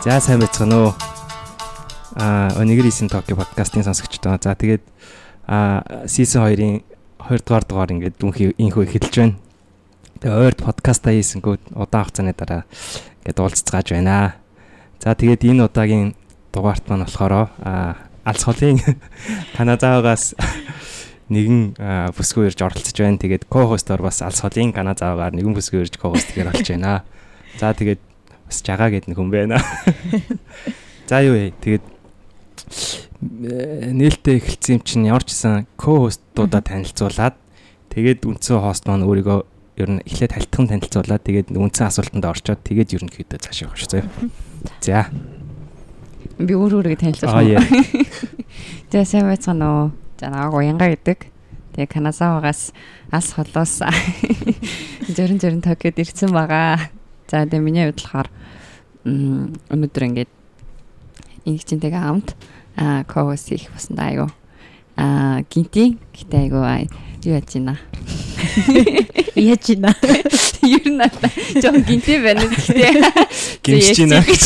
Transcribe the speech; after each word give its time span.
За 0.00 0.16
сайн 0.16 0.40
байцгаана 0.40 0.76
уу. 0.80 0.92
Аа 2.16 2.48
Onigiri-ийн 2.56 3.12
Tokyo 3.12 3.36
подкастын 3.36 3.84
сонсогчдоо. 3.84 4.40
За 4.40 4.56
тэгээд 4.56 4.80
аа 5.44 5.84
season 6.08 6.48
2-ын 6.48 6.80
2 7.20 7.44
дугаар 7.44 7.64
дугаар 7.68 7.92
ингээд 7.92 8.16
дүнхий 8.16 8.56
инхөө 8.56 8.88
эхэлж 8.88 9.12
байна. 9.12 9.36
Тэгээ 10.24 10.40
ойрд 10.40 10.64
подкастаа 10.64 11.12
хийсэнгүүд 11.12 11.76
удаан 11.76 12.08
хугацааны 12.08 12.32
дараа 12.32 12.64
ингээд 13.20 13.44
уулзцааж 13.44 13.86
байна. 13.92 14.40
За 15.04 15.12
тэгээд 15.12 15.44
энэ 15.44 15.68
удаагийн 15.68 16.16
дугаарт 16.48 16.88
маань 16.88 17.04
болохоор 17.04 17.52
аа 17.60 18.00
алс 18.24 18.48
холын 18.48 18.80
Канадагаас 19.60 20.32
нэгэн 21.28 21.76
бүсгүй 22.16 22.48
ирж 22.48 22.56
оролцож 22.64 22.96
байна. 22.96 23.20
Тэгээд 23.20 23.44
ко-хостоор 23.52 24.00
бас 24.00 24.24
алс 24.24 24.40
холын 24.40 24.72
Канадагаагаар 24.72 25.36
нэгэн 25.36 25.52
бүсгүй 25.52 25.84
ирж 25.84 26.00
ко-хост 26.00 26.32
гэхээр 26.32 26.56
болж 26.56 26.64
байна. 26.72 27.04
За 27.60 27.76
тэгээд 27.76 28.09
бас 28.50 28.58
жагаа 28.66 28.90
гэдэг 28.90 29.14
нэг 29.14 29.18
хүн 29.18 29.30
байна. 29.30 29.62
За 31.10 31.22
юу 31.22 31.38
вэ? 31.38 31.54
Тэгээд 31.62 31.84
э, 33.46 33.94
нээлттэй 33.94 34.42
эхэлсэн 34.42 34.78
юм 34.78 34.82
чинь 34.82 35.06
ямар 35.06 35.22
ч 35.22 35.32
гэсэн 35.38 35.70
ко-хостуудаа 35.78 36.62
танилцуулаад 36.66 37.38
тэгээд 37.94 38.26
үндсэн 38.26 38.58
хост 38.58 38.90
маань 38.90 39.06
өөрийгөө 39.06 39.38
ер 39.78 39.90
нь 39.94 40.02
эхлээд 40.02 40.34
хальтхан 40.34 40.66
танилцуулаад 40.66 41.22
тэгээд 41.22 41.54
үндсэн 41.54 41.86
асуултанд 41.86 42.26
орчоод 42.26 42.60
тэгээд 42.66 42.94
ерөнхийдөө 42.98 43.38
цааш 43.38 43.58
явах 43.64 43.78
шүү. 43.78 44.02
За. 44.82 45.08
Би 46.38 46.52
өөр 46.52 46.82
өөрийгөө 46.82 47.00
танилцуулсан. 47.06 47.64
За 48.92 49.06
сайн 49.06 49.30
байцгаана 49.30 49.66
уу? 49.70 49.86
За 50.20 50.28
нааг 50.28 50.52
уянга 50.52 50.90
гэдэг. 50.90 51.30
Тэгээ 51.74 51.86
Каназавагаас 51.86 52.74
алс 53.14 53.30
холоос 53.32 53.80
зөрөн 55.16 55.38
зөрөн 55.38 55.62
Токиод 55.62 56.02
ирсэн 56.02 56.34
байгаа. 56.34 56.90
За 57.30 57.46
тэгээ 57.46 57.62
миний 57.62 57.86
хувьд 57.86 58.02
болохоор 58.02 58.28
өнөөдөр 59.04 60.04
ингээд 60.08 60.30
нэг 61.46 61.64
чинтэйгээ 61.64 62.02
хамт 62.02 62.34
аа 62.76 63.04
ковос 63.04 63.48
хийх 63.48 63.70
басан 63.72 63.98
айгу 63.98 64.28
аа 64.96 65.42
гинти 65.48 65.96
гэтээ 66.16 66.40
айгу 66.48 66.60
юу 67.24 67.34
яаж 67.36 67.52
байна 67.54 67.76
яаж 69.36 69.66
байна 69.76 69.94
ер 70.76 70.84
нь 70.88 71.00
жоо 71.62 71.76
гинти 71.84 72.20
байна 72.20 72.44
гимж 73.64 73.96
байна 73.96 74.20
гэж 74.24 74.42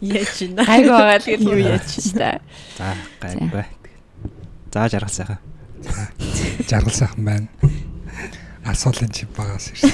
яаж 0.00 0.36
байна 0.40 0.62
айгу 0.72 0.90
байгаа 0.90 1.18
л 1.18 1.26
гэж 1.26 1.40
юу 1.42 1.58
яаж 1.58 1.90
та 2.18 2.40
за 2.78 2.94
гай 3.20 3.34
бай 3.52 3.66
за 4.72 4.88
жаргал 4.88 5.10
сайхан. 5.10 5.38
Жаргал 6.68 6.94
сайхан 6.94 7.24
байна. 7.24 7.48
Асуулын 8.64 9.10
чив 9.10 9.28
багаас 9.36 9.68
ирсэн 9.72 9.92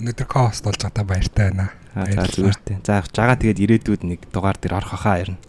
өнөөдөр 0.00 0.28
кост 0.28 0.64
болж 0.66 0.80
байгаа 0.82 1.04
баяртай 1.08 1.50
байна. 1.50 1.70
За 1.96 2.28
зүгээртэй. 2.28 2.76
За 2.84 3.00
жагаа 3.08 3.40
тэгээд 3.40 3.62
ирээдүйд 3.64 4.02
нэг 4.04 4.20
дугаар 4.28 4.60
дээр 4.60 4.76
орох 4.76 5.00
хаа 5.00 5.24
ярина. 5.24 5.40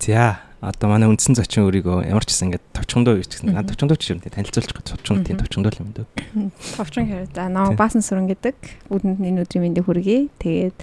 За 0.00 0.40
одоо 0.64 0.88
манай 0.88 1.08
үндсэн 1.12 1.36
зочин 1.36 1.68
өөрийгөө 1.68 2.08
ямар 2.08 2.24
ч 2.24 2.32
гэсэн 2.32 2.48
ингээд 2.48 2.64
товчхондоо 2.72 3.20
гэж 3.20 3.28
гэсэн. 3.28 3.52
Наад 3.52 3.68
товчхондоо 3.68 4.00
ч 4.00 4.16
юм 4.16 4.24
танилцуулж 4.24 4.72
байгаа 4.72 4.88
товчхон 4.96 5.20
тийм 5.20 5.36
товчхондоо 5.36 5.72
л 5.76 5.82
юм 5.84 5.90
дөө. 5.92 6.06
Товчхон 6.80 7.04
хэрэг. 7.04 7.36
За 7.36 7.52
наа 7.52 7.76
баасан 7.76 8.00
сүрэн 8.00 8.32
гэдэг 8.32 8.88
бүдэнд 8.88 9.20
энэ 9.20 9.44
өдрийн 9.44 9.64
мэндийг 9.68 9.84
хүргэе. 9.84 10.32
Тэгээд 10.40 10.78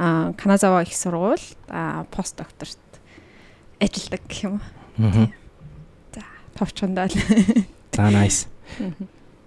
а 0.00 0.32
Каназава 0.40 0.80
их 0.88 0.96
сургууль 0.96 1.44
а 1.68 2.08
пост 2.08 2.40
докторт 2.40 2.80
ажилладаг 3.76 4.24
гэх 4.24 4.40
юм. 4.48 4.56
За 4.96 6.24
товчхондоо 6.56 7.12
л. 7.12 7.16
За 7.92 8.08
nice. 8.08 8.48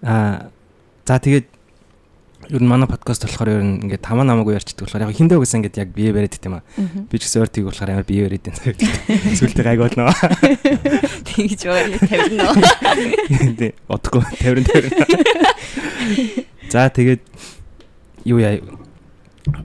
А 0.05 0.53
за 1.03 1.19
тэгээд 1.19 1.47
ер 2.49 2.61
нь 2.63 2.67
манай 2.67 2.87
подкаст 2.87 3.23
болохоор 3.23 3.49
ер 3.49 3.63
нь 3.63 3.87
ингээд 3.87 4.03
тамаа 4.03 4.27
намаагүй 4.27 4.55
ярьчдаг 4.59 4.87
болохоор 4.87 5.07
яг 5.07 5.15
хиндэ 5.15 5.39
гэсэн 5.39 5.59
ингээд 5.63 5.79
яг 5.79 5.89
бие 5.95 6.11
бариад 6.11 6.35
гэдэг 6.35 6.47
юм 6.47 6.59
аа. 6.59 6.65
Би 7.07 7.15
ч 7.19 7.27
гэсэн 7.27 7.39
өөртөө 7.43 7.63
болохоор 7.71 7.91
амар 7.91 8.07
бие 8.07 8.27
бариад 8.27 8.47
байна. 8.51 9.35
Сүлдээ 9.39 9.63
гайг 9.63 9.79
болно. 9.79 10.11
Тэгж 11.23 11.61
байгаа 11.63 11.99
тавирна. 12.03 12.47
Тэ 13.55 13.67
одохгүй 13.87 14.23
тавирна 14.39 14.67
тавирна. 14.67 15.05
За 16.67 16.89
тэгээд 16.91 17.23
юу 18.27 18.39
яа 18.43 18.59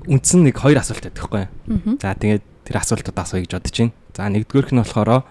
үндсэн 0.06 0.46
нэг 0.46 0.58
хоёр 0.58 0.78
асуулт 0.82 1.02
байдаг 1.02 1.22
хгүй. 1.22 1.44
За 2.02 2.14
тэгээд 2.14 2.44
тэр 2.66 2.76
асуултууд 2.78 3.18
асууя 3.18 3.42
гэж 3.42 3.52
бодож 3.58 3.74
байна. 3.74 3.94
За 4.14 4.26
нэгдүгээрх 4.30 4.70
нь 4.74 4.82
болохоор 4.82 5.26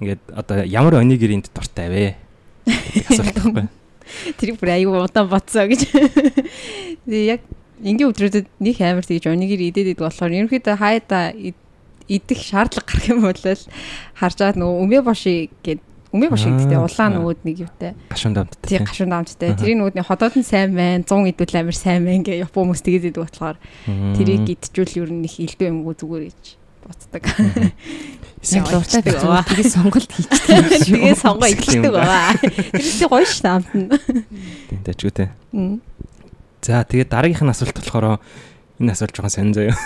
ингээд 0.00 0.22
одоо 0.32 0.64
ямар 0.64 1.00
онигиринд 1.00 1.52
дуртай 1.52 1.88
вэ? 1.88 2.04
Асуулт 3.10 3.36
байхгүй. 3.36 3.81
Тэрийг 4.38 4.56
бүр 4.60 4.70
аюу 4.76 5.04
удаан 5.04 5.28
бодсоо 5.28 5.66
гэж. 5.66 5.82
Тэгээ 7.08 7.26
яг 7.26 7.42
энгийн 7.82 8.10
өдрүүдэд 8.10 8.46
нэг 8.62 8.76
амар 8.80 9.06
тэгж 9.06 9.26
өнөгийг 9.26 9.72
идээд 9.72 9.98
идэг 9.98 10.06
болохоор 10.06 10.32
ерөнхийдөө 10.32 10.76
хайда 10.78 11.34
идэх 12.06 12.40
шаардлага 12.42 12.86
гарах 12.86 13.10
юм 13.10 13.20
бол 13.26 13.38
харж 13.42 14.36
байгаа 14.38 14.58
нөгөө 14.58 14.82
өмөө 14.86 15.02
боши 15.06 15.50
гэдэг 15.62 15.90
Өмөө 16.12 16.28
боши 16.28 16.52
гэдэгтэй 16.52 16.76
улаан 16.76 17.14
нөгөөд 17.16 17.40
нэг 17.48 17.56
юутай. 17.64 17.96
Гашуун 18.12 18.36
дамттай. 18.36 18.68
Тий, 18.68 18.78
гашуун 18.84 19.08
дамттай. 19.16 19.56
Тэрийн 19.56 19.80
нөгөөдний 19.80 20.04
ходоод 20.04 20.36
нь 20.36 20.44
сайн 20.44 20.76
байна, 20.76 21.00
100 21.08 21.32
идвэл 21.32 21.56
амар 21.56 21.72
сайн 21.72 22.04
байна 22.04 22.20
гэ 22.20 22.44
Япон 22.44 22.68
хүмүүс 22.68 22.84
тэгээд 22.84 23.16
идэг 23.16 23.24
болохоор 23.24 23.56
тэрийг 23.88 24.44
идчихвэл 24.44 25.08
ер 25.08 25.08
нь 25.08 25.24
их 25.24 25.40
илдүү 25.40 25.72
юмгүй 25.72 25.96
зүгээр 25.96 26.24
гэж 26.28 26.60
боддог. 26.86 27.24
Яг 28.42 28.66
дуртай 28.66 29.02
байгаа. 29.06 29.46
Тэгээ 29.46 29.70
сонголт 29.70 30.10
хийчихсэн. 30.10 30.66
Тэгээ 30.82 31.14
сонгоо 31.14 31.48
ихлдэг 31.48 31.92
байгаа. 31.94 32.34
Тэрээс 32.42 33.00
гоё 33.06 33.26
ш 33.26 33.38
таамт 33.38 33.70
нь. 33.70 33.86
Тийм 34.66 34.80
дэжгүүтэй. 34.82 35.28
За 36.62 36.82
тэгээ 36.82 37.06
дараагийнх 37.06 37.46
нь 37.46 37.52
асуулт 37.54 37.78
болохоор 37.78 38.18
энэ 38.82 38.92
асуулт 38.92 39.14
жоохон 39.14 39.30
сонир 39.30 39.54
заяа. 39.54 39.78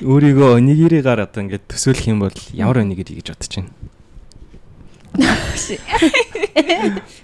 Өөрийгөө 0.00 0.56
онигиригаар 0.56 1.28
одоо 1.28 1.44
ингээд 1.44 1.68
төсөөлөх 1.68 2.08
юм 2.08 2.24
бол 2.24 2.38
ямар 2.56 2.80
онигири 2.80 3.20
гэж 3.20 3.36
бодож 3.36 3.52
байна? 3.52 3.72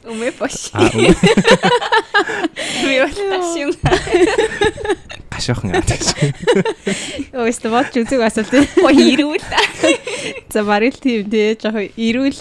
Умэ 0.04 0.30
бош. 0.38 0.70
Би 2.84 2.94
болташ 3.00 3.50
юм. 3.60 3.72
Гашуухан 5.34 5.74
яа 5.74 5.82
гэж. 5.82 6.04
Өөстө 7.34 7.68
бодч 7.74 7.98
үзэг 8.02 8.22
асуулт. 8.22 8.54
Гоё 8.78 9.04
ирүүл. 9.14 9.44
За 10.52 10.62
барил 10.66 10.96
тийм 10.96 11.26
дээ 11.28 11.58
жоохон 11.58 11.90
ирүүл. 11.96 12.40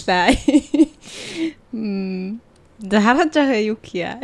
Мм. 1.74 2.40
Дэ 2.78 2.98
хараад 3.00 3.34
жаа 3.34 3.58
юу 3.58 3.78
кия. 3.80 4.18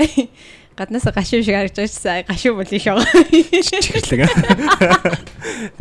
Гаднаас 0.79 1.05
гашуу 1.11 1.43
шиг 1.43 1.55
харагдаж 1.55 1.91
байсан. 1.91 2.25
Гашуу 2.29 2.55
бол 2.57 2.71
их 2.71 2.85
байгаа. 2.85 3.05
Чихлэг. 3.31 4.31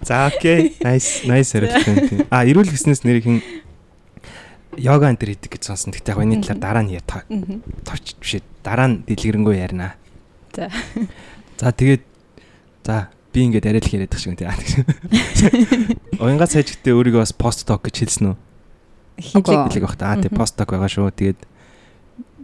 За 0.03 0.27
окей. 0.27 0.75
Nice, 0.81 1.25
nice 1.29 1.53
хариулт. 1.53 2.27
А 2.33 2.45
ирүүл 2.45 2.69
гэснээс 2.73 3.05
нэр 3.05 3.21
хин 3.21 3.41
йога 4.79 5.11
энэ 5.11 5.19
төр 5.19 5.29
хийдэг 5.35 5.51
гэж 5.59 5.63
сонсон. 5.67 5.91
Гэхдээ 5.91 6.15
яг 6.15 6.23
энэ 6.23 6.41
талаар 6.41 6.59
дараа 6.63 6.83
нь 6.87 6.95
яа 6.95 7.03
товч 7.03 8.15
бишээ. 8.23 8.41
Дараа 8.63 8.87
нь 8.87 9.03
дэлгэрэнгүй 9.05 9.55
ярина. 9.59 9.99
За. 10.55 10.71
За 11.59 11.71
тэгээд 11.75 12.03
за 12.87 13.11
би 13.35 13.45
ингээд 13.45 13.67
арай 13.69 13.83
л 13.83 13.93
яриад 13.93 14.11
байгаа 14.15 14.23
шиг 14.23 14.39
тийм. 14.39 14.49
Уянга 16.23 16.47
цайж 16.47 16.73
гэтээ 16.73 16.95
өөрийгөө 16.95 17.21
бас 17.21 17.35
пост 17.35 17.67
док 17.67 17.85
гэж 17.85 18.07
хэлсэн 18.07 18.33
үү? 18.33 18.37
Хэлэг 19.19 19.83
баг 19.83 19.95
та. 19.99 20.15
Аа 20.15 20.21
тий 20.23 20.31
пост 20.31 20.55
док 20.57 20.71
байгаа 20.71 20.89
шүү. 20.89 21.11
Тэгээд 21.13 21.39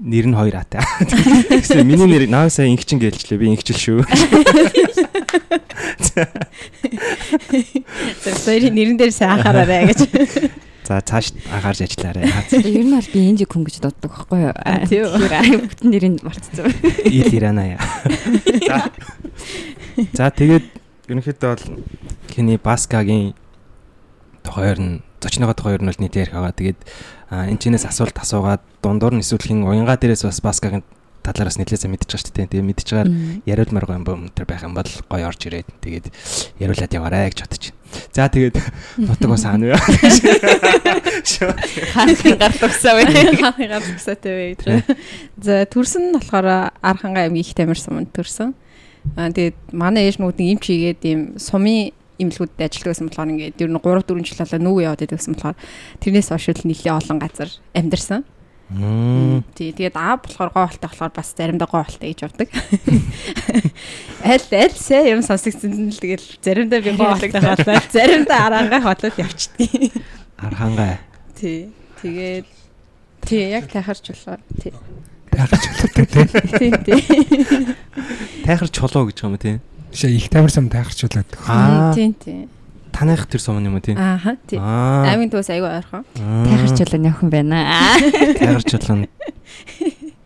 нэр 0.03 0.25
нь 0.29 0.35
хоёр 0.35 0.59
аатай. 0.59 0.83
Тэгсэн 1.49 1.87
миний 1.87 2.05
нэр 2.05 2.27
наа 2.29 2.51
сайн 2.51 2.75
инхчин 2.75 2.99
гэлчлээ. 2.99 3.39
Би 3.39 3.47
инхчил 3.55 3.79
шүү. 3.79 3.99
За 8.21 8.29
хоёрын 8.43 8.75
нэрэн 8.75 8.97
дээр 8.99 9.11
сайн 9.15 9.39
анхаараарай 9.39 9.95
гэж. 9.95 9.99
За 10.85 11.01
цааш 11.01 11.33
агаарж 11.49 11.81
ажиллаарай. 11.81 12.29
Ер 12.53 12.85
нь 12.85 12.93
бол 12.93 13.09
би 13.09 13.19
энжи 13.25 13.49
хүн 13.49 13.65
гэж 13.65 13.81
дууддаг 13.81 14.11
байхгүй 14.13 14.39
юу? 14.45 14.53
Тэгэхээр 14.53 15.65
бүтэн 15.65 15.89
нэрийг 15.89 16.21
мартцсан. 16.21 16.69
Ил 17.09 17.33
Ирана 17.33 17.73
яа. 17.73 17.81
За. 18.69 18.93
За 20.13 20.29
тэгээд 20.29 20.65
ерөнхийдөө 21.09 21.49
бол 21.57 21.65
хиний 22.29 22.61
Баскагийн 22.61 23.33
тохойр 24.45 24.77
нь 24.77 25.01
зочныгоо 25.25 25.57
тохойр 25.57 25.81
нь 25.81 25.89
бол 25.89 25.97
нийт 25.97 26.13
ярих 26.21 26.37
байгаа. 26.37 26.53
Тэгээд 26.53 26.79
энэ 27.33 27.57
чинээс 27.57 27.89
асуулт 27.89 28.13
асуугаад 28.21 28.61
дундуур 28.85 29.17
нь 29.17 29.25
эсвэл 29.25 29.41
хин 29.41 29.65
уянга 29.65 29.97
дээрээс 29.97 30.21
бас 30.21 30.37
Баскагийн 30.45 30.85
талаараас 31.25 31.57
нэлээсээ 31.57 31.89
мэдчихэж. 31.89 32.29
Тэгээ 32.29 32.61
мэдчихэж 32.61 32.91
байгаа 32.93 33.09
яриулмаар 33.49 33.85
гоё 33.89 34.05
юм 34.05 34.29
тэр 34.29 34.45
байх 34.45 34.61
юм 34.61 34.77
бол 34.77 34.85
гоё 34.85 35.25
орж 35.25 35.41
ирээд 35.49 35.69
тэгээд 35.81 36.05
яриулаад 36.61 36.93
яваарэ 36.93 37.33
гэж 37.33 37.41
байна. 37.41 37.74
За 38.13 38.29
тэгээд 38.29 38.57
нутагоо 38.97 39.37
саана 39.37 39.75
юу. 39.75 39.79
Хаанхын 41.93 42.37
гар 42.39 42.53
тусаа 42.55 42.95
вэ? 42.95 43.05
Хаанхын 43.39 43.69
гар 43.69 43.83
тусаатай 43.83 44.33
вэ 44.33 44.45
гэж. 44.55 44.63
За 45.41 45.65
төрсөн 45.65 46.11
нь 46.11 46.15
болохоор 46.15 46.71
Архангай 46.81 47.27
аймгийн 47.27 47.45
их 47.45 47.55
тамир 47.55 47.79
суманд 47.79 48.11
төрсөн. 48.15 48.55
Аа 49.15 49.29
тэгээд 49.29 49.75
манай 49.75 50.07
ээж 50.09 50.17
нүүд 50.19 50.39
нэг 50.39 50.49
юм 50.55 50.59
чигээд 50.63 51.01
ийм 51.05 51.21
сумын 51.37 51.93
имлгүүдэд 52.17 52.63
ажилладаг 52.63 52.95
гэсэн 52.95 53.07
болохоор 53.11 53.31
ингээд 53.35 53.61
ер 53.61 53.69
нь 53.69 53.79
3 53.79 54.07
4 54.07 54.23
жил 54.23 54.39
болоо 54.39 54.59
нүүг 54.63 54.79
яваад 54.87 55.01
байдаг 55.03 55.19
гэсэн 55.19 55.35
болохоор 55.35 55.57
тэрнээс 55.99 56.29
хойш 56.31 56.45
л 56.55 56.67
нэлээ 56.67 56.93
олон 56.95 57.17
газар 57.19 57.49
амьдарсан. 57.75 58.21
Мм. 58.69 59.45
Тий, 59.53 59.69
тэгээд 59.69 59.93
аав 59.93 60.25
болохоор 60.25 60.49
гоо 60.49 60.65
болтой 60.65 60.89
болохоор 60.89 61.13
бас 61.13 61.29
заримдаа 61.37 61.69
гоо 61.69 61.85
болтой 61.85 62.09
гэж 62.09 62.19
явдаг. 62.25 62.49
Аль 64.25 64.49
аль 64.57 64.73
сэ 64.73 65.13
юм 65.13 65.21
сонсогдсон 65.21 65.93
л 65.93 66.01
тэгэл 66.01 66.25
заримдаа 66.41 66.81
би 66.81 66.97
гоо 66.97 67.13
болтой 67.13 67.29
хаалаа. 67.29 67.77
Заримдаа 67.93 68.49
арангаа 68.49 68.81
хотлол 68.81 69.13
явчихдаг. 69.21 70.01
Архангай. 70.41 70.97
Тий. 71.37 71.69
Тэгээд 72.01 72.49
тий 73.21 73.53
яг 73.53 73.69
тахарч 73.69 74.09
болохоор 74.09 74.41
тий. 74.57 74.73
Тайхаж 75.29 75.61
болтой 75.69 76.05
тий. 76.09 76.25
Тий, 76.57 76.71
тий. 76.73 76.99
Тайхар 78.49 78.69
чулуу 78.73 79.13
гэж 79.13 79.29
юм 79.29 79.37
тий. 79.37 79.61
Жишээ 79.93 80.17
их 80.17 80.29
тамир 80.33 80.49
сум 80.49 80.73
тайхарч 80.73 81.05
болоод. 81.05 81.29
Аа. 81.45 81.93
Тий, 81.93 82.09
тий. 82.17 82.49
Таних 82.95 83.27
тэр 83.27 83.41
сум 83.43 83.59
юм 83.59 83.75
уу 83.75 83.83
тий? 83.83 83.91
Ааха, 83.99 84.39
тий. 84.47 84.55
Аа. 84.55 85.03
Амийн 85.11 85.27
төөс 85.27 85.51
аягүй 85.51 85.67
ойрхон. 85.67 86.07
Тайхарчлал 86.15 86.95
нь 86.95 87.07
явах 87.11 87.23
юм 87.27 87.29
байна. 87.29 87.59
Тайхар 88.39 88.63
чулуу 88.63 89.03
нь 89.03 89.11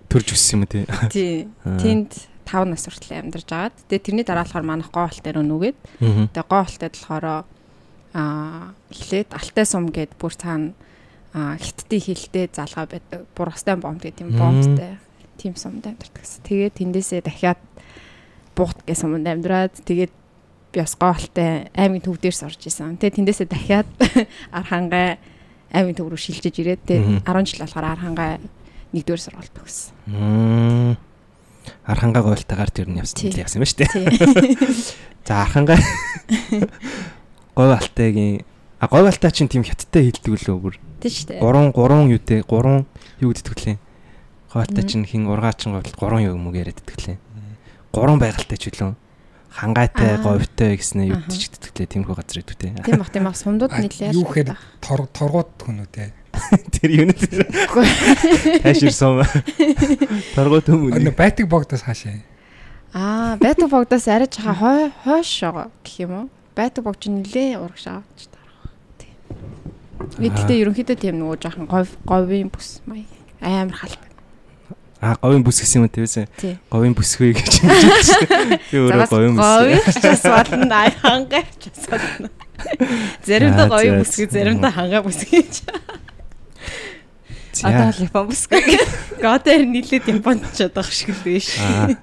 төрж 0.06 0.38
өссөн 0.38 0.62
юм 0.62 0.70
тий? 0.70 0.86
Тий. 1.10 1.50
Тэнд 1.66 2.14
5 2.46 2.70
нас 2.70 2.86
хүртэл 2.86 3.26
амьдарч 3.26 3.50
агаад. 3.50 3.74
Тэгээ 3.90 4.06
тэрний 4.06 4.26
дараа 4.26 4.46
болохоор 4.46 4.66
манах 4.70 4.94
гоолт 4.94 5.18
дээр 5.26 5.42
өнөгээд. 5.42 5.78
Аа. 5.98 6.30
Тэгээ 6.30 6.46
гоолтод 6.46 6.94
болохоор 6.94 7.26
аа 8.14 8.74
эхлээд 8.94 9.34
алтай 9.34 9.66
сум 9.66 9.90
гээд 9.90 10.14
бүр 10.22 10.34
цаана 10.38 10.78
аа 11.34 11.58
хиттийн 11.58 12.06
хилтэй 12.06 12.54
залгаа 12.54 12.86
байдаг. 12.86 13.26
Бургастай 13.34 13.82
бомб 13.82 13.98
гэдэг 14.02 14.18
тийм 14.18 14.38
бомбтай. 14.38 15.02
Тим 15.42 15.58
сумд 15.58 15.86
амьдардаг 15.86 16.22
гэсэн. 16.22 16.46
Тэгээд 16.46 16.78
тэндээсээ 16.78 17.22
дахиад 17.26 17.62
буут 18.58 18.78
гэсэн 18.86 19.14
сумд 19.14 19.26
амьдраад 19.30 19.74
тэгээд 19.86 20.14
би 20.72 20.80
бас 20.82 20.94
гоолтай 21.00 21.70
аймгийн 21.74 22.04
төв 22.06 22.18
дээрс 22.22 22.44
орж 22.46 22.62
исэн. 22.68 22.98
Тэгээд 23.02 23.18
тэндээсээ 23.18 23.48
дахиад 23.50 23.90
архангай 24.60 25.18
аймгийн 25.74 25.98
төв 25.98 26.10
рүү 26.14 26.20
шилжиж 26.22 26.56
ирээд 26.62 26.82
Мгм. 26.86 27.26
тэгээд 27.26 27.26
10 27.26 27.46
жил 27.50 27.62
болохоор 27.66 27.88
архангай 27.94 28.32
нэгдүгээр 28.94 29.22
сургуульд 29.22 29.54
төгссөн. 29.54 30.98
Архангай 31.86 32.22
гойлтойгоор 32.26 32.70
тэр 32.74 32.90
нь 32.90 32.98
явсан 33.02 33.18
Тий. 33.18 33.34
явсан 33.34 33.62
юм 33.62 33.70
дээ. 33.70 33.90
Тий. 33.94 34.58
За 35.28 35.42
архангай 35.46 35.78
говь 37.58 37.74
алтайгийн 37.78 38.42
а 38.80 38.88
говь 38.88 39.06
алтай 39.10 39.30
чинь 39.32 39.50
тийм 39.50 39.62
хятадтай 39.66 40.10
хилдэг 40.10 40.42
лөө 40.50 40.58
бүр. 40.58 40.76
Тий 41.02 41.10
штэ. 41.14 41.38
Гурван 41.42 41.70
гурван 41.74 42.10
юу 42.10 42.18
дээ? 42.22 42.42
Гурван 42.48 42.86
юу 43.22 43.34
гэдэг 43.34 43.54
вэ? 43.54 43.78
Мгм. 44.82 44.90
чинь 44.90 45.06
хин 45.06 45.28
ургаачин 45.30 45.78
говьд 45.78 45.94
гурван 45.94 46.26
юу 46.26 46.34
юм 46.34 46.48
уу 46.50 46.56
яриад 46.58 46.82
иддэг 46.82 46.98
лээ. 47.06 47.18
Гурван 47.94 48.18
байгальтай 48.18 48.58
ч 48.58 48.74
үлээ. 48.74 48.96
Хангайтай, 49.50 50.18
говьтой 50.22 50.78
гэснээр 50.78 51.26
лээ. 51.26 51.88
Тиймэрхүү 51.90 52.16
газар 52.16 52.40
иддэг 52.44 52.58
те. 52.60 52.70
Тийм 52.86 53.00
бах 53.02 53.10
тийм 53.10 53.26
бах 53.26 53.38
сумдууд 53.40 53.74
нэлээд 53.74 54.14
юу 54.14 54.28
гэхээр 54.28 54.54
тор 54.84 55.08
торгууд 55.10 55.52
хүн 55.58 55.84
үү 55.84 55.90
те. 55.90 56.14
Тэр 56.80 56.90
юу 56.94 57.06
нэ? 57.10 57.16
Тайширсан. 58.64 59.26
Торгоо 60.38 60.62
төмөн. 60.64 61.00
Өнө 61.00 61.12
байтг 61.16 61.50
богдоос 61.50 61.84
хаашаа. 61.84 62.22
Аа, 62.94 63.38
байтг 63.42 63.68
богдоос 63.70 64.08
арай 64.08 64.30
жаха 64.30 64.54
хой 64.56 64.92
хойш 65.04 65.32
байгаа 65.42 65.68
гэх 65.84 65.96
юм 66.06 66.12
уу? 66.16 66.28
Байтг 66.56 66.84
богч 66.86 67.10
нилээ 67.10 67.60
урагш 67.60 67.90
авч 67.90 68.30
тарах. 68.32 68.72
Тийм. 68.98 69.16
Гэхдээ 70.18 70.62
ерөнхийдөө 70.64 70.98
тийм 70.98 71.20
нөгөө 71.20 71.38
жахан 71.44 71.66
говь 71.68 71.92
говийн 72.06 72.50
бүс 72.54 72.82
маяг 72.86 73.10
амар 73.42 73.76
халт. 73.76 74.09
А 75.00 75.16
говийн 75.22 75.44
бүс 75.48 75.62
гэсэн 75.64 75.84
юм 75.84 75.88
те. 75.88 76.04
Тий. 76.36 76.58
Говийн 76.68 76.92
бүсгүй 76.92 77.32
гэж. 77.32 77.54
Би 78.68 78.78
өөрөө 78.84 79.08
говийн 79.14 79.36
бүс. 79.40 79.48
говь 79.48 79.96
ч 79.96 80.28
болно, 80.28 80.76
ай 80.76 80.92
хангай 81.00 81.46
ч 81.56 81.72
болно. 81.88 82.28
Заримдаа 83.28 83.68
За, 83.68 83.72
говийн 83.72 83.96
бүсгүй, 84.04 84.26
за. 84.28 84.34
заримдаа 84.36 84.72
хангай 84.76 85.02
бүсгүй 85.06 85.40
гэж. 85.40 85.56
Одоо 87.64 87.88
л 87.96 88.04
Япон 88.04 88.28
бүсгүй. 88.28 88.62
Годэр 89.24 89.64
нилээд 89.68 90.06
Японд 90.12 90.44
ч 90.52 90.68
одоо 90.68 90.84
шиг 90.84 91.16
л 91.16 91.24
биш. 91.24 91.56
Аа. 91.64 91.96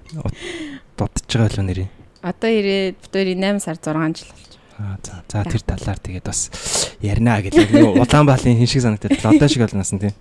Дутж 0.97 1.29
байгаа 1.37 1.53
л 1.61 1.69
нэрээ. 1.69 1.89
Одоо 2.25 2.49
ирээд 2.51 2.97
бүтээр 3.05 3.37
8 3.37 3.61
сар 3.61 3.77
6 3.77 4.25
жил 4.25 4.33
Аа 4.77 5.01
за 5.01 5.25
за 5.25 5.45
тэр 5.49 5.63
талаар 5.65 5.97
тэгээд 5.97 6.27
бас 6.29 6.53
ярина 7.01 7.41
гэх 7.41 7.57
юм. 7.73 7.97
Улаанбаалын 7.97 8.61
хин 8.61 8.69
шиг 8.69 8.85
санагдаад 8.85 9.25
одоо 9.25 9.49
шиг 9.49 9.65
болноос 9.65 9.93
нь 9.97 10.01
тий. 10.05 10.13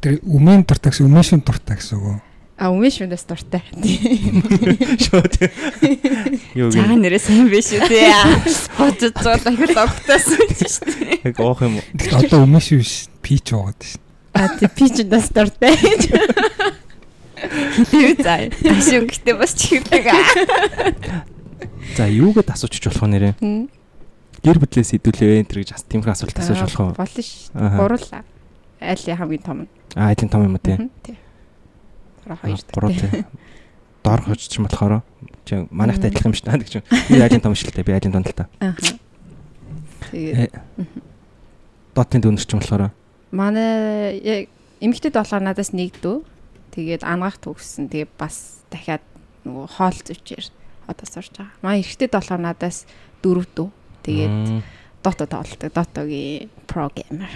Тэр 0.00 0.24
өмнө 0.24 0.64
дуртай 0.64 0.88
гэсэн 0.88 1.04
өмнө 1.04 1.20
шин 1.20 1.44
дуртай 1.44 1.76
гэсэн 1.76 2.00
үг. 2.00 2.16
үү? 2.16 2.28
А 2.58 2.72
өмнө 2.72 2.90
шүндээс 2.90 3.24
дуртай. 3.28 3.62
Шууд. 5.04 5.34
Юу 6.58 6.72
Цаа 6.72 6.90
гэх 6.90 6.96
нэрээ 6.96 7.22
сайн 7.22 7.46
биш 7.52 7.70
үү 7.76 7.86
те. 7.86 8.08
Хотод 8.74 9.14
зуул 9.20 9.44
ахир 9.46 9.70
логтойсон 9.76 10.48
шүү 10.58 10.88
дээ. 10.88 11.28
яг 11.28 11.38
оох 11.38 11.62
юм 11.62 11.78
уу? 11.78 11.86
Тэгэхээр 11.94 12.24
одоо 12.24 12.48
өмнө 12.48 12.64
шин 12.64 12.82
биш 12.82 13.06
пич 13.22 13.52
байгаад 13.54 13.78
шин. 13.84 14.00
А 14.34 14.48
тий 14.58 14.66
пичэндээс 14.66 15.28
дуртай. 15.30 15.76
Хитээ 17.78 18.16
заа. 18.26 18.50
Ашиг 18.74 19.06
гэхдээ 19.06 19.34
бас 19.38 19.54
чихдэг. 19.54 20.08
За 21.98 22.06
юугээд 22.06 22.46
асуучих 22.54 22.86
болох 22.94 23.10
нэрээ? 23.10 23.34
Гэр 24.38 24.58
бүлээс 24.62 24.94
хэдүүлээ 24.94 25.42
энэ 25.42 25.50
гэж 25.50 25.82
тиймэрхүү 25.90 26.14
асуулт 26.14 26.38
асууж 26.38 26.62
болох 26.62 26.78
уу? 26.78 26.94
Болно 26.94 27.22
ш. 27.26 27.50
Гурлаа. 27.50 28.22
Айлын 28.78 29.18
хамгийн 29.18 29.42
том 29.42 29.58
нь. 29.66 29.70
Аа 29.98 30.14
эдийн 30.14 30.30
том 30.30 30.46
юм 30.46 30.54
уу 30.54 30.62
тий? 30.62 30.78
Тий. 31.02 31.18
Гурав 32.22 32.38
хоёр. 32.38 32.62
Гурав 32.70 32.94
тий. 32.94 33.26
Доор 34.06 34.20
хочч 34.22 34.46
юм 34.54 34.70
болохоор 34.70 35.02
чи 35.42 35.66
манайхтай 35.74 36.14
адилхан 36.14 36.30
юм 36.30 36.38
шиг 36.38 36.46
таа 36.46 36.62
гэж. 36.62 36.86
Би 37.10 37.18
айлын 37.18 37.42
том 37.42 37.58
шилтэй 37.58 37.82
би 37.82 37.90
айлын 37.90 38.14
том 38.14 38.22
л 38.22 38.30
та. 38.30 38.46
Аха. 38.62 38.94
Тэгээд 40.14 40.54
Э, 40.54 40.86
Дотын 41.98 42.22
дүүнер 42.22 42.46
ч 42.46 42.54
юм 42.54 42.62
болохоор 42.62 42.94
манай 43.34 44.22
яг 44.22 44.46
эмэгтэйд 44.78 45.18
болохоор 45.18 45.42
надаас 45.42 45.74
нэг 45.74 45.98
дүү. 45.98 46.22
Тэгээд 46.78 47.02
ангаах 47.02 47.42
төгссөн. 47.42 47.90
Тэгээд 47.90 48.14
бас 48.14 48.62
дахиад 48.70 49.02
нөгөө 49.42 49.66
хоол 49.66 49.98
зүвчээр 49.98 50.46
одоо 50.88 51.06
сурж 51.06 51.30
байгаа. 51.36 51.52
Манай 51.62 51.80
эрэгтэйд 51.84 52.10
болохоор 52.16 52.40
надаас 52.40 52.86
дөрөв 53.22 53.46
дүү. 53.54 53.68
Тэгээд 54.08 54.32
Мм. 54.32 54.62
дото 55.04 55.24
тоглолдог. 55.28 55.70
Дотогийн 55.72 56.48
про 56.66 56.88
геймер. 56.90 57.28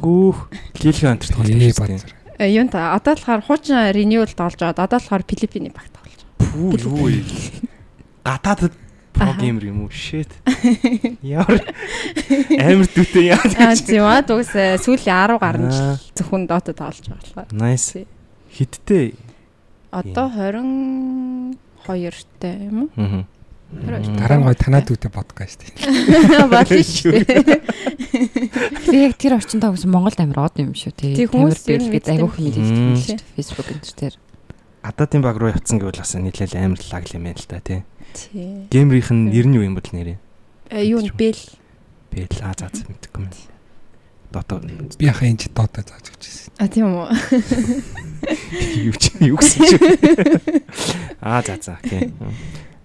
Пүүх. 0.00 0.48
Лилхэн 0.80 1.18
антер 1.18 1.34
базар. 1.36 2.14
Э, 2.40 2.48
Юун 2.48 2.68
та 2.72 2.94
одоо 2.96 3.14
болохоор 3.18 3.42
хуучин 3.44 3.76
renewal 3.92 4.30
тоглож 4.32 4.56
байгаа. 4.56 4.86
Одоо 4.88 4.98
болохоор 4.98 5.22
Филиппиний 5.28 5.68
багт 5.74 5.92
тоглож 5.92 6.22
байгаа. 6.24 6.38
Пүү 6.40 6.72
юу 6.86 6.96
вэ? 7.04 7.20
Гадаадд 8.24 8.72
про 9.12 9.30
Аха. 9.36 9.40
геймер 9.40 9.64
юм 9.68 9.82
уу? 9.84 9.90
Shit. 9.92 10.30
Ямар 11.20 11.60
амар 12.56 12.88
дүүтэй 12.88 13.28
яа. 13.34 13.42
Аа 13.60 13.76
тийм 13.76 14.04
аа 14.08 14.22
дугс 14.24 14.54
сүүлийн 14.56 15.36
10 15.36 15.36
гаруй 15.40 15.68
жил 15.68 16.00
зөвхөн 16.16 16.46
дото 16.48 16.72
тоглож 16.72 17.04
байгаа 17.04 17.20
болохоор. 17.20 17.48
Nice. 17.52 18.06
Хиттэй. 18.48 19.14
Одоо 19.92 20.30
22 20.32 21.58
тай 22.40 22.56
юм 22.68 22.88
уу? 22.88 22.90
Аа. 22.96 23.24
Дараа 23.70 24.38
нь 24.38 24.44
гой 24.50 24.56
танаа 24.58 24.82
дүүтэй 24.82 25.14
подкаст. 25.14 25.62
Болно 26.50 26.82
шүү 26.82 27.22
дээ. 27.22 27.62
Би 28.90 28.98
яг 29.06 29.14
тэр 29.14 29.38
орчинд 29.38 29.62
тавсан 29.62 29.94
Монголд 29.94 30.18
амар 30.18 30.50
од 30.50 30.58
юм 30.58 30.74
шүү. 30.74 30.90
Тий, 30.98 31.26
хүмүүс 31.30 31.62
нь 31.70 31.86
бид 31.94 32.10
айгүйх 32.10 32.34
юм. 32.42 32.98
шүү 32.98 33.14
дээ. 33.14 33.30
Facebook 33.38 33.70
энэ 33.70 33.94
төр. 33.94 34.14
Гадаадын 34.82 35.22
баг 35.22 35.38
руу 35.38 35.54
явцсан 35.54 35.78
гэвэл 35.78 36.02
бас 36.02 36.18
нийлээл 36.18 36.58
амар 36.58 36.82
лаг 36.90 37.04
юм 37.14 37.30
байна 37.30 37.38
л 37.38 37.46
да 37.46 37.62
тий. 37.62 37.80
Тий. 38.10 38.66
Геймрийнх 38.74 39.14
нь 39.14 39.30
нэр 39.30 39.46
нь 39.46 39.54
юу 39.54 39.62
юм 39.70 39.78
бол 39.78 39.86
нэрээ? 39.86 40.18
Э, 40.74 40.82
Юу 40.82 40.98
н 40.98 41.14
бэл. 41.14 41.38
Би 42.10 42.26
л 42.26 42.42
аа 42.42 42.58
заа 42.58 42.74
заа 42.74 42.90
мэдгүй 42.90 43.22
юм. 43.22 43.30
Дото 44.34 44.58
Би 44.98 45.06
яхаа 45.06 45.30
энэ 45.30 45.46
ч 45.46 45.50
доотой 45.54 45.86
зааж 45.86 46.10
өгч 46.10 46.22
ирсэн. 46.26 46.50
А 46.58 46.66
тийм 46.66 46.90
үү. 46.90 47.06
юу 48.86 48.94
ч 48.96 49.12
юу 49.20 49.36
гэсэн 49.36 49.62
чи. 49.66 49.76
Аа 51.20 51.42
за 51.42 51.56
за 51.60 51.78
окей. 51.82 52.10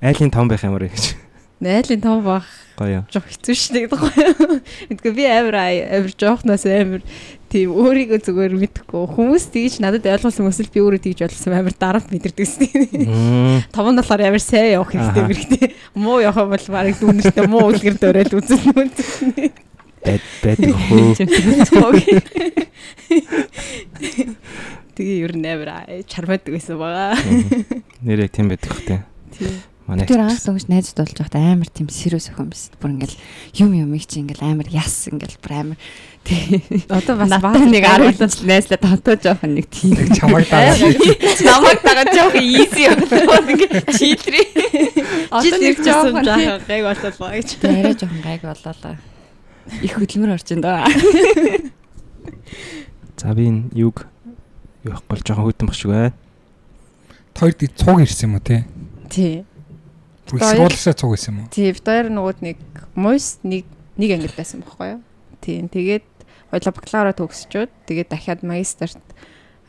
Айлын 0.02 0.32
том 0.32 0.48
байх 0.48 0.64
юмраа 0.64 0.90
гэж. 0.90 1.16
Найлын 1.60 2.02
том 2.02 2.24
бах 2.24 2.46
Гоё. 2.76 3.08
жоох 3.08 3.24
хэцүү 3.32 3.56
шүү 3.56 3.72
дээ 3.72 3.88
гоё. 3.88 4.60
Мэдгүй 4.92 5.12
би 5.16 5.24
амар 5.32 5.56
амар 5.56 6.12
жоохноос 6.12 6.68
амар 6.68 7.00
тийм 7.48 7.72
өөрийгөө 7.72 8.20
зүгээр 8.28 8.52
мэдхгүй. 8.60 9.08
Хүмүүс 9.16 9.48
тэгж 9.56 9.80
надад 9.80 10.04
ойлгуулсан 10.04 10.44
хүмүүс 10.44 10.60
л 10.60 10.74
би 10.76 10.84
өөрөө 10.84 11.02
тэгж 11.08 11.24
ойлгосон 11.24 11.56
амар 11.56 11.72
дарамт 11.80 12.12
мэдэрдэгсэн. 12.12 13.08
Мм. 13.08 13.64
Том 13.72 13.88
нь 13.88 14.00
болохоор 14.04 14.28
амар 14.28 14.44
сайн 14.44 14.76
явах 14.76 14.92
хэрэгтэй 14.92 15.24
мэрэгтэй. 15.24 15.72
Муу 15.96 16.20
явах 16.20 16.44
юм 16.44 16.52
бол 16.52 16.68
барыг 16.76 17.00
дүүнэртэй 17.00 17.48
муу 17.48 17.72
үлгэр 17.72 17.96
дөөрэл 18.04 18.36
үзэн 18.36 18.60
үү. 18.76 18.92
Бэд 20.04 20.24
бэд 20.44 20.60
хөө. 20.76 22.04
Тэгээ 24.96 25.24
ер 25.28 25.34
нь 25.36 25.48
амар 25.48 25.72
чармаадаг 26.08 26.52
байсан 26.56 26.80
байгаа. 26.80 27.20
Нэрээ 28.00 28.32
тийм 28.32 28.48
байдаг 28.48 28.72
хэ 28.72 28.84
тий. 28.88 29.00
Тийм. 29.36 29.56
Манай 29.86 30.10
Тэр 30.10 30.24
анх 30.26 30.42
дөнгөж 30.42 30.66
найзууд 30.66 30.98
болж 30.98 31.14
байхдаа 31.14 31.54
амар 31.54 31.70
тийм 31.70 31.92
serious 31.94 32.26
охин 32.34 32.50
байсан. 32.50 32.74
Бүр 32.82 32.98
ингээл 32.98 33.20
юм 33.62 33.70
юм 33.78 33.94
их 33.94 34.10
чи 34.10 34.18
ингээл 34.24 34.42
амар 34.42 34.66
яс 34.74 35.06
ингээл 35.12 35.38
бүр 35.38 35.54
амар 35.54 35.78
тий. 36.26 36.58
Одоо 36.90 37.22
бас 37.22 37.30
Надад 37.30 37.70
нэг 37.70 37.86
10 37.86 38.18
жил 38.18 38.50
найзлаа 38.50 38.82
татаж 38.82 39.22
жоох 39.22 39.46
нэг 39.46 39.70
тийм. 39.70 39.94
Яг 39.94 40.10
чамайг 40.18 40.50
даа. 40.50 40.74
Намайг 41.46 41.80
дагаад 41.86 42.10
жоох 42.18 42.34
easy 42.34 42.90
болоод 42.90 43.46
ингээ 43.46 43.86
читрий. 43.94 44.48
Одоо 45.30 45.58
нэг 45.62 45.78
жоох 45.78 46.18
жаахан 46.18 46.66
гайг 46.66 46.84
боллоо 46.90 47.30
гэж. 47.30 47.48
Арай 47.62 47.94
жоохон 47.94 48.22
гайг 48.26 48.42
болоолаа. 48.42 48.98
Их 49.86 49.94
хөдөлмөр 49.94 50.34
орчин 50.34 50.66
доо. 50.66 50.82
За 53.22 53.38
би 53.38 53.54
энэ 53.54 53.70
юг 53.78 54.10
Юу 54.86 54.94
ихгүй 54.94 55.18
жоохон 55.26 55.50
хөтөн 55.50 55.66
баг 55.66 55.76
шиг 55.76 55.90
байна. 55.90 56.14
Хоёр 57.34 57.54
ди 57.58 57.68
цуг 57.74 57.98
ирсэн 58.06 58.30
юм 58.30 58.38
уу 58.38 58.46
те? 58.46 58.70
Тий. 59.10 59.42
Сургуулиасаа 60.30 60.94
цуг 60.94 61.18
ирсэн 61.18 61.34
юм 61.34 61.40
уу? 61.42 61.50
Тий, 61.50 61.74
битээр 61.74 62.14
нөгөөд 62.14 62.40
нэг 62.46 62.62
мойс 62.94 63.42
нэг 63.42 63.66
нэг 63.98 64.10
ангид 64.14 64.38
байсан 64.38 64.62
байхгүй 64.62 64.94
юу? 64.94 65.02
Тийм. 65.42 65.74
Тэгээд 65.74 66.06
хоёлаа 66.54 66.74
бакалавра 66.78 67.18
төгсчөөд 67.18 67.72
тэгээд 67.90 68.14
дахиад 68.14 68.46
магистрт 68.46 69.02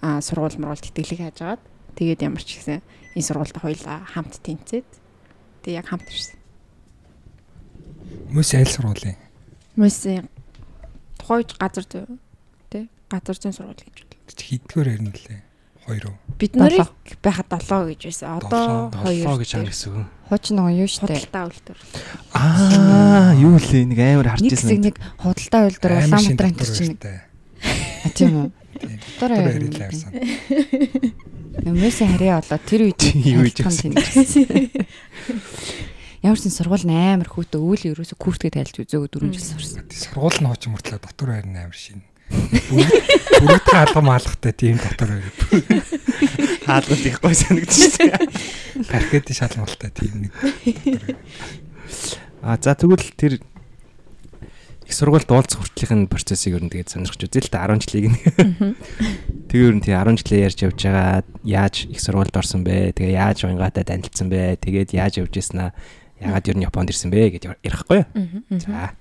аа 0.05 0.21
сургууль 0.21 0.61
мургуул 0.61 0.85
тэтгэлэг 0.85 1.21
хайж 1.25 1.39
агаад 1.43 1.63
тэгээд 1.97 2.21
ямар 2.23 2.45
ч 2.45 2.61
гэсэн 2.61 2.85
энэ 3.17 3.27
сургуультай 3.27 3.63
хоёлаа 3.65 4.05
хамт 4.05 4.37
тэнцээд 4.45 4.89
тэгээд 5.65 5.81
яг 5.81 5.89
хамт 5.89 6.07
ирсэн. 6.07 6.39
Мөс 8.31 8.55
айл 8.55 8.71
сургуулийн. 8.71 9.19
Мойсын 9.75 10.29
тухайд 11.19 11.57
газар 11.59 11.85
зүй 11.89 12.07
тий 12.71 12.87
газар 13.11 13.35
зүйн 13.35 13.57
сургууль 13.57 13.83
гэж. 13.83 14.06
Хидгээр 14.35 14.89
ярина 14.99 15.13
лээ. 15.15 15.41
Хоёр 15.87 16.05
уу? 16.11 16.17
Бид 16.39 16.53
нарыг 16.59 16.91
байхад 17.23 17.47
7 17.47 17.95
гэж 17.95 18.01
байсан. 18.11 18.43
Одоо 18.43 18.91
Долоо 18.91 19.39
2 19.39 19.39
гэж 19.47 19.51
ам 19.55 19.65
гэсэн 19.71 19.91
үг. 19.95 20.07
Хууч 20.27 20.45
нөгөө 20.51 20.75
юу 20.83 20.89
штэ. 20.91 21.07
худалдаа 21.07 21.45
үлдэр. 21.47 21.79
Аа, 22.35 23.31
юу 23.39 23.55
лээ 23.55 23.85
нэг 23.87 23.99
амар 24.03 24.29
харж 24.35 24.43
Нэг 24.43 24.53
ирсэн. 24.59 24.83
нэг 24.83 24.97
худалдаа 25.23 25.63
үйлдвэр 25.71 25.93
Улаанбаатар 25.95 26.47
энэ 26.51 26.67
чинь 26.67 26.91
нэг 26.99 27.07
А, 27.07 28.09
тийм 28.11 28.33
үү. 28.35 28.49
Дотор 28.77 29.31
Тэр 29.31 29.47
ярина. 29.47 29.71
ярил 29.71 29.83
авсан. 29.87 30.13
Нэмээсээ 31.67 32.09
харьяа 32.13 32.39
болоо 32.43 32.61
тэр 32.67 32.81
үед 32.91 33.01
Юу 33.17 33.43
гэж 33.47 33.57
тэнэрсэн. 33.65 34.71
Ямар 36.27 36.39
ч 36.43 36.51
сургууль 36.51 36.85
амар 36.91 37.29
хүүтэ 37.31 37.57
өвөл 37.63 37.87
ерөөсө 37.95 38.19
куртгээ 38.19 38.53
тайлж 38.59 38.77
үзээгөө 38.83 39.09
дөрөв 39.09 39.31
жил 39.31 39.47
сурсан. 39.57 39.87
Сургууль 39.89 40.39
нь 40.43 40.49
хооч 40.51 40.63
мөртлөө 40.67 40.99
дотор 41.01 41.29
байрны 41.33 41.59
амар 41.65 41.79
шин. 41.79 42.03
Бүрэг 42.31 43.65
таалгам 43.71 44.11
алхахтай 44.11 44.53
тийм 44.53 44.79
дотор 44.81 45.15
байр. 45.15 45.33
Хаалгал 46.67 47.07
их 47.07 47.21
гой 47.21 47.35
санагдчихсэн. 47.35 48.11
Паркет 48.91 49.31
шалмалтай 49.31 49.91
тийм 49.95 50.27
нэг. 50.27 50.33
А 52.43 52.59
за 52.61 52.75
тэгвэл 52.75 53.07
тэр 53.17 53.39
их 54.87 54.95
сургуульд 54.95 55.31
уулзах 55.31 55.63
хүртлийн 55.63 56.07
процессыг 56.07 56.55
ер 56.55 56.63
нь 56.63 56.71
тэгээд 56.71 56.95
сонирхож 56.95 57.23
үзээ 57.27 57.43
л 57.47 57.51
та 57.51 57.67
10 57.67 57.83
жилийг 57.83 58.07
нь. 58.15 58.19
Тэгээ 59.51 59.67
ер 59.67 59.75
нь 59.75 59.83
тий 59.83 59.95
10 59.95 60.23
жилээ 60.23 60.47
ярьж 60.47 60.59
явж 60.63 60.79
байгаа 60.79 61.27
яаж 61.43 61.75
их 61.91 61.99
сургуульд 61.99 62.35
орсон 62.35 62.63
бэ? 62.63 62.95
Тэгээ 62.95 63.19
яаж 63.19 63.47
уянгаатай 63.47 63.83
танилцсан 63.83 64.31
бэ? 64.31 64.59
Тэгээд 64.63 64.95
яаж 64.95 65.19
явж 65.23 65.35
ирсэн 65.35 65.59
аа? 65.59 65.75
Ягаад 66.23 66.47
ер 66.47 66.57
нь 66.59 66.67
Японд 66.67 66.91
ирсэн 66.95 67.11
бэ 67.11 67.35
гэж 67.35 67.43
ярихгүй 67.67 68.07
юу? 68.07 68.63
За 68.63 68.95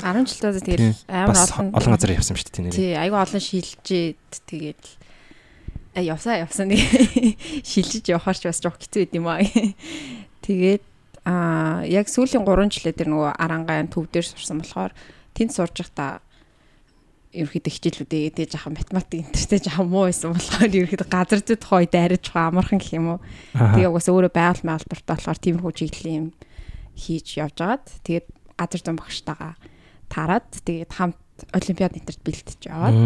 10 0.00 0.26
жилдээ 0.26 0.62
тэгэл 0.62 1.00
амар 1.10 1.36
олон 1.36 1.66
олон 1.74 1.92
газар 1.94 2.14
явсан 2.14 2.36
шүү 2.38 2.46
дээ 2.48 2.54
тий 2.54 2.64
нэр. 2.64 2.74
Тий, 2.74 2.92
айгүй 2.94 3.18
олон 3.18 3.42
шилжээд 3.42 4.32
тэгээд 4.46 4.84
а 5.94 6.00
явсаа 6.00 6.42
явсан 6.42 6.70
нэг 6.70 6.80
шилжиж 7.70 8.04
явахаар 8.08 8.38
ч 8.38 8.46
бас 8.46 8.62
жоох 8.62 8.78
хэцүү 8.78 9.08
байд 9.08 9.18
юм 9.18 9.26
аа. 9.26 9.42
Тэгээд 10.46 10.84
а 11.26 11.82
яг 11.84 12.06
сүүлийн 12.06 12.46
3 12.46 12.72
жилээ 12.72 12.94
тэр 12.94 13.10
нөгөө 13.10 13.36
арангаан 13.36 13.90
төв 13.90 14.06
дээр 14.08 14.24
сурсан 14.24 14.62
болохоор 14.62 14.94
тэнд 15.34 15.52
сурж 15.52 15.74
байхдаа 15.82 16.22
ерөөхдөө 17.34 17.72
хичээлүүдээ 17.76 18.22
ядаж 18.32 18.56
жаахан 18.56 18.72
математик 18.72 19.20
интертэй 19.28 19.60
жаахан 19.60 19.88
муу 19.92 20.08
байсан 20.08 20.32
болохоор 20.32 20.72
ерөөхдөө 20.72 21.12
газар 21.12 21.40
зүйд 21.44 21.60
тухайд 21.60 21.92
ариж 21.92 22.24
байгаа 22.32 22.48
амархан 22.48 22.80
гэх 22.80 22.96
юм 22.96 23.06
уу. 23.12 23.20
Тэгээ 23.52 23.90
угаасаа 23.92 24.14
өөрөө 24.16 24.32
байгаль 24.32 24.64
маягалбартай 24.64 25.12
болохоор 25.12 25.38
тиймэрхүү 25.44 25.72
чиглэлийн 25.76 26.16
юм 26.16 26.28
хийж 26.96 27.26
явж 27.36 27.56
агаад 27.60 27.86
тэгээд 28.08 28.26
газар 28.56 28.80
зүйн 28.80 28.96
багштайгаа 28.96 29.54
тараад 30.10 30.48
тэгээд 30.64 30.92
хамт 30.92 31.18
олимпиад 31.54 31.94
интерт 31.94 32.20
бэлтэж 32.24 32.60
яваад 32.66 32.96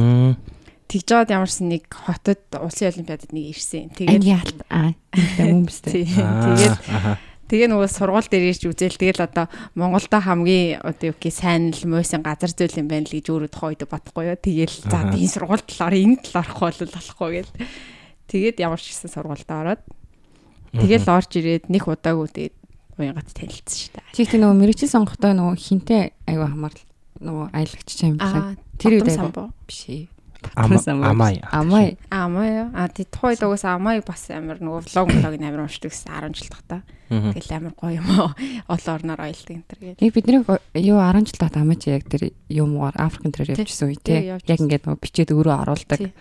тэгж 0.92 1.06
жаад 1.08 1.32
ямарсан 1.32 1.72
нэг 1.72 1.88
хотод 1.88 2.40
улсын 2.60 2.92
олимпиадад 2.92 3.32
нэг 3.32 3.56
ирсэн. 3.56 3.88
Тэгээд 3.96 4.60
аа 4.68 4.92
хүмүүстээ. 5.40 5.92
тий. 5.92 6.04
Тэгээд 6.04 6.76
Аа, 6.92 7.16
тэгээ 7.48 7.68
нөгөө 7.72 7.88
сургууль 7.88 8.28
дээр 8.28 8.52
ирж 8.52 8.62
үзэл 8.68 9.00
тэгэл 9.00 9.24
одоо 9.24 9.48
Монголда 9.72 10.20
хамгийн 10.20 10.84
одоо 10.84 11.12
юу 11.12 11.16
гэх 11.16 11.32
сайн 11.32 11.72
л 11.72 11.88
мойсын 11.88 12.20
газар 12.20 12.52
зүйл 12.52 12.76
юм 12.76 12.92
байна 12.92 13.08
л 13.08 13.16
гэж 13.16 13.24
өөрөө 13.24 13.50
тухайд 13.52 13.84
бодохгүй 13.88 14.24
юу. 14.32 14.36
Тэгэл 14.36 14.76
за 14.84 15.00
энэ 15.16 15.32
сургууль 15.32 15.64
талаар 15.64 15.94
энэ 15.96 16.16
талаар 16.28 16.48
хавах 16.52 16.76
бол 16.76 16.92
болохгүй 16.92 17.30
гэл. 17.40 17.52
Тэгээд 18.28 18.56
ямар 18.60 18.80
ч 18.80 18.92
гэсэн 18.92 19.12
сургуультай 19.16 19.56
ороод 19.64 19.82
тэгэл 20.76 21.08
орж 21.08 21.30
ирээд 21.40 21.72
нэг 21.72 21.88
удаагүй 21.88 22.28
тэгээд 22.28 22.56
уянгат 23.00 23.32
танилцсан 23.32 23.76
шүү 23.80 23.92
дээ. 23.96 24.12
Чи 24.12 24.20
ихтэй 24.28 24.40
нөгөө 24.40 24.56
мэрэгчл 24.60 24.92
сонгохдоо 24.92 25.32
нөгөө 25.32 25.56
хинтээ 25.56 26.02
аягүй 26.28 26.48
хамаарл 26.48 26.91
нөгөө 27.22 27.46
аялагч 27.54 27.88
чам 27.94 28.18
Аа 28.20 28.52
билээ. 28.52 28.56
Тэр 28.78 28.92
үед 28.98 29.10
самбо. 29.14 29.50
биш 29.66 29.82
ээ. 29.88 30.08
Ама- 30.58 30.82
амай. 31.06 31.38
Амай. 31.54 31.96
Амаа 32.10 32.70
а 32.74 32.88
тий 32.90 33.06
тухайд 33.06 33.38
угаас 33.46 33.62
амааг 33.62 34.02
бас 34.04 34.26
амар 34.30 34.58
нөгөө 34.58 34.90
влог 34.90 35.06
влог 35.14 35.34
амар 35.38 35.62
уншдаг 35.70 35.94
гэсэн 35.94 36.10
10 36.10 36.34
жил 36.34 36.50
тахта. 36.50 36.82
Тэгэл 37.08 37.54
амар 37.62 37.74
гоё 37.78 38.02
юм 38.02 38.10
аа. 38.10 38.34
Олон 38.66 38.94
орноор 38.98 39.20
аялдаг 39.22 39.54
энэ 39.54 39.68
төр 39.70 39.78
гэдэг. 39.78 40.02
Яг 40.02 40.12
бидний 40.18 40.42
юу 40.82 40.98
10 40.98 41.30
жил 41.30 41.38
тат 41.38 41.54
амаж 41.56 41.86
яг 41.86 42.10
тэр 42.10 42.34
юмгаар 42.50 42.94
Африкэн 42.98 43.30
дээр 43.30 43.54
Тий. 43.54 43.62
явжсэн 43.62 43.86
үе 43.86 43.96
Тий, 44.02 44.20
Яг 44.34 44.58
ингээд 44.58 44.82
нөгөө 44.82 44.98
бичээд 44.98 45.30
өөрөө 45.30 45.56
оруулдаг. 45.62 45.98
Тий. 46.02 46.12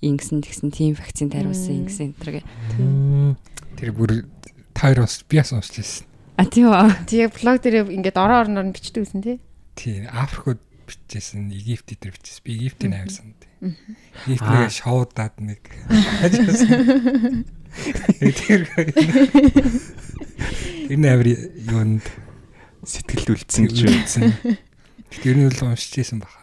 Ингэсэн 0.00 0.40
тэгсэн 0.40 0.70
тийм 0.72 0.96
вакцин 0.96 1.28
тариулсан 1.28 1.84
ингэсэн 1.84 2.16
энэ 2.16 2.16
төр 2.16 2.30
гэ. 2.32 2.42
Мм. 2.80 3.36
Тэр 3.76 3.90
бүр 3.92 4.24
тайр 4.72 5.04
бас 5.04 5.20
би 5.28 5.36
бас 5.36 5.52
уншиж 5.52 5.76
байсан. 5.84 6.06
А 6.36 6.44
тийм 6.48 6.68
үү. 6.72 7.08
Тэгээ 7.08 7.28
блог 7.32 7.56
дээр 7.60 7.76
ингээд 7.92 8.16
орон 8.16 8.40
орноор 8.56 8.66
нь 8.68 8.74
бичдэг 8.76 9.04
гэсэн 9.08 9.20
тий. 9.24 9.36
Тийм 9.76 10.08
Африкууд 10.10 10.60
бичижсэн, 10.88 11.50
Египт 11.52 11.92
дээр 11.92 12.16
бичсэн. 12.16 12.40
Би 12.44 12.52
Египтийн 12.56 12.94
амар 12.96 13.12
санд. 13.12 13.38
Египтээ 14.26 14.70
шоудаад 14.72 15.36
нэг 15.38 15.60
хажиасан. 16.24 17.44
Тэр 18.46 18.64
Энэ 20.88 21.06
амар 21.12 21.28
юунд 21.28 22.06
Сэтгэлд 22.86 23.28
үлдсэн 23.34 23.66
гэж 23.66 23.78
үү? 23.82 23.90
үзсэн. 24.00 24.24
Тэр 25.20 25.34
нь 25.36 25.50
л 25.50 25.60
уншиж 25.66 25.92
байсан 25.98 26.22
баха. 26.22 26.40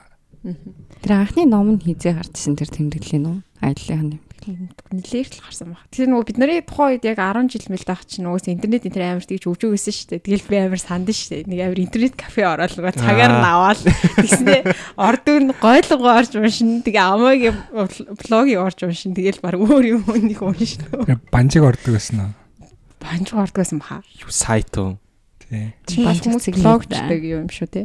Тэр 1.02 1.12
анхны 1.24 1.48
ном 1.48 1.80
нь 1.80 1.82
хизээ 1.82 2.20
гарчсан 2.20 2.60
тэр 2.60 2.68
тэмдэглэлийн 2.70 3.24
ном. 3.24 3.38
Аяллахын 3.64 4.20
юм. 4.20 4.22
Нилээх 4.44 5.30
л 5.34 5.44
гарсан 5.44 5.72
баг. 5.72 5.88
Тэгээ 5.94 6.10
нөгөө 6.12 6.28
бидний 6.28 6.60
тухайн 6.68 7.00
үед 7.00 7.06
яг 7.08 7.20
10 7.22 7.48
жил 7.54 7.68
мэл 7.72 7.88
таах 7.88 8.04
чинь 8.04 8.28
нөгөөс 8.28 8.52
интернет 8.52 8.84
энэ 8.84 9.16
амар 9.16 9.24
тэгж 9.24 9.44
өвжөө 9.48 9.72
гэсэн 9.74 9.94
шүү 9.94 10.08
дээ. 10.12 10.26
Тэгэл 10.28 10.50
би 10.52 10.58
амар 10.60 10.82
санд 10.84 11.08
шүү 11.08 11.30
дээ. 11.32 11.48
Нэг 11.48 11.60
амар 11.64 11.80
интернет 11.80 12.16
кафе 12.20 12.44
ороод 12.44 12.76
нөгөө 12.76 12.96
цагаар 13.00 13.34
нь 13.34 13.48
аваад 13.48 13.80
тэгснэ 14.20 14.56
ордог 15.00 15.38
нь 15.40 15.52
гойлгоо 15.58 16.12
орж 16.12 16.32
уншин. 16.36 16.84
Тэгээ 16.84 17.04
амаагийн 17.08 17.58
блогийг 17.72 18.60
орж 18.60 18.80
уншин. 18.84 19.16
Тэгэл 19.16 19.40
баг 19.40 19.56
өөр 19.58 19.86
юм 19.88 20.04
нэг 20.12 20.40
уншин. 20.44 20.84
Тэр 20.92 21.20
банжиг 21.32 21.64
ордог 21.64 21.96
байсан 21.96 22.18
уу? 22.20 22.32
Банж 23.00 23.28
ордог 23.32 23.60
байсан 23.64 23.80
баха. 23.80 24.04
Юу 24.20 24.32
сайт 24.32 24.76
уу? 24.76 25.00
Тий. 25.40 25.72
Тэр 25.88 26.08
Банж 26.12 26.24
хүмүүс 26.28 26.48
блогчдаг 26.60 27.22
юм 27.24 27.48
шүү 27.48 27.68
те. 27.72 27.82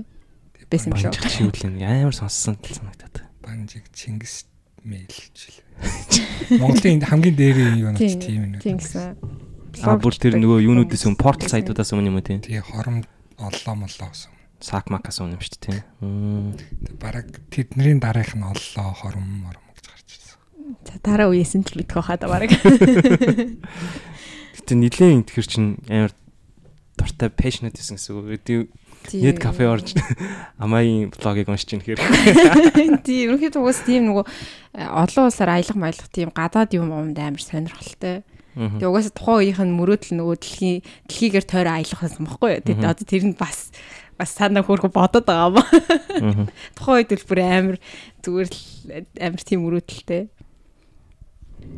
Байсан 0.67 0.93
юм 0.93 1.00
шүү. 1.00 1.15
Банжих 1.15 1.33
шивлэн 1.33 1.79
амар 1.87 2.15
сонссон 2.15 2.59
санагдаад. 2.62 3.25
Банжиг 3.43 3.87
Чингис 3.95 4.45
мэйл 4.85 5.09
гэж 5.09 5.38
л. 5.49 5.67
Монголын 6.49 7.04
хамгийн 7.04 7.37
дээрийн 7.37 7.76
юу 7.76 7.90
нэг 7.92 8.00
Тийм, 8.00 8.20
тийм 8.20 8.42
нэг. 8.56 8.62
Тийм 8.64 8.78
гэсэн. 8.80 9.20
А 9.85 10.00
бүр 10.00 10.16
тэр 10.16 10.40
нөгөө 10.40 10.64
юунуудаас 10.64 11.04
өмнө 11.04 11.20
портал 11.20 11.52
сайтуудаас 11.52 11.92
юм 11.92 12.08
уу 12.08 12.25
тийм? 12.25 12.40
Тэгээ 12.40 12.64
хором 12.64 13.04
оллоо 13.37 13.75
моллоо 13.76 14.08
гэсэн. 14.08 14.32
Сакмакаас 14.58 15.20
өмнө 15.20 15.37
юм 15.37 15.42
шүү 15.44 15.54
дээ 15.54 15.64
тийм. 15.68 15.78
Мм. 16.02 16.56
Бараг 16.99 17.28
тэдний 17.52 17.94
дараах 18.00 18.32
нь 18.32 18.42
оллоо 18.42 18.88
хором 18.97 19.44
мором 19.44 19.62
гэж 19.76 19.87
гарч 19.87 20.08
ирсэн. 20.18 20.40
За 20.88 20.97
дараа 21.04 21.28
үеэс 21.30 21.54
нь 21.54 21.62
л 21.68 21.78
мэдэх 21.78 22.00
хаа 22.00 22.16
да 22.16 22.26
баг. 22.32 22.50
Гэтэ 24.56 24.75
нилийн 24.75 25.23
тэр 25.28 25.47
чин 25.47 25.78
амар 25.87 26.16
дуртай 26.99 27.30
passionate 27.30 27.78
гэсэн 27.78 28.00
гэсэн 28.00 28.18
үг. 28.18 28.73
Нэт 29.15 29.38
кафе 29.41 29.65
орж 29.69 29.97
амаагийн 30.62 31.09
блогийг 31.15 31.49
уншиж 31.49 31.73
ийн 31.73 31.83
хэрэг. 31.85 32.05
Тийм, 33.07 33.33
ерөнхийдөө 33.33 33.62
уус 33.65 33.81
тийм 33.87 34.12
нөгөө 34.12 34.25
э, 34.25 34.85
олон 34.85 35.33
улсаар 35.33 35.57
аялах 35.57 35.79
маялах 35.79 36.09
тийм 36.12 36.29
гадаад 36.35 36.77
юм 36.77 36.93
юмд 36.93 37.17
амар 37.17 37.41
сонирхолтой. 37.41 38.27
Тэгээ 38.59 38.91
угаасаа 38.91 39.15
тухайн 39.15 39.38
үеийнх 39.38 39.62
нь 39.62 39.79
мөрөөдөл 39.79 40.19
нөгөө 40.19 40.37
дэлхийн 40.43 40.79
дэлхийгээр 41.07 41.47
тойроо 41.47 41.75
аялах 41.79 42.00
байсан 42.03 42.27
бохгүй 42.27 42.50
юу. 42.59 42.65
Тэгээ 42.67 42.91
одоо 42.91 43.07
тэр 43.07 43.25
нь 43.31 43.38
бас 43.38 43.71
бас 44.19 44.35
санаа 44.35 44.67
хөөргө 44.67 44.91
бодоод 44.91 45.25
байгаа 45.31 45.62
юм. 46.19 46.50
Тухайн 46.77 46.99
үед 47.07 47.15
л 47.15 47.29
бүр 47.31 47.41
амар 47.47 47.77
зүгээр 48.27 48.50
л 48.50 48.61
амар 49.23 49.43
тийм 49.47 49.62
мөрөөдөлтэй. 49.62 50.23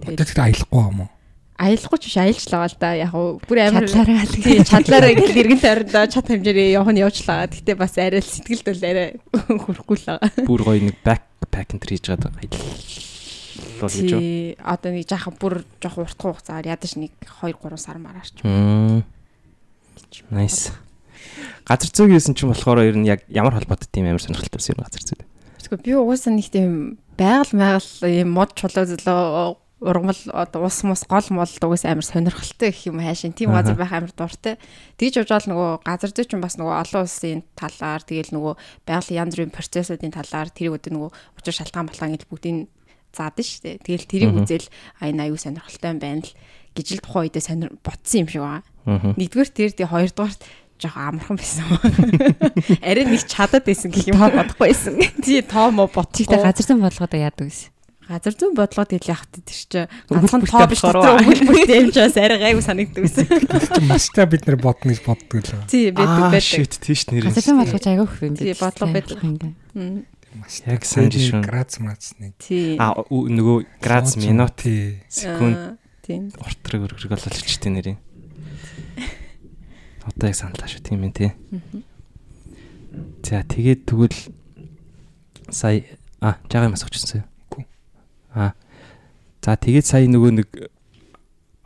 Одоо 0.09 0.25
тэр 0.25 0.41
аялахгүй 0.41 0.81
юм 0.89 1.05
уу? 1.05 1.11
Аялахгүй 1.61 1.99
ч 2.01 2.09
биш 2.09 2.17
аялжлаа 2.17 2.65
л 2.73 2.77
да. 2.81 2.97
Яг 2.97 3.13
уу 3.13 3.37
бүр 3.45 3.59
амар 3.69 3.85
Чадлаараа 3.85 4.25
тий 4.25 4.65
чадлаараа 4.65 5.13
гэл 5.13 5.41
иргэн 5.45 5.61
тойрондоо 5.61 6.09
чад 6.09 6.27
хэмжээрээ 6.33 6.73
явах 6.81 6.97
нь 6.97 7.05
явуулаа. 7.05 7.53
Гэтэ 7.53 7.77
бас 7.77 8.01
арай 8.01 8.25
л 8.25 8.33
сэтгэлд 8.33 8.65
бол 8.65 8.81
арай 8.89 9.09
хөрөхгүй 9.69 9.97
л 10.01 10.07
байгаа. 10.09 10.49
Бүр 10.49 10.61
гоё 10.65 10.81
нэг 10.89 10.97
backpack 11.05 11.77
энэ 11.77 11.85
хийж 11.85 12.09
аялал 12.09 12.33
бол 12.33 13.93
гэж. 13.93 14.09
Тий 14.09 14.57
одоо 14.65 14.91
нэг 14.93 15.05
жаахан 15.05 15.37
бүр 15.37 15.65
жоох 15.85 16.01
урт 16.01 16.17
хугацаагаар 16.17 16.73
ядаж 16.73 16.97
нэг 16.97 17.13
2 17.29 17.53
3 17.61 17.77
сар 17.77 18.01
мараарч. 18.01 18.41
Мм. 18.41 19.05
Nice. 20.33 20.73
Газар 21.69 21.91
зүйг 21.93 22.17
хийсэн 22.17 22.35
чинь 22.35 22.51
болохоор 22.51 22.83
ер 22.83 22.97
нь 22.97 23.09
яг 23.09 23.25
ямар 23.29 23.55
холбоотой 23.55 23.89
тийм 23.93 24.09
амар 24.09 24.25
сонирхолтой 24.25 24.57
байсан 24.59 24.75
юм 24.75 24.85
газар 24.85 25.05
зүй. 25.05 25.21
Тэгвэл 25.61 25.85
би 25.85 25.93
угаасаа 25.95 26.33
нэг 26.35 26.49
тийм 26.49 26.99
байгаль 27.15 27.53
майгал 27.55 27.91
ийм 28.09 28.29
мод 28.33 28.57
чулуу 28.57 28.85
зөлөө 28.89 29.55
ургамал 29.81 30.21
одоо 30.33 30.69
ус 30.69 30.85
мус 30.85 31.05
гол 31.09 31.25
мол 31.33 31.49
дугаас 31.49 31.85
амар 31.89 32.05
сонирхолтой 32.05 32.69
гэх 32.69 32.93
юм 32.93 33.01
хайшин 33.01 33.33
тийм 33.33 33.57
газар 33.57 33.77
байх 33.81 33.93
амар 33.93 34.13
дуртай. 34.13 34.61
Тэгж 35.01 35.25
явж 35.25 35.29
байгаа 35.33 35.49
нөгөө 35.49 35.71
газар 35.89 36.11
зүй 36.13 36.29
чинь 36.29 36.45
бас 36.45 36.61
нөгөө 36.61 36.75
олон 36.85 37.03
улсын 37.09 37.41
талаар 37.57 38.05
тэгэл 38.05 38.37
нөгөө 38.37 38.55
байгалийн 38.85 39.21
янз 39.25 39.33
бүрийн 39.41 39.57
процессуудын 39.57 40.13
талаар 40.13 40.53
тэрийг 40.53 40.77
өдөө 40.77 40.93
нөгөө 40.93 41.11
учир 41.41 41.55
шалтгаан 41.57 41.89
болгоон 41.89 42.13
гэж 42.13 42.25
бүгдийг 42.29 42.69
заадаг 43.17 43.47
шүү 43.49 43.63
дээ. 43.65 43.77
Тэгэл 43.81 44.11
тэрийг 44.11 44.33
үзэл 44.37 44.69
аян 45.01 45.21
аюу 45.25 45.41
сонирхолтой 45.41 45.91
юм 45.97 45.99
байна 45.99 46.23
л 46.29 46.35
гэж 46.77 46.87
л 46.95 47.05
тухайн 47.05 47.25
үедээ 47.33 47.45
сонир 47.49 47.71
ботсон 47.81 48.21
юм 48.21 48.29
шиг 48.29 48.45
байна. 48.45 48.69
Нэгдүгээр 49.17 49.51
тэр 49.51 49.73
тий 49.73 49.89
хоёрдугаар 49.89 50.37
жоох 50.81 50.97
амархан 50.97 51.37
байсан. 51.37 51.65
Арай 52.89 53.05
нэг 53.09 53.25
чадаад 53.27 53.65
байсан 53.65 53.91
гэх 53.91 54.13
юм 54.13 54.21
бодохгүй 54.21 54.71
байсан. 54.71 54.95
Тий 55.25 55.43
тоо 55.43 55.73
мо 55.75 55.91
ботчихтай 55.91 56.41
газар 56.41 56.65
зэн 56.65 56.81
бодлогоо 56.81 57.19
яадаг 57.19 57.51
байсан. 57.51 57.73
Газар 58.11 58.35
зүүн 58.35 58.57
бодлогод 58.59 58.91
явах 59.07 59.23
гэдэг 59.31 59.55
чи 59.55 59.87
ганцхан 60.11 60.43
тоо 60.43 60.67
биш 60.67 60.83
дотор 60.83 61.23
өгүүлбэртэй 61.23 61.79
юм 61.79 61.91
чаас 61.95 62.19
арай 62.19 62.43
гайгүй 62.43 62.65
санагддаг. 62.67 63.07
Чи 63.07 63.87
мастай 63.87 64.27
бид 64.27 64.51
нар 64.51 64.59
бодно 64.59 64.91
гэж 64.91 65.01
боддог 65.07 65.47
л. 65.47 65.63
Тий 65.71 65.95
байдаг 65.95 66.35
байдаг. 66.35 66.43
Shit 66.43 66.75
тийш 66.83 67.07
нэр. 67.07 67.31
Газар 67.31 67.47
зэн 67.47 67.63
бодлогоо 67.63 67.87
айгүйх 67.87 68.15
юм. 68.27 68.35
Тий 68.35 68.51
бодлого 68.59 68.91
байдаг. 68.99 69.23
Яг 70.67 70.83
сайн 70.91 71.07
жишээ. 71.15 71.39
Грац 71.39 71.79
мацны. 71.79 72.35
Тий. 72.43 72.75
А 72.83 72.99
нөгөө 72.99 73.79
грац 73.79 74.19
минут 74.19 74.59
секунд 75.07 75.79
тий. 76.03 76.19
Уртрыг 76.43 76.91
өргөрг 76.91 77.15
болол 77.15 77.39
өчтөй 77.47 77.71
нэрийн. 77.71 77.99
Одоо 80.03 80.35
яг 80.35 80.35
саналаа 80.35 80.67
шүү 80.67 80.83
тийм 80.83 81.07
ээ 81.07 81.15
тий. 81.15 81.31
За 83.23 83.47
тэгээд 83.47 83.87
тэгвэл 83.87 84.19
сая 85.55 85.87
а 86.19 86.43
жагаа 86.51 86.67
юм 86.67 86.75
асуучихсан. 86.75 87.30
А 88.35 88.55
за 89.41 89.57
тэгээд 89.57 89.87
сая 89.87 90.07
нөгөө 90.07 90.33
нэг 90.37 90.49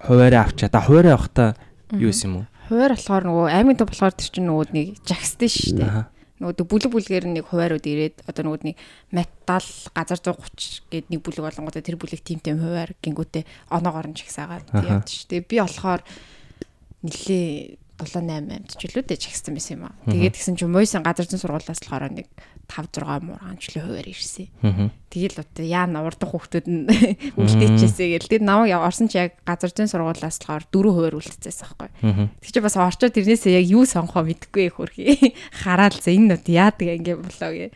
хуваараа 0.01 0.49
авчаа. 0.49 0.69
Да 0.69 0.81
хуваараа 0.81 1.15
авахта 1.19 1.57
юу 1.93 2.13
юм 2.13 2.35
уу? 2.43 2.47
Хуваар 2.69 2.97
болохоор 2.97 3.25
нөгөө 3.29 3.47
аймгийн 3.53 3.79
төв 3.79 3.89
болохоор 3.93 4.15
тэр 4.17 4.31
чинь 4.33 4.49
нөгөө 4.49 4.67
нэг 4.73 4.87
жагстай 5.05 5.51
шүү 5.53 5.77
дээ. 5.81 6.05
Нөгөө 6.41 6.67
бүлэг 6.67 6.91
бүлгээр 6.91 7.25
нэг 7.31 7.45
хуваарууд 7.47 7.85
ирээд 7.85 8.27
одоо 8.27 8.43
нөгөө 8.49 8.75
нэг 8.75 8.77
метал 9.15 9.69
газар 9.95 10.19
130 10.19 10.89
гээд 10.91 11.07
нэг 11.13 11.21
бүлэг 11.23 11.45
болонготой 11.45 11.85
тэр 11.85 11.97
бүлэг 12.01 12.21
тим 12.25 12.41
тим 12.43 12.59
хуваар 12.59 12.91
гингүүтээ 13.05 13.45
оноогоор 13.71 14.09
нь 14.11 14.19
жагсаагаад 14.19 14.67
явд 14.75 15.09
шүү 15.09 15.29
дээ. 15.31 15.47
Би 15.47 15.57
болохоор 15.63 16.03
нилээ 17.05 17.79
7 17.95 18.27
8 18.27 18.51
амт 18.51 18.75
ч 18.75 18.91
үлүүдээ 18.91 19.19
чагсан 19.23 19.55
байсан 19.55 19.75
юм 19.79 19.85
аа. 19.87 19.95
Тэгээд 20.11 20.35
тэгсэн 20.35 20.59
чинь 20.59 20.75
Мойсын 20.75 21.07
газар 21.07 21.31
зүйн 21.31 21.39
сургуулиас 21.39 21.79
болохоор 21.79 22.11
нэг 22.11 22.27
5 22.67 22.91
6 22.91 23.23
муургаан 23.23 23.59
ч 23.63 23.71
л 23.71 23.87
хуваар 23.87 24.09
ирсэн. 24.11 24.91
Тэгэл 25.15 25.39
одоо 25.39 25.63
яа 25.63 25.87
урдах 26.03 26.35
хүүхдүүд 26.35 26.67
нь 26.67 26.91
үлдээчихээсээ 27.39 28.09
гэл. 28.19 28.31
Тэгээд 28.35 28.49
намайг 28.51 28.75
орсон 28.75 29.07
чи 29.07 29.23
яг 29.23 29.39
газар 29.47 29.71
зүйн 29.71 29.87
сургуулиас 29.87 30.43
болохоор 30.43 30.67
4 30.75 30.91
хуваар 30.91 31.15
үлдээчихсэн 31.23 31.67
байхгүй. 31.79 31.91
Тэг 32.43 32.51
чи 32.51 32.59
бас 32.59 32.75
орчоо 32.75 33.11
тэрнээсээ 33.15 33.63
яг 33.63 33.67
юу 33.71 33.87
сонгохоо 33.87 34.27
мэдэхгүй 34.27 34.75
хөрхий. 34.75 35.39
Хараад 35.63 35.95
за 36.03 36.11
энэ 36.11 36.35
нүд 36.35 36.51
яадаг 36.51 36.89
ингэ 36.99 37.15
болоо 37.15 37.51
гэ 37.55 37.71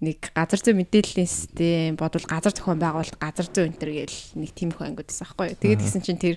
нэг 0.00 0.32
газар 0.32 0.60
зүйн 0.64 0.80
мэдээллийн 0.80 1.28
систем 1.28 1.96
бодвол 2.00 2.24
газар 2.24 2.56
зохион 2.56 2.80
байгуулалт 2.80 3.20
газар 3.20 3.46
зүйн 3.52 3.76
өнтер 3.76 3.92
гээл 3.92 4.18
нэг 4.40 4.50
тийм 4.56 4.72
их 4.72 4.80
ангууд 4.80 5.04
байсан 5.04 5.28
байхгүй 5.28 5.52
юу. 5.52 5.60
Тэгээд 5.60 5.82
гисэн 5.84 6.00
чинь 6.00 6.16
тэр 6.16 6.36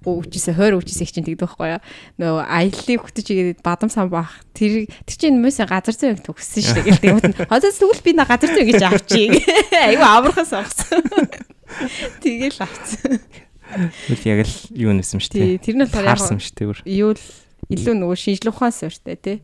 өвчөөсөө 0.00 0.54
хойр 0.56 0.76
өвчөөс 0.80 1.00
их 1.04 1.12
чинь 1.12 1.28
тэгдэг 1.28 1.44
байхгүй 1.44 1.76
юу. 1.76 1.82
Нөгөө 2.16 2.44
аяллыг 2.48 3.00
хөтөж 3.04 3.26
игээд 3.28 3.60
бадам 3.60 3.92
сан 3.92 4.08
баах. 4.08 4.32
Тэр 4.56 4.88
тэр 4.88 5.16
чинь 5.20 5.36
хүмүүсээ 5.36 5.68
газар 5.68 5.92
зүйн 5.92 6.24
төгссөн 6.24 6.64
шүү 6.64 6.74
дээ 6.80 6.88
гээл 6.88 7.04
тэгвэл 7.04 7.52
хозоо 7.52 7.68
тэгвэл 7.68 8.00
би 8.00 8.12
на 8.16 8.24
газар 8.24 8.48
зүйн 8.48 8.68
гэж 8.72 8.82
авчиг. 8.88 9.30
Айгу 9.76 10.04
амархан 10.08 10.48
сонгосон. 10.48 11.04
Тэгэл 12.24 12.64
авцсан. 12.64 13.20
Үл 14.08 14.24
яг 14.24 14.40
л 14.48 14.56
юу 14.72 14.96
нэсэн 14.96 15.20
шүү 15.20 15.36
дээ. 15.36 15.60
Тэр 15.60 15.76
нь 15.76 15.84
болохоор 15.84 16.16
яг 16.16 16.18
шүү 16.18 16.56
дээ. 16.56 16.96
Юу 16.96 17.12
л 17.12 17.24
илүү 17.70 17.94
нөгөө 17.94 18.18
шинжлэх 18.18 18.56
ухаан 18.56 18.74
суурьтай 18.74 19.14
тий. 19.20 19.38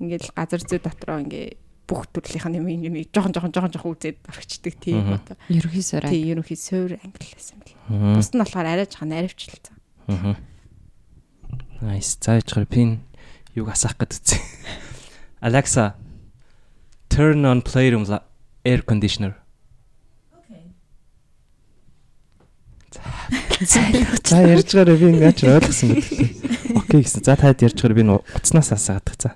Ингээл 0.00 0.32
газар 0.32 0.62
зүй 0.64 0.80
дотроо 0.80 1.20
ингээ 1.20 1.67
бүх 1.88 2.04
төрлийнх 2.12 2.46
нь 2.52 2.60
юм 2.60 2.68
юм 2.68 2.94
жоохон 3.08 3.32
жоохон 3.32 3.52
жоохон 3.56 3.72
жоохон 3.72 3.92
үзээд 3.96 4.18
орчдөг 4.28 4.74
тийм 4.76 5.16
одоо. 5.16 5.40
Ерөнхий 5.48 5.82
суур. 5.82 6.04
Тийм 6.04 6.28
ерөнхий 6.36 6.60
суур 6.60 7.00
англи 7.00 7.32
байсан 7.32 7.56
бэл. 7.64 7.74
Бус 7.88 8.28
нь 8.28 8.38
болохоор 8.44 8.68
арай 8.68 8.84
жоохон 8.84 9.08
наривчлалцсан. 9.08 9.76
Аа. 10.12 10.36
Nice. 11.80 12.20
За 12.20 12.36
ячгаар 12.36 12.66
пин 12.68 13.00
юг 13.56 13.72
асаах 13.72 13.96
гээд 13.96 14.20
үзье. 14.20 14.38
Alexa 15.40 15.96
turn 17.08 17.48
on 17.48 17.64
playroom 17.64 18.04
air 18.64 18.82
conditioner. 18.84 19.34
За 24.28 24.38
ярьж 24.42 24.70
байгаа 24.74 24.96
би 24.96 25.06
ингээд 25.10 25.42
ойлгосон 25.46 25.88
мэт. 25.94 26.06
Окей 26.78 27.02
гэсэн. 27.02 27.24
За 27.24 27.34
таад 27.34 27.62
ярьж 27.62 27.78
байгаа 27.80 27.96
би 27.96 28.04
уцнаас 28.06 28.70
асаадаг. 28.72 29.16
За. 29.18 29.34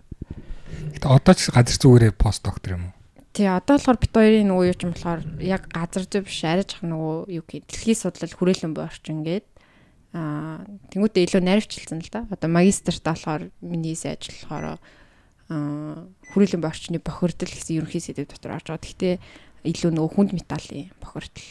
Одоо 1.02 1.34
ч 1.34 1.50
газар 1.50 1.78
зүгээрээ 1.82 2.14
пост 2.14 2.46
доктор 2.46 2.78
юм 2.78 2.84
уу? 2.90 2.94
Тий, 3.34 3.48
одоо 3.48 3.80
болохоор 3.80 3.98
бит 3.98 4.12
хоёрын 4.14 4.46
нөгөө 4.46 4.66
юу 4.70 4.76
ч 4.76 4.82
юм 4.86 4.92
болохоор 4.94 5.20
яг 5.42 5.66
газар 5.72 6.04
зүй 6.06 6.22
биш 6.22 6.44
арай 6.46 6.62
жах 6.62 6.84
нөгөө 6.86 7.16
юу 7.32 7.44
гэх 7.48 7.64
дэлхийн 7.66 7.98
судлал 7.98 8.36
хүрээлэн 8.36 8.72
буй 8.76 8.84
орчин 8.86 9.24
гээд 9.24 9.46
аа 10.12 10.62
тэнгуүтээ 10.92 11.24
илүү 11.26 11.42
наривчлсан 11.42 12.04
л 12.04 12.12
да. 12.12 12.28
Одоо 12.28 12.48
магистртаа 12.52 13.16
болохоор 13.16 13.42
миний 13.64 13.96
хийсэн 13.96 14.14
ажил 14.14 14.36
болохоор 14.46 14.64
аа 14.68 14.78
хүрээлэн 16.36 16.60
буй 16.60 16.70
орчны 16.70 17.00
бохирдол 17.00 17.50
гэсэн 17.50 17.76
ерөнхий 17.80 18.02
сэдэв 18.04 18.28
дотор 18.28 18.60
орж 18.60 18.66
байгаа. 18.68 18.84
Гэхдээ 18.84 19.14
илүү 19.64 19.90
нөгөө 19.96 20.10
хүнд 20.12 20.30
металлын 20.36 20.92
бохирдол. 21.00 21.48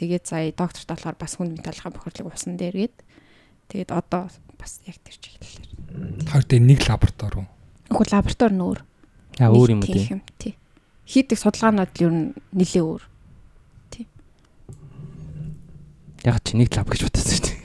Тэгээд 0.00 0.24
сая 0.24 0.50
докторт 0.56 0.88
болохоор 0.88 1.16
бас 1.20 1.36
хүнд 1.36 1.52
металлын 1.52 1.92
бохирдлыг 1.92 2.32
усан 2.32 2.56
дээр 2.56 2.88
гээд 2.88 2.96
тэгээд 3.68 3.90
одоо 3.92 4.32
бас 4.56 4.80
яг 4.88 4.96
тэр 5.04 5.16
чиглэлээр. 5.20 6.26
Тэр 6.32 6.42
дээр 6.48 6.64
нэг 6.64 6.80
лаборатори 6.88 7.44
Үгүй 7.88 8.06
лаборатори 8.12 8.54
нөөр. 8.56 8.78
Аа 9.40 9.52
өөр 9.52 9.72
юм 9.72 9.80
уу 9.82 9.88
тий. 9.88 10.20
Тий. 10.38 10.54
Хийдэг 11.08 11.38
судалгаанууд 11.40 11.92
л 11.96 12.04
ер 12.04 12.12
нь 12.12 12.26
нэлээ 12.52 12.84
өөр. 12.84 13.02
Тий. 13.92 14.04
Яг 16.24 16.42
чи 16.44 16.58
нэг 16.58 16.68
лаб 16.76 16.88
гэж 16.92 17.08
бодсон 17.08 17.24
шүү 17.32 17.44
дээ. 17.48 17.56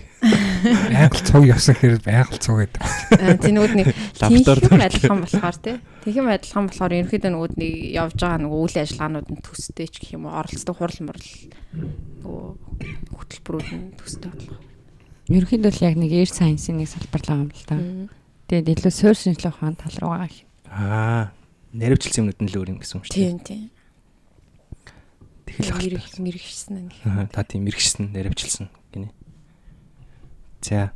Байгаль 0.63 1.25
цуг 1.27 1.43
явсан 1.43 1.75
хэрэг 1.75 2.01
байгаль 2.07 2.39
цуг 2.39 2.57
гэдэг. 2.63 2.81
Аа 3.19 3.35
тий 3.35 3.51
нөгөөд 3.51 3.75
нэг 3.75 3.87
лаборатори 4.23 4.83
адилхан 4.87 5.19
болохоор 5.27 5.57
тий. 5.59 5.75
Тэгхэм 6.07 6.27
адилхан 6.31 6.65
болохоор 6.71 6.95
ерөнхийдөө 7.03 7.31
нөгөөд 7.35 7.55
нэг 7.59 7.73
явж 7.99 8.15
байгаа 8.15 8.39
нөгөө 8.47 8.59
үйл 8.63 8.77
ажиллагаанууд 8.79 9.27
нь 9.27 9.43
төстэй 9.43 9.87
ч 9.91 9.95
гэх 9.99 10.15
юм 10.15 10.31
уу 10.31 10.39
оролцдог 10.39 10.75
хурал 10.79 10.99
мурал 11.03 11.27
нөгөө 12.23 12.47
хөтөлбөрүүд 13.11 13.69
нь 13.75 13.91
төстэй 13.99 14.31
бодлоо. 14.31 14.59
Ерөнхийдөө 15.27 15.71
л 15.75 15.83
яг 15.83 15.95
нэг 15.99 16.11
air 16.15 16.31
science-ийн 16.31 16.79
нэг 16.79 16.87
салбар 16.87 17.19
л 17.19 17.27
байгаа 17.27 17.43
юм 17.43 17.51
л 17.51 17.67
та. 17.67 17.75
Тэгээд 18.53 18.85
илүү 18.85 18.93
суурь 18.93 19.17
шинжлэх 19.17 19.57
ухаан 19.57 19.73
тал 19.73 19.97
руу 19.97 20.13
байгаа 20.13 20.29
юм. 20.29 20.45
Аа, 20.69 21.33
наривчлсан 21.73 22.29
юмнууд 22.29 22.37
нь 22.37 22.49
л 22.53 22.57
өөр 22.61 22.69
юм 22.77 22.85
гэсэн 22.85 23.01
үг 23.01 23.09
шүү 23.09 23.17
дээ. 23.17 23.25
Тийм 23.33 23.41
тийм. 23.41 23.73
Тэгэл 25.49 25.73
мэрэг 25.73 26.05
мэрэгшсэн 26.21 26.73
нэг. 26.77 26.93
Аа, 27.01 27.25
та 27.33 27.41
тийм 27.41 27.65
мэрэгшсэн, 27.65 28.13
наривчлсан 28.13 28.69
гинэ. 28.93 29.09
За. 30.61 30.93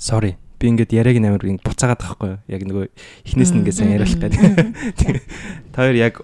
Sorry. 0.00 0.40
Би 0.56 0.72
ингээд 0.72 0.96
яриаг 0.96 1.20
нээр 1.20 1.36
ингэ 1.36 1.68
буцаагаад 1.68 2.00
байхгүй 2.00 2.28
юу? 2.32 2.40
Яг 2.48 2.64
нөгөө 2.64 2.84
эхнээс 3.28 3.52
нь 3.52 3.60
ингээд 3.60 3.76
сайн 3.76 3.92
яриулах 3.92 4.16
гэдэг. 4.16 5.20
Та 5.76 5.84
хоёр 5.84 6.00
яг 6.00 6.16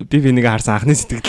би 0.00 0.16
би 0.16 0.32
нэг 0.32 0.48
харсан 0.48 0.80
анхны 0.80 0.96
сэтгэл. 0.96 1.28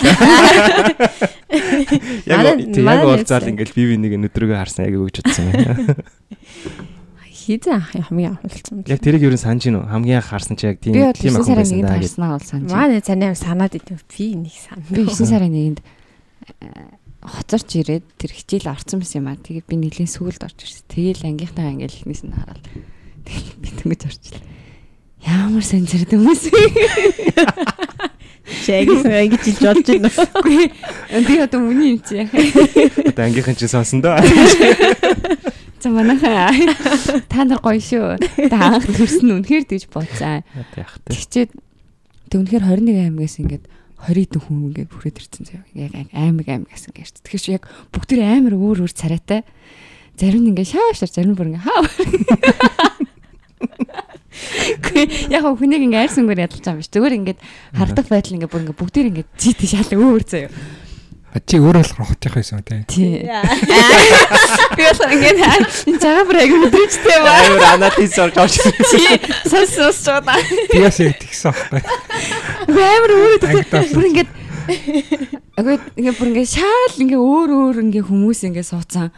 Яг 2.24 2.56
яг 2.56 3.04
уулзаал 3.04 3.52
ингээл 3.52 3.76
би 3.76 3.84
би 3.84 4.00
нэг 4.00 4.32
өдрөгөө 4.32 4.56
харсан 4.56 4.88
яг 4.88 4.96
өгч 4.96 5.20
утсан 5.20 5.52
юм. 5.52 5.92
Хизээ 7.44 7.76
ах 7.76 7.92
хамгийн 7.92 8.40
анх 8.40 8.44
уулзсан. 8.48 8.88
Яг 8.88 9.00
тэрийг 9.04 9.28
юу 9.28 9.36
н 9.36 9.40
санаж 9.40 9.68
гинөө 9.68 9.84
хамгийн 9.84 10.24
анх 10.24 10.32
харсан 10.32 10.56
чи 10.56 10.64
яг 10.64 10.80
тийм 10.80 10.96
тийм 11.12 11.36
ах 11.36 11.44
байсан 11.44 11.84
даа. 11.84 12.00
Би 12.00 12.08
9 12.08 12.16
сарын 12.16 12.32
1-нд 12.32 12.32
харснаа 12.32 12.32
бол 12.32 12.48
санаж. 12.48 12.70
Манай 12.72 13.00
цанаа 13.04 13.36
санаад 13.36 13.76
идэв. 13.76 14.00
Би 14.08 14.32
нэг 14.32 14.56
сан. 14.56 14.80
Би 14.88 15.04
9 15.04 15.28
сарын 15.28 15.52
1-нд 15.52 15.80
хоцорч 17.20 17.68
ирээд 17.84 18.04
тэр 18.16 18.32
хичээл 18.32 18.72
орсон 18.72 19.04
байсан 19.04 19.20
юм 19.20 19.28
аа. 19.28 19.36
Тэгээд 19.36 19.68
би 19.68 19.76
нэлийн 19.76 20.08
сүгэлд 20.08 20.40
орж 20.40 20.58
ирсэн. 20.64 20.88
Тэгээл 20.88 21.28
ангийнхтайгаа 21.28 21.72
ингээл 21.76 21.98
эхнээс 22.00 22.22
нь 22.24 22.32
хараад 22.32 22.64
тэгэл 23.28 23.60
би 23.60 23.68
төнгөж 23.76 24.02
орчлаа. 24.08 24.42
Ямар 25.24 25.64
сэн 25.64 25.84
зэрэг 25.88 26.12
хүмүүс. 26.16 26.42
Чэгээс 28.44 29.04
ингэж 29.08 29.40
хэлж 29.40 29.60
болж 29.64 29.86
байна. 29.88 30.08
Би 31.28 31.34
одоо 31.40 31.60
үний 31.64 31.96
юм 31.96 32.00
чи. 32.04 32.28
Одоо 33.08 33.24
ангийнхан 33.24 33.56
чи 33.56 33.68
сонсон 33.68 34.04
доо. 34.04 34.20
За 35.84 35.90
манайхаа 35.92 36.48
та 37.28 37.44
нар 37.44 37.60
гоё 37.60 37.76
шүү. 37.76 38.16
Та 38.48 38.80
анх 38.80 38.88
төрсөн 38.88 39.36
үнэхээр 39.36 39.68
тэгж 39.68 39.92
бодсан. 39.92 40.40
Тэгчээд 41.04 41.52
тэг 42.32 42.38
үнэхээр 42.40 42.64
21 42.72 43.04
аймагаас 43.04 43.36
ингээд 43.36 43.68
20 44.08 44.32
дэх 44.32 44.48
хүн 44.48 44.72
ингээд 44.72 44.88
бүрээд 44.88 45.20
ирсэн 45.20 45.44
заяа. 45.44 45.68
Яг 45.76 46.08
аймаг 46.16 46.48
аймагаас 46.48 46.88
ингээд. 46.88 47.20
Тэгэхээр 47.20 47.44
чи 47.44 47.52
яг 47.52 47.68
бүгд 47.92 48.16
тэр 48.16 48.24
амар 48.24 48.56
өөр 48.56 48.88
өөр 48.88 48.96
царайтай. 48.96 49.44
Зарим 50.16 50.48
нь 50.48 50.56
ингээд 50.56 50.72
шаашаар 50.72 51.12
зарим 51.12 51.36
нь 51.36 51.36
бүр 51.36 51.52
ингээд 51.52 51.68
хаа. 51.68 51.84
Яг 55.36 55.44
хүнийг 55.44 55.84
ингээ 55.84 56.08
айрсангаар 56.08 56.48
ядалж 56.48 56.64
байгаа 56.64 56.72
юм 56.72 56.80
биш. 56.80 56.88
Зүгээр 56.88 57.18
ингээд 57.20 57.40
харагдах 57.76 58.08
байдал 58.08 58.40
ингээ 58.40 58.48
бүр 58.48 58.62
ингээ 58.64 58.80
бүгдээр 58.80 59.08
ингээ 59.12 59.26
зүйтэй 59.36 59.68
шал 59.68 59.92
өөр 60.00 60.24
заяа. 60.24 60.48
Чи 61.34 61.58
өөрөө 61.58 61.82
л 61.82 61.94
рохчих 61.98 62.34
байсан 62.38 62.62
үү 62.62 62.66
те? 62.68 62.76
Тий. 62.86 63.26
Би 64.78 64.82
бол 64.86 65.10
ингээд 65.18 65.42
энэ 65.42 65.98
цагаан 65.98 66.28
бүр 66.30 66.38
аяг 66.38 66.54
өдрөжтэй 66.54 67.18
ба. 67.26 67.32
Амар 67.34 67.64
анатис 67.74 68.14
орж 68.22 68.38
авч. 68.38 68.62
Тий. 68.94 69.18
Сос 69.42 69.74
сос 69.74 69.98
чодаа. 70.06 70.38
Бияс 70.70 71.02
яг 71.02 71.18
тэгсэн 71.18 71.50
аахгүй. 71.50 71.82
Амар 72.70 73.14
өөрөө 73.18 73.66
бүр 73.98 74.08
ингээд 74.14 74.30
Агүй 74.64 75.76
ингээ 75.98 76.14
бүр 76.16 76.28
ингээ 76.32 76.48
шаал 76.48 76.94
ингээ 76.96 77.20
өөр 77.20 77.50
өөр 77.52 77.76
ингээ 77.84 78.06
хүмүүс 78.08 78.40
ингээ 78.48 78.64
суудсан. 78.64 79.10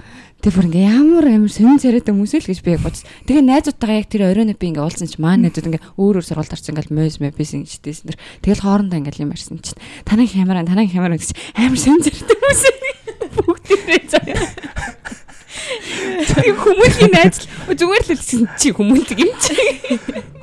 Тэгээ 0.44 0.57
бүр 0.57 0.66
ингээ 0.68 0.87
ямар 0.87 1.27
амар 1.27 1.51
сонин 1.51 1.81
царайтай 1.81 2.12
хүмүүс 2.12 2.35
л 2.37 2.49
гэж 2.49 2.61
би 2.62 2.70
яг 2.77 2.83
бодсон. 2.85 3.09
Тэгээ 3.27 3.44
найзуудтайгаа 3.51 3.99
яг 3.99 4.09
тэр 4.12 4.22
оройно 4.31 4.55
би 4.55 4.66
ингээ 4.70 4.85
уулзсан 4.85 5.09
чи 5.09 5.18
маань 5.18 5.42
найзууд 5.49 5.68
ингээ 5.75 5.85
өөр 5.96 6.20
өөр 6.20 6.27
сургуульд 6.29 6.55
орсон 6.55 6.72
ингээ 6.77 6.92
мөс 6.92 7.16
мэ 7.18 7.35
бисэн 7.35 7.64
гэжтэйсэн 7.66 8.14
тэр. 8.14 8.20
Тэгэл 8.44 8.62
хоорондоо 8.62 9.01
ингээ 9.01 9.25
юм 9.25 9.35
ярьсан 9.35 9.59
чинь 9.59 9.81
танай 10.07 10.29
хямраа 10.29 10.62
танай 10.62 10.87
хямраа 10.87 11.18
гэж 11.18 11.35
амар 11.57 11.81
сонин 11.81 12.05
царайтай 12.05 12.37
хүмүүс 12.37 12.62
бүгдээрээ 13.42 14.03
заяа. 14.07 14.46
Тэгээ 15.66 16.57
хүмүүсийн 16.62 17.11
найз 17.11 17.49
зүгээр 17.66 18.03
л 18.07 18.11
хэлсэн 18.14 18.42
чи 18.61 18.70
хүмүүс 18.70 19.11
юм 19.18 19.33
чи. 19.42 19.55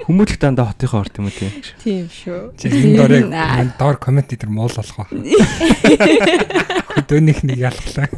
Хүмүүлх 0.04 0.36
дандаа 0.36 0.74
хотынхоо 0.74 1.00
орт 1.00 1.16
юм 1.22 1.32
уу 1.32 1.36
тийм. 1.36 1.52
Тийм 1.80 2.06
шүү. 2.12 2.52
Чи 2.60 2.68
энэ 2.68 2.98
дорыг 3.00 3.32
доор 3.80 3.98
комент 4.04 4.36
дээр 4.36 4.52
муул 4.52 4.74
болох 4.74 4.98
ба. 5.00 5.08
Хөдөөнийх 7.00 7.48
нэг 7.48 7.58
ялглаа. 7.72 8.12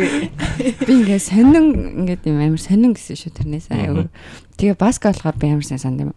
Би 0.86 0.92
ингээ 1.04 1.20
сонин 1.20 1.66
ингээд 2.04 2.26
юм 2.28 2.40
амар 2.40 2.60
сонин 2.60 2.96
гэсэн 2.96 3.16
шүү 3.16 3.32
тэрнээс 3.36 3.68
аяа. 3.72 4.08
Тэгээ 4.56 4.76
баска 4.80 5.12
болохоор 5.12 5.36
би 5.36 5.46
амар 5.52 5.66
сайн 5.66 5.80
санд 5.80 6.00
юм. 6.04 6.12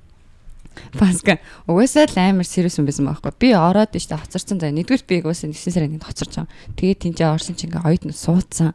Баска 0.97 1.37
угаасаа 1.67 2.09
л 2.09 2.17
амар 2.17 2.47
serious 2.47 2.79
юм 2.79 2.87
байсан 2.89 3.05
байхгүй. 3.05 3.33
Би 3.37 3.49
ороод 3.53 3.93
штэ 3.93 4.17
хоцорсон 4.17 4.57
заа. 4.57 4.73
Нэгдүгээр 4.73 5.05
би 5.05 5.15
угаасаа 5.21 5.53
9 5.53 5.69
сарын 5.69 5.93
1-нд 5.97 6.05
хоцорч 6.07 6.33
байгаа. 6.33 6.49
Тэгээд 6.77 7.01
тэнцээ 7.03 7.27
орсон 7.29 7.55
чинь 7.57 7.69
ингээ 7.69 7.85
оюутан 7.85 8.13
суудсан. 8.13 8.71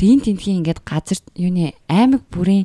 Тэгээ 0.00 0.14
энэ 0.14 0.24
тентхийн 0.24 0.58
ингээд 0.64 0.80
газар 0.84 1.20
юуны 1.36 1.76
аймаг 1.88 2.22
бүрийн 2.32 2.64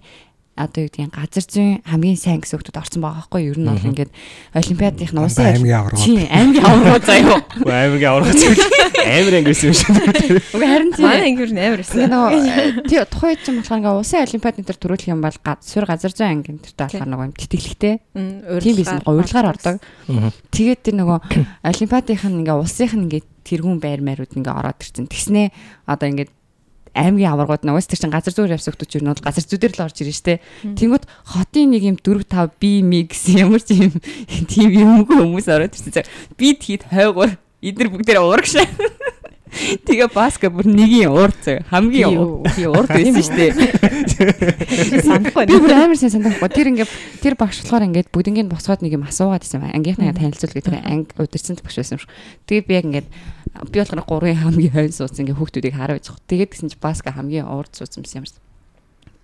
одоо 0.60 0.84
юу 0.84 0.90
гэдгийг 0.92 1.16
газар 1.16 1.46
зүйн 1.48 1.80
хамгийн 1.88 2.20
сайн 2.20 2.44
гэсэн 2.44 2.60
хүмүүс 2.60 2.76
орсон 2.76 3.02
байгаа 3.02 3.24
байхгүй 3.24 3.42
юу? 3.48 3.56
Ер 3.56 3.60
нь 3.64 3.70
бол 3.72 3.90
ингээд 3.90 4.12
олимпиадын 4.60 5.24
улсын 5.24 5.48
аймгийн 5.48 5.80
аварга. 5.80 6.04
Тийм, 6.04 6.28
аймгийн 6.28 6.66
аварга 6.68 7.00
заяа. 7.08 7.40
Аймгийн 7.64 8.12
аварга 8.12 8.80
амар 9.10 9.36
ангисэн 9.40 9.72
юм 9.72 9.76
шиг. 9.76 9.90
Уг 10.54 10.64
харин 10.64 10.92
тийм. 10.94 11.06
Манай 11.08 11.32
ангиур 11.32 11.52
нь 11.52 11.62
амар 11.64 11.82
байсан. 11.82 12.12
Нөгөө 12.12 12.88
тий 12.92 13.00
тухайн 13.08 13.32
үед 13.32 13.42
ч 13.42 13.48
юм 13.50 13.56
болохоор 13.64 13.80
ингээд 13.80 14.00
улсын 14.00 14.24
олимпиадын 14.28 14.66
дээр 14.68 14.80
төрүүлэх 14.80 15.10
юм 15.10 15.22
бол 15.24 15.38
сур 15.64 15.86
газар 15.88 16.14
зүйн 16.14 16.30
ангийн 16.30 16.60
дээр 16.60 16.76
болохоор 16.76 17.10
нөгөө 17.10 17.28
юм 17.30 17.36
тэтгэлэгтэй. 17.40 17.96
Тийм 18.60 19.00
гоё 19.04 19.20
урилгаар 19.24 19.52
ордог. 19.56 19.78
Тэгээд 20.52 20.80
тэр 20.84 20.96
нөгөө 21.00 21.20
олимпиадынх 21.72 22.24
нь 22.28 22.40
ингээд 22.44 22.60
улсынх 22.60 22.94
нь 22.96 23.06
ингээд 23.08 23.28
тэргүүн 23.48 23.80
байр 23.82 24.02
маяруд 24.04 24.36
ингээд 24.36 24.60
ороод 24.60 24.80
ирсэн. 24.84 25.10
Тэгснээ 25.10 25.48
одоо 25.88 26.08
ингээд 26.10 26.32
аймгийн 26.96 27.34
аваргууд 27.34 27.66
нугас 27.68 27.90
тэр 27.90 28.00
чин 28.02 28.14
газар 28.14 28.34
зүйр 28.34 28.56
явсан 28.56 28.74
хүмүүс 28.74 29.04
нь 29.04 29.12
бол 29.12 29.26
газар 29.26 29.46
зүйдэр 29.46 29.74
л 29.76 29.84
орж 29.86 29.98
ирж 30.02 30.18
штэ. 30.20 30.40
Тэнгүүт 30.64 31.06
хотын 31.34 31.70
нэг 31.74 31.84
юм 31.86 31.98
4 32.00 32.26
5 32.26 32.58
би 32.62 32.82
ми 32.82 33.06
гэсэн 33.06 33.40
ямар 33.46 33.62
ч 33.62 33.78
юм 33.78 33.94
тийм 34.50 34.70
юмгүй 34.74 35.18
хүмүүс 35.20 35.48
ороод 35.52 35.76
ирсэн. 35.76 36.08
Би 36.40 36.56
тэгэхэд 36.58 36.90
хойгоор 36.90 37.38
эдгээр 37.62 37.90
бүгдээр 37.94 38.20
уурагшаа. 38.24 38.66
Тэгээ 39.50 40.10
баска 40.14 40.50
бүр 40.54 40.70
нэгийн 40.70 41.10
зөө 41.10 41.66
хамгийн 41.74 42.14
урд 42.70 42.90
байсан 42.94 43.24
шүү 43.26 43.38
дээ. 43.40 45.02
Санахгүй. 45.02 45.46
Би 45.50 45.58
бүр 45.58 45.74
амар 45.74 45.98
сайн 45.98 46.14
санахгүй. 46.14 46.50
Тэр 46.54 46.70
ингээд 46.74 46.92
тэр 47.24 47.34
багш 47.34 47.66
болохоор 47.66 47.88
ингээд 47.90 48.14
бүгднийг 48.14 48.46
босгоод 48.46 48.86
нэг 48.86 48.94
юм 48.94 49.10
асуугаад 49.10 49.42
байсан. 49.42 49.66
Ангийнхнаа 49.74 50.14
танилцуул 50.14 50.54
гэх 50.54 50.70
тэр 50.70 50.78
анги 50.86 51.18
удирсан 51.18 51.58
багш 51.66 51.82
байсан 51.82 51.98
юм 51.98 52.04
шиг. 52.06 52.14
Тэгээ 52.46 52.68
би 52.70 52.74
яг 52.78 52.86
ингээд 52.86 53.08
би 53.74 53.78
болохоор 53.82 54.06
гурван 54.06 54.38
хамгийн 54.38 54.74
хойно 54.74 54.94
суудсан 54.94 55.26
ингээд 55.26 55.40
хүүхдүүдийг 55.42 55.76
байж. 55.76 56.14
Тэгээд 56.30 56.52
гэсэн 56.54 56.70
чи 56.70 56.78
баска 56.78 57.10
хамгийн 57.10 57.50
урд 57.50 57.74
суудсан 57.74 58.06
юм 58.06 58.30
шиг. 58.30 58.38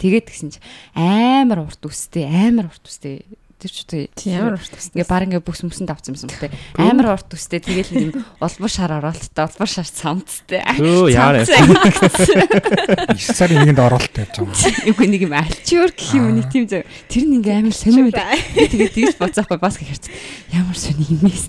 Тэгээд 0.01 0.25
гэсэн 0.27 0.49
чи 0.57 0.59
амар 0.97 1.69
урт 1.69 1.85
үстэй, 1.85 2.25
амар 2.25 2.73
урт 2.73 2.83
үстэй 2.83 3.23
тэр 3.65 3.73
ч 3.73 3.82
тий 4.13 4.38
амар 4.38 4.62
урт 4.62 4.69
төстэй. 4.69 5.01
Ингээ 5.01 5.10
баг 5.10 5.25
ингээ 5.25 5.41
бүс 5.41 5.65
өмсөнд 5.65 5.89
авсан 5.89 6.13
юмсан 6.13 6.30
тий. 6.30 6.54
Амар 6.78 7.17
урт 7.17 7.25
төстэй 7.34 7.58
тэгэл 7.58 8.13
юм 8.13 8.21
улбар 8.38 8.69
шар 8.69 8.93
оролттой 8.93 9.49
улбар 9.49 9.69
шар 9.69 9.89
цамцтай. 9.89 10.62
Өө 10.78 11.10
яарэ. 11.10 11.49
9 11.49 13.17
сарын 13.17 13.65
нэгэнд 13.65 13.82
оролттой 13.82 14.30
явж 14.30 14.38
байгаа 14.38 14.54
юм. 14.54 14.93
Үгүй 14.93 15.08
нэг 15.10 15.21
юм 15.25 15.34
альчуур 15.34 15.89
гэх 15.97 16.13
юм 16.13 16.38
нэг 16.38 16.47
тийм 16.54 16.69
зөв. 16.69 16.86
Тэр 17.10 17.25
нь 17.25 17.41
ингээ 17.41 17.65
амар 17.65 17.73
сонир 17.73 18.06
үү. 18.06 18.13
Тэгээд 18.13 18.93
тэгж 18.93 19.17
боцоохгүй 19.17 19.58
бас 19.58 19.82
хэрэг. 19.82 20.06
Ямар 20.54 20.78
сони 20.78 21.10
юм 21.10 21.25
ээ. 21.25 21.41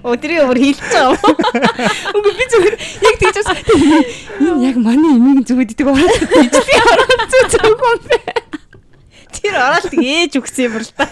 Өдрийн 0.00 0.48
өөр 0.48 0.56
хийлж 0.56 0.80
байгаа 0.80 1.12
юм. 1.12 1.18
Үгүй 2.16 2.32
би 2.32 2.44
зүгээр 2.52 2.76
яг 3.04 3.16
тэгж 3.20 3.36
бас 3.36 3.48
энэ 3.52 4.64
яг 4.64 4.76
манай 4.80 5.12
эмийн 5.12 5.44
зүгүүд 5.44 5.76
идэг 5.76 5.88
ороод 5.92 6.24
ижлээ 6.40 6.82
ороод 6.88 7.20
зүг 7.52 7.68
юм 7.68 8.00
бэ. 8.08 8.09
Оролт 9.60 9.94
ээж 9.94 10.32
өгсөн 10.40 10.64
юм 10.66 10.74
л 10.80 10.90
та. 10.96 11.06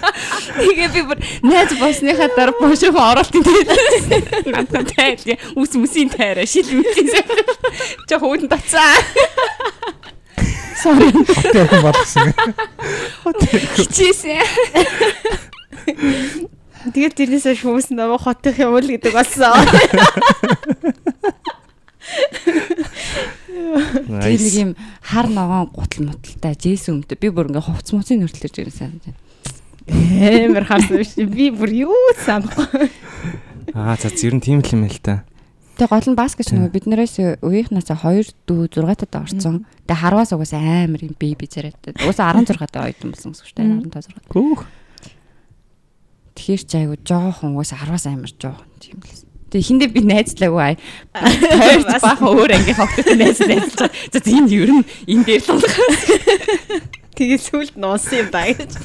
Тэгээ 0.56 0.88
би 0.96 1.02
бүр 1.08 1.18
найз 1.44 1.72
босныхаа 1.78 2.28
дараа 2.32 2.56
бошоо 2.56 2.96
оролтын 2.96 3.44
тэгээд 3.44 4.48
надад 4.48 4.88
тайл 4.96 5.36
үс 5.60 5.72
мүсийн 5.76 6.08
тайраа 6.12 6.48
шил 6.48 6.68
үтсэн. 6.80 7.22
Жох 8.08 8.24
үүдэн 8.24 8.48
тацаа. 8.48 8.96
Sorry. 10.78 11.10
Хотын 11.10 11.82
болгосон. 11.82 12.32
Хичээсэн. 13.76 14.46
Тэгээд 16.94 17.14
тэрнээсээ 17.18 17.58
хүмүүс 17.58 17.90
намайг 17.90 18.22
хотынх 18.22 18.62
юм 18.62 18.78
л 18.78 18.86
гэдэг 18.86 19.10
болсон. 19.10 19.50
Тэр 23.68 24.40
нэг 24.40 24.54
юм 24.56 24.70
хар 25.02 25.26
ногоон 25.28 25.68
гутал 25.72 26.08
муталтай 26.08 26.54
жээсэн 26.56 27.02
өмтө 27.02 27.18
би 27.20 27.28
бүр 27.28 27.52
ингээ 27.52 27.66
хувц 27.68 27.92
муцын 27.92 28.22
нүртэл 28.24 28.48
ирж 28.48 28.56
ирсэн 28.64 28.96
санаж 28.96 29.04
байна. 29.04 29.20
Амар 29.88 30.64
харсан 30.68 30.96
биш 31.00 31.12
би 31.16 31.50
бүр 31.52 31.70
юу 31.88 31.96
санахгүй. 32.24 32.88
Аа 33.74 33.96
за 34.00 34.08
зөв 34.08 34.32
нь 34.36 34.44
тийм 34.44 34.60
л 34.64 34.72
юм 34.72 34.88
л 34.88 35.00
та. 35.00 35.24
Тэгээ 35.78 35.94
гол 35.94 36.08
нь 36.10 36.18
баскетч 36.18 36.50
нөгөө 36.50 36.74
бид 36.74 36.86
нараас 36.90 37.14
үеийнхнаас 37.22 37.86
2 37.86 38.34
4 38.50 38.66
6 38.66 38.98
тад 39.06 39.14
орсон. 39.14 39.62
Тэгээ 39.86 40.02
харваас 40.02 40.34
угаас 40.34 40.50
амар 40.58 41.06
юм 41.06 41.14
беби 41.14 41.46
зэрэг. 41.46 41.78
Угаас 42.02 42.18
16 42.18 42.58
тад 42.58 42.74
оюутан 42.82 43.14
болсон 43.14 43.30
гэсэн 43.30 43.86
дээ. 43.86 43.86
15 43.86 44.10
6. 44.10 44.26
Гүүх. 44.26 44.66
Тэгэхээр 46.34 46.62
ч 46.66 46.72
айгу 46.82 46.98
жоохон 47.06 47.54
угаас 47.54 47.70
10-аас 47.78 48.10
амар 48.10 48.32
жоохон 48.34 48.66
тийм 48.82 48.98
л. 48.98 49.27
Тэгээ 49.48 49.68
хиндэ 49.68 49.86
би 49.88 50.04
найзлаагүй 50.04 50.60
ай. 50.60 50.74
Тойрч 51.16 51.88
баахан 52.04 52.28
өөр 52.36 52.52
анги 52.52 52.72
хогттой 52.76 53.16
найз 53.16 53.40
найзлаа. 53.40 53.88
За 54.12 54.20
тийм 54.20 54.44
ер 54.52 54.68
нь 54.68 54.84
энэ 55.08 55.24
дээр 55.24 55.42
л 55.48 55.56
болгоо. 55.56 56.88
Тэгээ 57.18 57.40
сүлд 57.42 57.74
нуусан 57.80 58.22
юм 58.22 58.28
да 58.30 58.46
гэж. 58.46 58.78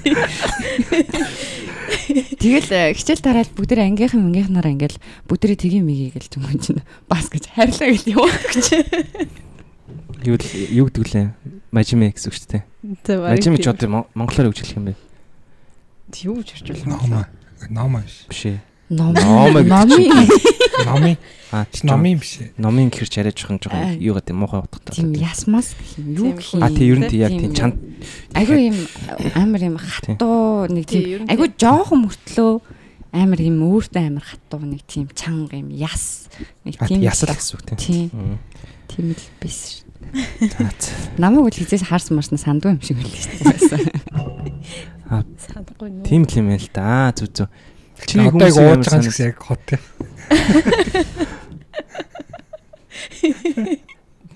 Тэгэл 2.41 2.69
э, 2.73 2.95
хичээл 2.97 3.21
дараал 3.21 3.51
бүгд 3.53 3.77
ангийнхан 3.77 4.25
ангийнхнаар 4.25 4.73
ингээл 4.73 4.97
бүгдээ 5.29 5.59
тгийм 5.59 5.85
мигийг 5.85 6.17
л 6.17 6.31
түмэн 6.31 6.57
чинь 6.57 6.81
бас 7.05 7.29
гэж 7.29 7.53
хайрлаа 7.53 7.93
гэж 7.93 8.03
явуулдаг 8.09 8.53
чи. 8.57 8.81
Юу 10.25 10.39
юу 10.39 10.85
гэдэг 10.89 11.07
лээ? 11.13 11.27
Мажиме 11.69 12.09
гэсэн 12.09 12.31
үг 12.31 12.35
шүү 12.39 12.49
дээ. 12.57 12.63
Мажиме 13.21 13.61
ч 13.61 13.69
одоо 13.69 14.09
монголоор 14.17 14.49
үг 14.49 14.57
хэлэх 14.57 14.79
юм 14.81 14.85
бэ? 14.89 14.97
Юу 16.25 16.41
гэж 16.41 16.57
орчуулах 16.57 16.87
юм? 16.87 16.89
Нома. 16.95 17.21
Нома 17.69 18.01
биш. 18.07 18.25
Биш. 18.31 18.57
Ном. 18.89 19.13
Номыг 19.13 19.67
Номын. 20.85 21.17
Аа 21.53 21.65
номын 21.83 22.17
биш. 22.17 22.39
Номын 22.57 22.89
гэрч 22.89 23.17
арай 23.21 23.31
жоохон 23.31 23.61
жоохон 23.61 24.01
юу 24.01 24.17
гэдэг 24.17 24.33
муухай 24.33 24.65
утгатай. 24.65 24.95
Тийм 24.97 25.13
ясмас 25.13 25.77
гэх 25.77 26.01
юм. 26.01 26.07
Юу 26.17 26.33
гэх 26.33 26.49
юм. 26.57 26.63
Аа 26.65 26.69
тий 26.73 26.89
ер 26.89 26.97
нь 26.97 27.09
тий 27.09 27.21
яг 27.21 27.29
тийм 27.29 27.53
чанд 27.53 27.77
Айгу 28.33 28.57
юм 28.57 28.77
амар 29.37 29.61
юм 29.61 29.77
хатуу 29.77 30.65
нэг 30.65 30.89
тийм 30.89 31.29
айгу 31.29 31.45
жоохон 31.53 32.09
мөртлөө 32.09 32.51
амар 33.13 33.39
юм 33.45 33.61
өөртөө 33.69 34.01
амар 34.01 34.25
хатуу 34.25 34.65
нэг 34.65 34.81
тийм 34.89 35.05
чанга 35.13 35.61
юм 35.61 35.69
яс 35.69 36.25
нэг 36.65 36.81
тийм 36.81 37.05
ясал 37.05 37.37
гэсэн 37.37 37.53
үг 37.53 37.63
тийм. 37.77 38.41
Тийм 38.89 39.13
л 39.13 39.25
биш. 39.37 39.85
Намайг 41.21 41.53
үл 41.53 41.53
хизээс 41.53 41.85
хаарсан 41.85 42.17
марсна 42.17 42.41
сандгүй 42.41 42.73
юм 42.73 42.81
шиг 42.81 42.97
байл 42.97 43.13
шүү 43.13 43.77
дээ. 43.77 44.01
Аа 45.13 45.21
сандгүй 45.37 46.01
нөө. 46.01 46.05
Тийм 46.09 46.25
л 46.25 46.33
юм 46.33 46.49
л 46.49 46.67
да. 46.73 47.13
Зү 47.13 47.29
зү. 47.29 47.45
Чи 48.07 48.19
яг 48.19 48.33
ууж 48.33 48.83
байгаа 48.85 49.01
гэсэн 49.01 49.25
яг 49.31 49.37
хот 49.41 49.61
те. 49.65 49.79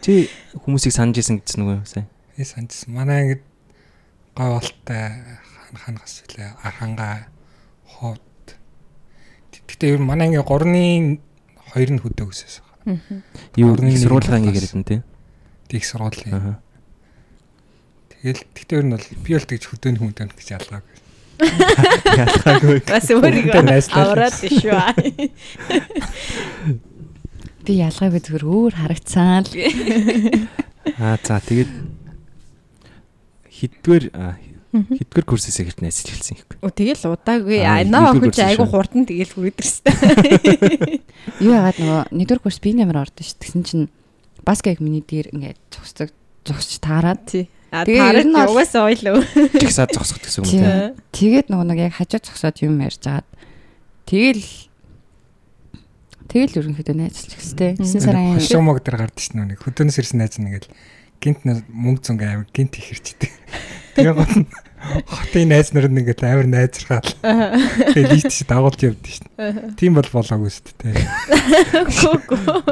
Чи 0.04 0.30
хүмүүсийг 0.64 0.94
санаж 0.96 1.20
исэн 1.20 1.44
гэсэн 1.44 1.62
үг 1.64 1.84
юу 1.84 1.88
сайн? 1.88 2.08
Би 2.38 2.44
санажсан. 2.48 2.94
Манай 2.96 3.36
ингэ 3.36 3.42
гой 4.38 4.50
болтой 4.56 5.04
хан 5.68 5.78
хангас 5.84 6.24
үлээ 6.24 6.56
арханга 6.64 7.28
хот. 7.84 8.22
Гэтэ 9.68 9.98
ер 9.98 10.00
нь 10.00 10.08
манай 10.08 10.32
ингээ 10.32 10.48
3-ны 10.48 11.20
2 11.76 11.92
нь 11.92 12.02
хөдөө 12.02 12.28
өсөөс. 12.32 12.56
Юу 13.60 13.76
сургуулийн 13.76 14.38
анги 14.40 14.56
яриад 14.56 14.76
нь 14.80 14.88
тий. 14.88 15.00
Тэг 15.68 15.84
сургуулийн. 15.84 16.56
Тэгэл 18.08 18.42
тэгтээ 18.56 18.80
ер 18.80 18.86
нь 18.88 18.94
бол 18.96 19.06
би 19.06 19.32
бол 19.36 19.44
тэгж 19.44 19.64
хөдөөний 19.68 20.00
хүн 20.00 20.16
тань 20.16 20.32
гэж 20.32 20.56
ялгаагүй. 20.56 20.97
Ялгаагүй. 21.38 22.80
Бас 22.88 23.08
өөрийгөө 23.14 23.62
авраад 23.94 24.36
шүү. 24.42 24.74
Би 27.68 27.74
ялгаагүй 27.84 28.22
зүгээр 28.24 28.46
өөр 28.48 28.74
харагцсан 28.80 29.44
л. 29.44 29.52
Аа 30.98 31.20
за 31.20 31.38
тэгээд 31.44 31.72
хіддгээр 33.58 34.06
аа, 34.16 34.40
хіддгээр 34.72 35.26
курсээс 35.28 35.60
ихэрт 35.60 35.82
найзлж 35.84 36.08
хэлсэн 36.16 36.38
юм. 36.40 36.48
Оо 36.64 36.72
тэгэл 36.72 37.12
удаагүй. 37.12 37.60
Аа, 37.66 37.84
Наа 37.84 38.14
охин 38.16 38.32
чи 38.32 38.42
айгу 38.46 38.64
шүү. 38.64 38.72
хурдан 38.72 39.04
тэгэл 39.04 39.34
хүрээдэрстэй. 39.36 41.02
Юу 41.44 41.52
яагаад 41.58 41.78
нөгөө 41.82 42.02
нэгдүгээр 42.16 42.44
курс 42.46 42.60
би 42.64 42.72
нэмэр 42.78 43.02
ордон 43.04 43.26
ш. 43.26 43.36
Тэгсэн 43.36 43.64
чинь 43.68 43.86
баскетбол 44.48 44.88
миний 44.88 45.04
дээр 45.04 45.36
ингээд 45.36 45.60
зогсдог 45.74 46.16
зогсч 46.48 46.80
таарад. 46.80 47.26
Тий. 47.28 47.52
А 47.72 47.84
Тэгээ 47.84 48.00
таарч 48.00 48.18
ер 48.24 48.28
нь 48.28 48.36
бол- 48.38 48.52
угаасаа 48.56 48.84
ойлоо. 48.88 49.16
Жигсаад 49.60 49.92
зогсох 49.92 50.20
гэсэн 50.24 50.44
Тий. 50.48 50.60
тийм. 50.64 50.96
Тэгээд 51.12 51.48
нөгөө 51.52 51.66
нэг 51.68 51.80
яг 51.92 51.94
хажуу 52.00 52.22
зогсоод 52.24 52.56
юм 52.64 52.80
ярьж 52.80 53.04
агаад 53.04 53.28
тэгэл 54.08 54.46
тэгэл 56.32 56.58
ерөнхийдөө 56.64 56.96
найзлах 56.96 57.36
хэвчтэй. 57.36 57.72
9 57.80 58.00
сарын 58.04 58.40
Хошомог 58.40 58.80
дээр 58.84 58.98
гардаг 59.04 59.20
шнэ 59.24 59.44
нэг 59.52 59.60
хөдөөнөөс 59.64 59.98
ирсэн 60.00 60.20
найз 60.24 60.36
нь 60.40 60.48
ингээл 60.48 60.70
гинт 61.24 61.40
мөнгө 61.72 62.02
зөнгө 62.04 62.24
амир 62.28 62.48
гинт 62.56 62.74
их 62.80 62.86
хэрчдэг. 62.92 63.32
Тэгээ 64.00 64.16
гол 64.16 64.34
нь 64.44 64.48
хотын 64.78 65.50
найз 65.50 65.74
нар 65.74 65.90
нь 65.90 66.00
ингээд 66.02 66.22
амир 66.24 66.48
найзрахаал. 66.48 67.10
Тэгээ 67.94 68.12
лийт 68.14 68.30
чи 68.32 68.44
дагуулж 68.46 68.80
явдсан 68.82 69.14
шнэ. 69.18 69.76
Тийм 69.76 69.98
бол 69.98 70.06
болоогүй 70.08 70.52
шүү 70.54 70.74
дээ. 70.78 71.02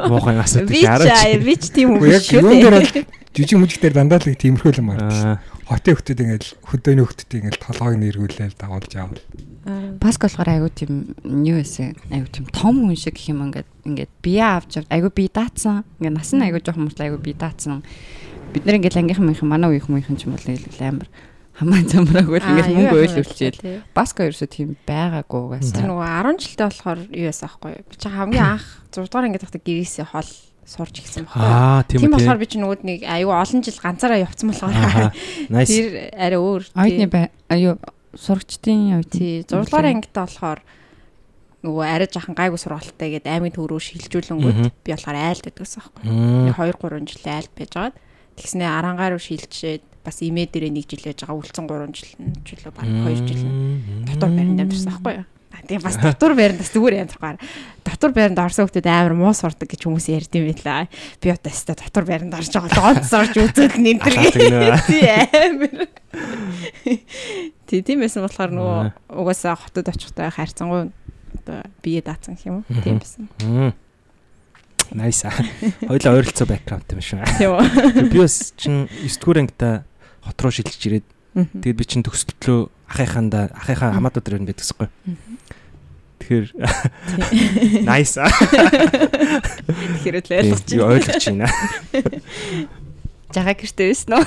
Муухан 0.06 0.38
асуудаг 0.40 0.70
Би 0.70 0.82
ч 0.82 0.86
аа, 0.86 0.98
шаарч. 1.02 1.42
би 1.42 1.54
ч 1.58 1.64
тийм 1.74 1.98
яг 2.06 2.22
шүү 2.22 2.40
дээ. 2.46 3.04
жижиг 3.36 3.58
мүжиг 3.60 3.80
дээр 3.84 3.94
дандаа 4.00 4.22
л 4.22 4.32
тиймэрхүү 4.32 4.80
юм 4.80 4.94
байна. 4.94 5.10
Аа, 5.12 5.36
Хотын 5.66 5.98
хөлтөд 5.98 6.22
ингээл 6.22 6.50
хөдөөний 6.62 7.04
хөлтөд 7.04 7.30
ингээл 7.36 7.58
толгойг 7.58 7.98
нэргүүлээл 7.98 8.54
дагуулж 8.54 8.92
явал. 8.94 9.18
баск 9.98 10.22
болохоор 10.22 10.46
айгу 10.46 10.70
тийм 10.70 11.10
юу 11.26 11.58
вэ? 11.58 11.90
Айгу 12.14 12.30
тийм 12.30 12.46
том 12.54 12.86
хүн 12.86 12.94
шиг 12.94 13.18
гэх 13.18 13.34
юм 13.34 13.50
ингээд 13.50 13.66
ингээд 13.82 14.12
бие 14.22 14.46
авч 14.46 14.78
авд 14.78 14.86
айгу 14.94 15.10
би 15.10 15.26
даацсан. 15.26 15.82
Ингээд 15.98 16.14
нас 16.14 16.30
нь 16.30 16.38
айгу 16.46 16.62
жоохон 16.62 16.86
мөртлөө 16.86 17.06
айгу 17.10 17.18
би 17.18 17.34
даацсан. 17.34 17.82
Бид 18.54 18.62
нэр 18.62 18.78
ингээд 18.78 18.94
ангийнхан 18.94 19.26
мынхан 19.26 19.50
манай 19.50 19.74
үеийнхэн 19.74 19.90
мынхан 19.98 20.14
ч 20.16 20.30
юм 20.30 20.38
бол 20.38 20.46
амар 20.86 21.10
хамаа 21.56 21.80
замраагүй 21.88 22.38
л 22.40 22.48
ингээд 22.52 22.72
мөнгө 22.76 22.98
ойл 23.00 23.20
өвчээл. 23.24 23.60
Баска 23.96 24.28
ерөөсөө 24.28 24.48
тийм 24.52 24.68
байгаагүй 24.84 25.40
угаас. 25.40 25.72
Тэр 25.72 25.88
нөгөө 25.88 26.04
10 26.04 26.42
жилдээ 26.44 26.66
болохоор 26.68 27.00
юу 27.08 27.26
яасан 27.32 27.48
аахгүй 27.48 27.70
юу? 27.72 27.84
Би 27.88 27.96
чи 27.96 28.08
хамгийн 28.12 28.44
анх 28.44 28.66
6 28.92 29.08
дугаар 29.08 29.26
ангид 29.32 29.40
тахта 29.40 29.60
гэрээсээ 29.64 30.06
хол 30.12 30.30
сурж 30.68 30.94
ирсэн 31.00 31.24
байхгүй 31.24 31.40
юу? 31.40 31.56
Аа, 31.56 31.80
тийм 31.88 32.12
болохоор 32.12 32.40
би 32.42 32.46
чи 32.50 32.60
нөгөөд 32.60 32.82
нэг 32.84 33.00
аюу 33.08 33.32
олон 33.32 33.60
жил 33.64 33.80
ганцаараа 33.80 34.20
явцсан 34.20 34.52
болохоор 34.52 35.10
тэр 35.64 35.86
арай 36.12 36.40
өөр. 36.42 36.62
Бай 36.76 37.32
аюу 37.48 37.80
сурагчдын 38.12 39.00
тий 39.08 39.40
6 39.48 39.56
дугаар 39.56 39.88
ангидаа 39.96 40.28
болохоор 40.28 40.60
нөгөө 41.64 41.84
арай 41.88 42.08
жахан 42.10 42.36
гайгүй 42.36 42.60
сургалттай 42.60 43.16
гээд 43.16 43.26
аймгийн 43.26 43.54
төв 43.56 43.66
рүү 43.70 43.80
шилжүүлэнгүүт 43.80 44.76
би 44.84 44.90
болохоор 44.92 45.18
айлд 45.18 45.48
аахгүй. 45.50 46.02
Мм. 46.04 46.52
2 46.52 46.76
3 46.84 47.10
жил 47.10 47.26
айлд 47.32 47.52
байж 47.56 47.72
байгаад 47.72 47.96
тэгснээ 48.36 48.68
арангаа 48.70 49.08
руу 49.10 49.22
шилжээд 49.22 49.82
бас 50.06 50.22
имээ 50.22 50.46
дээрээ 50.54 50.70
1 50.70 50.86
жил 50.86 51.10
яж 51.10 51.18
байгаа 51.26 51.36
үлдсэн 51.42 51.66
3 51.66 51.90
жил 51.90 52.12
нь 52.22 52.30
үлээ 52.46 52.70
баг 52.70 52.86
2 52.86 53.26
жил 53.26 53.42
нь 53.42 54.06
дотор 54.06 54.30
байранд 54.30 54.62
амьдсан 54.62 54.92
аахгүй 54.94 55.14
юу. 55.18 55.26
А, 55.26 55.58
Тэгээ 55.66 55.82
бас 55.82 55.96
дотор 55.98 56.32
байранд 56.38 56.60
бас 56.62 56.70
зүгээр 56.70 57.00
янзгаар 57.02 57.36
дотор 57.82 58.10
байранд 58.14 58.38
орсон 58.38 58.70
хүмүүс 58.70 58.86
амар 58.86 59.14
муу 59.18 59.34
сурдаг 59.34 59.66
гэж 59.66 59.82
хүмүүс 59.82 60.06
ярьд 60.14 60.32
юм 60.38 60.46
байлаа. 60.52 60.86
Би 61.18 61.26
одоо 61.34 61.50
өстө 61.50 61.74
дотор 61.74 62.04
байранд 62.06 62.38
орж 62.38 62.52
байгаа 62.54 62.94
гонц 62.94 63.10
орж 63.10 63.34
үзэл 63.34 63.74
гэнэ. 63.74 63.98
Тий 64.86 65.10
амар. 65.10 65.90
Тий 67.66 67.80
тийм 67.82 68.04
байсан 68.06 68.22
болохоор 68.22 68.52
нөгөө 68.54 68.78
угаасаа 69.10 69.58
хотод 69.58 69.90
очихтай 69.90 70.30
хайрцангуй 70.30 70.94
одоо 71.42 71.58
бие 71.82 72.02
даацсан 72.04 72.38
юм 72.44 72.62
уу? 72.62 72.82
Тийм 72.84 73.00
байсан. 73.02 73.74
Nice. 74.94 75.26
Хоёлаа 75.82 76.14
ойролцоо 76.14 76.46
бэкграунд 76.46 76.94
юм 76.94 77.02
шүү. 77.02 77.26
Тийм 77.38 77.50
үү? 77.58 78.06
Би 78.12 78.18
бас 78.22 78.54
чин 78.54 78.86
9 78.86 79.18
дугаар 79.18 79.42
ангида 79.42 79.70
хот 80.26 80.38
руу 80.42 80.52
шилжиж 80.52 80.82
ирээд 80.86 81.06
тэгээд 81.62 81.78
би 81.78 81.84
чин 81.86 82.02
төгсөлтлөө 82.02 82.68
ахыхаанда 82.90 83.50
ахыхаа 83.54 83.94
хамаатууд 83.94 84.24
дээр 84.26 84.40
нь 84.42 84.48
байдагсахгүй. 84.50 84.88
Тэгэхээр 86.20 86.46
nice. 87.88 88.18
Тэгэхээр 88.18 90.16
л 90.22 90.30
ойлгож 90.34 90.62
Би 90.66 90.80
ойлгож 90.80 91.24
байна. 91.30 91.46
Жага 93.34 93.52
гэртээ 93.58 93.88
байсан 93.90 94.12
уу? 94.16 94.24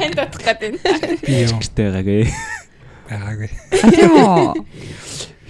Хэнт 0.00 0.18
утах 0.18 0.42
гэдэг. 0.42 0.72
Би 1.22 1.44
юу 1.44 1.54
Гэртээ 1.60 1.86
байгаагүй. 1.92 2.24
байгаагүй. 3.08 3.50
Тийм 3.92 4.12
үү? 4.16 4.64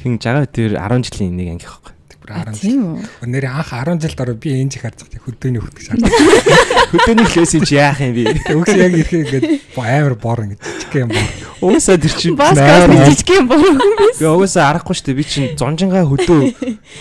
Хин 0.03 0.19
жагаа 0.19 0.47
тэр 0.51 0.75
10 0.77 1.07
жилийн 1.07 1.39
нэг 1.39 1.49
анги 1.55 1.67
байхгүй. 1.71 1.95
Бүр 2.23 2.31
10 2.39 2.55
жил. 2.55 3.03
Өнөөдөр 3.27 3.47
анх 3.51 3.71
10 3.75 3.99
жилд 4.07 4.21
ороо 4.23 4.37
би 4.39 4.53
энэ 4.63 4.71
чих 4.71 4.83
харцах 4.87 5.11
хөдөөний 5.11 5.59
хөт 5.59 5.75
гэж 5.75 5.85
шаардсан. 5.91 6.13
Хөдөөний 6.95 7.27
хлээс 7.27 7.53
юм 7.59 7.65
чи 7.67 7.75
яах 7.75 7.99
юм 7.99 8.15
бэ? 8.15 8.23
Өгс 8.55 8.75
яг 8.79 8.95
ирэхэд 8.95 9.23
ингээд 9.27 9.45
амар 9.75 10.15
бор 10.15 10.39
ингээд 10.47 10.63
жижиг 10.63 10.95
юм 11.03 11.11
бор. 11.11 11.27
Уусаа 11.67 11.99
тэр 11.99 12.15
чинь 12.15 12.39
Баскас 12.39 12.87
Нойр- 12.87 13.11
жижиг 13.11 13.31
юм 13.43 13.47
боо. 13.51 13.59
Би 13.59 14.27
угаасаа 14.31 14.71
арахгүй 14.71 14.95
шүү 14.95 15.07
дээ. 15.11 15.19
Би 15.19 15.25
чинь 15.27 15.51
зонжингаа 15.59 16.07
хөдөө 16.07 16.41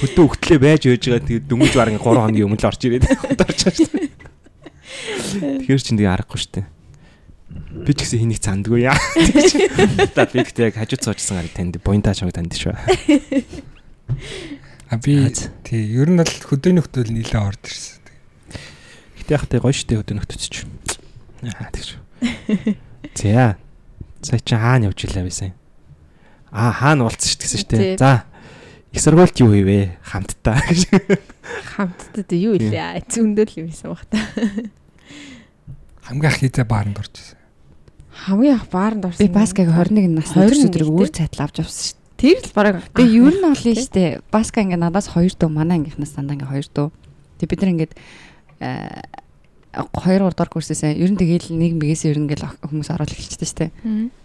хөдөө 0.02 0.24
өгтлээ 0.26 0.58
байж 0.58 0.90
байж 0.90 1.06
байгаа. 1.06 1.22
Тэгээд 1.30 1.46
дөнгөж 1.46 1.74
баран 1.78 2.02
3 2.02 2.02
хоногийн 2.02 2.46
өмнө 2.50 2.58
л 2.58 2.66
орж 2.66 2.82
ирээд 2.82 3.06
шүү 3.62 3.94
дээ. 3.94 4.10
Тэгэхээр 5.62 5.82
чинь 5.86 5.98
тэгээ 6.02 6.14
арахгүй 6.18 6.40
шүү 6.42 6.54
дээ. 6.58 6.66
Би 7.86 7.92
ч 7.94 8.00
гэсэн 8.06 8.20
хэнийг 8.26 8.42
цандгүй 8.42 8.90
яа. 8.90 8.98
Та 10.18 10.26
би 10.26 10.42
гэхдээ 10.42 10.74
яг 10.74 10.76
хажууд 10.82 11.04
суучсан 11.06 11.38
гарыг 11.42 11.54
танд 11.54 11.78
буянтаа 11.84 12.14
чамайг 12.18 12.34
танд 12.38 12.58
шүү. 12.58 12.74
А 14.92 15.00
би 15.00 15.32
тий 15.64 15.88
ер 15.96 16.12
нь 16.12 16.20
бол 16.20 16.28
хөдөөний 16.28 16.84
хөтөл 16.84 17.16
нилээ 17.16 17.40
орж 17.40 17.64
ирсэн. 17.64 18.04
Гэтэ 19.24 19.32
яг 19.32 19.48
тэ 19.48 19.64
гоё 19.64 19.72
шүү 19.72 19.88
дээ 19.88 20.00
хөдөө 20.04 20.16
нөхдөж. 20.20 20.54
Аа 21.48 21.72
тэгш. 21.72 21.96
За. 23.16 23.56
Сая 24.20 24.44
чи 24.44 24.56
хаана 24.60 24.92
явж 24.92 25.08
илаа 25.08 25.24
вэ 25.24 25.32
сайн? 25.32 25.56
Аа 26.52 26.76
хаана 26.76 27.08
уулзсан 27.08 27.24
шүү 27.24 27.40
гэсэн. 27.40 27.72
Тий. 27.72 27.96
За. 27.96 28.28
Их 28.92 29.00
сургуульд 29.00 29.40
юу 29.40 29.56
хийвэ? 29.56 29.96
Хамтдаа 30.04 30.60
гэж. 30.60 30.92
Хамтдаа 31.72 32.36
юу 32.36 32.60
илээ? 32.60 33.00
Зөндөл 33.08 33.64
юм 33.64 33.72
байсан 33.72 33.96
баг 33.96 34.04
та. 34.12 34.20
Хамгийн 36.04 36.28
анх 36.28 36.40
хийзээ 36.44 36.68
бааранд 36.68 37.00
орж 37.00 37.16
ирсэн. 37.16 37.40
Хамгийн 38.28 38.60
анх 38.60 38.68
бааранд 38.68 39.08
орсон. 39.08 39.24
Би 39.24 39.32
баскаг 39.32 39.72
21 39.72 40.20
насны 40.20 40.44
21 40.44 40.52
төрсөдрийг 40.52 40.92
тий. 40.92 41.00
өөр 41.00 41.10
цайтал 41.16 41.48
авч 41.48 41.64
авсан 41.64 41.96
шүү. 41.96 42.01
Тэр 42.22 42.38
л 42.38 42.54
бараг 42.54 42.86
Тэгээ 42.94 43.18
юу 43.18 43.34
нь 43.34 43.42
олно 43.42 43.58
шүү 43.58 43.90
дээ. 43.90 44.22
Баска 44.30 44.62
ингээ 44.62 44.78
надаас 44.78 45.10
2 45.10 45.42
дөө, 45.42 45.50
манай 45.50 45.82
ангийнхнаас 45.82 46.14
дандаа 46.14 46.38
ингээ 46.38 46.70
2 46.70 46.70
дөө. 46.70 46.88
Тэгээ 47.42 47.50
бид 47.50 47.62
нар 47.66 47.74
ингээд 47.74 47.94
э 48.62 49.22
2 49.72 50.20
3 50.20 50.20
дугаар 50.20 50.52
курсээсээ 50.52 51.00
ер 51.00 51.10
нь 51.10 51.16
тэгээл 51.16 51.56
нэг 51.56 51.80
мэгээс 51.80 52.04
ер 52.12 52.20
нь 52.20 52.28
ингээл 52.28 52.60
хүмүүс 52.60 52.92
оруулах 52.92 53.16
шүү 53.16 53.40
дээ. 53.40 53.72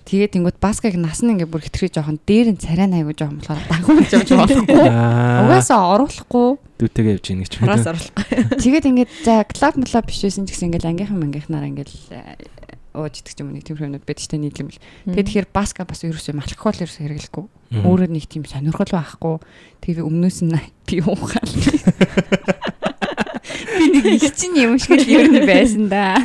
Тэгээд 0.03 0.35
тэнгууд 0.35 0.59
баскаг 0.59 0.99
нас 0.99 1.23
нь 1.23 1.39
ингээ 1.39 1.47
бүр 1.47 1.63
хитрхи 1.63 1.95
жоохон 1.95 2.19
дээр 2.27 2.51
нь 2.51 2.59
царай 2.59 2.91
айгу 2.91 3.15
жоохон 3.15 3.39
болохоор 3.39 3.63
дагуулж 3.71 4.11
явж 4.11 4.31
болохгүй. 4.43 4.91
Аа. 4.91 5.47
Угаасаа 5.47 5.81
оруулахгүй. 5.95 6.49
дүүтэйгээ 6.83 7.15
явж 7.15 7.27
ийн 7.31 7.41
гэж 7.47 7.53
хараас 7.63 7.87
байна. 7.87 7.95
оруулах. 7.95 8.59
Тэгээд 8.59 8.89
ингээд 8.91 9.11
за 9.23 9.35
клаб 9.47 9.75
клаб 9.87 10.05
биш 10.11 10.21
байсан 10.27 10.45
ч 10.45 10.51
гэсэн 10.51 10.67
ингээл 10.75 10.91
ангийнхан 10.91 11.23
мангийнхнаар 11.23 11.71
ингээл 11.71 11.95
э, 12.11 12.43
ууж 12.97 13.21
идэх 13.21 13.37
юм 13.39 13.53
нэг 13.53 13.69
тийм 13.69 13.77
юмнууд 13.77 14.09
байдаг 14.09 14.25
шүү 14.25 14.33
дээ 14.33 14.45
нийлэмэл. 14.49 14.81
Тэгээд 15.13 15.29
тэгэхээр 15.29 15.49
баска 15.53 15.85
бас 15.85 16.01
ерөөсөө 16.03 16.35
алкогол 16.41 16.83
ерөөсөө 16.83 17.05
хэрэглэхгүй. 17.05 17.45
Өөрөө 17.85 18.09
нэг 18.11 18.25
тийм 18.27 18.45
сонирхол 18.49 18.91
байхгүй. 18.91 19.37
Тэгээ 19.85 20.05
өмнөөс 20.09 20.39
нь 20.49 20.57
би 20.89 20.97
уухаал. 21.05 21.53
Би 23.77 23.85
нэг 23.93 24.05
их 24.17 24.33
чинь 24.33 24.57
юм 24.57 24.81
шиг 24.81 25.05
л 25.05 25.13
ер 25.13 25.29
нь 25.29 25.45
байсан 25.45 25.93
да. 25.93 26.17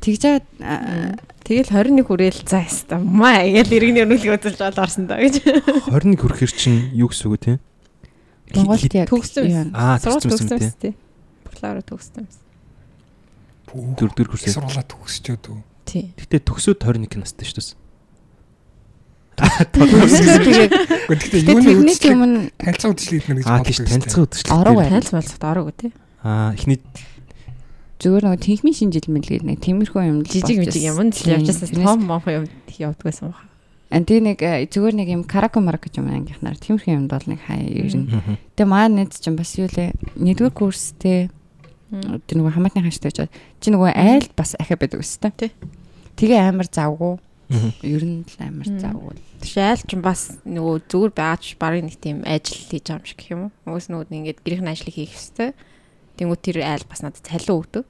Тэгжээд 0.00 0.44
а, 0.64 1.14
Тэгэл 1.50 1.66
21 1.98 2.06
хүрээл 2.06 2.46
за 2.46 2.62
яста 2.62 3.02
маа 3.02 3.42
гээл 3.42 3.74
иргэний 3.74 4.06
өнөглөг 4.06 4.38
үзэлж 4.38 4.60
бол 4.62 4.82
орсон 4.86 5.10
даа 5.10 5.18
гэж. 5.18 5.42
21 5.90 6.22
хүрэхэр 6.22 6.52
чинь 6.54 6.94
юу 6.94 7.10
гэсэн 7.10 7.26
үг 7.26 7.34
вэ 7.34 7.40
те? 7.42 7.52
Монголд 8.54 8.94
яг 8.94 9.10
Төгссөн? 9.10 9.74
Аа 9.74 9.98
төгссөн 9.98 10.30
төгссөн 10.30 10.58
те. 10.62 10.70
тий. 10.78 10.92
Бакалавра 11.42 11.82
төгссөн. 11.82 12.22
Дөрөв 12.30 12.49
дөрөв 13.74 14.28
курсээ. 14.30 14.52
Сургуулаа 14.54 14.84
төгсчөөд 14.86 15.44
үү. 15.50 15.58
Тий. 15.86 16.04
Гэтэ 16.18 16.36
төгсөөд 16.46 16.78
21 16.82 17.20
настай 17.22 17.46
шүү 17.46 17.58
дээ. 17.60 17.78
Гэхдээ 21.08 21.42
юуны 21.48 21.70
үдшилэг 21.80 22.12
өмнө 22.12 22.40
танилцаа 22.60 22.90
үдшилэг 22.92 23.20
идэнэ 23.24 23.40
гэж 23.40 23.46
Аа 23.48 23.56
боддог 23.60 23.72
шүү 23.74 23.84
дээ. 23.86 23.92
танилцах 23.96 24.22
үдшилтэй. 24.26 24.52
Ороо 24.52 24.74
бай. 24.76 24.88
Танил 24.90 25.12
болцоход 25.16 25.44
ороогүй 25.48 25.74
тий. 25.80 25.90
Аа 26.20 26.52
ихний 26.54 26.78
зүгээр 28.00 28.24
нөгөө 28.26 28.40
техникийн 28.40 28.76
шинжил 28.92 29.08
мэлгээд 29.12 29.44
нэг 29.48 29.58
тиймэрхүү 29.64 30.02
юм 30.08 30.18
Жижиг 30.24 30.56
мижиг 30.60 30.76
байсан. 30.76 30.88
юм 30.92 30.98
л 31.08 31.16
Тэрнээс- 31.16 31.72
том 31.84 32.00
монхон 32.04 32.32
юм 32.36 32.44
явдгайсан 32.68 33.28
баг. 33.32 33.40
А 33.90 33.98
тэгээ 33.98 34.22
нэг 34.22 34.38
э, 34.44 34.68
зүгээр 34.70 34.94
нэг 35.00 35.08
юм 35.10 35.22
карако 35.24 35.58
марак 35.60 35.84
гэж 35.88 35.98
юм 35.98 36.08
ангийнхнаар 36.12 36.56
тиймэрхүү 36.60 36.92
юмд 36.94 37.10
бол 37.10 37.26
нэг 37.26 37.40
хай 37.44 37.60
ер 37.66 37.90
нь. 37.96 38.06
Тэгээ 38.56 38.68
маань 38.70 38.94
нэт 39.02 39.16
чинь 39.20 39.34
бас 39.36 39.52
юу 39.58 39.66
лээ. 39.68 39.92
Нэгдүгээр 40.20 40.54
курстэй 40.54 41.28
Тэр 41.90 42.38
нөгөө 42.38 42.54
хамаатны 42.54 42.86
хаштай 42.86 43.10
очоод 43.10 43.34
чи 43.58 43.74
нөгөө 43.74 43.90
айлд 43.98 44.32
бас 44.38 44.54
ахиа 44.62 44.78
байдаг 44.78 45.02
өстэй. 45.02 45.34
Тий. 45.34 45.50
Тэгээ 46.14 46.38
амар 46.46 46.70
завгүй. 46.70 47.18
Ер 47.82 48.04
нь 48.06 48.22
л 48.22 48.38
амар 48.38 48.68
завгүй. 48.70 49.18
Шайл 49.42 49.82
ч 49.82 49.98
бас 49.98 50.38
нөгөө 50.46 50.86
зүгээр 50.86 51.12
байгаа 51.18 51.38
ч 51.42 51.58
барыг 51.58 51.82
нэг 51.90 51.98
тийм 51.98 52.22
ажил 52.22 52.62
хийж 52.70 52.86
байгаа 52.86 53.02
юм 53.02 53.08
шиг 53.10 53.18
гэх 53.18 53.32
юм 53.34 53.42
уу? 53.50 53.74
Уус 53.74 53.90
нөгөө 53.90 54.06
ингээд 54.06 54.38
гэрийн 54.46 54.70
ажлыг 54.70 54.94
хийх 54.94 55.18
хэвээр. 55.18 55.58
Тэнгүү 56.14 56.38
тэр 56.38 56.56
айл 56.62 56.86
бас 56.86 57.02
надад 57.02 57.26
цалин 57.26 57.58
өгдөг. 57.58 57.84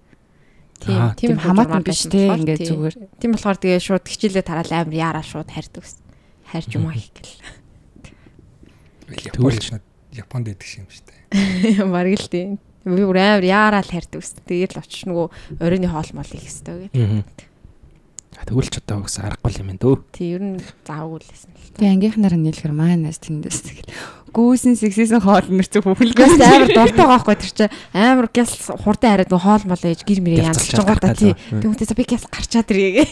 Тийм 0.80 1.12
тийм 1.12 1.36
хамаатан 1.36 1.84
биш 1.84 2.08
те 2.08 2.32
ингээд 2.32 2.72
зүгээр. 2.72 2.94
Тийм 3.20 3.30
болохоор 3.36 3.58
тэгээ 3.60 3.84
шууд 3.84 4.04
хичээлээ 4.08 4.44
тараал 4.48 4.72
амар 4.72 4.96
яараа 4.96 5.24
шууд 5.26 5.52
харьдаг. 5.52 5.84
Харьж 6.48 6.72
юм 6.72 6.88
аа 6.88 6.96
их 6.96 7.12
гэл. 7.12 7.36
Японд 9.28 9.84
Японд 10.16 10.46
идэх 10.48 10.70
юм 10.80 10.88
шүү 10.88 11.04
дээ. 11.04 11.84
Бараг 11.92 12.16
л 12.16 12.32
тийм. 12.32 12.58
Би 12.85 13.05
бүр 13.05 13.19
амар 13.21 13.45
яараа 13.45 13.85
л 13.85 13.93
харьдаг 13.93 14.21
ус. 14.21 14.33
Тэгээд 14.49 14.77
л 14.77 14.83
очиж 14.83 15.05
нөгөө 15.09 15.61
оройны 15.61 15.88
хоол 15.88 16.11
мол 16.16 16.33
их 16.33 16.49
хэвээр 16.49 16.90
гэдэг. 16.97 17.51
Тэгвэл 18.40 18.73
ч 18.73 18.81
одоо 18.81 19.05
өгс 19.05 19.21
аргагүй 19.21 19.53
юм 19.61 19.77
дөө. 19.77 20.01
Тий, 20.16 20.33
ер 20.33 20.40
нь 20.40 20.57
заавгүй 20.88 21.21
л 21.21 21.29
байсан 21.29 21.53
л. 21.53 21.77
Тэгээ 21.77 21.93
ангийнхнаар 21.93 22.37
нийлэхэр 22.40 22.73
маанаас 22.73 23.21
тэндээс 23.21 23.61
тэгэл 23.69 23.93
гүүсэн 24.33 24.81
сэгсээсэн 24.81 25.21
хоол 25.21 25.45
мэрцэг 25.51 25.85
хүүхэлгээс 25.85 26.40
амар 26.40 26.73
дуртай 26.73 27.05
байхгүй 27.05 27.37
тэр 27.37 27.53
чи 27.53 27.66
амар 27.93 28.33
гяс 28.33 28.57
хурдан 28.81 29.12
хараад 29.12 29.33
хоол 29.35 29.64
мол 29.69 29.85
ээж 29.85 30.09
гэр 30.09 30.25
мэрээ 30.25 30.49
янзлж 30.49 30.73
байгаа 30.73 30.99
та 31.05 31.12
тий. 31.12 31.37
Тэгмээс 31.37 31.93
би 31.93 32.05
гяс 32.09 32.25
гарчаад 32.31 32.71
ирээ. 32.73 33.05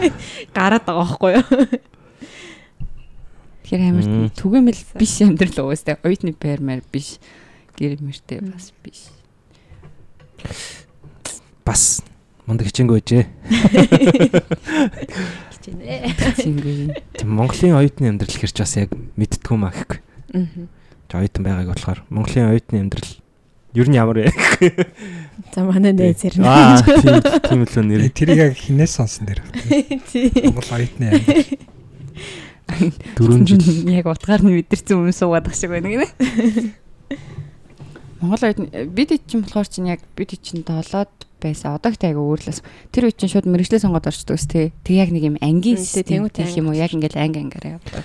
Гараад 0.56 0.84
байгаа 0.88 1.04
байхгүй 1.04 1.30
юу? 1.36 1.44
Тэгэхээр 3.66 3.84
амар 3.84 4.32
түгээмэл 4.32 4.80
биш 4.96 5.14
амьдрал 5.20 5.68
уустай 5.68 6.00
оюутны 6.00 6.32
пермэр 6.32 6.80
биш 6.88 7.20
гэр 7.80 7.96
мэртэй 8.04 8.44
бас 8.44 8.76
биш. 8.84 9.08
Бас 11.64 12.04
мундаг 12.44 12.68
хичээнгүй 12.68 13.00
байжээ. 13.00 13.24
Хичээнэ. 15.56 17.24
Монголын 17.24 17.80
оюутны 17.80 18.12
амьдрал 18.12 18.36
хэрч 18.36 18.60
бас 18.60 18.76
яг 18.76 18.92
мэдтгүү 19.16 19.56
маа 19.56 19.72
гэхгүй. 19.72 19.96
Аа. 20.36 21.24
Оюутан 21.24 21.40
байгааг 21.40 21.72
болохоор 21.72 22.04
Монголын 22.12 22.52
оюутны 22.52 22.84
амьдрал 22.84 23.16
ер 23.72 23.88
нь 23.88 23.96
ямар 23.96 24.20
вэ? 24.20 24.28
За 25.56 25.64
манай 25.64 25.96
нээз 25.96 26.20
ирнэ. 26.28 26.44
Аа 26.44 26.84
тийм 26.84 27.64
тийм 27.64 27.64
л 27.64 27.80
нэр. 27.88 28.12
Тэрийг 28.12 28.44
яг 28.44 28.60
хинээс 28.60 29.00
сонсон 29.00 29.24
дэр. 29.24 29.40
Монгол 30.44 30.68
оюутны 30.68 31.16
амьдрал. 31.16 31.48
Дөрөв 33.16 33.40
жил 33.48 33.64
яг 33.88 34.04
утгаар 34.06 34.44
нь 34.44 34.52
мэдэрсэн 34.58 34.96
өмнө 35.00 35.14
суугаад 35.16 35.48
ах 35.48 35.56
шиг 35.56 35.70
байна 35.72 35.88
гинэ. 35.90 36.06
Монгол 38.20 38.52
бид 38.92 39.10
чинь 39.26 39.42
болохоор 39.42 39.68
чинь 39.68 39.88
яг 39.88 40.00
бид 40.16 40.36
чинь 40.40 40.62
долоод 40.62 41.08
байсан. 41.40 41.74
Одоо 41.74 41.90
ихтэй 41.90 42.12
айгу 42.12 42.28
өөрлөс. 42.28 42.60
Тэр 42.92 43.08
үе 43.08 43.16
чинь 43.16 43.32
шууд 43.32 43.48
мэрэгчлээ 43.48 43.80
сонгоод 43.80 44.12
орчдөг 44.12 44.36
ус 44.36 44.44
тээ. 44.44 44.76
Тэг 44.84 44.94
яг 44.94 45.10
нэг 45.10 45.24
юм 45.24 45.36
ангийн 45.40 45.80
систем 45.80 46.28
гэх 46.28 46.52
юм 46.52 46.68
уу? 46.68 46.76
Яг 46.76 46.92
ингээл 46.92 47.16
анги 47.16 47.40
ангаараа 47.40 47.80
явдаг. 47.80 48.04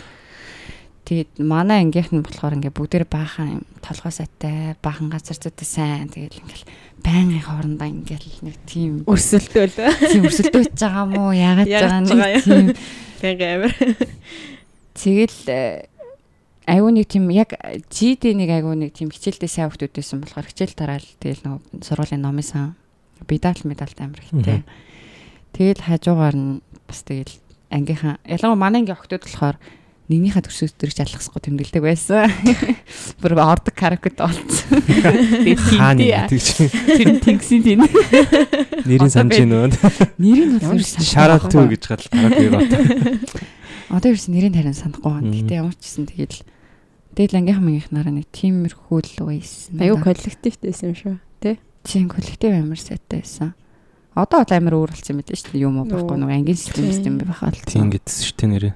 Тэгээд 1.05 1.37
манай 1.37 1.85
ангийнх 1.85 2.09
нь 2.09 2.25
болохоор 2.25 2.57
ингээ 2.57 2.73
бүгдээр 2.73 3.05
баахан 3.05 3.61
толгой 3.77 4.09
сайтай, 4.09 4.73
баахан 4.81 5.13
газар 5.13 5.37
зүйтэй 5.37 5.67
сайн. 5.67 6.09
Тэгээд 6.09 6.41
ингээл 6.41 6.65
байнгын 7.05 7.45
хоорондоо 7.45 7.85
ингээл 7.85 8.41
нэг 8.41 8.57
тийм 8.65 9.05
өрсөлдөөл. 9.05 9.77
Тийм 10.09 10.25
өрсөлдөөж 10.25 10.73
байгаа 10.73 11.05
мó? 11.05 11.29
Яагаад 11.29 11.69
байгаа 11.69 12.01
нэг 12.01 12.41
тийм 12.41 12.65
байнгын 13.21 13.51
амир. 13.53 13.73
Тэгэл 14.97 15.37
айгуу 16.65 16.91
нэг 16.91 17.07
тийм 17.09 17.29
яг 17.29 17.53
GD 17.89 18.33
нэг 18.33 18.49
айгуу 18.49 18.73
нэг 18.73 18.97
тийм 18.97 19.13
хичээлдээ 19.13 19.49
сайн 19.49 19.69
хөвгүүд 19.69 19.95
байсан 19.95 20.21
болохоор 20.21 20.49
хичээл 20.49 20.77
тараал 20.77 21.07
тэгэл 21.21 21.45
нөгөө 21.45 21.85
сургуулийн 21.85 22.23
номын 22.25 22.45
сан 22.45 22.65
бидал 23.29 23.57
медалт 23.63 23.97
амар 24.01 24.19
ихтэй. 24.19 24.65
Тэгэл 25.53 25.85
хажуугаар 25.85 26.35
нь 26.35 26.61
бас 26.89 27.05
тэгэл 27.05 27.33
ангийнхан 27.69 28.17
ялангуяа 28.25 28.59
манай 28.59 28.81
ангийн 28.81 28.97
охтууд 28.97 29.23
болохоор 29.23 29.57
нэгнийхээ 30.05 30.45
төрсөд 30.45 30.77
төрж 30.77 31.01
алхасгүй 31.01 31.41
тэмдэглэдэг 31.41 31.81
байсан. 31.81 32.29
Бүр 33.21 33.41
ордог 33.41 33.73
каракет. 33.73 34.21
Хааны 34.21 36.29
тэгж. 36.29 36.69
Тэр 36.69 37.17
тэнгисийн 37.25 37.65
тийм. 37.65 37.81
Нэрийн 38.89 39.09
санаж 39.09 39.41
гинөө. 39.41 39.73
Нэрийн 40.21 40.61
бол 40.61 40.81
шараад 40.81 41.49
түү 41.49 41.73
гэж 41.73 41.83
гал 41.89 42.05
каракет 42.13 42.53
бат. 42.53 42.69
Одоо 43.89 44.13
ерөөс 44.13 44.29
нэрийн 44.29 44.53
тарин 44.53 44.77
санахгүй 44.77 45.09
байна. 45.09 45.33
Гэтэ 45.33 45.57
ямар 45.57 45.73
ч 45.73 45.89
гэсэн 45.89 46.05
тэгэл 46.05 46.37
тэгэл 47.15 47.39
ангийнхан 47.39 47.65
мангийнхнаараа 47.65 48.13
нэг 48.13 48.27
тиймэрхүү 48.35 48.99
л 48.99 49.15
байсан. 49.25 49.79
Аюу 49.79 49.97
коллективтэй 50.03 50.69
байсан 50.69 50.91
юм 50.91 50.97
шүү. 50.99 51.15
Тэ? 51.39 51.57
Тийм 51.87 52.11
коллектив 52.11 52.51
амар 52.51 52.79
сайтай 52.79 53.23
байсан. 53.23 53.55
Одоо 54.15 54.43
бол 54.43 54.55
амар 54.55 54.75
өөр 54.75 54.91
болсон 54.91 55.15
юм 55.15 55.19
байна 55.23 55.35
шүү 55.35 55.51
дээ. 55.55 55.63
Юм 55.63 55.75
уу 55.79 55.87
байхгүй 55.87 56.17
нэг 56.19 56.31
ангийн 56.31 56.59
систем 56.59 56.85
систем 56.87 57.15
байхаа 57.19 57.51
л. 57.51 57.63
Тийм 57.67 57.91
гэдсэн 57.91 58.23
шүү 58.23 58.35
дээ 58.39 58.51
нэрээ. 58.51 58.73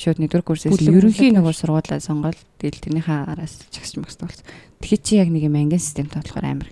Шууд 0.00 0.18
нэгдүгээр 0.22 0.46
курсээс 0.46 0.80
ерөнхийн 0.80 1.34
нөгөө 1.36 1.54
сургуулаа 1.58 1.98
сонгоод 1.98 2.38
тэгэл 2.62 2.84
тэрнийхээ 2.86 3.18
араас 3.34 3.66
чагсч 3.74 3.98
мэгс 3.98 4.16
болсон. 4.22 4.46
Тэгэхээр 4.80 5.02
чи 5.02 5.12
яг 5.18 5.28
нэг 5.28 5.42
юм 5.50 5.58
ангийн 5.58 5.82
системтэй 5.82 6.22
болохоор 6.22 6.46
амар 6.46 6.70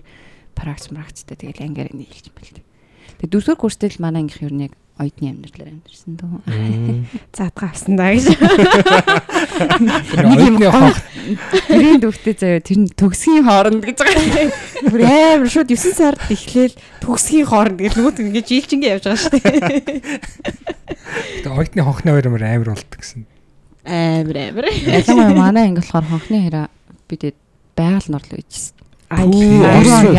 пракс 0.55 0.87
практиктэй 0.87 1.37
тэгэл 1.37 1.67
ангиар 1.67 1.91
нийлж 1.91 2.31
бэл. 2.31 2.63
Тэгээ 3.19 3.29
дөрөвдүгээр 3.29 3.59
курстэй 3.59 3.91
л 3.91 4.01
манай 4.01 4.23
ангийнх 4.23 4.47
ер 4.47 4.55
нь 4.55 4.65
яг 4.71 4.73
оюутны 4.99 5.31
амьдралаар 5.31 5.71
амьдэрсэн 5.71 6.13
дөө. 6.19 6.43
Заадгаа 7.39 7.71
авсан 7.71 7.95
даа 7.95 8.11
гэж. 8.11 8.27
Нэг 10.27 10.39
юм 10.43 10.57
хоо. 10.59 10.91
Тэрийн 11.71 12.03
дүүхтэй 12.03 12.35
заяа 12.35 12.59
тэр 12.59 12.83
нь 12.83 12.91
төгсгийн 12.91 13.47
хооронд 13.47 13.87
гэж 13.87 13.97
байгаа. 14.03 14.51
Бүр 14.91 15.01
амар 15.07 15.47
шууд 15.47 15.71
9 15.71 15.95
сард 15.95 16.19
эхлээл 16.27 16.75
төгсгийн 16.99 17.47
хооронд 17.47 17.79
гэж 17.79 17.95
нүгт 17.95 18.19
ингэж 18.19 18.45
жилчингээ 18.51 18.91
явж 18.99 19.07
байгаа 19.07 19.23
шүү 19.23 19.31
дээ. 19.39 20.19
Тэгээ 21.47 21.55
оюутны 21.55 21.81
хонхны 21.87 22.09
хоёр 22.11 22.27
амар 22.27 22.43
амар 22.43 22.69
болдог 22.75 22.99
гэсэн. 22.99 23.23
Амар 23.87 24.37
амар. 24.51 24.65
Ялангуяа 24.67 25.31
манай 25.31 25.63
анги 25.71 25.79
болохоор 25.79 26.07
хонхны 26.11 26.43
хэрэг 26.43 26.67
бидэд 27.07 27.37
байгаль 27.79 28.11
норлоо 28.11 28.39
ижсэн. 28.43 28.75
Амар 29.09 30.13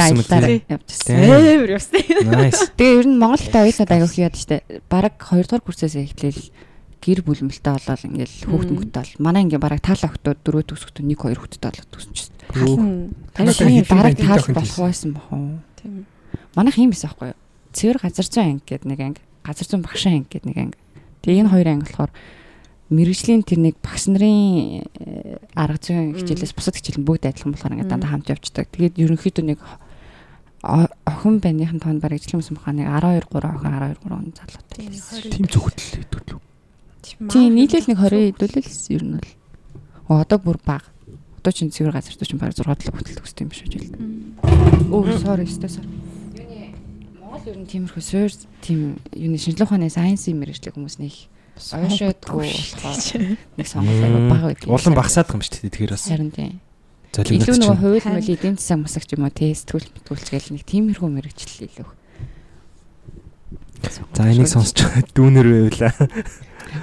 явсан. 1.70 2.02
Nice. 2.26 2.62
Тэгээ 2.74 2.98
ер 2.98 3.06
нь 3.06 3.18
Монголд 3.18 3.54
аяг 3.54 3.78
их 3.78 4.18
яд 4.18 4.34
штэ. 4.34 4.66
Бараг 4.90 5.14
2 5.22 5.46
дугаар 5.46 5.62
курсээс 5.62 5.94
эхлээл 5.94 6.50
гэр 7.00 7.20
бүлмэлтэй 7.24 7.72
болоод 7.72 8.02
ингээл 8.04 8.36
хүүхд 8.50 8.70
мөхтэй 8.74 9.00
бол 9.00 9.14
манай 9.24 9.46
ингээ 9.46 9.62
бараг 9.62 9.80
таал 9.80 10.04
охтууд 10.04 10.42
дөрөв 10.44 10.68
төгсөхдөө 10.68 11.06
1 11.06 11.16
2 11.16 11.38
хүүхдтэй 11.38 11.70
болоод 11.70 11.90
төгсөн 11.94 12.12
чинь. 12.12 12.34
Таны 13.32 13.52
таны 13.54 13.82
бараг 13.88 14.14
таал 14.18 14.44
болох 14.52 14.78
байсан 14.82 15.14
бах 15.16 15.28
уу? 15.32 15.62
Тийм. 15.80 16.04
Манайх 16.58 16.76
юм 16.76 16.90
байсан 16.92 17.14
байхгүй 17.14 17.32
юу? 17.32 17.40
Цэвэр 17.72 17.98
газар 18.04 18.26
зүйн 18.26 18.60
анги 18.60 18.66
гэдэг 18.68 18.88
нэг 18.90 19.00
анги, 19.00 19.22
газар 19.46 19.66
зүйн 19.70 19.80
багшийн 19.86 20.14
анги 20.20 20.28
гэдэг 20.34 20.48
нэг 20.50 20.58
анги. 20.58 20.78
Тэгээ 21.24 21.40
энэ 21.40 21.52
хоёр 21.54 21.68
анги 21.70 21.86
болохоор 21.88 22.12
мэрэгжлийн 22.90 23.46
тэр 23.46 23.58
нэг 23.62 23.78
багш 23.78 24.10
нарын 24.10 24.82
арга 25.54 25.78
зүйн 25.78 26.18
хичээлээс 26.18 26.54
бусад 26.58 26.74
хичээл 26.74 27.00
нь 27.00 27.06
бүгд 27.06 27.30
адилхан 27.30 27.54
болохоор 27.54 27.74
ингээд 27.78 27.90
дандаа 27.90 28.10
хамт 28.10 28.30
явждаг. 28.34 28.66
Тэгээд 28.74 28.98
ерөнхийдөө 28.98 29.44
нэг 29.46 29.58
охин 30.60 31.38
байныхын 31.40 31.80
тоонд 31.80 32.02
бараг 32.02 32.18
ижлэн 32.18 32.42
хүмүүс 32.42 32.52
махаа 32.52 32.74
нэг 32.74 32.90
12 32.90 33.30
3 33.30 33.46
охин 33.46 33.70
12 33.70 34.02
3 34.02 34.12
он 34.12 34.34
залуутай 34.34 34.84
байсан. 34.90 35.30
Тийм 35.30 35.46
зөвхөдөл 35.46 35.92
хэдүүл. 36.02 36.42
Тийм 37.30 37.50
нийлээл 37.54 37.88
нэг 37.88 37.98
20 38.02 38.36
хэдүүлэл 38.36 38.68
ер 38.92 39.04
нь 39.06 39.14
бол. 39.16 39.32
Одоо 40.20 40.38
бүр 40.42 40.58
баг. 40.60 40.84
Одоо 41.40 41.52
чинь 41.54 41.72
цэвэр 41.72 41.94
газар 41.96 42.12
чинь 42.12 42.42
бараг 42.42 42.58
6 42.58 42.66
7 42.66 42.90
хөтөл 42.90 43.18
төгсдөг 43.22 43.46
юм 43.46 43.54
шүү 43.54 43.68
дээ. 43.70 43.88
Өө 44.90 45.16
sorry 45.22 45.48
өстой 45.48 45.70
sorry. 45.72 45.88
Юуны 46.36 46.76
Монгол 47.40 47.46
ер 47.48 47.56
нь 47.56 47.70
тиймэрхүү 47.70 48.02
суур 48.04 48.32
тийм 48.60 49.00
юуны 49.16 49.40
шинжилгээ 49.40 49.64
ухааны 49.64 49.88
сайенсийн 49.88 50.36
мэрэгчлэг 50.36 50.76
хүмүүс 50.76 51.00
нэг 51.00 51.29
ойшоодгүй 51.60 52.48
болохоор 52.80 53.24
нэг 53.56 53.66
сонголт 53.68 54.28
бага 54.32 54.46
байдаг. 54.50 54.66
Улан 54.66 54.94
багасаад 54.96 55.26
байгаа 55.28 55.38
юм 55.38 55.44
шүү 55.44 55.54
дээ 55.60 55.64
тэгэхээр 55.70 55.92
бас. 55.94 56.04
Харин 56.08 56.32
тийм. 56.32 56.60
Золиг 57.10 57.42
илүү 57.42 57.58
нөгөө 57.58 57.78
хууль 57.82 58.06
мөл 58.06 58.30
эдийн 58.30 58.54
засаг 58.54 58.78
масагч 58.86 59.10
юм 59.18 59.26
уу 59.26 59.34
те 59.34 59.50
сэтгүүл 59.50 59.90
мэтгүүлч 59.98 60.26
гээл 60.30 60.54
нэг 60.54 60.62
тиймэрхүү 60.62 61.08
мэрэгчлэл 61.10 61.66
илүү. 61.66 61.88
За 64.14 64.30
энийг 64.30 64.46
сонсож 64.46 64.78
дүүнэр 65.10 65.48
байвла. 65.74 65.90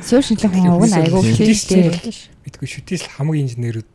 Суур 0.04 0.24
шинжилгээ 0.28 0.68
хүн 0.68 0.76
уг 0.76 0.84
нь 0.84 1.00
айгүй 1.00 1.32
хийжтэй. 1.32 1.96
Мэдгүй 2.44 2.68
шүтээс 2.68 3.08
хамгийн 3.16 3.48
инженерүүд 3.48 3.88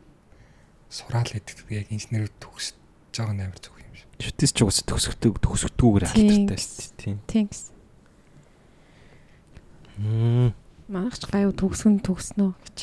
сураал 0.89 1.29
гэдэг. 1.29 1.69
Яг 1.69 1.93
инженерүүд 1.93 2.33
төгсөж 2.41 2.73
байгаа 3.13 3.35
нь 3.37 3.43
амар 3.45 3.61
зүг 3.61 3.77
юм 3.77 3.93
шиг. 3.93 4.09
Шүтээс 4.17 4.51
ч 4.57 4.59
угсаа 4.65 4.89
төгсгдөг 4.89 5.37
төгсгдгүүгээр 5.37 6.09
алдартай 6.09 6.57
шүү 6.57 6.73
дээ. 6.81 6.97
Тийм. 6.97 7.17
Тийм 7.29 7.45
гэсэн. 7.45 7.73
Манайх 10.01 10.62
ч 10.87 11.23
гайв 11.31 11.53
төгсгөн 11.55 11.99
төгснөө 12.03 12.51
гэж. 12.53 12.77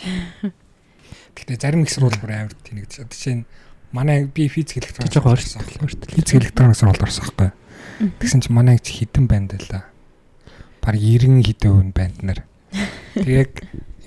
Гэтэ 1.36 1.60
зарим 1.60 1.84
их 1.84 1.90
сурвал 1.90 2.16
бүр 2.20 2.32
амар 2.32 2.54
тэнэгдэж. 2.64 3.04
Одоо 3.04 3.16
чинь 3.16 3.44
манай 3.92 4.24
би 4.24 4.48
физик 4.48 4.82
электроник 4.82 5.12
жоохон 5.12 5.32
орсон. 5.32 5.62
Физик 5.62 6.40
электроник 6.40 6.76
сурвалд 6.76 7.02
орсон 7.02 7.24
байхгүй. 7.28 7.50
Тэгсэн 8.20 8.40
чинь 8.40 8.56
манай 8.56 8.78
ч 8.80 8.96
хідэн 8.96 9.26
байна 9.28 9.52
даа 9.52 9.60
л. 9.60 9.84
Бараг 10.80 11.00
90 11.00 11.44
хэдэн 11.44 11.70
хүн 11.70 11.90
байна 11.92 12.18
нар. 12.24 12.40
Тэг 13.14 13.28
яг 13.28 13.52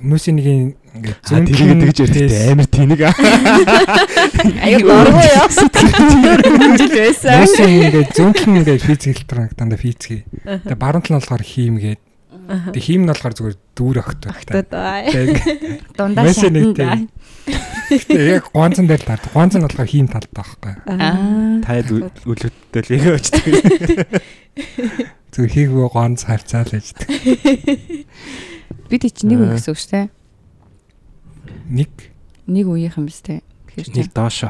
хүмүүсийн 0.02 0.36
нэг 0.36 0.48
ингээд 0.94 1.20
За 1.26 1.40
тэгээд 1.42 1.80
тэгж 1.80 1.98
ярьдаг 2.06 2.52
амар 2.54 2.68
тэнэг. 2.68 3.02
Аюу 4.68 4.84
дургуй 4.84 5.26
яа. 5.26 5.48
Сэтгэл 5.50 6.92
байсан. 6.92 7.40
Мөс 7.40 7.56
ингээд 7.58 8.10
зөнхөн 8.14 8.58
ингээд 8.62 8.84
физик 8.84 9.24
электроник 9.24 9.56
дандаа 9.58 9.80
физик. 9.80 10.28
Тэгээ 10.44 10.78
баруун 10.78 11.02
тал 11.02 11.16
нь 11.16 11.20
болохоор 11.24 11.42
хим 11.42 11.80
гээд. 11.80 12.03
Тэгээ 12.48 12.84
хим 12.84 13.02
нь 13.04 13.10
болохоор 13.12 13.34
зүгээр 13.34 13.58
дүүр 13.78 13.98
огт. 14.04 14.22
Огтод 14.28 14.68
Дундаа 15.96 16.24
нэг 16.28 16.36
шатанда. 16.36 17.08
яг 18.14 18.46
гонцон 18.52 18.86
дээр 18.88 19.04
таард. 19.04 19.26
Гонцон 19.32 19.64
нь 19.64 19.68
болохоор 19.68 19.90
хим 19.90 20.08
талд 20.12 20.32
байхгүй. 20.34 20.74
Аа. 20.88 21.62
Таад 21.64 21.88
үлүүдтэй 21.94 22.82
л 22.84 22.92
яг 23.00 23.08
очдөг. 23.22 23.54
Зүгээр 25.34 25.54
хийгөө 25.56 25.88
гонц 25.94 26.28
харьцаал 26.28 26.72
ээждэг. 26.72 27.08
Бид 28.92 29.04
чи 29.08 29.24
нэг 29.26 29.40
үе 29.40 29.56
гэсэн 29.56 29.72
үг 29.72 29.80
шүү 29.80 29.92
дээ. 29.96 30.08
Нэг 31.74 31.92
Нэг 32.44 32.66
үеийнхэн 32.68 33.08
биз 33.08 33.24
дээ. 33.24 33.40
Нэг 33.96 34.12
доош. 34.12 34.44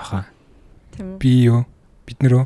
Тийм. 0.93 1.17
би 1.17 1.45
юу? 1.49 1.65
Бид 2.05 2.21
нөрөө 2.21 2.45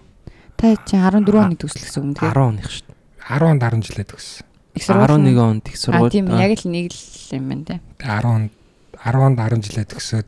та 0.57 0.73
чи 0.89 0.97
14 0.97 1.29
оны 1.37 1.55
төгсөл 1.55 1.85
гэсэн 1.85 2.01
үг 2.01 2.05
юм 2.07 2.13
10 2.17 2.21
тэгээ. 2.25 2.47
оных 2.49 2.67
шүү 2.73 2.85
дээ. 2.89 2.97
10 3.27 3.59
10 3.61 3.85
жилээ 3.85 4.07
төгссөн. 4.09 4.45
Их 4.78 4.84
сургууль. 4.86 5.09
11 5.09 5.38
онд 5.41 5.65
их 5.67 5.78
сургууль. 5.78 6.13
тийм 6.13 6.30
яг 6.30 6.53
л 6.53 6.69
нэг 6.69 6.93
л 6.93 7.34
юм 7.34 7.45
байна 7.49 7.65
те. 7.65 7.75
10 7.97 8.53
10 9.01 9.34
10 9.34 9.65
жилээ 9.65 9.86
төгсөөд 9.89 10.28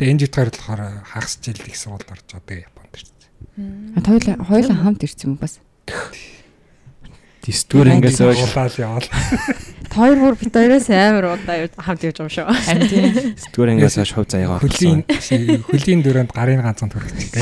тэгээ 0.00 0.10
энэ 0.12 0.20
жигтгаар 0.24 0.50
болохоор 0.50 0.82
хагас 1.04 1.34
жил 1.44 1.60
их 1.60 1.76
сургуульд 1.76 2.08
орж 2.08 2.24
тэгээ 2.24 2.64
Японд 2.72 2.92
ирсэн. 2.96 3.16
А 3.92 4.00
хоёул 4.00 4.26
хоёул 4.48 4.72
хамт 4.72 5.04
ирсэн 5.04 5.28
юм 5.30 5.36
бас. 5.36 5.60
Дистүр 7.46 7.86
ингээс 7.86 8.18
хойш 8.18 8.42
уулаад 8.42 8.74
яваал. 8.74 9.06
Хоёр 9.96 10.18
бүр 10.18 10.34
бит 10.34 10.50
хоёроос 10.50 10.90
амар 10.90 11.38
удаа 11.38 11.70
хамт 11.78 12.02
явж 12.02 12.18
байгаа 12.18 12.34
шүү. 12.34 12.50
Харин 12.50 12.88
тийм. 12.90 13.06
дистүр 13.38 13.70
ингээс 13.70 13.96
хойш 14.02 14.12
хувь 14.18 14.26
заяагаа 14.26 14.58
Хөлийн 14.66 15.06
хөлийн 15.06 16.02
дөрөнд 16.02 16.34
гарын 16.34 16.66
ганцхан 16.66 16.90
төрөгч. 16.90 17.38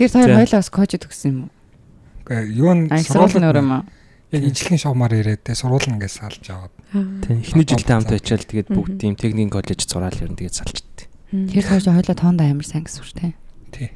Тэр 0.00 0.08
хоёр 0.08 0.48
бас 0.48 0.72
кож 0.72 0.96
төгссөн 0.96 1.28
юм 1.28 1.40
уу? 1.44 1.59
Гэхдээ 2.30 2.46
юу 2.54 2.70
н 2.70 2.86
А 2.94 3.02
их 3.02 3.10
сургууль 3.10 3.42
юм 3.42 3.72
аа. 3.74 3.82
Яг 4.30 4.42
ижлэхэн 4.46 4.78
шуумаар 4.78 5.18
ирээд 5.18 5.50
тэгээ 5.50 5.58
сургууль 5.66 5.90
ингээс 5.90 6.22
салж 6.22 6.46
аваад. 6.46 6.70
Тийм 7.26 7.42
эхний 7.42 7.66
жилдээ 7.66 7.90
хамт 7.90 8.14
очиад 8.14 8.46
тэгээд 8.46 8.70
бүгд 8.70 9.02
тийм 9.02 9.18
техникийн 9.18 9.50
коллеж 9.50 9.82
зураал 9.82 10.14
ер 10.14 10.30
нь 10.30 10.38
тэгээд 10.38 10.54
салчихдээ. 10.62 11.10
Тэр 11.50 11.66
хоёр 11.66 11.82
хоёулаа 11.82 12.14
тоондоо 12.14 12.46
амар 12.46 12.62
сайн 12.62 12.86
гэсэн 12.86 13.02
үг 13.02 13.10
те. 13.18 13.34
Тий. 13.74 13.90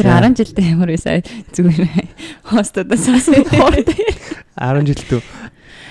Тэр 0.00 0.06
10 0.08 0.32
жилдээ 0.32 0.72
ямар 0.72 0.88
байсан 0.96 1.20
зүгээр 1.52 2.08
хостодоо 2.48 2.96
сасан 2.96 3.44
хоортой. 3.44 4.00
10 4.56 4.88
жил 4.88 5.02
дүү. 5.12 5.20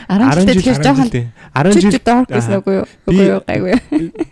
10 0.09 0.49
жилдээ 0.49 0.57
тэгэхээр 0.57 0.81
жоохон 0.81 1.09
10 1.13 1.77
жил 1.77 2.01
дорк 2.01 2.25
гэсэн 2.33 2.57
үгүй 2.57 2.73
юу? 2.81 2.89
Үгүй 3.05 3.25
юу 3.37 3.41
гайгүй. 3.45 3.77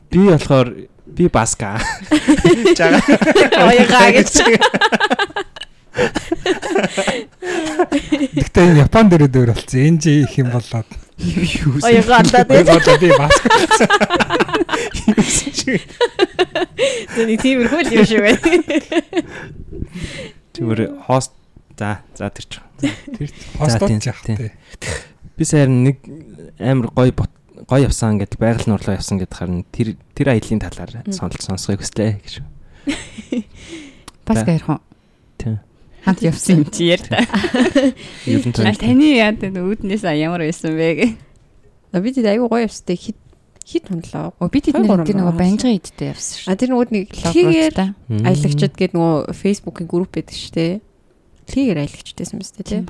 би 0.10 0.20
болохоор 0.34 0.90
би 1.20 1.28
баска. 1.28 1.76
Жага. 2.80 3.04
Оёгаа 3.68 4.08
гэж. 4.16 4.32
Гэхдээ 8.40 8.64
энэ 8.72 8.88
Японд 8.88 9.12
ирээд 9.20 9.36
өөр 9.36 9.52
болсон. 9.52 9.80
Энэ 9.84 10.00
жи 10.00 10.12
их 10.24 10.40
юм 10.40 10.56
болоод. 10.56 10.88
Оёгаа 11.84 12.24
алдаад 12.24 12.48
Би 12.48 12.64
бодоо 12.64 12.96
би 13.04 13.12
бас 13.20 13.36
Тэний 17.20 17.36
тиймэрхүү 17.36 17.82
л 17.84 17.92
юм 18.00 18.06
шиг 18.08 18.24
байна. 18.24 18.40
Зүгээр 20.56 20.82
хост 21.04 21.36
за 21.76 22.00
за 22.16 22.32
тэр 22.32 22.46
ч. 22.48 22.64
тэр 22.80 23.28
хостод 23.60 23.92
тийм, 23.92 24.00
яах 24.00 24.24
тий. 24.24 24.56
Би 25.36 25.44
саяхан 25.44 25.84
нэг 25.84 26.00
амар 26.64 26.88
гоё 26.96 27.12
бот 27.12 27.32
гоё 27.70 27.86
явсан 27.86 28.18
гэдэг 28.18 28.40
байгаль 28.42 28.66
нурлаа 28.66 28.98
явсан 28.98 29.22
гэдэг 29.22 29.38
харин 29.38 29.62
тэр 29.70 29.94
тэр 30.18 30.34
аялын 30.34 30.60
талаар 30.66 31.06
сонголт 31.14 31.46
сонсхойг 31.46 31.86
хүслээ 31.86 32.12
гэж. 32.18 32.34
Бас 34.26 34.42
Та- 34.42 34.46
гайрах 34.50 34.70
уу? 34.70 34.82
Тийм. 35.38 35.60
Хамт 36.04 36.22
явсан 36.26 36.66
юм 36.66 36.70
чи 36.74 36.90
яар 36.90 37.02
та. 37.06 37.22
Ер 38.26 38.42
нь 38.42 38.54
А 38.58 38.74
таны 38.74 39.08
яа 39.14 39.34
тэ 39.38 39.54
үүднээс 39.54 40.02
ямар 40.18 40.42
байсан 40.42 40.74
бэ 40.74 40.90
гэ. 40.98 41.08
Бид 42.02 42.18
айгу 42.26 42.50
гоё 42.50 42.66
явстай 42.66 42.98
хит 42.98 43.18
хит 43.70 43.86
хонлоо. 43.86 44.34
Оо 44.42 44.50
тэдний 44.50 44.74
гурван 44.74 45.06
тэр 45.06 45.22
нөгөө 45.22 45.38
банжгаа 45.38 45.74
идтэй 45.78 46.10
явсан 46.10 46.36
шүү. 46.42 46.50
А 46.50 46.58
тэр 46.58 46.70
нөгөө 46.74 46.88
нэг 46.90 47.08
Логотой. 47.14 47.90
Мм. 48.10 48.26
аялагчд 48.26 48.74
гэдэг 48.74 48.98
нөгөө 48.98 49.18
фейсбુકийн 49.38 49.86
групп 49.86 50.12
байдаг 50.18 50.34
шүү 50.34 50.54
дээ. 50.58 50.74
Лигээр 51.54 51.80
аялагчдсэн 51.86 52.34
юм 52.34 52.42
шүү 52.42 52.56
дээ. 52.66 52.70
Тийм. 52.70 52.86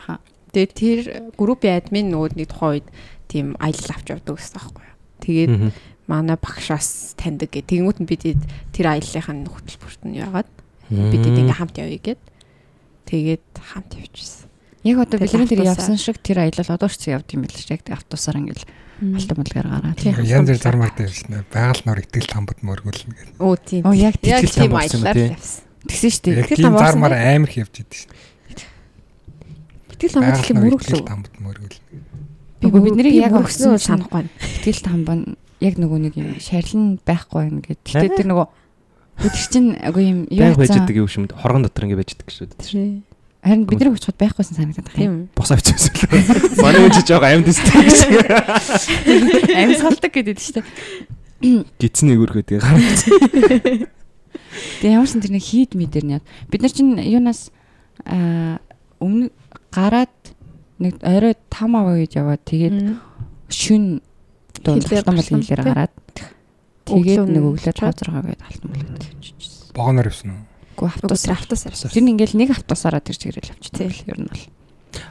Тэгээ 0.56 0.72
тэр 0.72 1.00
группийн 1.36 1.76
админ 1.84 2.08
нөгөө 2.16 2.40
нэг 2.40 2.48
тухайн 2.48 2.80
үед 2.80 2.88
тийм 3.30 3.54
аялал 3.62 3.94
авч 3.94 4.08
явдаг 4.10 4.36
гэсэн 4.36 4.58
байхгүй 4.58 4.84
юу. 4.84 4.98
Тэгээд 5.22 5.54
манай 6.10 6.38
багшаас 6.42 7.14
таньдаг 7.14 7.54
гэх. 7.54 7.70
Тэнгүүт 7.70 8.02
нь 8.02 8.10
бид 8.10 8.26
тэр 8.74 8.86
аяллахын 8.98 9.46
хөтөлбөрт 9.46 10.02
нь 10.10 10.18
яагаад 10.18 10.50
бид 10.90 11.22
Мм. 11.22 11.38
ингээ 11.46 11.58
хамт 11.62 11.78
явъя 11.78 12.02
гэд. 12.02 12.22
Тэгээд 13.06 13.46
хамт 13.62 13.94
явчихсан. 13.94 14.50
Яг 14.82 14.98
одоо 15.06 15.22
бидний 15.22 15.46
тэр 15.46 15.70
явсан 15.70 16.02
шиг 16.02 16.18
тэр 16.18 16.50
аялал 16.50 16.74
одоо 16.74 16.90
ч 16.90 17.14
явд 17.14 17.30
юм 17.38 17.46
байл 17.46 17.54
шүү. 17.54 17.78
Яг 17.78 17.86
тэр 17.86 18.02
автобусаар 18.02 18.42
ингээл 18.42 18.66
алтан 19.00 19.38
мэлгээр 19.38 19.68
гараад. 19.70 20.00
Тийм. 20.02 20.18
Янз 20.26 20.50
бүр 20.50 20.60
зармаар 20.60 20.94
дээр 20.98 21.14
шнэ. 21.14 21.46
Байгаль 21.54 21.84
нор 21.86 22.00
итгэл 22.02 22.32
тамбад 22.32 22.60
мөргүүлнэ 22.66 23.14
гэх. 23.14 23.30
Оо 23.38 23.56
тийм. 23.60 23.84
Оо 23.86 23.94
яг 23.94 24.18
тийм 24.18 24.74
аяллаар 24.74 25.38
явсан. 25.38 25.62
тэгсэн 25.86 26.10
шүү 26.10 26.24
дээ. 26.26 26.42
Итгэл 26.48 26.74
болсон 26.74 26.84
зармаар 26.84 27.16
амар 27.16 27.50
их 27.52 27.60
явж 27.60 27.76
идэв 27.80 28.00
шнэ. 28.08 28.16
Итгэл 29.94 30.16
хамт 30.20 30.42
их 30.42 30.56
мөрөглөө. 30.56 31.04
тамбад 31.06 31.36
мөргүүлнэ. 31.44 31.99
Үгүй 32.60 32.82
бид 32.84 32.96
нарыг 33.00 33.16
яг 33.16 33.34
өгсөн 33.40 33.76
чинь 33.78 33.86
санахгүй 33.88 34.16
байна. 34.26 34.32
Тэгэл 34.64 34.84
тамбан 34.84 35.20
яг 35.64 35.76
нөгөө 35.80 36.00
нэг 36.04 36.14
юм 36.20 36.30
шарилн 36.44 37.00
байхгүй 37.08 37.42
юм 37.48 37.58
гээд. 37.64 37.80
Гэтэ 37.88 38.18
тэр 38.20 38.28
нөгөө 38.32 38.48
өдөр 39.20 39.46
чинь 39.52 39.70
үгүй 39.80 40.04
юм 40.08 40.20
юу 40.28 40.44
Байг 40.44 40.60
байж 40.60 40.72
яцсан. 40.76 40.84
идэг 40.88 40.98
юм 41.00 41.08
шиг 41.08 41.32
хоргон 41.36 41.64
дотор 41.64 41.88
ингэ 41.88 42.00
байж 42.00 42.16
идэг 42.16 42.28
шүү 42.32 42.48
дээ. 42.52 43.04
Харин 43.40 43.64
бид 43.64 43.80
нар 43.80 43.96
очиход 43.96 44.20
байхгүйсэн 44.20 44.56
санагдаад 44.60 44.88
байна. 44.92 45.00
Тийм. 45.00 45.14
Босоо 45.36 45.56
бичсэн 45.56 45.80
л. 45.80 46.60
Манай 46.60 46.84
үн 46.84 46.92
чи 46.92 47.04
жоо 47.08 47.24
амьд 47.24 47.48
өстэй 47.48 47.72
гэж. 47.88 48.00
Амьсгалдаг 49.56 50.12
гэдэг 50.12 50.38
шүү 50.44 50.60
дээ. 50.60 51.64
Гитсний 51.80 52.20
өгөрхөө 52.20 52.44
тэгээ 52.44 52.60
гараад. 52.60 53.00
Тэгээ 54.84 54.92
ямар 54.92 55.08
ч 55.08 55.16
юм 55.16 55.24
тэр 55.24 55.34
нэг 55.36 55.44
хийд 55.48 55.72
мэдэр 55.80 56.04
нь 56.04 56.14
яд. 56.20 56.26
Бид 56.52 56.60
нар 56.64 56.74
чинь 56.76 57.00
юунаас 57.00 57.56
аа 58.04 58.60
өмнө 59.00 59.32
гараад 59.72 60.12
нэг 60.80 60.94
орой 61.04 61.36
5 61.52 61.76
аваа 61.76 61.96
гэж 62.00 62.12
яваад 62.16 62.42
тэгээд 62.48 62.78
шүн 63.52 64.00
алтан 64.64 65.16
бол 65.16 65.28
хэлээр 65.28 65.44
тий. 65.44 65.68
гараад 65.68 65.94
тэгээд 66.88 67.28
нэг 67.28 67.36
нь 67.36 67.48
өглөө 67.52 67.74
5 67.76 67.80
чад. 67.80 68.00
6 68.00 68.24
гээд 68.24 68.42
алтан 68.48 68.70
болоод 68.72 69.04
явчихсан. 69.04 69.74
Богоноор 69.76 70.08
явсан 70.10 70.30
уу? 70.32 70.44
Гэхдээ 70.80 70.96
Автобус 70.96 71.24
автобус 71.28 71.64
автос 71.68 71.84
авсан. 71.84 71.92
Тэр 71.92 72.04
нь 72.08 72.12
ингээл 72.16 72.40
нэг 72.40 72.50
автобусаараа 72.56 73.04
тэр 73.04 73.18
чигээр 73.20 73.52
явчихсан. 73.52 73.92
Ер 74.08 74.20
нь 74.24 74.28
бол. 74.32 74.44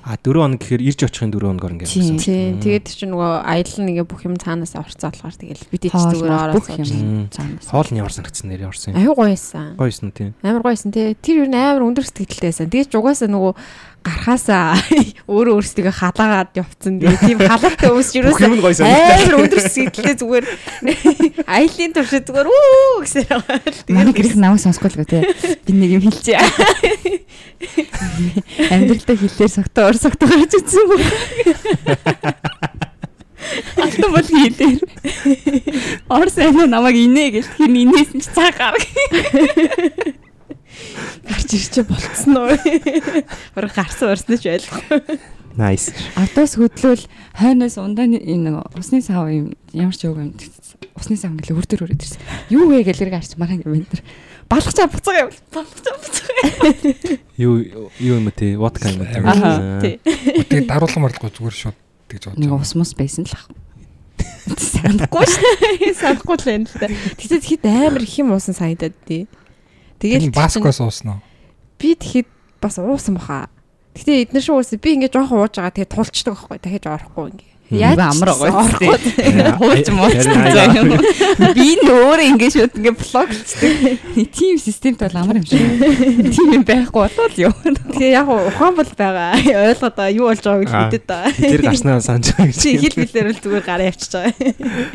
А 0.03 0.17
4 0.19 0.35
хоног 0.35 0.59
гэхээр 0.59 0.83
ирж 0.83 1.01
очихын 1.07 1.31
4 1.31 1.39
хоногор 1.39 1.71
ингэ 1.77 1.87
Тийм. 1.87 2.19
явсан. 2.19 2.19
Тийм. 2.19 2.59
Тэгээд 2.59 2.87
чинь 2.89 3.13
нөгөө 3.15 3.31
аялал 3.47 3.79
нэгэ 3.87 4.03
бүх 4.11 4.21
юм 4.27 4.35
цаанаас 4.35 4.75
аварцаа 4.75 5.13
болохоор 5.15 5.37
тэгэл 5.39 5.65
бид 5.71 5.83
ч 5.87 5.93
зүгээр 5.95 6.35
ороод 6.35 6.67
юм. 6.83 7.31
Цаанаас. 7.31 7.67
Хоол 7.71 7.89
нь 7.95 8.01
ямар 8.03 8.11
санагдсан 8.11 8.49
нэр 8.51 8.67
явсан. 8.67 8.99
Аюу 8.99 9.15
гоё 9.15 9.31
байсан. 9.31 9.79
Гоё 9.79 9.93
юм 9.95 10.11
тийм. 10.11 10.31
Амар 10.43 10.63
гоё 10.67 10.75
байсан 10.75 10.91
тий. 10.91 11.15
Тэр 11.15 11.47
юу 11.47 11.49
н 11.53 11.55
амар 11.55 11.87
өндөр 11.87 12.05
сэтгэлтэй 12.11 12.51
байсан. 12.51 12.67
Тэгээд 12.73 12.91
ч 12.91 12.95
угаасаа 12.99 13.31
нөгөө 13.31 13.53
гарахаасаа 14.05 14.77
өөрөө 15.33 15.55
өөрсдөө 15.59 15.93
халаагаад 15.93 16.51
явцсан. 16.57 16.99
Тэгээ 17.03 17.21
тийм 17.25 17.39
халаатай 17.43 17.89
хүмүүс 17.91 18.09
ч 18.13 18.15
Бүх 18.25 18.39
гоё 18.63 18.75
санагдсан. 18.79 19.19
амар 19.19 19.37
өндөр 19.45 19.61
сэтгэлтэй 19.69 20.17
зүгээр 20.19 20.45
аялын 21.59 21.93
туршид 21.97 22.25
зүгээр 22.29 22.49
үү 22.49 23.03
гэсэн 23.05 23.25
байгаа. 23.29 23.59
Манай 23.93 24.13
гэрх 24.15 24.37
намайг 24.39 24.61
гоо 24.97 25.07
те. 25.09 25.19
Би 25.67 25.73
нэг 25.73 25.91
юм 25.99 26.03
хэлчихье. 26.07 26.39
Амьдралдаа 28.73 29.17
хэлээр 29.19 29.53
согтоо 29.53 29.85
ор 29.91 29.97
согтоо 29.99 30.29
гарч 30.29 30.53
үзсэн 30.57 30.81
юм. 30.85 30.91
Алтан 33.79 34.11
бол 34.13 34.29
хэлээр. 34.29 34.79
Ор 36.09 36.29
сайн 36.31 36.55
намайг 36.71 36.97
инээ 36.97 37.31
гэж 37.41 37.47
хин 37.59 37.75
инээс 37.75 38.11
нь 38.15 38.23
ч 38.23 38.27
цаа 38.31 38.51
гараг. 38.55 38.85
Гарч 41.29 41.51
ирчээ 41.55 41.85
болцсон 41.89 42.37
уу? 42.37 42.55
Хөрө 43.55 43.71
гарсан 43.75 44.13
урснаж 44.15 44.43
ойлгохгүй. 44.47 45.19
Nice. 45.59 45.91
Автобус 46.15 46.55
хөдлөөл 46.55 47.05
хойноос 47.35 47.83
ундаа 47.83 48.07
нэг 48.07 48.23
энэ 48.23 48.63
усны 48.79 49.03
сав 49.03 49.27
юм 49.27 49.59
ямар 49.75 49.97
ч 49.97 50.07
үг 50.07 50.15
юм. 50.15 50.31
Усны 50.95 51.19
сав 51.19 51.35
ингээл 51.35 51.59
өрдөр 51.59 51.83
өрөөд 51.83 51.99
ирсэн. 51.99 52.23
Юу 52.55 52.71
вэ 52.71 52.87
гэл 52.87 53.03
эрг 53.03 53.19
харч 53.19 53.35
маргаан 53.35 53.67
юм 53.67 53.83
энэ. 53.83 54.07
Балгачаа 54.47 54.87
буцаага 54.87 55.27
юм. 55.27 55.31
Балгачаа 55.51 55.95
буцаага. 55.99 57.19
Юу 57.35 57.55
юу 57.99 58.15
юм 58.23 58.31
те 58.31 58.55
водка 58.55 58.87
юм 58.87 59.03
те. 59.03 59.19
Аха, 59.19 59.83
тий. 59.83 59.99
Тэгээд 60.47 60.71
даруулсан 60.71 61.03
марлахгүй 61.03 61.35
зүгээр 61.35 61.57
шууд 61.59 61.79
тэгж 62.07 62.23
бодож. 62.31 62.39
Нэг 62.39 62.55
ус 62.55 62.73
мус 62.79 62.95
байсан 62.95 63.27
л 63.27 63.35
ах. 63.35 63.51
Санахгүй 64.57 65.27
ш. 65.27 65.37
Санахгүй 65.99 66.39
л 66.39 66.47
байна 66.47 66.71
л 66.71 66.79
да. 66.79 66.87
Тэгтээ 67.19 67.43
тэгэхэд 67.43 67.67
амар 67.67 68.03
их 68.07 68.15
юм 68.15 68.31
уусан 68.31 68.55
санагдаад 68.55 68.95
тий. 69.05 69.27
Тэгэл 69.99 70.31
Тэгээд 70.31 70.35
баскос 70.39 70.79
ууснаа. 70.81 71.19
би 71.79 71.95
тэгэхэд 71.95 72.27
бас 72.63 72.79
уусан 72.79 73.15
баха. 73.19 73.49
Гэтэ 73.99 74.31
эдгээр 74.31 74.43
шиг 74.43 74.55
үс 74.59 74.71
би 74.79 74.91
ингээд 74.95 75.11
жоохон 75.15 75.39
ууж 75.43 75.55
байгаа 75.59 75.75
тэгээ 75.75 75.91
тулчдаг 75.95 76.35
байхгүй 76.39 76.59
дахиж 76.63 76.87
орохгүй 76.87 77.27
ингээ. 77.35 77.47
Яаж 77.69 78.01
амар 78.01 78.33
юм. 78.33 78.65
Хууч 79.61 79.93
мууцсан. 79.93 80.41
Би 81.53 81.77
нөөр 81.85 82.21
ингэ 82.33 82.49
шууд 82.49 82.73
ингэ 82.81 82.97
блоглцдаг. 82.97 84.01
Тим 84.33 84.57
системт 84.57 85.05
бол 85.05 85.13
амар 85.21 85.37
юм 85.37 85.45
шиг. 85.45 85.61
Тим 86.33 86.65
байхгүй 86.65 87.13
болов 87.13 87.37
юу. 87.37 87.53
Тэгээ 87.93 88.17
яг 88.17 88.25
ухаан 88.33 88.73
бол 88.73 88.89
байгаа. 88.97 89.37
Ойлгоод 89.37 90.01
байгаа 90.01 90.17
юу 90.17 90.33
болж 90.33 90.41
байгааг 90.41 90.65
л 90.65 90.73
хэдэд 90.89 91.05
байгаа. 91.05 91.29
Тэр 91.37 91.61
гарснаа 91.69 92.01
санаж 92.01 92.33
байгаа 92.33 92.49
гэж. 92.49 92.57
Чи 92.57 92.81
хил 92.81 92.97
хэлээр 93.05 93.37
л 93.37 93.43
зүгээр 93.45 93.65
гараа 93.69 93.93
явчихж 93.93 94.13
байгаа. 94.17 94.33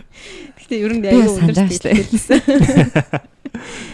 Гэтэ 0.64 0.76
ер 0.82 0.93
нь 0.97 1.06
аягүй 1.06 1.45
өндөртэй. 1.45 1.93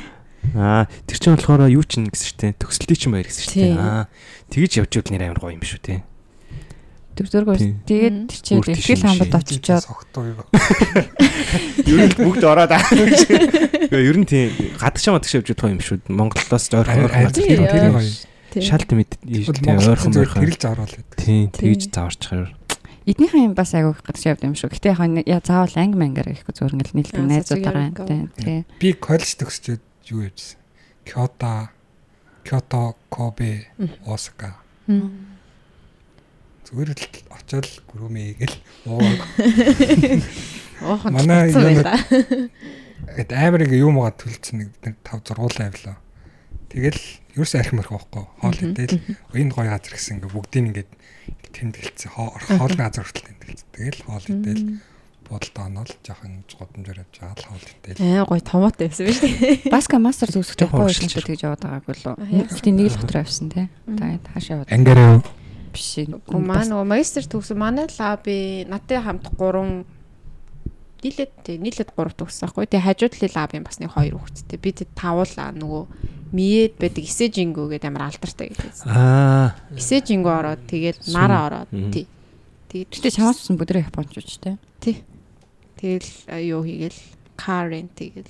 Аа 0.55 0.87
тэр 1.05 1.17
чинь 1.19 1.35
болохоор 1.35 1.69
юу 1.69 1.83
ч 1.83 1.99
гэсэн 1.99 2.13
шүү 2.13 2.37
дээ. 2.39 2.59
Төгсөлтийн 2.61 2.99
чинь 2.99 3.13
баяр 3.13 3.27
гэсэн 3.27 3.43
шүү 3.45 3.57
дээ. 3.59 3.75
Аа 3.77 4.05
тэгж 4.49 4.71
явж 4.81 4.91
ивэл 4.97 5.11
нэр 5.13 5.23
амар 5.29 5.41
гоё 5.43 5.57
юм 5.57 5.65
шүү 5.65 5.81
дээ 5.83 5.99
дөрөвдөргөөс 7.19 7.63
тэгээд 7.83 8.17
чи 8.31 8.55
ихэл 8.55 9.03
хамбад 9.03 9.35
очичоод 9.35 9.83
согтуу 9.83 10.23
юу. 10.31 10.43
Ер 11.83 12.07
нь 12.07 12.15
бүгд 12.15 12.43
ороод 12.47 12.71
аа. 12.71 12.83
Ер 13.91 14.15
нь 14.15 14.27
тийм 14.27 14.55
гадагшаа 14.79 15.19
мадагшаа 15.19 15.43
явж 15.43 15.51
байгаа 15.51 15.75
юм 15.75 15.83
шүү. 15.83 15.99
Монголоос 16.07 16.71
ойрхон 16.71 17.11
ойрхон 17.11 17.35
тэр 17.35 17.59
тэр 17.67 17.91
гоё. 17.91 18.07
Шалт 18.63 18.89
мэд 18.95 19.11
тийм 19.19 19.75
ойрхон 19.83 20.15
ойрхон 20.15 20.43
тэрл 20.47 20.59
заавал 20.63 20.95
тийм 21.19 21.51
тэгж 21.51 21.91
зааварчаар. 21.91 22.55
Эднийхэн 23.03 23.51
юм 23.51 23.53
бас 23.57 23.75
айгүй 23.75 23.99
гадагшаа 23.99 24.39
явд 24.39 24.47
юм 24.47 24.55
шүү. 24.55 24.71
Гэтэ 24.71 24.95
яг 24.95 25.01
яа 25.27 25.41
заавал 25.43 25.75
анги 25.75 25.97
мангар 25.99 26.29
гэхгүй 26.29 26.53
зөвөр 26.55 26.77
ингээл 26.77 26.97
нийлдэг 27.03 27.25
найзуудаараа 27.25 27.89
тийм. 27.99 28.63
Би 28.79 28.93
коллеж 28.93 29.33
төгсчөөд 29.41 29.81
юу 30.11 30.25
яжсэн. 30.25 30.59
Кёто 31.05 31.69
Кёто, 32.43 32.95
Кобе, 33.09 33.67
Осака 34.05 34.57
зүгээр 36.69 36.93
л 36.93 37.05
очоод 37.33 37.65
гүрөөмэй 37.89 38.37
гэл 38.37 38.55
уугааг. 38.85 39.21
Уух. 40.85 41.03
Манай 41.09 41.49
гэт 41.49 43.31
амар 43.33 43.65
ингээ 43.65 43.81
юм 43.81 43.97
уу 43.97 44.13
төлцсөн 44.13 44.69
нэг 44.69 44.93
5 45.01 45.33
6 45.33 45.65
авлаа. 45.65 45.97
Тэгэл 46.69 47.01
ерөөс 47.33 47.53
архим 47.57 47.81
орох 47.81 48.05
байхгүй. 48.13 48.25
Хоол 48.37 48.59
идэл 48.69 49.01
энэ 49.33 49.49
гоё 49.49 49.65
газар 49.73 49.93
гэсэн 49.97 50.21
ингээ 50.21 50.29
бүгдийг 50.29 50.65
ингээд 50.69 50.91
тэмдэглэсэн. 51.57 52.09
Хоол 52.13 52.75
газар 52.77 53.01
хүртэл 53.01 53.25
тэмдэглэсэн. 53.33 53.69
Тэгэл 53.73 54.01
хоол 54.05 54.25
идэл 54.29 54.61
бодолд 55.29 55.57
онол 55.61 55.91
жоохон 56.01 56.43
гудамжаар 56.49 57.05
явж 57.05 57.15
байгаа 57.21 57.37
л 57.37 57.47
хоол 57.47 57.67
идэл. 57.85 58.01
Аа 58.01 58.25
гоё 58.25 58.41
томоотой 58.41 58.89
байсан 58.89 59.05
биз 59.05 59.19
дээ. 59.21 59.69
Баска 59.73 60.01
мастер 60.01 60.33
зүсгэж 60.33 60.65
байхгүй 60.65 60.89
шиг 60.89 61.23
тэгж 61.23 61.45
яваад 61.45 61.61
байгаагүй 61.61 61.95
л. 62.01 62.17
Нэг 62.17 62.49
нэг 62.49 62.87
л 62.89 62.99
дотор 62.99 63.21
авсан 63.21 63.53
тий. 63.53 63.69
Тэгээд 63.85 64.25
хаашаа 64.33 64.53
яваад. 64.57 64.73
Ангаараа 64.73 65.21
биш. 65.71 66.01
Уу 66.03 66.41
маа 66.41 66.65
нөгөө 66.65 66.87
магистр 66.89 67.25
төгсөн 67.29 67.57
манай 67.61 67.87
лаби 67.93 68.65
надтай 68.65 68.99
хамт 68.99 69.29
3 69.37 69.85
нийлээд 70.99 71.33
тий 71.45 71.57
нийлээд 71.61 71.93
3 71.93 72.17
төгссөн 72.17 72.49
байхгүй. 72.49 72.65
Тэгээ 72.67 72.87
хажууд 72.89 73.13
талын 73.13 73.35
лабын 73.37 73.63
бас 73.63 73.77
нэг 73.79 73.93
2 73.93 74.17
хүүхэдтэй. 74.17 74.57
Би 74.59 74.71
тэд 74.73 74.89
тавуулаа 74.97 75.53
нөгөө 75.53 75.83
миэд 76.33 76.73
байдаг 76.77 77.03
эсэжингүү 77.05 77.65
гэдэг 77.77 77.89
амар 77.89 78.09
алдартай 78.09 78.53
гэдэг. 78.53 78.73
Аа. 78.85 79.55
Эсэжингүү 79.73 80.33
ороод 80.33 80.61
тэгээд 80.69 81.09
нараа 81.13 81.41
ороод 81.49 81.69
тий. 81.93 82.05
Тэгээд 82.69 82.89
тэгтээ 82.93 83.15
чамаас 83.17 83.41
ч 83.41 83.49
бүдрэ 83.55 83.87
японочч 83.89 84.37
тий. 84.37 84.55
Тий. 84.77 84.95
Тэгэл 85.79 86.11
юу 86.43 86.61
хийгээл 86.67 86.99
карен 87.39 87.87
тэгэл 87.95 88.27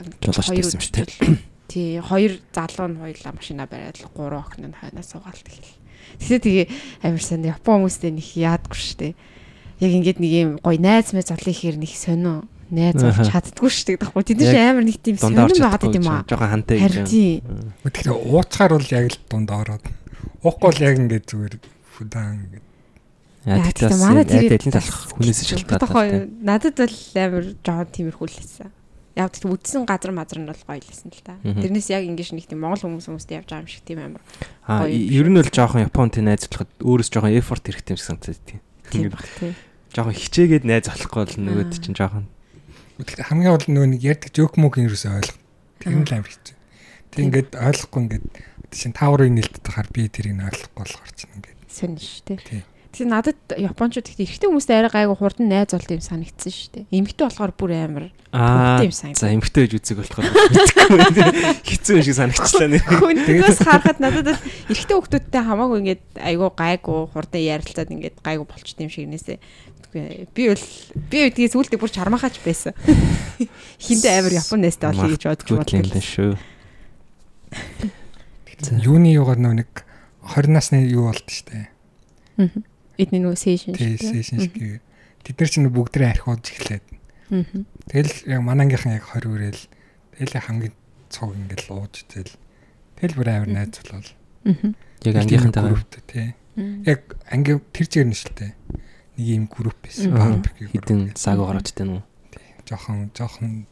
яг 0.00 0.06
хоёр 0.16 0.64
юм 0.64 0.80
шүү 0.80 0.94
дээ. 0.96 1.36
Тий, 1.68 2.00
хоёр 2.00 2.40
залуу 2.56 2.88
нь 2.88 2.96
хоёлаа 2.96 3.32
машина 3.36 3.68
бариад 3.68 4.00
гурван 4.16 4.40
охин 4.40 4.72
нь 4.72 4.78
хойноо 4.80 5.04
суугаалт 5.04 5.44
гэл. 5.44 5.76
Тэгээ 6.16 6.40
тэгээ 6.40 6.66
амар 7.04 7.20
сайн 7.20 7.44
Япон 7.44 7.84
хүмүүстэй 7.84 8.12
нэг 8.16 8.28
яадгүй 8.32 8.80
штэ. 8.80 9.12
Яг 9.84 9.92
ингээд 9.92 10.18
нэг 10.24 10.32
юм 10.32 10.50
гоё 10.64 10.80
найз 10.80 11.12
мэз 11.12 11.28
залын 11.28 11.52
ихээр 11.52 11.76
нэг 11.76 11.92
сонио 11.92 12.48
найз 12.72 12.96
болж 12.96 13.28
чаддгүй 13.28 13.68
штэ 13.68 14.00
гэхгүй. 14.00 14.24
Тэд 14.24 14.40
нар 14.40 14.80
амар 14.80 14.84
нэг 14.88 14.96
тийм 15.04 15.20
сонио 15.20 15.44
байгаад 15.44 15.92
юм 15.92 16.08
аа. 16.08 16.24
Жохон 16.24 16.48
хантай 16.48 16.80
гэж. 16.80 16.96
Тий. 17.04 17.44
Тэгэхээр 17.84 18.16
ууцгаар 18.16 18.72
бол 18.72 18.88
яг 18.88 19.04
л 19.12 19.20
дунд 19.28 19.52
ороод. 19.52 19.84
Уухгүй 20.40 20.68
бол 20.72 20.80
яг 20.80 20.96
ингээд 20.96 21.24
зүгээр 21.28 21.54
фудаан 21.92 22.48
ингээд 22.48 22.67
Яа 23.48 23.64
тэгтээ 23.64 23.96
манай 23.96 24.24
тэр 24.28 24.44
дэлхийн 24.52 24.76
талах 24.76 24.98
хүнээс 25.16 25.40
шалтгаалаад. 25.48 26.28
Надад 26.44 26.76
бол 26.76 26.98
амар 27.16 27.44
жоон 27.64 27.88
тиймэрхүү 27.88 28.26
л 28.28 28.36
байсан 28.36 28.68
яг 29.18 29.34
тийм 29.34 29.50
үдсэн 29.50 29.82
газар 29.82 30.14
мазар 30.14 30.38
нь 30.38 30.46
бол 30.46 30.62
гоё 30.62 30.78
лсэн 30.78 31.10
л 31.10 31.26
та. 31.26 31.34
Тэрнээс 31.42 31.90
яг 31.90 32.06
ингэж 32.06 32.38
нэг 32.38 32.46
тийм 32.46 32.62
монгол 32.62 32.86
хүмүүс 32.86 33.10
хүмүүстэй 33.10 33.42
явж 33.42 33.50
байгаа 33.50 33.66
юм 33.66 33.70
шиг 33.70 33.82
тийм 33.82 33.98
амар. 33.98 34.22
Аа 34.62 34.86
ер 34.86 35.26
нь 35.26 35.34
бол 35.34 35.50
жоохон 35.50 35.82
Японтэй 35.82 36.22
найзлахад 36.22 36.70
өөрөөс 36.78 37.10
жоохон 37.10 37.34
effort 37.34 37.66
хэрэгтэй 37.66 37.92
юм 37.94 37.98
шиг 37.98 38.08
санагдаж 38.14 38.38
тийм. 38.46 38.60
Тийм 38.94 39.10
баг 39.10 39.26
тийм. 39.42 39.54
Жоохон 39.90 40.14
хичээгээд 40.14 40.64
найз 40.70 40.86
болохгүй 40.86 41.18
бол 41.18 41.36
нөгөөд 41.50 41.72
чинь 41.82 41.98
жоохон 41.98 42.26
хамгийн 43.02 43.52
гол 43.58 43.66
нөгөө 43.66 43.90
нэг 43.98 44.02
ярьдаг 44.06 44.30
жоок 44.30 44.54
мөг 44.54 44.78
юусэн 44.78 45.18
ойлгох. 45.18 45.38
Тэр 45.82 45.94
нь 45.98 46.06
л 46.06 46.14
амар 46.14 46.30
хэцүү. 46.30 46.56
Тэг 47.10 47.22
ингээд 47.26 47.50
ойлгохгүй 47.58 48.00
ингээд 48.06 48.26
чинь 48.70 48.94
тааврын 48.94 49.34
нэлтэд 49.34 49.62
тахаар 49.66 49.88
би 49.90 50.06
тэрийг 50.06 50.38
ойлгохгүй 50.38 50.78
болохоор 50.78 51.10
чинь 51.18 51.34
ингээд. 51.42 51.58
Сонь 51.66 51.98
шүү 51.98 52.38
дээ. 52.38 52.62
Тэгэхээр 52.88 53.12
надад 53.12 53.36
японочууд 53.52 54.08
ихтэй 54.08 54.24
эрэгтэй 54.24 54.48
хүмүүстэй 54.48 54.80
арай 54.80 54.92
гайгүй 55.04 55.16
хурдан 55.20 55.52
найз 55.52 55.76
болт 55.76 55.92
юм 55.92 56.00
санагдсан 56.00 56.48
шүү 56.48 56.70
дээ. 56.72 56.84
Эмэгтэй 56.88 57.24
болохоор 57.28 57.52
бүр 57.52 57.72
амар 57.76 58.04
юм 58.08 58.94
санагдав. 58.96 59.20
За 59.20 59.28
эмэгтэй 59.28 59.68
гэж 59.68 59.72
үзэг 59.76 60.00
болохоор 60.00 60.24
хэцүү 61.68 61.94
юм 62.00 62.04
шиг 62.08 62.16
санагчлаа 62.16 62.68
нэр. 62.72 62.80
Хүнээс 62.88 63.60
харахад 63.68 64.00
надад 64.00 64.40
эрэгтэй 64.72 64.96
хүмүүстэй 64.96 65.42
хамаагүй 65.44 65.78
ингээд 65.84 66.02
айгүй 66.16 66.48
гайгүй 66.56 66.98
хурдан 67.12 67.42
ярилцаад 67.44 67.92
ингээд 67.92 68.16
гайгүй 68.24 68.46
болчт 68.48 68.80
юм 68.80 68.88
шиг 68.88 69.04
нээсээ. 69.12 69.36
Би 70.32 70.48
бол 70.48 70.64
би 71.12 71.18
үдгээс 71.28 71.60
үлдээ 71.60 71.76
бүр 71.76 71.92
чармахаач 71.92 72.40
байсан. 72.40 72.72
Хиндэ 73.84 74.16
амар 74.16 74.32
япон 74.32 74.64
найзтай 74.64 74.96
болъё 74.96 75.12
гэж 75.12 75.24
бодож 75.28 75.48
бодлоо 75.60 76.00
шүү. 76.00 76.32
Юуны 78.80 79.12
югаар 79.12 79.38
нэг 79.38 79.84
20 80.24 80.56
насны 80.56 80.88
юу 80.88 81.12
болд 81.12 81.28
штэ. 81.28 81.68
Аа 82.40 82.48
эдний 82.98 83.22
нөгөө 83.22 83.38
сешн 83.38 83.78
шиг. 83.78 84.02
Сешн 84.02 84.42
шиг. 84.42 84.82
Тэд 85.22 85.38
нар 85.38 85.50
чинь 85.50 85.70
бүгдрээ 85.70 86.10
архиудж 86.18 86.50
эхлээд. 86.52 86.84
Тэгэл 87.88 88.14
яг 88.26 88.40
манангийнхан 88.42 88.98
яг 88.98 89.06
20 89.14 89.30
үрэл 89.30 89.62
тэгэл 90.18 90.40
хамгийн 90.42 90.74
цог 91.08 91.32
ингээл 91.36 91.72
ууж 91.76 91.94
тэгэл 92.08 92.34
тэгэл 92.98 93.16
бүр 93.16 93.28
амар 93.30 93.50
найз 93.52 93.78
болол. 93.86 94.10
Яг 95.04 95.14
ангийнхантайгаа 95.22 95.84
тий. 96.08 96.34
Яг 96.84 97.00
анги 97.30 97.60
тэр 97.72 97.86
чигээр 97.86 98.08
нь 98.10 98.18
шилтэй. 98.18 98.50
Нэг 99.14 99.26
юм 99.28 99.44
групп 99.46 99.78
байсан. 99.84 100.42
Хитэн 100.58 101.14
саг 101.14 101.38
гараачтай 101.38 101.86
нь. 101.86 102.02
Жохон 102.66 103.12
жохон 103.14 103.68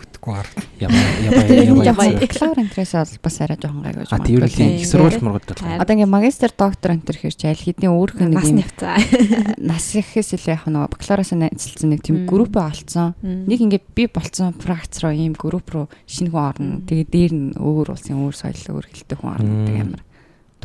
бүтэхгүй 0.00 0.32
гар. 0.34 0.48
Яба 0.80 0.98
яба 1.22 1.84
яба. 1.84 2.26
Клаур 2.26 2.58
энтрээс 2.64 2.92
бол 2.96 3.14
бас 3.22 3.36
арай 3.44 3.58
жоохон 3.60 3.84
гайгүй 3.84 4.04
юм. 4.04 4.10
А 4.10 4.18
тийм 4.24 4.42
их 4.76 4.86
сургууль 4.88 5.20
мургад 5.20 5.46
бол. 5.52 5.80
Одоо 5.80 5.94
ингээ 5.94 6.10
магистр 6.10 6.50
доктор 6.56 6.96
энтер 6.96 7.16
хэрч 7.20 7.44
аль 7.44 7.60
хэдийн 7.60 7.92
өөрх 7.92 8.16
нэг 8.20 8.40
юм 8.40 8.64
нас 9.60 9.86
ихээс 9.94 10.34
илүү 10.36 10.52
яг 10.56 10.64
нөгөө 10.66 10.92
бакалавраас 10.96 11.32
нэцэлсэн 11.36 11.90
нэг 11.92 12.00
тийм 12.04 12.24
групп 12.24 12.56
олцсон. 12.56 13.14
Нэг 13.22 13.60
ингээ 13.60 13.82
би 13.92 14.04
болцсон 14.08 14.56
пракц 14.56 15.00
руу 15.04 15.12
ийм 15.12 15.36
групп 15.36 15.68
руу 15.70 15.86
шинэ 16.08 16.32
хүн 16.32 16.40
орно. 16.40 16.80
Тэгээ 16.88 17.06
дээр 17.10 17.32
нь 17.36 17.48
өөр 17.60 17.92
улсын 17.92 18.16
өөр 18.20 18.34
соёл 18.34 18.80
өөр 18.80 18.86
хэлтэй 18.88 19.16
хүн 19.20 19.30
орно 19.30 19.52
гэдэг 19.68 19.78
амар. 19.84 20.02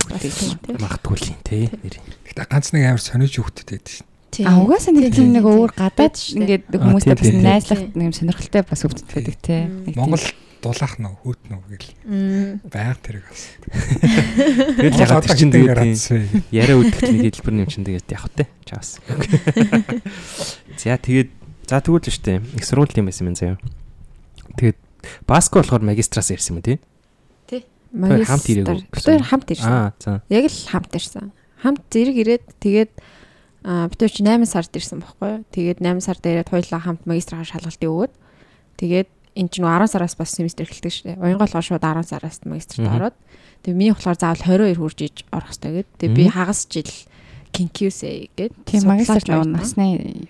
Магадгүй 0.05 1.17
л 1.17 1.29
юм 1.33 1.39
тий. 1.41 1.65
Гэтэ 1.69 2.45
ганц 2.45 2.71
нэг 2.71 2.83
амар 2.93 3.01
сониуч 3.01 3.39
хөвгтөд 3.41 3.69
байдаг 3.73 3.91
шин. 3.91 4.07
А 4.43 4.59
угаасаа 4.59 4.91
нэг 4.91 5.15
тийм 5.15 5.31
нэг 5.31 5.45
өөр 5.47 5.71
гадаад 5.71 6.19
ингээд 6.19 6.67
хүмүүстэй 6.75 7.15
бас 7.15 7.31
найзлах 7.31 7.81
нэг 7.95 8.05
юм 8.11 8.15
сонирхолтой 8.15 8.63
бас 8.67 8.83
өвдөд 8.83 9.07
байдаг 9.07 9.35
тий. 9.39 9.61
Монгол 9.95 10.25
дулаах 10.65 10.97
нь 10.97 11.05
хүүт 11.05 11.41
нь 11.45 11.61
гэл. 11.69 11.93
Байг 12.67 12.97
тэрэг 13.05 13.23
бас. 13.29 13.41
Тэгэл 14.81 14.97
яг 14.97 15.11
одоо 15.13 15.35
чинь 15.37 15.53
тэгээд 15.53 15.77
яриа 16.49 16.75
үдгэх 16.81 17.05
нэг 17.05 17.37
хэлбэр 17.37 17.61
юм 17.61 17.69
чинь 17.69 17.85
тэгээд 17.85 18.09
явах 18.09 18.33
тий. 18.33 18.47
Чаас. 18.65 18.97
За 20.81 20.97
тэгээд 20.97 21.29
за 21.69 21.81
тэгвэл 21.81 22.01
л 22.01 22.13
штэ. 22.13 22.41
Их 22.57 22.65
сургууль 22.65 22.97
юм 22.97 23.09
байсан 23.09 23.29
юм 23.29 23.37
заяа. 23.37 23.61
Тэгээд 24.57 24.79
баско 25.29 25.61
болохоор 25.61 25.85
магистраас 25.85 26.33
ирсэн 26.33 26.57
юм 26.57 26.65
тий. 26.65 26.77
Тий. 27.45 27.61
Магистр 27.93 28.25
хамт 28.25 28.45
ирээгүй. 28.49 28.77
Тэр 28.89 29.21
хамт 29.21 29.49
ирсэн. 29.53 29.69
Аа 29.69 29.93
за. 30.01 30.21
Яг 30.33 30.49
л 30.49 30.59
хамт 30.69 30.93
ирсэн. 30.97 31.29
Хамт 31.61 31.81
зэрэг 31.93 32.17
ирээд 32.25 32.45
тэгээд 32.57 32.91
Аа 33.65 33.89
бид 33.89 33.97
ч 34.05 34.21
8 34.21 34.45
сард 34.45 34.69
ирсэн 34.77 35.01
байхгүй 35.01 35.29
юу. 35.41 35.43
Тэгээд 35.49 35.81
8 35.81 36.05
сард 36.05 36.21
ирээд 36.21 36.53
хоёулаа 36.53 36.81
хамт 36.85 37.03
магистрийн 37.09 37.49
шалгалтыг 37.49 37.89
өгөөд 37.89 38.13
тэгээд 38.77 39.09
эн 39.35 39.47
чинь 39.49 39.65
10 39.65 39.89
сараас 39.89 40.13
бас 40.13 40.29
семестр 40.29 40.69
эхэлдэг 40.69 40.93
шүү 40.93 41.05
дээ. 41.09 41.21
Уянгол 41.25 41.49
шууд 41.49 41.81
10 41.81 42.05
сараас 42.05 42.45
магистрт 42.45 42.85
ороод 42.85 43.17
тэгээд 43.65 43.79
миний 43.81 43.91
болохоор 43.91 44.21
заавал 44.21 44.45
22 44.69 44.77
хүрж 44.77 44.99
иж 45.01 45.17
орох 45.33 45.49
хэрэгтэй 45.49 45.71
гэдэг. 45.81 45.97
Тэгээд 45.97 46.13
би 46.13 46.25
хагас 46.29 46.61
жил 46.69 46.91
кинкюсэй 47.49 48.29
гээд 48.37 48.53
тийм 48.69 48.81
магистрт 48.85 49.27
насны 49.49 50.29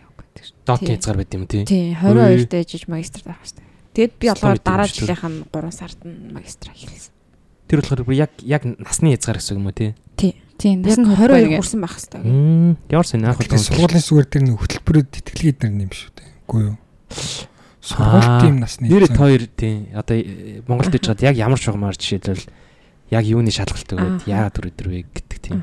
дот 0.63 0.79
хязгаар 0.79 1.17
байд 1.19 1.35
юм 1.35 1.45
тий. 1.45 1.67
Тий 1.67 1.91
22 1.91 2.47
дэж 2.47 2.69
иж 2.71 2.83
магистрт 2.87 3.27
орох 3.27 3.43
хэрэгтэй. 3.43 3.65
Тэгээд 3.93 4.13
би 4.15 4.25
болохоор 4.31 4.59
дараа 4.63 4.87
жилийнх 4.87 5.25
нь 5.27 5.43
3 5.51 5.75
сард 5.75 5.99
нь 6.07 6.31
магистра 6.31 6.71
эхэлсэн. 6.71 7.13
Тэр 7.67 7.79
болохоор 7.83 8.15
яг 8.15 8.31
яг 8.41 8.63
насны 8.63 9.13
хязгаар 9.13 9.43
гэсэн 9.43 9.59
юм 9.59 9.67
уу 9.67 9.75
тий? 9.75 9.93
Тий. 10.57 10.75
Тийм 10.75 10.83
Бас 10.83 10.97
нь 10.97 11.05
22 11.05 11.59
хүрсэн 11.59 11.79
байх 11.83 11.95
хэвээр. 11.99 12.77
Ямар 12.89 13.07
сайн 13.07 13.25
анх 13.27 13.39
Тэгэхээр 13.43 13.67
сургуулийн 13.67 14.05
сүгээр 14.05 14.27
дээр 14.31 14.43
нэг 14.47 14.57
хөтөлбөрөд 14.59 15.09
тэтгэлгээд 15.11 15.59
нар 15.61 15.71
юм 15.83 15.91
шүү 15.91 16.11
дээ. 16.15 16.29
Үгүй 16.47 16.61
юу? 16.63 16.77
Сургууль 17.83 18.29
тийм 18.41 18.55
насны. 18.63 18.87
Нэр 18.87 19.05
хоёр 19.11 19.43
тийм 19.51 19.91
одоо 19.93 20.15
э, 20.17 20.63
Монголд 20.65 20.95
иж 20.95 21.03
чад 21.05 21.21
яг 21.21 21.35
ямар 21.35 21.59
шугамар 21.59 21.99
жишээлбэл 21.99 22.47
яг 23.11 23.23
юуны 23.27 23.51
шалгалт 23.53 23.89
өгөөд 23.93 24.25
яагаад 24.25 24.55
түрүү 24.57 24.73
дөрвэ 24.73 24.99
гэдэг 25.11 25.39
тийм. 25.43 25.59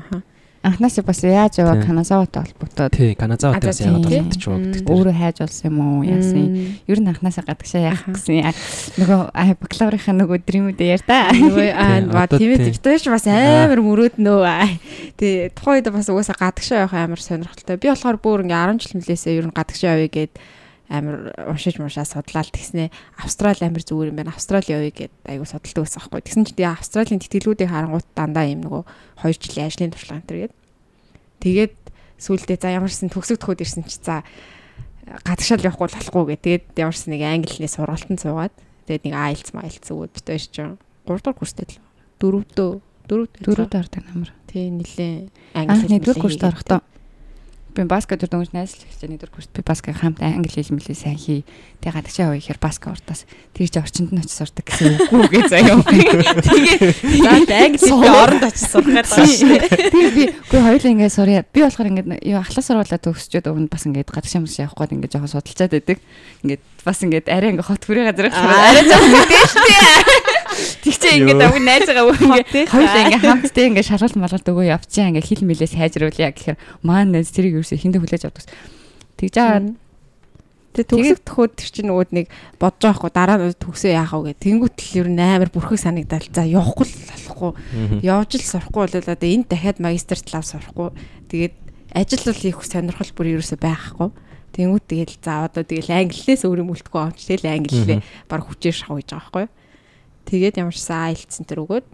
Анхнаасаа 0.63 1.03
бас 1.03 1.19
яаж 1.23 1.59
яваа 1.59 1.75
Тийм. 1.75 1.87
Канасаватай 1.91 2.41
холбогдоод 2.47 2.91
Тий, 2.95 3.11
Каназаатаас 3.19 3.79
А, 3.79 3.83
яагаад 3.83 4.07
тийм. 4.07 4.25
татчих 4.31 4.47
вэ 4.47 4.57
гэдэг. 4.63 4.87
өөрөө 4.87 5.15
хайж 5.19 5.37
олсон 5.43 5.65
юм 5.67 5.77
уу 5.83 6.03
яасан 6.07 6.39
юм. 6.39 6.53
Ер 6.87 6.99
нь 7.03 7.09
анхнаасаа 7.11 7.43
гадагшаа 7.43 7.81
яах 7.83 8.01
гэсэн 8.07 8.47
нөгөө 9.03 9.19
аа, 9.35 9.51
бакалаврынхаа 9.59 10.15
нөгөө 10.23 10.37
дрэмүүдээ 10.47 10.89
яар 10.95 11.03
та. 11.03 11.19
Нөгөө 11.35 11.67
аа 11.75 12.27
Тийм, 12.31 12.55
тэгтээш 12.57 13.03
бас 13.11 13.27
амар 13.27 13.79
мөрөөд 13.83 14.15
нөө. 14.23 14.47
Тэ 15.19 15.51
тухайн 15.51 15.83
үед 15.83 15.91
бас 15.91 16.07
угаасаа 16.07 16.39
гадагшаа 16.39 16.87
явах 16.87 16.95
амар 16.95 17.19
сонирхолтой. 17.19 17.75
Би 17.77 17.91
болохоор 17.91 18.17
бүр 18.23 18.47
ингээ 18.47 18.79
10 18.79 18.79
жил 18.79 18.95
мөлөөсөө 19.03 19.31
ер 19.35 19.45
нь 19.51 19.55
гадагшаа 19.57 19.93
явъя 19.99 20.09
гэд 20.09 20.33
амар 20.93 21.33
уншиж 21.49 21.81
мушаа 21.81 22.05
судлаад 22.05 22.53
тэгснэ 22.53 22.93
Австрали 23.17 23.65
амар 23.65 23.81
зүгээр 23.81 24.13
юм 24.13 24.17
байна. 24.21 24.29
Австрали 24.29 24.69
явъя 24.69 24.93
гэд 24.93 25.13
айгу 25.25 25.49
судалдаг 25.49 25.89
байсан 25.89 26.05
байхгүй. 26.05 26.21
Тэгсэн 26.21 26.45
чинь 26.45 26.57
тэгээ 26.61 26.75
Австралийн 26.77 27.21
тэтгэлгүүдийг 27.25 27.69
харангуут 27.73 28.07
дандаа 28.13 28.45
юм 28.45 28.61
нөгөө 28.61 28.83
2 29.25 29.41
жилийн 29.41 29.67
ажлын 29.73 29.89
туршлага 29.89 30.21
энэ 30.21 30.29
төр 30.29 30.39
гээд. 30.45 30.53
Тэгээд 31.41 31.75
сүүлдээ 32.21 32.57
за 32.61 32.69
ямарсан 32.77 33.09
төгсөг 33.09 33.41
төхөд 33.41 33.65
ирсэн 33.65 33.83
чи 33.89 33.97
за 33.97 34.21
гадагшаал 35.25 35.65
явахгүй 35.65 35.85
бол 35.89 35.97
болохгүй 35.97 36.23
гэ. 36.29 36.35
Тэгээд 36.45 36.65
ямарсан 36.77 37.09
нэг 37.09 37.21
англиний 37.25 37.71
сургалтанд 37.73 38.21
суугаад 38.21 38.53
тэгээд 38.85 39.03
нэг 39.09 39.15
IELTS 39.17 39.49
IELTS 39.49 39.89
өгөөд 39.89 40.11
битэж 40.13 40.43
чинь 40.53 40.77
3 41.09 41.25
дахь 41.25 41.39
курстэй 41.41 41.65
л 41.67 41.81
4 42.21 42.45
дөө 42.53 42.71
4 43.09 43.43
дөрөв 43.43 43.67
дордог 43.67 44.03
намар. 44.07 44.31
тий 44.47 44.69
нилээ 44.69 45.27
Анх 45.57 45.89
нэгдүгээр 45.89 46.21
курст 46.21 46.43
орохдоо 46.45 46.79
би 47.73 47.83
баскет 47.89 48.21
дөрөнгөж 48.23 48.53
найзлах 48.53 48.93
нэгдүгээр 49.01 49.33
курст 49.33 49.51
би 49.51 49.61
баскет 49.65 49.97
хамт 49.97 50.21
англи 50.21 50.53
хэл 50.53 50.77
мэлээ 50.77 50.93
сайн 50.93 51.17
хий. 51.17 51.41
Тэгээ 51.81 51.97
гадагшаа 51.97 52.25
яваа 52.29 52.39
ихээр 52.39 52.59
баскет 52.61 52.93
уртаас 52.93 53.25
чи 53.57 53.65
орчинд 53.65 54.13
нь 54.13 54.21
очиж 54.21 54.33
сурдаг 54.37 54.65
гэсэн 54.69 55.09
үгүй 55.09 55.27
гээ 55.33 55.49
заяа. 55.49 55.81
Тэгээ 55.81 57.17
за 57.17 57.29
англи 57.33 58.07
оронд 58.07 58.43
очиж 58.45 58.65
сурах 58.69 58.85
гэдэг 58.85 59.09
байна 59.09 59.25
шүү. 59.25 59.57
Тэгээ 59.89 60.13
би 60.13 60.23
үгүй 60.31 60.61
хоёулаа 60.61 60.91
ингээд 60.93 61.13
сурья. 61.17 61.41
Би 61.49 61.59
болохоор 61.65 61.89
ингээд 61.89 62.07
юу 62.23 62.39
ахлаа 62.39 62.63
сурвалаа 62.63 62.99
төгсчөөд 63.01 63.49
өмнө 63.49 63.73
бас 63.73 63.83
ингээд 63.89 64.13
гадагшаа 64.13 64.41
мөс 64.45 64.57
явах 64.61 64.77
гээд 64.77 64.93
ингээд 64.93 65.13
жоохон 65.17 65.33
судалцаад 65.33 65.73
байдаг. 65.73 65.97
Ингээд 66.45 66.61
бас 66.85 66.99
ингээд 67.01 67.27
арай 67.27 67.49
ингээд 67.57 67.67
хот 67.67 67.83
хүрээ 67.83 68.05
газар 68.13 68.27
арай 68.29 68.83
жоохон 68.85 69.11
мэдээ 69.11 69.43
шүү 69.49 69.63
дээ. 69.65 70.42
Тэгчээ 70.83 71.13
ингээд 71.19 71.39
Йоо. 71.41 71.49
авиг 71.49 71.63
найз 71.63 71.83
байгаа 71.87 72.05
үг 72.07 72.17
Хот 72.17 72.29
ингээд 72.29 72.69
хоёулаа 72.69 73.03
ингээд 73.03 73.27
хамтдаа 73.27 73.65
ингээд 73.67 73.89
шалгалт 73.89 74.17
малгалт 74.17 74.49
өгөө 74.49 74.65
явчихаа 74.73 75.09
ингээд 75.11 75.29
хил 75.29 75.43
мэлээ 75.47 75.69
сайжруулъя 75.73 76.29
гэхээр 76.31 76.57
маань 76.85 77.11
найз 77.13 77.29
тэрийг 77.33 77.59
юусе 77.61 77.75
хиндэ 77.77 77.99
хүлээж 78.01 78.23
авдаг. 78.27 78.45
Тэгж 79.17 79.35
аа 79.39 79.61
Тэгээ 80.73 80.89
төгсөг 80.89 81.19
төхөөд 81.21 81.53
тэр 81.53 81.69
чинь 81.69 81.89
нөгөөд 81.93 82.11
нэг 82.17 82.25
бодож 82.57 82.81
байгаа 82.81 82.97
хгүй 82.97 83.11
дараа 83.13 83.37
нь 83.37 83.61
төгсөө 83.61 83.91
яах 83.93 84.13
вэ 84.17 84.33
гэх. 84.33 84.41
Тэнгүүт 84.41 84.77
л 84.81 84.97
ер 85.05 85.09
нь 85.13 85.21
амар 85.21 85.49
бүрхэг 85.53 85.77
санагдал. 85.77 86.25
За 86.33 86.41
явахгүй 86.41 86.89
л 86.89 86.97
болохгүй. 87.13 87.51
Явж 88.01 88.31
л 88.41 88.49
сурахгүй 88.57 88.81
бол 88.81 88.97
одоо 88.97 89.29
энд 89.29 89.47
дахиад 89.53 89.77
магистр 89.77 90.17
талаар 90.17 90.49
сурахгүй. 90.49 90.89
Тэгээд 91.29 91.55
ажил 91.93 92.25
бол 92.25 92.41
их 92.49 92.57
сонирхол 92.65 93.11
бүр 93.13 93.27
ерөөсөй 93.37 93.59
байхгүй. 93.61 94.09
Тэнгүүт 94.57 94.85
тэгэл 94.89 95.17
за 95.21 95.45
одоо 95.45 95.61
тэгэл 95.61 95.93
англиээс 95.93 96.41
өөр 96.41 96.65
юм 96.65 96.73
үлдэхгүй 96.73 97.01
авч 97.05 97.21
тэгэл 97.29 97.53
англилээ 97.53 98.01
баг 98.25 98.41
хүчээр 98.49 98.73
шахав 98.73 98.97
гэж 98.97 99.09
байгаа 99.13 99.29
байхгүй. 99.29 99.45
Тэгээд 100.29 100.59
ямар 100.59 100.75
ч 100.75 100.81
сан 100.81 101.11
айлцсан 101.11 101.45
тэр 101.45 101.63
өгөөд 101.63 101.85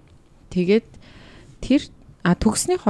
тэгээд 0.53 0.87
тэр 1.63 1.81
а 2.23 2.35
төгснөх 2.35 2.83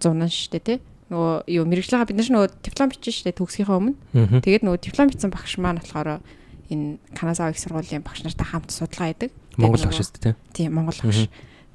зунаа 0.00 0.30
штэ 0.30 0.60
тий. 0.60 0.78
Нөгөө 1.10 1.46
юу 1.46 1.64
мэрэгжлээ 1.70 2.06
бид 2.10 2.18
нар 2.18 2.30
нөгөө 2.30 2.50
диплом 2.66 2.90
бичсэн 2.90 3.14
штэ 3.14 3.38
төгсгийнхаа 3.38 3.78
өмнө. 3.78 3.96
Тэгээд 4.42 4.66
нөгөө 4.66 4.80
диплом 4.82 5.08
бичсэн 5.10 5.30
багш 5.30 5.56
маань 5.62 5.80
болохоор 5.80 6.20
энэ 6.68 6.98
Каназаа 7.14 7.54
их 7.54 7.62
сургуулийн 7.62 8.02
багш 8.02 8.26
нартай 8.26 8.46
хамт 8.46 8.74
судалгаа 8.74 9.14
хийдэг. 9.14 9.30
Монгол 9.56 9.86
багш 9.86 10.02
шүү 10.02 10.18
дээ. 10.20 10.34
Тийм 10.52 10.74
Монгол 10.74 10.98
багш. 10.98 11.30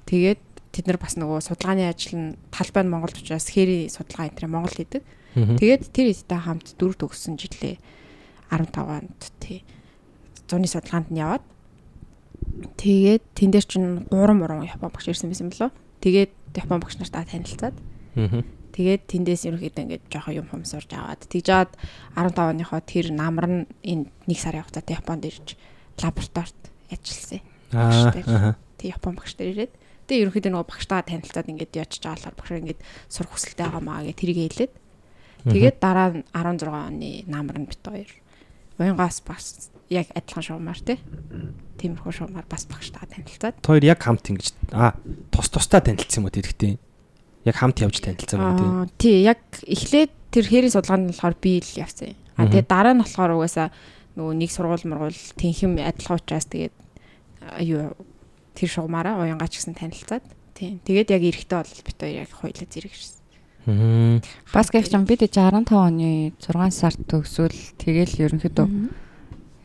Тэгээд 0.05 0.41
тэд 0.75 0.85
нар 0.91 0.99
бас 0.99 1.15
нөгөө 1.15 1.39
судалгааны 1.47 1.87
ажил 1.87 2.15
нь 2.19 2.35
талбай 2.51 2.83
нь 2.83 2.91
Монголд 2.91 3.15
учраас 3.15 3.47
хэри 3.47 3.87
судалгаа 3.87 4.27
энэ 4.27 4.35
төр 4.35 4.51
Монгол 4.51 4.75
хийдэг. 4.75 5.03
Тэгээд 5.31 5.83
тэр 5.95 6.07
хэдтэй 6.11 6.39
хамт 6.43 6.75
дөрөв 6.75 6.99
төгссөн 6.99 7.39
жилээ 7.39 7.79
15 8.51 8.83
онд 8.83 9.19
тий 9.39 9.63
зуны 10.51 10.67
судалгаанд 10.67 11.07
нь 11.07 11.23
яваад 11.23 11.43
тэгээд 12.77 13.23
тэн 13.37 13.49
дээр 13.51 13.65
чинь 13.65 14.05
3 14.09 14.33
муран 14.37 14.65
Япон 14.65 14.91
багш 14.91 15.07
ирсэн 15.09 15.29
байсан 15.29 15.49
болоо. 15.49 15.69
Тэгээд 16.01 16.31
Япон 16.57 16.79
багш 16.81 16.97
нартаа 16.97 17.25
танилцаад. 17.25 17.75
Тэгээд 18.71 19.03
тэндээс 19.11 19.51
ерөнхийдөө 19.51 19.83
ингээд 19.83 20.03
жоохон 20.07 20.37
юм 20.39 20.47
хум 20.47 20.63
сурж 20.63 20.87
аваад 20.95 21.27
тэгжээд 21.27 21.75
15 22.15 22.55
оныхоо 22.55 22.79
тэр 22.79 23.11
намар 23.11 23.47
нь 23.51 23.59
энэ 23.83 24.07
нэг 24.31 24.39
сарын 24.39 24.63
хугацаатай 24.63 24.95
Японд 24.95 25.27
ирж 25.27 25.59
лабораторид 25.99 26.61
ажилласан. 26.87 27.43
Аа. 27.75 28.55
Тэг 28.79 28.95
Япон 28.95 29.19
багш 29.19 29.35
нар 29.35 29.51
ирээд. 29.51 29.73
Тэгээ 30.07 30.23
ерөнхийдөө 30.23 30.51
нөгөө 30.55 30.71
багштайгаа 30.71 31.07
танилцаад 31.07 31.51
ингээд 31.51 31.71
байгаа 31.75 32.31
болохоор 32.31 32.35
багш 32.39 32.51
ингээд 32.63 32.81
сурах 33.11 33.31
хүсэлтэй 33.35 33.65
байгаа 33.67 33.83
маа 33.83 34.03
гэ 34.07 34.15
тэрийг 34.15 34.39
хэлээд. 34.39 34.73
Тэгээд 35.51 35.77
дараа 35.83 36.09
нь 36.15 36.23
16 36.31 36.67
оны 36.71 37.11
намар 37.27 37.57
нь 37.59 37.67
бит 37.67 37.83
хоёр. 37.83 38.11
Уянгаас 38.79 39.19
бас 39.27 39.70
яг 39.91 40.07
адилхан 40.15 40.43
шуумаар 40.47 40.79
тий 40.79 40.97
тиймэрхүү 41.77 42.13
шуумаар 42.15 42.47
бас 42.47 42.63
багштайгаа 42.71 43.11
танилцаад 43.11 43.55
Тэр 43.59 43.83
яг 43.83 43.99
хамт 43.99 44.25
ингэж 44.31 44.47
аа 44.71 44.95
тус 45.33 45.51
тустай 45.51 45.81
танилцсан 45.83 46.23
юм 46.23 46.27
уу 46.29 46.35
тэрхтээ? 46.35 46.79
Яг 47.45 47.55
хамт 47.59 47.77
явж 47.83 47.99
танилцсан 47.99 48.39
юм 48.39 48.47
уу 48.47 48.87
Аа, 48.87 48.89
тий 48.95 49.27
яг 49.27 49.43
эхлээд 49.67 50.11
тэр 50.31 50.45
хэрийн 50.47 50.71
судалгаанд 50.71 51.11
болохоор 51.11 51.35
би 51.41 51.59
л 51.59 51.71
явсан. 51.75 52.15
А 52.39 52.47
Мгм. 52.47 52.51
тэгээд 52.55 52.69
дараа 52.71 52.93
нь 52.95 53.03
болохоор 53.03 53.31
угаасаа 53.35 53.67
нөгөө 54.15 54.33
нэг 54.39 54.49
сургууль 54.55 54.85
мургуул 54.87 55.19
тэнхэм 55.35 55.75
адилхан 55.83 56.17
учраас 56.23 56.47
тэгээд 56.47 56.75
юу 57.67 57.91
тэр 58.55 58.69
шугамаараа 58.71 59.19
уянгаач 59.19 59.59
гэсэн 59.59 59.75
танилцаад 59.75 60.23
тий 60.55 60.79
тэгээд 60.87 61.11
яг 61.11 61.23
эрэхтэй 61.27 61.57
бол 61.59 61.83
бит 61.83 61.97
хоёр 61.99 62.15
яг 62.23 62.31
хоёлаа 62.31 62.67
зэрэг 62.69 62.93
ирсэн. 62.95 63.19
тийм. 63.65 64.21
баскет 64.53 64.87
ч 64.87 64.93
юм 64.95 65.05
бид 65.05 65.21
65 65.25 65.69
оны 65.75 66.31
6 66.39 66.71
сард 66.71 66.99
төгсвөл 67.09 67.55
тэгэл 67.77 68.29
ерөнхийдөө 68.31 68.67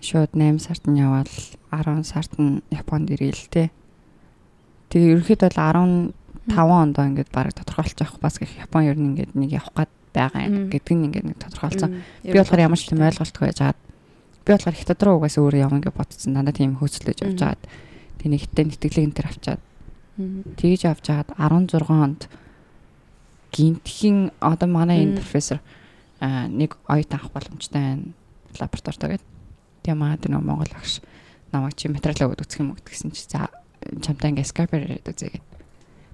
шууд 0.07 0.33
8 0.39 0.63
сард 0.63 0.85
нь 0.87 1.03
яваад 1.03 1.31
10 1.75 2.07
сард 2.07 2.33
нь 2.39 2.63
Японд 2.71 3.11
ирээл 3.11 3.51
те. 3.51 3.75
Тэгээ 4.95 5.19
ерөнхийдөө 5.19 5.51
бол 5.51 6.15
15 6.47 6.55
онд 6.55 6.97
ингээд 6.97 7.31
баг 7.35 7.51
тодорхойлж 7.51 7.99
авах 7.99 8.23
бас 8.23 8.39
гэх 8.39 8.55
Япон 8.63 8.87
ер 8.87 8.95
нь 8.95 9.11
ингээд 9.11 9.35
нэг 9.35 9.51
явах 9.59 9.75
гад 9.75 9.91
байгаа 10.15 10.47
юм 10.47 10.71
гэдэг 10.71 10.95
нь 10.95 11.05
ингээд 11.11 11.27
нэг 11.27 11.39
тодорхойлцсон. 11.43 11.91
Би 12.23 12.39
болохоор 12.39 12.65
ямар 12.71 12.79
ч 12.79 12.95
юм 12.95 13.03
ойлголтгүй 13.03 13.45
байж 13.51 13.59
хаад 13.59 13.79
би 14.47 14.51
болохоор 14.55 14.79
их 14.79 14.87
дотроо 14.87 15.15
угаасаа 15.19 15.43
өөрөө 15.43 15.65
явна 15.67 15.83
гэж 15.83 15.95
бодсон. 15.99 16.35
Дандаа 16.39 16.55
тийм 16.55 16.79
хөөцлөж 16.79 17.19
явж 17.27 17.41
хаад 17.43 17.63
тэг 18.23 18.29
нэг 18.31 18.41
хитэ 18.47 18.63
нэтгэлэг 18.63 19.05
энэ 19.11 19.17
төр 19.19 19.27
авчаад 19.27 19.63
тэгж 20.57 20.83
авч 20.87 21.07
хаад 21.11 21.29
16 21.35 21.91
онд 21.91 22.21
гинтхийн 23.53 24.31
одоо 24.39 24.69
манай 24.71 25.03
энэ 25.03 25.19
профессор 25.19 25.59
нэг 26.23 26.79
оюут 26.87 27.11
авах 27.11 27.35
боломжтой 27.35 27.83
байна. 27.83 28.15
Лабораторид 28.57 29.21
Тэгээ 29.87 29.95
маа 29.95 30.19
тэр 30.19 30.35
нэг 30.35 30.43
Монгол 30.43 30.75
багш 30.75 30.99
намайг 31.55 31.79
чи 31.79 31.87
материалаа 31.87 32.35
өгөх 32.35 32.59
юм 32.59 32.75
уу 32.75 32.83
гэсэн 32.83 33.15
чи 33.15 33.31
за 33.31 33.47
чамтай 34.03 34.35
ингээ 34.35 34.51
скайпер 34.51 34.83
яриад 34.83 35.07
үзье 35.07 35.31
гэд. 35.39 35.47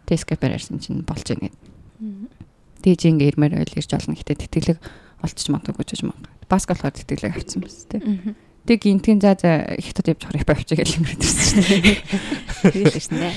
Тэгээ 0.05 0.23
скайпер 0.29 0.53
ярьсан 0.53 0.77
чинь 0.77 1.01
болж 1.09 1.25
ийн 1.33 1.49
гэд. 1.49 1.57
Чи 2.85 3.09
ингээ 3.09 3.33
ирмээр 3.33 3.65
ойл 3.65 3.79
ирж 3.81 3.91
олно 3.97 4.13
гэхдээ 4.13 4.45
тэтгэлэг 4.45 4.79
олчих 5.25 5.49
магадгүй 5.49 5.81
гэж 5.81 6.05
маа. 6.05 6.21
Баск 6.53 6.69
болохоор 6.69 6.93
тэтгэлэг 6.93 7.33
авсан 7.33 7.65
биз 7.65 7.89
тээ. 7.89 8.37
Тэг 8.69 8.79
гинтгийн 8.85 9.19
за 9.25 9.35
за 9.41 9.75
хятад 9.81 10.13
явж 10.13 10.23
харах 10.23 10.47
байвч 10.47 10.71
гэж 10.77 11.01
ингэрээд 11.01 11.25
ирсэн 11.25 11.63
шүү 11.65 11.81
дээ. 11.83 11.99
Тэгээд 12.77 12.99
ирсэн 13.01 13.17
дээ. 13.19 13.35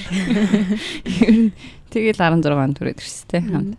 Тэгэл 1.89 2.19
16 2.21 2.53
онд 2.53 2.77
түрээд 2.77 2.99
ирсэн 3.01 3.27
тээ. 3.33 3.41
хамт. 3.49 3.73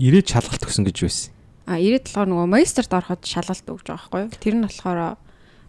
Ирээд 0.00 0.30
шалгалт 0.30 0.64
өгсөн 0.64 0.88
гэж 0.88 0.96
байсан. 1.04 1.34
А 1.68 1.76
ирээд 1.76 2.08
болохоор 2.08 2.28
нөгөө 2.32 2.48
магистрт 2.48 2.92
ороход 2.96 3.20
шалгалт 3.28 3.68
өгж 3.68 3.84
байгаа 3.92 4.08
байхгүй 4.08 4.20
юу? 4.24 4.32
Тэр 4.40 4.54
нь 4.56 4.64
болохоор 4.64 5.16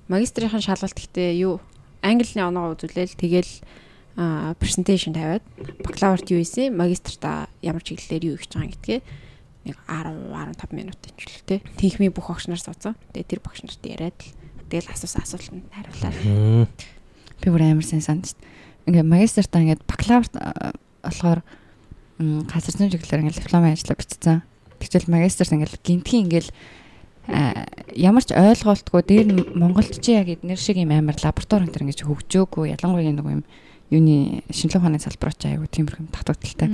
магистрийн 0.08 0.52
шалгалт 0.54 0.96
гэхдээ 0.96 1.40
юу 1.42 1.62
англиний 2.06 2.46
оноо 2.46 2.78
үзүүлээл 2.78 3.18
тэгэл 3.18 3.54
а 4.16 4.56
презентацийн 4.56 5.12
тавиад 5.12 5.46
бакалаврт 5.84 6.32
юу 6.32 6.40
ийсэн 6.40 6.72
магистрта 6.72 7.52
ямар 7.60 7.84
чиглэлээр 7.84 8.32
юу 8.32 8.40
хийж 8.40 8.56
байгаа 8.56 8.72
гэдгээ 8.72 9.00
нэг 9.66 9.78
10 9.90 10.32
15 10.32 10.72
минутын 10.78 11.14
ч 11.18 11.26
л 11.26 11.44
тээ. 11.50 11.60
Тинхмийн 11.76 12.14
бүх 12.14 12.30
багш 12.30 12.46
нар 12.48 12.62
сууцсан. 12.62 12.94
Тэгээ 13.12 13.28
тэр 13.28 13.42
багш 13.42 13.66
нарт 13.66 13.82
яриад 13.82 14.16
л 14.16 14.32
тэгэл 14.70 14.94
асуусан 14.94 15.26
асуултанд 15.26 15.66
хариулаад. 15.74 16.70
Би 17.42 17.48
бүр 17.50 17.64
амар 17.66 17.84
сайн 17.84 18.06
санд. 18.06 18.30
Ингээ 18.86 19.04
магистртаа 19.04 19.66
ингээд 19.66 19.84
бакалаврт 19.90 20.34
болохоор 21.02 21.42
газар 22.22 22.74
зүйн 22.78 22.94
чиглэлээр 22.94 23.22
ингээд 23.26 23.42
дипломын 23.42 23.74
ажлаа 23.74 23.98
бичсэн. 23.98 24.46
Тэгвэл 24.80 25.12
магистрт 25.12 25.52
ингээд 25.52 25.82
гинтгийн 25.82 26.30
ингээд 26.30 26.54
ямар 27.28 28.24
ч 28.24 28.34
ойлголтгүй 28.36 29.02
дээр 29.02 29.28
нь 29.34 29.44
Монголд 29.58 29.98
чи 29.98 30.14
яг 30.14 30.30
эднэр 30.30 30.60
шиг 30.60 30.78
юм 30.78 30.94
амар 30.94 31.18
лаборатори 31.18 31.66
энэ 31.66 31.90
ингэж 31.90 32.06
хөгжөөгүй 32.06 32.76
ялангуяа 32.78 33.14
нэг 33.14 33.26
юм 33.26 33.44
юуны 33.90 34.46
шинжилгээ 34.54 34.82
ухааны 34.82 35.00
салбарт 35.02 35.38
ч 35.42 35.50
аягүй 35.50 35.70
тиймэрхүү 35.70 36.14
татвартай. 36.14 36.70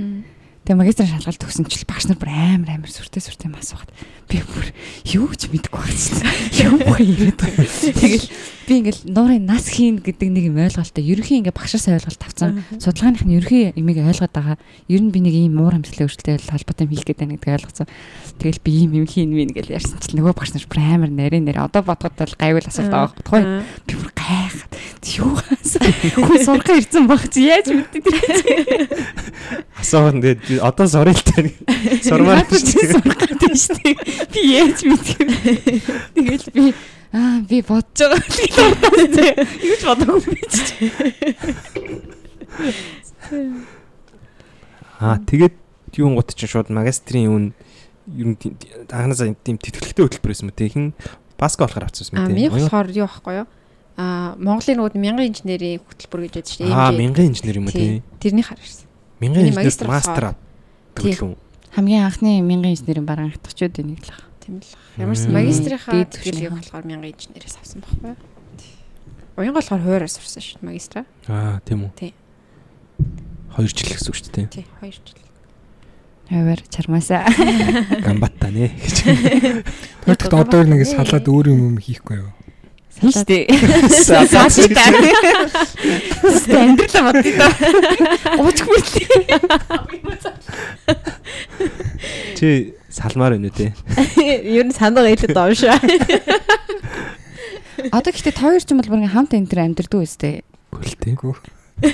Тэгээ 0.62 0.78
магистрийн 0.78 1.10
шалгалт 1.10 1.42
төгсөн 1.42 1.66
чил 1.66 1.82
багш 1.90 2.06
нар 2.06 2.22
бүр 2.22 2.30
амар 2.30 2.70
амар 2.70 2.86
сүртэй 2.86 3.18
сүртэй 3.18 3.50
мас 3.50 3.74
багт. 3.74 3.90
Би 4.30 4.38
бүр 4.46 4.70
юу 5.10 5.34
ч 5.34 5.50
мэдэхгүй 5.50 5.74
багчсан. 5.74 6.22
Юу 6.54 6.78
яриад 7.02 7.34
байгаа. 7.34 7.66
Тэгэл 7.66 8.30
би 8.70 8.72
ингээл 8.78 9.02
нуурын 9.10 9.42
нас 9.42 9.66
хийн 9.66 9.98
гэдэг 9.98 10.28
нэг 10.30 10.54
юм 10.54 10.62
ойлголттой. 10.62 11.02
Ерөнхийн 11.02 11.42
ингээ 11.42 11.58
багшаас 11.58 11.90
ойлголт 11.90 12.22
авсан. 12.22 12.62
Судалгааных 12.78 13.26
нь 13.26 13.42
ерөнхийн 13.42 13.74
имийг 13.74 14.06
ойлгоод 14.06 14.30
байгаа. 14.30 14.56
Ер 14.86 15.02
нь 15.02 15.10
би 15.10 15.18
нэг 15.18 15.34
ийм 15.34 15.58
муур 15.58 15.74
амьсгалын 15.74 16.06
өөрчлөлттэй 16.06 16.38
холбоотой 16.38 16.86
юм 16.86 16.94
хийх 16.94 17.10
гэдэг 17.10 17.26
нэг 17.26 17.42
ойлгоцсон. 17.42 17.90
Тэгэл 18.38 18.62
би 18.62 18.70
ийм 18.70 18.90
юм 19.02 19.06
хийн 19.10 19.34
мэн 19.34 19.50
ингээл 19.50 19.82
ярьсан 19.82 19.98
чил 19.98 20.22
нөгөө 20.22 20.38
багш 20.38 20.54
нар 20.54 20.70
бүр 20.70 20.78
амар 20.78 21.10
нарийн 21.10 21.42
нэр. 21.42 21.58
Одоо 21.58 21.82
бодоход 21.82 22.14
бол 22.14 22.38
гайвал 22.38 22.70
асуулт 22.70 22.94
байгаа 22.94 23.10
байхгүй. 23.18 23.42
Би 23.90 23.92
бүр 23.98 24.10
гайхаад 24.14 24.72
юу 25.18 25.34
хаасан. 25.34 25.82
Хүн 26.22 26.38
сурах 26.46 26.70
ирсэн 26.70 27.04
баг 27.10 27.26
чи 27.26 27.50
яаж 27.50 27.66
мэддэг. 27.74 28.06
Асуух 29.82 30.14
нь 30.14 30.22
тэгээд 30.22 30.51
одоо 30.60 30.86
сурыг 30.90 31.16
л 31.16 31.24
тань. 31.24 31.52
Сурмаар 32.02 32.44
сурах 32.50 33.16
гэдэг 33.22 33.54
шүү 33.56 33.76
дээ. 33.80 33.94
Би 34.28 34.40
яаж 34.52 34.78
мэдэх 34.84 35.18
Тэгэл 36.12 36.46
би 36.52 36.74
аа 37.12 37.40
би 37.44 37.60
бодож 37.62 38.08
байгаа. 38.12 39.32
Юу 39.62 39.76
ч 39.76 39.82
бодоогүй 39.86 40.32
би 40.32 40.44
ч. 40.48 40.76
Аа 45.00 45.18
тэгээд 45.18 45.54
юун 45.96 46.16
гот 46.16 46.32
чинь 46.34 46.48
шууд 46.48 46.68
магистрийн 46.72 47.28
юун 47.28 47.46
ер 48.08 48.26
нь 48.32 48.38
анханасаа 48.88 49.34
тийм 49.44 49.58
тэтгэлэгтэй 49.60 50.04
хөтөлбөр 50.08 50.32
байсан 50.32 50.48
мэт 50.48 50.60
хин 50.72 50.92
баска 51.36 51.66
болохоор 51.66 51.86
авчихсан 51.88 52.16
мэт. 52.16 52.30
Аа 52.30 52.34
ми 52.34 52.48
болохоор 52.48 52.88
юу 52.90 53.06
байхгүй 53.06 53.34
юу? 53.44 53.48
Аа 53.98 54.34
Монголын 54.40 54.78
нөгөө 54.80 54.96
мянган 54.96 55.28
инженерийн 55.28 55.84
хөтөлбөр 55.84 56.20
гэж 56.26 56.32
байдаг 56.32 56.48
шүү 56.48 56.64
дээ. 56.64 56.72
Аа 56.72 56.90
мянган 56.96 57.28
инженер 57.28 57.60
юм 57.60 57.68
уу 57.68 57.74
тий. 57.76 58.02
Тэрний 58.22 58.46
харсан. 58.46 58.88
Мянган 59.22 59.46
инженер 59.46 59.86
мастер 59.86 60.34
төлөв. 60.98 61.36
Хамгийн 61.76 62.02
анхны 62.10 62.42
мянган 62.42 62.74
инженерийн 62.74 63.06
бараан 63.06 63.30
хатгчуд 63.30 63.78
энийг 63.78 64.02
л 64.02 64.10
ах. 64.10 64.26
Тийм 64.42 64.58
л. 64.58 64.66
Ямарс 64.98 65.30
магистрийнхаа 65.30 66.02
тэтгэлгийг 66.10 66.50
болохоор 66.50 66.82
мянган 66.82 67.14
инженерээс 67.14 67.56
авсан 67.62 67.86
байхгүй 67.86 68.18
юу? 68.18 68.18
Уян 69.38 69.54
болохоор 69.54 69.80
хуураар 69.80 70.10
сурсан 70.10 70.42
шүү 70.42 70.58
дээ 70.58 70.66
магистра. 70.66 71.06
Аа 71.30 71.62
тийм 71.62 71.86
үү. 71.86 71.92
Тий. 71.94 72.12
2 73.54 73.70
жил 73.70 73.94
гэсэн 73.94 74.10
үг 74.10 74.16
шүү 74.18 74.32
дээ. 74.34 74.46
Тий, 74.50 74.66
2 74.82 74.90
жил. 74.90 75.22
Хавар 76.28 76.60
чармаасаа. 76.66 77.22
Гамбатаа 78.02 78.50
нэ 78.50 78.74
гэж. 78.74 78.96
Тэгвэл 80.02 80.34
одоо 80.34 80.62
нэг 80.66 80.82
салаад 80.82 81.30
өөр 81.30 81.46
юм 81.54 81.78
хийхгүй 81.78 82.20
юу? 82.20 82.34
Салаад. 83.00 83.30
Салаад. 83.90 84.52
Стендэрлээ 86.42 87.02
бодъё. 87.06 87.46
Уучгүй 88.42 88.78
л. 88.78 88.88
Чи 92.36 92.74
салмаар 92.92 93.34
байна 93.38 93.48
үү 93.48 93.56
те? 93.56 93.72
Ер 94.20 94.66
нь 94.68 94.76
санаа 94.76 95.08
хэлээд 95.08 95.32
доошоо. 95.32 95.78
Одоо 97.90 98.10
гэхдээ 98.12 98.36
тойр 98.36 98.62
ч 98.62 98.70
юм 98.70 98.78
бол 98.84 98.92
бүр 98.92 99.08
хамт 99.08 99.32
энэ 99.34 99.48
төр 99.48 99.60
амьдрдгүй 99.64 100.02
үстэй. 100.04 100.44
Гөлтэйгүү. 100.76 101.34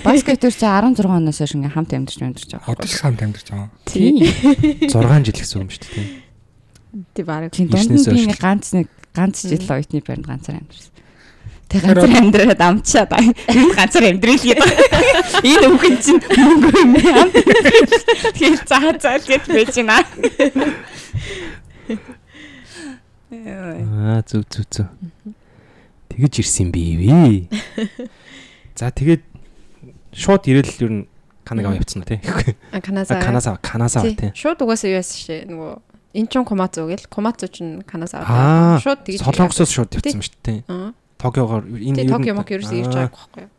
Баскетбол 0.04 0.52
чи 0.52 0.66
16 0.66 1.06
оноос 1.06 1.38
хойш 1.40 1.54
ингээм 1.56 1.72
хамт 1.72 1.94
амьдарч 1.96 2.20
амьдарч 2.20 2.50
байгаа. 2.52 2.74
Одоо 2.76 2.84
ч 2.84 3.00
хамт 3.00 3.22
амьдарч 3.24 3.48
байгаа. 3.48 3.70
Тийм. 3.88 4.20
6 4.84 5.24
жил 5.24 5.38
гэсэн 5.38 5.62
юм 5.64 5.70
шүү 5.72 5.80
дээ. 5.88 6.06
Тий 7.14 7.24
баг. 7.24 7.48
Чи 7.54 7.64
дунд 7.64 7.88
нь 7.88 8.04
би 8.04 8.36
ганц 8.36 8.76
нэг 8.76 8.90
ганц 9.18 9.42
жил 9.42 9.66
оюутны 9.66 9.98
байранд 10.06 10.30
ганцаар 10.30 10.62
амьдарсан. 10.62 10.94
Тэг 11.68 11.82
ганцаар 11.84 12.14
амьдраад 12.22 12.62
амчаад 12.62 13.10
энэ 13.18 13.74
ганцаар 13.74 14.06
амьдрал 14.08 14.38
гэдэг. 14.38 14.70
Энэ 15.42 15.66
үхэн 15.74 15.96
чинь 15.98 16.22
мөнгө 16.22 16.70
юм 16.80 16.92
яа. 17.02 17.26
Тэгэхээр 17.28 18.56
цаа 18.64 18.94
цаа 18.96 19.18
гэж 19.18 19.44
байж 19.50 19.74
байна. 19.82 20.00
Аа 23.28 24.22
зүг 24.24 24.46
зүг 24.48 24.66
зүг. 24.70 24.88
Тэгэж 26.08 26.40
ирсэн 26.40 26.72
би 26.72 26.96
вэ. 26.96 27.50
За 28.72 28.88
тэгээд 28.88 29.26
шууд 30.16 30.48
ирэл 30.48 30.72
ер 30.80 30.92
нь 30.94 31.04
Канагава 31.44 31.76
явцсан 31.76 32.00
уу 32.00 32.08
тий. 32.08 32.20
Канасаа. 32.80 33.20
Канасаа 33.20 33.56
Канасаа 33.60 34.08
тий. 34.08 34.32
Шууд 34.32 34.64
угаасаа 34.64 34.88
юу 34.88 35.00
яасан 35.00 35.20
шээ 35.20 35.40
нөгөө 35.52 35.72
эн 36.18 36.26
чин 36.26 36.42
Комацу 36.42 36.90
гэл 36.90 37.06
Комацу 37.06 37.46
чинь 37.46 37.86
Канасаа. 37.86 38.82
Шууд 38.82 39.06
тэгж 39.06 39.22
Солонгосоос 39.22 39.70
шууд 39.70 39.94
явцсан 39.94 40.18
шүү 40.18 40.42
дээ. 40.42 40.60
Токиогоор 41.22 41.64
энэ 41.70 42.02
ер 42.02 42.06
нь 42.10 42.14
Токио 42.14 42.34
мок 42.34 42.50
ерөөсөө 42.50 42.78
ирж 42.82 42.94
байгааг 42.94 43.14
байхгүй 43.14 43.42
юу? 43.46 43.50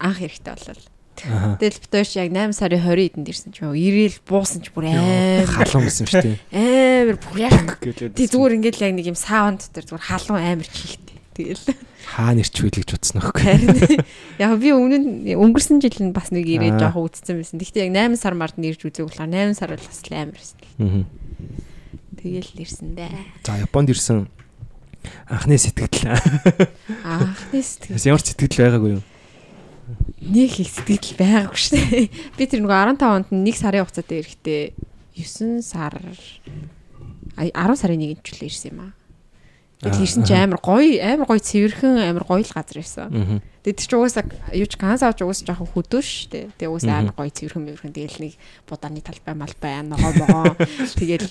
Анх 0.00 0.18
хэрэгтэй 0.20 0.54
болол. 0.56 0.84
Тэгэл 1.20 1.80
битөөш 1.84 2.10
яг 2.16 2.32
8 2.32 2.56
сарын 2.56 2.80
20-нд 2.80 3.20
энд 3.20 3.28
ирсэн 3.28 3.52
ч 3.52 3.60
ирээл 3.60 4.24
буусан 4.24 4.64
ч 4.64 4.72
бүр 4.72 4.88
амар 4.88 5.48
халуун 5.52 5.84
гэсэн 5.84 6.08
шүү 6.08 6.24
дээ. 6.24 6.36
Амар 6.56 7.18
бүр 7.20 7.36
яг 7.44 7.76
тий 8.16 8.24
зүгээр 8.24 8.56
ингээл 8.56 8.84
яг 8.88 8.92
нэг 8.96 9.06
юм 9.12 9.18
саун 9.20 9.60
дотор 9.60 9.84
зүгээр 9.84 10.08
халуун 10.08 10.40
амар 10.40 10.68
чихтэй. 10.68 11.20
Тэгэл 11.36 11.64
хаа 12.08 12.32
нэрчвэл 12.32 12.72
гэж 12.72 12.88
бодсон 12.96 13.20
аахгүй. 13.20 14.00
Яг 14.40 14.56
би 14.56 14.72
өмнө 14.72 14.96
нь 14.96 15.36
өнгөрсөн 15.36 15.84
жил 15.84 16.00
нь 16.08 16.16
бас 16.16 16.32
нэг 16.32 16.48
ирээд 16.48 16.80
жоох 16.80 16.96
үдцсэн 16.96 17.36
байсан. 17.36 17.60
Гэхдээ 17.60 17.92
яг 17.92 18.16
8 18.16 18.16
сар 18.16 18.34
мард 18.34 18.56
нэрж 18.56 18.88
үзег 18.88 19.04
болохоор 19.04 19.28
8 19.28 19.60
сар 19.60 19.76
бол 19.76 19.84
бас 19.84 20.00
амар 20.08 20.36
байсан. 20.40 20.58
Аа. 20.80 21.04
Тэгэл 22.20 22.52
ирсэн 22.60 22.92
дээ. 22.94 23.40
За 23.48 23.56
Японд 23.56 23.88
ирсэн 23.90 24.28
анхны 25.24 25.56
сэтгэл. 25.56 26.12
Анхны 27.00 27.60
сэтгэл. 27.64 27.96
Ямар 27.96 28.20
сэтгэл 28.20 28.60
байгаагүй 28.60 28.90
юу? 29.00 29.02
Нэг 30.20 30.52
их 30.60 30.68
сэтгэл 30.68 31.16
байгаагүй 31.16 31.56
шүү 31.56 31.80
дээ. 31.80 32.04
Би 32.36 32.44
тэр 32.44 32.60
нөгөө 32.60 33.00
15 33.00 33.08
онд 33.08 33.28
нэг 33.32 33.56
сарын 33.56 33.82
хугацаатай 33.88 34.20
ирэхдээ 34.20 34.62
9 35.16 35.64
сар 35.64 35.96
10 37.40 37.80
сарын 37.80 38.04
1-нд 38.04 38.20
ч 38.20 38.28
л 38.36 38.44
ирсэн 38.44 38.68
юм 38.76 38.80
аа. 38.84 38.92
Тэгэл 39.80 40.04
ирсэн 40.04 40.28
чи 40.28 40.36
амар 40.36 40.60
гоё, 40.60 41.00
амар 41.00 41.24
гоё 41.24 41.40
цэвэрхэн, 41.40 42.12
амар 42.12 42.28
гоё 42.28 42.44
л 42.44 42.52
газар 42.52 42.84
ирсэн. 42.84 43.40
Тэгээд 43.64 43.80
чи 43.80 43.92
угаасаа 43.92 44.24
юу 44.56 44.68
ч 44.68 44.76
ганц 44.76 45.00
авч 45.00 45.20
угаасаа 45.24 45.52
жоохон 45.52 45.72
хөдөө 45.72 46.00
шүү 46.04 46.28
дээ. 46.32 46.44
Тэгээд 46.56 46.72
угаасаа 46.72 46.96
амар 47.00 47.16
гоё 47.16 47.28
цэвэрхэн 47.28 47.64
мэрхэн 47.64 47.92
тэгэл 47.96 48.20
нэг 48.24 48.34
будааны 48.68 49.00
талбай 49.00 49.34
малбай 49.36 49.80
ногоо 49.84 50.12
могоо. 50.16 50.52
Тэгэл 51.00 51.28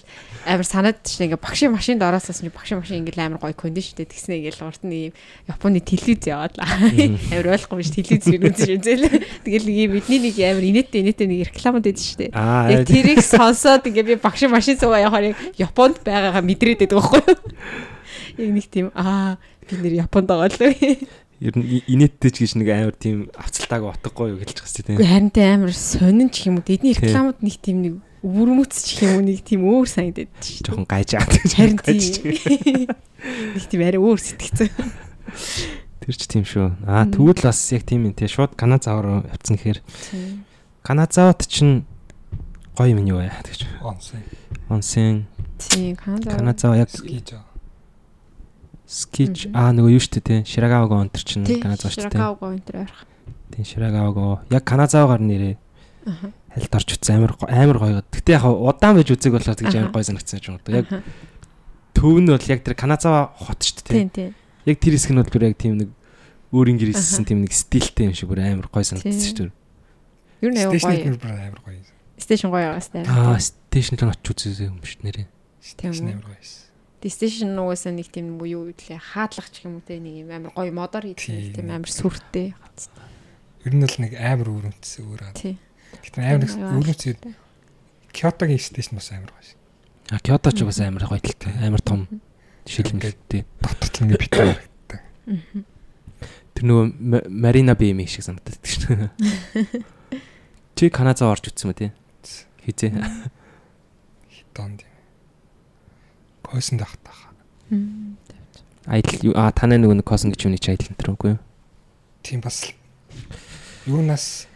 амар 0.50 0.66
санаад 0.66 0.98
чинь 1.06 1.30
ингээ 1.30 1.42
багшийн 1.42 1.74
машинд 1.74 2.02
ороосоос 2.06 2.42
нь 2.42 2.50
багшийн 2.50 2.82
машин 2.82 3.02
ингээл 3.02 3.34
амар 3.34 3.42
гоё 3.42 3.54
кондишнтэй 3.54 4.10
тэгснэ 4.10 4.42
ингээл 4.46 4.66
урт 4.66 4.82
нь 4.82 5.14
Японы 5.50 5.82
телевиз 5.82 6.26
яваад 6.26 6.54
л 6.58 6.66
амар 6.66 7.54
ойлгохгүй 7.54 7.78
биш 7.82 7.94
телевиз 7.98 8.30
үзэж 8.30 8.78
үзэл. 8.78 9.10
Тэгэл 9.46 9.66
нэг 9.66 9.78
юм 9.78 9.92
бидний 9.98 10.22
нэг 10.26 10.38
амар 10.42 10.66
инээдтэй 10.70 11.02
инээдтэй 11.02 11.28
нэг 11.34 11.50
рекламад 11.50 11.86
байдаг 11.86 12.02
шүү 12.02 12.30
дээ. 12.30 12.34
Яг 12.34 12.86
тэрийг 12.86 13.22
сонсоод 13.26 13.90
ингээ 13.90 14.06
би 14.06 14.14
багшийн 14.22 14.54
машин 14.54 14.78
суугаа 14.78 15.02
явахаар 15.02 15.34
Японд 15.58 16.06
байгаагаа 16.06 16.46
мэдрээд 16.46 16.86
байдаг 16.86 16.98
байхгүй 16.98 17.22
юу? 17.26 17.38
Яг 18.40 18.52
нэг 18.56 18.68
тийм 18.72 18.88
аа 18.96 19.36
би 19.68 19.76
нэр 19.76 20.08
Японд 20.08 20.32
байгаа 20.32 20.48
л 20.48 20.58
ер 21.40 21.56
нь 21.56 21.84
инээдтэй 21.88 22.32
ч 22.36 22.38
гэж 22.44 22.52
нэг 22.60 22.70
амар 22.72 22.96
тийм 23.00 23.32
авцалтааг 23.32 23.84
утгагүй 24.04 24.36
юу 24.36 24.40
гэлж 24.44 24.60
байгаа 24.60 24.84
тийм. 24.84 25.00
Харин 25.00 25.32
тэ 25.32 25.48
амар 25.56 25.72
сонин 25.72 26.28
ч 26.28 26.52
юм 26.52 26.60
уу. 26.60 26.68
Эдний 26.68 26.92
рекламууд 26.92 27.40
нэг 27.40 27.56
тийм 27.64 27.78
нэг 27.80 27.94
өвөрмөц 28.20 28.76
ч 28.84 29.08
юм 29.08 29.12
уу 29.16 29.24
нэг 29.24 29.40
тийм 29.48 29.64
өөр 29.64 29.88
санагдаад 29.88 30.32
шүү. 30.44 30.68
Жохон 30.68 30.84
гайжаад. 30.84 31.32
Харин 31.56 31.80
тийм. 31.80 32.36
Нэг 33.56 33.66
тийм 33.68 33.82
арай 33.84 34.00
өөр 34.00 34.20
сэтгцэн. 34.20 34.72
Тэр 36.04 36.16
ч 36.16 36.24
тийм 36.28 36.44
шүү. 36.44 36.76
Аа 36.84 37.08
тэгвэл 37.08 37.40
бас 37.40 37.60
яг 37.72 37.88
тийм 37.88 38.12
юм 38.12 38.16
те 38.16 38.28
шууд 38.28 38.60
Каназаа 38.60 39.00
руу 39.00 39.24
явцсан 39.24 39.56
гэхээр 39.56 39.80
Каназаат 40.84 41.48
чинь 41.48 41.88
гоё 42.76 42.96
юм 42.96 43.04
юу 43.08 43.24
вэ 43.24 43.32
гэж. 43.48 43.64
Онсын. 43.84 44.24
Онсын. 44.68 45.28
Тийм 45.60 45.96
Каназаа. 45.96 46.36
Каназаа 46.36 46.76
яг 46.80 46.92
скич 48.90 49.46
аа 49.54 49.70
нөгөө 49.70 49.94
юу 49.94 50.02
штэ 50.02 50.20
тий 50.26 50.40
Ширагаваго 50.50 50.98
онтер 50.98 51.22
чинь 51.22 51.46
Каназаа 51.46 51.94
штэ 51.94 52.10
тий 52.10 52.18
Ширагаваго 52.18 52.46
онтер 52.50 52.76
ойрох 52.90 53.06
тий 53.54 53.64
Ширагаваго 53.64 54.42
яг 54.50 54.64
Каназаагаар 54.66 55.22
нэрээ 55.22 55.56
хальт 56.50 56.74
орч 56.74 56.98
утсан 56.98 57.22
амар 57.22 57.38
амар 57.46 57.78
гоё. 57.78 58.02
Гэтэ 58.10 58.34
яг 58.34 58.50
удаан 58.50 58.98
байж 58.98 59.14
үзэг 59.14 59.38
болохоор 59.38 59.58
тэгж 59.62 59.76
амар 59.78 59.94
гоё 59.94 60.06
санагдсан 60.10 60.42
юм 60.42 60.58
байна. 60.66 60.82
Яг 60.82 60.88
төв 61.94 62.18
нь 62.18 62.30
бол 62.34 62.50
яг 62.50 62.66
тэр 62.66 62.74
Каназава 62.74 63.30
хот 63.38 63.62
штэ 63.62 63.86
тий 63.86 64.10
тий 64.10 64.30
Яг 64.66 64.82
тэр 64.82 64.98
хэсэг 64.98 65.14
нь 65.14 65.22
бол 65.22 65.30
бүр 65.30 65.46
яг 65.54 65.58
тийм 65.62 65.78
нэг 65.78 65.90
өөр 66.50 66.68
ингэр 66.74 66.92
ирсэн 66.98 67.30
тийм 67.30 67.46
нэг 67.46 67.54
стилтэй 67.54 68.10
юм 68.10 68.18
шиг 68.18 68.34
бүр 68.34 68.42
амар 68.42 68.68
гоё 68.74 68.82
санагдсан 68.82 69.22
шүү 69.22 69.38
дээ. 69.38 69.54
Юу 70.42 70.52
нэ 70.52 70.66
гоё. 70.66 70.82
Стейшн 70.82 71.16
бүр 71.22 71.32
амар 71.38 71.62
гоё. 71.62 71.82
Стейшн 72.18 72.50
гоё 72.50 72.66
байгаас 72.74 72.90
таа. 72.90 73.06
Аа 73.06 73.38
стейшн 73.38 74.02
л 74.02 74.10
очиж 74.10 74.50
үзээ 74.50 74.68
юм 74.74 74.82
шүү 74.82 75.06
нэрээ. 75.06 75.28
Стейшн 75.62 76.10
амар 76.10 76.26
гоё. 76.34 76.42
Destination 77.00 77.56
нугасаа 77.56 77.96
нэг 77.96 78.12
тийм 78.12 78.36
юу 78.44 78.68
үлээ 78.76 79.00
хаадлах 79.00 79.48
ч 79.48 79.64
юм 79.64 79.80
уу 79.80 79.84
те 79.88 80.04
нэг 80.04 80.28
юм 80.28 80.30
амар 80.36 80.52
гоё 80.52 80.72
модоор 80.76 81.16
хийдэг 81.16 81.56
тийм 81.56 81.72
амар 81.72 81.88
сүртэй 81.88 82.52
гацтай. 82.60 83.08
Ер 83.64 83.74
нь 83.76 83.88
л 83.88 83.98
нэг 84.04 84.14
амар 84.20 84.48
өрөмтс 84.52 85.00
өөр 85.00 85.22
аа. 85.32 85.34
Гэтэ 85.36 86.20
амар 86.20 86.52
өрөмтс 86.52 87.08
Кётогийн 88.12 88.60
стейшн 88.60 89.00
бас 89.00 89.12
амар 89.16 89.32
гоё. 89.32 89.56
А 90.12 90.20
Кёто 90.20 90.52
ч 90.52 90.68
бас 90.68 90.80
амар 90.84 91.08
гоё 91.08 91.24
талтай. 91.24 91.54
Амар 91.64 91.80
том 91.80 92.10
шилэнгээтэй. 92.66 93.46
Дотор 93.62 93.88
л 93.88 94.04
ингээ 94.04 94.20
битүү 94.20 94.44
харагддаг. 94.44 95.02
Тэр 96.58 96.64
нөгөө 96.66 97.30
Марина 97.30 97.78
Бими 97.78 98.10
шиг 98.10 98.26
санагддаг 98.26 98.66
шүү 98.66 98.98
дээ. 98.98 99.84
Чи 100.76 100.90
Каназаа 100.90 101.32
орж 101.32 101.48
утсан 101.48 101.72
мө 101.72 101.78
тий? 101.78 101.92
Хизээ. 102.66 102.98
Хитонд. 104.28 104.89
Койсон 106.50 106.82
дах 106.82 106.98
таа. 107.06 107.30
Аялал 108.90 109.38
а 109.38 109.52
танай 109.54 109.78
нөгөө 109.78 110.02
косон 110.02 110.34
гэж 110.34 110.50
үний 110.50 110.58
чи 110.58 110.74
аялал 110.74 110.90
энэ 110.90 111.14
үгүй 111.14 111.30
юу? 111.38 111.42
Тийм 112.26 112.42
бас 112.42 112.66
юунаас 113.86 114.50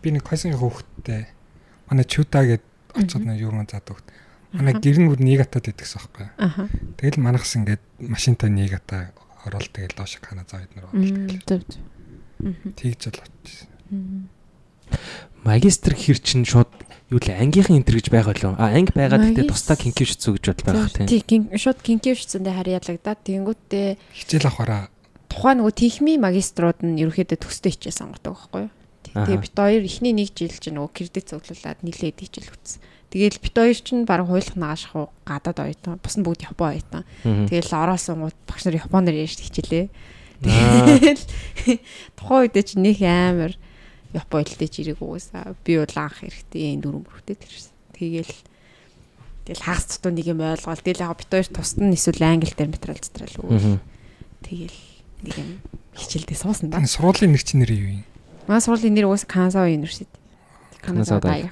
би 0.00 0.16
нэг 0.16 0.24
койсонгийн 0.24 0.56
хүүхдтэй 0.56 1.28
манай 1.92 2.08
чута 2.08 2.48
гэд 2.48 2.64
очоод 2.96 3.28
нэг 3.28 3.44
юурман 3.44 3.68
заад 3.68 3.84
хүүхд. 3.84 4.08
Манай 4.56 4.74
гэрнүүд 4.78 5.20
негатад 5.20 5.68
идэгсэн 5.68 6.00
байхгүй. 6.00 6.26
Аха. 6.38 6.68
Тэгэл 6.96 7.20
манахс 7.20 7.58
ингээд 7.60 7.82
машинтай 8.00 8.48
негата 8.48 9.12
орол 9.44 9.68
тэгэл 9.68 9.98
доош 9.98 10.16
хана 10.22 10.46
эднэр 10.48 10.88
бол. 10.88 11.04
Зөв 11.44 11.60
зөв. 11.68 11.82
Тэгж 12.78 13.02
л 13.12 13.20
очсон. 13.20 14.28
Магистр 15.44 15.92
хэр 15.92 16.18
чин 16.24 16.44
шууд 16.48 16.70
юу 17.12 17.20
л 17.20 17.28
ангийнхан 17.28 17.76
энтер 17.80 18.00
гэж 18.00 18.08
байгаа 18.08 18.34
лөө. 18.34 18.54
А 18.56 18.72
анги 18.72 18.92
байгаа 18.96 19.20
гэхдээ 19.20 19.44
Магис- 19.44 19.52
тусдаа 19.52 19.76
кинкившцүү 19.76 20.32
гэж 20.40 20.44
бодол 20.64 20.88
байгаа 20.88 21.08
тийм. 21.08 21.42
Шууд 21.52 21.80
кинкивчсэндээ 21.84 22.54
харьяалагдаад 22.56 23.20
тэгэнгүүтээ 23.28 23.88
Хичээл 24.16 24.48
авахаараа 24.48 24.88
тухайн 25.28 25.58
нөгөө 25.60 25.74
техми 25.74 26.14
магиструуд 26.16 26.78
нь 26.86 27.02
ерөөхдөө 27.02 27.38
төстэй 27.42 27.74
хичээл 27.74 28.00
сонгодог 28.06 28.38
байхгүй. 28.38 28.70
Тэгээ 29.14 29.42
бит 29.42 29.54
хоёр 29.58 29.82
эхний 29.82 30.14
нэг 30.14 30.30
жил 30.34 30.54
чинь 30.54 30.78
нөгөө 30.78 30.90
кредит 30.94 31.26
цуглуулад 31.30 31.78
нилээд 31.82 32.18
хичээл 32.22 32.54
үтсэн. 32.54 32.80
Тэгэл 33.10 33.38
бит 33.42 33.54
хоёр 33.54 33.78
чинь 33.78 34.06
баг 34.06 34.26
хуйлах 34.26 34.54
нааших 34.58 34.94
уу 34.94 35.10
гадаад 35.26 35.58
ойтон 35.62 35.98
бус 36.02 36.14
нь 36.18 36.24
бүгд 36.26 36.50
япон 36.50 36.74
ойтон. 36.74 37.02
Мгм. 37.22 37.46
Тэгэл 37.46 37.70
ороосонгууд 37.74 38.38
багш 38.46 38.62
нар 38.66 38.78
японоор 38.78 39.14
ярьж 39.14 39.38
хичээлээ. 39.38 39.86
Тэгэл 40.42 41.22
тухайн 42.18 42.42
үедээ 42.50 42.64
чинь 42.66 42.82
нэг 42.82 42.98
амар 43.02 43.52
япон 44.14 44.46
хэлтэй 44.46 44.70
чирэг 44.70 45.02
уусаа 45.02 45.58
би 45.66 45.76
бол 45.82 45.96
анх 45.98 46.22
хэрэгтэй 46.22 46.78
энэ 46.78 46.82
дөрөв 46.86 47.02
мөрөдөө 47.02 47.36
тэрсэн. 47.36 47.74
Тэгэл 47.98 48.34
тэгэл 49.44 49.66
хагас 49.66 49.86
тутуу 49.90 50.12
нэг 50.14 50.26
юм 50.30 50.40
ойлгоол. 50.40 50.78
Тэгэл 50.78 51.04
яг 51.04 51.18
бит 51.18 51.30
хоёр 51.34 51.48
тусад 51.50 51.82
нь 51.82 51.94
эсвэл 51.98 52.22
англи 52.22 52.54
дээр 52.54 52.70
материал 52.70 53.02
затрал 53.02 53.36
үү. 53.42 53.50
Мгм. 53.58 53.76
Тэгэл 54.46 54.78
нэг 55.26 55.34
юм 55.34 55.50
хичээлдээ 55.98 56.38
суусан 56.38 56.70
да. 56.70 56.78
энэ 56.78 56.94
сургуулийн 56.94 57.34
нэг 57.34 57.42
чинь 57.42 57.60
нэр 57.60 57.72
юу 57.74 57.90
юм? 57.98 58.04
Манай 58.46 58.62
сургуулийн 58.62 58.94
нэр 58.94 59.10
уус 59.10 59.26
Канзаа 59.26 59.66
University. 59.66 60.10
Каназаа 60.78 61.18
даяг. 61.18 61.50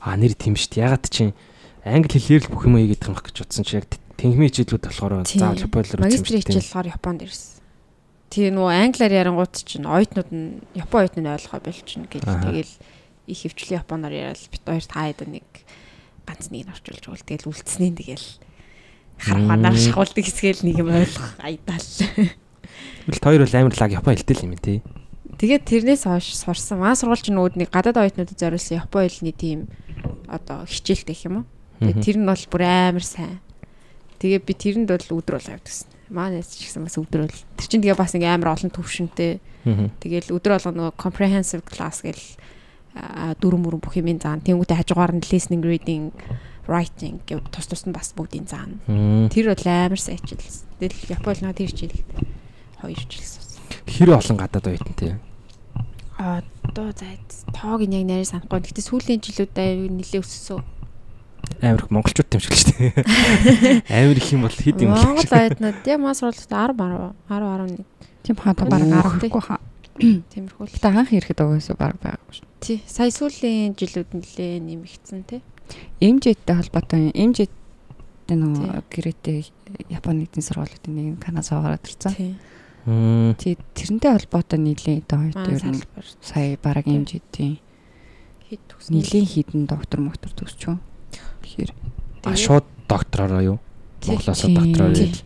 А 0.00 0.16
нэр 0.16 0.32
тийм 0.32 0.56
шүү 0.56 0.80
дээ. 0.80 0.84
Ягаад 0.88 1.06
чинь 1.12 1.36
англи 1.84 2.16
хэлээр 2.16 2.48
л 2.48 2.52
бүх 2.52 2.64
юм 2.64 2.80
хийгээд 2.80 3.02
байгаа 3.04 3.20
юм 3.20 3.26
гэж 3.28 3.36
бодсон 3.42 3.64
чи 3.68 3.76
яг 3.76 3.86
тэнгмийн 4.16 4.50
хичээлүүд 4.50 4.84
болохоор 4.86 5.12
заавал 5.26 5.66
японоор 5.66 6.00
Магистрийн 6.02 6.42
хичээл 6.42 6.62
болохоор 6.62 6.88
Японд 6.94 7.20
ирсэн. 7.26 7.57
Тэгээ 8.28 8.52
нөгөө 8.52 8.72
англиар 8.76 9.14
ярангууд 9.24 9.54
чинь 9.64 9.88
оюутнууд 9.88 10.30
нь 10.32 10.60
Япон 10.76 11.00
оюутнууд 11.08 11.24
нь 11.24 11.32
ойлгохоо 11.32 11.60
болчихно 11.64 12.06
Аха. 12.28 12.44
тэгэл 12.44 12.74
их 13.28 13.38
хөвчлэн 13.40 13.80
Японоор 13.80 14.12
яриад 14.12 14.44
бит 14.52 14.64
хоёр 14.68 14.84
таад 14.84 15.20
нэг 15.24 15.46
ганц 16.28 16.52
нэг 16.52 16.68
нь 16.68 16.72
орчуулж 16.72 17.04
өгвөл 17.08 17.24
тэгэл 17.24 17.48
үлдснээ 17.48 17.92
тэгэл 17.96 18.26
хараханаар 19.18 19.74
Мм. 19.74 19.80
шахуулдаг 19.80 20.24
хэсгээл 20.28 20.62
нэг 20.68 20.76
юм 20.78 20.88
ойлгох 20.92 21.32
айдаал. 21.40 21.88
Тэгэл 23.08 23.24
хоёр 23.24 23.40
бол 23.48 23.56
амар 23.56 23.74
лаг 23.80 23.90
япон 23.96 24.14
хэлтэй 24.14 24.36
л 24.36 24.46
юм 24.46 24.54
тий. 24.60 24.78
Тэгээд 25.38 25.64
тэрнээс 25.64 26.04
хойш 26.04 26.36
сурсан. 26.36 26.78
Маа 26.84 26.94
сургууль 26.94 27.22
чинь 27.22 27.34
нөгөө 27.34 27.58
нэг 27.58 27.70
гадаад 27.72 27.96
оюутнуудад 27.96 28.38
зориулсан 28.38 28.78
Япон 28.82 29.08
хэлний 29.08 29.32
тийм 29.34 29.58
одоо 30.28 30.68
хичээлтэй 30.68 31.16
юм 31.24 31.42
уу? 31.42 31.46
Тэр 31.80 32.18
нь 32.20 32.26
бол 32.28 32.44
бүр 32.52 32.62
амар 32.62 33.06
сайн. 33.06 33.40
Тэгээ 34.18 34.42
би 34.44 34.52
тэрэнд 34.54 34.90
бол 34.90 35.06
явдаг 35.46 35.66
гэсэн. 35.66 35.87
Манайс 36.08 36.56
ч 36.56 36.68
гэсэн 36.68 36.84
бас 36.84 36.96
өдөр 36.96 37.28
бол. 37.28 37.40
Тэр 37.60 37.68
чинь 37.68 37.82
тэгээ 37.84 38.00
бас 38.00 38.16
ингээ 38.16 38.32
амар 38.32 38.56
олон 38.56 38.72
төвшөнтэй. 38.72 39.40
Мгм. 39.68 39.86
Тэгэл 40.00 40.32
өдөр 40.32 40.52
болго 40.56 40.72
нөгөө 40.72 40.96
comprehensive 40.96 41.62
class 41.68 42.00
гэл 42.00 42.24
дөрөв 43.38 43.60
мөрөн 43.60 43.82
бүх 43.82 43.94
юм 44.00 44.18
заана. 44.18 44.42
Тэнгүүтээ 44.42 44.80
хажуугаар 44.82 45.12
нь 45.14 45.22
listening, 45.30 45.62
reading, 45.62 46.10
writing 46.66 47.20
гэв 47.28 47.44
тус 47.52 47.66
тус 47.68 47.84
нь 47.86 47.94
бас 47.94 48.12
бүгдийг 48.16 48.48
заана. 48.48 48.80
Мм. 48.88 49.28
Тэр 49.28 49.52
бол 49.52 49.66
амар 49.68 50.00
сайн 50.00 50.18
хичээлсэн. 50.18 50.66
Тэгэл 50.80 51.12
Японд 51.14 51.40
нөгөө 51.44 51.58
тэр 51.58 51.70
хичээл 51.70 51.98
хоёр 52.82 52.98
хичээлсэн. 52.98 53.42
Хэр 53.86 54.10
олон 54.16 54.36
гадаад 54.40 54.66
оюутан 54.66 54.96
тий. 54.96 55.14
Одоо 56.18 56.88
зайд 56.96 57.22
тоог 57.54 57.84
нь 57.86 57.94
яг 57.94 58.04
нарийн 58.08 58.26
санахгүй. 58.26 58.58
Гэтэ 58.64 58.82
сүүлийн 58.82 59.22
жилүүд 59.22 59.54
аяа 59.54 59.86
нилээ 59.86 60.22
өссөн. 60.24 60.64
Амар 61.62 61.80
их 61.82 61.90
монголчууд 61.90 62.30
юм 62.34 62.40
шиг 62.40 62.54
л 62.54 62.64
тий. 62.68 62.92
Амар 63.88 64.16
их 64.16 64.28
юм 64.32 64.42
бол 64.46 64.52
хэд 64.54 64.78
юм 64.82 64.90
Монгол 64.94 65.24
бэ? 65.24 65.38
оюутнууд 65.38 65.86
яа 65.86 65.98
мас 65.98 66.18
суралцд 66.22 66.50
10 66.50 66.76
10 66.76 67.14
10 67.28 67.42
11 67.42 67.84
Тийм 68.22 68.36
хаа 68.36 68.54
баг 68.58 68.82
Оо. 68.82 68.98
аргагүй 69.00 69.42
хаа. 69.42 69.60
тиймэрхүү 69.98 70.64
л. 70.68 70.72
Гэтэ 70.72 70.88
анх 70.94 71.10
ирэхэд 71.10 71.40
угаасаа 71.42 71.76
баг 71.78 71.96
байгаагүй 71.98 72.34
шүү. 72.38 72.46
Тий. 72.62 72.78
Сая 72.86 73.10
сүүлийн 73.10 73.74
жилүүд 73.74 74.10
нэлээ 74.14 74.62
нэмэгдсэн 74.62 75.22
тий. 75.26 75.40
MJ-тэй 75.98 76.54
холбоотой 76.54 77.10
Тий. 77.12 78.36
нөгөө 78.36 78.84
гэрээтэй 78.92 79.40
Японы 79.88 80.28
эдийн 80.28 80.44
сургуулиудын 80.44 80.92
нэг 80.94 81.06
нь 81.16 81.22
Каназаа 81.22 81.64
гараад 81.64 81.82
ирсэн. 81.88 82.12
Тий. 82.14 82.32
Тий 83.40 83.54
тэрнтэй 83.74 84.12
холбоотой 84.14 84.58
нийлээ 84.60 85.02
одоо 85.08 85.18
хоёр 85.24 85.36
дээр 85.48 85.64
нь 85.72 85.82
сая 86.20 86.56
баг 86.60 86.84
MJ-тэй 86.86 87.58
хэд 88.48 88.60
төгсөн. 88.68 88.92
нийлийн 88.94 89.26
хідэн 89.28 89.64
доктор 89.66 90.00
моктор 90.00 90.32
төгсчөө. 90.36 90.76
Тэгэхээр 91.48 91.72
А 92.28 92.36
шууд 92.36 92.64
докторороо 92.88 93.40
юу? 93.40 93.58
Монголоос 94.04 94.44
Тий. 94.44 94.52
ирэл. 94.52 95.24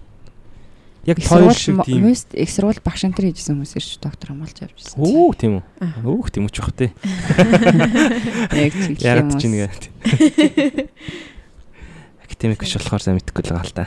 Яг 1.02 1.18
хоёр 1.18 1.50
шиг 1.50 1.82
тийм. 1.82 2.06
Мост 2.06 2.30
их 2.30 2.46
сургууль 2.48 2.78
багш 2.78 3.02
нар 3.02 3.18
хийжсэн 3.18 3.58
хүмүүс 3.58 3.74
ирж 3.74 3.98
доктор 3.98 4.30
хамгаалж 4.30 4.58
явж 4.62 4.78
ирсэн. 4.78 5.02
Өөх 5.02 5.34
тийм 5.34 5.52
үү? 5.58 5.66
Өөх 6.06 6.30
тийм 6.30 6.46
үү 6.46 6.52
ч 6.54 6.62
бах 6.62 6.70
тий. 6.78 6.90
Яг 8.54 8.70
чиглэх 8.70 9.02
Ягаад 9.02 9.34
хүмүүс. 9.34 9.42
ч 9.42 9.44
нэгэ. 9.50 9.66
Академик 12.22 12.60
биш 12.62 12.74
болохоор 12.78 13.02
сайн 13.02 13.18
мэдэхгүй 13.18 13.42
л 13.42 13.50
байгаа 13.50 13.66
л 13.66 13.74
та. 13.74 13.84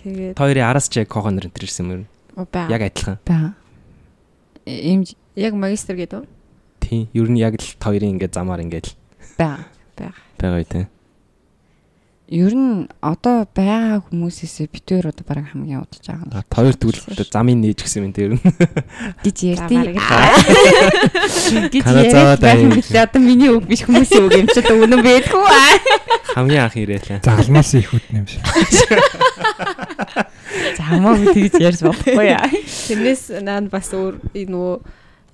Тэгээд 0.00 0.36
хоёрын 0.40 0.64
араас 0.64 0.88
ч 0.88 1.04
яг 1.04 1.12
кого 1.12 1.28
нэр 1.28 1.52
энэ 1.52 1.60
ирсэн 1.60 1.84
юм 1.92 2.08
уу? 2.40 2.48
баа. 2.48 2.72
Яг 2.72 2.82
адилхан. 2.88 3.20
Баа. 3.28 3.52
MJ 4.64 5.20
яг 5.36 5.52
магистр 5.52 5.92
гэдэг 6.00 6.24
үү? 6.24 6.26
Тийм. 6.80 7.04
Ер 7.12 7.28
нь 7.28 7.36
яг 7.36 7.60
л 7.60 7.68
хоёрын 7.84 8.16
ингээд 8.16 8.32
замаар 8.32 8.64
ингээд 8.64 8.88
л 8.88 8.96
баа. 9.36 9.68
байгаа 10.40 10.56
үү 10.56 10.64
тий. 10.72 10.84
Ер 12.30 12.54
нь 12.54 12.86
одоо 13.02 13.42
байгаа 13.42 14.06
хүмүүсээс 14.06 14.70
битээр 14.70 15.10
одоо 15.10 15.26
баг 15.26 15.50
хамгийн 15.50 15.82
удаж 15.82 15.98
байгаа 16.06 16.46
та 16.46 16.62
хоёр 16.62 16.78
тэгвэл 16.78 17.26
замын 17.26 17.58
нээж 17.58 17.82
гисэн 17.82 18.06
юм 18.06 18.14
дээр 18.14 18.38
нь. 18.38 18.42
гэж 19.26 19.36
ярьдیں۔ 19.50 19.98
гэж 21.74 21.84
яриад 21.90 22.38
байх 22.38 22.62
юм 22.62 22.70
даа. 22.70 22.78
билээ. 22.78 23.02
Одоо 23.02 23.18
миний 23.18 23.50
үг 23.50 23.66
биш 23.66 23.82
хүмүүсийн 23.82 24.30
үг 24.30 24.38
юм 24.38 24.46
чи 24.46 24.62
одоо 24.62 24.78
үнэн 24.78 25.02
байдгүй. 25.02 25.42
Хамгийн 26.38 26.70
анх 26.70 26.78
ирээлээ. 26.78 27.18
За 27.26 27.34
алмаас 27.34 27.74
их 27.74 27.90
үтэн 27.90 28.22
юм 28.22 28.26
шиг. 28.30 28.46
За 30.78 30.82
хамаагүй 30.86 31.34
тэгж 31.34 31.58
ярьж 31.58 31.82
болохгүй 31.82 32.30
яа. 32.30 32.46
Тэрнээс 32.46 33.42
наад 33.42 33.74
бас 33.74 33.90
өөр 33.90 34.22
нөгөө 34.38 34.74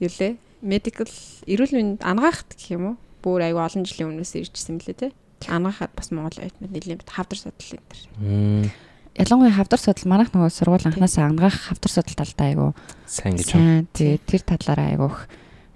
юу 0.00 0.12
лээ? 0.16 0.40
Medical 0.64 1.12
эрүүл 1.44 1.76
мэнд 1.76 2.00
ангаахт 2.00 2.56
гэх 2.56 2.72
юм 2.72 2.84
уу? 2.88 2.96
Бүр 3.20 3.44
аюу 3.44 3.60
олон 3.60 3.84
жилийн 3.84 4.16
өмнөөс 4.16 4.32
иржсэн 4.40 4.80
мөлий 4.80 4.96
те. 4.96 5.12
Ангаахад 5.44 5.92
бас 5.92 6.08
Монгол 6.10 6.40
оюутнууд 6.40 6.72
нэлийн 6.72 6.98
бит 6.98 7.10
хавдар 7.12 7.38
судлал 7.38 7.76
энэ 7.76 7.88
төр. 7.92 8.72
Ялангуяа 9.16 9.52
хавдар 9.52 9.80
судал 9.80 10.08
манайх 10.08 10.32
нөгөө 10.32 10.50
сургууль 10.52 10.88
анханасаа 10.88 11.28
ангаах 11.28 11.56
хавдар 11.68 11.92
судал 11.92 12.16
талтай 12.16 12.52
айгу 12.56 12.72
Сайн 13.06 13.36
гэж. 13.36 13.48
сайн. 13.48 13.88
Тэгээд 13.96 14.22
тэр 14.28 14.42
талаараа 14.44 14.88
айгуух 14.92 15.18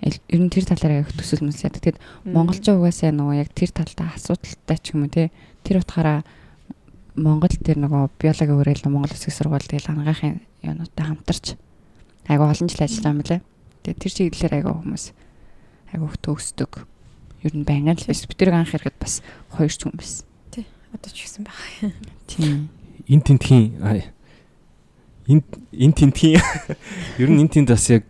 ер 0.04 0.40
нь 0.40 0.52
тэр 0.52 0.64
талаараа 0.68 1.04
айгуух 1.04 1.16
төсөл 1.16 1.44
мөс 1.44 1.64
яадаг. 1.64 1.80
Тэгэд 1.80 1.98
монголчууд 2.28 2.80
угаасаа 2.80 3.12
нөгөө 3.16 3.36
яг 3.40 3.48
тэр 3.56 3.70
талдаа 3.72 4.12
асуудалтай 4.16 4.78
ч 4.80 4.92
юм 4.92 5.04
уу 5.04 5.12
те. 5.12 5.32
Тэр 5.64 5.80
утгаараа 5.80 6.20
Монгол 7.16 7.52
тэр 7.52 7.80
нөгөө 7.80 8.02
биологи 8.20 8.52
өрөөл 8.54 8.84
Монгол 8.92 9.12
Улсын 9.12 9.32
сургууль 9.32 9.64
тэгэл 9.64 9.92
ангаахын 9.92 10.40
юунуудтай 10.64 11.04
хамтарч 11.04 11.56
айгу 12.28 12.44
олон 12.44 12.68
жил 12.68 12.84
ажиллаа 12.84 13.12
юм 13.12 13.20
лээ. 13.24 13.40
Тэгээд 13.84 14.00
тэр 14.04 14.12
чиглэлээр 14.12 14.56
айгу 14.60 14.72
хүмүүс 14.84 15.04
айгу 15.96 16.06
төгсдөг. 16.20 16.84
Ер 17.42 17.52
нь 17.56 17.64
байнга 17.64 17.96
л 17.96 18.04
биш. 18.04 18.26
Би 18.28 18.34
тэр 18.36 18.52
анх 18.52 18.74
ирэхэд 18.76 18.96
бас 19.00 19.22
хоёр 19.54 19.72
ч 19.72 19.84
хүн 19.84 19.96
байсан. 19.96 20.26
Одоо 20.92 21.10
ч 21.14 21.24
гэсэн 21.24 21.46
баг. 21.46 21.56
Тийм. 22.26 22.68
эн 23.06 23.20
тентхийн 23.22 23.78
эн 23.80 25.40
эн 25.72 25.92
тентхийн 25.94 26.42
ер 27.18 27.30
нь 27.30 27.40
эн 27.40 27.48
тент 27.48 27.70
бас 27.70 27.86
яг 27.90 28.04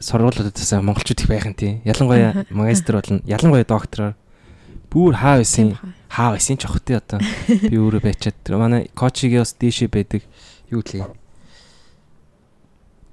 сургуулиудаас 0.00 0.72
монголчууд 0.80 1.20
их 1.20 1.28
байх 1.28 1.44
юм 1.44 1.54
тий. 1.54 1.80
Ялангуяа 1.84 2.44
магистр 2.50 2.96
болно. 2.96 3.20
Ялангуяа 3.28 3.68
доктороор 3.68 4.14
бүр 4.88 5.14
хаа 5.14 5.38
байсан 5.44 5.76
хаа 6.08 6.34
байсан 6.34 6.56
ч 6.56 6.64
охтой 6.64 6.96
одоо 6.98 7.20
би 7.46 7.76
өөрөө 7.76 8.02
байчаад 8.02 8.36
тэр 8.42 8.56
манай 8.56 8.88
коучигийн 8.96 9.44
бас 9.44 9.52
дээшээ 9.54 9.88
байдаг 9.92 10.24
юу 10.72 10.80
лээ. 10.80 11.04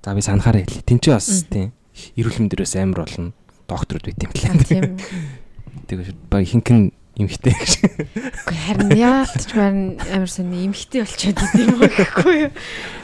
За 0.02 0.16
би 0.16 0.24
санахаараа 0.24 0.64
хэлээ. 0.64 0.88
Тинчээ 0.88 1.14
бас 1.14 1.44
тий. 1.52 1.76
Эрүүл 2.16 2.40
мэндэрээс 2.40 2.80
амар 2.80 3.04
болно. 3.04 3.36
Докторуд 3.68 4.04
байт 4.08 4.24
юм 4.24 4.32
лээ. 4.32 4.64
Тийм. 4.66 4.98
Тэгээ 5.88 6.16
баг 6.32 6.44
хинхэн 6.48 6.92
эмхтэй 7.18 7.54
гэж. 7.54 7.72
Үгүй 8.48 8.58
харин 8.58 8.92
яалтч 8.96 9.50
байна 9.54 10.00
амар 10.12 10.32
сони 10.32 10.66
эмхтэй 10.66 11.04
болчиход 11.04 11.38
идэм 11.38 11.68
юм 11.76 11.82
гэхгүй 11.86 12.36
юу. 12.48 12.52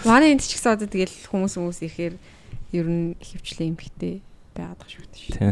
Манай 0.07 0.34
энд 0.34 0.43
ч 0.43 0.55
гэсэн 0.57 0.80
одоо 0.80 0.88
тэгэл 0.88 1.30
хүмүүс 1.30 1.53
хүмүүс 1.59 1.80
ихээр 1.88 2.16
ер 2.74 2.88
нь 2.88 3.18
хөвчлээ 3.20 3.70
эмхтэй 3.74 4.22
байгаад 4.53 4.80
байгаа 4.80 4.89
шүү 4.89 5.05
дээ. 5.11 5.32
Тий. 5.34 5.51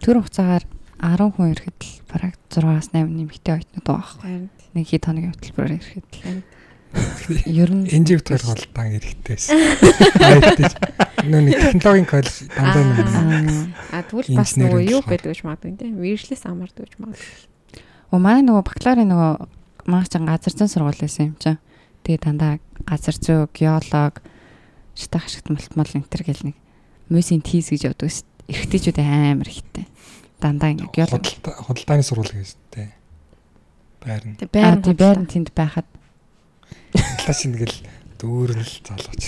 Тэр 0.00 0.22
хугацаагаар 0.22 0.64
10 1.00 1.34
хүн 1.34 1.52
ирэхэд 1.56 1.78
л 1.80 1.92
бараг 2.08 2.34
6-аас 2.52 2.88
8 2.94 3.08
нэмэгтэй 3.08 3.52
ойтнууд 3.58 3.84
байгаа 3.84 4.00
байхгүй. 4.00 4.22
Харин 4.22 4.46
Нэг 4.70 4.86
хэд 4.86 5.02
хоногийн 5.02 5.34
хөтөлбөрөөр 5.34 5.74
ирэхэд 5.82 6.06
л 6.14 6.46
ер 7.46 7.70
нь 7.70 7.86
Энжиг 7.86 8.26
толгол 8.26 8.64
дан 8.74 8.98
эрэхтэйсэн. 8.98 9.54
Айтаж. 10.18 10.74
Нөө 11.22 11.40
нэг 11.46 11.54
технологийн 11.54 12.08
коллеж 12.08 12.36
дандаа 12.50 12.82
нэг 12.82 12.98
аа 13.94 14.02
а 14.02 14.06
тэгвэл 14.06 14.34
бас 14.34 14.58
нөгөө 14.58 14.80
юу 14.90 15.02
байдаг 15.06 15.30
гэж 15.30 15.40
магадгүй 15.46 15.78
тийм 15.78 16.02
виршлээс 16.02 16.44
амардаг 16.50 16.90
гэж 16.90 16.94
магадгүй. 16.98 17.30
Оо 18.10 18.18
манай 18.18 18.42
нөгөө 18.42 18.66
бакалаврын 18.66 19.10
нөгөө 19.14 19.32
маань 19.86 20.08
ч 20.10 20.18
газар 20.18 20.54
зүйн 20.58 20.70
сургууль 20.70 20.98
байсан 20.98 21.30
юм 21.30 21.36
чинь. 21.38 21.62
Тэгээ 22.02 22.24
дандаа 22.26 22.58
газар 22.82 23.14
зүй, 23.14 23.46
геолог, 23.54 24.14
шатах 24.98 25.30
ашигт 25.30 25.46
малтмал 25.52 25.94
энэ 25.94 26.10
төр 26.10 26.22
гэл 26.26 26.50
нэг 26.50 26.56
мөсийн 27.06 27.44
тийс 27.44 27.70
гэж 27.70 27.94
явдаг 27.94 28.10
ш. 28.10 28.26
Эрэгтэйчүүд 28.50 28.98
амар 28.98 29.46
ихтэй. 29.46 29.86
Дандаа 30.42 30.74
ингэ 30.74 30.90
геолог. 30.90 31.22
худалдааны 31.22 32.02
сургууль 32.02 32.34
гэж 32.34 32.58
тээ. 32.74 32.90
Байрна. 34.02 34.34
Тэг 34.40 34.48
Аа 34.50 34.74
байрн 34.74 34.82
тий 34.82 34.96
байрн 34.96 35.26
тэнд 35.28 35.54
байхад 35.54 35.86
Талаш 36.94 37.40
ингээл 37.46 37.78
дүүрнэл 38.20 38.74
залууч. 38.84 39.22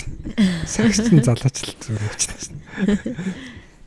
Сагчтэн 0.69 1.23
залууч 1.23 1.57
л 1.65 1.73
зүгээр 1.81 2.03
явчихсан. 2.07 2.57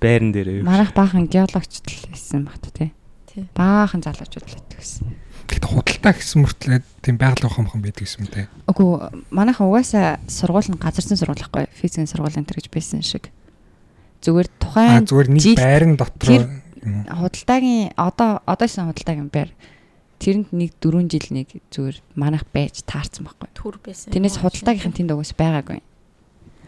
Байран 0.02 0.30
дээр. 0.32 0.66
манайх 0.66 0.92
баахан 0.92 1.30
геологчд 1.30 1.86
л 1.86 2.10
байсан 2.10 2.44
багт 2.44 2.66
тий. 2.74 2.90
Тий. 3.30 3.46
Баахан 3.54 4.02
залуучууд 4.02 4.44
л 4.44 4.56
байдаг 4.56 4.78
гэсэн. 4.80 5.06
Тэгэхдээ 5.46 5.72
худалдаа 5.72 6.12
гэсэн 6.12 6.38
мөртлөө 6.42 6.78
тийм 7.06 7.16
байгаль 7.22 7.46
ухаамхан 7.46 7.80
байдаг 7.80 8.04
юм 8.04 8.26
те. 8.26 8.50
Үгүй 8.66 8.88
манайхан 9.30 9.70
угаасаа 9.70 10.18
сургууль 10.26 10.68
нь 10.68 10.80
газар 10.80 11.06
зүйн 11.06 11.20
сургууль 11.22 11.42
байхгүй 11.46 11.70
физикийн 11.70 12.10
сургууль 12.10 12.34
энэ 12.34 12.50
гэж 12.50 12.66
байсан 12.68 13.00
шиг. 13.06 13.30
Зүгээр 14.26 14.48
тухайн 14.58 15.06
зүгээр 15.06 15.28
нэг 15.30 15.44
байран 15.54 15.94
дотор 15.94 16.50
худалдаагийн 16.86 17.94
одоо 17.94 18.42
одоосэн 18.46 18.90
худалдаагийн 18.90 19.30
байр 19.30 19.50
тэрэнд 20.18 20.48
нэг 20.52 20.70
4 20.80 21.06
жил 21.10 21.26
нэг 21.30 21.48
зүгээр 21.72 21.96
манайх 22.16 22.44
байж 22.52 22.82
таарсан 22.86 23.24
байхгүй. 23.28 23.48
төр 23.54 23.76
байсан. 23.84 24.10
Тэрнээс 24.12 24.36
худалдаагийнх 24.40 24.88
нь 24.90 24.96
тэнд 25.04 25.12
угаас 25.14 25.32
байгаагүй. 25.36 25.80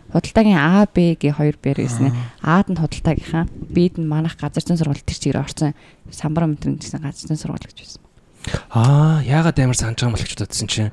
Худалдаагийн 0.08 0.56
А, 0.56 0.88
Б 0.88 1.16
гээ 1.20 1.36
хоёр 1.36 1.56
байр 1.60 1.84
байсан. 1.84 2.16
А-д 2.40 2.72
нь 2.72 2.80
худалдаагийнхаа, 2.80 3.44
Б-д 3.68 4.00
нь 4.00 4.08
манайх 4.08 4.40
газар 4.40 4.64
зүйн 4.64 4.80
сургууль 4.80 5.04
тэр 5.04 5.18
чигээр 5.20 5.42
орсон. 5.44 5.76
Самбар 6.08 6.48
метрэн 6.48 6.80
гэсэн 6.80 7.04
газар 7.04 7.28
зүйн 7.28 7.36
сургууль 7.36 7.66
гэж 7.68 7.76
байсан. 7.84 8.00
Аа, 8.72 9.20
яагаад 9.20 9.60
амар 9.60 9.76
санаж 9.76 10.00
байгаа 10.00 10.08
юм 10.08 10.16
бол 10.16 10.24
гэж 10.24 10.32
бодсон 10.40 10.68
чинь 10.72 10.90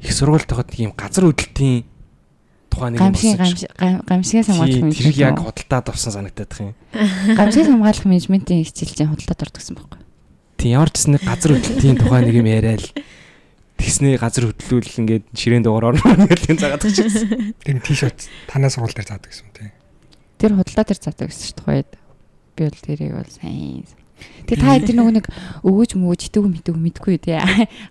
их 0.00 0.12
сургуульд 0.16 0.48
тахад 0.48 0.72
нэг 0.72 0.80
юм 0.88 0.92
газар 0.96 1.28
хөдлөлтийн 1.28 1.84
тухайн 2.72 2.96
нэг 2.96 3.00
юм 3.04 3.12
болсон 3.12 3.36
чинь. 3.44 3.68
гамшиг 3.76 4.08
гамшигээс 4.08 4.48
хамгаалах 4.48 4.72
Тий, 4.72 5.04
Тэр 5.04 5.12
яг 5.20 5.36
менежмент. 5.36 5.44
худалдаад 5.44 5.86
авсан 5.92 6.12
санагдаад 6.16 6.52
их 6.56 6.60
юм. 6.64 6.72
Гамшигээс 7.36 7.68
хамгаалах 7.68 8.04
менежментийн 8.08 8.64
хичээлжийн 8.64 9.10
худалдаад 9.12 9.42
ордог 9.44 9.60
гэсэн 9.60 9.76
байхгүй. 9.76 10.00
Тийм 10.56 10.70
ямар 10.76 10.90
ч 10.90 11.04
гэсэн 11.04 11.20
газар 11.20 11.52
хөдлөлтийн 11.56 11.96
тухайн 12.00 12.24
нэг 12.26 12.36
юм 12.40 12.48
яриад 12.48 12.84
тэгснээ 13.76 14.16
газар 14.16 14.48
хөдлөл 14.50 15.00
ингээд 15.04 15.24
ширээн 15.36 15.64
дугаар 15.64 15.92
орно 15.92 16.26
гэдэг 16.26 16.50
юм 16.50 16.58
заагаад 16.58 16.84
чинь. 16.88 17.54
Тийм 17.60 17.78
тийшэрт 17.84 18.28
танаа 18.48 18.72
сургууль 18.72 18.96
дээр 18.96 19.08
заадаг 19.12 19.30
гэсэн 19.30 19.52
те. 19.52 19.72
Тэр 20.40 20.56
худалдаа 20.56 20.84
тэр 20.88 20.98
заадаг 21.00 21.28
гэсэн 21.28 21.44
шүү 21.52 21.60
дээ. 21.60 21.84
Би 22.56 22.62
бол 22.64 22.80
тэрийг 22.88 23.12
бол 23.20 23.32
сайн. 23.36 23.84
Тэгээ 24.48 24.64
та 24.64 24.80
тэр 24.80 24.96
нөгөө 24.96 25.14
нэг 25.20 25.26
өвөж 25.60 25.90
мөвөж 26.00 26.20
итгэв 26.32 26.48
мэдв 26.48 26.72
мэдгүй 26.72 27.20
тий. 27.20 27.36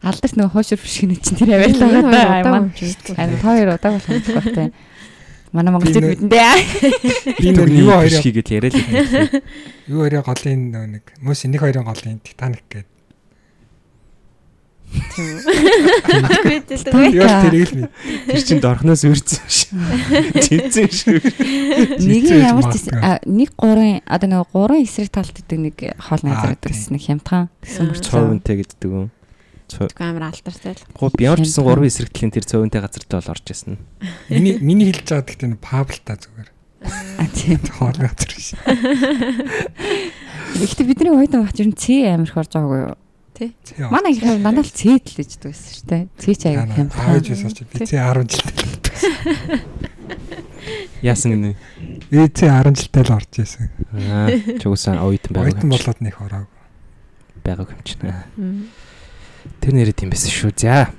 Алдарт 0.01 0.34
нөгөө 0.34 0.53
хоошор 0.57 0.82
бишгэнэ 0.82 1.22
чинь 1.22 1.38
тэр 1.38 1.53
аваалаа 1.53 2.01
байгаа 2.09 2.49
маань. 2.49 2.74
Харин 2.74 3.38
та 3.38 3.45
хоёр 3.45 3.70
удааг 3.78 3.93
болох 4.01 4.09
юм 4.09 4.26
байна 4.26 4.53
тий. 4.57 4.70
Манай 5.56 5.72
монголчууд 5.72 6.03
Би 6.03 6.12
нэ- 6.12 6.20
бидэндээ. 6.20 6.51
Би 7.39 7.47
нэг 7.56 7.70
юу 7.72 7.95
хоёроо 7.95 8.20
хийгээд 8.20 8.49
яриад 8.51 8.76
л. 8.76 8.84
юу 9.88 9.99
хоёроо 10.03 10.24
голын 10.28 10.60
нөө 10.76 10.86
нэг 10.99 11.03
мөс 11.24 11.47
нэг 11.47 11.64
хоёрын 11.64 11.88
голын 11.88 12.20
Титаник 12.20 12.68
гэдэг. 12.68 12.91
Титаник. 15.16 17.14
Юу 17.16 17.28
тэрийг 17.43 17.72
л 17.72 17.88
Тэр 18.32 18.41
чин 18.43 18.60
дорхноос 18.64 19.03
үрцэн 19.08 19.43
ш. 19.47 19.68
Жинцэн 20.45 20.88
шүү. 20.91 21.20
Нэг 21.99 22.24
ямар 22.32 22.68
ч 22.72 22.88
нэг 23.26 23.49
гурын 23.60 23.99
одоо 24.08 24.28
нөгөө 24.28 24.51
гурын 24.53 24.84
эсрэг 24.86 25.10
талд 25.12 25.32
гэдэг 25.36 25.60
нэг 25.60 25.76
хоол 25.99 26.22
Аа, 26.24 26.28
найзар 26.28 26.51
гэдэг 26.56 26.72
гэсэн 26.72 26.91
нэг 26.95 27.03
хямдхан 27.08 27.43
гэсэн 27.64 27.82
Аа. 27.82 27.88
мөрч. 27.91 28.03
Цовынтэй 28.08 28.56
гэдэг 28.64 28.88
юм. 28.88 29.10
Амар 29.99 30.30
алдартай 30.30 30.74
л. 30.78 30.84
Гоо 30.93 31.09
би 31.16 31.24
ямар 31.26 31.39
ч 31.41 31.49
гэсэн 31.49 31.63
Хямдхан. 31.63 31.66
гурван 31.66 31.89
эсрэгтлийн 31.89 32.32
тэр 32.34 32.45
цовынтэй 32.45 32.82
газартаа 32.82 33.20
бол 33.22 33.32
орж 33.34 33.45
ирсэн. 33.49 33.78
Миний 34.30 34.55
миний 34.61 34.88
хэлж 34.93 35.07
байгаа 35.09 35.26
гэхдээ 35.26 35.57
Павл 35.59 35.99
та 36.05 36.13
зүгээр. 36.22 36.49
А 37.18 37.26
тийм. 37.34 37.59
Хоол 37.82 37.97
газар 37.97 38.30
биш. 38.30 38.53
Гэхдээ 40.55 40.86
бидний 40.86 41.11
үед 41.11 41.34
багч 41.34 41.57
ер 41.59 41.68
нь 41.72 41.76
Ц 41.76 42.05
амир 42.05 42.30
их 42.30 42.38
орж 42.38 42.51
байгаагүй 42.53 42.80
юу? 42.93 42.97
Тий. 43.36 43.51
Манай 43.91 44.13
их 44.16 44.22
дандаа 44.24 44.61
л 44.63 44.70
Ц 44.72 44.95
л 44.95 45.01
гэж 45.01 45.30
дүүсэн 45.43 45.72
шүү 45.76 45.86
дээ. 45.89 46.03
Ц 46.16 46.24
ч 46.38 46.43
аяа 46.47 46.63
Аавж 46.63 46.78
хямдхан. 46.78 47.20
байсан 47.26 47.51
чи 47.51 47.63
би 47.66 47.78
цээ 47.84 47.99
10 47.99 48.30
жилтэй. 48.32 49.66
Яасан 51.03 51.32
гинэ. 51.36 51.51
Цээ 52.32 52.49
10 52.53 52.80
жилтэй 52.80 53.03
л 53.03 53.11
орж 53.18 53.34
исэн. 53.43 53.68
Аа, 53.91 54.30
чугсаа 54.61 55.03
оюутан 55.03 55.34
байгаад 55.36 55.57
Ойтон 55.59 55.70
болоод 55.74 55.99
нэг 55.99 56.16
ороог. 56.22 56.47
байгааг 57.43 57.70
юм 57.76 57.82
чинь. 57.84 58.70
Тэр 59.62 59.74
нэрэд 59.76 60.04
юм 60.06 60.12
байсан 60.12 60.32
шүү. 60.32 60.52
За. 60.56 60.89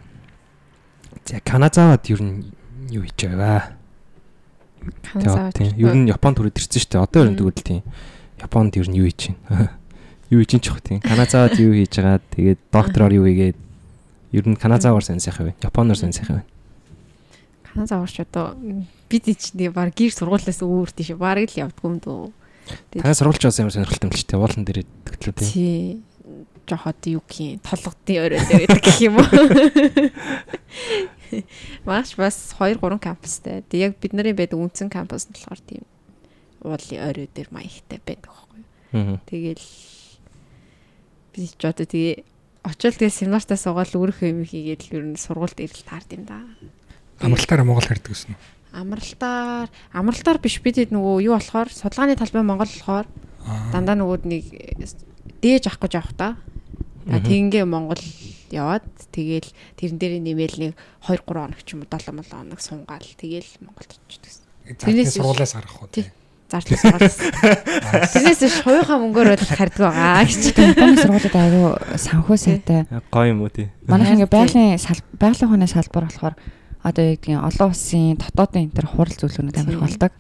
За 1.27 1.41
Каназавад 1.41 2.07
ер 2.11 2.23
нь 2.23 2.45
юу 2.91 3.03
хийж? 3.03 3.27
Тэгээ 3.27 3.63
тийм. 5.55 5.71
Ер 5.79 5.95
нь 5.95 6.09
Японд 6.11 6.39
төрөд 6.39 6.59
ирсэн 6.59 6.81
шүү 6.81 6.91
дээ. 6.95 7.03
Одоо 7.03 7.23
ер 7.27 7.31
нь 7.35 7.39
тэгвэл 7.39 7.63
тийм. 7.63 7.83
Японд 8.39 8.77
ер 8.79 8.87
нь 8.87 8.99
юу 8.99 9.07
хийж 9.11 9.35
байна? 9.35 9.71
Юу 10.31 10.43
хийж 10.43 10.59
чих 10.59 10.83
тийм. 10.83 10.99
Каназавад 11.03 11.55
юу 11.59 11.71
хийж 11.71 12.03
байгаа? 12.03 12.19
Тэгээд 12.35 12.59
доктороор 12.75 13.15
юу 13.15 13.31
хийгээд 13.31 13.59
ер 14.35 14.45
нь 14.47 14.59
Каназаваар 14.59 15.07
сайн 15.07 15.23
сайхан 15.23 15.55
байна. 15.55 15.63
Японоор 15.63 15.99
сайн 15.99 16.11
сайхан 16.11 16.43
байна. 16.43 16.51
Хана 17.63 17.87
заварч 17.87 18.27
одоо 18.27 18.59
бид 19.07 19.31
ичний 19.31 19.71
баг 19.71 19.95
гэр 19.95 20.11
сургуулиас 20.11 20.67
өөр 20.67 20.91
тийш 20.91 21.15
баг 21.15 21.47
л 21.47 21.63
явдгүй 21.63 21.87
юм 21.87 22.03
дөө. 22.03 22.35
Танай 22.91 23.15
сурвалж 23.15 23.47
бас 23.47 23.63
ямар 23.63 23.71
сонирхолтой 23.71 24.11
юм 24.11 24.15
л 24.15 24.19
ч 24.19 24.27
тийм. 24.27 24.43
Уулан 24.43 24.67
дээр 24.67 24.83
төгтлөө 25.07 25.35
тийм. 25.39 26.03
Жохот 26.67 27.07
юу 27.07 27.23
гин 27.31 27.63
толгодын 27.63 28.27
өрөө 28.27 28.43
дээр 28.51 28.67
гэдэг 28.67 28.83
гэх 28.83 28.99
юм 29.07 29.23
уу. 29.23 29.27
Маш 31.87 32.19
бас 32.19 32.51
2 32.59 32.83
3 32.83 32.99
кампустай. 32.99 33.63
Тэг 33.71 33.81
яг 33.81 33.93
бид 34.03 34.13
нарын 34.15 34.35
байдаг 34.35 34.59
үндсэн 34.59 34.91
кампус 34.91 35.31
нь 35.31 35.39
болохоор 35.39 35.63
тийм 35.63 35.87
уулын 36.67 37.07
өрөө 37.07 37.27
дээр 37.31 37.49
маягтай 37.55 38.03
байдаг 38.03 38.27
байхгүй 38.27 38.59
юу. 38.99 39.23
Тэгэл 39.31 39.63
би 41.35 41.47
ч 41.47 41.63
одоо 41.63 41.87
тэгээ 41.87 42.27
очил 42.67 42.95
тэгээ 42.99 43.15
семинартаа 43.15 43.55
суугаад 43.59 43.95
өөрийнхөө 43.95 44.29
юм 44.35 44.43
хийгээд 44.43 44.83
л 44.91 44.95
ер 44.99 45.05
нь 45.15 45.21
сургуульд 45.21 45.63
ирэл 45.63 45.87
таард 45.87 46.11
юм 46.19 46.27
да. 46.27 46.43
Амралтаараа 47.23 47.63
Монгол 47.63 47.87
хардаг 47.87 48.11
гэсэн 48.11 48.35
үү? 48.35 48.43
Амралтаар 48.75 49.71
амралтаар 49.95 50.43
биш 50.43 50.59
бид 50.61 50.83
хэд 50.83 50.91
нөгөө 50.91 51.31
юу 51.31 51.39
болохоор 51.39 51.71
судалгааны 51.71 52.19
талбай 52.19 52.43
Монгол 52.43 52.67
болохоор 52.67 53.07
Аа. 53.47 53.71
дандаа 53.71 53.95
нөгөөд 53.95 54.27
нэг 54.27 54.45
дээж 55.39 55.71
авах 55.71 55.87
гэж 55.87 55.95
авах 56.03 56.15
та. 56.19 56.35
Тэгингээ 57.07 57.65
Монгол 57.65 58.03
яваад 58.51 58.87
тэгэл 59.15 59.47
тэрэн 59.79 59.99
дээр 59.99 60.15
нэмэл 60.23 60.57
нэг 60.59 60.73
2 61.07 61.23
3 61.23 61.23
хоног 61.23 61.61
ч 61.63 61.79
юм 61.79 61.87
уу 61.87 61.91
7 61.91 62.11
7 62.11 62.27
хоног 62.27 62.61
сунгаал 62.61 63.07
тэгэл 63.15 63.51
Монголд 63.63 63.91
очиж 63.95 64.23
гэсэн. 64.27 64.45
Тэрнээс 64.83 65.15
сургуулиас 65.15 65.55
гарах 65.55 65.77
уу? 65.83 65.89
Тий. 65.95 66.11
Зарлаа 66.51 66.79
сургуулиас. 66.79 67.19
Тэрнээс 68.11 68.41
биш 68.43 68.57
хоёухан 68.67 68.99
мөнгөөр 69.07 69.29
бол 69.39 69.47
хардаг 69.47 69.83
байгаа 69.87 70.23
гэж. 70.27 70.43
Японы 70.59 70.99
сургуулиуд 70.99 71.37
аягүй 71.39 71.67
санхүү 71.95 72.37
сайтай. 72.39 72.81
Гоё 73.15 73.31
юм 73.31 73.47
уу 73.47 73.55
тий. 73.55 73.71
Манайх 73.87 74.11
ингээ 74.19 74.31
байгалийн 74.31 74.79
байгалийн 75.15 75.47
ухааны 75.47 75.71
салбар 75.71 76.11
болохоор 76.11 76.35
одоо 76.83 77.03
яг 77.07 77.23
тийм 77.23 77.39
олон 77.43 77.71
улсын 77.71 78.19
дотоодын 78.19 78.67
энэ 78.67 78.75
төр 78.75 78.87
хурал 78.91 79.15
зүйлүүнүүд 79.15 79.59
амирх 79.63 79.83
болдог. 79.83 80.11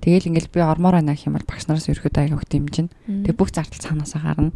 Тэгэл 0.00 0.32
ингээл 0.32 0.48
би 0.48 0.60
ормоор 0.64 0.96
байна 0.96 1.12
гэх 1.12 1.28
юм 1.28 1.36
бол 1.36 1.44
багш 1.44 1.68
нараас 1.68 1.88
ерөөдөө 1.92 2.24
аягүй 2.24 2.40
их 2.40 2.48
дэмжин. 2.48 2.88
Тэг 3.28 3.36
бүх 3.36 3.52
зардал 3.52 3.84
цаанаасаа 3.84 4.20
гарна. 4.24 4.50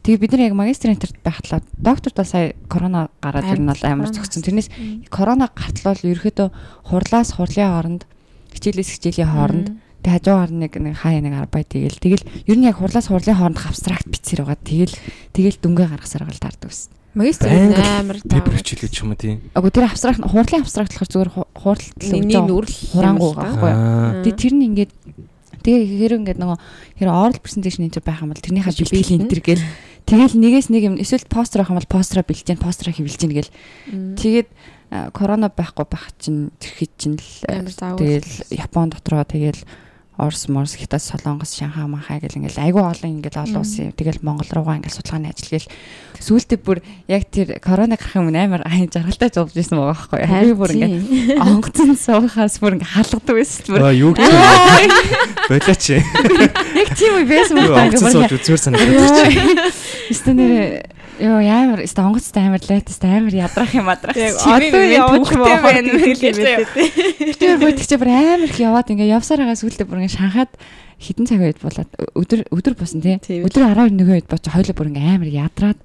Тэгээ 0.00 0.20
бид 0.24 0.32
нар 0.32 0.46
яг 0.48 0.56
магистрийн 0.56 0.96
интерт 0.96 1.20
байхлаа 1.20 1.60
докторт 1.76 2.16
бол 2.16 2.24
сая 2.24 2.56
корона 2.72 3.12
гараад 3.20 3.44
ер 3.44 3.60
нь 3.60 3.68
бол 3.68 3.84
амар 3.84 4.08
зөгцсөн. 4.08 4.40
Тэрнээс 4.40 4.68
корона 5.12 5.52
гартлал 5.52 6.00
ерөөдөө 6.00 6.48
хурлаас 6.88 7.36
хурлын 7.36 7.68
хооронд 7.68 8.02
хичээлээс 8.56 8.90
хичээлийн 8.96 9.28
хооронд 9.28 9.68
тэг 10.00 10.12
хажуугаар 10.16 10.48
нэг 10.48 10.72
нэг 10.80 10.96
хаяа 10.96 11.20
нэг 11.20 11.34
арбай 11.36 11.68
тэгэл 11.68 12.00
тэгэл 12.00 12.24
ер 12.48 12.56
нь 12.56 12.64
яг 12.64 12.80
хурлаас 12.80 13.12
хурлын 13.12 13.36
хооронд 13.36 13.60
абстракт 13.60 14.08
бичсээр 14.08 14.48
байгаа. 14.48 14.64
Тэгэл 14.64 14.96
тэгэл 15.36 15.60
дүнгээ 15.60 15.88
гаргасаар 15.92 16.24
гал 16.24 16.40
таардаг 16.40 16.72
ус. 16.72 16.88
Магистр 17.14 17.50
амар 17.50 18.18
Пепер 18.22 18.54
хичээлээ 18.60 18.90
ч 18.90 19.02
юм 19.02 19.10
уу 19.12 19.18
тий. 19.18 19.42
Агүй 19.58 19.70
тэр 19.74 19.90
абстракт 19.90 20.22
хурлын 20.22 20.62
абстракт 20.62 20.94
болохоор 20.94 21.10
зүгээр 21.10 21.30
ху- 21.34 21.50
хуралт 21.58 21.98
л 21.98 22.14
өгж 22.14 22.30
байгаа. 22.30 22.46
нүрэл 22.46 22.78
хураангуй 22.94 23.30
байхгүй. 23.34 23.72
Тэгээ 24.30 24.38
тэр 24.38 24.52
нь 24.54 24.66
ингээд 24.70 24.92
тэгээ 25.60 25.82
хэрэг 25.90 26.18
ингээд 26.22 26.38
нөгөө 26.38 26.58
хэрэг 27.02 27.10
oral 27.12 27.36
presentation 27.42 27.82
энэ 27.84 27.94
төр 27.98 28.04
байх 28.06 28.22
юм 28.22 28.30
бол 28.30 28.38
тэрнийхээ 28.40 28.74
Чи 28.78 28.84
бэлтгэл 28.86 29.14
энэ 29.18 29.28
төр 29.28 29.42
гэл 29.42 29.64
тэгэл 30.06 30.34
нэгээс 30.38 30.68
нэг 30.70 30.82
юм 30.86 30.94
эсвэл 31.02 31.26
постэр 31.26 31.60
авах 31.66 31.72
юм 31.74 31.78
бол 31.82 31.94
постера 31.98 32.22
бэлж 32.22 32.46
гэн 32.46 32.62
постера 32.62 32.94
хэвлж 32.94 33.14
гэн 33.20 33.32
гэл 33.34 33.50
тэгээд 34.16 34.48
корона 35.12 35.50
байхгүй 35.52 35.86
байх 35.90 36.08
чинь 36.16 36.54
тэр 36.62 36.72
хий 36.78 36.88
чинь 36.96 37.18
л 37.20 37.26
тэгэл 37.98 38.30
Япон 38.54 38.88
дотроо 38.94 39.26
тэгэл 39.26 39.60
Орос, 40.20 40.48
Морс, 40.52 40.76
Хятад, 40.76 41.00
Солонгос, 41.00 41.56
Шанхай, 41.56 41.88
Манхай 41.88 42.20
гэл 42.20 42.36
ингээл 42.36 42.60
айгүй 42.60 42.84
олон 42.84 43.10
ингээл 43.16 43.40
олон 43.40 43.64
улсын 43.64 43.96
тэгэл 43.96 44.20
Монгол 44.20 44.52
руугаа 44.52 44.76
ингээл 44.76 45.00
судалгааны 45.00 45.32
ажил 45.32 45.56
гээл 45.56 45.68
сүүлдээ 46.20 46.60
бүр 46.60 46.78
яг 47.08 47.24
тэр 47.32 47.56
корона 47.64 47.96
гарах 47.96 48.20
юм 48.20 48.28
амар 48.28 48.62
жаргалтай 48.68 49.32
зовж 49.32 49.56
ирсэн 49.56 49.80
байгаа 49.80 49.96
байхгүй 49.96 50.18
юу. 50.20 50.28
Харин 50.28 50.56
бүр 50.60 50.70
ингээд 50.76 51.40
онгоцон 51.40 51.96
суухаас 51.96 52.60
бүр 52.60 52.76
ингээд 52.76 52.92
халгадаг 52.92 53.34
байсан 53.40 53.64
бүр. 53.72 53.80
Аа 53.80 53.96
юу 53.96 54.12
гэж 54.12 54.28
болооч. 55.48 55.84
Яг 55.88 56.90
тийм 56.92 57.12
үе 57.16 57.24
байсан 57.24 57.56
юм 57.56 57.72
байна. 57.72 57.88
Онгоцон 57.88 58.12
сууж 58.12 58.32
үзүүр 58.36 58.60
санагдаж. 58.60 59.40
Эсвэл 60.12 60.36
нэр 60.36 60.99
Йоо 61.20 61.40
ямар 61.44 61.84
өст 61.84 62.00
онгоцтой 62.00 62.48
амар 62.48 62.64
лайтастай 62.64 63.20
амар 63.20 63.34
ядрах 63.36 63.74
юм 63.76 63.92
адрах. 63.92 64.16
Одоо 64.16 64.80
явж 64.80 65.28
байна 65.36 65.92
гэлээ. 66.16 67.36
Тэр 67.36 67.60
бодчих 67.60 67.86
чи 67.86 67.96
бүр 68.00 68.08
амар 68.08 68.48
их 68.48 68.56
яваад 68.56 68.88
ингээ 68.88 69.12
явсаар 69.12 69.44
байгаа 69.44 69.60
сүултээ 69.60 69.84
бүр 69.84 70.00
ингээ 70.00 70.16
шанхаад 70.16 70.52
хідэн 70.96 71.28
цаг 71.28 71.44
үед 71.44 71.60
болоод 71.60 71.90
өдөр 72.16 72.40
өдөр 72.48 72.74
босон 72.74 73.04
тий. 73.04 73.20
Өдөр 73.44 73.68
12 73.68 74.00
нэг 74.00 74.08
үед 74.08 74.26
боч 74.32 74.48
хойлоо 74.48 74.72
бүр 74.72 74.88
ингээ 74.96 75.12
амар 75.20 75.28
ядраад 75.28 75.78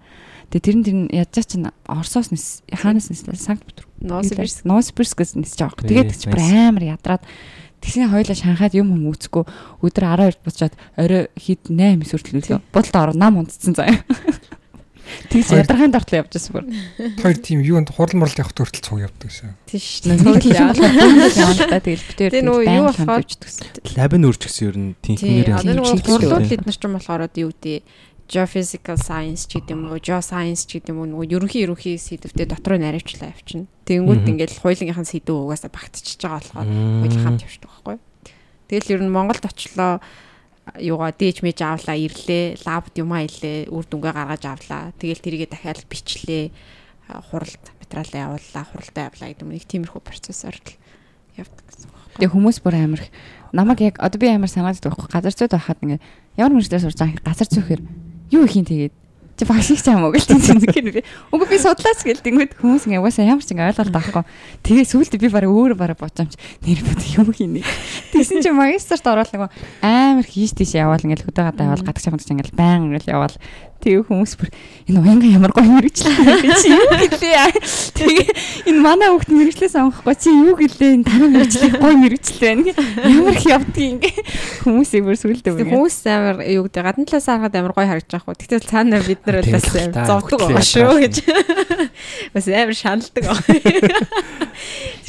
Тэгээ 0.53 0.61
тэр 0.61 0.75
нь 0.77 0.85
тэр 0.85 0.97
ядчаа 1.25 1.43
чинь 1.43 1.67
Оросоос 1.89 2.29
нэс 2.29 2.61
хаанаас 2.69 3.09
нэслээ 3.09 3.35
Санкт 3.35 3.65
Петербург. 3.65 3.91
Новосибирск 4.63 5.17
нэсэж 5.35 5.57
байгаа 5.57 5.83
юм. 5.83 5.89
Тэгээд 5.89 6.11
чи 6.15 6.29
бүр 6.29 6.43
амар 6.45 6.85
ядраад 6.95 7.23
тэгсний 7.81 8.07
хоёлаа 8.09 8.37
шанхаад 8.37 8.73
юм 8.77 8.93
юм 8.93 9.09
үүсэхгүй 9.09 9.43
өдөр 9.81 10.05
12 10.05 10.45
буцаад 10.45 10.73
орой 10.95 11.27
хэд 11.33 11.69
8 11.73 12.05
сүртэл 12.05 12.37
үлээ. 12.39 12.61
Бодолд 12.69 12.95
ороо 12.95 13.15
нам 13.17 13.41
унтцсан 13.41 13.73
заяа. 13.73 13.99
Тэгс 15.29 15.51
ядаргаан 15.53 15.93
дортлоо 15.93 16.21
явж 16.25 16.31
байсан 16.33 16.51
бүр. 16.55 16.65
Хоёр 17.21 17.37
тийм 17.37 17.59
юунд 17.61 17.89
хурал 17.93 18.17
мурал 18.17 18.39
явах 18.39 18.53
төртөл 18.57 18.81
цуг 18.81 18.99
явдаг 19.05 19.31
шээ. 19.31 19.53
Тийш. 19.69 20.05
Нэг 20.05 20.21
л 20.21 20.49
яваа 20.49 20.73
та 21.71 21.79
тэгэл 21.79 22.07
битээр 22.09 22.31
тийм 22.33 22.49
үү 22.49 22.63
юу 22.65 22.85
болохоор 22.89 23.23
лаб 23.23 24.13
нь 24.17 24.25
үрч 24.25 24.41
гэсэн 24.45 24.63
ер 24.69 24.77
нь 24.77 24.89
тэнхмээр 25.01 25.49
нэг 25.61 25.77
хурлууд 25.83 26.49
бид 26.49 26.63
нар 26.65 26.77
ч 26.77 26.81
юм 26.81 26.93
болохоор 26.97 27.21
юу 27.29 27.51
гэдэг 27.53 27.83
geophysical 28.25 28.97
science 28.97 29.45
ч 29.45 29.61
гэдэг 29.61 29.77
юм 29.77 29.85
уу, 29.89 30.01
geoscience 30.01 30.65
ч 30.65 30.81
гэдэг 30.81 30.93
юм 30.93 31.05
уу, 31.05 31.09
нөгөө 31.13 31.29
ерөнхий 31.37 31.61
ерөнхий 31.61 31.95
сэдвтэ 32.01 32.49
дотроо 32.49 32.81
наривчлаа 32.81 33.29
явчихна. 33.29 33.69
Тэгэнгүүт 33.85 34.25
ингээл 34.25 34.61
хуулийнхын 34.65 35.05
сэдв 35.05 35.45
угаасаа 35.45 35.69
багтчихж 35.69 36.25
байгаа 36.25 36.41
болохоор 36.41 36.65
хууль 37.05 37.21
хамт 37.21 37.45
явчихдаг 37.45 37.69
байхгүй. 37.69 37.97
Тэгэл 38.65 38.93
ер 38.97 39.01
нь 39.05 39.13
Монголд 39.13 39.45
очлоо 39.45 40.01
юугаа 40.81 41.13
дээж 41.13 41.45
мэж 41.45 41.61
авлаа 41.61 41.97
ирлээ. 41.97 42.65
Лабд 42.65 42.93
юмаа 42.97 43.21
илээ. 43.25 43.69
Үр 43.69 43.85
дүнгээ 43.85 44.13
гаргаж 44.13 44.43
авлаа. 44.49 44.93
Тэгэл 44.97 45.21
тэрийгэ 45.21 45.47
дахиад 45.53 45.85
бичлээ. 45.85 46.49
Хуралд 47.29 47.63
материалаа 47.77 48.33
явууллаа. 48.33 48.63
Хуралдаа 48.73 49.03
явлаа 49.13 49.27
гэдэг 49.29 49.45
нэг 49.45 49.65
тиймэрхүү 49.69 50.01
процессор 50.01 50.57
л 50.57 50.71
явдаг 51.37 51.63
гэсэн 51.69 51.89
байна. 51.93 52.17
Тэгээ 52.17 52.33
хүмүүс 52.33 52.57
бүр 52.65 52.75
амар 52.81 53.03
намайг 53.53 53.79
яг 53.85 53.95
одоо 54.01 54.17
би 54.17 54.27
амар 54.31 54.49
санаад 54.49 54.81
байгаа 54.81 54.97
байхгүй. 54.97 55.13
Газар 55.13 55.35
зүйд 55.37 55.53
байхад 55.53 55.79
ингээ 55.85 56.01
ямар 56.39 56.53
мөрөдөө 56.57 56.81
сурж 56.81 56.97
байгаа 56.97 57.21
газар 57.21 57.47
зүйхээр 57.51 57.81
юу 58.33 58.43
их 58.47 58.55
юм 58.57 58.65
тэгээд 58.65 58.95
чи 59.35 59.43
багшиг 59.43 59.83
ч 59.83 59.91
юм 59.91 60.07
уу 60.07 60.15
гэл 60.15 60.23
тийм 60.23 60.63
гэнэ. 60.63 61.03
Үгүй 61.31 61.47
би 61.51 61.57
судлаач 61.59 61.99
гэл 62.07 62.23
тэнгүүд 62.23 62.55
хүмүүс 62.55 62.87
ингээ 62.87 63.03
угаасаа 63.03 63.27
ямар 63.27 63.43
ч 63.43 63.51
ингээ 63.51 63.67
ойлголт 63.75 63.95
авахгүй. 63.95 64.23
Тэгээ 64.63 64.85
сүүлдээ 64.87 65.19
би 65.19 65.29
бараг 65.29 65.51
өөр 65.51 65.73
бараг 65.75 65.99
бодомч 65.99 66.39
нэр 66.63 66.79
бод 66.87 67.01
юм 67.19 67.29
хийнэ. 67.35 67.61
Тэгсэн 68.15 68.39
чи 68.39 68.55
магистрт 68.55 69.03
ороод 69.03 69.31
нэг 69.35 69.51
амар 69.83 70.23
хийж 70.23 70.55
тийш 70.55 70.79
яваал 70.79 71.03
ингээ 71.03 71.27
хөдөө 71.27 71.43
гадаа 71.51 71.67
яваал 71.67 71.83
гадагш 71.83 72.07
хамт 72.07 72.31
ингээ 72.31 72.55
баян 72.55 72.87
ингээл 72.87 73.11
яваал 73.11 73.35
Тэгээ 73.85 74.09
хүмүүс 74.09 74.33
бүр 74.41 74.49
энэ 74.89 74.97
уянга 74.97 75.29
ямар 75.29 75.53
гоё 75.53 75.69
мэрэгчлээ 75.77 76.57
чи 76.57 76.73
юу 76.73 76.89
гэлээ. 76.89 77.53
Тэгээ 77.93 78.25
энэ 78.73 78.81
манай 78.81 79.13
хүүхд 79.13 79.29
мэрэгчлээс 79.29 79.77
авахгүй 79.77 80.15
чи 80.17 80.33
юу 80.33 80.57
гэлээ 80.57 80.91
энэ 80.97 81.05
таны 81.05 81.29
мэрэгчлээ 81.29 81.71
гоё 81.77 81.93
мэрэгчлээ 81.93 82.49
байна. 82.49 82.73
Ямар 83.05 83.37
их 83.37 83.45
явдгийг 83.45 84.01
ингээ 84.01 84.15
хүмүүсийг 84.65 85.05
бүр 85.05 85.17
сүлдээ 85.21 85.53
бүр. 85.53 85.69
Хүмүүс 85.69 85.97
амар 86.09 86.37
юу 86.49 86.65
гэдэг 86.65 86.81
гадна 86.81 87.05
талаас 87.05 87.29
харахад 87.29 87.53
амар 87.61 87.73
гоё 87.77 87.87
харагдаж 87.93 88.09
байгаа 88.09 88.25
хөө. 88.25 88.39
Тэгтэл 88.41 88.65
цаана 88.73 88.97
бид 89.05 89.21
нар 89.21 89.45
бас 89.53 89.65
зовдөг 89.69 90.39
байгаа 90.41 90.65
шүү 90.65 90.95
гэж. 91.05 91.15
Бас 92.33 92.45
амар 92.49 92.73
шаналдаг 92.73 93.21
байгаа. 93.21 93.85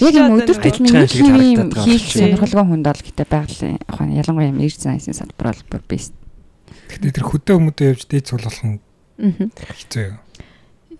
Яг 0.04 0.12
юм 0.20 0.36
өдөр 0.36 0.60
тутмын 0.60 1.08
хийх 1.80 2.04
сонирхолтой 2.12 2.60
хүнд 2.60 2.84
бол 2.84 3.00
гэтээ 3.08 3.24
байгалийн 3.24 4.20
ялангуяа 4.20 4.52
эрд 4.52 4.80
сайнсын 4.84 5.16
салбар 5.16 5.56
бол 5.72 5.84
бест 5.88 6.12
Гэхдээ 6.96 7.12
тэр 7.12 7.26
хөдөө 7.28 7.54
хүмүүдээ 7.60 7.88
явж 7.92 8.02
дээд 8.08 8.24
цуглуулах 8.32 8.64
нь 8.64 8.80
хэцүү 9.20 10.02
юу? 10.08 10.16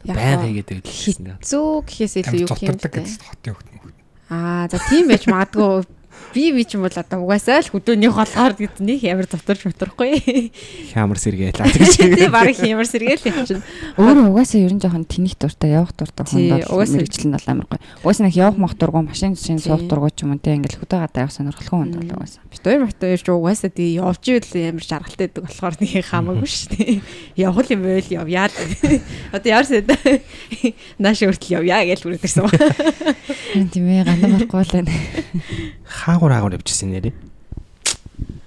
Баян 0.05 0.45
хийгээд 0.45 0.69
байлаа. 0.85 1.41
Хэцүү 1.41 1.67
гэхээс 1.89 2.15
илүү 2.21 2.41
юу 2.45 2.53
юм 2.53 2.77
бэ? 2.77 3.01
Хотын 3.17 3.55
хөлт. 3.57 3.97
Аа 4.29 4.69
за 4.69 4.77
тийм 4.93 5.09
байж 5.09 5.25
магадгүй 5.25 5.89
би 6.37 6.53
би 6.53 6.65
ч 6.65 6.77
юм 6.77 6.85
бол 6.85 6.93
одоо 6.93 7.25
угаасаа 7.25 7.65
л 7.65 7.73
хөдөөний 7.73 8.13
болохоор 8.13 8.55
гэд 8.57 8.85
нэг 8.85 9.01
ямар 9.05 9.25
завтарч 9.25 9.65
матрахгүй. 9.65 10.53
Хямар 10.93 11.17
сэргээл. 11.17 11.65
Тийм 11.97 12.33
баг 12.33 12.53
хямар 12.53 12.85
сэргээл 12.85 13.29
юм 13.33 13.45
чинь. 13.49 13.65
Өөрөө 13.97 14.37
угаасаа 14.37 14.61
ерөн 14.61 14.81
жоохон 14.83 15.09
тэнийх 15.09 15.41
дуртай 15.41 15.77
явах 15.77 15.97
дуртай 15.97 16.29
хондоо 16.29 16.85
мэрэгчлэн 16.85 17.33
бол 17.33 17.49
амар 17.49 17.67
гоё. 17.73 17.81
Угаасаа 18.05 18.29
нэг 18.29 18.37
явах 18.37 18.59
мах 18.61 18.75
дургу 18.77 19.01
машин 19.01 19.33
шин 19.33 19.57
суух 19.57 19.89
дургу 19.89 20.13
ч 20.13 20.29
юм 20.29 20.37
уу 20.37 20.41
те 20.43 20.57
ингээл 20.61 20.85
хөдөө 20.85 20.99
гадаа 21.09 21.25
явах 21.25 21.37
сонирхолтой 21.37 21.73
хүнд 21.73 21.97
бол 21.97 22.21
угаасаа. 22.21 22.45
Бид 22.53 22.63
хоёр 22.65 22.85
мартаа 22.85 23.13
ирж 23.17 23.27
угаасаа 23.33 23.71
тий 23.73 23.97
явж 23.97 24.25
ивэл 24.29 24.53
амар 24.77 24.85
жаргалтай 24.85 25.25
байдаг 25.33 25.43
болохоор 25.49 25.75
нэг 25.81 25.93
хамаагүй 26.05 26.49
шүү 26.53 26.69
дээ. 26.77 27.01
Явах 27.41 27.69
юм 27.73 27.81
байл 27.81 28.11
явъя 28.13 28.45
л. 28.53 28.57
Одоо 29.33 29.49
яарсаа 29.49 29.81
нааш 31.01 31.21
өртөл 31.25 31.65
явъя 31.65 31.81
гэж 31.85 32.05
үрдэрсэн. 32.05 32.45
Тийм 33.73 33.89
ээ 33.89 34.05
гандан 34.05 34.37
барахгүй 34.37 34.63
л 34.63 34.75
байна. 34.77 34.93
Хаагур 36.07 36.31
хаагур 36.31 36.55
явжсэн 36.55 36.95
нэрээ. 36.95 37.15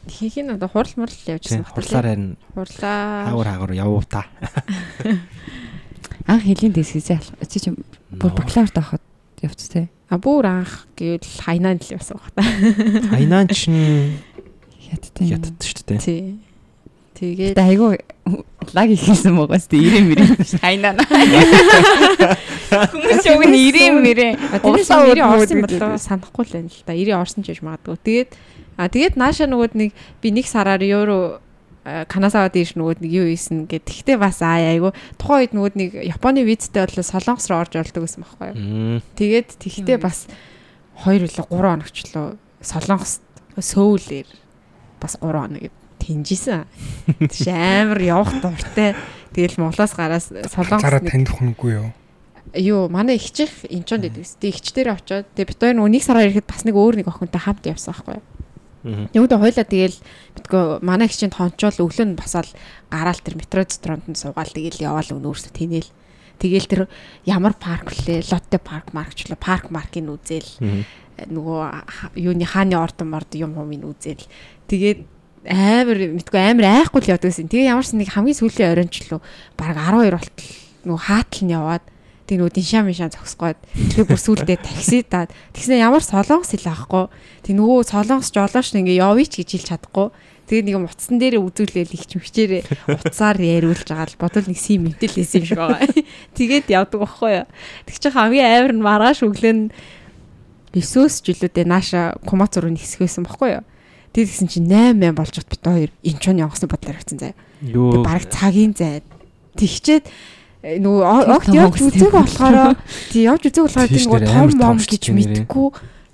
Хийх 0.07 0.39
нь 0.39 0.47
одоо 0.47 0.71
хурал 0.71 0.95
мурал 0.95 1.19
явжсэн 1.27 1.67
багтал. 1.67 1.75
Хурлаар 1.75 2.07
харин. 2.07 2.37
Хурлаа. 2.55 3.27
Хаагур 3.27 3.47
хаагур 3.51 3.71
явуу 3.75 4.03
та. 4.07 4.31
Анх 6.23 6.47
хэлийн 6.47 6.71
дэсгийзээ 6.71 7.19
чи 7.51 7.59
чи 7.59 7.75
бүр 8.15 8.31
бакалаврт 8.31 8.79
авахд 8.79 9.03
явц 9.43 9.67
тээ. 9.75 9.91
А 10.07 10.15
бүр 10.15 10.47
анх 10.47 10.87
гэвэл 10.95 11.27
хайнаан 11.43 11.83
л 11.83 11.91
явсан 11.99 12.15
баг 12.15 12.31
та. 12.31 12.47
Хайнаан 13.11 13.51
ч 13.51 13.67
хятад 14.87 15.19
хятад 15.19 15.59
шүү 15.59 15.83
дээ. 15.83 15.99
Тий. 15.99 16.39
Тэгээд 17.19 17.59
айгүй 17.59 17.99
лаг 18.71 18.89
ихсэн 18.95 19.35
байгаас 19.35 19.67
тий 19.67 19.83
ирэм 19.83 20.07
мэрэ 20.07 20.23
хайнаа. 20.63 20.95
Хүмүүс 22.95 23.25
яг 23.27 23.43
нь 23.43 23.59
ирэм 23.59 23.99
мэрэ. 23.99 24.27
Улсаа 24.63 25.03
ирээ 25.11 25.27
орсон 25.27 25.67
болоо 25.67 25.99
санахгүй 25.99 26.47
л 26.47 26.53
байна 26.55 26.71
л 26.71 26.83
да. 26.87 26.95
Ирээ 26.95 27.19
орсон 27.19 27.43
ч 27.43 27.51
гэж 27.51 27.59
магадгүй. 27.59 27.99
Тэгээд 27.99 28.29
а 28.79 28.87
тэгээд 28.87 29.19
нааша 29.19 29.51
нөгөөд 29.51 29.75
нэг 29.75 29.91
би 30.23 30.27
нэг 30.31 30.47
сараар 30.47 30.79
евро 30.79 31.43
Канасавад 31.83 32.55
ирж 32.55 32.79
нөгөөд 32.79 33.03
нэг 33.03 33.11
юу 33.11 33.27
ийсэн 33.27 33.65
гэд. 33.67 33.83
Тэгтээ 33.83 34.17
бас 34.21 34.39
аа 34.39 34.61
айгу 34.61 34.95
тухайн 35.19 35.51
үед 35.51 35.53
нөгөөд 35.55 35.75
нэг 35.75 35.89
Японы 36.05 36.47
визтэй 36.47 36.85
болоо 36.85 37.03
Солонгос 37.03 37.49
руу 37.49 37.59
орж 37.59 37.73
олдог 37.75 38.03
гэсэн 38.05 38.23
байхгүй 38.23 38.47
юу. 38.53 39.01
Тэгээд 39.17 39.59
тэгтээ 39.59 39.97
бас 39.97 40.29
2 41.03 41.25
үлээ 41.25 41.49
3 41.49 41.51
хоногчлоо 41.51 42.37
Солонгост 42.61 43.23
сөүлэр 43.57 44.27
бас 45.01 45.17
3 45.17 45.33
хоног 45.33 45.78
тэнжсэн. 46.09 46.65
Тийш 47.29 47.45
амар 47.53 48.01
явах 48.01 48.33
дуртай. 48.41 48.97
Тэгэл 49.29 49.61
Монголоос 49.61 49.93
гараас 49.93 50.33
Солонгос 50.49 50.81
гараа 50.81 51.05
таних 51.05 51.29
хүнгүй 51.37 51.71
юу? 51.77 51.93
Юу, 52.57 52.89
манай 52.89 53.21
ихчих 53.21 53.61
энчонд 53.69 54.09
байдаг. 54.09 54.25
Тэ 54.25 54.49
ихч 54.49 54.73
дээр 54.73 54.97
очоод 54.97 55.29
тэгээ 55.37 55.53
бид 55.53 55.61
хоёр 55.61 55.77
нэг 55.85 56.01
сараар 56.01 56.33
ирэхэд 56.33 56.49
бас 56.49 56.65
нэг 56.65 56.73
өөр 56.73 57.05
нэг 57.05 57.07
охинтой 57.13 57.37
хамт 57.37 57.69
явсан 57.69 57.93
байхгүй 57.93 58.17
юу? 58.17 58.25
Нөгөөдөө 58.79 59.39
хойлоо 59.43 59.65
тэгэл 59.67 59.97
битгөө 60.39 60.63
манай 60.81 61.11
ихчинд 61.11 61.35
хончоол 61.35 61.83
өглөө 61.83 62.07
нь 62.09 62.17
басаал 62.17 62.47
гараал 62.87 63.19
тэр 63.21 63.35
метро 63.35 63.61
центронд 63.67 64.07
нь 64.07 64.15
суугаал 64.15 64.49
тэгэл 64.49 64.81
яваал 64.81 65.19
өн 65.19 65.27
өөрсдөө 65.27 65.51
тэнээл. 65.51 65.89
Тэгээл 66.39 66.71
тэр 66.71 66.81
ямар 67.27 67.53
парк 67.59 67.91
вүлээ? 67.91 68.23
Лотте 68.31 68.57
парк 68.57 68.95
маркчлаа. 68.95 69.35
Парк 69.35 69.67
маркийг 69.67 70.07
үзээл. 70.07 70.87
Нөгөө 71.27 72.15
юуны 72.15 72.47
хааны 72.47 72.79
ордон 72.79 73.11
морд 73.11 73.35
юм 73.35 73.59
юм 73.59 73.83
үзээл. 73.83 74.23
Тэгээд 74.71 75.03
амар 75.47 75.97
мэдгүй 76.19 76.39
амар 76.39 76.67
айхгүй 76.83 76.99
л 76.99 77.11
явдаг 77.15 77.31
гэсэн. 77.31 77.47
Тэгээ 77.47 77.71
ямар 77.71 77.85
ч 77.85 77.95
нэг 77.95 78.11
хамгийн 78.11 78.35
сүүлийн 78.35 78.73
оройнчлоо 78.75 79.19
баг 79.55 79.77
12 79.77 80.11
болтол 80.11 80.49
нөгөө 80.83 80.99
хаатал 80.99 81.43
нь 81.47 81.55
яваад 81.55 81.83
тэг 82.27 82.35
нөгөө 82.43 82.53
диншаа 82.59 82.83
мишаа 82.83 83.09
зогсгоод 83.09 83.59
тэг 83.95 84.03
бүр 84.03 84.19
сүулдэ 84.19 84.59
такси 84.59 85.07
даад 85.07 85.31
тэгснэ 85.55 85.79
ямар 85.79 86.03
солонгос 86.03 86.51
хэл 86.53 86.67
аахгүй 86.69 87.05
тэг 87.47 87.53
нөгөө 87.55 87.87
солонгос 87.87 88.29
жолооч 88.35 88.75
ингээ 88.75 88.99
явъя 88.99 89.25
ч 89.25 89.41
гэж 89.41 89.49
хэлж 89.55 89.67
чадахгүй. 89.71 90.07
Тэгээ 90.49 90.65
нэг 90.65 90.75
утсан 90.81 91.17
дээр 91.21 91.41
үзүүлээл 91.45 91.93
их 91.93 92.05
ч 92.09 92.17
мчээрээ 92.17 92.63
утсаар 92.89 93.37
яриулж 93.37 93.85
байгаа 93.85 94.09
л 94.09 94.19
бодвол 94.19 94.49
нэг 94.49 94.59
сим 94.59 94.89
мэтэл 94.89 95.13
хийсэн 95.21 95.45
юм 95.45 95.47
шиг 95.47 95.61
байгаа. 95.61 95.85
Тэгээд 96.37 96.67
явдаг 96.73 96.99
байхгүй 97.05 97.31
юу? 97.37 97.47
Тэг 97.85 97.95
чи 98.01 98.09
хамгийн 98.09 98.49
амар 98.49 98.73
нь 98.73 98.81
маргааш 98.81 99.21
өглөө 99.29 99.69
9-с 100.73 101.21
жилүүдээ 101.21 101.65
нааша 101.69 102.17
кумац 102.25 102.57
руу 102.57 102.73
нисгэсэн 102.73 103.29
байхгүй 103.29 103.61
юу 103.61 103.63
Тэгээд 104.13 104.29
гисэн 104.29 104.49
чинь 104.49 104.67
8 104.67 105.13
болж 105.13 105.33
бат 105.37 105.49
бит 105.49 105.63
хоёр 105.63 105.91
энэ 106.03 106.19
ч 106.19 106.25
явахсан 106.33 106.69
бодлоор 106.69 106.97
явцсан 106.97 107.19
заяа. 107.19 107.37
Юу. 107.61 108.03
Бараг 108.03 108.29
цагийн 108.29 108.73
зай. 108.73 109.03
Тэгчээд 109.55 110.05
нөгөө 110.59 111.01
огт 111.33 111.49
явж 111.53 111.79
үзег 111.79 112.11
болохоор 112.11 112.75
тий 113.13 113.29
явж 113.29 113.47
үзег 113.47 113.69
болохоор 113.69 113.87
тий 113.87 114.03
нөгөө 114.03 114.21
том 114.27 114.49
мом 114.57 114.77
гэж 114.79 115.03
мэдхгүй 115.13 115.67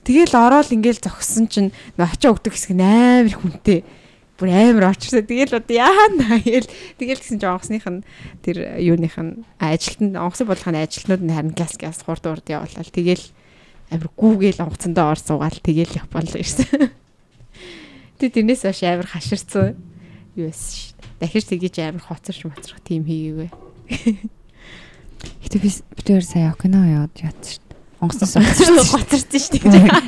Тэгэл 0.06 0.38
ороод 0.38 0.70
ингээл 0.70 1.02
зогссон 1.02 1.50
чинь 1.50 1.74
нөө 1.98 2.14
ачаа 2.14 2.38
өгдөг 2.38 2.54
хэсэг 2.54 2.78
нь 2.78 2.86
амар 2.86 3.42
хүнтэй. 3.42 3.82
Бүр 4.38 4.50
амар 4.54 4.94
очирсаа. 4.94 5.26
Тэгэл 5.26 5.58
одоо 5.58 5.74
яана 5.74 6.38
гээл 6.46 6.70
тэгэл 7.02 7.22
гэсэн 7.26 7.42
чинь 7.42 7.50
онгоцных 7.50 7.86
нь 7.90 8.06
тэр 8.46 8.78
юуных 8.78 9.18
нь 9.18 9.42
ажилтнанд 9.58 10.14
онгоцны 10.14 10.46
бодлогын 10.46 10.86
ажилтнууд 10.86 11.24
нь 11.26 11.34
харин 11.34 11.58
газ 11.58 11.74
газ 11.82 12.06
хурд 12.06 12.22
урд 12.22 12.46
явуулаад 12.46 12.94
тэгэл 12.94 13.26
амар 13.90 14.10
гүүгээл 14.14 14.62
онгоцондоо 14.62 15.10
ор 15.10 15.18
суугаал 15.18 15.58
тэгэл 15.58 15.98
Японд 15.98 16.38
ирсэн. 16.38 16.94
Тэг 18.20 18.32
тэрнээс 18.34 18.64
хойш 18.64 18.82
амар 18.88 19.08
хаширцсан. 19.08 19.76
Юу 20.36 20.48
байсан 20.48 20.72
ш. 20.72 20.96
Дахиж 21.20 21.46
тэгэж 21.48 21.76
амар 21.84 22.04
хоцорч 22.04 22.48
моцрох 22.48 22.80
тийм 22.84 23.04
хийгээгүй. 23.04 23.50
Гэтэ 25.44 25.58
би 25.60 25.70
битээр 26.00 26.24
сая 26.24 26.56
кино 26.56 26.84
яваад 26.84 27.16
ятсан 27.20 27.60
ш. 27.60 27.64
Онгоцноос 28.00 28.36
хоцорсон 28.94 29.40
ш. 29.40 29.52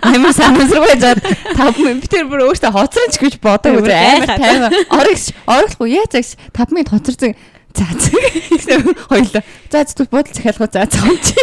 Амар 0.03 0.33
санамсаргүй 0.35 0.95
жаад 0.99 1.19
тав 1.55 1.75
би 1.75 2.07
тэр 2.07 2.27
бүр 2.31 2.47
өөртөө 2.51 2.71
хоцорч 2.75 3.19
гэж 3.19 3.39
бодог 3.43 3.79
бүр 3.79 3.91
амар 3.91 4.35
тайван 4.35 4.71
орогч 4.91 5.31
орохгүй 5.47 5.95
яацагш 5.99 6.35
5 6.55 6.75
минут 6.75 6.91
хоцорсон 6.91 7.35
За 7.77 8.75
хоёлоо. 9.07 9.41
За 9.71 9.83
зүг 9.85 10.09
бодол 10.09 10.33
захиалгуу 10.33 10.67
за 10.71 10.85
цаам 10.89 11.17
чи. 11.21 11.37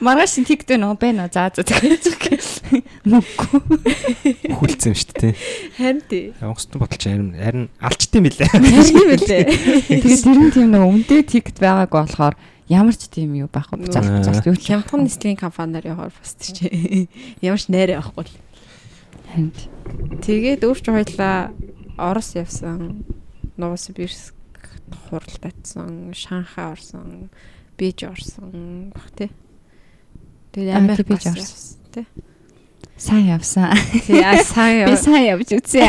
Маргааш 0.00 0.40
шин 0.40 0.48
тэгдэ 0.48 0.80
нөө 0.80 0.96
бэ 0.96 1.12
нөө 1.12 1.28
за 1.32 1.52
за 1.52 1.62
захиалж. 1.62 2.64
Нүггүй. 3.04 4.56
Хүлцэн 4.56 4.96
шүү 4.96 5.12
дээ. 5.20 5.34
Харин 5.76 6.02
тий. 6.08 6.24
Онгоцны 6.40 6.80
бодолч 6.80 7.04
харин 7.04 7.30
харин 7.36 7.66
алчтсан 7.78 8.22
билээ. 8.24 8.48
Харин 8.48 9.08
билээ. 9.12 9.44
Тэгээд 9.92 10.24
тэр 10.24 10.38
нь 10.40 10.52
тийм 10.56 10.72
нэг 10.72 10.82
өмдөө 10.82 11.20
тэгт 11.28 11.56
байгаагүй 11.60 12.00
болохоор 12.00 12.34
ямар 12.72 12.96
ч 12.96 13.10
тийм 13.12 13.36
юу 13.36 13.48
байхгүй 13.52 13.90
зах 13.92 14.06
зах 14.24 14.46
юу 14.48 14.56
хямдхан 14.56 15.04
нислэгийн 15.04 15.36
компаниар 15.36 15.92
явахаар 15.92 16.14
бас 16.16 16.32
тийч 16.40 16.64
ямар 17.44 17.60
ч 17.60 17.68
найраа 17.68 18.00
авахгүй 18.00 18.24
л 18.24 18.34
ханд 19.34 19.56
тэгээд 20.24 20.64
өөрч 20.64 20.84
хоёлаа 20.88 21.52
Орос 21.98 22.32
явсан 22.38 23.04
Новосибирск 23.60 24.32
хурал 25.08 25.36
татсан 25.40 26.12
Шанхай 26.14 26.72
орсон 26.72 27.30
Биж 27.78 28.04
орсон 28.04 28.92
баг 28.94 29.08
тий 29.16 29.30
Тэгээд 30.52 30.76
Америк 30.76 31.06
биж 31.06 31.26
орсон 31.26 31.78
тий 31.92 32.06
сайн 33.02 33.26
явсан. 33.34 33.74
Тий, 34.06 34.22
сайн 34.44 34.86
яв. 34.86 34.90
Би 34.90 34.96
сайн 34.96 35.24
явж 35.26 35.50
үзье. 35.56 35.82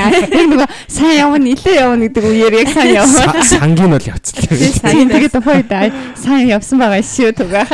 Нөгөө 0.50 0.68
сайн 0.90 1.18
явна, 1.20 1.38
нилээ 1.46 1.76
явна 1.78 2.08
гэдэг 2.10 2.26
үеэр 2.26 2.56
яг 2.58 2.70
сайн 2.74 2.98
яваа. 2.98 3.44
Сангийн 3.46 3.94
бол 3.94 4.02
явцсан. 4.02 4.42
Сайн 4.82 5.14
тэгээд 5.14 5.36
тухайд 5.38 5.70
сайн 6.18 6.50
явсан 6.50 6.82
байгаа 6.82 7.06
шүү 7.06 7.38
түгээ. 7.38 7.70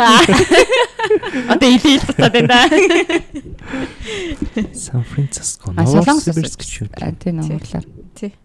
Одоо 1.55 1.69
илээл 1.71 2.03
тутаад 2.03 2.33
байна 2.35 2.51
да. 2.51 2.67
Сан 4.75 5.07
Франциско. 5.07 5.71
Новосибирск 5.71 6.59
шүү. 6.67 6.91
Тий, 7.23 7.31
нуурлаар. 7.31 7.87
Тий. 8.19 8.35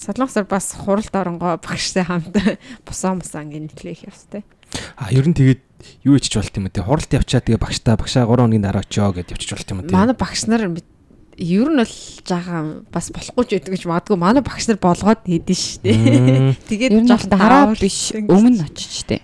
Солонгосоор 0.00 0.48
бас 0.48 0.72
хуралд 0.72 1.12
оронгоо 1.12 1.60
багштай 1.60 2.08
хамт 2.08 2.32
босоо 2.88 3.20
мосоо 3.20 3.44
ингэ 3.44 3.68
нийтлэх 3.68 4.08
явстай. 4.08 4.48
А 4.96 5.12
ер 5.12 5.28
нь 5.28 5.36
тэгээд 5.36 5.60
юу 6.08 6.16
ичж 6.16 6.40
болт 6.40 6.56
юм 6.56 6.72
те 6.72 6.80
хуралд 6.80 7.12
явчаа 7.12 7.44
тэгээ 7.44 7.60
багштай 7.60 8.00
багшаа 8.00 8.24
3 8.24 8.48
хоногийн 8.48 8.64
дараа 8.64 8.80
очио 8.80 9.12
гэд 9.12 9.36
явчих 9.36 9.60
болт 9.60 9.68
юм 9.76 9.84
те. 9.84 9.92
Манай 9.92 10.16
багш 10.16 10.48
нар 10.48 10.64
ер 10.64 11.68
нь 11.68 11.80
бол 11.84 11.96
жаахан 12.24 12.88
бас 12.88 13.12
болохгүй 13.12 13.44
ч 13.44 13.50
байдаг 13.60 13.72
гэж 13.76 13.84
магадгүй 13.92 14.16
манай 14.16 14.40
багш 14.40 14.72
нар 14.72 14.80
болгоод 14.80 15.20
хийдэн 15.28 15.58
штэ. 15.60 15.92
Тэгээд 16.72 17.04
жоох 17.04 17.28
дараа 17.28 17.76
биш 17.76 18.16
өмнө 18.16 18.64
очиж 18.72 19.04
штэ. 19.04 19.20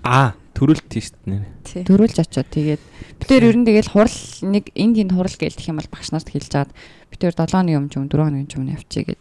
А 0.00 0.32
төрөлт 0.56 0.88
тийш 0.88 1.12
нэ. 1.28 1.44
Төрүүлж 1.84 2.16
очиод 2.24 2.48
тэгээд 2.48 2.82
битээр 3.20 3.52
ер 3.52 3.56
нь 3.60 3.68
тэгэл 3.68 3.92
хурал 3.92 4.18
нэг 4.48 4.72
энд 4.72 4.96
энд 4.96 5.12
хурал 5.12 5.36
гэлдэх 5.36 5.68
юм 5.68 5.76
бол 5.76 5.92
багш 5.92 6.08
нарт 6.08 6.32
хэлж 6.32 6.48
жаад 6.48 6.70
битээр 7.12 7.36
7 7.36 7.52
хоногийн 7.52 7.84
өмнө 7.84 8.10
4 8.10 8.16
хоногийн 8.16 8.48
өмнө 8.56 8.74
явчих 8.74 9.06
гээд 9.12 9.20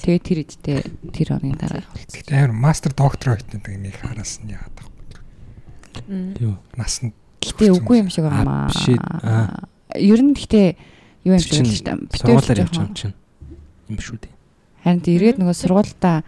тэгээд 0.00 0.22
тэр 0.24 0.38
идтэй 0.44 0.78
тэр 1.12 1.26
хоногийн 1.34 1.58
дараа 1.60 1.80
явуулсан. 1.82 2.12
Тэгээд 2.12 2.32
амар 2.36 2.52
мастер 2.52 2.92
доктор 2.92 3.36
хоёрт 3.36 3.48
нэг 3.52 3.96
хараас 3.96 4.40
нь 4.44 4.52
яагаад 4.52 4.86
Юу. 6.40 6.56
Насанд 6.76 7.14
гэтээ 7.40 7.72
үгүй 7.72 8.04
юм 8.04 8.10
шиг 8.12 8.28
байна. 8.28 8.68
Ер 9.96 10.20
нь 10.20 10.34
гэтээ 10.36 10.68
юу 11.24 11.34
юм 11.34 11.40
шиг 11.40 11.64
л 11.64 11.70
шүү 11.72 11.84
дээ. 11.86 11.96
Сургуулаар 12.20 12.60
явж 12.62 12.74
байгаа 12.76 12.86
юм 12.86 12.96
чинь. 12.96 13.16
Юм 13.88 13.98
шүү 14.00 14.18
дээ. 14.20 14.34
Харин 14.84 15.02
эргээд 15.02 15.38
нөгөө 15.40 15.56
сургуультай 15.56 16.22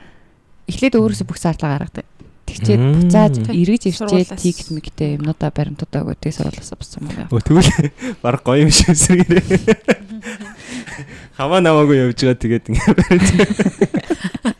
эхлээд 0.69 0.95
өөрөөсөө 0.99 1.27
бүх 1.29 1.39
зарлага 1.39 1.75
гаргадаг. 1.79 2.07
Тэгчээд 2.49 2.81
буцаад 2.81 3.35
эргэж 3.53 3.83
ирчээд 3.93 4.41
тийгт 4.41 4.73
мэгтэй 4.73 5.21
юмнуудаа 5.21 5.53
баримтуудаа 5.53 6.09
өгдөг 6.09 6.33
сургуулиас 6.33 6.73
авсан 6.73 7.05
юм 7.05 7.13
байна. 7.13 7.29
Өө 7.29 7.45
тэгвэл 7.45 7.69
баг 8.25 8.41
гоё 8.41 8.65
юм 8.65 8.73
шиг 8.73 8.97
эсрэгээрээ. 8.97 9.45
Хаваа 11.39 11.61
намаагүй 11.61 12.09
явж 12.09 12.25
байгаа 12.25 12.41
тэгээд 12.41 12.65
ингэ 12.73 12.93
баримт. 12.97 13.31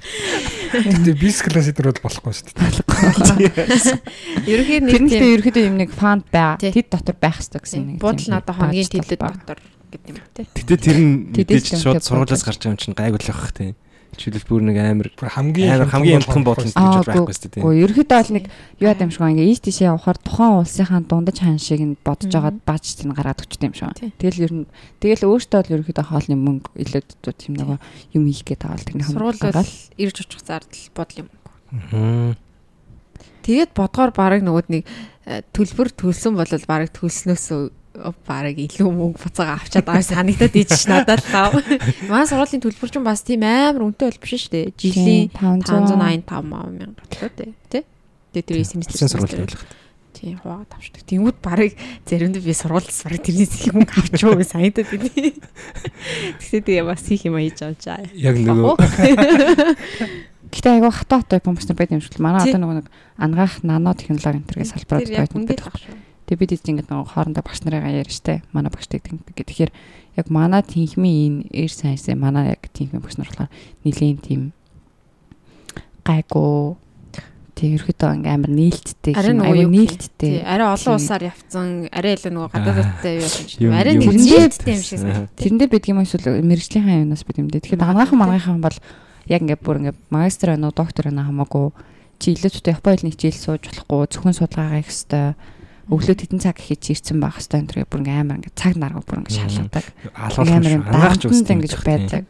Гэтэ 0.69 1.17
бизнес 1.17 1.43
класс 1.49 1.73
дээр 1.73 1.97
бол 1.97 2.05
болохгүй 2.05 2.33
шүү 2.37 2.53
дээ. 2.53 3.97
Ерөнхийд 4.45 4.85
нэг 4.85 5.01
тийм 5.09 5.25
ерөнхийдөө 5.41 5.65
юм 5.65 5.81
нэг 5.81 5.91
фанд 5.97 6.29
бай. 6.29 6.61
Тэд 6.61 6.93
дотор 6.93 7.17
байх 7.17 7.41
хэрэгтэй 7.41 7.61
гэсэн 7.65 7.97
нэг. 7.97 8.05
Буудал 8.05 8.29
надад 8.29 8.53
хоногийн 8.53 8.85
төлөд 8.85 9.17
дотор 9.17 9.59
гэдэг 9.65 10.13
юм 10.13 10.21
те. 10.37 10.45
Гэтэ 10.45 10.77
тэр 10.77 10.99
нь 11.01 11.33
мэдээж 11.33 11.67
шууд 11.81 12.05
сургуулиас 12.05 12.45
гарч 12.45 12.61
байгаа 12.61 12.77
юм 12.77 12.81
чинь 12.85 12.93
гайгүй 12.93 13.17
л 13.17 13.33
бүр 14.45 14.63
нэг 14.67 14.77
амар 14.83 15.09
хамгийн 15.15 15.87
хамгийн 15.87 16.21
хямдхан 16.27 16.45
бодлоо 16.45 16.67
гэж 16.67 17.07
байхгүй 17.07 17.35
шүү 17.35 17.51
дээ. 17.55 17.63
Гэхдээ 17.63 17.83
ерөөхдөө 17.87 18.19
бол 18.19 18.35
нэг 18.35 18.45
юу 18.83 18.89
яд 18.91 19.03
юм 19.03 19.13
шиг 19.15 19.23
ингээ 19.23 19.49
ийш 19.49 19.61
тийшээ 19.63 19.89
явахаар 19.95 20.19
тухайн 20.19 20.59
улсынхаа 20.59 21.01
дундаж 21.07 21.37
хаан 21.39 21.63
шиг 21.63 21.81
нь 21.87 21.95
бодож 22.03 22.31
байгаа 22.35 22.55
бааж 22.67 22.85
тийм 22.99 23.15
гараад 23.15 23.43
өчтэй 23.47 23.71
юм 23.71 23.75
шиг. 23.79 23.95
Тэгэл 24.19 24.45
ер 24.45 24.53
нь 24.53 24.67
тэгэл 24.99 25.27
өөртөө 25.31 25.59
бол 25.63 25.75
ерөөхдөө 25.79 26.07
хоолны 26.11 26.37
мөнгө 26.37 26.69
илүүд 26.83 27.09
тийм 27.39 27.55
нэг 27.55 27.79
юм 28.13 28.23
хийх 28.27 28.43
гээд 28.43 28.63
байгаа 28.67 28.79
л 28.83 28.87
тэр 28.91 29.07
сургуулиудаа 29.07 29.67
ирж 30.03 30.17
очих 30.27 30.43
зардал 30.43 30.85
бодол 30.99 31.23
юм. 31.23 31.29
Тэгээд 33.47 33.71
бодгоор 33.73 34.11
баг 34.13 34.43
нөгөөд 34.43 34.69
нэг 34.69 34.83
төлбөр 35.55 35.89
төлсөн 35.95 36.37
бол 36.37 36.53
баг 36.69 36.91
төлснөөс 36.93 37.47
бараг 38.27 38.59
илүү 38.59 38.89
мөнгө 38.89 39.21
буцаага 39.23 39.59
авчаад 39.59 39.87
байгаа 39.89 40.07
санагдаад 40.07 40.55
ийж 40.55 40.87
надад 40.89 41.23
тав. 41.27 41.57
Манай 42.11 42.27
сургуулийн 42.31 42.63
төлбөр 42.63 42.91
чинь 42.93 43.07
бас 43.07 43.23
тийм 43.27 43.43
амар 43.45 43.87
үнэтэй 43.87 44.09
бол 44.09 44.23
биш 44.23 44.49
шүү 44.49 44.53
дээ. 44.55 44.67
Жилийн 44.79 45.31
585 45.35 46.25
мянга 46.47 46.95
бодлоо 46.95 47.31
тий. 47.35 47.53
Тэ? 47.69 47.85
Тэгээ 48.35 48.47
тэр 48.47 48.65
семестр 48.65 49.09
сургууль 49.09 49.45
байлгах. 49.45 49.67
Тий, 50.19 50.35
хуваа 50.35 50.67
тавчдаг. 50.67 51.03
Тэнгүүд 51.07 51.39
барыг 51.45 51.73
заримдаа 52.09 52.43
би 52.43 52.55
сургуульд 52.57 52.91
барыг 52.91 53.23
тэрнээс 53.23 53.55
их 53.63 53.75
мөнгө 53.77 53.95
авчгаа 54.03 54.35
гэж 54.35 54.49
санагдаад 54.51 54.89
байна. 54.89 55.31
Тэгсээ 56.43 56.63
тэгээ 56.67 56.85
бас 56.89 57.03
хийх 57.07 57.29
юм 57.29 57.39
аяж 57.39 57.63
авч 57.63 57.85
аа. 57.87 58.03
Яг 58.17 58.35
нөгөө 58.41 58.75
Гэтэ 60.49 60.81
айгу 60.81 60.89
хатаа 60.89 61.21
хатаа 61.21 61.41
компьютер 61.45 61.77
байд 61.77 61.93
юм 61.93 62.01
шиг 62.01 62.17
л 62.17 62.25
манай 62.25 62.41
одоо 62.49 62.57
нөгөө 62.57 62.77
нэг 62.81 62.89
ангаах 63.21 63.61
нано 63.61 63.93
технологи 63.93 64.41
энэ 64.41 64.49
төрлийн 64.49 64.73
салбарууд 64.73 65.13
байдаг. 65.13 66.08
Тэгээ 66.29 66.41
бид 66.45 66.53
ингэж 66.53 66.87
нэг 66.93 67.09
хоорондоо 67.09 67.41
багш 67.41 67.65
нарыгаа 67.65 68.05
ярьж 68.05 68.21
штэ. 68.21 68.45
Манай 68.53 68.69
багштай 68.69 69.01
гэдэг. 69.01 69.33
Тэгэхээр 69.33 69.73
яг 70.21 70.27
манай 70.29 70.61
тэнхмийн 70.61 71.49
энэ 71.49 71.65
эр 71.65 71.73
сайнсээ 71.73 72.21
манай 72.21 72.53
яг 72.53 72.69
тэнхмийн 72.69 73.01
багш 73.01 73.17
нар 73.17 73.33
болохоор 73.33 73.49
нилийн 73.81 74.21
тийм 74.21 74.53
гайгүй 76.05 76.77
тийм 77.57 77.75
ерөөдөө 77.75 78.11
ингээм 78.23 78.35
амар 78.39 78.53
нээлттэй 78.55 79.15
аюу 79.17 79.73
нээлттэй. 79.73 80.45
Арай 80.47 80.69
олон 80.69 80.95
улсаар 80.95 81.25
явцсан, 81.27 81.89
арай 81.91 82.15
илүү 82.15 82.33
нөгөө 82.37 82.51
гадаадтай 82.55 83.13
юу 83.19 83.31
юм. 83.67 83.73
Арай 83.75 83.95
нээлттэй 83.99 84.75
юм 84.79 84.85
шиг 84.85 85.01
санагдав. 85.03 85.35
Тэрэндээ 85.35 85.69
бидг 85.73 85.91
юм 85.91 86.05
эсвэл 86.05 86.45
мэрэгжлийнхаа 86.45 87.03
юунаас 87.03 87.27
бид 87.27 87.41
юм 87.43 87.51
дээ. 87.51 87.65
Тэгэхээр 87.67 87.83
ангаахын 87.83 88.21
мангаахын 88.21 88.63
бол 88.63 88.79
яг 89.27 89.41
ингээд 89.43 89.65
бүр 89.67 89.77
ингээд 89.83 89.99
магистр 90.13 90.55
байна 90.55 90.71
уу, 90.71 90.79
доктор 90.79 91.11
байна 91.11 91.27
хамаагүй 91.27 91.67
чи 92.19 92.35
илүүцтэй 92.35 92.75
Японы 92.79 92.95
хэлний 92.99 93.15
хичээл 93.15 93.43
сууж 93.43 93.63
болохгүй 93.67 94.07
зөвхөн 94.07 94.39
судалгаа 94.39 94.79
хийх 94.79 94.91
хэрэгтэй 94.91 95.27
өглөө 95.89 96.17
тедэн 96.21 96.41
цаг 96.45 96.61
хийж 96.61 96.93
ирсэн 96.93 97.19
байх 97.21 97.41
хэвээр 97.41 97.81
энэ 97.81 97.89
бүр 97.89 98.01
ингээм 98.05 98.21
амар 98.29 98.39
ингээ 98.45 98.57
цаг 98.61 98.75
нарга 98.77 99.01
бүр 99.01 99.21
ингээ 99.25 99.37
шалгадаг. 99.41 99.87
Амар 100.15 100.77
юм 100.77 100.85
даахч 100.85 101.23
үстэй 101.25 101.55
ингэж 101.57 101.75
байдаг. 101.81 102.25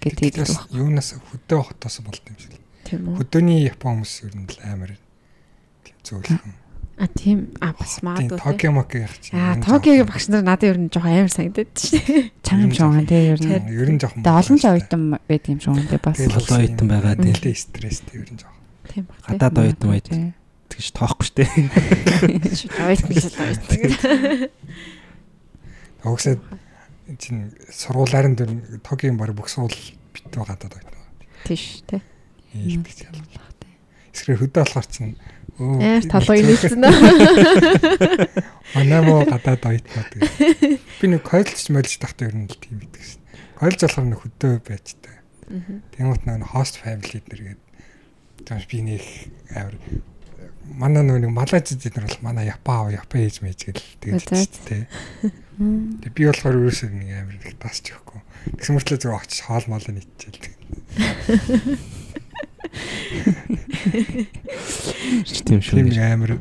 Гэдэг 0.00 0.34
л 0.46 0.56
юунаас 0.70 1.18
хөдөө 1.18 1.60
хотоос 1.66 1.96
болд 2.06 2.24
юм 2.30 2.36
шиг. 2.38 2.54
Хөдөөний 2.90 3.66
Япон 3.66 4.00
хүмүүс 4.00 4.14
ер 4.24 4.34
нь 4.38 4.46
л 4.46 4.58
амар 4.62 4.94
зөөлхөн. 6.06 6.54
А 7.00 7.08
тийм 7.08 7.56
а 7.64 7.72
бас 7.72 8.02
магадгүй. 8.04 8.36
Токио 8.36 8.72
мок 8.76 8.92
яах 8.92 9.16
чи. 9.18 9.32
А 9.32 9.56
Токиогийн 9.56 10.04
багш 10.04 10.28
нар 10.28 10.44
надад 10.44 10.68
ер 10.68 10.78
нь 10.78 10.92
жоохон 10.92 11.16
амар 11.16 11.32
санагдаад 11.32 11.72
шүү. 11.72 12.28
Чанга 12.44 12.76
шоогон 12.76 13.06
тий 13.08 13.32
ер 13.32 13.40
нь. 13.40 13.72
Ер 13.72 13.88
нь 13.88 13.96
жоохон. 13.96 14.20
Тэгээ 14.20 14.40
олон 14.40 14.58
ч 14.60 14.64
оюутан 14.68 15.02
байд 15.16 15.44
юм 15.48 15.60
шоогон 15.64 15.86
тий 15.88 15.96
бас. 15.96 16.20
Олон 16.20 16.60
оюутан 16.60 16.88
байгаа 16.92 17.14
тий. 17.16 17.56
Стресстэй 17.56 18.20
ер 18.20 18.28
нь 18.28 18.36
жоохон. 18.36 18.60
Тийм. 18.92 19.04
Гадаад 19.24 19.56
оюутан 19.64 19.88
байд 19.88 20.06
тэгж 20.70 20.86
тоохгүй 20.94 21.26
штэ. 21.26 21.44
Оюутан 22.78 23.10
гэж 23.10 23.34
оюутан. 23.34 24.50
Тогсоо 26.00 26.38
чинь 27.18 27.52
сургуулаар 27.68 28.30
нь 28.30 28.38
Токиогийн 28.86 29.18
баг 29.18 29.34
бүх 29.34 29.50
сургууль 29.50 29.76
битүү 30.14 30.46
гадаад 30.46 30.78
оюутан. 30.78 31.04
Тийш 31.44 31.82
тий. 31.84 32.00
Ийгдэж 32.54 33.10
ялгалах 33.10 33.52
тий. 33.58 33.74
Тэгсээр 34.14 34.40
хөдөө 34.40 34.62
болохоор 34.64 34.88
чинь 34.88 35.18
Амар 35.60 36.00
толгой 36.08 36.40
нэлсэн 36.40 36.80
аа. 36.88 36.96
Манай 38.72 39.00
мó 39.04 39.20
гадаад 39.28 39.60
ойтноо 39.68 40.04
тэгээ. 40.08 40.80
Би 40.80 41.06
нэг 41.12 41.20
койлж 41.20 41.68
мөлж 41.68 42.00
тахтай 42.00 42.32
ер 42.32 42.36
нь 42.40 42.48
л 42.48 42.56
тийм 42.56 42.80
байдаг 42.80 43.04
шин. 43.04 43.20
Койлж 43.60 43.80
болохоор 43.84 44.08
нэг 44.08 44.20
хөдөө 44.24 44.52
байж 44.64 44.96
та. 45.04 45.20
Тэнгуут 45.92 46.24
нэг 46.24 46.48
хост 46.48 46.80
family 46.80 47.20
дэргээд 47.28 47.60
тэгэж 48.48 48.64
би 48.72 48.78
нэг 48.88 49.04
амар 49.52 49.76
манай 50.70 51.02
нэг 51.02 51.30
малайз 51.34 51.74
эднэр 51.74 52.06
бол 52.06 52.22
манай 52.22 52.46
япаа 52.46 52.90
япаа 52.94 53.20
ээж 53.20 53.42
мэж 53.42 53.58
гэл 53.70 53.82
тэгээд 53.98 54.54
тээ. 54.66 54.86
Тэгээ 55.58 56.14
би 56.14 56.22
болохоор 56.30 56.56
ерөөсөө 56.56 56.90
нэг 56.94 57.10
амар 57.20 57.36
их 57.36 57.58
тасч 57.58 57.90
өгөхгүй. 57.90 58.20
Тэгсэн 58.56 58.74
мөртлөө 58.78 58.98
зөв 59.02 59.12
очиж 59.18 59.40
хоол 59.44 59.66
моолоо 59.66 59.92
нийтчихэл. 59.92 60.54
Тийм 65.44 65.60
шүү. 65.60 65.90
Тийм 65.90 66.00
амар 66.00 66.38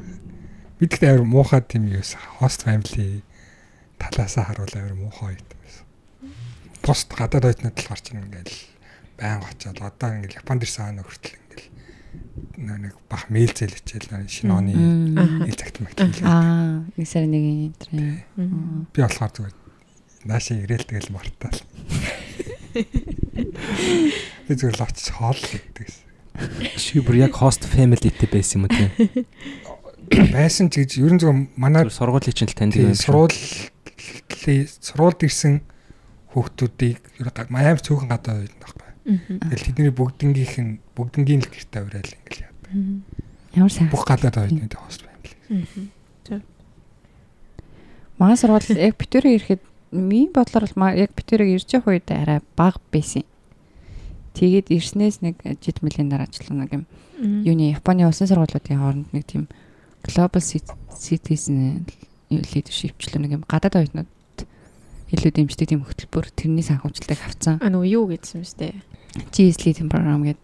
бидгт 0.80 1.04
амар 1.04 1.26
муухай 1.26 1.62
тийм 1.66 1.90
юус 1.90 2.16
host 2.40 2.64
family 2.64 3.26
талаасаа 4.00 4.54
харуул 4.54 4.76
амар 4.78 4.96
муухай 4.96 5.36
юм 5.36 5.48
байсан. 5.60 5.86
Пост 6.86 7.10
гадаад 7.12 7.50
ойтнод 7.50 7.76
л 7.76 7.90
гарч 7.90 8.14
ийн 8.14 8.24
ингээл 8.24 8.56
байн 9.20 9.44
очоод 9.44 9.82
одоо 9.84 10.10
ингээл 10.16 10.40
Японд 10.40 10.64
ирсэн 10.64 11.04
хүртэл 11.04 11.36
ингээл 11.36 11.49
нэг 12.60 12.96
бах 13.08 13.30
мэйл 13.30 13.54
зээл 13.54 13.78
хичээл 13.78 14.28
шинэ 14.28 14.54
оны 14.54 14.72
ил 15.48 15.56
цагт 15.56 15.80
магт 15.80 16.00
хийлээ. 16.00 16.26
Аа, 16.28 16.84
нэг 16.98 17.08
сар 17.08 17.26
нэг 17.30 17.44
юм 17.44 17.74
энэ. 17.94 18.90
Би 18.92 19.00
болохоор 19.00 19.32
зүгээр 19.32 19.56
наашаа 20.26 20.58
ирээл 20.66 20.90
тэгэл 20.90 21.14
мартаал. 21.16 21.62
Би 24.46 24.52
зүгээр 24.54 24.78
л 24.78 24.86
очиж 24.86 25.08
хоол 25.16 25.40
гэдэг. 25.40 25.88
Чи 26.76 27.00
бүр 27.04 27.20
яг 27.24 27.36
host 27.40 27.64
family-тэй 27.68 28.28
байсан 28.28 28.64
юм 28.64 28.68
уу 28.68 28.74
тийм? 28.74 28.92
Байсан 30.34 30.74
ч 30.74 30.82
гэж 30.82 30.92
ерөн 31.00 31.20
зөв 31.22 31.32
манай 31.56 31.86
сургуулийн 31.88 32.34
чинь 32.34 32.50
л 32.50 32.58
танд 32.58 32.76
юм. 32.76 32.98
Сургуулийн 32.98 34.66
сургуульд 34.82 35.22
ирсэн 35.22 35.62
хүүхдүүдийг 36.34 36.98
амар 37.22 37.82
цөөхөн 37.84 38.10
гадаа 38.10 38.42
байдаг 38.42 38.58
байхгүй. 38.58 38.89
Тэгэл 39.06 39.66
тэдний 39.72 39.94
бүгднгийнх 39.96 40.56
нь 40.60 40.80
бүгднгийн 40.94 41.42
л 41.44 41.50
гэртээ 41.50 41.82
уриал 41.84 42.14
ингээл 42.14 42.44
яа. 42.46 42.54
Ямар 43.56 43.72
сайн. 43.74 43.90
Бүх 43.90 44.06
гадаад 44.06 44.36
байдаг 44.36 44.80
host 44.84 45.02
family. 45.08 46.44
Манай 48.20 48.36
сургууль 48.36 48.76
яг 48.76 49.00
битүүрээ 49.00 49.36
ирэхэд 49.40 49.64
ми 49.96 50.28
бодлоор 50.28 50.68
бол 50.76 50.94
яг 50.94 51.16
битүүрээ 51.16 51.56
ирж 51.56 51.72
явах 51.80 51.96
үед 51.96 52.12
арай 52.12 52.44
бага 52.60 52.84
байсан. 52.92 53.24
Тэгээд 54.36 54.70
ирснээс 54.70 55.24
нэг 55.24 55.40
жид 55.64 55.80
мөлийн 55.82 56.12
дараачлаа 56.12 56.68
нэг 56.68 56.72
юм 56.76 56.84
юуны 57.20 57.74
Японы 57.74 58.06
улсын 58.06 58.28
сургуулиудын 58.28 58.78
хооронд 58.78 59.10
нэг 59.16 59.26
тийм 59.26 59.48
global 60.04 60.44
citizen 60.44 61.88
leadership-члөө 62.30 63.20
нэг 63.24 63.32
юм 63.40 63.44
гадаад 63.48 63.80
оюутнууд 63.80 64.08
илүү 65.10 65.32
дэмждэг 65.34 65.68
тийм 65.74 65.82
хөтөлбөр 65.84 66.30
тэрний 66.38 66.62
санхүүжилтийг 66.62 67.20
авцсан. 67.26 67.58
А 67.60 67.74
нөгөө 67.74 67.88
юу 67.90 68.06
гэдсэн 68.14 68.46
юм 68.46 68.54
бэ? 68.62 68.70
GSL 69.32 69.74
тийм 69.74 69.90
програм 69.90 70.24
гэдэг. 70.24 70.44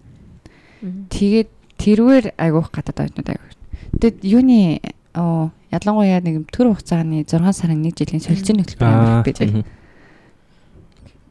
Тэгээд 1.09 1.49
тэрвэр 1.77 2.25
айгуух 2.37 2.71
гадаад 2.71 3.09
оюутнууд 3.09 3.29
айгуух. 3.29 3.53
Тэгэд 3.99 4.17
юуны 4.25 4.81
оо 5.15 5.51
ялангуяа 5.71 6.21
нэг 6.21 6.47
төр 6.51 6.75
хугацааны 6.75 7.23
6 7.23 7.35
сарын 7.55 7.83
1 7.83 7.95
жилийн 7.95 8.23
солилцооны 8.23 8.63
хөтөлбөр 8.63 8.87
амарх 8.87 9.25
байдаг 9.25 9.65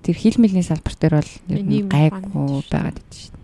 тэр 0.04 0.16
хил 0.20 0.36
мэлний 0.36 0.62
салбар 0.62 0.94
дээр 1.00 1.16
бол 1.16 1.32
гайгүй 1.48 2.20
байгаад 2.68 3.00
байдаг 3.00 3.08
шүү 3.08 3.32
дээ. 3.32 3.42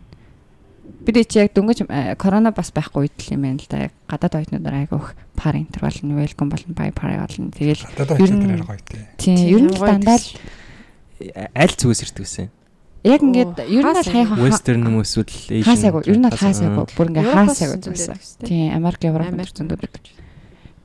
Бид 1.00 1.16
чи 1.32 1.40
яг 1.40 1.56
дөнгөж 1.56 1.88
корона 2.20 2.52
бас 2.52 2.68
байхгүй 2.76 3.08
үед 3.08 3.16
л 3.16 3.32
юм 3.32 3.48
байна 3.48 3.64
л 3.64 3.68
да. 3.72 3.88
Яг 3.88 3.92
гадаад 4.04 4.36
оюутнуудаар 4.36 4.76
айгүйх 4.84 5.08
пар 5.40 5.56
интервал 5.56 5.96
нь 6.04 6.12
welcome 6.12 6.52
болно, 6.52 6.76
bye 6.76 6.92
par 6.92 7.16
болно. 7.16 7.48
Тэгэл 7.48 7.80
ер 7.80 8.32
нь 8.36 8.60
гоё 8.60 8.76
тий. 8.84 9.00
Тийм, 9.16 9.36
ер 9.48 9.62
нь 9.64 9.72
дандаа 9.72 10.20
аль 11.56 11.76
зүгээс 11.80 12.04
ирдэг 12.04 12.28
вэ? 12.28 12.52
Яг 13.00 13.24
ингээд 13.24 13.64
ер 13.64 13.80
нь 13.80 13.96
бол 13.96 14.04
хаяхан 14.04 14.36
western 14.44 14.84
юм 14.84 15.00
эсвэл 15.00 15.24
asian 15.24 15.64
хаасаагүй 15.64 16.02
ер 16.04 16.18
нь 16.20 16.26
бол 16.28 16.36
хаасаагүй 16.36 16.84
бүр 16.92 17.08
ингээд 17.08 17.32
хаасаагүй 17.32 17.78
зүйлсэн. 17.80 18.16
Тийм, 18.44 18.76
Америк, 18.76 19.00
Европ 19.08 19.40
зөндүүд 19.56 19.80
байдаг. 19.80 20.04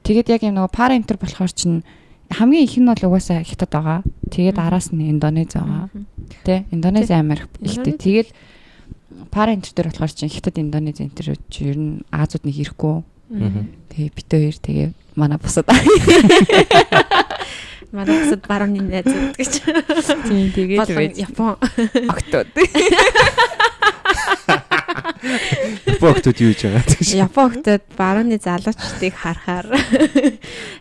Тэгээд 0.07 0.31
яг 0.31 0.41
юм 0.47 0.55
нөгөө 0.55 0.71
пар 0.71 0.95
интер 0.95 1.19
болохоор 1.19 1.51
чинь 1.51 1.83
хамгийн 2.31 2.63
их 2.63 2.79
нь 2.79 2.87
бол 2.87 3.03
угаасаа 3.11 3.43
хятад 3.43 3.67
байгаа. 3.67 3.99
Тэгээд 4.31 4.57
араас 4.63 4.95
нь 4.95 5.11
Индонез 5.11 5.59
байгаа. 5.59 5.91
Тэ 6.47 6.63
Индонез 6.71 7.11
амар 7.11 7.51
ихтэй. 7.59 7.99
Тэгээд 7.99 8.29
пара 9.27 9.51
энтер 9.51 9.75
дээр 9.75 9.91
болохоор 9.91 10.15
чинь 10.15 10.31
хятад 10.31 10.55
Индонез 10.55 11.03
энтер 11.03 11.35
чи 11.51 11.67
ер 11.67 11.75
нь 11.75 11.99
Азууд 12.15 12.47
нэг 12.47 12.55
ирэхгүй. 12.55 13.03
Тэгээ 13.91 14.09
бит 14.15 14.29
хоёр 14.31 14.55
тэгээ 14.55 14.87
манай 15.19 15.35
бусад 15.35 15.67
манай 17.91 18.23
бусад 18.23 18.41
барууны 18.47 18.81
найзууд 18.81 19.35
гэж. 19.37 19.53
Тийм 20.25 20.49
тэгээд 20.55 20.89
байж 20.93 21.13
Япон 21.19 21.57
октод. 22.09 22.47
Япоктод 25.85 26.37
юу 26.41 26.53
хийж 26.53 26.61
байгаа 26.65 26.83
тийм. 26.85 27.25
Япоктод 27.25 27.83
барууны 27.97 28.37
залуучдыг 28.37 29.13
харахаар 29.15 29.67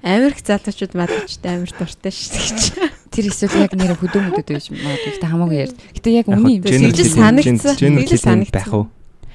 Америк 0.03 0.39
залуучууд 0.45 0.93
малчтай 0.95 1.57
амар 1.57 1.73
дуртай 1.73 2.13
шүү 2.13 2.33
дээ. 2.33 2.91
Тэр 3.15 3.25
эсвэл 3.31 3.65
яг 3.65 3.73
нэр 3.73 3.97
хөдөөмөдөд 3.97 4.49
байж 4.49 4.69
магадгүй. 4.69 5.13
Гэтэ 5.17 5.27
хамаагүй 5.29 5.59
яар. 5.65 5.73
Гэтэ 5.97 6.09
яг 6.13 6.27
үний 6.29 6.61
юм 6.61 6.65
шиг 6.67 7.09
санагдсан. 7.15 7.77
Нэг 7.95 8.11
санагдсан 8.11 8.49
байх 8.53 8.73
уу? 8.75 8.87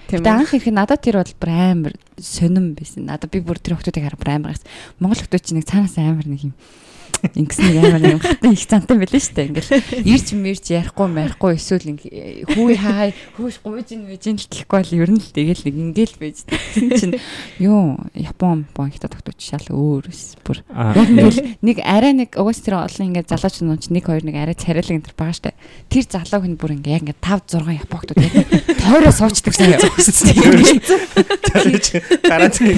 Гэтэ 0.10 0.30
анх 0.30 0.54
ирэхэд 0.54 0.76
надад 0.76 1.02
тэр 1.06 1.22
бол 1.22 1.34
бүр 1.38 1.52
амар 1.54 1.94
сонирн 2.18 2.74
байсан. 2.74 3.06
Надад 3.06 3.30
би 3.30 3.41
бүр 3.41 3.62
тэр 3.62 3.78
хүмүүсийг 3.78 4.04
хараа 4.04 4.20
бүр 4.20 4.34
амар 4.36 4.52
гайс. 4.58 4.66
Монгол 4.98 5.22
хүмүүс 5.22 5.44
чинь 5.46 5.62
нэг 5.62 5.70
цаанаас 5.70 5.98
амар 6.02 6.26
нэг 6.26 6.50
юм 6.50 6.54
Ингэс 7.20 7.60
нэг 7.60 7.76
амар 7.84 8.04
юм 8.06 8.20
хатан 8.20 8.54
их 8.56 8.64
цантай 8.64 8.98
байлаа 8.98 9.20
шүү 9.20 9.36
дээ. 9.36 9.50
Ингээл 9.52 10.08
ирж 10.08 10.28
мэрч 10.36 10.66
ярихгүй 10.72 11.08
марихгүй 11.12 11.52
эсвэл 11.60 12.00
хүү 12.48 12.68
хай 12.80 13.12
хөөш 13.36 13.60
гуйж 13.64 13.90
ин 13.96 14.08
вэж 14.08 14.24
ин 14.32 14.38
гэхгүй 14.40 14.80
бол 14.80 14.94
ер 15.04 15.10
нь 15.12 15.20
л 15.20 15.32
тэгэл 15.36 15.64
нэг 15.68 15.76
ингээл 15.76 16.16
байж 16.20 16.38
чинь 16.96 17.20
юу 17.60 18.00
Япон 18.16 18.68
ихтэй 18.72 19.12
тогтооч 19.12 19.40
шал 19.44 19.68
өөр 19.68 20.08
бүр. 20.48 20.64
Яг 20.70 21.08
ингээл 21.12 21.60
нэг 21.60 21.78
арай 21.84 22.14
нэг 22.16 22.40
угаас 22.40 22.64
тэр 22.64 22.80
олон 22.80 23.12
ингээд 23.12 23.32
залууч 23.32 23.62
нууч 23.68 23.91
нэг 23.91 24.08
хоёр 24.08 24.24
нэг 24.24 24.36
арай 24.40 24.56
царайлаг 24.56 24.96
энэ 24.96 25.12
байгаа 25.12 25.36
шүү 25.36 25.46
дээ. 25.52 25.60
Тэр 25.91 26.06
залууг 26.08 26.46
нь 26.48 26.60
бүр 26.60 26.76
ингээ 26.80 26.96
яг 26.96 27.04
ингээ 27.04 27.20
5 27.20 27.60
6 27.60 27.84
Япоктод 27.84 28.18
яг 28.20 28.34
тойроо 28.80 29.12
суучдаг. 29.12 29.54
Гараа 32.24 32.50
цэг. 32.50 32.70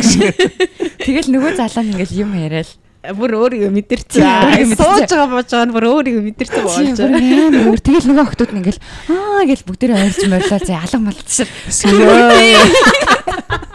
Тэгэл 1.01 1.29
нөгөө 1.33 1.53
залуу 1.57 1.83
нь 1.85 1.91
ингээл 1.95 2.21
юм 2.25 2.33
яриад 2.37 2.69
бүр 3.01 3.33
өөрийгөө 3.33 3.73
мэдэрсэн. 3.73 4.77
Сууж 4.77 5.09
байгаа 5.09 5.33
боож 5.33 5.49
байгаа 5.49 5.65
нь 5.65 5.73
бүр 5.73 5.85
өөрийгөө 5.89 6.21
мэдэрсэн 6.21 6.61
болж 6.61 7.01
байгаа. 7.01 7.65
Амар 7.65 7.81
тэгэл 7.81 8.13
нөгөө 8.13 8.25
охтууд 8.29 8.53
нь 8.53 8.61
ингээл 8.61 8.77
аа 9.09 9.41
гэл 9.49 9.65
бүгдээрээ 9.65 10.05
ойрч 10.05 10.21
морлоо 10.29 10.61
зэ 10.61 10.77
алга 10.77 11.01
малцсан. 11.01 11.49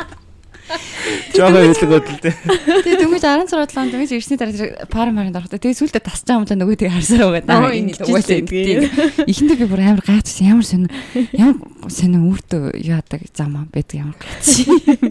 Жага 1.37 1.63
хэлгөөд 1.63 2.07
л 2.07 2.21
дээ. 2.23 2.35
Тэгээ 2.83 3.01
дөнгөж 3.03 3.25
16 3.25 3.77
он 3.77 3.91
дөнгөж 3.93 4.13
ирсний 4.17 4.39
дараа 4.41 4.87
пар 4.91 5.11
маранд 5.13 5.37
орохтой. 5.37 5.61
Тэгээ 5.61 5.79
сүултээ 5.79 6.03
тасч 6.03 6.25
байгаа 6.27 6.41
юм 6.41 6.47
даа 6.49 6.59
нөгөө 6.59 6.77
тийг 6.81 6.93
харсаар 6.97 7.31
байгаа. 7.45 7.75
Энэ 7.77 7.93
л 7.95 8.03
угаасаа 8.07 8.41
гэдэг. 8.43 9.27
Эхэндээ 9.29 9.59
би 9.61 9.67
бүр 9.69 9.83
амар 9.85 10.03
гайхчихсан. 10.03 10.47
Ямар 10.51 10.67
сонир 10.67 10.91
ямар 11.37 11.57
сонир 11.93 12.23
үрдөө 12.25 12.63
яадаг 12.81 13.23
зам 13.37 13.69
байдаг 13.71 13.97
ямар 14.01 14.17
гайхчих. 14.17 14.67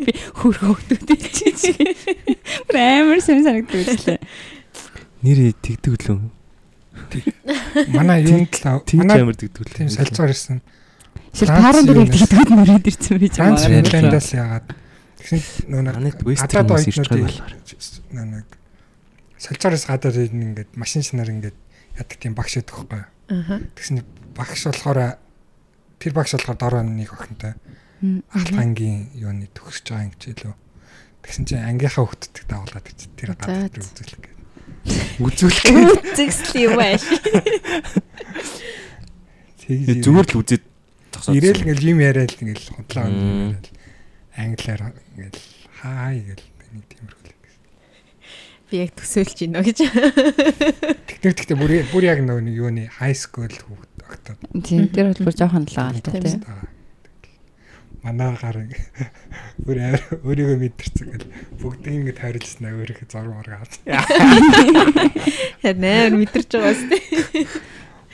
Би 0.06 0.14
хөр 0.36 0.56
хөөгдөд 0.60 1.10
чи. 1.32 1.72
Бүр 2.66 2.76
амар 2.76 3.20
сонир 3.22 3.44
санагддаг 3.46 4.00
лээ. 4.06 4.20
Нэр 5.24 5.40
тэгдэг 5.62 5.94
лөө. 6.10 6.20
Манай 7.94 8.26
юунд 8.26 8.52
л 8.52 8.98
манай 9.00 9.22
амар 9.22 9.38
тэгдэг 9.38 9.64
лээ. 9.64 9.78
Тийм 9.86 9.90
солилцоор 9.94 10.34
ирсэн. 10.34 10.60
Шил 11.36 11.52
дээр 11.52 12.10
тэгдэг 12.10 12.50
нүрээд 12.50 12.88
ирсэн 12.90 13.20
би 13.20 13.28
чамаа. 13.30 13.60
Финландаас 13.60 14.32
яагаад 14.36 14.68
Тэгсэн 15.16 15.72
нөгөө 15.72 16.36
гадаад 16.40 16.72
оюутнууд 16.76 17.12
нэг 18.12 18.48
салжаараас 19.40 19.86
гадаад 19.88 20.18
ингээд 20.32 20.76
машин 20.76 21.04
шинаар 21.04 21.32
ингээд 21.32 21.58
ядаг 22.00 22.18
тийм 22.20 22.36
багш 22.36 22.60
байдаг 22.60 22.76
байхгүй. 22.76 23.04
Аа. 23.32 23.60
Тэгсэн 23.76 24.04
багш 24.36 24.62
болохоор 24.68 25.00
тэр 26.00 26.12
багш 26.14 26.36
болохоор 26.36 26.58
дороо 26.60 26.84
нэг 26.84 27.12
охинтой 27.14 27.54
алтангийн 28.32 29.16
юуны 29.16 29.48
төгсөж 29.56 29.86
байгаа 29.92 30.08
юм 30.08 30.16
чи 30.20 30.36
лөө. 30.36 30.56
Тэгсэн 31.24 31.44
чинь 31.48 31.64
ангийнхаа 31.64 32.06
хөлтөд 32.06 32.46
дагуулад 32.46 32.86
чи 32.92 33.08
тэр 33.16 33.34
гадаад 33.34 33.72
дээр 33.72 33.88
үзүүлэх 33.88 34.20
гээд. 34.20 34.40
Үзүүлэх. 35.24 35.66
Үзэсэл 36.14 36.56
юм 36.70 36.74
байш. 36.78 37.04
Зүгээр 39.66 40.28
л 40.30 40.40
үзээд 40.44 40.64
Ирээл 41.32 41.64
ингээл 41.66 41.90
юм 41.96 42.00
яриад 42.04 42.36
ингээл 42.38 42.70
хонтлоо 42.76 43.08
юм 43.10 43.56
яриад 43.56 43.66
англиар 44.36 44.82
ингээл 45.16 45.40
хай 45.80 46.16
гэл 46.28 46.46
нэг 46.76 46.86
тиймэрхүү 46.92 47.24
л 47.26 47.40
гэсэн. 47.44 47.64
Би 48.70 48.76
яг 48.84 48.92
төсөөлж 49.00 49.38
байна 49.48 49.64
гэж. 49.64 49.80
Тэгтэр 51.08 51.34
тэгтээ 51.40 51.58
бүр 51.60 51.72
бүр 51.92 52.04
яг 52.04 52.20
нөгөө 52.24 52.44
нэг 52.44 52.56
юуны 52.60 52.84
high 53.00 53.16
school 53.16 53.50
хүүхд 53.50 53.96
октод. 54.04 54.40
Тийм 54.64 54.92
тэр 54.92 55.12
бол 55.12 55.26
бүр 55.30 55.36
жоохон 55.36 55.66
байгаа 55.66 55.96
л 55.96 56.04
тийм. 56.04 56.44
өөр 59.66 59.80
амар 59.82 60.02
өөрийгөө 60.22 60.58
мэдэрсэн 60.62 61.08
гэл 61.10 61.26
бүгдийг 61.58 61.96
ингэ 62.06 62.14
тайруулсан 62.22 62.70
өөрийнхөө 62.70 63.10
зураг 63.10 63.34
мураг 63.34 63.66
авч. 63.66 63.82
Харин 65.66 65.86
амар 65.90 66.14
мэдэрч 66.22 66.50
байгаа 66.54 66.76
шүү 66.78 66.90
дээ. 66.94 67.50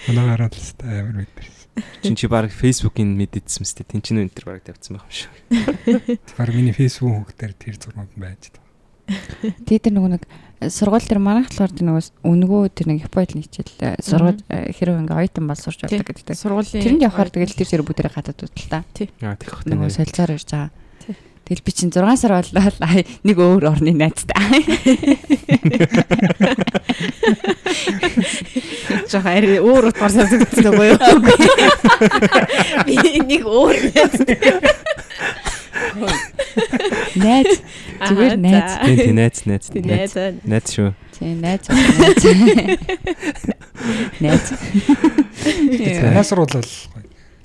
Манай 0.08 0.26
гараад 0.32 0.56
л 0.56 0.64
амар 0.88 1.16
мэдэрсэн. 1.28 1.61
Чин 2.04 2.16
чи 2.20 2.28
баг 2.28 2.52
Facebook-ийн 2.52 3.16
мэдээдсэн 3.16 3.64
мэт 3.64 3.88
тэн 3.88 4.02
чин 4.04 4.20
өнтер 4.28 4.44
баг 4.44 4.64
тавьсан 4.68 5.00
байх 5.00 5.08
юм 5.08 5.16
шиг. 5.16 5.32
Тэр 6.36 6.50
миний 6.52 6.76
Facebook 6.76 7.32
дээр 7.40 7.54
тэр 7.56 7.76
зургууд 7.80 8.12
байж 8.20 8.52
та. 8.52 8.60
Тэгээ 9.66 9.88
тэр 9.88 9.94
нөгөө 9.96 10.12
нэг 10.20 10.24
сургууль 10.68 11.04
дээр 11.04 11.20
манайх 11.24 11.48
болохоор 11.52 11.72
тэр 11.72 11.86
нөгөө 11.88 12.04
үнгөө 12.28 12.62
тэр 12.76 12.88
нэг 12.92 13.00
хипоид 13.08 13.32
нийчэл 13.40 13.72
сургууль 14.04 14.40
хэрэг 14.48 15.00
ингээ 15.08 15.22
ойтон 15.26 15.48
бол 15.48 15.60
сурч 15.60 15.88
байдаг 15.88 16.12
гэдэг. 16.12 16.36
Сургуулийн 16.36 16.84
Тэрэнд 16.84 17.06
явахаар 17.08 17.32
тэгэл 17.32 17.56
тэр 17.56 17.70
зэрэг 17.72 17.88
бүгдээ 17.88 18.12
хатад 18.12 18.40
удаа 18.40 18.84
та. 18.84 19.08
Аа 19.26 19.36
тийх 19.40 19.52
хөт 19.52 19.68
Нөгөө 19.68 19.90
солилцоор 19.90 20.36
ирж 20.36 20.50
байгаа. 20.52 20.70
Тэгэл 21.46 21.66
би 21.66 21.72
чинь 21.72 21.92
6 21.92 22.18
сар 22.22 22.32
боллоо 22.38 22.72
нэг 23.26 23.38
өөр 23.38 23.64
орны 23.68 23.92
найзтай. 23.92 24.38
жоо 29.12 29.26
ари 29.26 29.60
өөр 29.60 29.92
утгаар 29.92 30.12
сонсогдсон 30.16 30.72
байгаа 30.72 30.96
юу? 30.96 31.20
Би 32.88 32.96
нэг 33.26 33.44
өөр 33.44 33.76
Найз. 37.16 37.60
Зүгээр 38.00 38.38
найз. 38.40 38.72
Тийм 38.86 38.98
тийм 39.02 39.16
найз 39.18 39.44
найз 39.50 39.66
найз 39.76 40.14
найз 40.46 40.72
шүү. 40.72 40.94
Тийм 41.18 41.42
найз. 41.42 41.68
Найз. 44.22 44.46
Найз. 45.82 46.32
Бол 46.32 46.66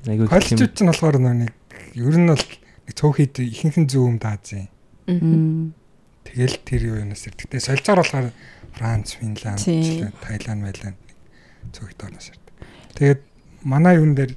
Айгуу 0.07 0.29
коллежууд 0.31 0.71
ч 0.71 0.87
нь 0.87 0.91
болохоор 0.91 1.19
нэг 1.19 1.51
ер 1.99 2.15
нь 2.15 2.31
бол 2.31 2.45
нэг 2.87 2.95
цөөхөд 2.95 3.35
ихэнхэн 3.43 3.87
зүүм 3.91 4.17
даазын. 4.23 4.71
Мм. 5.11 5.75
Тэгэл 6.27 6.57
тэр 6.67 6.81
юу 6.87 6.97
юунаас 7.03 7.27
ирдэг. 7.27 7.51
Тэгээ 7.51 7.67
солилцоор 7.71 7.99
болохоор 8.03 8.27
Франц, 8.77 9.15
Финланд, 9.19 9.63
Тийм. 9.63 10.11
Таиланд, 10.23 10.63
Майланд 10.63 10.99
цөөхөд 11.75 12.01
орноос 12.03 12.31
ирдэг. 12.31 12.55
Тэгээд 12.99 13.21
манай 13.63 13.99
юун 13.99 14.15
дээр 14.15 14.33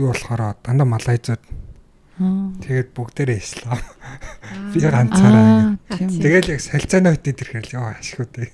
юу 0.00 0.12
болохоор 0.12 0.56
дандаа 0.64 0.88
малайзууд 0.88 1.42
тэгээд 2.60 2.88
бүгдээрээ 2.92 3.40
ислам. 3.40 3.80
Би 4.76 4.84
ганцаараа. 4.84 5.80
Тэгэл 5.88 6.52
яг 6.52 6.60
салцааны 6.60 7.16
хөтөд 7.16 7.40
ирэхээр 7.40 7.66
л 7.72 7.76
яа 7.80 7.96
ашиг 7.96 8.28
үү. 8.28 8.52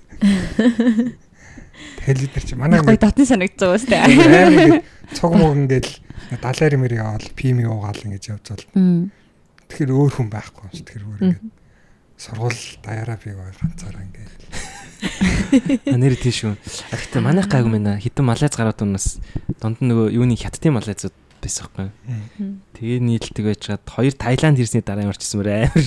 Тэгэл 2.07 2.23
бид 2.23 2.33
нар 2.39 2.45
чи 2.47 2.55
манай 2.55 2.79
Гоё 2.81 2.97
дотны 2.97 3.27
санагдсан 3.27 3.75
тээ. 3.91 4.01
амар 4.07 4.83
цуг 5.13 5.33
муг 5.35 5.59
ингээл 5.59 5.91
далаар 6.39 6.75
мэр 6.79 6.95
яваал 6.95 7.27
пим 7.35 7.59
юугаал 7.61 8.01
ингэж 8.07 8.25
Мм. 8.79 9.11
Тэгэхээр 9.71 9.93
өөр 9.93 10.13
хүн 10.17 10.29
байхгүй 10.31 10.63
юм 10.67 10.73
шиг 10.75 10.87
тэр 10.87 11.03
өөр 11.07 11.21
ингээд 11.27 11.47
сургууль 12.17 12.63
даяараа 12.81 13.19
би 13.21 13.31
ганцаараа 13.37 14.03
ингээд 14.07 14.33
тийм 16.17 16.35
шүү. 16.35 16.53
А 16.57 16.97
гэхдээ 16.97 17.23
манайх 17.23 17.49
гайгүй 17.53 17.73
мэнэ 17.77 18.01
хитэн 18.01 18.25
малайз 18.25 18.57
гараад 18.57 18.81
унаас 18.81 19.21
донд 19.61 19.79
нь 19.85 19.89
нөгөө 19.93 20.17
юуны 20.17 20.37
хятадын 20.37 20.81
малайзууд 20.81 21.13
байсан 21.45 21.69
байхгүй. 21.77 21.89
Тэгээ 22.75 22.99
нийлдэг 23.05 23.45
байжгаад 23.45 23.85
хоёр 23.85 24.15
Таиланд 24.17 24.59
ирсний 24.59 24.81
дараа 24.81 25.05
ямарчсан 25.05 25.41
мөр 25.41 25.49
амар. 25.53 25.85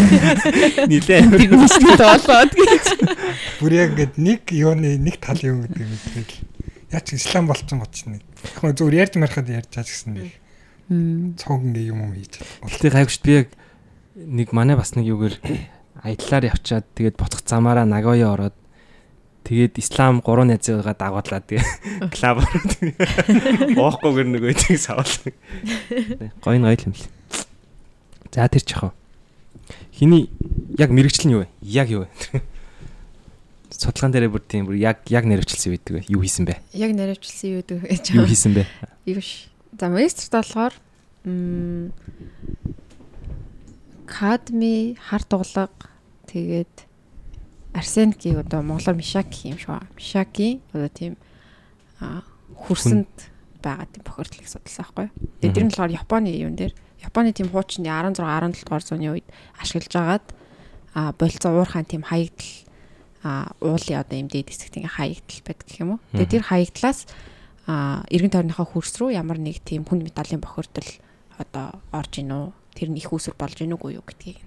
Нилээ 0.90 1.20
амар. 1.28 1.40
Тэгмэстэй 1.44 1.96
болоод 2.00 2.52
гэж. 2.56 2.86
бүр 3.60 3.72
яг 3.76 3.92
ингээд 3.94 4.14
нэг 4.16 4.40
юуны 4.50 4.96
нэг 4.96 5.20
тал 5.20 5.40
юм 5.44 5.68
гэдэг 5.68 5.84
юм 5.84 5.92
тэгэл 6.08 6.32
яа 6.90 7.00
ч 7.04 7.20
ислам 7.20 7.46
болцсон 7.46 7.78
гоч 7.84 8.08
нэг 8.08 8.24
яг 8.64 8.74
зүгээр 8.74 9.00
ярьж 9.04 9.14
марахад 9.20 9.48
ярьж 9.52 9.68
чаж 9.68 9.86
гэсэн 9.92 10.16
нэг. 10.16 10.39
Цог 11.38 11.62
ингээ 11.62 11.94
юм 11.94 12.10
юм 12.10 12.12
хийж 12.18 12.42
Гэтэ 12.66 12.90
гайгүй 12.90 13.14
шүү. 13.14 13.22
Би 13.22 13.32
яг 13.38 13.48
нэг 14.18 14.50
манай 14.50 14.74
бас 14.74 14.98
нэг 14.98 15.06
юугээр 15.06 15.38
аяллаар 16.06 16.50
явчаад 16.50 16.86
тэгээд 16.98 17.14
ботх 17.14 17.46
замаараа 17.46 17.86
Нагоя 17.86 18.34
ороод 18.34 18.56
тэгээд 19.46 19.78
ислам 19.78 20.18
3 20.18 20.50
найзыгаа 20.50 20.98
дагууллаа 20.98 21.40
тэгээ 21.46 22.10
клаб 22.10 22.42
ороод 22.42 22.70
оохгүйгэр 23.86 24.28
нэг 24.34 24.42
үеийг 24.50 24.78
савлаа. 24.82 25.30
Гоё 26.42 26.58
нь 26.58 26.66
гоё 26.66 26.78
юм 26.90 26.94
л. 26.94 27.06
За 28.34 28.50
тэр 28.50 28.62
чихо. 28.66 28.90
Хиний 29.94 30.30
яг 30.78 30.90
мэрэгчлэн 30.90 31.34
юу 31.34 31.42
вэ? 31.44 31.48
Яг 31.62 31.88
юу 31.90 32.06
вэ? 32.06 32.40
Судалгаан 33.70 34.12
дээр 34.12 34.30
бүр 34.30 34.42
тийм 34.42 34.66
бүр 34.66 34.78
яг 34.78 35.06
яг 35.10 35.26
нэрвчлсэн 35.26 35.74
байдаг 35.74 35.92
вэ? 35.98 36.02
Юу 36.10 36.22
хийсэн 36.22 36.46
бэ? 36.46 36.58
Яг 36.74 36.94
наривчлсан 36.94 37.58
юу 37.58 37.62
гэдэг 37.62 37.78
гэж 37.86 38.04
Юу 38.14 38.26
хийсэн 38.26 38.54
бэ? 38.54 38.66
Юу 39.06 39.22
ш. 39.22 39.49
За 39.78 39.88
магистрт 39.88 40.32
болохоор 40.32 40.74
кадми 44.06 44.96
хар 44.98 45.22
дуглаг 45.28 45.70
тэгээд 46.26 46.74
арсеникийг 47.74 48.38
одоо 48.38 48.62
монголоор 48.62 48.96
мишаки 48.96 49.48
юм 49.48 49.58
шиг 49.58 49.68
ба. 49.68 49.86
Мишаки 49.96 50.60
одоо 50.72 50.88
тийм 50.88 51.16
хөрсөнд 52.00 53.14
байгаа 53.62 53.86
тийм 53.86 54.02
бохирдлыг 54.04 54.48
судалсан 54.48 54.84
байхгүй. 54.88 55.08
Тэгээд 55.40 55.54
тэр 55.54 55.64
нь 55.64 55.70
болохоор 55.70 55.92
Японы 55.94 56.28
юун 56.34 56.56
дээр 56.56 56.74
Японы 57.04 57.32
тийм 57.32 57.48
хуучны 57.52 57.86
16 57.86 58.18
17 58.18 58.64
дугаар 58.64 58.82
зууны 58.82 59.08
үед 59.14 59.28
ашиглаж 59.60 59.94
агаад 59.94 60.26
а 60.94 61.12
болцоо 61.14 61.62
уурхайн 61.62 61.86
тийм 61.86 62.02
хаягдл 62.02 62.66
а 63.22 63.52
уулын 63.60 64.00
одоо 64.00 64.16
эмдээд 64.18 64.48
хэсэгт 64.50 64.80
ингээ 64.80 64.96
хаягдл 64.96 65.40
байдаг 65.46 65.66
гэх 65.68 65.80
юм 65.80 65.90
уу. 65.94 66.00
Тэгээд 66.12 66.32
тэр 66.34 66.44
хаягдлаас 66.48 67.06
эргэн 68.10 68.32
тойрныхоо 68.34 68.66
хөрс 68.66 68.98
рүү 68.98 69.14
ямар 69.14 69.38
нэг 69.38 69.62
тийм 69.62 69.86
хүнд 69.86 70.06
металлын 70.06 70.42
бохирдол 70.42 70.90
одоо 71.38 71.78
орж 71.94 72.18
ийн 72.18 72.32
үү? 72.34 72.46
Тэр 72.74 72.88
нь 72.90 72.98
их 72.98 73.12
усүр 73.12 73.34
болж 73.38 73.58
ийн 73.60 73.74
үгүй 73.74 73.98
юу 73.98 74.04
гэдгийг 74.06 74.40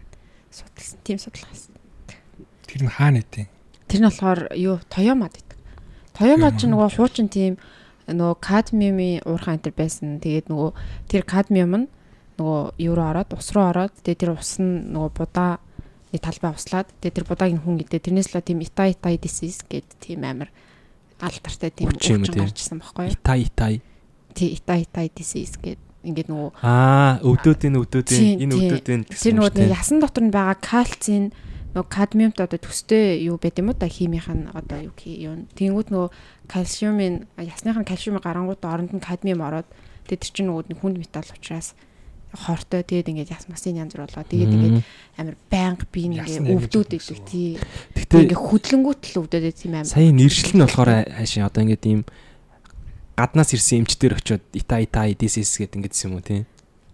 судалсан. 0.52 1.00
Тийм 1.04 1.18
судалгаас. 1.20 1.70
тэр 2.68 2.82
нь 2.84 2.92
хаана 2.92 3.22
идэв 3.22 3.48
Тэр 3.88 4.00
нь 4.02 4.08
болохоор 4.10 4.40
юу 4.58 4.82
Toyomad 4.90 5.34
гэдэг. 5.38 5.60
Toyomad 6.18 6.58
ч 6.58 6.66
нөгөө 6.66 6.90
хуучин 6.98 7.30
тийм 7.30 7.62
нөгөө 8.10 8.38
кадмиумын 8.42 9.22
уурхай 9.30 9.62
энэ 9.62 9.70
байсан. 9.70 10.18
Тэгээд 10.18 10.50
нөгөө 10.50 10.72
тэр 11.10 11.24
кадмиум 11.30 11.74
нь 11.86 11.88
нөгөө 12.42 12.62
юу 12.82 12.94
руу 12.98 13.08
ороод 13.14 13.38
ус 13.38 13.54
руу 13.54 13.70
ороод 13.70 13.94
тэгээд 14.02 14.22
тэр 14.26 14.32
ус 14.34 14.58
нь 14.58 14.90
нөгөө 14.90 15.12
будаа 15.14 15.62
талбай 16.14 16.52
услаад 16.54 16.90
тэгээд 17.02 17.16
тэр 17.22 17.26
будааг 17.30 17.52
нь 17.54 17.62
хүн 17.62 17.82
идэ. 17.86 18.02
Тэрнээс 18.02 18.34
л 18.34 18.42
тийм 18.42 18.66
ita 18.66 18.90
disease 19.18 19.62
гэдэг 19.66 19.98
тийм 20.02 20.26
амар 20.26 20.50
алдартай 21.24 21.72
тийм 21.72 21.90
Өвчин 21.90 22.28
гарчсан 22.28 22.78
байхгүй 22.84 23.08
юу? 23.08 23.16
Итай 23.16 23.40
итай. 23.48 23.74
Тий 24.34 24.50
ita 24.58 24.76
ita 24.76 25.02
disease 25.08 25.56
гэдэг 25.58 25.94
ингээд 26.04 26.28
нөгөө 26.28 26.50
Аа, 26.62 27.24
өвдөөдийн 27.24 27.80
Тийм, 28.20 28.44
энэ 28.44 28.52
тийм. 28.52 28.68
өвдөөдийн 28.68 29.02
Тэр 29.08 29.34
нөгөө 29.40 29.72
ясан 29.72 30.04
дотор 30.04 30.24
нь 30.28 30.34
байгаа 30.36 30.60
кальцийн 30.60 31.32
нөгөө 31.74 31.90
кадмиумт 31.90 32.38
одоо 32.38 32.60
төстэй 32.60 33.24
юу 33.26 33.40
байт 33.42 33.58
юм 33.58 33.72
уу 33.72 33.78
та 33.80 33.88
химийнх 33.90 34.30
нь 34.30 34.46
одоо 34.54 34.78
юу 34.84 34.94
юм. 35.08 35.50
Тэнгүүд 35.58 35.90
нөгөө 35.90 36.10
кальциумын 36.52 37.26
ясных 37.40 37.80
нь 37.80 37.88
кальциумын 37.88 38.22
гарангууд 38.22 38.62
оронд 38.62 38.92
нь 38.94 39.02
кадмиум 39.02 39.42
ороод 39.42 39.68
тэр 40.06 40.20
чинь 40.22 40.52
нөгөө 40.52 40.76
хүнд 40.78 41.02
металл 41.02 41.34
учраас 41.34 41.74
хортой 42.34 42.82
тэгээд 42.82 43.10
ингээд 43.14 43.34
яс 43.34 43.46
масын 43.48 43.78
янз 43.78 43.94
бүр 43.94 44.10
болоо. 44.10 44.26
Тэгээд 44.26 44.52
ингээд 44.54 44.78
амар 45.22 45.36
байнга 45.54 45.86
би 45.94 46.02
аймаг 46.18 46.66
өвдөд 46.66 46.90
гэдэг 46.90 47.02
идэх 47.06 47.22
тий. 47.30 47.58
Гэхдээ 47.94 48.22
Ингээд 48.34 48.42
хөдлөнгүүт 48.42 49.02
л 49.14 49.20
өвдөд 49.22 49.44
идэх 49.54 49.66
юм 49.70 49.74
амар. 49.78 49.90
сая 49.94 50.10
нэршил 50.10 50.54
нь 50.58 50.64
болохоор 50.66 50.90
хаашаа 51.14 51.48
одоо 51.48 51.62
ингээд 51.64 51.86
ийм 51.86 52.02
гаднаас 53.14 53.54
ирсэн 53.54 53.86
эмчтэр 53.86 54.18
очиод 54.18 54.42
ита 54.58 54.82
ита 54.82 55.06
дисис 55.14 55.54
гэдэг 55.62 55.78
ингээд 55.78 55.96
юм 56.10 56.18
уу 56.18 56.26
тийм. 56.26 56.44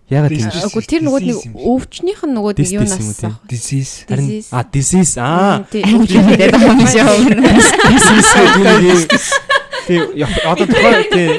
Ягаад 0.10 0.34
тийм 0.34 0.50
Disease. 0.50 0.66
Үгүй 0.74 0.84
тэр 0.90 1.02
нөгөө 1.06 1.22
нэг 1.22 1.38
Disease 1.38 1.70
өвчнийх 1.70 2.22
нь 2.26 2.34
нөгөө 2.34 2.50
уу, 2.50 2.58
тий? 2.58 3.30
авах. 3.30 3.46
disease 3.46 3.94
харин 4.10 4.26
Disease. 4.26 4.50
а 4.50 4.60
дисис 4.66 5.12
аа 5.22 5.62
Тий. 5.70 5.84
Дээр 5.86 6.50
байгаа 6.50 6.74
юм 6.74 6.82
шиг 6.90 7.78
дисис 7.94 8.30
гэдэг 8.34 9.06
тийм 9.90 10.04
одоо 10.46 10.66
тухайн 10.70 11.04
тийм 11.10 11.34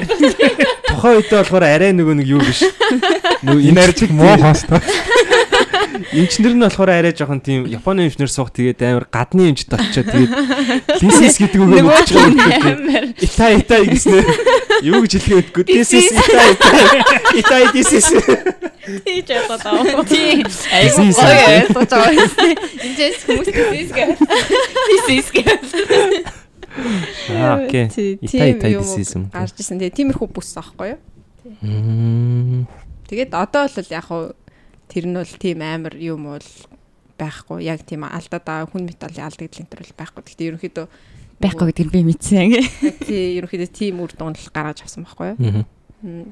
тухайн 0.91 1.15
үедээ 1.23 1.39
болохоор 1.39 1.63
арай 1.63 1.91
нөгөө 1.95 2.15
нэг 2.19 2.27
юу 2.27 2.43
биш. 2.43 2.67
Нөгөө 3.47 3.63
энэ 3.71 3.81
арчиг 3.87 4.11
муу 4.11 4.35
хоостой 4.35 4.83
Эмчнэр 6.11 6.53
нь 6.59 6.63
болохоор 6.67 6.91
арай 6.91 7.13
жоохон 7.15 7.39
тийм 7.39 7.63
Японы 7.71 8.11
эмчнэр 8.11 8.27
суух 8.27 8.51
тэгээд 8.51 8.83
амар 8.83 9.07
гадны 9.07 9.55
эмчт 9.55 9.71
очиод 9.71 10.11
тэгээд 10.11 10.31
дисис 10.99 11.39
гэдэг 11.39 11.61
Нөгөө 11.61 11.87
өгч 11.87 12.09
байгаа. 12.11 13.15
Ита 13.15 13.45
ита 13.55 13.75
гэснээр 13.79 14.27
юу 14.83 14.99
гэж 15.07 15.13
хэлэх 15.23 15.55
вэ? 15.55 15.63
Дисис 15.63 16.11
ита 16.11 16.43
ита 16.51 17.55
ита 17.63 17.71
дисис 17.71 18.11
Тийж 19.05 19.29
яваад 19.29 19.61
байгаа. 19.61 20.03
Тий. 20.09 20.43
Айгу 20.73 21.05
Disease 21.05 21.21
гоё 21.21 21.85
байгаа. 21.85 22.27
Эндээс 22.81 23.19
хүмүүс 23.29 23.47
disease 23.53 23.91
гэ. 23.93 24.05
Disease 24.89 25.29
гэ. 25.31 25.43
Аа 27.29 27.65
окей. 27.65 27.87
Тий, 27.89 28.17
Ита 28.21 28.31
тийм 28.31 28.57
ита 28.57 28.67
юм 28.71 28.85
гарч 29.31 29.55
ирсэн. 29.59 29.79
Тэгээ 29.79 29.97
тиймэрхүү 29.97 30.27
бүс 30.31 30.55
аахгүй 30.55 30.95
юу? 30.95 30.99
Тэгээд 33.11 33.31
одоо 33.35 33.67
л 33.67 33.91
яг 33.91 34.05
хуу 34.07 34.31
тэр 34.87 35.05
нь 35.07 35.17
бол 35.19 35.33
тийм 35.35 35.59
амар 35.59 35.95
юм 35.99 36.31
бол 36.31 36.49
байхгүй. 37.19 37.67
Яг 37.67 37.83
тийм 37.83 38.07
алдаад 38.07 38.43
байгаа 38.47 38.71
хүн 38.71 38.87
металлын 38.87 39.27
алдагдлын 39.27 39.67
төр 39.67 39.83
бол 39.83 39.99
байхгүй. 39.99 40.23
Гэхдээ 40.23 40.49
ерөнхийдөө 40.55 40.87
Байхгүй 41.41 41.73
гэдэг 41.73 41.85
нь 41.89 41.93
би 41.93 42.01
мэдсэн. 42.05 42.53
тий 43.09 43.41
ерөнхийдөө 43.41 43.69
тийм 43.73 43.99
үр 44.05 44.13
дүн 44.13 44.37
л 44.37 44.53
гаргаж 44.53 44.85
авсан 44.85 45.03
байхгүй 45.09 45.33
юу? 45.33 45.65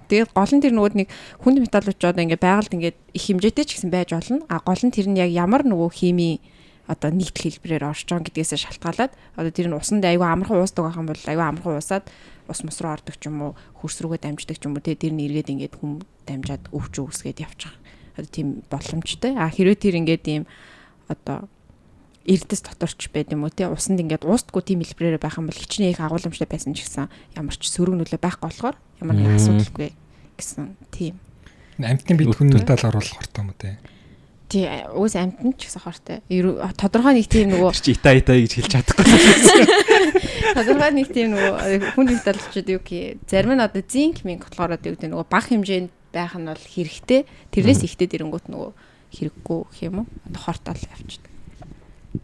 Тэгээд 0.05 0.33
гол 0.33 0.53
нь 0.53 0.61
тэр 0.61 0.73
нөгөө 0.73 0.97
нэг 0.97 1.09
хүнд 1.41 1.57
металлууд 1.65 1.97
одоо 1.97 2.21
ингээд 2.25 2.45
байгальд 2.45 2.73
ингээд 2.77 2.97
их 3.17 3.23
хэмжээтэй 3.25 3.65
ч 3.65 3.77
гэсэн 3.77 3.89
байж 3.89 4.13
болно. 4.13 4.45
А 4.49 4.61
гол 4.61 4.81
нь 4.81 4.93
тэр 4.93 5.09
нь 5.09 5.17
яг 5.17 5.33
ямар 5.33 5.65
нөгөө 5.65 5.89
хими 5.93 6.41
одоо 6.89 7.13
нийтлэл 7.13 7.53
хэлбэрээр 7.53 7.85
орж 7.85 8.09
байгаа 8.09 8.25
гэдгээс 8.25 8.57
шалтгаалаад 8.57 9.13
одоо 9.37 9.51
тэр 9.53 9.69
нь 9.69 9.77
усанд 9.77 10.01
аюу 10.09 10.25
амархан 10.25 10.57
уусдаг 10.57 10.89
байх 10.89 10.97
юм 10.97 11.05
бол 11.05 11.21
аюу 11.29 11.45
амархан 11.45 11.77
уусаад 11.77 12.09
ус 12.49 12.65
мус 12.65 12.81
руу 12.81 12.97
ордог 12.97 13.15
ч 13.21 13.29
юм 13.29 13.37
уу 13.45 13.51
хөрс 13.77 14.01
рүүгээ 14.01 14.25
дамждаг 14.25 14.57
ч 14.57 14.65
юм 14.65 14.73
уу 14.73 14.81
тэр 14.81 15.13
нь 15.13 15.21
эргээд 15.29 15.53
ингээд 15.53 15.77
хүм 15.77 16.01
дамжаад 16.25 16.65
өвч 16.73 16.93
үүсгээд 16.97 17.45
явчих. 17.45 17.77
Одоо 18.17 18.29
тийм 18.33 18.65
боломжтой. 18.73 19.37
А 19.37 19.53
хэрвээ 19.53 19.77
тэр 19.77 19.95
ингээд 20.01 20.25
ийм 20.25 20.43
одоо 21.05 21.45
эрдэс 22.25 22.65
доторч 22.65 23.09
байд 23.13 23.29
юм 23.37 23.45
уу 23.45 23.53
те 23.53 23.69
усанд 23.69 24.01
ингээд 24.01 24.25
уустгүй 24.25 24.61
тийм 24.65 24.81
хэлбэрээр 24.81 25.21
байх 25.21 25.37
юм 25.37 25.45
бол 25.45 25.61
хичнээн 25.61 25.93
их 25.93 26.01
агуулмжтай 26.01 26.49
байсан 26.49 26.73
ч 26.73 26.89
гэсэн 26.89 27.05
ямар 27.37 27.53
ч 27.53 27.69
сөрөг 27.69 27.95
нөлөө 28.01 28.17
байхгүй 28.17 28.49
болохоор 28.49 28.75
ямар 29.01 29.15
нэг 29.17 29.37
асуудалгүй 29.37 29.89
гэсэн 30.41 30.73
тийм. 30.89 31.21
Амтны 31.79 32.17
бид 32.17 32.33
хүн 32.33 32.53
металл 32.53 32.89
оруулах 32.89 33.17
хортой 33.17 33.41
юм 33.45 33.49
уу 33.53 33.57
те. 33.57 33.77
Тий, 34.49 34.65
уус 34.97 35.13
амтнд 35.13 35.61
ч 35.61 35.69
гэсэн 35.69 35.85
хортой. 35.85 36.17
Тодорхой 36.73 37.21
нэг 37.21 37.29
тийм 37.29 37.53
нөгөө 37.53 37.69
чи 37.69 37.93
ита 37.93 38.17
ита 38.17 38.33
гэж 38.33 38.57
хэлж 38.57 38.71
чадахгүй. 38.73 39.05
Тодорхой 40.57 40.89
нэг 40.89 41.13
тийм 41.13 41.37
нөгөө 41.37 41.93
хүн 41.93 42.07
металлчууд 42.09 42.67
юу 42.73 42.81
гэх 42.81 43.21
зарим 43.29 43.53
нь 43.53 43.61
одоо 43.61 43.85
зинк 43.85 44.25
минг 44.25 44.49
болохоор 44.49 44.73
одоо 44.73 44.89
юу 44.89 44.97
гэдэг 44.97 45.13
нөгөө 45.13 45.29
бага 45.29 45.53
хэмжээнд 45.53 45.93
байх 46.09 46.33
нь 46.33 46.49
бол 46.49 46.65
хэрэгтэй. 46.65 47.29
Тэрнээс 47.53 47.85
ихтэй 47.85 48.09
дэрэнгүүт 48.09 48.49
нөгөө 48.49 48.71
хэрэггүй 49.21 49.59
гэх 49.69 49.81
юм 49.85 50.01
уу? 50.01 50.07
Одоо 50.25 50.41
хортол 50.41 50.81
явчихдаг. 50.81 51.33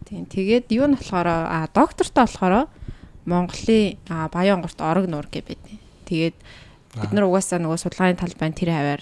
Тийм. 0.09 0.25
Тэгээд 0.25 0.65
юу 0.73 0.89
нь 0.89 0.97
болохоор 0.97 1.29
а 1.29 1.69
доктортой 1.69 2.25
болохоор 2.25 2.65
Монголын 3.29 4.01
Баян 4.33 4.65
онгорт 4.65 4.81
орог 4.81 5.05
нуур 5.05 5.29
гэж 5.29 5.45
байдیں۔ 5.45 5.77
Тэгээд 6.09 6.37
бид 7.05 7.11
нар 7.13 7.29
угаасаа 7.29 7.61
нөгөө 7.61 7.85
судалгааны 7.85 8.17
талбайн 8.17 8.57
тэр 8.57 8.73
хаваар 8.73 9.01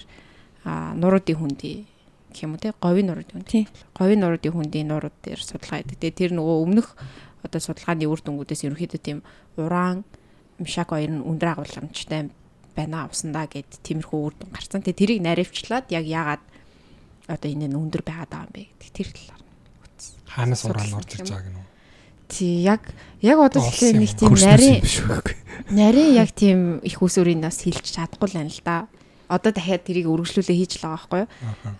нуруудын 1.00 1.40
хүндий 1.40 1.88
гэх 2.34 2.44
юм 2.44 2.58
уу 2.58 2.62
те 2.62 2.74
говийн 2.82 3.06
нуруудын 3.14 3.46
хүнд. 3.46 3.70
Говийн 3.94 4.20
нуруудын 4.20 4.52
хүндийн 4.52 4.88
нурууд 4.90 5.16
дээр 5.22 5.38
судалгаа 5.38 5.86
хийдэг. 5.86 5.98
Тэгээд 6.02 6.18
тэр 6.18 6.32
нөгөө 6.34 6.56
өмнөх 6.66 6.88
одоо 7.46 7.60
судалгааны 7.62 8.10
үр 8.10 8.20
дүнгуудээс 8.20 8.66
ерөнхийдөө 8.66 9.00
тийм 9.00 9.18
уран 9.54 10.02
мишак 10.58 10.90
хоёр 10.90 11.14
нь 11.14 11.22
өндөр 11.22 11.48
агуулмжтай 11.54 12.34
байна 12.74 13.06
усандаа 13.06 13.46
гэд 13.46 13.70
тиймэрхүү 13.86 14.18
үр 14.18 14.34
дүн 14.34 14.50
гарцсан. 14.50 14.82
Тэгээд 14.82 15.00
тэрийг 15.00 15.20
наривчлаад 15.22 15.86
яг 15.94 16.04
яагаад 16.04 16.42
одоо 17.30 17.48
энэ 17.48 17.70
нь 17.70 17.78
өндөр 17.78 18.02
байгаад 18.02 18.30
байгаа 18.34 18.46
юм 18.50 18.52
бэ 18.52 18.62
гэдэг 18.74 18.92
тэр 18.92 19.08
талаар 19.14 19.42
хаанаас 20.34 20.62
уран 20.66 20.92
орж 20.98 21.10
ирж 21.14 21.30
байгааг 21.30 21.48
нь. 21.54 21.62
Тий 22.28 22.64
яг 22.64 22.82
яг 23.22 23.38
одоо 23.38 23.62
тэгэхээр 23.62 23.96
нэг 24.02 24.12
тийм 24.18 24.34
нарийн 24.34 24.82
нарийн 25.70 26.12
яг 26.18 26.30
тийм 26.34 26.82
их 26.82 26.98
усүрийн 26.98 27.40
нас 27.40 27.62
хилж 27.62 27.84
чадахгүй 27.84 28.28
л 28.28 28.36
байна 28.40 28.50
л 28.50 28.62
да 28.64 28.76
одоо 29.28 29.52
дахиад 29.52 29.84
тэрийг 29.84 30.08
өргөжлүүлээ 30.08 30.56
хийж 30.56 30.72
л 30.80 30.86
байгаа 30.88 30.98
байхгүй 30.98 31.20
юу. 31.24 31.28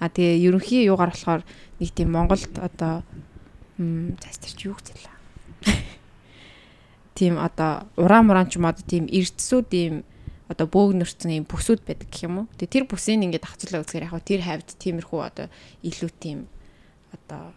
А 0.00 0.06
тэгээ 0.08 0.44
ерөнхий 0.48 0.82
юугаар 0.88 1.12
болохоор 1.12 1.42
нэг 1.80 1.90
тийм 1.92 2.08
Монголд 2.12 2.54
одоо 2.58 3.02
зас 4.22 4.38
тэр 4.40 4.52
чи 4.54 4.64
юу 4.68 4.76
гэсэн 4.78 4.96
лээ. 4.98 5.14
Тийм 7.14 7.38
одоо 7.38 7.86
уран 7.94 8.26
муран 8.26 8.48
ч 8.50 8.58
юм 8.58 8.66
одоо 8.66 8.84
тийм 8.86 9.06
эрдсүүд 9.10 9.70
ийм 9.74 9.94
одоо 10.48 10.66
бөөгнөрцөн 10.68 11.30
ийм 11.30 11.46
бүсүүд 11.48 11.82
байдаг 11.86 12.08
гэх 12.10 12.26
юм 12.26 12.44
уу. 12.44 12.46
Тэгээ 12.58 12.74
тэр 12.74 12.84
бүсийг 12.86 13.22
ингээд 13.22 13.48
хацуулаа 13.48 13.82
үзэхээр 13.82 14.06
яг 14.10 14.22
тэр 14.22 14.42
хавьд 14.44 14.68
тиймэрхүү 14.76 15.20
одоо 15.24 15.46
илүү 15.82 16.10
тийм 16.20 16.38
одоо 17.14 17.54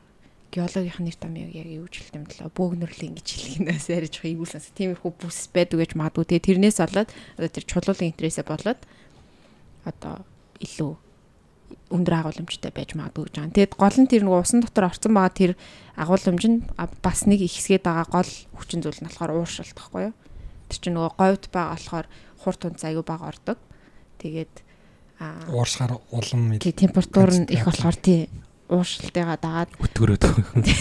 геологийн 0.52 1.04
нэр 1.04 1.18
том 1.20 1.36
яг 1.36 1.52
юу 1.54 1.86
гэж 1.86 1.96
хэлдэм 2.00 2.24
төлөө 2.32 2.50
бөөгнөрлөө 2.56 3.08
ингэж 3.12 3.28
хэлгэнээс 3.28 3.86
ярьж 3.92 4.14
байгаа 4.18 4.32
ийгүүлсэн. 4.32 4.74
Тиймэрхүү 4.78 5.12
бүс 5.20 5.40
байдаг 5.52 5.78
гэж 5.84 5.92
магадгүй. 6.00 6.26
Тэгээ 6.26 6.48
тэрнээс 6.48 6.78
болоод 6.80 7.10
одоо 7.36 7.52
тэр 7.52 7.66
чулуулын 7.68 8.10
интересээ 8.16 8.46
болоод 8.48 8.80
одоо 9.88 10.24
илүү 10.60 10.92
өндөр 11.92 12.16
агуулмжтай 12.20 12.72
байж 12.72 12.96
магадгүй 12.96 13.28
гэж 13.28 13.36
байгаа. 13.36 13.56
Тэгэд 13.56 13.74
гол 13.80 13.98
нь 14.00 14.12
тэр 14.12 14.24
нэг 14.28 14.36
усан 14.36 14.60
дотор 14.64 14.88
орцсон 14.88 15.14
байгаа 15.16 15.34
тэр 15.36 15.52
агуулмж 15.96 16.44
нь 16.48 16.60
бас 17.04 17.20
нэг 17.28 17.40
ихсгээд 17.44 17.84
байгаа 17.88 18.08
гол 18.08 18.32
хүчин 18.56 18.84
зүйл 18.84 19.00
нь 19.04 19.08
болохоор 19.08 19.36
ууршилт 19.36 19.76
байхгүй 19.76 20.12
юу? 20.12 20.16
Тэр 20.68 20.80
чинь 20.80 20.96
нөгөө 20.96 21.14
говьд 21.16 21.46
байгаа 21.52 21.76
болохоор 21.76 22.08
хурд 22.44 22.60
тунц 22.60 22.82
аягүй 22.84 23.06
бага 23.08 23.32
ордог. 23.32 23.58
Тэгээд 24.20 24.54
аа 25.20 25.48
ууршихаар 25.52 26.00
улам 26.12 26.60
тий 26.60 26.76
температур 26.76 27.32
нь 27.32 27.52
их 27.52 27.64
болохоор 27.64 27.96
тий 27.96 28.28
ууршилтайгаа 28.68 29.40
дагаад 29.40 29.72
өтгөрөөд 29.80 30.24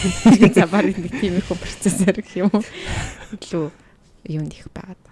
за 0.58 0.66
барыг 0.66 0.98
нэг 0.98 1.14
тийм 1.22 1.38
их 1.38 1.46
процессор 1.46 2.18
гэх 2.18 2.34
юм 2.34 2.50
уу? 2.50 2.66
Илүү 3.38 3.70
юунд 4.26 4.52
их 4.58 4.66
байгаад 4.74 5.05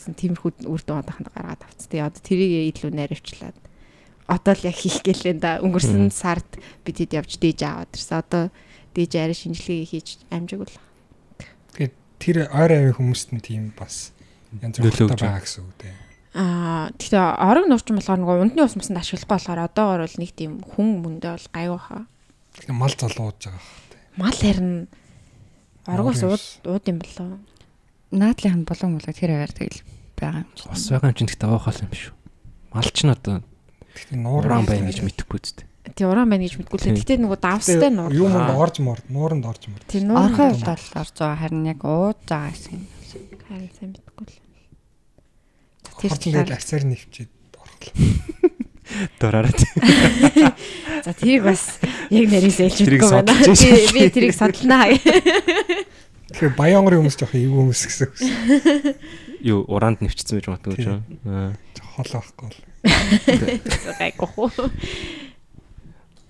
гэсэн 0.00 0.16
тиймэрхүү 0.16 0.64
үр 0.64 0.80
дүн 0.80 1.04
одоохонд 1.04 1.28
гаргаад 1.28 1.60
авц. 1.68 1.84
Тэгээ 1.92 2.08
одоо 2.08 2.22
тэрийг 2.24 2.72
илүү 2.72 2.90
наривчлаад 2.96 3.58
одоо 4.30 4.54
л 4.54 4.64
яг 4.64 4.76
хийх 4.78 5.04
гэлээ 5.04 5.34
да 5.36 5.60
өнгөрсөн 5.60 6.08
сард 6.08 6.48
бид 6.86 6.96
хэд 7.02 7.18
явж 7.18 7.36
дээж 7.36 7.60
аваад 7.66 7.92
ирсэн. 7.92 8.22
Одоо 8.24 8.44
дээж 8.96 9.12
арай 9.18 9.36
шинжилгээ 9.36 9.90
хийж 9.90 10.08
амжиг 10.30 10.64
бол. 10.64 10.76
Тэгээд 11.76 11.94
тэр 12.22 12.36
ойр 12.48 12.72
авийн 12.72 12.96
хүмүүст 12.96 13.34
нь 13.34 13.42
тийм 13.42 13.74
бас 13.74 14.14
янз 14.62 14.78
бүртэй 14.78 15.10
байгаа 15.10 15.42
гэсэн 15.42 15.66
үг 15.66 15.74
дээ. 15.82 15.94
Аа 16.30 16.94
тэгэхээр 16.94 17.42
орог 17.42 17.66
нурчин 17.66 17.98
болохоор 17.98 18.20
нөгөө 18.22 18.42
ундны 18.46 18.62
ус 18.62 18.78
мусанд 18.78 19.02
ашиглахгүй 19.02 19.34
болохоор 19.34 19.66
одоогор 19.66 20.06
бол 20.06 20.20
нэг 20.22 20.30
тийм 20.38 20.62
хүн 20.62 20.88
мөндөө 21.02 21.32
бол 21.34 21.48
гайгүй 21.50 21.80
хаа. 21.82 22.02
Тэгэхээр 22.54 22.78
мал 22.78 22.94
залууж 22.94 23.38
байгаа. 23.50 23.62
Мал 24.14 24.38
харин 24.38 24.86
оргоос 25.90 26.22
ууд 26.22 26.44
ууд 26.70 26.84
юм 26.86 26.98
болоо 27.02 27.42
наадлын 28.10 28.64
болон 28.66 28.98
болоо 28.98 29.14
тэр 29.14 29.30
аваар 29.38 29.54
тэгэл 29.54 29.80
байгаа 30.18 30.42
юм 30.42 30.50
чинь. 30.54 30.70
Бас 30.70 30.84
байгаа 30.90 31.10
юм 31.10 31.16
чинь 31.16 31.28
гэхдээ 31.30 31.48
авах 31.48 31.78
юм 31.80 31.90
биш 31.90 32.04
үү. 32.10 32.16
Малч 32.74 32.98
нь 33.06 33.14
одоо 33.14 33.36
гэхдээ 33.94 34.18
нууран 34.18 34.64
байна 34.66 34.90
гэж 34.90 34.98
мэдэхгүй 35.06 35.40
зү. 35.40 35.70
Тий 35.94 36.06
уран 36.06 36.28
байна 36.28 36.44
гэж 36.44 36.60
мэдгүй 36.60 36.76
л. 36.76 36.98
Гэтэ 36.98 37.18
нөгөө 37.24 37.38
давстай 37.40 37.90
нуур. 37.90 38.12
Юм 38.12 38.36
орж 38.36 38.76
морд, 38.84 39.04
нууранд 39.08 39.46
орж 39.48 39.64
морд. 39.72 39.84
Тий 39.88 40.04
нуурын 40.04 40.36
хувьд 40.36 40.62
бол 40.66 40.86
орж 41.00 41.14
байгаа 41.16 41.38
харин 41.40 41.64
яг 41.66 41.80
ууж 41.82 42.18
байгаа 42.28 42.52
гэсэн. 42.52 42.78
Харин 43.48 43.70
сайн 43.74 43.90
мэдгүй 43.96 44.26
л. 44.28 44.36
Тэр 45.98 46.12
тэгээд 46.20 46.52
аксаар 46.52 46.84
нэвчээд 46.84 47.30
орхлоо. 47.56 48.50
Дураараа. 49.18 49.54
За 51.04 51.12
тэрийг 51.16 51.48
бас 51.48 51.80
яг 52.12 52.26
нарийн 52.28 52.54
сэлж 52.54 52.84
мэдгүй 52.84 53.10
байна. 53.10 53.34
Би 53.96 54.10
тэрийг 54.12 54.34
садлнаа. 54.36 54.90
Тэгэхээр 56.30 56.54
Баянгарын 56.54 57.02
хүмүүс 57.02 57.18
жоох 57.18 57.34
эвгүй 57.34 57.58
хүмүүс 57.58 57.82
гэсэн 57.90 58.06
үг. 58.06 58.14
Юу 59.42 59.66
уранд 59.66 59.98
нэвчсэн 59.98 60.38
байж 60.38 60.46
магадгүй 60.46 60.78
ч 60.78 60.86
юм. 60.86 61.02
Хол 61.98 62.10
байхгүй 62.14 62.46
бол. 62.46 62.58
Гайгүй. 63.98 64.70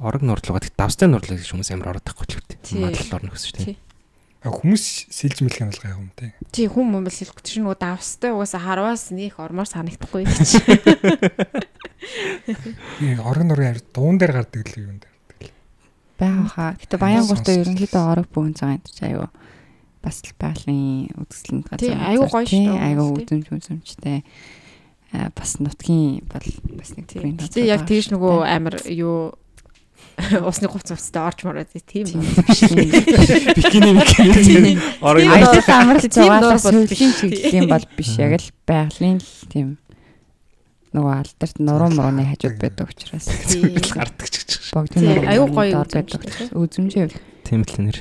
Орог 0.01 0.23
нурдлага 0.25 0.65
гэх 0.65 0.73
давстай 0.73 1.05
нурдлага 1.05 1.37
гэж 1.37 1.53
хүмүүс 1.53 1.71
амар 1.77 1.93
ороод 1.93 2.07
байхгүй 2.09 2.27
ч 2.33 2.41
үү. 2.41 2.81
Мадлал 2.81 3.13
орно 3.21 3.29
гэсэн 3.37 3.77
чинь. 3.77 3.77
А 4.41 4.49
хүмүүс 4.49 5.13
сэлж 5.13 5.45
мэлэх 5.45 5.61
юм 5.61 5.69
бол 5.69 5.85
гай 5.85 5.93
юм 5.93 6.09
те. 6.17 6.33
Тий 6.49 6.65
хүн 6.65 6.89
юм 6.89 7.05
бол 7.05 7.13
сэлэхгүй 7.13 7.45
чинь 7.45 7.69
нөгөө 7.69 7.77
давстай 7.77 8.33
угаасаа 8.33 8.65
харваас 8.65 9.13
нөх 9.13 9.37
ормоор 9.37 9.69
санагдахгүй. 9.69 10.25
Орог 13.21 13.45
нурын 13.45 13.77
дуун 13.93 14.17
дээр 14.17 14.33
гардаг 14.41 14.65
л 14.65 14.81
юм 14.81 14.97
дээр. 14.97 15.53
Бага 16.17 16.49
хаа. 16.49 16.73
Гэтэ 16.81 16.97
Баянгууртаа 16.97 17.61
ерөнхийдөө 17.61 18.01
орог 18.01 18.33
бүүн 18.33 18.57
цагаан 18.57 18.81
гэж 18.81 18.97
аюу 19.13 19.29
бас 20.01 20.23
л 20.25 20.33
байгалийн 20.41 21.13
үзэсгэлэнт 21.17 21.67
газар. 21.69 21.81
Тий, 21.81 21.95
айгүй 21.95 22.29
гоё 22.29 22.47
шүү 22.49 22.65
дээ. 22.67 22.85
Айгүй 22.89 23.07
үзэмж 23.21 23.47
үзэмжтэй. 23.53 24.19
Аа 25.13 25.29
бас 25.37 25.59
нутгийн 25.61 26.25
бол 26.29 26.47
бас 26.81 26.91
нэг 26.97 27.07
тийм. 27.11 27.37
Тий, 27.37 27.69
яг 27.69 27.85
тэгж 27.85 28.15
нөгөө 28.17 28.37
амар 28.49 28.81
юу 28.89 29.37
усны 30.49 30.69
хувц 30.69 30.93
хувцтай 30.93 31.23
орж 31.23 31.45
мороод 31.45 31.73
тийм 31.85 32.07
биш. 32.09 32.61
Бикини 33.57 33.93
бикини 33.97 34.73
орог 35.01 35.25
аялал 35.25 35.69
амралт 35.69 36.13
зугаалаас 36.13 36.65
хөвлийн 36.65 37.13
чиглэлийн 37.17 37.69
бол 37.69 37.85
биш 37.97 38.17
яг 38.21 38.41
л 38.41 38.49
байгалийн 38.69 39.21
л 39.21 39.33
тийм 39.49 39.77
нөгөө 40.97 41.13
алдарт 41.23 41.59
нуруу 41.63 41.91
мурууны 41.95 42.27
хажууд 42.27 42.59
байдаг 42.59 42.91
учраас 42.91 43.31
гардаг 43.97 44.27
ч 44.27 44.43
гэж. 44.43 44.51
Богдын 44.75 45.29
аюу 45.31 45.47
гоё 45.47 45.85
байдаг. 45.87 46.19
Үзэмжээ. 46.51 47.15
Тийм 47.47 47.63
л 47.63 47.77
нэр. 47.79 47.99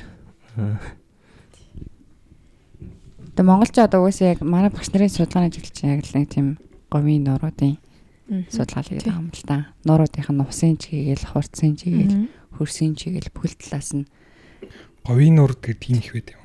Тэгээ 3.40 3.56
монголч 3.56 3.76
одоо 3.80 4.04
угаасаа 4.04 4.36
яг 4.36 4.44
манай 4.44 4.68
багш 4.68 4.92
нарын 4.92 5.08
судалгааны 5.08 5.48
ажиглаж 5.48 5.76
яг 5.80 6.04
л 6.04 6.12
нэг 6.12 6.28
тийм 6.28 6.60
говийн 6.92 7.24
нуруудын 7.24 7.80
судалгаа 8.52 8.84
хийгээд 8.84 9.08
байгаа 9.08 9.24
юм 9.24 9.32
л 9.32 9.44
да. 9.48 9.72
Нуруудынх 9.88 10.28
нь 10.28 10.44
усын 10.44 10.76
чигээл, 10.76 11.24
хурцын 11.24 11.72
чигээл, 11.72 12.28
хөрсийн 12.60 13.00
чигээл 13.00 13.32
бүхэл 13.32 13.56
талаас 13.56 13.96
нь 13.96 14.04
говийн 15.08 15.40
нурд 15.40 15.56
гэдэг 15.56 15.80
тийм 15.80 15.96
их 16.04 16.12
байд 16.12 16.28
юм. 16.36 16.44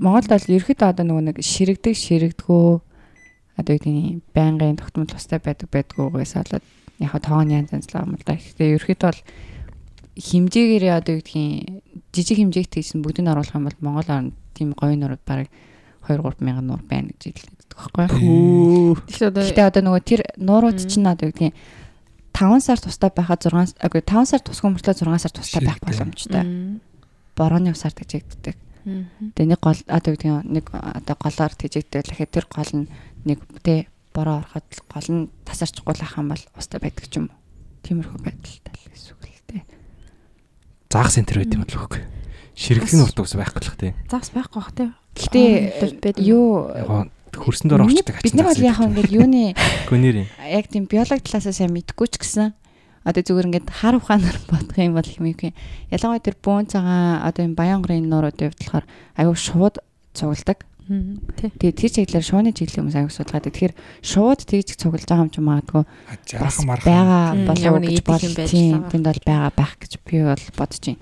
Монголд 0.00 0.32
бол 0.32 0.48
ерөөхдөө 0.56 0.88
одоо 0.88 1.04
нөгөө 1.04 1.24
нэг 1.28 1.36
ширэгдэг 1.44 1.92
ширэгдгөө 2.00 2.64
одоо 3.60 3.72
үгний 3.76 4.24
байнгын 4.32 4.80
тогтмол 4.80 5.04
тустай 5.04 5.36
байдаг 5.36 5.68
байдгүйгээс 5.68 6.32
болоод 6.32 6.64
яг 7.04 7.12
тоон 7.20 7.52
янз 7.52 7.76
янз 7.76 7.92
л 7.92 8.00
юм 8.00 8.16
л 8.16 8.24
да. 8.24 8.40
Гэхдээ 8.40 8.80
ерөөхдөө 8.80 9.08
бол 9.12 9.20
химжээгээрээ 10.16 10.96
одоо 10.96 11.20
үгдгийн 11.20 11.84
жижиг 12.08 12.40
хэмжээгт 12.40 12.72
хийсэн 12.72 13.04
бүгдийг 13.04 13.28
оруулах 13.28 13.52
юм 13.52 13.68
бол 13.68 13.84
Монгол 13.84 14.08
орнд 14.08 14.32
тийм 14.54 14.72
говийн 14.78 15.02
нурууд 15.02 15.22
баг 15.26 15.50
2 16.08 16.20
3 16.22 16.40
мянган 16.40 16.66
нуур 16.70 16.82
байна 16.86 17.10
гэж 17.12 17.34
хэлдэг 17.34 17.54
байхгүй. 17.74 18.06
Тэгэхээр 19.10 19.68
одоо 19.68 19.82
нөгөө 19.82 20.02
тэр 20.06 20.20
нуурууд 20.38 20.78
чинь 20.78 21.10
одоо 21.10 21.28
юу 21.28 21.34
гэдгийг 21.34 21.54
5 22.34 22.66
сар 22.66 22.78
тустай 22.78 23.10
байхад 23.14 23.46
6 23.46 23.78
агүй 23.78 24.02
5 24.02 24.30
сар 24.30 24.42
тусгүй 24.42 24.70
мөртлөө 24.74 24.94
6 25.06 25.22
сар 25.22 25.32
тустай 25.34 25.62
байх 25.62 25.78
боломжтой. 25.82 26.78
Борооны 27.38 27.74
усаар 27.74 27.94
тэгжигддэг. 27.94 28.56
Мм. 28.84 29.32
Тэгээ 29.34 29.50
нэг 29.54 29.60
гол 29.62 29.80
одоо 29.86 30.10
юу 30.12 30.18
гэдгийг 30.18 30.46
нэг 30.50 30.66
одоо 30.70 31.16
голоор 31.18 31.54
тэгжигддэг 31.54 32.04
лэхэд 32.10 32.30
тэр 32.34 32.46
гол 32.50 32.70
нь 32.74 32.86
нэг 33.24 33.38
тэ 33.62 33.86
бороо 34.14 34.42
ороход 34.42 34.66
гол 34.90 35.08
нь 35.10 35.30
тасарчихгүй 35.46 35.94
л 35.94 36.04
ах 36.04 36.18
юм 36.18 36.30
бол 36.30 36.44
устай 36.58 36.78
байдаг 36.78 37.06
ч 37.10 37.18
юм 37.18 37.30
уу. 37.30 37.38
Тиймэрхүү 37.82 38.18
байдалтай 38.22 38.74
л 38.76 38.90
гэсэн 38.92 39.10
үг 39.14 39.22
л 39.24 39.46
дээ. 39.50 39.62
Заах 40.90 41.10
центр 41.10 41.42
байт 41.42 41.54
юм 41.54 41.66
бол 41.66 41.78
үгүй. 41.86 42.02
Ширгэлийн 42.54 43.02
урд 43.02 43.18
ус 43.18 43.34
байхгүй 43.34 43.60
л 43.62 43.78
тий. 43.78 43.92
Загс 44.06 44.30
байхгүй 44.30 44.58
бах 44.62 44.72
тий. 44.74 44.90
Гэтэ 45.14 46.22
юу 46.22 46.70
хөрсөн 47.34 47.70
дээр 47.70 47.82
орчдөг 47.82 48.22
бид 48.22 48.34
нар 48.38 48.50
бол 48.50 48.62
яг 48.62 48.78
ингээд 48.78 49.10
юуны 49.10 49.42
гүнэр. 49.90 50.16
яг 50.38 50.66
тийм 50.70 50.86
биологи 50.86 51.26
талаасаа 51.26 51.54
сайн 51.54 51.74
мэдгүй 51.74 52.06
ч 52.10 52.22
гэсэн 52.22 52.54
одоо 53.02 53.22
зүгээр 53.22 53.48
ингээд 53.50 53.68
хар 53.70 53.98
ухаанаар 53.98 54.38
бодох 54.50 54.78
юм 54.78 54.94
бол 54.94 55.10
юм 55.18 55.26
юм. 55.34 55.54
Ялангуяа 55.90 56.22
тэр 56.22 56.36
бөөн 56.38 56.70
цагаан 56.70 57.26
одоо 57.26 57.42
юм 57.42 57.54
баянгарын 57.58 58.06
нууруудын 58.06 58.54
хувьд 58.54 58.62
болохоор 58.62 58.86
аюу 59.18 59.34
шууд 59.34 59.82
цугладаг. 60.14 60.62
Мм. 60.84 61.16
Тий. 61.40 61.48
Тэгээ 61.48 61.74
тэр 61.80 61.90
чиглэлээр 61.96 62.28
шууны 62.28 62.52
чиглэлийн 62.52 62.92
хүмүүс 62.92 62.98
аюу 63.00 63.12
судалгаад. 63.12 63.48
Тэгэхээр 63.48 63.74
шууд 64.04 64.40
тэгж 64.44 64.68
цуглаж 64.76 65.08
байгаа 65.08 65.24
юм 65.24 65.32
ч 65.32 65.40
магадгүй 65.40 65.84
бас 66.38 66.56
байгаа 66.60 67.40
болов 67.48 67.72
уу 67.72 67.80
гэж 67.80 68.52
юм 68.52 68.84
байгаа. 68.84 68.92
тэнд 68.92 69.06
бол 69.08 69.22
байгаа 69.24 69.52
байх 69.56 69.72
гэж 69.80 69.92
би 70.04 70.16
бол 70.22 70.44
бодож 70.60 70.82
байна. 70.84 71.00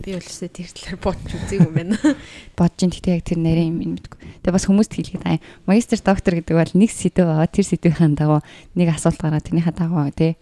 Би 0.00 0.16
өсөө 0.18 0.48
тэр 0.50 0.68
талаар 0.74 0.98
бодож 1.04 1.32
үзээгүй 1.34 1.68
юм 1.68 1.74
байна. 1.74 1.96
Бодож 2.58 2.78
байна. 2.82 2.94
Тэгтээ 2.94 3.14
яг 3.14 3.24
тэр 3.28 3.38
нэрийн 3.38 3.78
юм 3.78 3.94
мэдгүй. 3.94 4.18
Тэгээ 4.42 4.56
бас 4.56 4.66
хүмүүст 4.66 4.92
хэлгээд 4.94 5.24
аа 5.28 5.38
магистр 5.68 6.00
доктор 6.02 6.32
гэдэг 6.40 6.56
бол 6.56 6.74
нэг 6.74 6.90
сэдв 6.90 7.26
аваа 7.28 7.46
тэр 7.46 7.66
сэдвийн 7.68 8.14
дагуу 8.18 8.40
нэг 8.74 8.88
асуулт 8.90 9.20
гараад 9.20 9.46
тэрнийхээ 9.46 9.74
дагуу 9.78 10.10
тий 10.10 10.34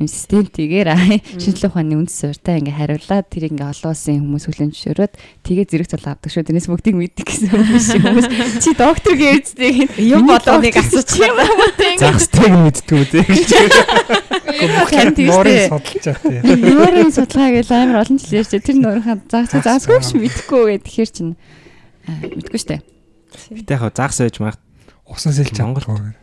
юм 0.00 0.08
системтэйгээр 0.08 0.88
шинжлэх 1.36 1.76
ухааны 1.76 2.00
үндэс 2.00 2.16
суурьтай 2.24 2.56
ингээ 2.64 2.76
хариулаад 2.80 3.26
тэр 3.28 3.52
ингээ 3.52 3.68
олон 3.68 3.92
улсын 3.92 4.24
хүмүүс 4.24 4.44
хүлэн 4.48 4.72
зөвшөөрөөд 4.72 5.12
тэгээ 5.44 5.66
зэрэг 5.68 5.88
цул 5.92 6.08
авдаг 6.08 6.30
шүү. 6.32 6.44
Тэрнээс 6.48 6.68
бүгдийг 6.72 6.96
мэддэг 6.96 7.26
гэсэн 7.28 7.52
юм 7.52 7.76
шиг 7.76 8.00
хүмүүс 8.00 8.28
чи 8.64 8.70
доктор 8.72 9.14
гэвчтэй 9.20 9.72
Юм 10.00 10.24
болгоныг 10.24 10.76
асууж 10.80 11.10
юм 11.20 11.36
уу 11.36 11.68
тий. 11.76 11.94
Загстай 12.00 12.48
юм 12.48 12.64
мэддэг 12.64 12.88
үү 12.96 13.04
тий. 13.12 13.24
Тань 14.88 15.12
Нуурын 15.12 15.14
тэгвчтэй. 15.20 15.68
судалчаа 15.68 16.16
тий. 16.24 16.40
Нуурын 16.56 17.12
судалгаа 17.12 17.50
гэж 17.60 17.68
амар 17.76 18.00
олон 18.00 18.16
жил 18.16 18.40
ярьж 18.40 18.52
тэр 18.56 18.76
нуурынхаа 18.80 19.16
заагцаа 19.28 19.60
заасгүй 19.60 20.00
ш 20.00 20.16
мэдэхгүй 20.16 20.80
гэдэг 20.80 21.12
чинь 21.12 21.36
аа, 22.08 22.24
мэдгүй 22.24 22.60
штэ. 22.60 22.80
Гэтэ 23.52 23.76
яг 23.76 23.92
загс 23.92 24.24
байж 24.24 24.40
мах 24.40 24.56
Усан 25.10 25.34
сэлж 25.34 25.58
Монгол. 25.58 26.14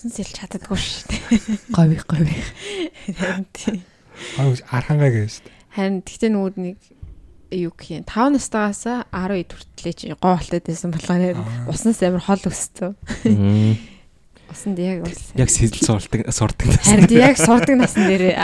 Усан 0.00 0.16
сэлж 0.16 0.32
чаддаггүй 0.32 0.80
шүү 0.80 1.12
дээ. 1.12 1.56
Говь 1.76 2.00
говь. 2.08 2.32
Харин 3.20 3.44
тий. 3.52 3.82
Аа 4.40 4.48
архангаа 4.72 5.12
гэж. 5.12 5.44
Харин 5.76 6.00
тэгтээ 6.00 6.32
нөгөө 6.32 6.56
нэг 6.56 6.78
юу 7.52 7.68
гэх 7.76 8.00
юм 8.00 8.08
5 8.08 8.32
настайгаас 8.40 8.80
12 9.12 9.52
хүртлээ 9.52 9.92
чи 10.00 10.16
гоолтой 10.16 10.64
байсан 10.64 10.88
болохоор 10.96 11.36
Аа. 11.36 11.68
уснаас 11.68 12.00
амар 12.00 12.24
хол 12.24 12.40
өссөн. 12.48 12.96
Усанд 14.48 14.80
яг 14.80 15.04
ус. 15.04 15.36
яг 15.36 15.52
сэтэл 15.52 15.84
сурдаг 15.84 16.32
сурдаг. 16.32 16.80
Харин 16.80 17.04
тий, 17.04 17.20
яг 17.20 17.36
сурдаг 17.36 17.76
насн 17.76 18.08
дээр 18.08 18.40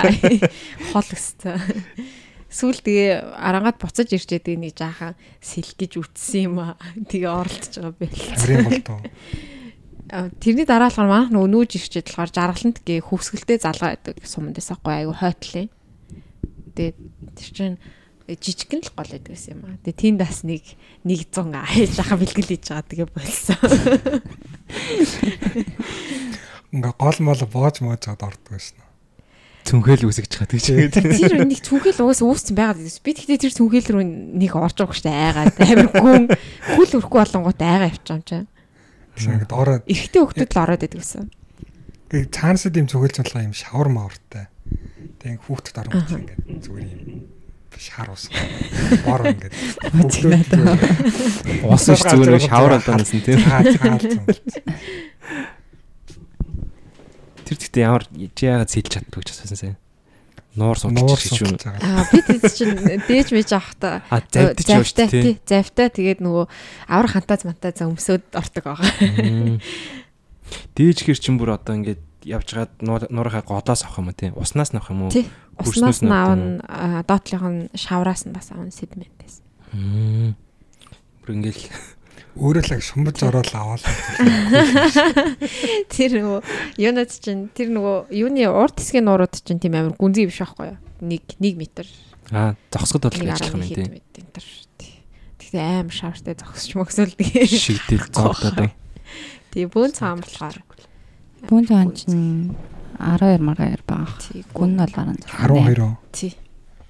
хол 0.93 1.09
өссөн. 1.09 1.57
Сүүл 2.53 2.85
тэгээ 2.85 3.33
арангад 3.33 3.81
буцаж 3.81 4.13
ирж 4.13 4.29
байгаа 4.29 4.61
нэг 4.61 4.77
жаахан 4.77 5.17
сэлх 5.41 5.73
гэж 5.81 6.05
үтсэн 6.05 6.53
юм 6.53 6.61
аа. 6.61 6.77
Тэгээ 7.09 7.33
оролдож 7.33 7.75
байгаа 7.81 7.97
байл. 7.97 8.21
Аврын 8.37 8.61
болтоо. 8.69 9.01
А, 10.11 10.31
Тэрний 10.39 10.67
дараа 10.67 10.91
болохоор 10.91 11.11
манайх 11.11 11.31
нөгөө 11.35 11.51
нүүж 11.51 11.71
ирчээд 11.83 12.07
болохоор 12.15 12.31
жаргалант 12.31 12.79
гээ 12.87 13.03
хөвсгөлтэй 13.03 13.59
залгаа 13.59 13.99
байдаг 13.99 14.23
суманд 14.23 14.55
байсаахгүй 14.55 14.95
айгу 15.03 15.15
хойтлээ. 15.19 15.67
Тэгээ 16.79 16.95
тэр 17.35 17.51
чинь 17.51 17.77
жижигхэн 18.31 18.83
л 18.87 18.95
гол 18.95 19.11
байдаг 19.11 19.35
гэсэн 19.35 19.55
юм 19.59 19.63
аа. 19.67 19.79
Тэгээ 19.83 19.99
тийм 19.99 20.15
дас 20.19 20.47
нэг 20.47 20.63
100 21.03 21.51
аяж 21.55 21.91
жаахан 21.95 22.19
бэлгэл 22.23 22.51
хийж 22.55 22.65
байгаа 22.71 22.87
тэгээ 22.87 23.09
болсон. 23.11 23.59
Ингээ 26.75 26.95
гол 26.99 27.19
мол 27.23 27.43
боож 27.51 27.77
моожод 27.83 28.23
ордог 28.23 28.59
шнэ. 28.59 28.87
Цүнхэл 29.67 30.07
үсгэж 30.07 30.31
чад 30.31 30.51
гэж. 30.55 30.95
Тэр 30.95 31.43
нэг 31.47 31.63
түнхэл 31.63 32.07
уус 32.07 32.23
үүссэн 32.23 32.55
байгаад 32.55 32.79
байсан. 32.79 33.03
Би 33.03 33.11
тэгтээ 33.15 33.43
тэр 33.43 33.55
түнхэл 33.59 33.91
рүү 33.99 34.05
нэг 34.39 34.55
орж 34.55 34.79
байгаа 34.79 34.95
штэ 34.95 35.11
айгаад 35.11 35.59
амар 35.59 35.91
гүн 35.91 36.25
хүл 36.79 37.03
өрхгүй 37.03 37.19
болонгууд 37.27 37.59
айгаа 37.59 37.91
явчих 37.91 38.15
юм 38.15 38.23
чинь. 38.23 38.47
Тэгсэн 39.17 39.33
ингээ 39.41 39.49
доороо 39.49 39.81
Эрэгтэй 39.89 40.21
хөлтөд 40.21 40.53
л 40.53 40.61
ороод 40.61 40.81
байдаг 40.85 41.01
гэсэн. 41.01 41.33
ингээ 42.13 42.29
цаанасд 42.29 42.77
юм 42.77 42.85
цогөлж 42.85 43.17
болоо 43.25 43.43
юм 43.49 43.57
шавар 43.57 43.89
маавартай. 43.89 44.53
Тэг 45.25 45.41
хүүхдэд 45.49 45.81
орон 45.81 46.05
ингээ 46.05 46.37
зүгээр 46.61 46.85
юм 46.85 47.01
шар 47.81 48.13
ус. 48.13 48.29
Бор 49.09 49.25
ингээ. 49.25 49.53
Ус 51.65 51.85
ш 51.89 52.03
зүгээр 52.05 52.45
шавар 52.45 52.77
алдаанаас 52.77 53.13
нь 53.17 53.25
тийм. 53.25 53.41
Тэр 57.47 57.57
гэхдээ 57.57 57.85
ямар 57.87 58.05
чи 58.37 58.45
яагаад 58.45 58.69
сэлж 58.69 58.91
чаддаг 58.91 59.17
гэж 59.23 59.33
асуусан 59.33 59.57
сайн. 59.57 59.77
Нуур 60.57 60.79
судалж 60.81 61.21
гэж 61.21 61.39
юм. 61.45 61.55
Аа 61.61 62.09
би 62.09 62.21
тэд 62.25 62.49
чинь 62.49 62.77
дээж 63.05 63.29
мэж 63.37 63.53
авахта 63.53 64.01
завтай 64.65 65.37
завтай 65.45 65.89
тэгээд 65.93 66.25
нөгөө 66.25 66.45
авар 66.89 67.09
хантаз 67.13 67.45
мантаз 67.45 67.85
өмсөд 67.85 68.25
ортог 68.33 68.65
байгаа. 68.65 69.61
Дээж 70.77 71.05
хэр 71.05 71.19
чин 71.19 71.37
бүр 71.37 71.57
одоо 71.59 71.77
ингээд 71.77 72.01
явж 72.25 72.49
гад 72.57 72.73
нуурынхаа 72.81 73.45
годоос 73.45 73.85
авах 73.85 74.01
юм 74.01 74.09
уу 74.11 74.17
тий. 74.17 74.31
Уснаас 74.33 74.73
нь 74.73 74.79
авах 74.81 74.91
юм 74.91 75.03
уу? 75.07 75.13
Уснаас 75.61 76.01
нь 76.03 76.11
аавн 76.11 76.63
доотлих 77.07 77.43
нь 77.43 77.69
шавраас 77.77 78.27
нь 78.27 78.35
бас 78.35 78.51
аавн 78.51 78.73
сэдмэнтэйс. 78.73 79.45
Мм. 79.73 80.35
Бүр 81.23 81.31
ингээл 81.37 81.65
Өөрөө 82.37 82.65
л 82.69 82.85
шумбаж 82.85 83.17
ороод 83.25 83.49
аваад. 83.57 83.83
Тэр 85.97 86.11
нөгөө 86.21 86.41
юунад 86.85 87.11
чинь 87.17 87.49
тэр 87.57 87.73
нөгөө 87.73 88.13
юуны 88.13 88.45
урд 88.53 88.77
хэсгийн 88.77 89.09
нуурууд 89.09 89.33
чинь 89.41 89.57
тийм 89.57 89.77
амар 89.81 89.97
гүнзгий 89.97 90.29
биш 90.29 90.45
байхгүй 90.45 90.77
юу? 90.77 90.79
1 91.01 91.41
1 91.41 91.57
м. 91.57 91.89
аа 92.37 92.53
зогсгод 92.69 93.09
бол 93.09 93.33
ажиллах 93.33 93.57
юм 93.57 93.65
хэд 93.65 93.81
тий. 93.81 93.89
мэт 93.89 94.13
энэ 94.21 94.33
төр. 94.37 94.47
Тэгтээ 95.41 95.81
амар 95.81 95.97
шавартай 95.97 96.35
зогсч 96.37 96.71
мөксөлдөг. 96.77 97.29
Шигдэл 97.49 98.05
зогтоод. 98.13 98.75
Тэгээ 99.57 99.73
бөөн 99.73 99.93
цаам 99.97 100.21
болохоор 100.21 100.61
Бүүн 101.47 101.65
цаан 101.69 101.89
чинь 101.95 102.53
12 102.99 103.39
12 103.41 103.87
байгаа. 103.87 104.13
тий 104.19 104.43
Гүн 104.53 104.75
нь 104.75 104.81
бол 104.81 104.93
16. 104.93 105.25
12 105.31 105.81
оо. 105.85 105.95
тий. 106.13 106.33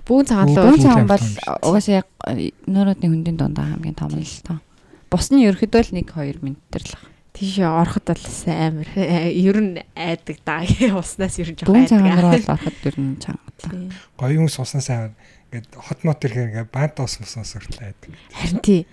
Бөөн 0.07 0.25
цаан 0.27 0.47
Бөөн 0.49 0.57
л 0.57 0.63
Бүүн 0.65 0.81
цаан 0.83 1.07
бол 1.07 1.21
Бүүн 1.21 1.67
угаасаа 1.67 1.95
яг 2.01 2.09
нууруудын 2.67 3.11
хүндийн 3.13 3.37
дундаа 3.37 3.67
хамгийн 3.77 3.95
том 3.99 4.11
л 4.17 4.39
тоо. 4.47 4.59
Бус 5.11 5.31
нь 5.31 5.45
ерөөхдөө 5.47 5.83
л 5.83 5.93
1 5.95 6.09
2 6.11 6.43
минутэр 6.43 6.83
л 6.87 6.95
баг. 6.97 7.05
тийш 7.37 7.61
ороход 7.61 8.05
бол 8.09 8.25
амар 8.49 8.89
ер 9.51 9.59
нь 9.61 9.77
айдаг 9.93 10.37
даа 10.45 10.65
уснаас 10.97 11.37
ер 11.39 11.53
нь 11.53 11.59
жоох 11.61 11.69
Бүүн 11.69 11.87
цаан 11.87 12.05
руу 12.17 12.33
айдаг. 12.33 12.49
бол 12.49 12.55
ороход 12.57 12.79
ер 12.89 12.97
нь 12.97 13.17
чанга. 13.21 13.51
Тий. 13.61 13.89
Гоё 14.17 14.35
юм 14.41 14.49
суснаа 14.49 14.81
сайн 14.83 15.13
ингээд 15.53 15.69
хот 15.77 16.01
мот 16.05 16.25
ирэхээр 16.25 16.49
ингээд 16.51 16.73
бант 16.73 16.97
ус 17.01 17.21
муснаас 17.21 17.55
өртлээд. 17.61 18.01
Харин 18.33 18.61
тий. 18.65 18.87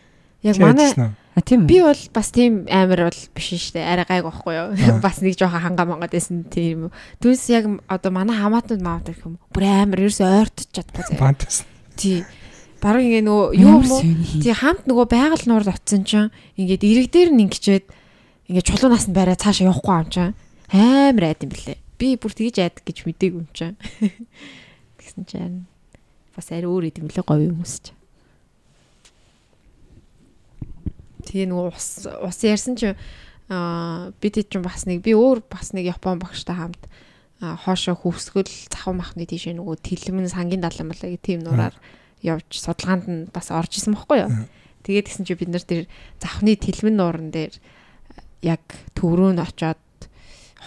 Яг 0.43 0.59
манай 0.59 0.91
А 1.33 1.41
тийм 1.41 1.65
би 1.65 1.81
бол 1.81 1.97
бас 2.13 2.29
тийм 2.29 2.67
амар 2.69 3.09
бол 3.09 3.21
биш 3.33 3.47
шүү 3.57 3.73
дээ. 3.79 3.89
Арай 3.89 4.05
гайг 4.05 4.21
байхгүй 4.27 4.53
юу? 4.53 4.99
Бас 5.05 5.17
нэг 5.17 5.33
жоохон 5.33 5.65
хангам 5.65 5.89
монгод 5.89 6.13
байсан 6.13 6.45
тийм. 6.45 6.91
Түнс 7.17 7.49
яг 7.49 7.65
одоо 7.89 8.11
манай 8.13 8.37
хамаатанд 8.37 8.85
маавд 8.85 9.09
гэх 9.09 9.25
юм. 9.25 9.39
Бүр 9.49 9.65
амар 9.65 10.03
ерөөсөө 10.05 10.29
ойртож 10.29 10.69
чадахгүй 10.69 11.09
заяа. 11.09 11.17
Бант 11.25 11.41
ус. 11.49 11.65
Тий. 11.97 12.21
Бараг 12.83 13.07
ингээ 13.07 13.23
нөгөө 13.23 13.47
юу 13.55 13.79
юм 13.79 13.87
уу? 13.87 14.03
Тий. 14.43 14.51
Хамт 14.51 14.83
нөгөө 14.91 15.07
байгаль 15.07 15.47
нуур 15.47 15.63
утсан 15.63 16.03
чинь 16.03 16.35
ингээд 16.59 16.83
ирэг 16.83 17.07
дээр 17.15 17.31
нь 17.31 17.47
ингэчээд 17.47 17.87
ингээд 18.51 18.67
чулуунаас 18.67 19.07
нь 19.07 19.15
барай 19.15 19.39
цаашаа 19.39 19.71
явахгүй 19.71 19.95
юм 20.03 20.09
чинь. 20.11 20.35
Амар 20.67 21.31
айд 21.31 21.47
юм 21.47 21.55
блэ. 21.55 21.79
Би 21.95 22.19
бүр 22.19 22.35
тэгж 22.35 22.59
айдаг 22.59 22.83
гэж 22.83 23.07
мдээгүй 23.07 23.39
юм 23.39 23.47
чинь. 23.55 23.79
Тэгсэн 24.99 25.23
чинь 25.23 25.63
бас 26.35 26.51
арай 26.51 26.67
өөр 26.67 26.91
идэм 26.91 27.07
лээ 27.07 27.23
говь 27.23 27.47
хүмүүс 27.47 27.73
чинь. 27.87 27.99
Тэгээ 31.23 31.47
нөгөө 31.55 31.71
ус 31.71 31.87
ус 32.03 32.37
ярьсан 32.43 32.75
чинь 32.75 32.99
аа 33.47 34.11
бид 34.19 34.43
чинь 34.43 34.59
бас 34.59 34.83
нэг 34.83 35.07
би 35.07 35.15
өөр 35.15 35.39
бас 35.47 35.71
нэг 35.71 35.87
Япон 35.87 36.19
багштай 36.19 36.59
хамт 36.59 36.83
хоошоо 37.39 37.95
хөвсгөл 37.95 38.51
захав 38.67 38.91
махны 38.91 39.23
тийш 39.23 39.47
нөгөө 39.47 39.79
тэлмэн 39.79 40.27
сангийн 40.27 40.59
далан 40.59 40.91
гэх 40.91 41.23
тийм 41.23 41.47
нураар 41.47 41.75
явж 42.23 42.47
судалгаанд 42.49 43.05
нь 43.05 43.21
бас 43.29 43.51
орж 43.51 43.77
исэн 43.77 43.93
бохгүй 43.93 44.23
юу. 44.25 44.31
Тэгээд 44.87 45.07
гисэн 45.11 45.27
чи 45.27 45.35
бид 45.35 45.51
нар 45.51 45.63
тэр 45.63 45.85
завхны 46.23 46.55
тэлмэн 46.55 46.95
нууран 46.97 47.29
дээр 47.29 47.53
яг 48.41 48.63
төв 48.95 49.13
рүү 49.13 49.35
нь 49.35 49.43
очоод 49.43 49.79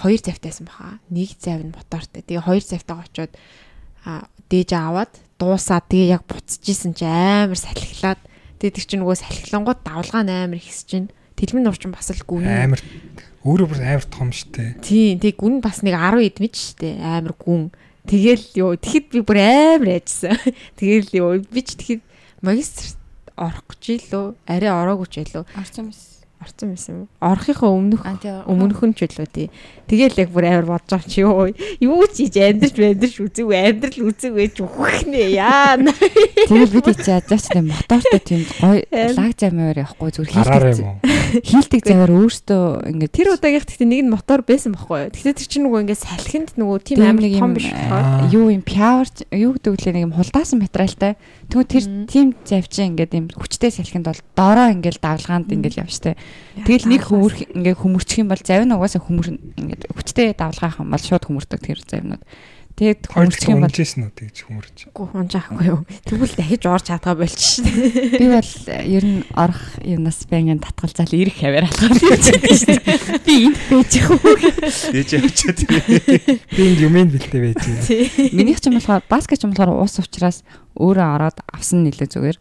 хоёр 0.05 0.21
завтайсан 0.21 0.69
баха. 0.69 1.01
Нэг 1.11 1.35
зав 1.41 1.65
нь 1.65 1.73
мотортой. 1.73 2.23
Тэгээ 2.23 2.47
хоёр 2.47 2.65
завтайгаа 2.65 3.05
очоод 3.09 3.33
дээж 4.53 4.71
аваад 4.77 5.13
дуусаад 5.41 5.89
тэгээ 5.89 6.15
яг 6.21 6.23
буцаж 6.29 6.63
исэн 6.65 6.93
чи 6.93 7.09
амар 7.09 7.57
салхилаад 7.57 8.21
Тэгээд 8.57 8.77
тэр 8.81 8.87
чинь 8.89 9.01
нөгөө 9.05 9.17
салхилангууд 9.21 9.81
давлгаа 9.85 10.25
амар 10.25 10.57
ихс 10.57 10.89
чинь. 10.89 11.13
Тэлмэн 11.37 11.69
нуур 11.69 11.77
чинь 11.77 11.93
бас 11.93 12.09
л 12.09 12.25
гүн. 12.25 12.49
Амар 12.49 12.81
өөрөө 13.45 13.69
бүр 13.69 13.81
амар 13.85 14.07
том 14.09 14.33
штэ. 14.33 14.81
Тийм, 14.81 15.21
тэг 15.21 15.37
гүн 15.37 15.61
бас 15.61 15.85
нэг 15.85 15.93
10 15.93 16.25
эд 16.25 16.41
мэд 16.41 16.57
штэ. 16.57 16.97
Амар 16.97 17.37
гүн. 17.37 17.69
Тэгэл 18.07 18.45
ёо 18.63 18.71
тэгэхэд 18.79 19.07
би 19.13 19.21
бүр 19.27 19.39
амар 19.43 20.01
яжсан. 20.01 20.39
Тэгэл 20.79 21.11
ёо 21.19 21.31
би 21.43 21.61
ч 21.63 21.75
тэгэхэд 21.75 22.03
магистр 22.41 22.95
орох 23.37 23.67
гэж 23.69 23.83
илүү 24.01 24.25
арай 24.49 24.71
ороогүй 24.73 25.09
ч 25.11 25.15
илүү. 25.27 25.45
Орсон 25.59 25.91
юм 25.91 26.16
орсон 26.47 26.69
байсан 26.73 26.95
юм. 26.95 27.09
Орохынхоо 27.19 27.71
өмнөх 27.75 28.03
өмнөх 28.47 28.81
нь 28.87 28.95
ч 28.95 29.11
үлээ 29.11 29.29
тий. 29.35 29.51
Тэгэл 29.87 30.23
яг 30.23 30.31
бүр 30.31 30.47
амар 30.47 30.67
бодож 30.79 30.99
байгаа 30.99 31.11
чи 31.11 31.21
юу 31.23 31.51
юу 31.83 32.07
ч 32.07 32.27
хийж 32.27 32.35
амьдрч 32.39 32.75
амьдрч 32.79 33.15
үзэг 33.23 33.47
амьдрал 33.51 34.01
үзэг 34.11 34.33
байж 34.35 34.57
үхнэ 34.63 35.35
яа. 35.35 35.79
Тэгэл 36.51 36.75
бид 36.75 36.91
чи 37.03 37.11
ядаач 37.11 37.45
тийм 37.51 37.71
мотортой 37.71 38.21
тийм 38.23 38.43
гоё 38.63 38.83
лаг 39.15 39.33
замаар 39.39 39.79
явахгүй 39.83 40.11
зүгээр 40.15 40.31
хийлдэг. 40.35 41.07
Хийлдэг 41.51 41.83
замаар 41.87 42.13
өөртөө 42.15 42.65
ингээд 42.91 43.15
тэр 43.15 43.29
удаагийнх 43.35 43.67
гэхдээ 43.67 43.91
нэг 43.91 44.03
нь 44.07 44.13
мотор 44.15 44.41
байсан 44.47 44.75
байхгүй 44.75 44.99
юу. 45.07 45.11
Гэхдээ 45.15 45.35
тэр 45.39 45.49
чинь 45.51 45.65
нөгөө 45.67 45.81
ингээд 45.87 46.03
салхинд 46.03 46.51
нөгөө 46.59 46.79
тийм 46.83 46.99
амар 47.03 47.27
том 47.39 47.53
биш 47.55 47.67
болохоор 47.71 48.35
юу 48.35 48.47
юм 48.51 48.63
пиавер 48.67 49.09
юу 49.35 49.51
гэдэг 49.55 49.71
үлээ 49.75 49.95
нэг 49.95 50.05
юм 50.07 50.15
хулдаасан 50.15 50.59
материалтай. 50.63 51.15
Тэгвэл 51.47 51.71
тэр 51.71 51.85
тийм 52.11 52.27
завчин 52.43 52.95
ингээд 52.95 53.13
юм 53.15 53.27
хүчтэй 53.31 53.71
салхинд 53.71 54.07
бол 54.11 54.23
доороо 54.35 54.69
ингээд 54.75 54.99
давлгаанд 55.03 55.51
ингээд 55.51 55.79
явжтэй. 55.83 56.15
Тэгэл 56.65 56.89
нэг 56.89 57.03
хөмөр 57.05 57.35
ингээ 57.53 57.77
хөмөрчих 57.77 58.21
юм 58.25 58.33
бол 58.33 58.41
завин 58.41 58.73
угаасаа 58.73 59.05
хөмөр 59.05 59.29
ингээ 59.61 59.93
хүчтэй 59.93 60.33
давлгаах 60.33 60.81
юм 60.81 60.91
бол 60.93 61.05
шууд 61.05 61.25
хөмөрдөг 61.29 61.61
тэр 61.61 61.79
завинууд. 61.85 62.25
Тэгээд 62.77 63.09
хөмөрчих 63.09 63.49
юм 63.49 63.65
бол 63.65 63.73
унжсэн 63.73 64.05
үү 64.05 64.13
тэгж 64.21 64.37
хөмөрч. 64.53 64.77
Үгүй 64.93 65.09
унжаахгүй 65.17 65.65
юу. 65.65 65.81
Тэгвэл 66.05 66.37
дахиж 66.37 66.63
орж 66.69 66.85
чадгаа 66.93 67.17
болч 67.17 67.41
шээ. 67.41 68.21
Би 68.21 68.27
бол 68.29 68.53
ер 68.69 69.05
нь 69.09 69.25
орох 69.33 69.65
юмнаас 69.81 70.21
байнгын 70.29 70.61
татгалзаал 70.61 71.09
ирэх 71.17 71.41
хавар 71.41 71.73
шүү 71.73 71.97
дээ. 71.97 73.25
Би 73.25 73.49
энд 73.49 73.57
байж 73.73 73.93
хөө. 73.97 74.93
Дээж 74.93 75.09
явчихад. 75.09 75.61
Би 76.53 76.63
энд 76.69 76.81
юмэн 76.85 77.09
бэлтээ 77.17 77.41
байж. 77.49 77.65
Минийх 78.37 78.61
ч 78.61 78.69
юм 78.69 78.77
болохоор 78.77 79.09
баскет 79.09 79.41
ч 79.41 79.49
юм 79.49 79.57
болохоор 79.57 79.73
уус 79.73 79.97
учраас 79.97 80.45
өөрөө 80.77 81.09
ороод 81.17 81.41
авсан 81.49 81.81
нэлээ 81.81 82.13
зүгээр. 82.13 82.39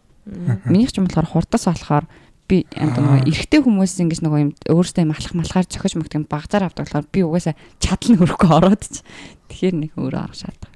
Минийх 0.68 0.92
ч 0.92 1.00
юм 1.00 1.08
болохоор 1.08 1.32
хурдас 1.32 1.64
болохоор 1.64 2.04
би 2.46 2.62
нөгөө 2.70 3.26
эрэгтэй 3.26 3.60
хүмүүс 3.66 3.98
ингэж 4.06 4.20
нөгөө 4.22 4.40
юм 4.42 4.50
өөрөөсөө 4.70 5.02
юм 5.02 5.12
алхах 5.12 5.34
малхаар 5.34 5.66
зөхөж 5.66 5.98
мөгт 5.98 6.14
юм 6.14 6.24
багцаар 6.30 6.66
авдаг 6.66 6.86
болохоор 6.86 7.06
би 7.10 7.20
угаасаа 7.26 7.54
чадал 7.82 8.16
хөрөхгүй 8.22 8.50
ороод 8.54 8.82
ч 8.86 9.02
тэгэхээр 9.50 9.74
нэг 9.74 9.92
өөрөө 9.98 10.20
арга 10.22 10.38
шаарддаг. 10.38 10.72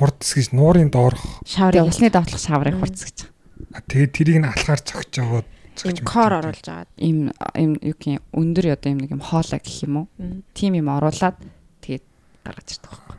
Хурдс 0.00 0.28
гэж 0.32 0.48
нуурын 0.56 0.88
доорх 0.88 1.20
шаврын 1.44 1.88
усны 1.92 2.08
давтлах 2.08 2.40
шаврыг 2.40 2.80
хурдс 2.80 3.04
гэж. 3.04 3.18
Тэгээд 3.92 4.12
тэрийг 4.16 4.38
нь 4.40 4.48
алхаар 4.48 4.80
цогч 4.80 5.08
жагаад 5.12 5.46
цогч 5.76 5.98
кор 6.04 6.32
оруулж 6.40 6.66
агаад 6.68 6.90
им 6.96 7.32
им 7.56 7.76
юу 7.80 7.96
гэх 7.96 8.20
юм 8.20 8.24
өндөр 8.32 8.72
одоо 8.76 8.90
юм 8.92 9.00
нэг 9.04 9.12
юм 9.12 9.22
хоолой 9.24 9.60
гэх 9.60 9.84
юм 9.84 9.94
уу. 10.04 10.06
Тим 10.56 10.72
юм 10.76 10.88
оруулаад 10.88 11.36
тэгээд 11.84 12.04
гаргаж 12.44 12.68
ирдэг 12.76 12.90
байхгүй. 12.92 13.16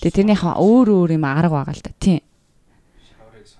Тэгээд 0.00 0.16
тэрнийхээ 0.16 0.54
өөр 0.60 0.88
өөр 0.92 1.10
юм 1.16 1.24
арга 1.24 1.52
байгаа 1.60 1.76
л 1.76 1.84
да. 1.84 1.92
Тийм. 2.00 2.20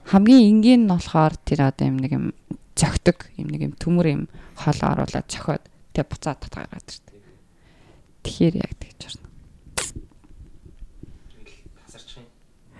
Хамгийн 0.06 0.44
энгийн 0.52 0.80
нь 0.84 0.90
болохоор 0.90 1.34
тэр 1.42 1.60
одоо 1.72 1.86
юм 1.88 1.96
нэг 1.96 2.12
юм 2.12 2.26
зөгтөг 2.76 3.18
юм 3.40 3.48
нэг 3.48 3.60
юм 3.66 3.74
төмөр 3.80 4.06
юм 4.12 4.22
хоолоо 4.60 4.92
оруулаад 4.92 5.26
зөхиод 5.32 5.64
тэгээ 5.96 6.10
буцаад 6.12 6.38
татгаад 6.44 6.76
ирдэг. 6.76 7.16
Тэгэхээр 8.22 8.54
яг 8.60 8.72
тэгж 8.76 9.00
орно. 9.08 9.28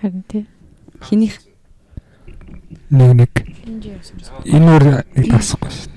Харин 0.00 0.24
тий. 0.28 0.44
Хинийх 1.00 1.40
нэг 2.90 3.12
нэг 3.16 3.32
энэ 4.44 4.68
өөр 4.68 4.84
нэг 5.16 5.26
тасахгүй 5.32 5.72
шүү. 5.72 5.92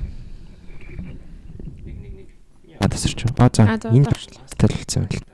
А 2.79 2.87
тасарч. 2.87 3.27
А 3.37 3.51
за 3.51 3.67
энэ 3.91 4.07
төлөвлөсөн 4.57 5.05
байл. 5.05 5.27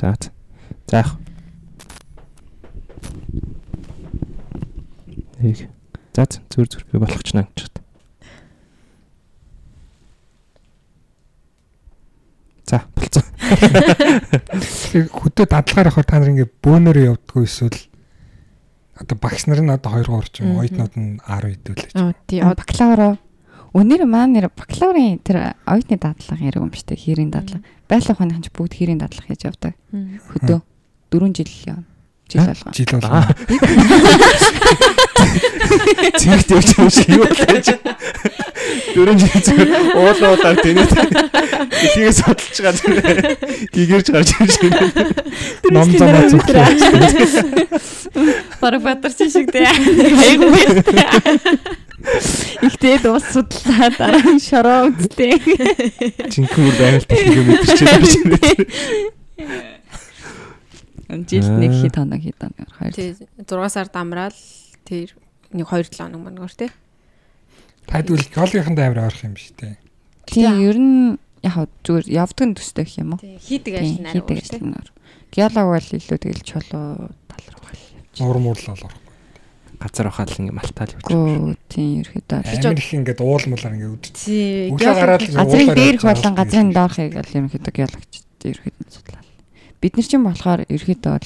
За. 0.00 0.16
За 0.88 0.96
яах. 0.96 1.20
Нэг. 5.38 5.68
За 6.16 6.26
зүр 6.26 6.66
зүр 6.66 6.82
би 6.90 6.98
болох 6.98 7.22
ч 7.22 7.36
наа 7.36 7.46
За 12.72 12.80
болцоо. 12.96 13.20
Хөдөө 15.12 15.44
дадлагаар 15.44 15.92
явахаар 15.92 16.08
та 16.08 16.16
нар 16.16 16.32
ингээ 16.32 16.48
бөөнөрөө 16.64 17.04
явдггүй 17.12 17.44
эсвэл 17.44 17.76
одоо 18.96 19.16
багш 19.20 19.44
нар 19.44 19.60
нь 19.60 19.68
одоо 19.68 19.92
2 20.00 20.08
3 20.08 20.32
ч 20.32 20.40
юм 20.40 20.56
оюутнууд 20.56 20.94
нь 20.96 21.20
10 21.20 21.52
хэдүүлээч. 21.52 21.92
Аа 22.00 22.16
тий 22.24 22.40
бакалавра 22.40 23.20
Өнөр 23.76 24.04
маань 24.08 24.36
нэр 24.36 24.48
бакалаврын 24.56 25.20
тэр 25.20 25.56
оюутны 25.68 26.00
дадлага 26.00 26.40
яриг 26.40 26.64
юм 26.64 26.72
штэ 26.72 26.96
хийрийн 26.96 27.28
дадлага. 27.28 27.60
Байлах 27.88 28.16
ухааных 28.16 28.40
нь 28.40 28.48
бүгд 28.48 28.72
хийрийн 28.72 29.00
дадлага 29.00 29.28
хийж 29.28 29.44
явдаг. 29.48 29.76
Хөдөө 29.92 30.60
4 31.12 31.32
жил 31.36 31.52
явна. 31.68 31.84
Жил 32.28 32.48
болго. 32.48 32.72
Жил 32.72 32.88
болго. 32.96 33.20
Цэгт 36.20 36.48
явж 36.52 36.68
юм 36.80 36.88
шиг 36.88 37.08
юу 37.16 37.28
гэж. 37.28 37.76
Дөрөн 38.94 39.18
жил 39.18 39.34
зүгээр 39.42 39.70
уулуудаар 39.96 40.56
тэнэт. 40.62 40.92
Ихийг 41.82 42.12
судалж 42.16 42.56
байгаа 42.60 42.74
зүгээр. 42.78 43.18
Гигэрж 43.72 44.06
гарч 44.12 44.30
ирж 44.40 44.56
байна. 44.62 44.88
Ном 45.72 45.88
замаа 45.96 46.28
зүгтэй. 46.28 46.60
Бараг 48.60 48.82
батарч 48.82 49.18
шиг 49.32 49.48
дээ. 49.52 49.68
Айгуу. 49.68 50.52
Ихтэй 52.66 52.98
дуус 52.98 53.24
судлаа 53.30 53.90
дараа 53.94 54.34
нь 54.34 54.42
шороо 54.42 54.90
үзтээ. 54.90 55.38
Жинхэнэ 56.30 56.82
айлт 56.82 57.10
ихийг 57.10 57.46
мэдэрчээд 57.46 58.26
байна. 58.34 58.64
Жилд 61.28 61.54
нэг 61.60 61.72
хит 61.76 61.94
хоног 61.94 62.20
хит 62.24 62.38
хоног 62.40 62.68
хоёр. 62.74 62.92
Тий 62.96 63.14
6 63.14 63.68
сард 63.70 63.94
амраал 63.94 64.34
тэр 64.82 65.14
нэг 65.52 65.66
2 65.68 65.94
7 65.94 66.10
хоног 66.10 66.20
мөнгөөр 66.26 66.54
тий. 66.56 66.70
Тайдвал 67.86 68.24
геологийн 68.24 68.78
амир 68.78 69.00
орох 69.06 69.24
юм 69.24 69.34
биш 69.34 69.52
тий. 69.56 69.76
Тийм 70.26 70.60
ер 70.62 70.78
нь 70.78 71.18
яг 71.42 71.68
зүгээр 71.82 72.06
явдаг 72.08 72.46
нь 72.46 72.56
төстэй 72.56 72.84
гэх 72.86 72.98
юм 73.02 73.18
уу? 73.18 73.20
Хийдэг 73.20 73.74
ажил 73.74 74.00
нь 74.00 74.12
хийдэг 74.14 74.38
ажил 74.38 74.62
нь. 74.62 74.76
Геолог 75.34 75.66
бол 75.74 75.88
илүү 75.98 76.18
тэгэл 76.18 76.46
чулуу 76.46 77.10
тал 77.26 77.46
руу 77.50 77.62
гал 77.66 77.82
явж. 77.98 78.16
Уур 78.22 78.38
муурлал 78.38 78.76
орохгүй. 78.78 79.00
Газар 79.82 80.06
ухаал 80.06 80.36
ингээ 80.38 80.54
малтаал 80.54 80.92
явж. 80.94 81.04
Гүү 81.10 81.56
тийм 81.66 82.06
ерөөдөө. 82.06 82.40
Амир 82.46 82.78
их 82.78 82.92
ингээ 82.94 83.18
уулмалаар 83.18 83.74
ингээ 83.74 83.92
үд. 83.92 84.04
Тий. 84.14 84.70
Газрын 84.70 85.74
дээрх 85.74 86.02
болон 86.06 86.34
газрын 86.38 86.70
доорхыг 86.70 87.12
бол 87.18 87.32
ерөөдөө 87.34 87.72
геологч 87.74 88.12
ерөөдөө 88.46 88.88
судлаа. 88.92 89.22
Бид 89.82 89.98
нар 89.98 90.06
ч 90.06 90.12
юм 90.14 90.24
болохоор 90.30 90.62
ерөөдөө 90.70 91.16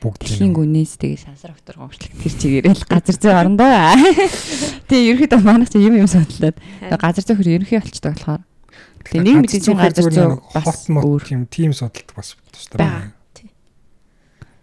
бол 0.00 0.16
бүгдийн 0.16 0.52
гүнээс 0.56 0.96
тэгээ 0.96 1.20
сансар 1.20 1.52
доктор 1.52 1.76
гомшлог 1.84 2.10
тэр 2.16 2.34
чигээрээ 2.40 2.74
л 2.74 2.84
газар 2.88 3.16
зүй 3.20 3.32
орондоо. 3.36 3.68
Тэгээ 4.88 5.10
ерөөдөө 5.12 5.40
манайх 5.44 5.68
чи 5.68 5.84
юм 5.84 6.00
юм 6.00 6.08
судлаад 6.08 6.56
газар 6.96 7.24
зүй 7.24 7.36
хөр 7.36 7.48
ерөнхий 7.60 7.78
болчтой 7.78 8.12
болохоор 8.16 8.42
Тэгээ 9.04 9.24
нэг 9.28 9.36
мэдээний 9.44 9.76
газар 9.76 10.06
зүй 10.08 10.28
бас 10.56 10.80
өөр 10.88 11.22
тийм 11.22 11.40
тим 11.46 11.70
судалдаг 11.76 12.16
бас 12.16 12.34
тустай 12.50 12.78
байна. 12.80 13.12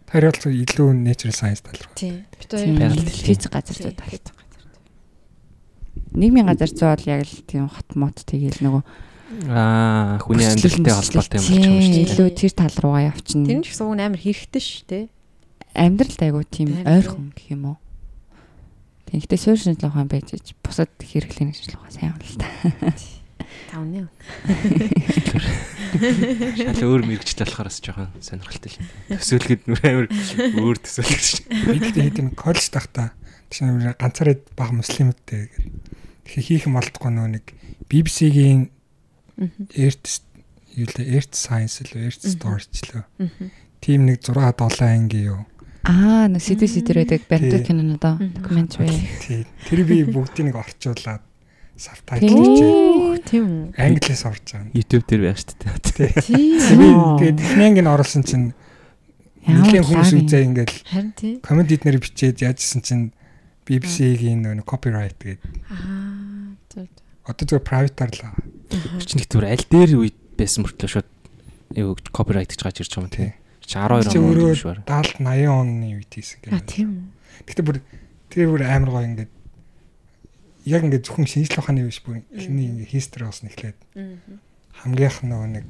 Тэр 0.07 0.31
бол 0.31 0.53
илүү 0.57 0.89
natural 0.97 1.35
science 1.35 1.61
тал 1.61 1.77
руу. 1.77 1.93
Тийм. 1.93 2.25
Бид 2.33 2.49
хоёр 2.49 2.97
физик 3.05 3.51
газар 3.53 3.75
зүй 3.77 3.93
талтай 3.93 4.37
нийгмийн 6.17 6.47
газар 6.49 6.71
зүй 6.71 6.87
бол 6.89 7.05
яг 7.05 7.21
л 7.25 7.35
тийм 7.45 7.67
хот 7.69 7.89
мод 7.93 8.17
тэгээл 8.25 8.65
нөгөө 8.65 8.83
Аа 9.51 10.23
хүний 10.23 10.47
амьдралтай 10.47 10.93
холбоотой 10.95 11.39
юм 11.43 11.43
болчих 11.43 11.67
юм 11.67 11.81
шүү 11.83 11.91
дээ. 11.91 12.05
Илүү 12.07 12.29
тэр 12.31 12.53
тал 12.55 12.75
руугаа 12.79 13.03
явчихна. 13.11 13.43
Тэр 13.43 13.57
нь 13.59 13.63
ч 13.63 13.67
гэсэн 13.75 13.99
амар 13.99 14.21
хэрэгтэй 14.23 14.63
шүү 14.63 14.83
дээ. 14.87 15.05
Амьдралд 15.77 16.21
айгу 16.25 16.41
тийм 16.43 16.81
ойрхон 16.81 17.31
гэх 17.37 17.53
юм 17.53 17.63
уу. 17.73 17.77
Тэгэхдээ 19.07 19.39
суурь 19.39 19.61
шинжилгээ 19.61 19.87
ухаан 19.93 20.09
байж 20.09 20.33
бусад 20.65 20.91
хэрэглэний 20.97 21.53
шинжилгээ 21.53 21.79
ухаан 21.79 21.93
сайн 21.95 22.13
байна 22.17 22.27
л 22.27 22.41
та. 22.41 22.49
Тавны. 23.71 24.09
Шал 26.57 26.83
өөр 26.83 27.07
мэрэгчтэй 27.07 27.45
болохоор 27.47 27.69
бас 27.69 27.79
жоохон 27.79 28.09
сонирхолтой 28.19 28.71
шин. 28.73 28.85
Төсөөлөхөд 29.07 29.61
амар 29.85 30.07
өөр 30.59 30.77
төсөөлөх 30.81 31.23
шин. 31.23 31.45
Би 31.47 31.77
гэхдээ 31.79 32.05
хэд 32.11 32.21
юм 32.25 32.29
коллеж 32.35 32.67
тахта 32.73 33.15
тийм 33.47 33.79
ганцаараа 33.79 34.35
баг 34.59 34.75
муслимтэй 34.75 35.47
тэгэхээр 36.27 36.47
хийх 36.47 36.67
юм 36.67 36.75
болдгоо 36.75 37.11
нөө 37.13 37.27
нэг 37.39 37.45
BBC-гийн 37.87 38.67
Earth 39.77 40.25
юу 40.75 40.87
л 40.91 40.97
Earth 40.99 41.33
Science 41.37 41.79
л 41.87 41.95
Earth 41.95 42.25
Storage 42.27 42.83
л. 42.91 43.07
Тим 43.79 44.09
нэг 44.09 44.25
6 44.25 44.35
7 44.35 44.83
анги 44.83 45.23
юу. 45.31 45.45
Аа, 45.87 46.27
нэг 46.27 46.43
сэдв 46.43 46.67
сэдвэр 46.67 47.07
байдаг 47.07 47.23
баримтат 47.31 47.63
кинонод 47.63 48.03
докюментари. 48.03 48.91
Тий. 49.23 49.47
Тэр 49.71 49.87
би 49.87 50.03
бүгдийг 50.03 50.51
нэг 50.51 50.59
орчуулад 50.59 51.23
сабтайтлж 51.79 53.23
тийм 53.23 53.71
англиас 53.77 54.23
орж 54.27 54.43
байгаа. 54.51 54.75
YouTube 54.75 55.05
дээр 55.07 55.21
байх 55.31 55.39
шүү 55.39 55.55
дээ. 55.63 56.11
Тий. 56.27 56.59
Тэгээд 56.59 57.37
техникийг 57.39 57.83
нь 57.85 57.91
оруулсан 57.91 58.23
чинь 58.27 58.51
нэгэн 59.47 59.87
хүмүүс 59.87 60.11
үзээ 60.11 60.43
ингээл 60.51 61.39
комент 61.39 61.71
эднэр 61.71 62.03
бичээд 62.03 62.43
яажсэн 62.43 62.83
чинь 62.83 63.05
BBC-гийн 63.63 64.43
нөө 64.43 64.67
copyright 64.67 65.15
гэдэг. 65.15 65.39
Аа. 65.71 66.55
зөв. 66.67 66.87
Одоо 67.27 67.45
зөв 67.47 67.63
private-аар 67.63 68.11
л 68.11 68.21
байгаа. 68.27 68.43
Чи 69.03 69.19
нэг 69.19 69.27
түр 69.31 69.47
аль 69.47 69.63
дээр 69.67 70.03
үед 70.03 70.17
байсан 70.35 70.67
мөртлөө 70.67 70.91
шууд 70.91 71.09
юу 71.75 71.95
копирайт 72.11 72.51
гэж 72.51 72.59
гарч 72.63 72.83
ирж 72.83 72.91
байгаа 72.95 73.07
юм 73.07 73.11
тий. 73.11 73.31
Чи 73.67 73.75
12 73.75 74.07
Чи 74.15 74.17
он 74.23 74.31
биш 74.33 74.63
баар. 74.63 74.79
70 74.87 75.19
80 75.19 75.51
оны 75.51 75.87
үед 75.99 76.11
хийсэн 76.15 76.39
А 76.47 76.63
гэх. 76.63 76.71
тийм 76.71 76.87
үү. 76.87 77.03
Гэтэ 77.51 77.61
бүр 77.67 77.77
тэр 78.31 78.47
бүр 78.47 78.63
амар 78.63 78.91
гоё 78.95 79.07
ингээд 79.11 79.31
яг 80.63 80.81
ингээд 80.87 81.03
зөвхөн 81.03 81.27
шинжлэх 81.27 81.59
ухааны 81.59 81.83
биш 81.83 81.99
бүр 81.99 82.23
эхний 82.31 82.71
ингээд 82.71 82.95
history 82.95 83.27
болсон 83.27 83.51
эхлээд 83.51 83.77
хамгийн 84.71 85.11
нөгөө 85.27 85.49
нэг 85.51 85.67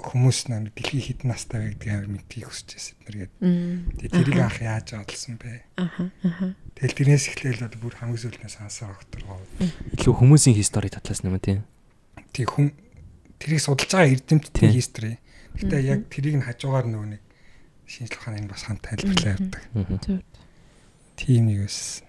хүмүүс 0.00 0.38
нэг 0.48 0.72
дэлхийн 0.78 1.04
хідэн 1.04 1.28
настай 1.28 1.58
вэ 1.60 1.68
гэдэг 1.76 1.90
амар 1.92 2.08
мэдгийг 2.08 2.48
хүсэж 2.48 2.68
байсан 2.72 2.94
эднэргээд. 3.04 3.32
Тэгээ 4.00 4.12
тэрийг 4.16 4.40
анх 4.40 4.58
яаж 4.64 4.88
олсон 4.96 5.36
бэ? 5.36 5.60
Аха. 5.76 6.08
Тэгэл 6.78 6.96
тэрнээс 6.96 7.26
эхлээл 7.36 7.64
бол 7.68 7.84
бүр 7.84 7.94
хамгийн 8.00 8.22
сүүлнээс 8.24 8.56
хансаа 8.64 8.96
огторгоо. 8.96 9.44
Илүү 9.60 10.14
хүмүүсийн 10.16 10.56
хистори 10.56 10.88
татлаас 10.88 11.20
юм 11.20 11.36
тий. 11.36 11.60
Тэг 12.32 12.48
хүн 12.48 12.72
тэрийг 13.36 13.60
судалж 13.60 13.92
байгаа 13.92 14.14
эрдэмтдийн 14.16 14.72
Тийм. 14.72 15.20
Гэтэ 15.58 15.76
яг 15.82 16.06
тэрийг 16.12 16.38
нь 16.38 16.46
хажуугаар 16.46 16.86
нөгөө 16.86 17.08
нэг 17.18 17.22
шинжлэх 17.90 18.22
ухааны 18.22 18.46
бас 18.46 18.62
хамт 18.68 18.86
тайлбарлаа 18.86 19.34
явдаг. 19.34 20.22
Тийм 21.18 21.50
нэг 21.50 21.66
байсан. 21.66 22.06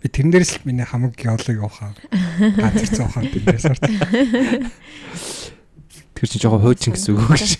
Би 0.00 0.08
тэрэн 0.08 0.32
дээрс 0.32 0.52
л 0.56 0.64
миний 0.64 0.86
хамаг 0.88 1.12
геолог 1.12 1.60
ухаан 1.60 1.92
газар 2.56 3.04
ухаан 3.04 3.28
тэрнээс 3.28 3.66
орсон. 3.68 3.92
Тэр 6.16 6.26
чинь 6.32 6.40
жоохон 6.40 6.64
хуучин 6.64 6.96
гэсэн 6.96 7.12
үг 7.16 7.28
гэж. 7.28 7.50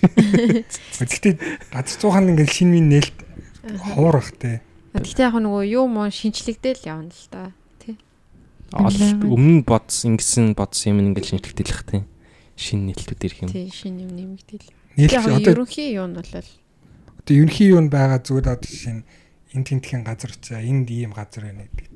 Гэхдээ 1.04 1.34
газар 1.68 2.04
ухаан 2.08 2.32
ингээд 2.32 2.52
шинэ 2.52 2.72
минь 2.80 2.90
нээлт 2.96 3.18
хуурах 3.76 4.32
те. 4.40 4.64
Гэхдээ 4.96 5.28
яг 5.28 5.36
нөгөө 5.36 5.64
юу 5.68 5.84
муу 5.90 6.08
шинчлэгдээл 6.08 6.88
явна 6.88 7.12
л 7.12 7.28
та. 7.28 7.52
Тий. 7.82 8.00
Өмнө 8.72 9.66
бодсон 9.68 10.16
ингэсэн 10.16 10.56
бодсон 10.56 10.96
юм 10.96 11.12
ингээл 11.12 11.36
шинжлэхдэлэх 11.36 11.82
тий. 11.84 12.02
Шинэ 12.56 12.96
нийтлүүд 12.96 13.20
ирэх 13.20 13.40
юм. 13.44 13.50
Тий 13.52 13.68
шинэ 13.68 14.08
юм 14.08 14.12
нэмэгдээл. 14.16 14.68
Нээлт 14.96 15.28
одоо 15.28 15.52
ерөнхий 15.52 15.92
юу 15.92 16.08
нь 16.08 16.16
бол 16.16 16.24
одоо 16.24 17.34
ерөнхий 17.36 17.68
юу 17.68 17.84
нь 17.84 17.92
байгаа 17.92 18.24
зүгээр 18.24 18.48
одоо 18.48 18.72
нь 18.96 19.04
энэ 19.52 19.66
тентхэн 19.68 20.02
газар 20.08 20.32
очаа 20.32 20.64
энд 20.64 20.88
ийм 20.88 21.12
газар 21.12 21.52
байна 21.52 21.68
гэдэг. 21.68 21.86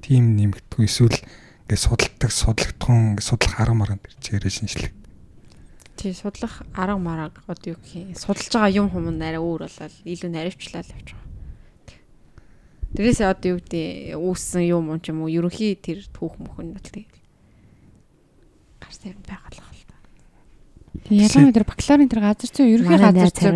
Тийм 0.00 0.32
нэмэгдэхгүй 0.40 0.84
эсвэл 0.88 1.20
ингээд 1.68 1.84
судалдаг 1.84 2.32
ингээд 2.80 3.28
судлах 3.28 3.60
арга 3.60 3.76
маргаанд 3.76 4.08
ирчээрээ 4.08 4.52
шинжлэх. 4.52 4.92
тий 5.98 6.14
судлах 6.14 6.64
арга 6.72 6.96
марга 6.96 7.42
одоо 7.44 7.74
юу 7.74 7.78
гэх 7.84 8.00
юм 8.00 8.14
судалж 8.16 8.48
байгаа 8.48 8.72
юм 8.72 8.88
хүм 8.88 9.12
нь 9.12 9.20
арай 9.20 9.42
өөр 9.42 9.68
болол 9.68 9.96
илүү 10.08 10.30
наривчлал 10.32 10.88
явж 10.88 11.12
байгаа. 11.12 11.28
Тэрээс 12.96 13.20
одоо 13.20 13.48
юу 13.52 13.60
гэдэг 13.60 14.16
үүссэн 14.16 14.64
юм 14.64 14.88
юм 14.88 15.00
ч 15.04 15.12
юм 15.12 15.20
уу 15.20 15.28
ерөнхий 15.28 15.76
тэр 15.76 16.00
түүх 16.16 16.40
мөх 16.40 16.56
нь 16.64 16.72
бол 16.72 16.86
тэгэл 16.86 17.18
гарсан 18.80 19.12
юм 19.12 19.20
та. 19.28 19.36
Ялангуяа 21.06 21.54
тэр 21.54 21.66
бакалаврын 21.68 22.10
тэр 22.10 22.22
газар 22.26 22.50
зүй 22.50 22.74
ерөнхий 22.74 22.98
газар 22.98 23.30
зүй 23.30 23.54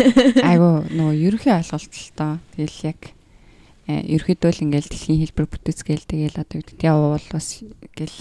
айгу 0.50 0.70
нөгөө 0.88 1.14
ерөнхий 1.28 1.52
ойлголт 1.52 1.92
л 1.92 2.10
тоо. 2.16 2.32
Тэгэл 2.56 2.78
яг 2.88 3.00
э, 3.86 4.00
ерөөхдөө 4.08 4.50
л 4.50 4.64
ингээл 4.64 4.90
дэлхийн 4.90 5.20
хэлбэр 5.22 5.46
бүтээцгээл 5.52 6.08
тэгэл 6.08 6.40
одоо 6.40 6.56
юу 6.58 6.66
гэдэг 6.66 6.90
уул 6.90 7.26
бас 7.30 7.48
ингээл 7.62 8.20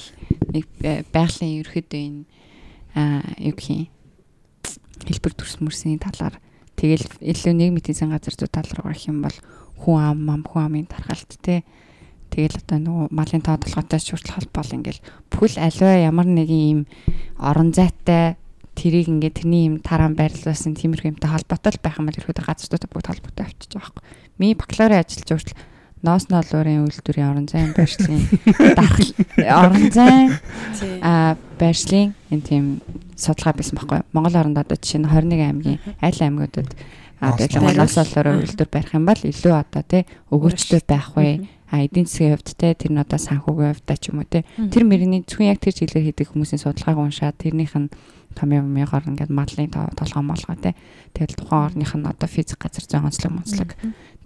нэг 0.53 0.65
э, 0.83 1.01
байгалийн 1.09 1.59
ерөөхдөө 1.63 2.01
энэ 2.03 2.21
юу 3.41 3.55
гэх 3.57 3.69
юм 3.73 3.87
хэлбэр 5.07 5.33
төрс 5.33 5.57
мөрсний 5.63 5.97
талаар. 5.97 6.37
Тэгэл 6.77 7.07
илүү 7.23 7.53
нийгмийн 7.57 7.89
эзэн 7.89 8.13
газар 8.13 8.35
зүй 8.37 8.49
тал 8.51 8.69
руу 8.69 8.93
гэх 8.93 9.09
юм 9.09 9.25
бол 9.25 9.37
хүн 9.81 9.97
ам 9.97 10.29
ам 10.29 10.43
хүн 10.45 10.61
амын 10.67 10.87
тархалт 10.87 11.31
те 11.41 11.63
тэгэл 12.33 12.57
одоо 12.65 12.77
нөгөө 12.81 13.05
малын 13.13 13.45
тоотлоготой 13.45 14.01
шүртэл 14.01 14.33
холбоол 14.41 14.75
ингээл 14.81 15.05
бүхэл 15.29 15.61
аливаа 15.61 15.95
ямар 16.09 16.25
нэгэн 16.25 16.61
ийм 16.73 16.79
орон 17.37 17.69
зайтай 17.77 18.35
тэрийг 18.73 19.07
ингээд 19.13 19.37
тэрний 19.45 19.69
юм 19.69 19.75
тараан 19.85 20.17
байрлуулсан 20.17 20.73
тиймэрхүү 20.73 21.13
юмтай 21.13 21.29
холбоотой 21.29 21.77
байх 21.77 22.01
юм 22.01 22.09
бол 22.09 22.17
ерөөдөө 22.17 22.45
газруудаа 22.45 22.89
бүгд 22.89 23.07
холбоотой 23.13 23.45
авчиж 23.45 23.71
байгаа 23.77 23.93
байхгүй. 23.93 24.03
Миний 24.41 24.57
бакалаврын 24.57 25.01
ажиллаж 25.05 25.29
өөртөл 25.29 25.61
ноос 26.03 26.25
ноолуурын 26.27 26.83
үйлдвэрийн 26.83 27.29
орон 27.29 27.47
зайн 27.47 27.71
байршлын 27.77 28.25
дархал 28.77 29.11
орон 29.39 29.85
зайн 29.93 30.33
а 31.05 31.37
байршлын 31.61 32.11
энэ 32.33 32.43
тийм 32.43 32.65
судалгаа 33.15 33.55
байсан 33.55 33.77
байхгүй. 33.77 34.01
Монгол 34.11 34.35
оронд 34.41 34.57
одоо 34.57 34.75
жишээ 34.75 34.99
нь 34.99 35.07
21 35.07 35.47
аймгийн 35.47 35.79
аль 36.01 36.19
аймагуудад 36.19 36.73
а 37.23 37.31
Ноос 37.31 37.95
ноолуурын. 37.95 38.43
үйлдвэр 38.43 38.69
барих 38.73 38.91
юм 38.91 39.05
бол 39.07 39.21
илүү 39.21 39.53
одоо 39.55 39.83
тий 39.87 40.03
өгөөжтэй 40.27 40.81
байх 40.83 41.15
вэ? 41.15 41.47
А 41.73 41.81
эдийн 41.81 42.05
засгийн 42.05 42.37
хувьд 42.37 42.53
те 42.53 42.77
тэр 42.77 42.93
нь 42.93 43.01
одоо 43.01 43.17
санхүүгийн 43.17 43.73
хувьд 43.73 43.89
ч 43.97 44.13
юм 44.13 44.21
уу 44.21 44.29
те. 44.29 44.45
Тэр 44.69 44.85
мөрний 44.85 45.25
зөвхөн 45.25 45.49
яг 45.49 45.57
тэр 45.57 45.73
чиглэлээр 45.73 46.05
хийдэг 46.13 46.29
хүмүүсийн 46.29 46.61
судалгааг 46.61 46.97
уншаад 47.01 47.41
тэрнийх 47.41 47.73
нь 47.73 47.89
том 48.37 48.49
юм 48.53 48.69
ягаар 48.77 49.09
ингээд 49.09 49.33
малын 49.33 49.73
толгой 49.73 50.21
молгоо 50.21 50.53
те. 50.61 50.77
Тэгэл 51.17 51.33
тухайн 51.33 51.73
орных 51.73 51.91
нь 51.97 52.05
одоо 52.05 52.29
физик 52.29 52.61
газар 52.61 52.85
зүйн 52.85 53.09
онцлог 53.09 53.33
монцлог. 53.33 53.73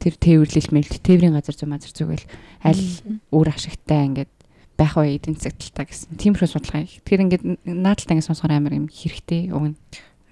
Тэр 0.03 0.13
тээвэрлэл 0.19 0.75
мэлт 0.75 0.99
тээврийн 0.99 1.35
газар 1.39 1.55
зүй 1.55 1.67
мазар 1.71 1.91
зүгэл 1.95 2.27
аль 2.67 2.83
үр 3.31 3.47
ашигтай 3.47 4.11
ингээд 4.11 4.31
байх 4.75 4.93
вэ 4.99 5.15
эдийн 5.17 5.39
засаг 5.39 5.55
талтаа 5.57 5.87
гэсэн. 5.87 6.19
Тиймэрхүү 6.19 6.47
судалгаа 6.51 6.83
их. 6.83 6.99
Тэгэхээр 7.07 7.23
ингээд 7.31 7.43
наадталтаа 7.65 8.13
ингээд 8.19 8.27
сонсохоор 8.29 8.53
амар 8.59 8.75
юм 8.75 8.87
хэрэгтэй 8.91 9.49
уг 9.55 9.71
нь 9.73 9.77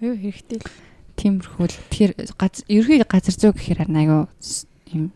Юу 0.03 0.13
хэрэгтэй? 0.19 0.59
Л. 0.59 0.67
тиймэрхүү 1.15 1.65
л 1.65 1.79
тэгэхээр 1.89 2.11
газ 2.37 2.61
ерхий 2.67 2.99
газар 3.07 3.33
зүй 3.33 3.51
гэхээр 3.55 3.87
с- 4.43 4.67
юм 4.93 5.09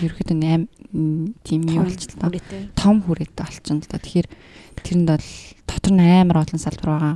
ерөөхдөө 0.00 0.36
8 0.36 0.68
тийм 1.44 1.62
юу 1.72 1.84
болч 1.84 2.02
л 2.12 2.30
Үрээтэй. 2.30 2.62
том 2.76 3.02
хүрээтэй 3.02 3.44
болчихно 3.44 3.80
л 3.80 3.90
да. 3.90 3.98
Тэгэхээр 3.98 4.28
тэрэнд 4.84 5.08
бол 5.08 5.28
дотор 5.66 5.92
нь 5.92 6.04
амар 6.04 6.38
олон 6.44 6.60
салбар 6.60 6.88
байгаа. 6.92 7.14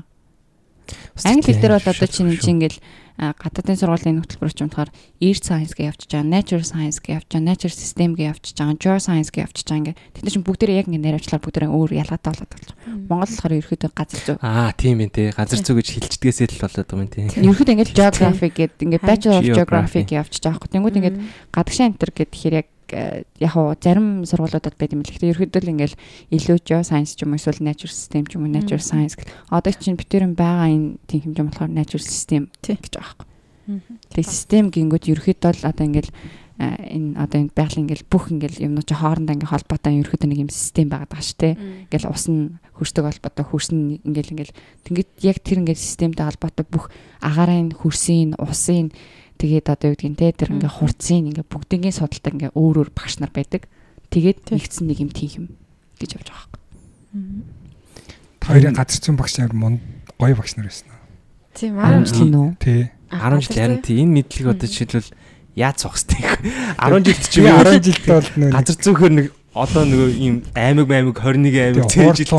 Англи 1.24 1.52
хэл 1.52 1.60
дээр 1.60 1.74
бол 1.76 1.90
одоо 1.90 2.08
чинь 2.08 2.34
чинь 2.38 2.56
ингээл 2.60 2.78
гадаадын 3.20 3.76
сургуулийн 3.76 4.24
хөтөлбөр 4.24 4.52
ч 4.56 4.64
юм 4.64 4.72
болохоор 4.72 4.88
earth 5.20 5.44
science 5.44 5.76
гэж 5.76 5.92
явчихж 5.92 6.10
байгаа, 6.16 6.32
natural 6.32 6.64
science 6.64 6.96
гэж 7.04 7.12
явж 7.20 7.28
байгаа, 7.28 7.48
natural 7.52 7.76
system 7.76 8.10
гэж 8.16 8.24
явчихж 8.32 8.56
байгаа, 8.56 8.80
geoscience 8.80 9.28
гэж 9.28 9.40
явчихж 9.44 9.68
байгаа 9.68 9.80
ингээ. 9.84 9.96
Тэд 10.16 10.22
нар 10.24 10.32
чинь 10.32 10.46
бүгдээрээ 10.48 10.80
яг 10.80 10.88
ингээ 10.88 11.04
наривчлаар 11.04 11.44
бүгдээрээ 11.44 11.68
өөр 11.68 11.90
ялгаатай 12.00 12.30
болоод 12.32 12.52
болж 12.56 12.68
байгаа. 12.72 12.80
Монгол 12.96 13.28
болохоор 13.28 13.52
ерөөхдөө 13.60 13.92
газар 13.92 14.20
зүй. 14.24 14.36
Аа 14.40 14.72
тийм 14.72 14.98
ээ 15.04 15.12
тий. 15.12 15.28
Газар 15.36 15.60
зүй 15.60 15.76
гэж 15.76 15.88
хилчдгээсээ 16.00 16.48
л 16.48 16.62
болоод 16.64 16.88
байгаа 16.88 17.04
юм 17.04 17.12
тий. 17.12 17.24
Ерөөхдөө 17.44 17.74
ингээ 17.76 17.92
geography 17.92 18.48
гэдэг 18.56 18.84
ингээ 18.88 19.04
bachelor 19.04 19.36
of 19.36 19.44
Geography. 19.44 20.00
гэж 20.00 20.10
явчихж 20.16 20.44
байгаа. 20.48 20.72
Тэнгүүд 20.72 20.96
ингээ 20.96 21.14
гадагшаа 21.52 21.88
энтер 21.92 22.10
гэхээр 22.16 22.54
яг 22.56 22.68
э, 22.72 22.79
яг 22.92 23.54
уу 23.56 23.74
зарим 23.78 24.26
сургуулиудад 24.26 24.76
байд 24.76 24.92
юм 24.94 25.02
л. 25.02 25.10
Гэхдээ 25.10 25.32
ерөөдөө 25.34 25.62
л 25.64 25.72
ингээл 25.74 26.00
илүү 26.34 26.58
geoscience 26.66 27.14
ч 27.16 27.24
юм 27.24 27.34
уу 27.34 27.40
эсвэл 27.40 27.62
natural 27.62 27.94
system 27.94 28.22
ч 28.26 28.36
юм 28.36 28.46
уу 28.46 28.52
natural 28.52 28.82
science 28.82 29.14
гэх. 29.14 29.30
Одоо 29.50 29.72
чинь 29.72 29.98
битэрэн 29.98 30.34
байгаа 30.34 30.68
энэ 30.70 30.98
тийм 31.06 31.30
хэмжээ 31.30 31.46
болохоор 31.46 31.70
natural 31.70 32.04
system 32.04 32.50
гэж 32.62 32.94
байгаа 32.98 33.24
юм. 33.24 33.30
Тэгээ 34.10 34.26
систем 34.26 34.64
гингүүд 34.74 35.04
ерөөдөө 35.14 35.52
л 35.62 35.68
одоо 35.70 35.84
ингээл 35.86 36.10
э, 36.58 36.66
энэ 36.98 37.14
одоо 37.14 37.38
энэ 37.46 37.54
байгалийн 37.54 37.86
ингээл 37.86 38.10
бүх 38.10 38.34
ингээл 38.34 38.66
юмнууд 38.66 38.88
чи 38.88 38.94
хоорондоо 38.98 39.34
ингээл 39.38 39.54
холбоотой 39.54 39.92
ерөөдөө 40.02 40.28
нэг 40.28 40.40
юм 40.42 40.50
систем 40.50 40.90
байгаад 40.90 41.10
байгаа 41.14 41.26
шүү 41.30 41.38
дээ. 41.38 41.54
Ингээл 41.86 42.10
ус 42.10 42.24
нь 42.26 42.58
хөрсдөг 42.74 43.04
холбоотой 43.06 43.44
хөрс 43.46 43.70
нь 43.70 44.02
ингээл 44.02 44.32
ингээл 44.34 44.54
тэгээд 44.90 45.10
яг 45.22 45.36
тэр 45.46 45.58
ингээл 45.62 45.86
системтэй 45.86 46.26
холбоотой 46.26 46.66
бүх 46.66 46.90
агаарын 47.22 47.70
хөрсийн 47.70 48.34
усын 48.42 48.90
тэгээд 49.40 49.66
одоо 49.72 49.88
юу 49.90 49.96
гэдгийг 49.96 50.20
те 50.20 50.36
тэр 50.36 50.52
ингээ 50.60 50.68
хурцын 50.68 51.32
ингээ 51.32 51.48
бүгднгийн 51.48 51.96
судалтай 51.96 52.32
ингээ 52.36 52.52
өөр 52.52 52.76
өөр 52.84 52.90
багш 52.92 53.18
нар 53.24 53.32
байдаг. 53.32 53.64
Тэгээд 54.12 54.52
нэгдсэн 54.52 54.84
нэг 54.84 54.98
юм 55.00 55.10
тийм 55.10 55.32
юм 55.32 55.46
гэж 55.96 56.20
явж 56.20 56.28
байгаа 56.28 56.60
юм. 57.16 57.48
Хоёрын 58.44 58.76
газар 58.76 59.00
зүйн 59.00 59.16
багш 59.16 59.40
амар 59.40 59.56
мунд 59.56 59.80
гоё 60.20 60.36
багш 60.36 60.54
нар 60.60 60.68
байсан. 60.68 60.92
Тийм 61.56 61.74
10 61.74 61.80
аа. 61.80 62.04
жилийн 62.04 62.36
үү? 62.36 62.48
Тий. 62.60 62.82
10 63.10 63.40
жил 63.42 63.56
харин 63.56 63.82
тий 63.82 63.96
энэ 64.04 64.14
мэдлэг 64.22 64.46
одоо 64.54 64.68
жишээлбэл 64.68 65.10
яаж 65.56 65.76
цогстой. 65.82 66.20
10 66.78 67.04
жилд 67.04 67.24
чи 67.26 67.40
Би 67.40 67.48
юу 67.50 67.64
10 67.64 67.80
жилдээ 67.80 68.14
бол 68.14 68.30
нөө 68.38 68.50
газар 68.54 68.76
зөөхөр 68.78 69.12
нэг 69.16 69.26
одоо 69.50 69.82
нөгөө 69.82 70.10
ийм 70.14 70.34
аймаг 70.54 70.88
аймаг 70.94 71.16
21 71.18 71.58
аймаг 71.58 71.86
Тэгээ, 71.90 72.14
цээж 72.14 72.30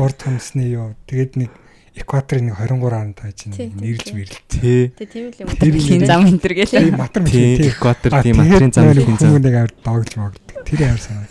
хурд 0.00 0.20
хүнсний 0.24 0.72
юу. 0.72 0.96
Тэгээд 1.04 1.32
нэг 1.36 1.50
экваторын 1.96 2.44
нэг 2.52 2.56
23 2.60 2.92
ан 3.00 3.10
тааж 3.16 3.34
Тий, 3.40 3.52
тий, 3.52 3.68
нэрлж 3.72 4.36
тий. 4.52 4.92
Тэг 4.92 5.08
тийм 5.10 5.24
л 5.32 5.40
юм. 5.40 5.48
Тэр 5.56 5.72
Дэлхийн 5.72 6.04
зам 6.06 6.22
энэ 6.28 6.40
төр 6.44 6.52
гээл. 6.52 6.74
Тийм 6.76 6.96
матар 7.00 7.22
Тий, 7.24 7.56
мэл 7.56 7.60
тий. 7.64 7.70
экватор 7.72 8.10
тийм 8.20 8.36
материйн 8.36 8.72
зам 8.76 8.84
дэлхийн 8.92 9.16
зам. 9.16 9.30
Хүмүүнийг 9.32 9.56
аваад 9.56 9.74
доогж 9.80 10.12
могд. 10.20 10.40
Тэр 10.68 10.80
яар 10.84 11.00
санаа. 11.00 11.26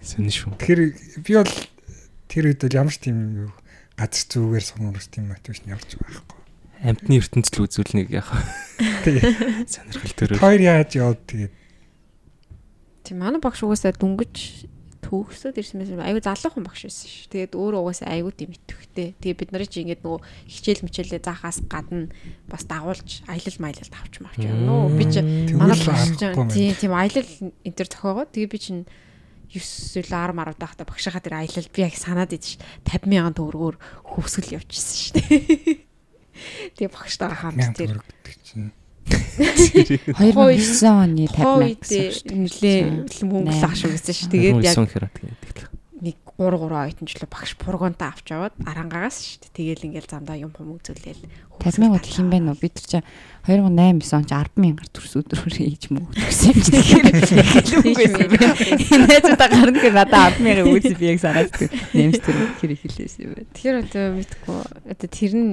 Сонь 0.00 0.30
шүү. 0.32 0.54
Тэгэхээр 0.58 0.80
би 1.24 1.32
бол 1.36 1.52
тэр 2.30 2.44
үед 2.50 2.60
бол 2.62 2.74
ямар 2.78 2.94
ч 2.94 2.98
тийм 3.04 3.18
юу 3.46 3.50
газар 3.98 4.26
зүүгээр 4.32 4.64
сумрс 4.64 5.06
тийм 5.12 5.28
мотивашн 5.30 5.70
явж 5.74 5.98
байхгүй. 6.00 6.38
Амтны 6.80 7.20
ертөнцийн 7.20 7.64
үзүүлнэг 7.68 8.08
яг 8.14 8.26
Тэгээ 9.04 9.68
сонирхол 9.68 10.14
төрөө. 10.16 10.38
хоёр 10.40 10.60
яаж 10.64 10.90
яваад 10.96 11.20
тэгээд 11.28 11.52
Тийм 13.04 13.16
манай 13.20 13.40
багш 13.42 13.60
угаасаа 13.66 13.92
дүнгэж 13.92 14.64
төгсөд 15.10 15.58
ирсэн 15.58 15.82
байсан 15.82 15.98
аюу 16.06 16.22
залуухан 16.22 16.62
багш 16.62 16.86
байсан 16.86 17.10
ш. 17.10 17.26
Тэгээд 17.34 17.58
өөрөө 17.58 17.80
угаасаа 17.82 18.14
тийм 18.30 18.54
итгэвтэй. 18.54 19.18
Тэгээд 19.18 19.40
бид 19.42 19.50
нарыг 19.50 19.68
чи 19.74 19.82
ингээд 19.82 20.06
нөгөө 20.06 20.20
хичээл 20.46 20.86
мичээлээ 20.86 21.20
заахаас 21.26 21.58
гадна 21.66 22.14
бас 22.46 22.62
дагуулж 22.70 23.26
аялал 23.26 23.58
маялалд 23.58 23.90
авч 23.90 24.14
юм 24.22 24.30
нөө. 24.70 24.94
Би 24.94 25.04
чи 25.10 25.20
манай 25.58 25.74
багш 25.82 26.14
тийм 26.54 26.74
тийм 26.78 26.92
аялал 26.94 27.30
энэ 27.66 27.74
төр 27.74 27.88
зохиогоо. 27.90 28.26
Тэгээд 28.30 28.54
би 28.54 28.58
чинь 28.62 28.82
9 29.50 29.98
үл 29.98 30.06
10 30.06 30.30
10 30.30 30.62
дахта 30.62 30.86
багшихаа 30.86 31.18
тэр 31.18 31.42
аялал 31.42 31.66
би 31.74 31.82
яг 31.82 31.98
санаад 31.98 32.30
идэж 32.30 32.62
50 32.86 33.10
мянган 33.10 33.34
төгрөгөөр 33.34 33.76
хөвсгөл 34.14 34.62
явчихсан 34.62 34.94
шүү 34.94 35.14
дээ. 35.18 35.90
Тэгээ 36.78 36.94
багштайгаа 36.94 37.50
хамт 37.50 37.74
тэр 37.74 37.98
2009 39.10 40.84
оны 40.86 41.24
50 41.26 42.30
нэлээ 42.30 42.78
мөнгө 43.26 43.52
лааш 43.60 43.80
өгсөн 43.88 44.14
ш. 44.14 44.28
Тэгээд 44.30 44.62
яг 44.64 44.76
нэг 46.00 46.16
3 46.40 46.56
3 46.56 46.72
ойтончлоо 46.72 47.28
багш 47.28 47.52
пургонта 47.60 48.08
авч 48.08 48.32
аваад 48.32 48.56
арангаагаас 48.64 49.16
ш. 49.20 49.36
Тэгээл 49.52 49.92
ингээл 49.92 50.08
замдаа 50.08 50.36
юм 50.40 50.52
хүм 50.56 50.80
үзүүлээл 50.80 51.28
50 51.60 51.76
мянга 51.84 52.00
гэх 52.00 52.16
юм 52.16 52.32
байна 52.32 52.56
уу? 52.56 52.60
Бид 52.60 52.80
нар 52.80 52.88
чи 52.88 53.04
2008 53.44 54.16
он 54.16 54.24
ч 54.24 54.32
10 54.32 54.56
мянгаар 54.56 54.88
төрс 54.88 55.12
өдрөөр 55.20 55.54
хийж 55.60 55.92
мөнгө 55.92 56.16
өгсөн 56.16 56.48
юм 56.56 56.60
чи 56.64 56.72
тэгэхээр 56.72 57.04
найзуудаа 59.12 59.48
гарна 59.52 59.72
гэхээр 59.76 59.96
надад 60.00 60.40
10 60.40 60.44
мянга 60.48 60.72
үзээ 60.72 60.96
би 60.96 61.12
яг 61.12 61.20
санаад 61.20 61.52
нэмс 61.92 62.20
тэр 62.24 62.36
хэр 62.56 62.72
их 62.72 62.80
хэлээсэн 62.88 63.20
юм 63.20 63.32
байна. 63.36 63.52
Тэгэхээр 63.52 63.76
одоо 63.84 64.04
мэдгүй. 64.16 64.60
Одоо 64.88 65.08
тэр 65.12 65.32
нь 65.36 65.52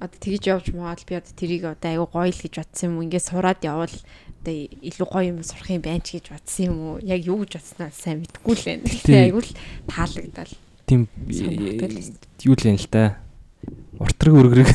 одоо 0.00 0.16
тэгж 0.16 0.42
явж 0.48 0.66
маад 0.72 1.04
би 1.04 1.20
одоо 1.20 1.32
тэрийг 1.36 1.64
одоо 1.68 1.90
айгу 1.92 2.08
гоё 2.08 2.32
л 2.32 2.40
гэж 2.40 2.54
бодсон 2.56 2.96
юм 2.96 3.04
ингээд 3.04 3.28
сураад 3.28 3.60
явбал 3.60 3.96
одоо 4.40 4.54
илүү 4.80 5.08
гоё 5.12 5.28
юм 5.28 5.44
сурах 5.44 5.68
юм 5.68 5.84
байна 5.84 6.00
ч 6.00 6.16
гэж 6.16 6.32
бодсон 6.32 6.64
юм 6.72 6.76
уу 6.80 6.94
яг 7.04 7.20
юу 7.20 7.44
гэж 7.44 7.60
бодсноо 7.60 7.92
сайн 7.92 8.24
мэдэхгүй 8.24 8.54
л 8.56 8.64
байна. 8.64 8.82
Тэгээ 8.88 9.24
айгу 9.28 9.40
л 9.44 9.52
таалагдал. 9.84 10.52
Тийм 10.88 11.00
юу 12.48 12.56
л 12.56 12.64
юм 12.64 12.78
л 12.80 12.88
та. 12.88 13.20
Уртраг 14.00 14.34
өргөрөг 14.40 14.70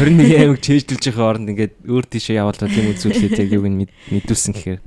21 0.00 0.32
аймаг 0.40 0.64
чэйжлүүлж 0.64 1.04
байгаа 1.12 1.28
оронд 1.36 1.52
ингээд 1.52 1.84
өөр 1.84 2.04
тийшээ 2.08 2.40
яваалаа 2.40 2.72
тийм 2.72 2.88
үзүүлээд 2.96 3.36
яг 3.44 3.50
юуг 3.52 3.68
нь 3.68 3.84
мэдүүлсэн 3.84 4.56
гэхээр 4.56 4.80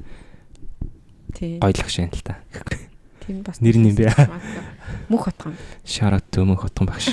гоёлох 1.62 1.90
шин 1.94 2.10
л 2.10 2.26
та. 2.26 2.42
Тийм 3.22 3.46
бас 3.46 3.62
нэр 3.62 3.78
нь 3.78 3.94
юм 3.94 3.96
бэ. 4.02 4.10
Мөнх 5.10 5.28
хотгон. 5.30 5.56
Шарат 5.86 6.30
мөнх 6.38 6.66
хотгон 6.66 6.90
багш. 6.90 7.10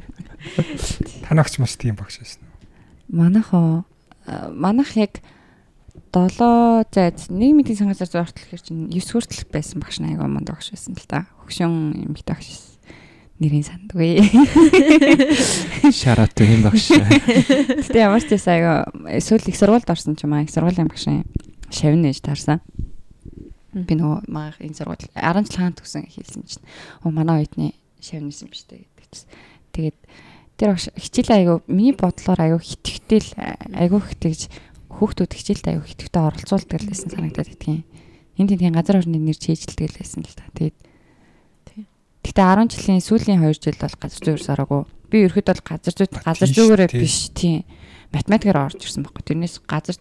Танагч 1.28 1.58
маш 1.58 1.76
тийм 1.76 1.96
багш 1.96 2.20
байсан. 2.20 2.42
Манайхоо 3.08 3.84
манайх 4.52 4.96
яг 4.96 5.20
7 6.12 6.86
зайд 6.90 7.18
нэг 7.30 7.52
мэдээ 7.54 7.76
сангасаар 7.78 8.10
зуртал 8.10 8.46
хэр 8.50 8.62
чинь 8.62 8.90
9 8.90 8.98
хүртэл 8.98 9.46
байсан 9.50 9.78
багш 9.78 10.02
айгаа 10.02 10.26
манд 10.26 10.50
багш 10.50 10.74
байсан 10.74 10.98
л 10.98 11.06
та. 11.06 11.26
Хөгшин 11.44 11.94
юм 11.94 12.14
ихтэй 12.18 12.34
багш 12.34 12.50
нэрийн 13.38 13.64
сандгүй. 13.64 14.20
Шарат 16.02 16.34
юм 16.42 16.66
багш. 16.66 16.90
Гэтэ 16.92 17.98
ямар 18.02 18.22
ч 18.26 18.34
байсан 18.34 18.52
айгаа 18.58 18.76
эсвэл 19.16 19.46
их 19.46 19.56
сургуульд 19.56 19.86
орсон 19.86 20.18
ч 20.18 20.26
юм 20.26 20.34
аа 20.34 20.42
их 20.42 20.50
сургуулийн 20.50 20.90
багш 20.90 21.06
шавн 21.70 22.02
нэж 22.02 22.20
таарсан. 22.20 22.58
Би 23.74 23.94
нөгөө 23.94 24.30
маа 24.30 24.54
энэ 24.58 24.76
сургууль 24.76 25.06
10 25.14 25.46
жил 25.46 25.58
хаан 25.58 25.74
төгсөн 25.78 26.04
хэлсэн 26.10 26.42
чинь. 26.46 26.66
Оо 27.06 27.14
манай 27.14 27.46
оюутны 27.46 27.74
шавнис 28.02 28.42
юм 28.42 28.50
үү 28.50 28.82
гэдэг 28.82 29.08
чинь. 29.14 29.30
Тэгээд 29.74 29.98
тэр 30.58 30.70
хичээл 30.76 31.30
айгу 31.30 31.54
миний 31.70 31.94
бодлоор 31.94 32.40
айгу 32.40 32.58
хитгэвтэл 32.58 33.34
айгу 33.78 34.02
хитгэж 34.02 34.50
хүүхдүүд 34.90 35.32
хичээлд 35.32 35.66
айгу 35.70 35.86
хитгэвтэй 35.86 36.22
оролцуулдаг 36.22 36.78
л 36.82 36.90
байсан 36.90 37.08
санагдаад 37.14 37.54
идэгин. 37.54 37.86
Энд 38.36 38.50
тийм 38.58 38.74
газар 38.74 39.00
орны 39.00 39.22
нэр 39.22 39.38
чийжилдэг 39.38 39.86
л 39.86 39.98
байсан 40.02 40.26
л 40.26 40.34
та. 40.34 40.50
Тэгээд 40.58 40.76
Гэтэ 42.20 42.46
10 42.46 42.70
жилийн 42.70 43.02
сүүлийн 43.02 43.40
2 43.42 43.58
жил 43.58 43.78
бол 43.80 43.96
газар 43.96 44.20
зүйр 44.20 44.42
сараагүй. 44.44 44.84
Би 45.10 45.24
ерөөд 45.26 45.50
бол 45.50 45.62
газар 45.66 45.94
зүйд 45.98 46.12
газар 46.14 46.46
зүйгээрээ 46.46 46.88
биш 46.94 47.32
тийм 47.34 47.64
математикаар 48.14 48.70
орж 48.70 48.86
ирсэн 48.86 49.02
байхгүй. 49.02 49.24
Тэрнээс 49.34 49.56
газар 49.66 49.96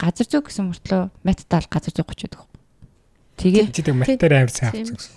газар 0.00 0.26
зүй 0.26 0.42
гэсэн 0.42 0.64
мөртлөө 0.74 1.02
маттал 1.22 1.68
газар 1.70 1.92
зүй 1.94 2.02
30 2.02 2.34
байдаг. 2.34 2.57
Тэгээд 3.38 3.70
чи 3.72 3.82
тэг 3.86 3.94
математикаар 3.94 4.34
амар 4.44 4.52
сайн 4.52 4.70
авсан 4.74 4.96
гэсэн. 4.98 5.14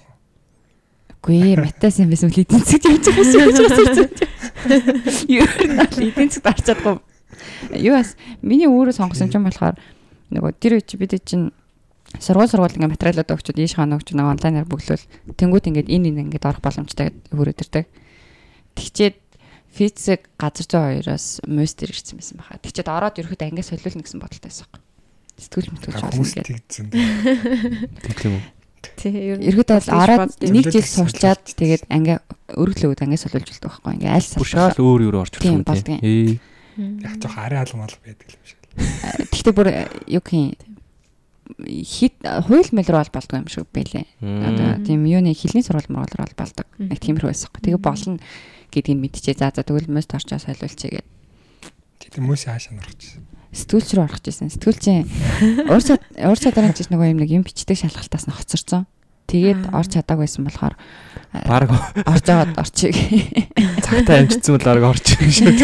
Үгүй 1.21 1.57
математикаас 1.57 1.97
юм 2.01 2.09
байсан 2.13 2.29
үл 2.29 2.41
эдийн 2.41 2.61
засгт 2.61 2.85
явж 2.85 3.05
байгаа 3.05 3.25
шүү 3.25 3.87
дээ. 3.97 4.09
Юу 5.41 5.47
нэг 5.77 5.91
эдийн 5.97 6.29
засгт 6.29 6.49
орч 6.49 6.61
чадахгүй. 6.69 6.97
Юу 7.81 7.93
бас 7.97 8.13
миний 8.41 8.69
өөрөө 8.69 8.93
сонгосон 8.93 9.29
ч 9.29 9.37
юм 9.37 9.45
болохоор 9.45 9.77
нөгөө 10.33 10.51
тэр 10.61 10.81
үчи 10.81 10.97
бид 10.97 11.17
чинь 11.25 11.53
сургууль 12.19 12.49
сургууль 12.49 12.75
ингээ 12.75 12.93
материалууд 12.93 13.33
өгчөд 13.33 13.61
ийш 13.61 13.77
хаана 13.77 13.97
өгч 13.97 14.13
нэг 14.13 14.27
онлайнаар 14.27 14.67
бүглүүл 14.67 15.05
тэнгуут 15.37 15.69
ингээд 15.69 15.89
энэ 15.89 16.09
энэ 16.11 16.21
ингээд 16.27 16.47
орох 16.49 16.61
боломжтой 16.65 17.13
хүрээд 17.31 17.63
ирдэг. 17.63 17.85
Тэгчээд 18.75 19.17
физик 19.71 20.27
газар 20.35 20.67
зүй 20.67 20.81
хоёроос 21.05 21.39
мөстер 21.47 21.93
ирсэн 21.93 22.19
байсан 22.19 22.35
баха. 22.41 22.59
Тэгчээд 22.59 22.91
ороод 22.91 23.19
ерөөхдөө 23.21 23.47
ангиас 23.47 23.71
солиулна 23.71 24.03
гэсэн 24.03 24.19
бодолтой 24.19 24.51
байсан. 24.51 24.67
Сэтгүүл 25.41 25.73
мэтгүүлж 25.73 26.01
болно 26.05 26.25
гэдэг. 26.29 26.61
Тийм 28.21 28.33
үү. 28.37 28.41
Тий, 28.97 29.13
ерөөдөө 29.37 29.77
бол 29.77 29.93
ороод 29.97 30.33
нэг 30.41 30.69
жил 30.73 30.85
сурчаад 30.85 31.41
тэгээд 31.53 31.85
анги 31.89 32.17
өргөлөөд 32.53 33.01
ангиас 33.05 33.25
солиулж 33.25 33.49
болдог 33.49 33.77
байхгүй. 33.77 33.93
Ингээ 33.97 34.13
аль 34.13 34.25
салшаал 34.25 34.77
өөр 34.77 35.01
өөр 35.09 35.17
орж 35.21 35.37
ирсэн 35.37 35.61
юм. 35.61 35.65
Ээ. 36.01 36.37
Яг 37.01 37.15
жоох 37.21 37.37
арай 37.37 37.61
алгамал 37.61 37.93
байдаг 38.01 38.29
юм 38.29 38.41
шиг. 38.45 38.57
Тэгтээ 39.33 39.53
бүр 39.53 39.69
юу 40.09 40.21
гэх 40.21 40.57
хит 41.85 42.15
хууль 42.21 42.73
мэл 42.73 42.89
рүү 42.89 43.01
бол 43.01 43.15
болдгоо 43.17 43.41
юм 43.41 43.49
шиг 43.49 43.69
байлээ. 43.69 44.05
Одоо 44.21 44.81
тийм 44.85 45.05
юуны 45.05 45.33
хилний 45.33 45.65
сурвал 45.65 45.89
мөрөөр 45.89 46.25
бол 46.25 46.39
болдог. 46.41 46.67
Нэг 46.77 46.99
тиймэрхүү 47.01 47.29
байсан. 47.29 47.53
Тэгээ 47.57 47.81
болно 47.81 48.17
гэдгийг 48.73 48.97
мэдчихээ. 48.97 49.41
За 49.41 49.51
за 49.53 49.65
тэгвэл 49.65 49.91
мөс 49.91 50.09
торчоо 50.09 50.39
солиулчихъя 50.41 51.01
гэд. 51.01 51.07
Тэгээ 52.01 52.25
мөс 52.25 52.45
хаашаа 52.47 52.77
нурах 52.77 52.97
сэтгүүлч 53.51 53.89
рүү 53.95 54.03
орох 54.07 54.23
гэсэн. 54.23 54.51
Сэтгүүлчийн 54.55 55.03
уур 55.67 55.83
цад 55.83 55.99
уур 56.15 56.39
чадрын 56.39 56.71
чинь 56.75 56.91
нөгөө 56.91 57.11
юм 57.11 57.19
нэг 57.19 57.31
юм 57.31 57.43
бичдэг 57.43 57.75
шалгалтаас 57.75 58.27
нь 58.27 58.35
хоцорсон. 58.35 58.87
Тэгээд 59.31 59.71
орч 59.71 59.95
чадаагүй 59.95 60.27
байсан 60.27 60.43
болохоор 60.43 60.75
баг 61.51 61.71
орж 62.03 62.25
аваад 62.31 62.51
орчих. 62.59 62.95
Цагтаа 63.85 64.23
амжицсан 64.23 64.55
бол 64.55 64.67
баг 64.67 64.83
орчих 64.91 65.19
шүү. 65.19 65.55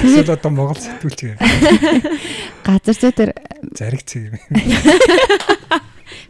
Тэгээд 0.00 0.28
одоо 0.28 0.50
Монгол 0.52 0.76
сэтгүүлч. 0.76 1.40
Газар 2.66 2.96
зүй 2.96 3.12
дээр 3.16 3.32
зариг 3.72 4.04
цэг 4.04 4.28
юм. 4.28 4.36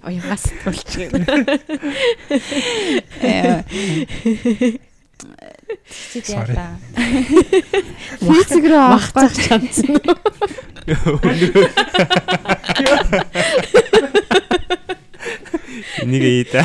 Оягаас 0.06 0.50
сэтгүүлч. 0.50 0.90
Чи 6.12 6.22
яа. 6.32 6.76
Физик 8.20 8.64
рүү 8.70 8.80
авах 8.80 9.06
чадсан. 9.14 9.98
Нэг 16.02 16.22
ээ 16.22 16.44
та. 16.50 16.62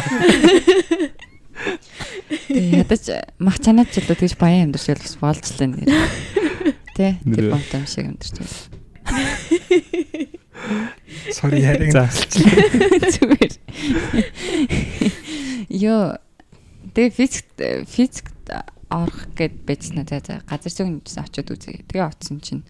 Ядаж 2.50 3.04
мах 3.40 3.60
чанаад 3.62 3.92
ч 3.92 4.02
л 4.02 4.10
тэгж 4.10 4.36
баян 4.40 4.70
амьдарч 4.72 4.88
л 4.94 5.02
бас 5.02 5.16
болцлоо 5.22 5.68
нэр. 5.70 5.92
Тэ 6.98 7.22
тэр 7.22 7.46
бомтой 7.52 7.84
юм 7.84 7.88
шиг 7.88 8.06
амьдарч 8.10 8.34
байна. 8.38 8.78
Sorry 11.32 11.62
яриг. 11.62 11.94
Зүгээр. 11.94 13.54
Йоо 15.70 16.18
тэгээ 16.96 17.12
физик 17.14 17.46
физик 17.88 18.32
орох 18.90 19.28
гэд 19.36 19.68
байцнаа 19.68 20.06
за 20.08 20.20
за 20.24 20.42
газар 20.48 20.72
зүйн 20.72 21.04
нэгсэн 21.04 21.24
очиод 21.24 21.52
үзье. 21.52 21.84
Тэгээ 21.88 22.08
оцсон 22.08 22.40
чинь 22.40 22.64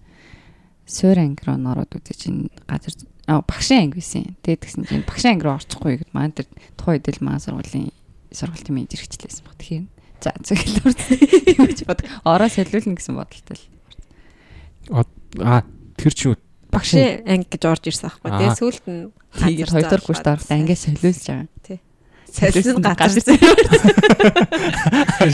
суур 0.88 1.18
анги 1.20 1.44
руу 1.46 1.58
нороод 1.58 1.94
үзье 1.94 2.16
чинь 2.18 2.50
газар 2.66 2.94
багшийн 3.28 3.92
анги 3.92 4.02
байсан. 4.02 4.36
Тэгээд 4.42 4.62
тэгсэн 4.64 4.84
чинь 4.88 5.06
багшийн 5.06 5.38
анги 5.38 5.46
руу 5.46 5.58
орчихгүй 5.60 6.02
гэд 6.02 6.12
маань 6.16 6.34
тэр 6.34 6.48
тухайн 6.80 6.98
үед 6.98 7.12
л 7.12 7.24
маань 7.26 7.44
сургуулийн 7.44 7.92
сургалтын 8.32 8.74
менеж 8.74 8.96
хэрэгчлээсэн 8.96 9.44
баг. 9.46 9.56
Тэгэхээр 9.62 9.86
за 10.24 10.32
зөвхөн 10.42 11.76
ч 11.78 11.80
бод 11.86 12.02
ороо 12.26 12.50
солиулна 12.50 12.98
гэсэн 12.98 13.14
бодолтой 13.14 13.58
л. 13.58 13.66
А 15.44 15.62
тэр 16.00 16.14
чинь 16.16 16.40
багшийн 16.72 17.28
анги 17.28 17.48
гэж 17.52 17.64
орж 17.68 17.84
ирсэн 17.88 18.10
аахгүй. 18.10 18.32
Тэгээд 18.32 18.60
сүүлд 18.60 18.86
нь 18.88 19.12
тэгээд 19.38 19.72
хоёр 19.72 19.88
дахь 19.88 20.06
курст 20.08 20.28
орох 20.28 20.48
ангиас 20.50 20.88
солиулж 20.88 21.24
байгаа. 21.28 21.48
Тий. 21.64 21.80
Солисон 22.34 22.82
газар 22.82 23.22
зүй. 23.24 23.38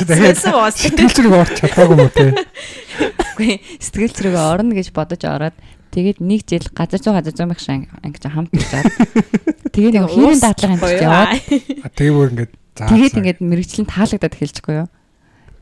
Солисон 0.05 0.53
уус. 0.57 0.75
Сэтгэл 0.77 1.13
зэрэг 1.13 1.33
орч 1.33 1.53
чадаагүй 1.59 1.97
мó 1.99 2.07
те. 2.13 2.31
Үгүй 3.33 3.59
сэтгэл 3.81 4.13
зэрэг 4.13 4.35
орно 4.37 4.77
гэж 4.77 4.93
бодож 4.93 5.23
ороод 5.25 5.57
тэгээд 5.93 6.21
нэг 6.21 6.45
жил 6.47 6.67
газар 6.73 7.01
зүй 7.01 7.13
газар 7.13 7.33
зүй 7.33 7.47
багш 7.49 7.67
ангиж 7.69 8.23
хамт 8.25 8.53
ирээд 8.53 8.87
тэгээд 9.73 9.93
нэг 9.99 10.09
хийрийн 10.09 10.41
даатлагын 10.41 10.75
амжилт 10.77 11.05
яваад 11.05 11.41
тэгээд 11.97 12.15
бүр 12.17 12.29
ингээд 12.33 12.51
тэгээд 12.77 13.17
ингээд 13.19 13.39
мэрэгчлэн 13.41 13.87
таалагдаад 13.89 14.33
эхэлчихгүй 14.33 14.75
юу. 14.85 14.89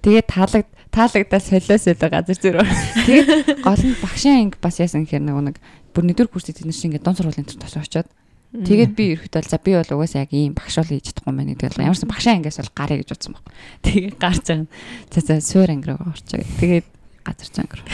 Тэгээд 0.01 0.27
таалагд 0.27 0.69
таалагдаа 0.91 1.39
солиос 1.39 1.85
өдөө 1.87 2.09
газар 2.11 2.37
рүү. 2.41 2.67
Тэгээд 3.07 3.29
гол 3.63 3.83
нь 3.85 3.99
багшийн 4.01 4.37
анги 4.51 4.57
бас 4.59 4.79
яасан 4.79 5.05
гэхээр 5.07 5.23
нэг 5.23 5.35
нэг 5.51 5.57
бүр 5.93 6.03
нэгдүгээр 6.07 6.31
курсэд 6.31 6.59
тэд 6.59 6.67
нар 6.67 6.75
шиг 6.75 6.91
ингээд 6.91 7.05
дон 7.05 7.15
сургуулийн 7.15 7.47
төр 7.47 7.59
тос 7.59 7.75
очоод 7.79 8.07
Тэгээд 8.51 8.91
би 8.99 9.15
ерөөхдөө 9.15 9.47
за 9.47 9.57
би 9.63 9.71
бол 9.79 9.95
угаасаа 9.95 10.27
яг 10.27 10.35
ийм 10.35 10.51
багш 10.51 10.75
бол 10.75 10.91
хийж 10.91 11.15
чадахгүй 11.15 11.31
мэн 11.31 11.55
гэдэг 11.55 11.71
л 11.71 11.87
ямарсан 11.87 12.11
багшаа 12.11 12.35
ангиас 12.35 12.59
бол 12.59 12.75
гарыг 12.75 12.99
гэж 13.07 13.09
бодсон 13.15 13.33
баг. 13.39 13.47
Тэгээд 13.87 14.15
гарч 14.19 14.43
байгаа. 14.43 14.67
За 15.07 15.19
за 15.23 15.33
суур 15.39 15.71
анги 15.71 15.87
руу 15.87 16.03
орчоо. 16.03 16.43
Тэгээд 16.59 16.87
газар 17.23 17.47
занг 17.47 17.71
руу. 17.79 17.87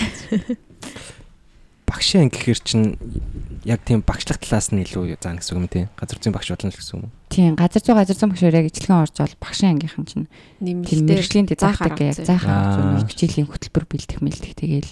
Багшаа 1.86 2.26
анги 2.26 2.42
гэхэр 2.42 2.62
чинь 2.66 2.98
яг 3.70 3.86
тийм 3.86 4.02
багшлах 4.02 4.42
талаас 4.42 4.74
нь 4.74 4.82
илүү 4.82 5.14
заана 5.22 5.46
гэсэн 5.46 5.54
үг 5.54 5.62
юм 5.62 5.70
тийм. 5.70 5.88
Газар 5.94 6.18
зүйн 6.26 6.34
багш 6.34 6.50
болно 6.50 6.74
гэсэн 6.74 6.94
үг 6.98 7.06
юм. 7.06 7.14
Тийм 7.30 7.54
газар 7.54 7.82
зүй 7.86 7.94
газар 7.94 8.18
зүйн 8.18 8.32
багшаар 8.34 8.58
яг 8.58 8.68
ижилхэн 8.74 8.98
орж 8.98 9.16
бол 9.22 9.38
багшаа 9.38 9.70
ангийнхан 9.78 10.06
чинь 10.10 10.26
тийм 10.58 11.06
мэрэгжлийн 11.06 11.46
заахдаг 11.54 12.02
яг 12.02 12.18
заахаа 12.18 13.06
хичээлийн 13.06 13.46
хөтөлбөр 13.46 13.86
бэлдэх 13.86 14.26
мэлдэх 14.26 14.58
тэгээл 14.58 14.92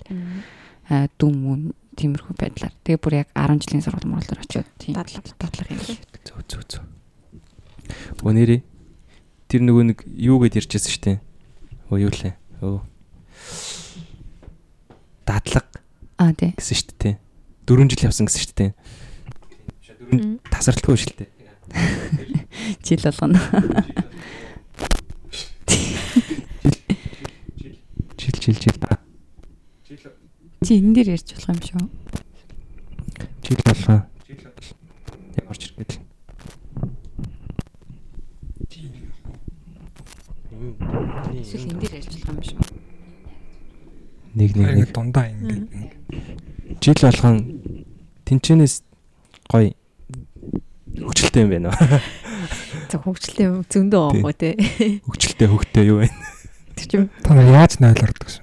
дүн 1.18 1.34
мөн 1.42 1.62
тиймэрхүү 1.96 2.36
байдлаар. 2.36 2.74
Тэгээ 2.84 3.00
бүр 3.02 3.14
яг 3.24 3.30
10 3.34 3.64
жилийн 3.64 3.84
сургууль 3.84 4.12
мөрөлдөр 4.12 4.40
очиод 4.44 4.68
тийм 4.78 4.96
дадлага 4.96 5.72
юм. 5.72 5.80
Зөө 6.28 6.42
зөө 6.46 6.64
зөө. 6.70 6.84
Өнөөри 8.26 8.58
тэр 9.50 9.62
нөгөө 9.64 9.84
нэг 9.90 10.00
юу 10.06 10.38
гэд 10.44 10.60
ярьжсэн 10.60 10.92
шүү 10.92 11.04
дээ. 11.06 11.18
Өө 11.90 11.98
юу 12.06 12.12
лээ. 12.12 12.34
Өө. 12.62 12.82
Дадлага. 15.26 15.70
Аа 16.18 16.34
тий. 16.34 16.52
гэсэн 16.58 16.76
шүү 16.76 16.96
дээ. 17.00 17.16
4 17.66 17.90
жил 17.90 18.06
явсан 18.10 18.26
гэсэн 18.30 18.42
шүү 18.44 18.56
дээ. 18.60 18.72
Дөрөв 19.86 20.40
тасралтгүй 20.54 20.98
шүү 21.02 21.14
дээ. 21.20 21.30
Жил 22.86 23.02
болгоно. 23.04 23.40
Жил 28.18 28.36
жил 28.42 28.56
жил. 28.56 28.95
Чи 30.66 30.82
энэ 30.82 30.98
дээр 30.98 31.14
ярьж 31.14 31.30
болох 31.30 31.46
юм 31.54 31.62
шүү. 31.62 31.86
Жил 33.46 33.62
болоо. 33.62 34.02
Ямар 35.38 35.58
ч 35.62 35.70
иргэд. 35.70 35.92
Эсвэл 41.38 41.70
энэ 41.70 41.80
дээр 41.86 41.94
ярьж 42.02 42.10
болох 42.18 42.34
юм 42.34 42.42
шүү. 42.42 42.58
Нэг 44.34 44.58
нэг 44.58 44.74
нэг 44.74 44.90
дундаа 44.90 45.30
ингээд 45.30 45.70
жил 46.82 46.98
болгон 46.98 47.38
тэнчэнээс 48.26 48.82
гоё 49.46 49.70
хөвчлөлтэй 50.98 51.46
юм 51.46 51.54
байна 51.54 51.70
уу? 51.70 51.78
За 52.90 52.98
хөвчлөлтэй 52.98 53.54
зөндөө 53.70 54.18
байгаа 54.18 54.34
те. 54.34 54.58
Хөвчлөлтэй 55.06 55.46
хөвгтэй 55.46 55.86
юу 55.94 56.02
вэ? 56.02 56.10
Тэр 56.74 56.88
чинь 56.90 57.14
та 57.22 57.38
яаж 57.38 57.78
0 57.78 57.94
ордог 58.02 58.26
гэсэн. 58.26 58.42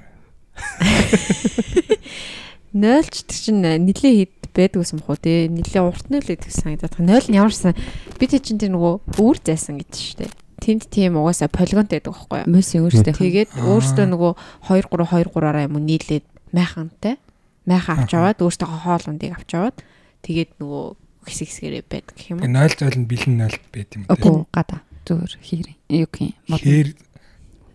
Нойлч 2.73 3.28
чинь 3.28 3.61
нилээ 3.61 4.15
хит 4.24 4.35
байдаг 4.53 4.81
гэсэн 4.85 5.01
мөхөө 5.01 5.19
те. 5.20 5.49
Нилээ 5.49 5.82
урт 5.85 6.07
нойл 6.09 6.24
гэдэг 6.24 6.53
санагдаад 6.53 6.93
байгаа. 6.97 7.09
Нойл 7.09 7.28
нь 7.28 7.36
ямарсан 7.36 7.77
би 8.16 8.24
тэр 8.28 8.43
чинь 8.44 8.61
тэр 8.61 8.73
нөгөө 8.77 8.94
үүр 9.20 9.36
зайсан 9.44 9.77
гэдэг 9.81 10.01
шүү 10.01 10.19
дээ. 10.24 10.32
Тэнд 10.62 10.82
тийм 10.89 11.19
угаасаа 11.19 11.51
полигонт 11.51 11.90
байдаг 11.90 12.15
байхгүй 12.15 12.39
юу? 12.44 12.53
Мөс 12.53 12.70
өөртөө. 12.73 13.16
Тэгээд 13.19 13.51
өөртөө 13.61 14.07
нөгөө 14.09 14.32
2 14.70 14.89
3 14.89 15.05
2 15.05 15.32
3-аараа 15.35 15.66
юм 15.66 15.74
уу 15.77 15.82
нийлээд 15.82 16.24
майхантай 16.55 17.19
майхан 17.66 17.99
авч 18.03 18.12
аваад 18.15 18.39
өөртөө 18.43 18.69
хоол 18.69 19.05
ундыг 19.11 19.32
авч 19.35 19.51
аваад 19.55 19.77
тэгээд 20.23 20.51
нөгөө 20.62 20.85
хэсэг 21.27 21.49
хэсгэрээ 21.51 21.85
байдаг 21.86 22.15
гэх 22.15 22.31
юм 22.35 22.39
уу? 22.43 22.51
0 22.51 22.78
зойл 22.78 22.99
нь 22.99 23.07
бэлэн 23.07 23.35
0 23.39 23.59
байт 23.70 23.90
юм 23.94 24.03
те. 24.07 24.12
Үгүй 24.15 24.35
гада 24.51 24.77
зүгээр 25.07 25.35
хийр. 25.43 25.66
Юу 25.90 26.09
гэх 26.11 26.23
юм? 26.23 26.35
Хээр 26.59 26.89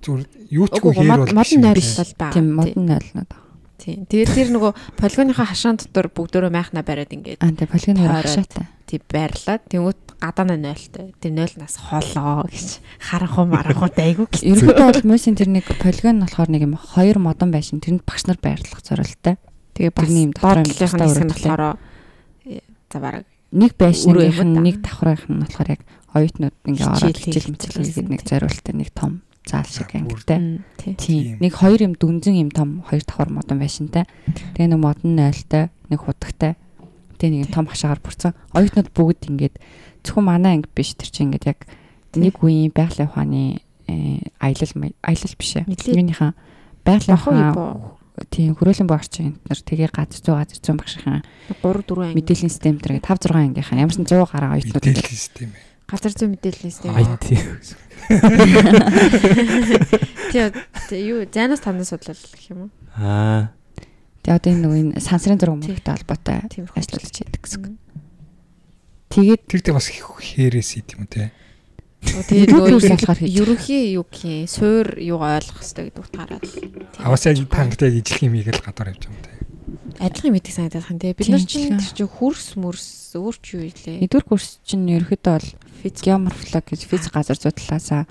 зүгээр 0.03 0.24
юу 0.52 0.68
ч 0.68 0.74
үгүй 0.80 0.91
хээр 0.95 1.11
бол 1.24 1.36
модон 1.36 1.61
0 1.64 1.76
бол 1.76 2.14
байгаа. 2.19 2.36
Тийм 2.36 2.48
модон 2.52 2.86
0 2.88 3.15
нод 3.15 3.30
байгаа. 3.32 3.47
Тийм. 3.88 4.03
Тэгээд 4.03 4.35
тэр 4.35 4.49
нөгөө 4.51 4.72
полигоныхаа 4.99 5.47
хашаан 5.47 5.80
дотор 5.80 6.11
бүгдөө 6.11 6.51
майхна 6.51 6.84
бариад 6.84 7.15
ингээд 7.15 7.39
аа 7.39 7.55
тийм 7.55 7.72
полигоны 7.72 8.03
хашаатай. 8.03 8.68
Тийм 8.84 9.01
байрлаад 9.07 9.64
тэнгуут 9.72 10.01
гадаана 10.19 10.59
0-тай. 10.59 11.15
Тэр 11.23 11.31
0-наас 11.31 11.80
холоо 11.80 12.43
гэж 12.51 12.84
харанхуу 12.99 13.47
маранхуутай 13.47 14.11
айгу 14.11 14.27
гэж. 14.27 14.43
Ерөнхийдөө 14.43 14.88
бол 14.91 15.07
мөсийн 15.15 15.39
тэр 15.39 15.47
нэг 15.55 15.72
полигон 15.80 16.19
болохоор 16.19 16.51
нэг 16.51 16.68
юм 16.68 16.76
хоёр 16.76 17.15
модон 17.23 17.55
байшин 17.55 17.80
тэрэнд 17.80 18.03
багш 18.03 18.27
нар 18.27 18.39
байрлах 18.43 18.84
зорилттой. 18.84 19.39
Тэгээ 19.80 19.95
багны 19.95 20.19
юм 20.27 20.31
дотроо 20.35 20.68
юм 20.68 20.68
нь 20.68 21.31
болохоор 21.31 21.80
за 22.91 22.99
бараг 22.99 23.23
нэг 23.55 23.72
байшиных 23.80 24.43
нь 24.43 24.59
нэг 24.68 24.84
давхрынх 24.84 25.31
нь 25.31 25.39
болохоор 25.47 25.80
яг 25.80 25.81
оюутнууд 26.11 26.55
ингээ 26.68 26.88
ороод 26.91 27.18
хичээл 27.23 27.51
мэтэл 27.55 27.80
хийгээд 27.80 28.11
нэг 28.11 28.22
зориултаа 28.27 28.76
нэг 28.76 28.91
том 28.91 29.23
заал 29.48 29.65
шиг 29.65 29.95
ангитай. 29.95 30.61
Тийм. 30.78 31.40
Нэг 31.40 31.53
хоёр 31.56 31.80
юм 31.88 31.94
дүнзэн 31.95 32.36
юм 32.36 32.52
том 32.52 32.84
хоёр 32.84 33.03
давхар 33.07 33.32
модон 33.32 33.57
байшинтай. 33.64 34.06
Тэгээ 34.60 34.76
нэг 34.76 34.82
модон 34.84 35.15
0-тай, 35.15 35.72
нэг 35.90 35.99
худагтай. 36.03 36.60
Тэгээ 37.18 37.48
нэг 37.48 37.52
том 37.56 37.65
хашаагаар 37.65 38.03
бүрцэн. 38.03 38.36
Оюутнууд 38.52 38.91
бүгд 38.91 39.32
ингээд 39.32 39.56
зөвхөн 40.03 40.28
манай 40.28 40.60
анги 40.60 40.69
биш 40.76 40.94
тэр 40.94 41.10
чинь 41.10 41.32
ингээд 41.32 41.48
яг 41.48 41.60
нэг 42.14 42.44
үеийн 42.44 42.76
байгалийн 42.76 43.07
ухааны 43.07 43.64
аялал 44.38 44.72
аялал 45.02 45.36
биш 45.40 45.52
ээ. 45.56 45.65
Юуныхаа 45.65 46.36
байгалийн 46.84 47.18
ухаан 47.18 47.98
тийм 48.34 48.57
хөрөөлөн 48.57 48.90
боо 48.90 48.98
орчин 48.98 49.38
нар 49.45 49.61
тэгээ 49.61 49.94
газар 49.94 50.18
зүй 50.18 50.34
газар 50.34 50.57
зүйн 50.57 50.78
багшийн 50.82 51.22
3 51.61 51.86
4 51.86 52.10
анги 52.10 52.18
мэдээллийн 52.18 52.49
систем 52.49 52.82
тэр 52.82 52.98
5 52.98 53.30
6 53.30 53.38
ангийнхаа 53.38 53.78
ямарсан 53.78 54.10
100 54.10 54.26
гараа 54.26 54.57
оюутнууд 54.57 54.86
мэдээллийн 54.90 55.22
систем 55.22 55.49
газар 55.88 56.11
зүй 56.14 56.27
мэдээллийн 56.31 56.72
систем 56.72 56.93
IT 56.93 57.26
тий 60.88 61.07
юу 61.07 61.26
зайнаас 61.27 61.61
танаас 61.64 61.89
судлал 61.89 62.15
гэх 62.15 62.49
юм 62.51 62.59
уу 62.68 62.72
аа 62.95 63.51
тэгээ 64.27 64.35
одоо 64.35 64.51
энэ 64.51 64.64
нөгөө 64.68 64.80
энэ 64.84 64.99
сансрын 64.99 65.39
зураг 65.39 65.64
мөнгөтэй 65.64 65.95
холбоотой 65.95 66.43
ажиллаж 66.76 67.15
байдаг 67.23 67.39
гэсэн. 67.39 67.80
Тэгээд 69.07 69.47
тэр 69.47 69.64
дээр 69.64 69.80
бас 69.80 69.88
хээрээс 69.88 70.84
идэм 70.84 71.07
үү 71.07 71.09
те 71.09 71.31
Тэгээд 72.07 72.53
нөгөө 72.53 72.80
ерөнхий 73.23 73.97
юу 73.97 74.05
гэх 74.07 74.23
юм 74.27 74.47
суур 74.47 74.88
юу 75.01 75.19
ойлгох 75.19 75.59
хэрэгтэй 75.64 75.85
гэдэг 75.89 76.03
утгаараа 76.03 76.39
л. 76.39 76.55
Аваас 77.01 77.26
яг 77.26 77.41
тангт 77.49 77.81
яг 77.81 77.93
ижлэх 77.97 78.22
юм 78.27 78.35
ийгэл 78.38 78.61
гадар 78.64 78.93
явж 78.93 79.07
байгаа 79.07 79.15
юм 79.15 79.23
те. 79.26 79.31
Адилхан 79.97 80.31
мэдээ 80.38 80.53
санагдаад 80.53 80.85
байна 80.88 81.01
те. 81.01 81.18
Бид 81.18 81.30
нар 81.34 81.41
чинь 81.43 81.80
тэр 81.80 81.93
чинь 81.97 82.07
хөрс 82.07 82.55
мөрс 82.55 83.18
өөр 83.18 83.35
ч 83.41 83.45
юу 83.57 83.64
илээ. 83.65 84.05
Эдгээр 84.05 84.26
курс 84.30 84.61
чинь 84.64 84.85
ерөөхдөө 84.88 85.35
бол 85.35 85.49
геоморфолог 85.84 86.66
гэж 86.66 86.82
физик 86.88 87.14
газар 87.14 87.38
зүй 87.38 87.54
талаасаа 87.54 88.08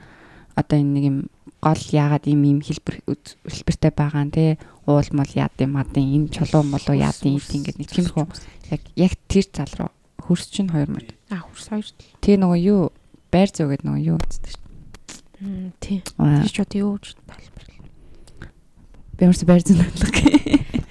одоо 0.54 0.76
энэ 0.78 0.92
нэг 0.94 1.04
юм 1.04 1.18
гол 1.62 1.82
яагаад 1.90 2.24
ийм 2.30 2.42
ийм 2.46 2.60
хэлбэр 2.62 3.02
хэлбэртэй 3.06 3.92
байгаа 3.92 4.24
нь 4.26 4.34
те 4.34 4.44
уул 4.86 5.08
мол 5.12 5.30
яад 5.34 5.56
юм 5.58 5.76
адын 5.80 6.06
энэ 6.06 6.32
чулуун 6.32 6.70
болоо 6.70 6.94
яад 6.94 7.18
юм 7.26 7.42
ингээд 7.42 7.78
нэг 7.80 7.90
тиймэрхүү 7.90 8.26
яг 8.70 8.82
яг 8.94 9.12
тэр 9.26 9.46
зал 9.50 9.72
руу 9.78 9.90
хөрс 10.26 10.50
чинь 10.50 10.70
хоёр 10.70 10.90
мөр. 10.90 11.06
А 11.30 11.46
хөрс 11.46 11.70
хоёр. 11.70 11.86
Тэгээ 12.18 12.40
нөгөө 12.42 12.60
юу 12.66 12.82
байр 13.30 13.50
зөө 13.54 13.78
гэдэг 13.78 13.86
нөгөө 13.86 14.02
юу 14.10 14.18
шүү 14.18 14.42
дээ. 14.42 14.56
Тийм. 15.78 16.00
Тэр 16.02 16.50
ч 16.50 16.58
одоо 16.58 16.78
юу 16.82 16.92
гэж 16.98 17.14
тайлбарлаа. 17.14 17.78
Би 19.14 19.22
юмс 19.22 19.42
байр 19.46 19.62
зөө 19.62 19.76
бодлого. 19.78 20.10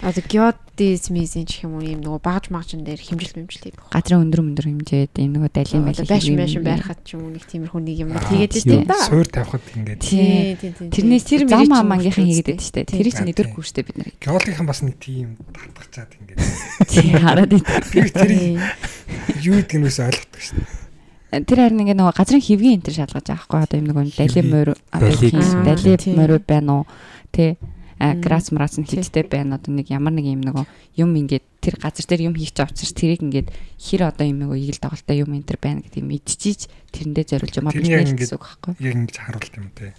Одоо 0.05 0.21
геодезмизийн 0.21 1.49
ч 1.49 1.65
юм 1.65 1.75
уу 1.75 1.81
юм 1.81 2.05
нөгөө 2.05 2.21
багж 2.21 2.53
магжин 2.53 2.85
дээр 2.85 3.01
хэмжил 3.01 3.41
хэмжил 3.41 3.73
хийх. 3.73 3.81
Газрын 3.89 4.21
өндөр 4.21 4.45
өндөр 4.45 4.65
хэмжээд 4.69 5.17
юм 5.17 5.33
нөгөө 5.33 5.49
далийн 5.49 5.81
байшин 5.81 6.05
байшин 6.05 6.37
байшин 6.37 6.61
байрахад 6.61 7.01
ч 7.01 7.17
юм 7.17 7.25
уу 7.25 7.33
нэг 7.33 7.49
тиймэрхүү 7.49 7.81
нэг 7.81 7.97
юм 8.05 8.09
хийгээд 8.13 8.53
дээ 8.53 8.85
да. 8.85 9.01
Суур 9.01 9.25
тавихад 9.25 9.65
ингээд. 9.73 10.05
Тийм 10.05 10.61
тийм. 10.61 10.93
Тэрнээс 10.93 11.25
тэр 11.25 11.41
зам 11.49 11.73
амангийнхан 11.73 12.21
хийгээд 12.21 12.47
дээ 12.53 12.61
шүү 12.61 12.75
дээ. 12.77 12.93
Тэр 12.93 13.09
чинь 13.09 13.31
өдөр 13.33 13.49
курстэй 13.49 13.81
бид 13.81 13.97
нар. 13.97 14.13
Геологийнхан 14.21 14.69
бас 14.69 14.85
нэг 14.85 15.01
тийм 15.01 15.41
татгачаад 15.49 16.13
ингээд. 16.21 16.39
Тийм 16.85 17.13
хараад 17.17 17.49
идэв. 17.49 18.13
Тэр 18.13 18.31
юу 19.41 19.57
гэдэг 19.57 19.77
нь 19.81 19.87
үс 19.89 19.97
ойлгохгүй 20.05 20.41
шүү 20.45 20.61
дээ 20.61 20.85
тэр 21.43 21.59
харин 21.67 21.83
ингээ 21.83 21.99
нөгөө 21.99 22.15
газрын 22.15 22.39
хэвгийн 22.39 22.79
энэ 22.79 22.85
төр 22.87 22.95
шалгаж 22.95 23.25
байгаа 23.27 23.43
хгүй 23.43 23.59
одоо 23.59 23.77
юм 23.81 23.87
нөгөө 23.91 24.03
дали 24.15 24.41
морь 24.47 24.71
дали 25.67 25.93
морь 26.15 26.39
байна 26.39 26.71
уу 26.79 26.83
тий 27.35 27.59
грац 27.99 28.51
мрац 28.51 28.75
нь 28.79 28.87
хиттэй 28.87 29.23
байна? 29.25 29.55
Одоо 29.55 29.71
нэг 29.75 29.87
ямар 29.91 30.13
нэг 30.13 30.27
юм 30.27 30.43
нөгөө 30.43 30.65
юм 30.99 31.15
ингээд 31.15 31.45
тэр 31.63 31.75
газар 31.79 32.05
дээр 32.05 32.27
юм 32.31 32.35
хийх 32.35 32.51
ч 32.51 32.63
авчирч 32.63 32.91
тэрийг 32.91 33.21
ингээд 33.23 33.49
хэр 33.79 34.11
одоо 34.11 34.25
юм 34.27 34.43
нөгөө 34.43 34.57
игэл 34.59 34.83
доголтой 34.83 35.23
юм 35.23 35.31
энэ 35.35 35.47
төр 35.47 35.59
байна 35.63 35.79
гэдгийг 35.83 36.05
мэдчихийж 36.05 36.61
тэрэндээ 36.91 37.25
зориулж 37.25 37.55
юм 37.55 37.67
байна 37.71 38.15
гэсэн 38.15 38.35
үг 38.35 38.43
байхгүй. 38.43 38.73
яг 38.83 38.93
ингэж 38.99 39.15
харуулт 39.15 39.55
юм 39.55 39.69
те 39.71 39.95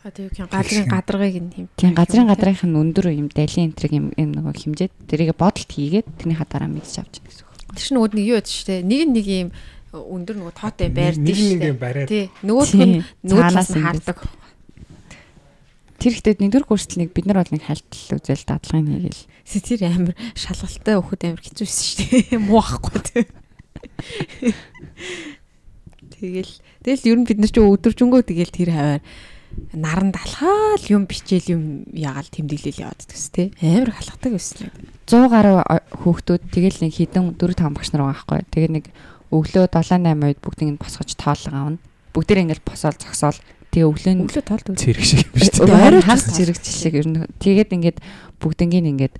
А 0.00 0.08
юу 0.16 0.30
газрын 0.48 0.88
гадаргыг 0.88 1.36
нь 1.44 1.52
хэм. 1.52 1.68
Тийм 1.76 1.92
газрын 1.92 2.24
гадрынх 2.24 2.64
нь 2.64 2.72
өндөр 2.72 3.12
юм 3.12 3.28
далийн 3.28 3.68
энтриг 3.68 3.92
юм 3.92 4.08
юм 4.16 4.32
нөгөө 4.32 4.56
хэмжээд 4.56 4.92
тэрийг 5.04 5.36
бодолт 5.36 5.68
хийгээд 5.68 6.08
тэрнийхаа 6.16 6.48
дараа 6.48 6.72
мэдчих 6.72 7.04
авч 7.04 7.20
гэсэн 7.20 7.44
үг. 7.44 7.52
Тэр 7.76 7.84
чинь 7.84 7.96
нөгөө 8.00 8.16
нэг 8.16 8.24
юу 8.24 8.40
яд 8.40 8.48
штэ? 8.48 8.80
Нэг 8.80 9.00
нэг 9.12 9.26
юм 9.28 9.48
өндөр 9.92 10.36
нөгөө 10.40 10.56
тоотой 10.56 10.88
байрд 10.88 11.20
тийм 11.20 11.36
шүү 11.36 11.60
дээ. 11.76 12.08
Тий. 12.08 12.24
Нөгөөх 12.48 12.72
нь 12.80 13.04
нөгөөс 13.28 13.70
нь 13.76 13.84
хардаг. 13.84 14.18
Тэр 16.00 16.16
ихтэй 16.16 16.34
нэгдүгээр 16.40 16.64
курстл 16.64 16.96
нэг 16.96 17.12
бид 17.12 17.28
нар 17.28 17.44
бол 17.44 17.52
нэг 17.52 17.68
хальтал 17.68 18.16
үзэл 18.16 18.48
дадлагын 18.48 18.88
хийгээл. 18.88 19.24
Тэр 19.44 19.80
амар 19.84 20.16
шалгалтай 20.32 20.96
өгөхөд 20.96 21.22
амар 21.28 21.42
хэцүүсэн 21.44 21.84
шүү 21.84 21.96
дээ. 22.08 22.40
Муу 22.48 22.64
ахгүй 22.64 23.00
тий. 23.04 23.24
Тэгэл 26.16 26.52
тэгэл 26.80 27.08
ер 27.12 27.18
нь 27.20 27.28
бид 27.28 27.36
нар 27.36 27.52
ч 27.52 27.60
өдөржөнгөө 27.60 28.22
тэгэл 28.32 28.48
тэр 28.48 28.70
хаваар 28.72 29.04
наран 29.76 30.08
далхаал 30.14 30.84
юм 30.88 31.04
бичээл 31.04 31.52
юм 31.52 31.62
ягаал 31.92 32.28
тэмдэглэл 32.32 32.80
яваад 32.86 33.04
төс 33.04 33.28
тэ 33.34 33.52
амар 33.60 33.92
халахдаг 33.92 34.32
байсан. 34.32 34.72
100 35.04 35.28
гаруй 35.28 35.60
хүүхдүүд 36.00 36.42
тэгэл 36.48 36.80
нэг 36.80 36.92
хідэн 36.96 37.36
4 37.36 37.60
5 37.60 37.76
багш 37.76 37.90
нар 37.92 38.08
байгаа 38.08 38.24
байхгүй. 38.24 38.40
Тэгээ 38.56 38.72
нэг 38.72 38.84
өглөө 39.34 39.66
7 39.68 40.00
8 40.06 40.16
үед 40.16 40.40
бүгдийг 40.40 40.70
нь 40.74 40.80
босгож 40.80 41.10
тоолго 41.18 41.50
авна. 41.50 41.78
Бүгдээр 42.14 42.42
ингээл 42.46 42.66
босоол 42.66 42.96
зогсоол 42.98 43.38
тэгээ 43.70 43.86
өглөө 43.86 44.14
нь 44.14 44.22
өглөө 44.26 44.44
тоолдог. 44.46 44.74
цэрэг 44.76 45.04
шиг 45.06 45.26
юм 45.30 45.38
шүү 45.40 45.66
дээ. 45.66 45.84
Ойроо 45.86 46.02
хас 46.02 46.22
зэрэгчлэг 46.30 46.94
ер 46.98 47.06
нь 47.06 47.18
тэгээд 47.38 47.70
ингээд 47.70 47.98
бүгднийг 48.42 48.86
ингээд 48.90 49.14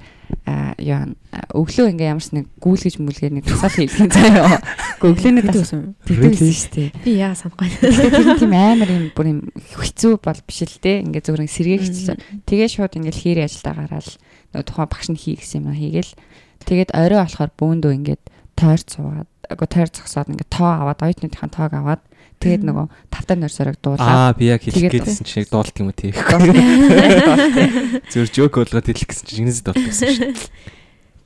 яа 0.81 1.07
өглөө 1.55 1.87
ингээ 1.95 2.11
ямарс 2.11 2.31
нэг 2.35 2.47
гүйлгэж 2.59 2.99
мүлгээ 2.99 3.31
нэг 3.35 3.45
тусаал 3.47 3.75
хийлгэн 3.79 4.11
заяа. 4.17 4.59
Өглөөний 5.03 5.45
тас 5.47 5.71
тэгдэг 5.71 6.35
шүү 6.35 6.71
дээ. 6.75 6.89
Би 7.05 7.13
яа 7.19 7.35
санахгүй. 7.35 7.71
Тэр 7.79 8.39
тийм 8.39 8.55
амар 8.55 8.91
юм 8.91 9.05
бүр 9.15 9.27
юм 9.31 9.41
хэцүү 9.55 10.19
бол 10.19 10.41
биш 10.47 10.67
л 10.67 10.79
дээ. 10.83 11.07
Ингээ 11.07 11.23
зүгээр 11.27 11.47
сэргээгчсэн. 11.47 12.19
Тэгээ 12.47 12.69
шууд 12.71 12.97
ингээл 12.97 13.23
хийрийн 13.23 13.47
ажилдаа 13.51 13.75
гараал 13.77 14.11
нөгөө 14.55 14.67
тухайн 14.67 14.91
багш 14.91 15.09
нь 15.15 15.21
хий 15.21 15.37
гэсэн 15.39 15.63
юм 15.63 15.75
хийгээл 15.79 16.13
тэгээд 16.67 16.91
орой 16.95 17.21
болохоор 17.23 17.51
бөөндөө 17.55 17.93
ингээд 18.03 18.23
тойр 18.59 18.81
цуугаад 18.83 19.31
агаа 19.47 19.69
тойр 19.71 19.91
зогсоод 19.95 20.31
ингээд 20.31 20.51
тоо 20.51 20.71
аваад 20.71 21.01
оюутныхаа 21.07 21.51
тоог 21.51 21.73
аваад 21.75 22.03
тэгээд 22.41 22.65
нөгөө 22.65 22.87
тавтай 23.13 23.37
нойрсорог 23.37 23.77
Аа 23.77 23.85
дуулаад 23.85 24.41
би 24.41 24.49
яг 24.49 24.65
хэлэх 24.65 24.89
гээдсэн 24.89 25.29
чинь 25.29 25.45
дуулт 25.53 25.77
юм 25.77 25.93
уу 25.93 25.95
тий. 25.95 26.11
Зөв 28.13 28.33
жок 28.33 28.57
болгоод 28.57 28.89
хэлэх 28.89 29.13
гэсэн 29.13 29.29
чинь 29.29 29.45
инээс 29.45 29.61
дуулт 29.61 29.77
гэсэн 29.77 30.09
шүү 30.09 30.33
дээ. 30.33 30.81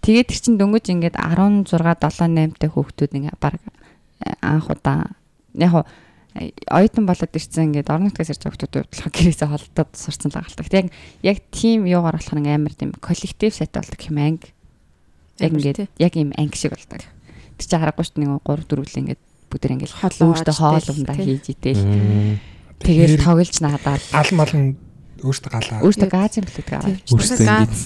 Тэгээд 0.05 0.28
тэр 0.28 0.41
чин 0.43 0.59
дөнгөж 0.61 0.85
ингээд 0.91 1.16
16 1.16 1.70
7 1.70 2.03
8 2.03 2.59
тай 2.61 2.69
хүүхдүүд 2.69 3.15
ингээ 3.15 3.39
баг 3.41 3.57
э, 3.57 4.36
анх 4.45 4.69
удаа 4.69 5.16
яг 5.57 5.89
э, 6.36 6.53
оюутан 6.69 7.09
болоод 7.09 7.32
ирсэн 7.32 7.73
ингээд 7.73 7.89
орон 7.89 8.12
нутгаас 8.12 8.28
ирж 8.28 8.45
байгаа 8.45 8.53
хүүхдүүд 8.53 8.93
болохоор 8.93 9.16
гэрээсээ 9.16 9.49
холдоод 9.49 9.91
сурцсан 9.97 10.28
л. 10.35 10.45
Гэтэ 10.45 10.77
яг 10.77 10.93
яг 11.24 11.41
тийм 11.49 11.89
юугаар 11.89 12.20
болох 12.20 12.36
нэг 12.36 12.53
амар 12.53 12.77
тийм 12.77 12.93
коллектив 13.01 13.49
сайт 13.49 13.73
болдог 13.73 13.97
юм 14.05 14.20
анги. 14.20 14.53
Яг 15.41 15.57
ингээд 15.57 15.89
яг 15.97 16.12
юм 16.20 16.36
анги 16.36 16.61
шиг 16.61 16.77
болдог. 16.77 17.01
Тэр 17.57 17.65
чинь 17.65 17.81
харахгүй 17.81 18.05
шүү 18.05 18.20
дээ 18.20 18.28
нэг 18.28 18.45
3 18.45 18.61
4 18.66 18.85
л 18.85 19.01
ингээд 19.09 19.23
бүгд 19.55 19.71
ингээд 19.71 19.95
Хоолоо 19.95 20.35
өөртөө 20.35 20.57
хоолундаа 20.59 21.15
хийж 21.15 21.47
идээл. 21.55 22.43
Тэгээд 22.83 23.23
тоглож 23.23 23.55
наадаад 23.63 24.03
Ал 24.11 24.31
мал 24.35 24.51
нь 24.51 24.75
өөртөө 25.25 25.51
галаа. 25.55 25.81
өөртөө 25.87 26.09
газ 26.11 26.33
юм 26.37 26.45
хэлдэг 26.45 26.75
аваад. 26.75 26.99
Өөртөө 27.09 27.39
Газ. 27.49 27.79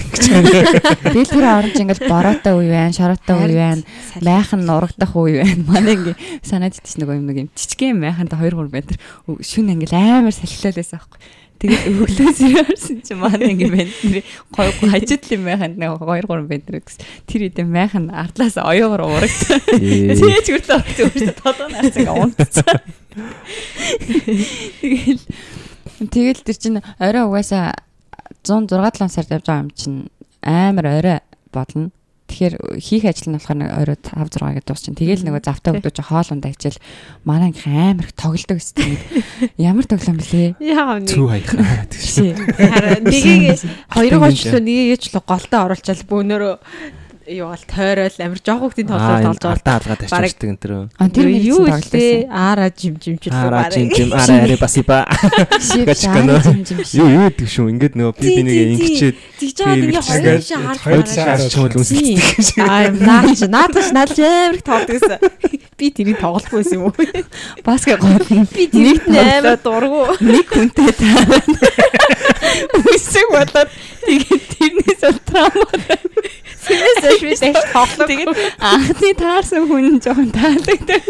Тэгэл 1.12 1.30
тэр 1.30 1.46
оронч 1.46 1.76
ингээд 1.78 2.02
бороотой 2.10 2.54
үе 2.56 2.70
байна, 2.72 2.96
шороотой 2.96 3.36
үе 3.46 3.54
байна. 3.54 3.82
майхан 4.18 4.64
нурагдах 4.66 5.12
үе 5.14 5.44
байна. 5.44 5.62
Манай 5.70 5.94
ингээ 5.94 6.16
санаад 6.42 6.74
идэж 6.74 6.98
нөгөө 6.98 7.14
юм 7.20 7.26
нэг 7.30 7.38
юм 7.46 7.48
жижигхэн 7.54 8.00
майхантай 8.00 8.38
2 8.42 8.58
3 8.58 8.74
метр 8.74 8.96
шүн 9.38 9.70
ингээл 9.76 9.94
амар 9.94 10.34
салхилаалаас 10.34 10.92
аахгүй. 10.98 11.18
Тэгээд 11.60 11.92
өглөөс 11.92 12.38
ирсэн 12.40 13.04
чинь 13.04 13.20
манай 13.20 13.52
ингээ 13.52 13.68
бэнтэр 13.68 14.24
гой 14.56 14.68
гой 14.80 14.88
хажуудлын 14.96 15.44
майханд 15.44 15.76
нэг 15.76 16.00
2 16.00 16.24
3 16.24 16.48
метр 16.48 16.80
гэсэн. 16.80 17.04
Тэр 17.28 17.52
идэ 17.52 17.68
майхан 17.68 18.08
ардлаас 18.08 18.56
оёогоор 18.56 19.04
урагт. 19.04 19.44
Тэгэж 19.68 20.46
хүртэл 20.48 20.80
орж 20.80 20.96
өөртөө 21.04 21.36
толгой 21.36 21.68
наац 21.68 21.96
ингээ 22.00 22.16
унтцсан. 22.16 22.80
Тэгэл 24.80 25.22
тэгэл 26.08 26.40
тэр 26.48 26.56
чинь 26.56 26.80
орой 26.96 27.24
угаасаа 27.28 27.76
106 28.40 29.04
7 29.04 29.12
сард 29.12 29.28
явж 29.28 29.44
байгаа 29.44 29.60
юм 29.60 29.70
чинь 29.76 30.08
амар 30.40 30.86
орой 30.96 31.20
болно. 31.52 31.92
Тэгэхээр 32.30 32.54
хийх 32.78 33.04
ажил 33.10 33.34
нь 33.34 33.36
болохоор 33.36 33.58
нэг 33.58 33.70
орой 33.74 33.98
5 33.98 34.38
6 34.38 34.54
гэдэг 34.54 34.66
дуусчин. 34.70 34.94
Тэгэл 34.94 35.26
нөгөө 35.26 35.42
завтаа 35.42 35.74
өгдөөж 35.74 35.98
хоолунд 35.98 36.46
ажил 36.46 36.78
манай 37.26 37.50
их 37.50 37.66
амар 37.66 38.06
их 38.06 38.14
тоглодог 38.14 38.62
гэсэн. 38.62 38.94
Ямар 39.58 39.84
тоглоом 39.90 40.22
блэ? 40.22 40.54
Яа 40.62 41.02
Цүү 41.02 41.26
нэг. 41.34 41.46
хаях. 41.50 41.90
Ши. 41.90 42.30
Харин 42.38 43.04
нэгийг 43.10 43.58
хоёроо 43.90 44.20
Хатан 44.22 44.30
гочлоо 44.30 44.60
нэгийг 44.62 44.88
яачлаа 44.94 45.22
голтой 45.26 45.60
оруулчаал 45.66 46.02
бөөнөрөө 46.06 46.54
юу 47.30 47.46
бол 47.50 47.64
тойрол 47.70 48.16
амар 48.18 48.40
жоох 48.42 48.60
хүүхдийн 48.60 48.88
тоглолт 48.90 49.24
болж 49.24 49.38
байгаа. 49.38 49.54
Алдаа 49.54 49.74
алгаад 49.78 50.02
ачаачдаг 50.02 50.48
энэ 50.50 50.60
төр. 50.60 50.72
А 50.98 51.06
тэр 51.06 51.26
юу 51.30 51.38
юу 51.40 51.62
тоглосон. 51.70 51.94
илээ? 51.94 52.28
Ара 52.30 52.66
жим 52.74 52.94
жимчил 52.98 53.32
Ара 53.32 53.70
жим 53.70 53.88
жим 53.94 54.10
ара 54.12 54.34
аре 54.42 54.56
басиба. 54.58 54.98
Ши. 55.62 55.84
Гачка 55.86 56.20
нөө. 56.26 56.40
Юу 56.98 57.08
юу 57.08 57.22
гэдэг 57.30 57.46
шүү. 57.46 57.66
Ингээд 57.70 57.94
нөгөө 57.94 58.14
би 58.18 58.26
би 58.34 58.42
нэг 58.42 58.56
ингэчээд 58.74 59.16
Тэгж 59.38 59.56
байгаа 59.62 59.76
нэг 59.78 60.80
хоёр 60.82 61.06
шаа 61.06 61.36
харж 61.38 61.74
үнсэлдэг. 61.78 62.58
Аа 62.66 62.90
наач 62.90 63.40
наадаш 63.46 63.88
наадаш 63.94 64.18
амар 64.18 64.58
их 64.58 64.64
тоглодог 64.66 64.98
гэсэн. 64.98 65.18
Би 65.78 65.86
тэрийг 65.94 66.18
тоглохгүй 66.18 66.60
байсан 66.60 66.76
юм 66.76 66.90
уу? 66.90 66.94
Баскет 67.64 68.02
гол. 68.02 68.18
Би 68.52 68.66
тэрийг 68.66 69.06
амар 69.06 69.56
дургу. 69.62 70.18
нэг 70.20 70.46
хүнтэй 70.50 70.92
таарна. 70.98 71.40
Үсэг 72.40 73.26
болоод 73.32 73.70
тэгээд 74.06 74.44
тэрнээс 74.56 75.02
траама. 75.28 75.68
Сэнэс 76.60 77.04
швэ 77.20 77.34
дэш 77.40 77.60
тоглодог. 77.72 78.08
Тэгээд 78.08 78.30
анхны 78.60 79.10
таарсан 79.16 79.64
хүн 79.68 80.00
жоохон 80.00 80.30
таалагддаг. 80.32 81.02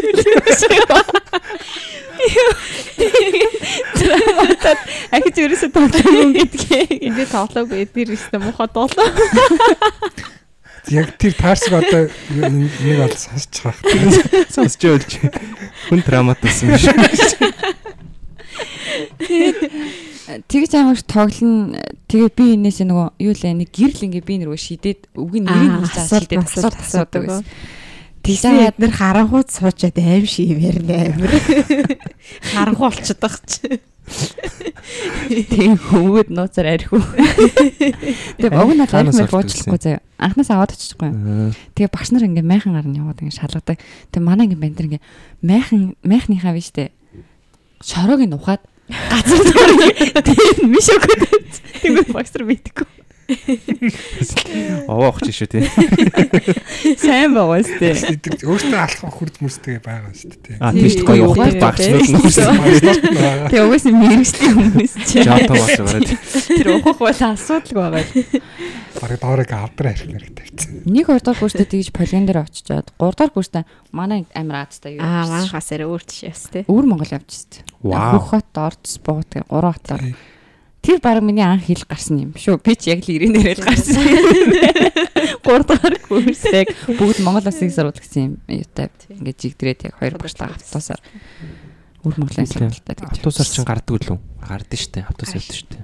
Трааматад 3.95 4.79
ахиж 5.11 5.35
ерөөсө 5.43 5.67
тоглоом 5.71 6.15
юм 6.19 6.31
гэдгийг. 6.35 6.99
Энд 6.99 7.19
тоглоагүй 7.31 7.83
эдгээр 7.87 8.15
өстө 8.15 8.39
муухай 8.43 8.67
дуулаа. 8.71 9.09
Яг 10.91 11.13
тэр 11.21 11.33
таарсаг 11.37 11.73
одоо 11.77 12.09
нэг 12.31 12.97
бол 12.99 13.15
сонсож 13.15 13.55
байгаа. 13.63 14.47
Сонсч 14.49 14.81
ойлж. 14.87 15.19
Хүн 15.87 16.01
драмат 16.03 16.39
болсон 16.41 16.73
юм 16.73 16.79
шүү. 16.79 16.95
Тэгж 20.47 20.71
амар 20.79 20.99
тоглоно. 21.03 21.75
Тэгээд 22.07 22.33
би 22.37 22.45
энэсээ 22.55 22.87
нөгөө 22.87 23.07
юу 23.19 23.33
лээ 23.35 23.53
нэг 23.57 23.69
гэрл 23.75 24.05
ингээ 24.07 24.23
би 24.23 24.35
нэрөө 24.39 24.59
шидэд 24.59 24.99
үгийн 25.17 25.45
нэрийг 25.49 25.91
асуулт 25.91 26.31
шидэд 26.31 26.45
асуулт 26.47 26.79
асуудаг 26.79 27.23
байсан. 27.27 27.45
Тэгсэн 28.21 28.53
яд 28.61 28.77
нэр 28.77 28.93
харанхууд 28.93 29.49
суучаад 29.49 29.97
аим 29.97 30.25
шивэр 30.29 30.77
нээр. 30.85 31.13
Харанхуу 32.53 32.93
болчихдог 32.93 33.33
чи. 33.49 33.81
Тийм 35.49 35.77
хөвгөд 35.81 36.29
нууцаар 36.29 36.77
архив. 36.77 37.01
Тэгээ 38.37 38.53
бог 38.53 38.71
надад 38.77 38.93
Танаас 38.93 39.17
архив 39.17 39.35
буучлахгүй 39.41 39.79
заяа. 39.81 40.05
Анхнаас 40.21 40.53
аваад 40.53 40.75
очихгүй. 40.77 41.09
Тэгээ 41.73 41.89
багш 41.89 42.13
нар 42.13 42.29
ингээ 42.29 42.45
майхан 42.45 42.77
гарна 42.77 43.01
яваад 43.01 43.25
ингээ 43.25 43.39
шалгадаг. 43.41 43.81
Тэгээ 44.13 44.21
манай 44.21 44.45
ингээ 44.45 44.61
бандэр 44.61 44.87
ингээ 44.91 45.03
майхан 45.41 45.97
майхныхаа 46.05 46.53
биш 46.53 46.69
үү? 46.77 46.93
Шороог 47.81 48.21
нь 48.21 48.37
ухаад 48.37 48.61
газар 48.91 49.41
дээр 49.47 50.23
тийм 50.25 50.71
миш 50.71 50.87
өгöd. 50.93 51.23
Тэгээ 51.81 52.05
багш 52.11 52.31
нар 52.35 52.45
мэдгүй. 52.49 52.87
Овоо 54.87 55.09
огч 55.11 55.31
шүү 55.31 55.47
тий. 55.51 55.63
Сайн 56.99 57.33
байгаа 57.35 57.61
сте. 57.63 57.91
Идэг 58.15 58.43
өөртөө 58.45 58.79
алхах 58.79 59.13
хүрд 59.15 59.35
мөрстэй 59.41 59.79
байгаа 59.81 60.11
шүү 60.13 60.35
дээ. 60.35 60.57
А 60.59 60.71
Тийм, 60.71 60.83
тийш 60.83 60.95
гоё 61.05 61.31
багчнууд 61.31 62.05
тий. 62.05 62.15
нүүрсэн. 62.15 63.49
Тэгээ 63.51 63.65
угаасаа 63.65 63.93
мэрэгчлийн 63.95 64.55
хүмүүс 64.59 64.93
чи. 65.07 65.17
Жапан 65.23 65.55
болж 65.55 65.79
байгаа. 65.79 66.01
Тэр 66.51 66.67
ухах 66.79 66.99
бол 66.99 67.21
асуудал 67.31 67.73
байгаа. 67.79 68.05
Бараг 69.01 69.19
доорыг 69.23 69.51
авдраа 69.55 69.93
ирэх 69.95 70.07
нэрэг 70.11 70.31
тавьчихсан. 70.35 70.83
Нэг 70.85 71.05
хоёр 71.07 71.23
дахь 71.23 71.39
курстэ 71.39 71.63
тэгж 71.63 71.89
полигон 71.95 72.25
дээр 72.27 72.43
очичоод 72.43 72.91
гурав 72.99 73.15
дахь 73.15 73.31
курстэ 73.33 73.63
манай 73.95 74.27
амир 74.35 74.67
Азтай 74.67 74.99
юу. 74.99 75.01
Аа 75.01 75.25
манхасаар 75.31 75.87
өөр 75.87 76.03
тийш 76.03 76.27
яс 76.27 76.51
те. 76.51 76.67
Өвөр 76.67 76.85
Монгол 76.91 77.07
явчихсан. 77.15 77.63
Вау. 77.81 78.19
Хөхөт 78.19 78.51
орц 78.59 78.99
бууд 78.99 79.31
гэ 79.31 79.47
гурван 79.47 79.73
хатаар. 79.79 80.03
Тэр 80.81 80.97
баг 80.97 81.21
миний 81.21 81.45
анх 81.45 81.69
хэл 81.69 81.85
гарсан 81.85 82.17
юм 82.17 82.31
шүү. 82.33 82.57
Би 82.57 82.73
ч 82.73 82.89
яг 82.89 83.05
л 83.05 83.13
ирэнээр 83.13 83.61
л 83.61 83.65
гарсан. 83.69 84.01
Гурав 85.45 85.69
дахь 85.69 86.01
курсэг 86.09 86.73
бүгд 86.97 87.21
Монгол 87.21 87.45
улсын 87.45 87.69
сурвалж 87.69 88.01
гэсэн 88.01 88.21
юм 88.25 88.33
юутай. 88.49 88.89
Ингээд 89.13 89.37
жигдрээд 89.37 89.85
яг 89.85 90.01
хоёр 90.01 90.17
багшлаа 90.17 90.57
автосаар. 90.57 90.97
Өвөр 92.01 92.17
Монголын 92.25 92.49
сурвалжтай 92.49 92.97
тэгж. 92.97 93.13
Автобусаар 93.13 93.49
чинь 93.53 93.69
гардаг 93.69 93.93
үлээ. 93.93 94.17
Гардаг 94.41 94.79
штэ. 94.81 95.05
Автобус 95.05 95.37
явдаг 95.37 95.57
штэ. 95.61 95.77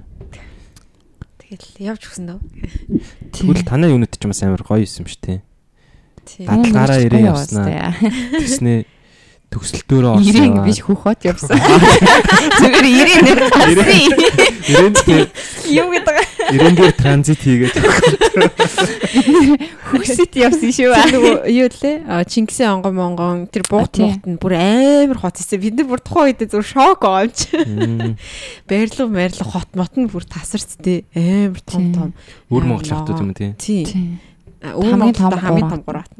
Тэгэл 1.46 1.94
явж 1.94 2.02
өгсөн 2.10 2.26
дөө. 2.26 2.38
Тэгвэл 3.38 3.62
танай 3.62 3.94
юунит 3.94 4.18
ч 4.18 4.26
бас 4.26 4.42
амар 4.42 4.66
гоё 4.66 4.82
юм 4.82 5.06
штэ. 5.06 5.46
Тийм. 6.26 6.46
Дадлгаараа 6.50 6.98
ирээ 7.06 7.22
явснаа. 7.30 7.94
Тэснэ 8.34 8.97
төгсөлтөөрөө 9.48 10.12
орсон. 10.20 10.28
Ирээн 10.28 10.54
биш 10.64 10.80
хөхөт 10.84 11.20
явсан. 11.24 11.56
Зүгээр 12.60 12.86
ирээнээр 12.88 13.40
гарсан. 13.48 13.88
Ирээнд 14.68 14.98
Юу 15.68 15.88
гэдэг 15.92 16.16
ирээнгээр 16.52 16.94
транзит 16.96 17.40
хийгээд 17.40 17.76
хөхсөт 19.88 20.32
явсан 20.36 20.72
шүү. 20.72 20.92
Нөгөө 21.12 21.34
юу 21.60 21.68
лээ? 21.68 22.24
Чингисийн 22.28 22.76
онгон 22.76 22.94
монгон 22.96 23.36
тэр 23.48 23.64
тий. 23.92 24.04
муухт 24.04 24.24
нь 24.28 24.36
бүр 24.40 24.52
амар 24.56 25.18
хот 25.20 25.40
хийсэн. 25.40 25.60
Бид 25.60 25.74
нар 25.80 25.88
бүр 25.88 26.00
тухайн 26.04 26.32
үед 26.32 26.44
зөв 26.48 26.64
шок 26.64 27.04
юм. 27.04 27.40
Мм, 27.52 28.16
Байрлал 28.68 29.08
байрлал 29.12 29.48
хот 29.48 29.70
мот 29.76 29.92
нь 29.96 30.08
бүр 30.12 30.24
тасарч 30.28 30.76
тий. 30.80 31.04
Амар 31.16 31.60
том 31.64 31.84
том. 31.92 32.08
Өөр 32.52 32.64
монгол 32.68 32.92
автод 32.92 33.20
юм 33.20 33.32
тий. 33.32 33.52
Тий. 33.56 33.84
Өөр 34.60 34.92
Хамгийн 34.92 35.16
том 35.16 35.32
Монголд 35.32 35.44
хамгийн 35.44 35.68
том 35.72 35.82
гурват. 35.84 36.12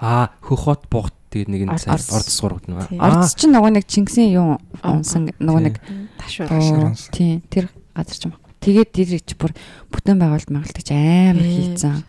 Аа 0.00 0.32
хөхот 0.40 0.88
бугт 0.88 1.15
тэгээд 1.30 1.50
нэг 1.50 1.62
нь 1.66 1.72
орд 1.72 2.28
сургууд 2.30 2.66
нэг. 2.70 2.92
Орц 2.98 3.34
чинь 3.34 3.52
нөгөө 3.54 3.72
нэг 3.76 3.84
Чингисийн 3.86 4.30
юу 4.30 4.58
унсан 4.82 5.30
нөгөө 5.38 5.62
нэг 5.66 5.76
Ташуур. 6.18 6.50
Унсан. 6.50 7.12
Тийм, 7.12 7.42
тэр 7.50 7.70
газар 7.94 8.16
ч 8.16 8.24
юм. 8.26 8.34
Тэгээд 8.60 8.90
тэр 8.90 9.08
чи 9.22 9.34
бүр 9.38 9.52
бүтэн 9.90 10.18
байгуулалт 10.18 10.50
магалт 10.50 10.76
гэж 10.76 10.90
амар 10.90 11.46
хийцэн. 11.46 12.02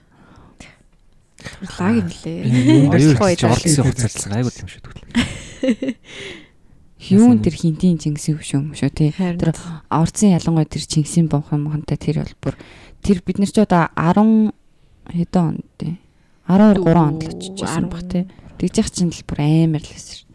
Лаг 1.77 1.95
юм 2.02 2.10
лээ. 2.10 3.35
Чи 3.38 3.45
ордсын 3.45 3.84
хугацаалсан 3.85 4.34
айгуу 4.34 4.52
юм 4.53 4.69
шүү 4.69 4.81
дээ. 4.81 6.07
Юун 7.14 7.39
тэр 7.45 7.53
хинтийн 7.53 8.02
Чингисийн 8.02 8.41
хөш 8.41 8.57
юм 8.57 8.73
шүү 8.73 8.89
тий. 8.89 9.11
Тэр 9.14 9.53
ордсын 9.94 10.34
ялангуяа 10.34 10.65
тэр 10.65 10.81
Чингисийн 10.81 11.30
бомхон 11.30 11.61
мохонтой 11.61 11.98
тэр 11.98 12.26
бол 12.26 12.35
бүр 12.41 12.56
тэр 13.06 13.22
бид 13.22 13.38
нар 13.38 13.53
ч 13.53 13.61
одоо 13.61 13.85
10 13.94 14.49
хэдэн 15.14 15.44
онд 15.45 15.65
тий. 15.77 16.02
12 16.49 16.81
3 16.81 16.98
онд 16.98 17.22
л 17.22 17.38
очижсэн 17.38 17.85
баг 17.85 18.03
тий. 18.10 18.26
Тэгж 18.57 18.89
чинь 18.91 19.13
л 19.13 19.23
бүр 19.27 19.39
амар 19.45 19.81
л 19.81 19.91
байсан 19.93 20.15
шүү. 20.21 20.27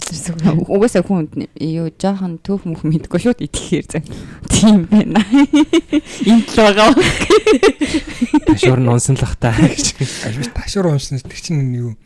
Угаасаа 0.00 1.04
хүн 1.04 1.28
юу 1.60 1.90
жоохон 1.92 2.38
төөх 2.40 2.64
мөх 2.64 2.82
мэдгүй 2.86 3.20
шууд 3.20 3.40
итгэхээр 3.44 3.86
зэн. 3.90 4.04
Тийм 4.48 4.86
байна. 4.88 5.20
Энд 6.30 6.46
л 6.48 6.56
байгаа. 6.56 6.94
Ташуур 8.48 8.80
нь 8.80 8.88
унсанлах 8.88 9.36
та 9.36 9.52
гэж. 9.60 10.00
Альвч 10.24 10.50
ташуур 10.56 10.94
унсан 10.94 11.20
тэр 11.20 11.40
чинь 11.42 11.74
юу 11.76 11.98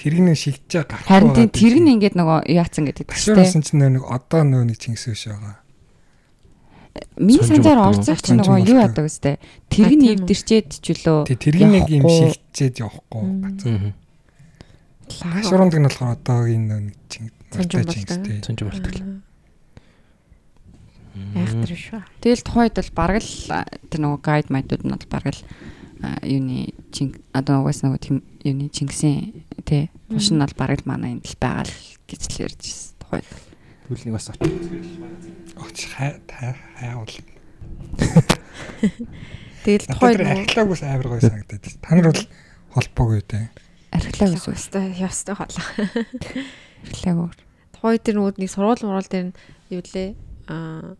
тэргэн 0.00 0.32
шигдэж 0.32 0.86
гарах. 0.88 1.04
Харин 1.04 1.36
тийм 1.36 1.50
тэргэн 1.52 1.92
ингээд 1.98 2.16
нөгөө 2.16 2.48
яатсан 2.56 2.88
гэдэг. 2.88 3.12
Ташуур 3.12 3.42
унсан 3.44 3.62
чинь 3.62 3.84
нэг 3.84 4.06
одоо 4.06 4.40
нөгөө 4.46 4.66
нэг 4.72 4.78
чингис 4.80 5.06
биш 5.10 5.28
байгаа. 5.28 5.60
Миний 7.20 7.44
санджаар 7.44 7.92
орцох 7.92 8.24
чинь 8.24 8.40
нөгөө 8.40 8.64
юу 8.64 8.80
яадаг 8.80 9.04
үстэй. 9.04 9.36
Тэргэн 9.68 10.16
эвдэрчээд 10.16 10.68
ч 10.80 10.96
үлөө. 10.96 11.28
Тэргэн 11.28 11.70
нэг 11.74 11.88
юм 11.92 12.08
шигдчихэд 12.08 12.80
явахгүй. 12.80 13.92
Ташууранд 15.06 15.74
нь 15.74 15.86
болохоор 15.86 16.18
одоогийн 16.18 16.64
нэг 16.66 16.94
чинь 17.08 17.30
чингистэй. 17.54 18.42
Цонжин 18.42 18.68
болтгол. 18.68 19.22
Айхтар 21.36 21.72
шүү. 21.72 22.00
Тэгэл 22.20 22.42
тухайд 22.44 22.74
бол 22.76 22.90
бараг 22.92 23.22
л 23.22 23.34
тэр 23.88 24.00
нөгөө 24.02 24.20
гайд 24.20 24.48
майдууд 24.50 24.82
нь 24.84 24.92
бол 24.92 25.08
бараг 25.08 25.32
л 25.32 25.42
юуны 26.26 26.74
чин 26.92 27.16
одоо 27.32 27.64
угаас 27.64 27.80
нөгөө 27.86 28.00
тийм 28.02 28.20
юуны 28.44 28.68
чингисийн 28.68 29.46
тий 29.64 29.88
туш 30.10 30.28
нь 30.34 30.42
бол 30.42 30.54
бараг 30.58 30.84
л 30.84 30.90
манай 30.90 31.16
энд 31.16 31.24
л 31.24 31.40
байгаа 31.40 31.64
л 31.64 31.76
гэж 32.04 32.22
л 32.36 32.42
ярьж 32.44 32.60
байсан 32.60 32.94
тухайд. 33.00 33.26
Түлнийг 33.88 34.12
бас 34.12 34.28
очиж. 34.28 34.52
Оч 35.56 35.78
хай 35.96 36.20
хайвал. 36.28 37.14
Тэгэл 39.64 39.86
тухайд 39.88 40.20
архилаагүйс 40.20 40.82
амар 40.84 41.08
гой 41.08 41.20
санагдаад. 41.22 41.64
Та 41.80 41.94
нар 41.96 42.12
бол 42.12 42.24
холбоогүй 42.76 43.22
дээ 43.24 43.46
архилаг 43.92 44.34
ус 44.36 44.48
өстой 44.50 44.92
ястай 44.96 45.34
хоолоо. 45.34 45.66
Архилаг. 46.86 47.36
Тухай 47.76 47.98
тэр 48.00 48.18
нөгөө 48.18 48.40
нэг 48.40 48.50
сургууль 48.50 48.84
муурал 48.86 49.10
дээр 49.10 49.30
нь 49.30 49.36
юу 49.70 49.82
лээ 49.84 50.16
аа 50.48 50.96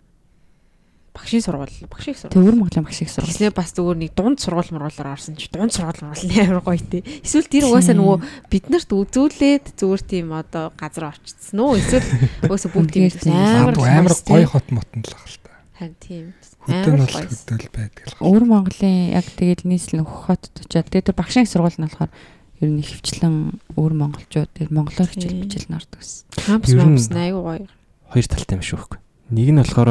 багшийн 1.16 1.42
сургууль 1.42 1.72
багшийн 1.88 2.16
сургууль. 2.16 2.36
Төвөр 2.36 2.56
Монголын 2.60 2.84
багшийн 2.84 3.08
сургууль. 3.08 3.32
Тэснэ 3.32 3.56
бас 3.56 3.72
зүгээр 3.72 3.98
нэг 4.04 4.12
дунд 4.12 4.38
сургууль 4.44 4.72
муруулаар 4.76 5.16
орсон 5.16 5.40
чи 5.40 5.48
дунд 5.48 5.72
сургууль 5.72 6.04
муурал 6.04 6.20
амар 6.20 6.60
гоё 6.60 6.84
тий. 6.84 7.02
Эсвэл 7.24 7.48
тэр 7.48 7.64
угаасаа 7.72 7.96
нөгөө 7.96 8.18
биднэрт 8.52 8.90
үзүүлээд 8.92 9.66
зүгээр 9.80 10.02
тийм 10.04 10.36
одоо 10.36 10.76
газар 10.76 11.16
очсон 11.16 11.58
уу? 11.64 11.80
Эсвэл 11.80 12.04
угаасаа 12.44 12.70
бүгд 12.76 12.92
тийм 12.92 13.08
амар 13.32 13.74
амар 13.80 14.12
гоё 14.12 14.46
хот 14.52 14.68
мотон 14.68 15.00
л 15.00 15.16
ахал 15.16 15.40
та. 15.40 15.52
Харин 15.80 15.96
тийм. 15.96 16.24
Хөдөө 16.68 16.92
нь 16.92 17.00
бол 17.00 17.16
хөдөөл 17.16 17.68
байдаг. 17.72 18.04
Өвөр 18.20 18.44
Монголын 18.44 19.16
яг 19.16 19.26
тэгээд 19.32 19.64
нийслэл 19.64 20.04
нөхөх 20.04 20.36
хотод 20.36 20.54
очиад 20.68 20.92
тэгээд 20.92 21.08
тэр 21.08 21.16
багшийн 21.16 21.48
сургууль 21.48 21.80
нь 21.80 21.88
болохоор 21.88 22.12
ер 22.60 22.70
нь 22.72 22.80
хөвчлэн 22.80 23.60
өөр 23.76 23.92
монголчууд 23.92 24.50
тэр 24.56 24.68
монголоор 24.72 25.10
хичээл 25.12 25.42
бичээл 25.44 25.68
нардаг 25.68 26.00
гэсэн. 26.00 26.24
Кампус 26.46 26.72
кампус 26.72 27.06
аягүй 27.12 27.42
гоё. 27.42 27.66
Хоёр 28.12 28.26
талтай 28.26 28.54
юм 28.56 28.64
шүү 28.64 28.78
хөөхгүй. 28.80 29.00
Нэг 29.36 29.48
нь 29.52 29.60
болохоор 29.60 29.90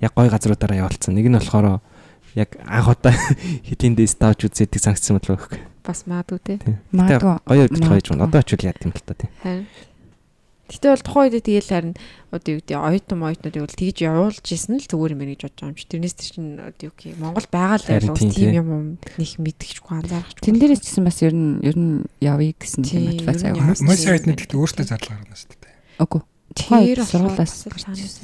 яг 0.00 0.12
гоё 0.16 0.28
газруудаараа 0.32 0.80
явуулсан. 0.88 1.12
Нэг 1.12 1.26
нь 1.28 1.36
болохоор 1.36 1.66
яг 2.32 2.50
анх 2.64 2.88
удаа 2.88 3.12
хэдийн 3.68 3.94
дэс 3.98 4.16
тааж 4.16 4.48
үзээдэг 4.48 4.80
санкцсан 4.80 5.20
болов 5.20 5.36
хөөхгүй. 5.36 5.60
Бас 5.84 6.04
маадгүй 6.08 6.40
те. 6.44 6.54
Маадгүй. 6.92 7.36
Гоё 7.44 7.66
явж 7.68 7.76
гоё 7.76 8.00
юм. 8.00 8.24
Одоо 8.24 8.40
очивол 8.40 8.68
яа 8.68 8.76
гэм 8.76 8.92
л 8.92 9.04
та 9.04 9.14
тийм. 9.16 9.30
Харин 9.44 9.66
Гэтэ 10.68 10.92
бол 10.92 11.00
тухайн 11.00 11.32
үед 11.32 11.48
тэгэл 11.48 11.72
харин 11.72 11.94
одоо 12.28 12.50
юу 12.52 12.60
гэдэг 12.60 12.76
оюутан 12.76 13.20
оюутнуудыг 13.24 13.62
бол 13.64 13.80
тэгж 13.80 13.98
явуулж 14.04 14.44
исэн 14.44 14.76
л 14.76 14.84
зүгээр 14.84 15.14
юм 15.16 15.22
гэж 15.24 15.40
бодож 15.48 15.56
байгаа 15.56 15.72
юм 15.72 15.80
чи. 15.80 15.88
Тэрнээс 15.88 16.16
тэр 16.20 16.28
чинь 16.28 16.50
одоо 16.60 16.84
юу 16.84 16.92
гэх 16.92 17.16
Монгол 17.16 17.48
байгаа 17.48 17.78
л 17.80 17.88
байл 17.88 18.12
ус 18.12 18.24
тийм 18.28 18.52
юм 18.52 18.68
нэг 19.00 19.30
мэдчихгүй 19.40 19.94
анзаарч. 19.96 20.36
Тэн 20.44 20.60
дээрээс 20.60 20.82
ч 20.84 20.92
гэсэн 20.92 21.04
бас 21.08 21.18
ер 21.24 21.32
нь 21.32 21.64
ер 21.64 21.76
нь 21.80 22.04
явъя 22.20 22.52
гэсэн 22.52 22.84
тийм 22.84 23.02
мотивац 23.16 23.40
аяа. 23.48 23.72
Мөс 23.80 24.04
оюутнууд 24.04 24.40
гэхдээ 24.44 24.60
өөртөө 24.60 24.84
зардал 24.92 25.08
гаргана 25.08 25.36
шүү 25.40 25.56
дээ. 25.56 25.74
Үгүй. 26.04 26.20
Тэр 26.52 26.98
сургуулаас 27.00 27.54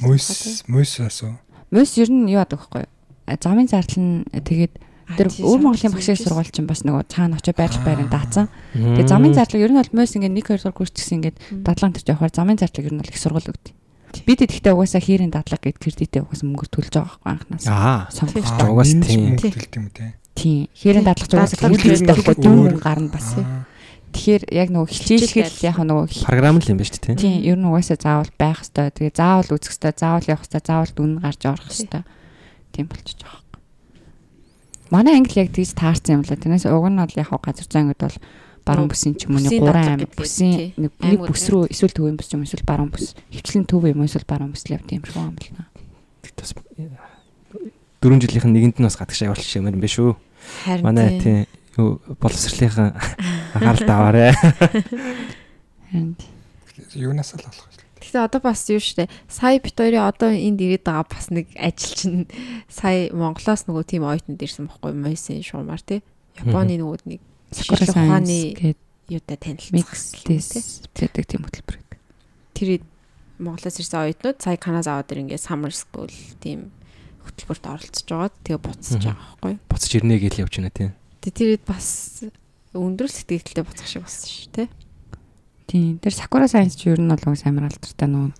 мөс 0.05 0.29
мөс 0.69 0.93
асуу. 1.01 1.33
Мөс 1.73 1.91
ер 1.97 2.13
нь 2.13 2.29
юу 2.29 2.45
адаг 2.45 2.61
вэ? 2.69 2.85
Замын 3.41 3.73
зардал 3.73 4.05
нь 4.05 4.29
тэгээд 4.29 4.77
Тэр 5.05 5.29
өвөр 5.29 5.61
Монголын 5.61 5.93
багшийн 5.93 6.17
сургууль 6.17 6.49
чинь 6.49 6.65
бас 6.65 6.81
нөгөө 6.89 7.05
цаана 7.13 7.37
очиж 7.37 7.53
байрч 7.53 7.77
байрын 7.85 8.09
даацсан. 8.09 8.49
Тэгээ 8.73 9.05
замын 9.05 9.37
зардлага 9.37 9.65
ер 9.69 9.73
нь 9.77 9.81
бол 9.81 9.97
мөс 10.01 10.17
ингээд 10.17 10.33
1 10.33 10.41
2 10.41 10.65
дугаар 10.65 10.79
курс 10.81 10.93
гэсэн 10.97 11.17
ингээд 11.21 11.37
дадлага 11.61 11.93
төрж 12.01 12.09
явахаар 12.09 12.33
замын 12.33 12.57
зардлага 12.57 12.89
ер 12.89 12.95
нь 12.97 13.01
бол 13.05 13.13
их 13.13 13.21
сургууль 13.21 13.51
өгдөг. 13.53 13.75
Бид 14.25 14.39
тэгэхдээ 14.41 14.73
угаасаа 14.73 15.03
хийрийн 15.05 15.29
дадлага 15.35 15.61
гэд 15.61 15.77
кредитээ 15.83 16.23
угаасаа 16.25 16.47
мөнгө 16.49 16.73
төлж 16.73 16.93
байгаа 16.95 17.19
байхгүй 17.21 17.31
анхнаас. 17.35 17.67
Аа. 17.69 18.09
Сонгож 18.15 18.49
угаас 18.65 18.93
тийм. 19.05 19.37
төлт 19.37 19.75
юм 19.77 19.87
те. 19.91 20.15
Тийм. 20.39 20.71
Хийрийн 20.73 21.05
дадлага 21.05 21.45
угаасаа 21.45 21.69
төлөлтэй 21.69 22.09
байхгүй 22.09 22.37
дүүр 22.39 22.75
гарна 22.79 23.11
бас. 23.11 23.35
Тэгэхээр 24.15 24.43
яг 24.55 24.69
нөгөө 24.71 24.89
хичээлхэл 24.95 25.67
яг 25.67 25.77
нөгөө 25.83 26.07
програм 26.23 26.63
л 26.63 26.71
юм 26.71 26.79
ба 26.79 26.87
шүү 26.87 27.03
дээ. 27.03 27.19
Тийм. 27.19 27.37
Ер 27.43 27.59
нь 27.59 27.67
угаасаа 27.67 27.99
заавал 27.99 28.33
байх 28.39 28.63
хэвээр. 28.63 28.95
Тэгээ 28.95 29.19
заавал 29.19 29.51
үзэх 29.59 29.75
хэвээр, 29.75 29.99
заавал 29.99 30.31
явах 30.31 30.47
хэвээр, 30.47 30.69
заавал 30.71 30.93
дүн 30.95 31.13
гарч 31.19 31.41
орох 31.51 31.69
хэвээр. 31.75 32.07
Тийм 32.71 32.87
болчихж 32.87 33.21
байгаа. 33.27 33.44
Манай 34.95 35.19
англи 35.19 35.43
яг 35.43 35.51
тийж 35.51 35.75
таарсан 35.75 36.23
юм 36.23 36.23
лээ. 36.23 36.39
Тэрнээс 36.39 36.71
уг 36.71 36.87
нь 36.87 37.03
бол 37.03 37.19
яг 37.19 37.31
газар 37.43 37.67
зүйн 37.67 37.91
ангид 37.91 37.99
бол 37.99 38.19
баруун 38.63 38.87
бүсийн 38.87 39.19
ч 39.19 39.27
юм 39.27 39.35
уу 39.35 39.43
нэг 39.43 39.59
3 39.59 39.75
амь 39.91 40.07
бүсийн 40.15 40.71
нэг 40.79 40.93
нэг 41.03 41.21
бүс 41.27 41.51
рүү 41.51 41.67
эсвэл 41.75 41.91
төвийн 41.99 42.15
бүс 42.15 42.31
юм 42.31 42.47
эсвэл 42.47 42.63
баруун 42.63 42.95
бүс. 42.95 43.19
Хөвчлэн 43.35 43.67
төв 43.67 43.91
юм 43.91 44.07
эсвэл 44.07 44.23
баруун 44.23 44.55
бүс 44.55 44.71
л 44.71 44.79
явт 44.79 44.87
юм 44.95 45.03
шиг 45.03 45.19
юм 45.19 45.35
наа. 45.59 45.67
Тэгтээс 46.23 46.55
4 47.99 48.23
жилийнх 48.23 48.47
нь 48.47 48.55
нэгэнд 48.55 48.79
нь 48.79 48.87
бас 48.87 48.95
гадагш 48.95 49.27
явуулчих 49.27 49.59
юм 49.59 49.67
байна 49.67 49.83
шүү. 49.83 50.15
Манай 50.87 51.19
тийм 51.19 51.43
боловсролынхан 52.23 52.95
анхаарал 53.59 53.83
таваарэ. 53.83 54.31
Харин 55.91 56.17
юунаас 56.95 57.35
л 57.35 57.43
болох 57.43 57.67
Гэхдээ 58.15 58.31
одоо 58.31 58.41
бас 58.47 58.63
юу 58.71 58.79
штэ 58.79 59.11
сая 59.27 59.59
бит 59.59 59.75
хоёрын 59.75 60.07
одоо 60.07 60.31
энд 60.31 60.63
ирээд 60.63 60.87
байгаа 60.87 61.03
бас 61.11 61.35
нэг 61.35 61.51
ажил 61.59 61.99
чинь 61.99 62.31
сая 62.71 63.11
Монголоос 63.11 63.67
нөгөө 63.67 63.83
тийм 63.91 64.07
оюутнууд 64.07 64.39
ирсэн 64.39 64.71
байхгүй 64.71 64.95
мойсын 64.95 65.43
шуумар 65.43 65.83
тий. 65.83 66.07
Японы 66.39 66.79
нөгөө 66.79 67.11
нэг 67.11 67.21
ухааны 67.59 68.79
юутай 69.11 69.35
танилцсан 69.35 69.83
гэдэг 70.95 71.25
тийм 71.27 71.43
хөтөлбөр 71.43 71.75
гэдэг. 71.75 71.99
Тэр 72.55 72.87
Монголоос 73.43 73.83
ирсэн 73.83 74.07
оюутнууд 74.07 74.39
сая 74.39 74.63
Канада 74.63 74.95
аваад 74.95 75.11
ир 75.11 75.27
ингээд 75.27 75.43
summer 75.43 75.75
school 75.75 76.15
тийм 76.39 76.71
хөтөлбөрт 77.27 77.67
оролцож 77.67 78.07
байгаа. 78.07 78.31
Тэгээ 78.47 78.63
буцаж 78.63 79.03
байгаа 79.03 79.27
байхгүй. 79.43 79.55
Буцаж 79.67 79.91
ирнэ 79.99 80.23
гэж 80.23 80.39
явж 80.39 80.55
байна 80.63 80.71
тий. 80.71 80.95
Тэгээ 81.19 81.59
тэр 81.59 81.67
бас 81.67 82.23
өндөр 82.79 83.11
сэтгэлдээ 83.11 83.67
буцах 83.67 83.91
шиг 83.91 84.07
болсон 84.07 84.31
шүү 84.31 84.51
тий. 84.55 84.67
Тийм. 85.67 85.99
Тэр 85.99 86.13
Sakura 86.13 86.49
Science 86.49 86.77
ч 86.77 86.93
ер 86.93 87.01
нь 87.01 87.09
бол 87.09 87.25
уус 87.25 87.45
амар 87.49 87.73
алдартай 87.73 88.09
нөө. 88.09 88.37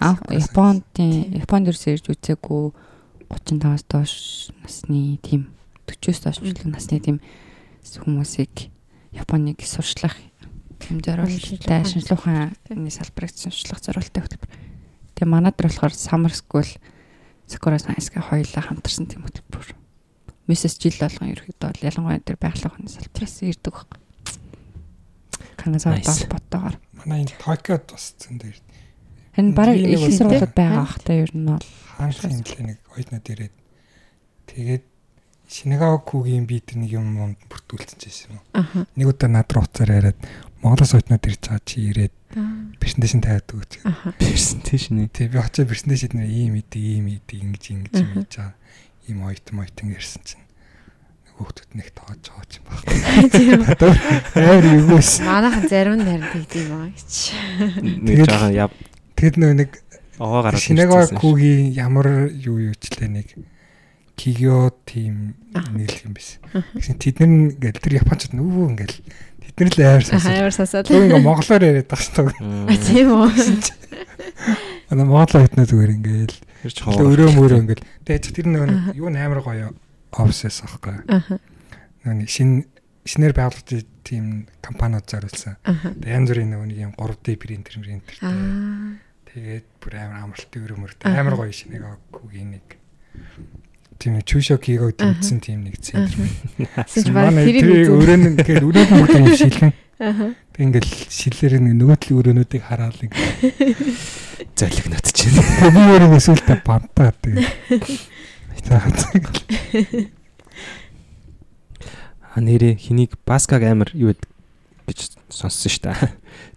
Анх 0.00 0.24
Японд 0.32 0.82
тийм 0.96 1.36
Японд 1.36 1.68
ерөөсөө 1.68 1.92
ирж 1.94 2.06
үзээгүй 2.10 2.72
35-аас 3.28 3.84
доош 3.88 4.14
насны 4.64 5.20
тийм 5.20 5.52
40-оос 5.86 6.20
доош 6.24 6.38
насны 6.64 7.00
тийм 7.00 7.18
хүмүүсийг 7.84 8.72
Японыг 9.12 9.60
сурчлах 9.60 10.16
юм 10.90 11.00
зориулттай 11.04 11.84
шинжлэх 11.84 12.24
ухааны 12.24 12.90
салбарыг 12.90 13.30
шинжлэх 13.36 13.80
зориулттай 13.84 14.22
хөтөлбөр. 14.24 14.50
Тэгээ 15.14 15.28
манад 15.28 15.54
нар 15.60 15.68
болохоор 15.68 15.94
Summer 15.94 16.32
School 16.32 16.66
Sakura 17.46 17.78
Science-гээ 17.78 18.32
хоёулаа 18.32 18.64
хамтарсан 18.64 19.06
тийм 19.06 19.22
хөтөлбөр. 19.28 19.76
Мессеж 20.48 20.80
жил 20.80 20.96
болгон 20.98 21.36
ерөөхдөө 21.36 21.84
ялангуяа 21.84 22.24
тэр 22.24 22.40
байгалийн 22.40 22.72
ухааны 22.72 22.90
салбараас 22.90 23.36
ирдэг 23.46 23.72
баг. 23.76 24.01
Канадаар 25.56 26.00
холбоотойгоор. 26.02 26.76
Манай 26.98 27.26
энэ 27.26 27.36
Токиод 27.38 27.84
бас 27.90 28.14
зэн 28.18 28.38
дээр. 28.38 28.58
Харин 29.34 29.54
бараг 29.54 29.76
их 29.76 30.00
сургуулиуд 30.12 30.54
байгаа 30.54 30.86
хта 30.86 31.12
ер 31.16 31.32
нь 31.32 31.46
бол 31.48 31.66
хаанхын 31.96 32.42
нэлээ 32.42 32.64
нэг 32.66 32.78
оюутнууд 32.92 33.26
ирээд 33.32 33.54
тэгээд 34.50 34.84
Шинагавакугийн 35.52 36.48
би 36.48 36.64
тэр 36.64 36.80
нэг 36.80 36.96
юм 36.96 37.12
юмд 37.20 37.40
бүртгүүлсэн 37.44 38.32
юм 38.32 38.40
уу. 38.40 38.88
Нэг 38.96 39.06
удаа 39.12 39.28
над 39.28 39.52
руу 39.52 39.68
уцаар 39.68 40.00
яриад 40.00 40.18
Монголоос 40.64 40.96
оюутнууд 40.96 41.28
ирж 41.28 41.40
байгаа 41.44 41.60
чи 41.68 41.92
ирээд 41.92 42.14
презентацийн 42.80 43.20
тавиад 43.20 43.52
өгч. 43.52 43.72
Презентацийн. 44.16 45.12
Тэг 45.12 45.28
би 45.28 45.36
очиж 45.36 45.68
презентацид 45.68 46.16
нэр 46.16 46.32
ийм 46.32 46.56
идэг, 46.56 46.80
ийм 46.80 47.12
идэг 47.12 47.44
ингэж 47.44 47.64
ингэж 47.68 47.94
юм 48.00 48.10
хийж 48.16 48.32
байгаа. 48.40 48.56
Ийм 49.12 49.18
оюутан 49.28 49.60
оюутан 49.60 49.92
ирсэн 49.92 50.22
чинь 50.24 50.44
хүүхдүүд 51.42 51.70
нэг 51.74 51.88
тоож 51.90 52.22
байгаа 52.30 52.46
юм 53.42 53.60
байна. 53.66 53.90
Амар 54.38 54.66
юус. 54.70 55.10
Манайхан 55.20 55.66
зарим 55.66 55.94
нь 55.98 56.06
харин 56.06 56.28
тэгд 56.30 56.52
юм 56.62 56.70
аа 56.78 56.88
гэж. 56.94 57.12
Нэг 57.82 58.16
жаахан 58.30 58.54
яв. 58.54 58.70
Тэгэд 59.18 59.36
нөө 59.42 59.52
нэг 59.58 59.70
овоо 60.22 60.40
гараад 60.46 60.62
Шинагавакугийн 60.62 61.74
ямар 61.74 62.30
юу 62.30 62.62
юучлээ 62.70 63.10
нэг 63.10 63.28
Кигё 64.14 64.70
тим 64.86 65.34
нийлэх 65.74 66.06
юм 66.06 66.14
биш. 66.14 66.38
Гэсэн 66.78 67.02
тэд 67.02 67.18
нар 67.18 67.58
ингээл 67.58 67.82
тэр 67.82 67.98
японочд 68.06 68.32
нүүв 68.38 68.78
ингээл 68.78 68.98
тэд 69.02 69.56
нар 69.58 69.70
л 69.74 69.82
амар 69.82 70.04
сонсоо. 70.06 70.30
Амар 70.30 70.54
сонсоод. 70.54 70.86
Тэг 70.86 71.10
ингээ 71.10 71.26
монголоор 71.26 71.62
яриад 71.66 71.88
байгаа 71.90 72.06
шүү 72.06 72.30
дээ. 72.70 72.86
Тийм 72.86 73.08
үү. 73.18 73.30
Ана 74.92 75.02
монголоо 75.08 75.42
хитнэ 75.42 75.66
зүгээр 75.66 75.96
ингээл 75.98 76.36
Тэр 76.62 76.70
ч 76.70 76.86
өөрөө 76.86 77.34
мөрөө 77.34 77.58
ингээл 77.66 77.86
тэгэж 78.06 78.24
тэр 78.38 78.46
нэг 78.46 78.94
юу 78.94 79.10
амар 79.10 79.42
гоё 79.42 79.74
офсэс 80.12 80.62
аахгүй. 80.62 81.00
Аха. 81.08 81.40
Нэг 82.04 82.28
шин 82.28 82.66
шинээр 83.04 83.34
байгуулагдсан 83.34 83.86
тийм 84.04 84.46
компаниуд 84.62 85.06
зориулсан. 85.08 85.56
Янз 86.04 86.30
бүрийн 86.30 86.54
нэг 86.54 86.78
юм 86.78 86.92
3D 86.98 87.36
принтер 87.38 87.80
принтер. 87.80 88.16
Аа. 88.22 88.98
Тэгээд 89.32 89.66
бүр 89.80 89.92
амар 89.96 90.28
амралтын 90.28 90.62
өрөөмөр 90.66 90.92
амар 91.08 91.34
гоё 91.40 91.54
шинийг 91.54 91.82
авахгүй 91.82 92.44
нэг 92.44 92.66
тийм 93.98 94.18
чүшо 94.22 94.58
кигог 94.58 94.94
дэмжсэн 94.98 95.40
тийм 95.40 95.64
нэг 95.64 95.78
центр. 95.80 96.18
Тэрийг 96.90 97.90
өрөө 97.90 98.16
нь 98.18 98.28
ингээд 98.34 98.66
өрөө 98.66 98.84
нь 98.86 98.94
бүр 98.98 99.10
юм 99.16 99.30
шилхэн. 99.32 99.72
Аа. 100.02 100.34
Тэг 100.52 100.62
ингээл 100.66 100.92
шилээр 101.06 101.62
нэг 101.62 101.74
нөгөө 101.78 101.96
талын 102.02 102.18
өрөөнүүдийг 102.18 102.62
хараад 102.66 102.98
нэг 102.98 103.12
золигнот 104.58 105.06
чинь. 105.14 105.38
би 105.70 105.80
өөрөө 105.80 106.18
эсвэл 106.18 106.42
та 106.42 106.58
бантаа 106.66 107.14
тэгээ. 108.66 110.10
А 112.34 112.40
нэрээ 112.40 112.80
хэнийг 112.80 113.18
баскаг 113.26 113.62
амар 113.66 113.92
юу 113.92 114.12
гэд- 114.14 114.28
гэж 114.88 114.98
сонссон 115.28 115.68
шүү 115.68 115.82
дээ. 115.92 115.96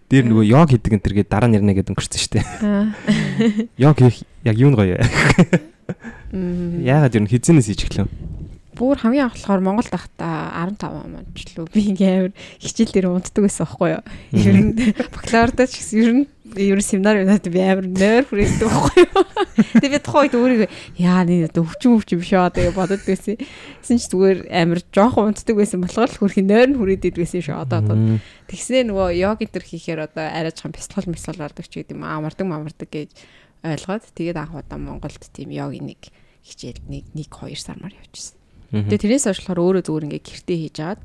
Дээр 0.08 0.24
нөгөө 0.30 0.44
йог 0.46 0.70
хийдэг 0.70 0.92
энэ 0.96 1.04
төргээ 1.04 1.26
дараа 1.28 1.50
ярина 1.52 1.74
гэдэг 1.74 1.92
өнгөрсөн 1.92 2.20
шүү 2.22 2.32
дээ. 2.38 2.46
Йог 3.76 3.96
хийх 3.98 4.22
яг 4.46 4.56
юу 4.56 4.70
нь 4.72 4.78
гоё 4.78 4.96
вэ? 4.96 5.04
Мм. 6.32 6.80
Яагаад 6.86 7.14
ер 7.18 7.22
нь 7.26 7.30
хизэнээс 7.30 7.66
хийж 7.74 7.80
эхлэв? 7.90 8.08
Бүр 8.76 9.00
хамгийн 9.00 9.32
анх 9.32 9.40
болохоор 9.40 9.64
Монголд 9.64 9.88
байхдаа 9.88 10.68
15 10.68 10.84
онд 10.84 11.32
ч 11.32 11.56
лөө 11.56 11.72
би 11.72 11.80
ингээм 11.96 12.36
хичээл 12.60 12.92
дээр 12.92 13.08
унтдаг 13.08 13.42
байсан 13.48 13.64
байхгүй 13.64 13.88
юу. 13.96 14.02
Ер 14.36 14.56
нь 14.60 14.72
бакалавртаа 15.16 15.64
ч 15.64 15.80
гэсэн 15.80 15.96
ер 16.04 16.10
нь 16.12 16.24
ер 16.60 16.76
нь 16.76 16.84
семинар 16.84 17.24
өнөөд 17.24 17.48
би 17.48 17.60
амар 17.64 17.88
нойр 17.88 18.24
хүрээдэг 18.28 18.68
байхгүй 18.68 19.00
юу. 19.08 19.24
Тэгээ 19.80 19.94
би 19.96 20.00
тухайд 20.04 20.36
өөрийгөө 20.36 20.68
яа 21.00 21.24
нэг 21.24 21.56
өвчин 21.56 21.96
өвчин 21.96 22.20
биш 22.20 22.32
аа 22.36 22.52
тэгээ 22.52 22.76
бодод 22.76 23.00
байсан. 23.00 23.40
Тэсэн 23.80 23.96
ч 23.96 24.04
зүгээр 24.12 24.38
амар 24.52 24.80
жоохон 24.92 25.32
унтдаг 25.32 25.56
байсан 25.56 25.80
болохоор 25.80 26.12
л 26.12 26.20
хөрхийн 26.20 26.46
нойр 26.46 26.68
нь 26.70 26.76
хүрээдэг 26.76 27.16
байсан 27.16 27.40
шүү 27.40 27.56
одоо 27.56 27.80
одоо. 27.80 27.96
Мм. 27.96 28.20
Тэгснээ 28.52 28.92
нөгөө 28.92 29.08
йог 29.16 29.40
энэ 29.40 29.54
төр 29.56 29.64
хийхээр 29.64 30.00
одоо 30.04 30.24
арай 30.28 30.52
жоохон 30.52 30.76
бясалгал 30.76 31.08
мэсгал 31.08 31.40
болдог 31.40 31.64
ч 31.64 31.72
гэдэг 31.80 31.96
юм 31.96 32.04
амардаг 32.04 32.44
мамардаг 32.44 32.92
гэж 32.92 33.10
ойлгоод 33.64 34.04
тэгээд 34.12 34.36
анх 34.36 34.54
удаа 34.54 34.78
Монголд 34.78 35.24
тийм 35.32 35.50
йогийн 35.50 35.90
нэг 35.90 36.12
хичээл 36.46 36.84
нэг 36.86 37.04
1 37.10 37.26
2 37.26 37.58
сармаар 37.58 37.94
явчихсан. 37.98 38.38
Тэгээ 38.72 39.02
тэрнээс 39.02 39.26
хойш 39.30 39.40
болохоор 39.46 39.62
өөрөө 39.62 39.82
зүгээр 39.86 40.06
ингээ 40.10 40.22
гэртээ 40.26 40.58
хийж 40.58 40.76
аваад 40.82 41.00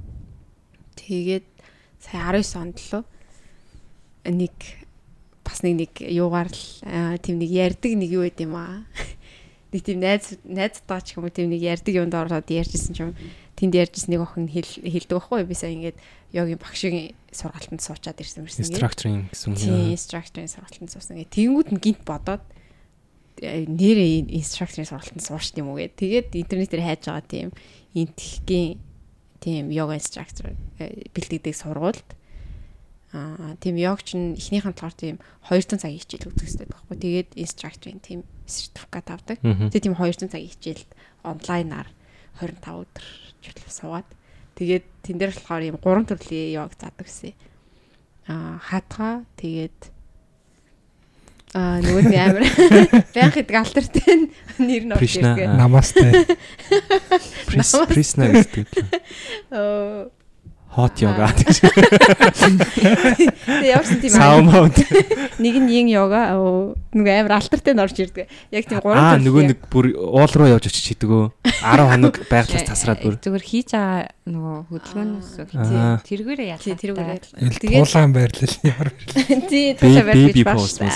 тэгээд 0.97 1.45
сая 2.01 2.33
19 2.33 2.61
онд 2.61 2.77
лөө 2.81 3.03
нэг 4.33 4.55
бас 5.45 5.61
нэг 5.65 5.73
нэг 5.77 5.91
юугаар 6.01 6.49
л 6.49 6.63
тийм 7.21 7.37
нэг 7.41 7.49
ярддаг 7.49 7.91
нэг 7.97 8.09
юу 8.09 8.23
байд 8.25 8.39
юм 8.41 8.55
аа. 8.57 8.85
Нэг 9.71 9.87
тийм 9.87 10.03
найз 10.03 10.35
найзтайгаа 10.43 10.99
ч 10.99 11.15
юм 11.15 11.23
уу 11.23 11.31
тийм 11.31 11.47
нэг 11.47 11.63
ярддаг 11.63 11.95
юмд 11.95 12.11
ороод 12.11 12.43
ярьжсэн 12.43 12.91
ч 12.91 13.07
юм 13.07 13.15
тэнд 13.55 13.71
ярьжсэн 13.71 14.11
нэг 14.11 14.27
охин 14.27 14.51
хэл 14.51 14.67
хэлдэг 14.67 15.15
байхгүй 15.15 15.47
би 15.47 15.55
сая 15.55 15.71
ингээд 15.71 15.97
йогийн 16.35 16.59
багшийн 16.59 17.15
сургалтанд 17.31 17.79
суучаад 17.79 18.19
ирсэн 18.19 18.43
мэрсэн. 18.43 18.67
Structuring 18.67 19.31
гэсэн 19.31 19.55
Тийм, 19.55 19.71
юм. 19.71 19.95
инструкторын 19.95 20.51
сургалтанд 20.51 20.91
суусан. 20.91 21.23
Тэнгүүд 21.23 21.71
нь 21.71 21.79
гинт 21.79 22.03
бодоод 22.03 22.43
нэрээ 23.41 24.29
инструкторын 24.37 24.85
сургалтанд 24.85 25.25
суурч 25.25 25.57
юм 25.57 25.73
уу 25.73 25.81
гэ. 25.81 25.97
Тэгээд 25.97 26.29
интернетээр 26.37 26.85
хайж 26.85 27.09
байгаа 27.09 27.25
тийм 27.25 27.49
интхгийн 27.97 28.77
тийм 29.41 29.73
йога 29.73 29.97
инструктор 29.97 30.53
э, 30.77 31.09
бэлтгэдэг 31.09 31.55
сургуульд 31.57 32.05
аа 33.11 33.57
тийм 33.59 33.75
йогч 33.75 34.13
нь 34.15 34.37
эхнийхэн 34.37 34.77
талаар 34.77 34.95
тийм 34.95 35.15
200 35.49 35.81
цагийн 35.81 35.99
хичээл 35.99 36.29
өгдөг 36.29 36.45
гэсэн 36.45 36.69
байхгүй. 36.69 36.95
Тэгээд 37.01 37.29
инструкторын 37.35 37.99
тийм 37.99 38.21
сертификат 38.45 39.07
авдаг. 39.09 39.37
Тэгээд 39.41 39.85
тийм 39.89 39.97
200 39.97 40.31
цагийн 40.31 40.53
хичээлд 40.53 40.89
онлайнаар 41.25 41.89
25 42.39 42.85
өдөр 42.85 43.05
чөлөө 43.41 43.71
суугаад 43.73 44.09
тэгээд 44.55 44.85
тэн 45.03 45.17
дээр 45.17 45.33
болохоор 45.33 45.63
ийм 45.65 45.77
гурван 45.81 46.07
төрлийн 46.07 46.55
йог 46.55 46.71
заадаг 46.77 47.09
гэсэн. 47.09 47.33
Аа 48.29 48.61
хатгаа 48.61 49.25
тэгээд 49.35 49.91
аа 51.51 51.83
нөгөө 51.83 52.03
нэг 52.07 52.15
амар 52.15 52.43
байх 53.15 53.33
гэдэг 53.35 53.55
алтартай 53.59 54.29
нэр 54.55 54.83
нь 54.87 54.93
орж 54.95 55.19
ирдэг. 55.19 55.51
намастай. 55.51 56.23
Присна 57.91 58.31
гэдэг. 58.31 58.67
Оо 59.51 60.07
Hot 60.71 60.95
yoga. 61.03 61.27
тэгээд 62.31 63.75
явсан 63.75 63.97
тийм 63.99 64.15
mode. 64.47 64.79
нэг 65.43 65.55
нь 65.59 65.67
yin 65.67 65.87
yoga 65.91 66.31
нөгөө 66.95 67.11
амар 67.19 67.33
алтартай 67.43 67.75
нь 67.75 67.81
орж 67.83 67.99
ирдэг. 67.99 68.27
Яг 68.55 68.63
тийм 68.71 68.79
гурван 68.79 68.95
Аа 68.95 69.19
төрлийн 69.19 69.25
нөгөө 69.27 69.43
нэг 69.51 69.59
бүр 69.67 69.85
уул 69.99 70.31
руу 70.31 70.47
явж 70.47 70.71
очиж 70.71 70.95
хийдэгөө 70.95 71.23
10 71.43 71.91
хоног 71.91 72.15
байглаас 72.31 72.63
тасраад 72.71 73.03
бүр 73.03 73.19
зүгээр 73.19 73.43
хийж 73.51 73.69
байгаа 73.75 74.15
нөгөө 74.31 74.55
хөдөлгөөнөөс 74.71 75.29
Аа. 75.59 75.99
тэргээрээ 76.07 76.47
яа. 76.55 76.59
тий 76.63 76.75
тэрүүгээр 76.79 77.23
Ил 77.41 77.51
Тэгээд- 77.59 77.75
туулаан 77.83 78.11
байрлал 78.15 78.55
ямар 78.63 78.89
байрлал. 78.95 79.43
тий 79.51 79.67
дээ. 79.75 79.91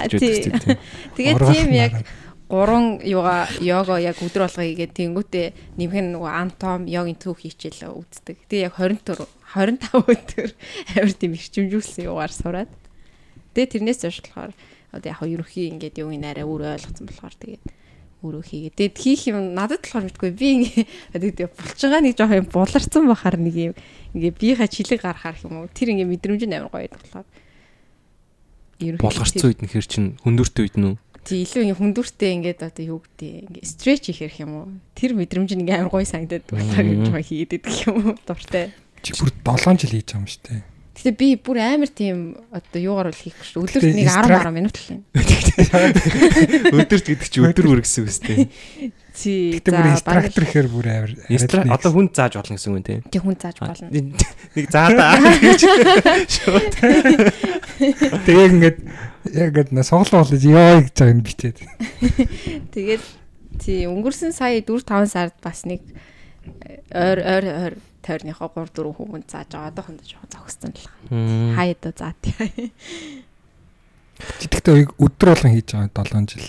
гэж 0.08 0.22
Тий. 0.24 0.40
үздэг. 0.56 0.80
Тэгээд 1.20 1.40
тийм 1.52 1.68
яг 1.76 1.94
гурван 2.48 3.02
юга 3.02 3.50
йога 3.60 3.98
яг 4.00 4.18
өдөр 4.22 4.46
болго 4.46 4.62
хийгээд 4.64 4.94
тэнгүүтээ 4.94 5.48
нэмэх 5.82 6.14
нөгөө 6.14 6.30
антом 6.32 6.86
йогийн 6.86 7.18
төв 7.18 7.42
хийчихэл 7.42 7.90
үздэг. 8.06 8.38
Тэгээ 8.48 8.70
яг 8.70 8.78
24 8.78 9.26
25 9.56 10.04
өдөр 10.04 10.50
амар 11.00 11.14
тийм 11.16 11.34
ирчимжүүлсэн 11.34 12.06
югаар 12.12 12.34
сураад. 12.36 12.72
Тэгээ 13.56 13.72
тэрнээс 13.80 14.04
хойш 14.04 14.20
болохоор 14.28 14.52
одоо 14.92 15.10
яг 15.10 15.22
ерөнхий 15.24 15.72
ингээд 15.72 16.04
юу 16.04 16.12
арай 16.12 16.44
өөр 16.44 16.76
ойлгоцсон 16.76 17.08
болохоор 17.08 17.36
тэгээд 17.40 17.64
өөрөө 18.26 18.44
хийгээд. 18.44 18.76
Тэгээд 18.76 18.98
хийх 19.00 19.22
юм 19.30 19.56
надад 19.56 19.84
болохоор 19.84 20.08
мэдгүй 20.12 20.32
би 20.36 20.48
ингээд 21.16 21.56
булчингаа 21.56 22.02
нэг 22.02 22.16
жоох 22.18 22.34
юм 22.34 22.48
буларцсан 22.50 23.04
бахаар 23.06 23.38
нэг 23.38 23.56
юм 23.56 23.74
ингээд 24.18 24.40
биеийнхаа 24.40 24.70
чилэг 24.72 25.02
гарахаар 25.04 25.38
юм 25.46 25.64
уу. 25.64 25.72
Тэр 25.72 25.94
ингээд 25.94 26.12
мэдрэмж 26.12 26.42
нь 26.48 26.56
амар 26.56 26.72
гоё 26.74 26.90
болохоор. 26.90 27.28
Булгарцсан 29.00 29.48
үед 29.48 29.62
нөхөр 29.64 29.86
чинь 29.88 30.10
хөндөртэй 30.24 30.64
үед 30.68 30.76
нүү. 30.80 30.94
Тий 31.26 31.42
илүү 31.42 31.74
ингээ 31.74 31.80
хүндүртэй 31.82 32.32
ингээд 32.38 32.60
одоо 32.62 32.86
юу 32.86 33.00
гэдэг 33.02 33.50
ингээ 33.50 33.66
стреч 33.66 34.14
хийх 34.14 34.38
юм 34.38 34.52
уу? 34.54 34.68
Тэр 34.94 35.18
мэдрэмж 35.18 35.58
нь 35.58 35.66
ингээ 35.66 35.82
амар 35.82 35.90
гоё 35.90 36.06
санагдаад 36.06 36.46
болохоор 36.54 36.86
юм 36.86 37.02
жоо 37.10 37.18
хийгээд 37.18 37.56
идэх 37.58 37.90
юм 37.90 38.14
уу? 38.14 38.20
Дуртай. 38.30 38.70
Чи 39.06 39.14
бүр 39.14 39.30
7 39.46 39.78
жил 39.86 39.94
хийж 39.94 40.10
байгаа 40.10 40.18
юм 40.18 40.26
шүү 40.26 40.42
дээ. 40.50 40.62
Гэтэ 40.96 41.12
би 41.20 41.28
бүр 41.38 41.58
амар 41.60 41.92
тийм 41.92 42.40
одоо 42.56 42.80
юугаар 42.82 43.12
бол 43.12 43.20
хийх 43.20 43.36
шүү. 43.44 43.68
Өдөрт 43.68 43.84
нэг 43.84 44.08
10 44.08 44.16
инстрак- 44.16 44.48
10 44.48 44.56
минут 44.56 44.76
л 44.80 44.88
юм. 44.96 45.02
Өдөрт 46.82 47.06
гэдэг 47.12 47.28
чи 47.30 47.40
өдөр 47.44 47.66
бүр 47.68 47.82
гэсэн 47.84 48.02
үг 48.02 48.10
үстэй. 48.10 48.48
Тий. 49.12 49.44
Гэтэ 49.60 49.70
бүр 49.76 49.92
инструктор 49.92 50.44
гэхээр 50.48 50.68
бүр 50.72 50.88
амар. 50.90 51.12
Инстра 51.30 51.62
арай 51.62 51.70
л 51.70 51.76
одоо 51.78 51.92
хүн 51.94 52.08
зааж 52.16 52.34
болно 52.40 52.56
гэсэн 52.56 52.72
үг 52.74 52.88
те. 52.88 53.04
Тэг 53.12 53.22
хүн 53.28 53.36
зааж 53.36 53.58
болно. 53.60 53.92
Нэг 54.56 54.68
заадаа 54.72 55.20
Тэгээ 58.26 58.48
ингээд 58.56 58.78
яг 59.36 59.52
ингээд 59.52 59.84
сонголоо 59.84 60.24
болж 60.24 60.44
ёо 60.48 60.80
гэж 60.80 60.96
байгаа 60.96 61.12
юм 61.12 61.22
бичээд. 61.28 61.58
Тэгээд 62.72 63.04
тий 63.60 63.84
өнгөрсөн 63.88 64.32
сая 64.36 64.64
4 64.64 64.84
5 64.84 65.12
сард 65.12 65.36
бас 65.44 65.68
нэг 65.68 65.84
ойр 66.94 67.20
ойр 67.20 67.46
ойр 67.46 67.74
тойрныхоо 68.06 68.50
3 68.54 68.70
4 68.74 68.94
хүмүүс 68.96 69.26
зааж 69.30 69.50
байгаа. 69.50 69.72
Одоохондоо 69.74 70.06
жоохон 70.06 70.30
зогссон 70.30 70.74
л. 70.74 70.86
Доо 71.82 71.94
заа 71.98 72.14
тий. 72.22 72.72
Чи 74.40 74.46
тэгтээ 74.48 74.96
өдөр 75.02 75.28
болгон 75.34 75.54
хийж 75.58 75.74
байгаа 75.74 76.06
7 76.06 76.30
жил. 76.30 76.48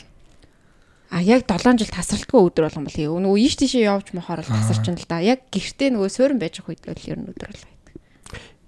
А 1.10 1.22
яг 1.22 1.48
7 1.48 1.80
жил 1.80 1.90
тасралтгүй 1.90 2.40
өдөр 2.50 2.68
болгон 2.68 2.84
бол 2.84 2.98
хийв. 2.98 3.16
Нөгөө 3.16 3.40
ийш 3.40 3.56
тийшээ 3.56 3.88
явж 3.88 4.12
мохоор 4.12 4.44
л 4.44 4.52
тасарчин 4.52 5.00
л 5.00 5.08
да. 5.08 5.22
Яг 5.24 5.48
гэртээ 5.48 5.94
нөгөө 5.94 6.10
суурин 6.12 6.38
байж 6.42 6.60
байгаа 6.60 6.76
үед 6.76 6.84
л 6.86 7.10
ер 7.10 7.18
нь 7.22 7.30
өдөр 7.32 7.50
болгоо. 7.56 7.74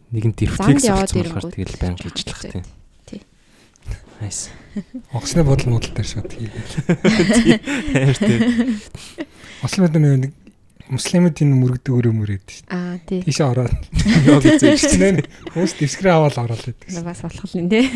нэг 0.09 0.25
нь 0.25 0.33
Замд 0.33 0.81
дэрвтекс 0.81 0.89
яваад 0.89 1.11
авсан 1.13 1.23
болохоор 1.29 1.53
тэгэл 1.53 1.77
жоохон 1.77 2.01
хийжлах 2.01 2.41
тийм. 2.41 2.65
Тий. 3.05 3.21
Nice. 4.21 4.49
Онгоцны 5.13 5.45
бодол 5.45 5.69
модал 5.77 5.93
дээр 5.93 6.09
шууд 6.09 6.33
хийгээл. 6.33 6.75
Тийм. 8.25 8.81
Ослын 9.61 9.85
бодол 9.85 10.01
нэг 10.01 10.33
муслимуудын 10.89 11.53
мөрөгдөг 11.53 11.93
өрөө 11.93 12.15
мөрөөд 12.17 12.47
шүү 12.49 12.65
дээ. 12.65 12.75
Аа 12.75 12.97
тий. 13.05 13.21
Тийшээ 13.25 13.49
ороод 13.49 13.75
Йог 14.25 14.43
хийж 14.43 14.63
Тэгснээр 14.65 15.27
хүмүүс 15.53 15.73
дэвсгэрээ 15.77 16.15
аваад 16.17 16.37
ороод 16.41 16.63
байдаг. 16.65 17.05
Бас 17.05 17.21
болох 17.23 17.53
юм 17.53 17.69
тий. 17.69 17.87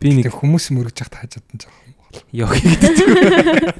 би 0.00 0.08
нэг 0.16 0.32
хүмүүс 0.32 0.72
мөрөж 0.72 0.96
яхад 1.04 1.16
хаажаад 1.20 1.46
нь 1.52 1.60
жоохон. 1.60 1.92
йог 2.32 2.50
хийдэг. 2.56 3.76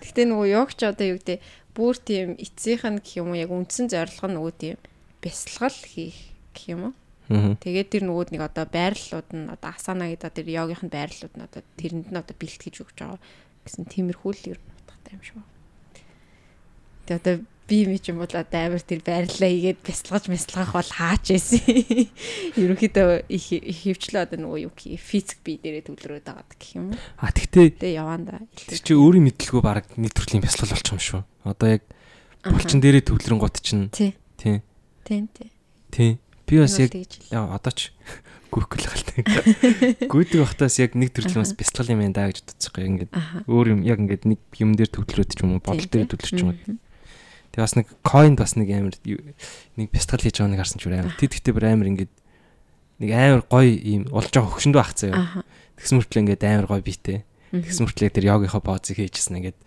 Гэтэ 0.00 0.22
нөгөө 0.30 0.48
йогч 0.54 0.78
одоо 0.86 1.06
юу 1.10 1.18
гэдэг 1.18 1.42
бүр 1.74 1.98
тийм 1.98 2.38
эцсийнх 2.38 2.86
нь 2.86 3.02
гэх 3.02 3.18
юм 3.18 3.34
уу 3.34 3.42
яг 3.42 3.50
үндсэн 3.50 3.90
зорилго 3.90 4.30
нь 4.30 4.36
нөгөө 4.38 4.54
тийм 4.54 4.78
бясалгал 5.18 5.74
хийх 5.74 6.16
гэх 6.54 6.64
юм 6.70 6.80
уу. 6.88 6.94
Тэгээд 7.58 7.88
тэр 7.90 8.04
нөгөөд 8.06 8.30
нэг 8.30 8.42
одоо 8.46 8.64
байрлалууд 8.70 9.28
нь 9.34 9.50
одоо 9.50 9.70
асана 9.74 10.06
гэдэг 10.06 10.32
тэр 10.38 10.48
йогийнх 10.54 10.86
нь 10.86 10.94
байрлалууд 10.94 11.34
нь 11.34 11.46
одоо 11.50 11.62
тэрэнд 11.82 12.08
нь 12.14 12.20
одоо 12.20 12.36
бэлтгэж 12.38 12.74
өгч 12.78 12.96
байгаа 13.00 13.18
гэсэн 13.66 13.90
тиймэрхүү 13.90 14.32
л 14.38 14.50
ер 14.54 14.58
нь 14.62 14.70
утгатай 14.76 15.18
юм 15.18 15.22
шиг 15.24 15.36
байна. 15.40 15.53
Тэгээ 17.04 17.20
одоо 17.20 17.36
би 17.64 17.88
юм 17.88 18.18
бол 18.20 18.28
одоо 18.28 18.60
амар 18.60 18.82
тэр 18.84 19.00
байрлалаа 19.00 19.48
игээд 19.48 19.80
бясалгаж 19.80 20.28
мэслгах 20.28 20.76
бол 20.76 20.90
хаач 20.92 21.32
ийсэн. 21.32 21.64
Ерөнхийдөө 22.60 23.24
их 23.32 23.46
хөвчлөө 23.48 24.20
одоо 24.28 24.38
нөгөө 24.44 24.58
юу 24.68 24.72
гэх 24.76 25.00
физик 25.00 25.40
бие 25.40 25.56
дээрээ 25.64 25.88
төвлөрөөд 25.88 26.24
байгаа 26.28 26.44
гэх 26.60 26.76
юм. 26.76 26.92
А 27.16 27.32
тэгтээ 27.32 27.80
Тэгээ 27.80 27.96
яваанда. 27.96 28.44
тэр 28.52 28.80
чи 28.84 28.92
өөрийн 28.92 29.24
мэдлгүй 29.32 29.62
баг 29.64 29.88
нэг 29.96 30.12
төрлийн 30.12 30.44
бясалгал 30.44 30.76
болчих 30.76 30.92
юм 30.92 31.00
шүү. 31.00 31.20
Одоо 31.48 31.68
яг 31.80 31.82
булчин 32.44 32.80
дээрээ 32.84 33.08
төвлөрөн 33.08 33.40
гот 33.40 33.56
чинь 33.64 33.88
Тий. 33.88 34.12
тий. 34.36 34.60
Тий. 35.08 35.24
Тий. 35.88 36.10
Би 36.44 36.60
бас 36.60 36.76
яг 36.76 36.92
одоо 37.32 37.72
ч 37.72 37.96
гүйхгүй 38.52 38.78
л 38.84 38.88
галтай. 38.92 39.20
Гүйдэг 40.04 40.38
бахтаас 40.44 40.76
яг 40.78 40.92
нэг 40.94 41.16
төрлийн 41.16 41.40
бас 41.42 41.56
бясалгал 41.56 41.96
юм 41.96 42.04
байна 42.04 42.14
да 42.14 42.28
гэж 42.28 42.44
бодчихгүй 42.44 42.84
ингээд 42.86 43.12
өөр 43.48 43.66
юм 43.72 43.80
яг 43.88 43.98
ингээд 44.04 44.28
нэг 44.28 44.40
юм 44.60 44.76
дээр 44.76 44.92
төвлөрөөд 44.92 45.30
ч 45.32 45.40
юм 45.42 45.56
уу 45.56 45.64
бодол 45.64 45.88
дээр 45.88 46.06
төвлөрч 46.12 46.38
юм 46.38 46.52
уу. 46.52 46.76
Тэгээ 47.54 47.62
бас 47.62 47.74
нэг 47.78 47.86
coin 48.02 48.34
бас 48.34 48.58
нэг 48.58 48.68
амар 48.74 48.98
нэг 48.98 49.88
бясалгал 49.94 50.26
хийж 50.26 50.42
байгаа 50.42 50.50
нэг 50.50 50.58
харсан 50.58 50.82
ч 50.82 50.90
амар. 50.90 51.14
Тэд 51.14 51.30
гэхдээ 51.38 51.54
бүр 51.54 51.66
амар 51.70 51.90
ингээд 51.94 52.12
нэг 52.98 53.10
амар 53.14 53.42
гоё 53.46 53.70
юм 53.78 54.10
болж 54.10 54.34
байгаа 54.34 54.50
хөвшөндөө 54.50 54.82
ах 54.82 54.92
заяа. 54.98 55.46
Тэгсэн 55.78 56.02
мөртлөө 56.02 56.22
ингээд 56.26 56.42
амар 56.50 56.66
гоё 56.66 56.82
биетэй. 56.82 57.22
Тэгсэн 57.54 57.86
мөртлөө 57.86 58.10
тэр 58.10 58.26
йогийнхоо 58.26 58.58
позыг 58.58 58.98
хийжсэн 58.98 59.38
ингээд 59.38 59.58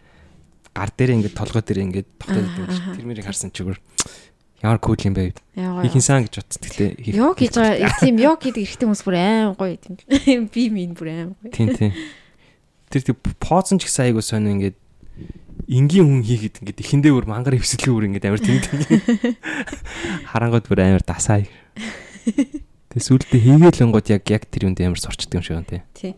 гар 0.76 0.92
дээр 0.92 1.16
ингээд 1.16 1.40
толгой 1.40 1.64
дээр 1.64 1.80
ингээд 1.88 2.08
тогтоод 2.20 2.48
байдаг. 2.60 3.00
Тэр 3.00 3.08
мэрийг 3.08 3.24
харсан 3.24 3.56
чи 3.56 3.64
бүр 3.64 3.80
ямар 4.60 4.80
кул 4.84 5.00
юм 5.00 5.16
бэ? 5.16 5.32
Хийх 5.56 5.96
инсан 5.96 6.28
гэж 6.28 6.44
бодсон. 6.44 6.62
Тэгтээ 6.68 7.16
Йог 7.16 7.40
хийж 7.40 7.56
байгаа 7.56 8.04
тийм 8.04 8.20
йог 8.20 8.44
гэдэг 8.44 8.68
эрэгтэй 8.68 8.84
хүмүүс 8.84 9.04
бүр 9.08 9.16
аим 9.16 9.56
гоё 9.56 9.80
юм. 10.28 10.50
Би 10.54 10.64
минь 10.68 10.92
бүр 10.92 11.08
аим 11.08 11.30
гоё. 11.40 11.56
Тийм 11.56 11.72
тийм. 11.72 11.94
Тэр 12.92 13.02
тэг 13.08 13.18
позон 13.40 13.80
ч 13.80 13.86
их 13.86 13.94
сайг 13.94 14.18
ус 14.18 14.34
сонио 14.34 14.52
ингээд 14.52 14.78
энгийн 15.68 16.08
хүн 16.08 16.24
хийгээд 16.24 16.60
ингээд 16.64 16.80
эхэндээ 16.80 17.12
бүр 17.12 17.28
мангар 17.28 17.60
хөвсөлгүй 17.60 17.94
бүр 17.94 18.08
ингээд 18.08 18.28
амар 18.32 18.42
тэмдэг. 18.42 18.80
Харангууд 20.32 20.66
бүр 20.72 20.80
амар 20.80 21.04
дасаа. 21.04 21.44
Тэг 21.44 23.02
сүултээ 23.04 23.40
хийгээл 23.44 23.84
онгод 23.84 24.08
яг 24.08 24.24
яг 24.32 24.48
тэр 24.48 24.72
юунд 24.72 24.80
амар 24.80 25.00
сурчдаг 25.00 25.38
юм 25.38 25.44
шиг 25.44 25.60
байна 25.60 25.68
тий. 25.68 25.82
Тий. 25.94 26.14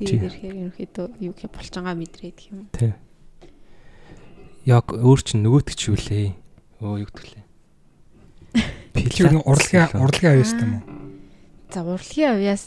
Ирэхээр 0.00 0.72
ерөнхийдөө 0.72 1.06
юу 1.20 1.34
гэх 1.36 1.52
болчонгаа 1.52 1.94
мэдрээд 1.94 2.36
гэх 2.36 2.48
юм. 2.48 2.66
Тий. 2.72 2.96
Яг 4.64 4.88
өөр 4.88 5.20
чинь 5.20 5.44
нөгөөтг 5.44 5.76
чи 5.76 5.92
юу 5.92 5.98
лээ? 6.00 6.32
Өө 6.80 7.04
юу 7.04 7.10
гэвэл. 7.12 7.44
нэг 8.96 9.44
урлагийн 9.44 9.92
урлагийн 10.00 10.32
аяас 10.32 10.52
юм 10.56 10.80
уу? 10.80 10.82
За 11.68 11.84
урлагийн 11.84 12.32
авьяас 12.32 12.64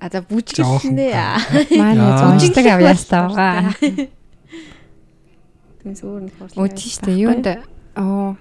а 0.00 0.08
за 0.08 0.22
бүжгэлнэ. 0.22 1.12
Манай 1.78 2.08
Яа. 2.08 2.18
зунждаг 2.18 2.66
авьяастай 2.66 3.20
байгаа. 3.28 4.16
Тэс 5.82 6.02
өөр 6.02 6.22
нэг 6.26 6.34
урлагийн 6.38 6.60
Өө 6.62 6.68
тийш 6.74 6.96
үү 7.06 7.16
юунд 7.28 7.46
оо 7.98 8.36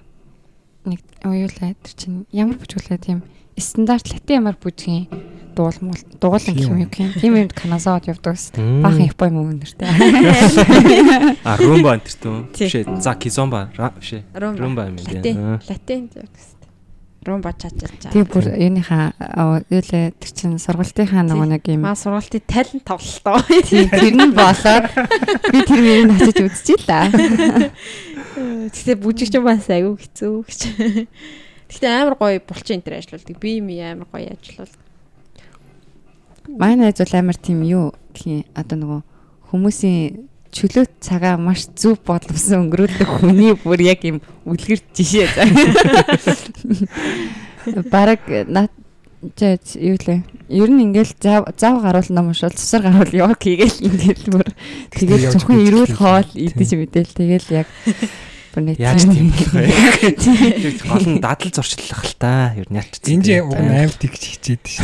нэг 0.88 1.02
оюулаа 1.24 1.72
тэр 1.78 1.94
чинь 1.94 2.26
ямар 2.34 2.58
бүжгэлээ 2.58 3.00
тийм 3.02 3.20
стандарт 3.58 4.10
латин 4.14 4.42
ямар 4.42 4.58
бүжгийн 4.58 5.08
дуулмал 5.58 5.98
дуулан 6.22 6.54
гэх 6.54 6.70
юм 6.70 6.78
юу 6.86 6.90
гэх 6.90 7.02
юм. 7.02 7.12
Тийм 7.18 7.34
юм 7.36 7.50
канасаад 7.50 8.06
явдаг 8.06 8.38
ус. 8.38 8.54
Баахан 8.54 9.10
япон 9.10 9.34
юм 9.38 9.58
өнөртэй. 9.58 9.90
А 11.42 11.58
румба 11.58 11.98
энэ 11.98 12.06
тэр 12.06 12.16
түү. 12.22 12.36
Бишээ. 12.54 13.02
За 13.02 13.18
кизомба. 13.18 13.74
Бишээ. 13.74 14.22
Румба. 14.38 14.62
Румба 14.62 14.82
юм 14.86 15.02
Латин. 15.02 15.22
дээ. 15.26 15.34
Латин 15.66 16.02
яг 16.14 16.30
гэсэн. 17.28 17.34
Румба 17.36 17.52
чачаа. 17.52 17.92
Тэгээ 18.16 18.32
бүр 18.32 18.46
юуныхаа 18.56 19.12
оо, 19.20 19.60
юу 19.68 19.84
лээ 19.84 20.16
тэр 20.16 20.32
чинь 20.32 20.56
сургалтынхаа 20.56 21.28
нөгөө 21.28 21.48
нэг 21.52 21.64
юм 21.68 21.84
Маа 21.84 22.00
сургалтын 22.00 22.48
талент 22.48 22.88
тоглолтоо. 22.88 23.44
тийм 23.68 23.92
тэр 23.92 24.16
нь 24.16 24.32
болоод 24.32 24.88
би 25.52 25.60
тэр 25.68 25.80
мөрийг 25.84 26.16
хатаж 26.16 26.40
үзчихлээ. 26.48 27.06
Гэтэ 28.72 28.94
бүжигч 28.96 29.36
бас 29.44 29.68
аягүй 29.68 30.00
хэцүү 30.00 30.36
гэж. 30.48 30.62
Гэтэ 31.68 31.88
амар 31.92 32.16
гоё 32.16 32.40
булчин 32.40 32.80
энэ 32.80 32.86
төр 32.88 32.96
ажилладаг. 32.96 33.36
Би 33.44 33.60
ми 33.60 33.76
амар 33.84 34.08
гоё 34.08 34.32
ажилладаг. 34.32 34.80
Манай 36.48 36.80
найз 36.80 36.96
бол 37.04 37.12
амар 37.12 37.36
тийм 37.36 37.60
юу 37.68 37.92
гэх 38.16 38.24
юм 38.24 38.48
одоо 38.56 38.78
нөгөө 38.80 39.02
хүмүүсийн 39.52 40.32
чөлөөт 40.52 40.92
цагаа 41.02 41.38
маш 41.38 41.68
зөв 41.76 42.00
бодловсон 42.06 42.68
өнгөрүүлдэг 42.68 43.10
хүний 43.20 43.54
бүр 43.58 43.82
яг 43.84 44.04
юм 44.08 44.22
үлгэр 44.46 44.82
жишээ. 44.96 45.28
Бараг 47.94 48.22
над 48.48 48.72
жаа 49.36 49.58
юу 49.76 49.98
лээ. 49.98 50.22
Ер 50.50 50.70
нь 50.70 50.84
ингээл 50.86 51.14
зав 51.20 51.50
зав 51.58 51.82
гаруул 51.82 52.06
ном 52.10 52.28
уншвал 52.30 52.54
цусар 52.54 52.82
гаруул 52.86 53.12
яваг 53.12 53.42
хийгээл 53.44 53.82
ингээл 53.82 54.26
бүр 54.30 54.48
тэгэл 54.94 55.32
зөвхөн 55.34 55.66
эрүүл 55.66 55.94
хоол 55.98 56.30
идэж 56.38 56.70
мэдээл 56.78 57.14
тэгэл 57.18 57.48
яг 57.66 57.68
бүр 58.58 58.66
нэг 58.74 58.82
Яаж 58.82 59.06
тийм 59.06 59.30
бэ? 59.30 59.70
Гол 60.90 61.06
нь 61.06 61.22
дадал 61.22 61.54
зурчлах 61.54 62.02
л 62.02 62.16
та. 62.18 62.58
Ер 62.58 62.66
нь 62.74 62.82
ялч. 62.82 62.98
Энд 63.06 63.30
уг 63.46 63.54
нь 63.54 63.70
аймт 63.70 64.02
их 64.02 64.18
хичээд 64.18 64.66
шүү. 64.66 64.82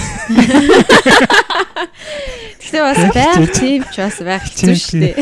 Гэтэ 2.61 2.79
бас 2.85 3.01
байх 3.09 3.49
тийм 3.57 3.81
ч 3.89 3.95
бас 3.97 4.17
байх 4.21 4.43
хэцүү 4.45 4.77
шүү 4.77 5.01
дээ. 5.01 5.17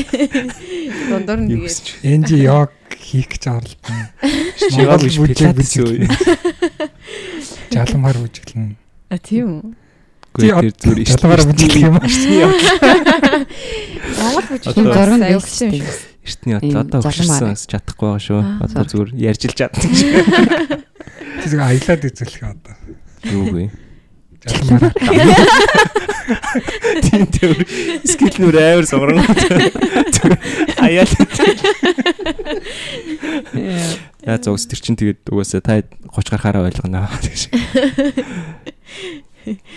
Дундуур 1.08 1.40
нь 1.40 1.50
тэгээд. 1.56 2.04
Энд 2.04 2.28
яг 2.36 2.76
хийх 3.00 3.32
гэж 3.32 3.44
оролдсон. 3.48 4.12
Биш 4.20 5.16
пилатес 5.16 5.76
үү? 5.80 6.12
Жаламгаар 7.72 8.18
бүжиглэн. 8.20 8.76
А 9.08 9.16
тийм 9.16 9.48
үү. 9.64 9.80
Гэхдээ 10.32 10.60
тэр 10.60 10.76
зүр 10.80 10.98
иш. 11.04 11.10
Жаламгаар 11.16 11.44
бүжиглэх 11.48 11.88
юм 11.88 11.96
уу? 12.00 12.08
Монгол 14.20 14.48
бүжиг 14.48 14.72
Одоо- 14.72 14.84
Зураг 14.92 15.24
аюул 15.28 15.44
нэг 15.44 15.44
хэцүү 15.44 15.68
юм 15.72 15.82
шүү. 15.82 15.92
шиг. 15.92 16.11
Эртний 16.22 16.58
Ийм 16.62 16.78
одоо 16.78 17.02
бас 17.02 17.66
чадахгүй 17.66 18.08
байгаа 18.14 18.22
шүү. 18.22 18.42
Одоо 18.62 18.84
зүгээр 18.86 19.10
ярьж 19.18 19.42
л 19.50 19.58
чаддаг 19.58 19.90
шүү. 20.00 20.12
Тэг 21.42 21.58
аялаад 21.58 22.06
үзүүлэх 22.06 22.44
одоо. 22.46 22.76
Юу 23.26 23.46
вэ? 23.50 23.74
Жаламгаар 24.46 24.94
Тийм 27.02 27.26
тэр 27.30 27.54
скил 28.06 28.38
нүр 28.42 28.58
амар 28.58 28.86
согрон. 28.86 29.22
Аяал. 30.78 31.10
Яа 34.22 34.38
зогс 34.38 34.66
тэр 34.70 34.80
чин 34.82 34.96
тэгээд 34.98 35.30
угаасаа 35.30 35.62
та 35.62 35.82
30 35.82 36.30
гарахаараа 36.30 36.70
ойлгоно 36.70 37.10
гэж. 37.22 37.50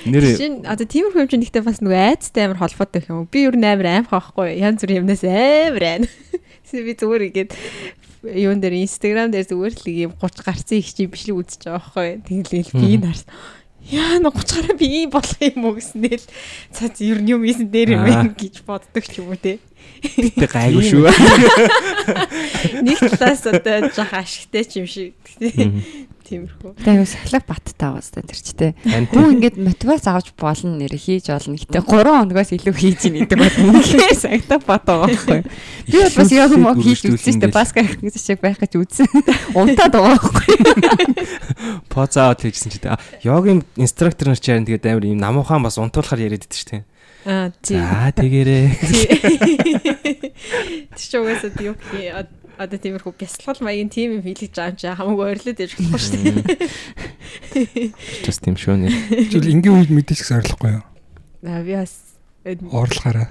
Нэр 0.04 0.24
Жин 0.36 0.54
одоо 0.68 0.84
тиймэрхүү 0.84 1.24
юм 1.24 1.30
чинь 1.30 1.42
нэгтээ 1.44 1.64
бас 1.64 1.80
нөгөө 1.80 2.00
айцтай 2.14 2.44
амар 2.46 2.60
холбоотой 2.60 3.00
гэх 3.00 3.12
юм? 3.12 3.28
Би 3.30 3.48
ер 3.48 3.56
нь 3.56 3.64
амар 3.64 3.88
аимх 4.04 4.12
байхгүй. 4.12 4.60
Янз 4.60 4.84
бүрийн 4.84 5.04
юмнаас 5.04 5.24
амар 5.24 5.84
айн. 5.84 6.04
Би 6.74 6.92
зүгээр 6.92 7.22
игээд 7.30 7.50
юун 8.24 8.60
дээр 8.60 8.80
инстаграм 8.80 9.30
дээр 9.30 9.46
зүгээр 9.48 9.74
л 9.78 9.86
ийм 9.88 10.12
30 10.16 10.44
гарцсан 10.44 10.78
их 10.80 10.88
чи 10.90 11.06
бичлэг 11.06 11.36
үзэж 11.36 11.60
байгаа 11.68 11.80
байхгүй. 11.80 12.08
Тэгэлээл 12.24 12.72
би 12.72 12.96
нарс. 12.98 13.24
Яа 13.84 14.16
на 14.16 14.32
30 14.32 14.64
гараа 14.64 14.76
би 14.80 14.86
ийм 14.88 15.10
болох 15.12 15.36
юм 15.44 15.68
уу 15.68 15.76
гэснээр 15.76 16.22
цаа 16.72 16.88
ер 17.04 17.20
нь 17.20 17.30
юм 17.36 17.44
ийсэн 17.44 17.68
дээр 17.68 18.00
юм 18.00 18.02
байна 18.08 18.32
гэж 18.40 18.64
боддог 18.64 19.04
ч 19.04 19.20
юм 19.20 19.28
уу 19.28 19.36
те. 19.36 19.60
Тэ 20.00 20.48
гайгүй 20.48 20.84
шүү. 20.88 21.04
Нэг 22.86 22.98
талаас 23.12 23.44
одоо 23.44 23.92
жоох 23.92 24.12
ашигтай 24.16 24.64
ч 24.64 24.80
юм 24.80 24.88
шиг. 24.88 25.12
Мгм. 25.36 25.84
Тиймэрхүү. 26.24 26.80
Тэгээ 26.80 27.04
сахлах 27.04 27.44
баттай 27.44 27.88
байгаа 27.92 28.00
сте 28.00 28.24
тэр 28.24 28.40
ч 28.40 28.48
те. 28.56 28.72
Хүн 28.80 29.36
ингээд 29.36 29.60
мотивац 29.60 30.08
авч 30.08 30.32
болно 30.40 30.80
нэр 30.80 30.96
хийж 30.96 31.28
болно. 31.28 31.60
Гэтэ 31.60 31.84
3 31.84 31.84
хоногоос 31.84 32.50
илүү 32.56 32.72
хийж 32.72 33.00
ийн 33.12 33.28
гэдэг 33.28 33.38
бол 33.44 33.52
үнэхээр 33.60 34.16
сагтаа 34.24 34.56
бат 34.64 34.88
байгаа 34.88 35.12
байхгүй. 35.12 35.40
Би 35.84 35.96
бол 36.00 36.16
бас 36.16 36.32
яг 36.32 36.48
юм 36.56 36.64
хийж 36.80 37.04
үзсэн 37.12 37.44
дээ. 37.44 37.52
Баска 37.52 37.84
хийх 37.84 38.16
шиг 38.16 38.40
байх 38.40 38.56
гэж 38.56 38.72
үзсэн. 38.72 39.04
Унтаад 39.60 39.92
байгаа 39.92 40.16
байхгүй. 40.16 40.56
поз 41.92 42.16
аваад 42.16 42.40
хийжсэн 42.40 42.72
чи 42.72 42.80
тэ. 42.80 42.96
Йогийн 43.20 43.60
инструктор 43.76 44.32
нар 44.32 44.40
ч 44.40 44.48
ярин 44.48 44.64
тэгээд 44.64 44.88
амар 44.88 45.04
юм 45.04 45.20
намуухан 45.20 45.60
бас 45.60 45.76
унтуулахаар 45.76 46.24
яриад 46.24 46.48
идэв 46.48 46.56
шүү 46.56 46.72
дээ. 46.72 46.84
Аа 47.28 47.52
тийм. 47.60 47.84
За 47.84 48.08
тэгээрээ. 48.16 48.64
Тэг 50.88 51.04
чи 51.04 51.16
угаасаа 51.20 51.52
юу 51.60 51.76
юм 51.76 52.43
одоо 52.58 52.78
тиймэрхүү 52.78 53.12
бясалгал 53.18 53.60
маягийн 53.64 53.90
тим 53.90 54.18
юм 54.18 54.22
хийлгэж 54.24 54.52
байгаа 54.54 54.72
юм 54.72 54.78
чи 54.78 54.86
хамаагүй 54.88 55.26
ойрлоод 55.34 55.58
яж 55.64 55.72
болохгүй 55.74 56.02
шүү 56.04 56.20
дээ. 56.24 57.90
Just 58.24 58.40
тийм 58.44 58.56
шүү 58.58 58.76
нэр. 58.80 58.94
Жил 59.30 59.48
ингийн 59.50 59.76
үед 59.80 59.90
мэдээж 59.92 60.20
их 60.22 60.28
зориулахгүй 60.30 60.70
юу? 60.78 60.84
Аа 61.44 61.62
би 61.64 61.74
бас 61.76 61.94
Уурлахаараа. 62.44 63.28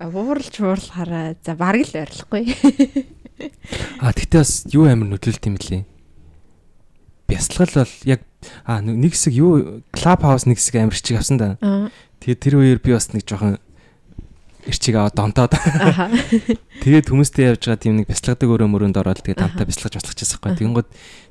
уурлж 0.00 0.54
уурлахаараа 0.60 1.36
за 1.44 1.52
бараг 1.56 1.84
л 1.88 1.96
ойрлохгүй. 2.04 2.44
А 4.00 4.12
тэгтээ 4.12 4.40
бас 4.44 4.52
юу 4.68 4.84
амар 4.84 5.08
нөлөөлт 5.16 5.44
юм 5.48 5.56
лээ. 5.56 5.84
Бясалгал 7.28 7.84
бол 7.84 7.94
яг 8.04 8.20
а 8.64 8.80
нэг 8.80 9.12
хэсэг 9.12 9.32
юу 9.36 9.80
клуб 9.92 10.20
хаус 10.24 10.44
нэг 10.44 10.60
хэсэг 10.60 10.76
амар 10.80 10.96
чиг 10.96 11.16
авсан 11.20 11.36
да. 11.40 11.56
Аа. 11.60 11.88
Тэгээд 12.20 12.40
тэр 12.40 12.54
үеэр 12.60 12.80
би 12.84 12.92
бас 12.92 13.12
нэг 13.16 13.24
жоохон 13.24 13.56
эрчиг 14.66 14.94
аваад 14.96 15.16
донтоод 15.16 15.52
тэгээд 16.84 17.08
хүмүүстэй 17.08 17.52
явж 17.54 17.62
байгаа 17.64 17.80
тийм 17.80 17.94
нэг 18.00 18.06
бясалгадаг 18.10 18.48
өрөө 18.48 18.68
мөрөнд 18.68 19.00
ороод 19.00 19.20
тэгээд 19.24 19.40
хамтаа 19.40 19.66
бясалгаж 19.68 19.94
бясалгаж 20.00 20.20
байгаа. 20.40 20.58
Тэгэнгүүт 20.60 20.88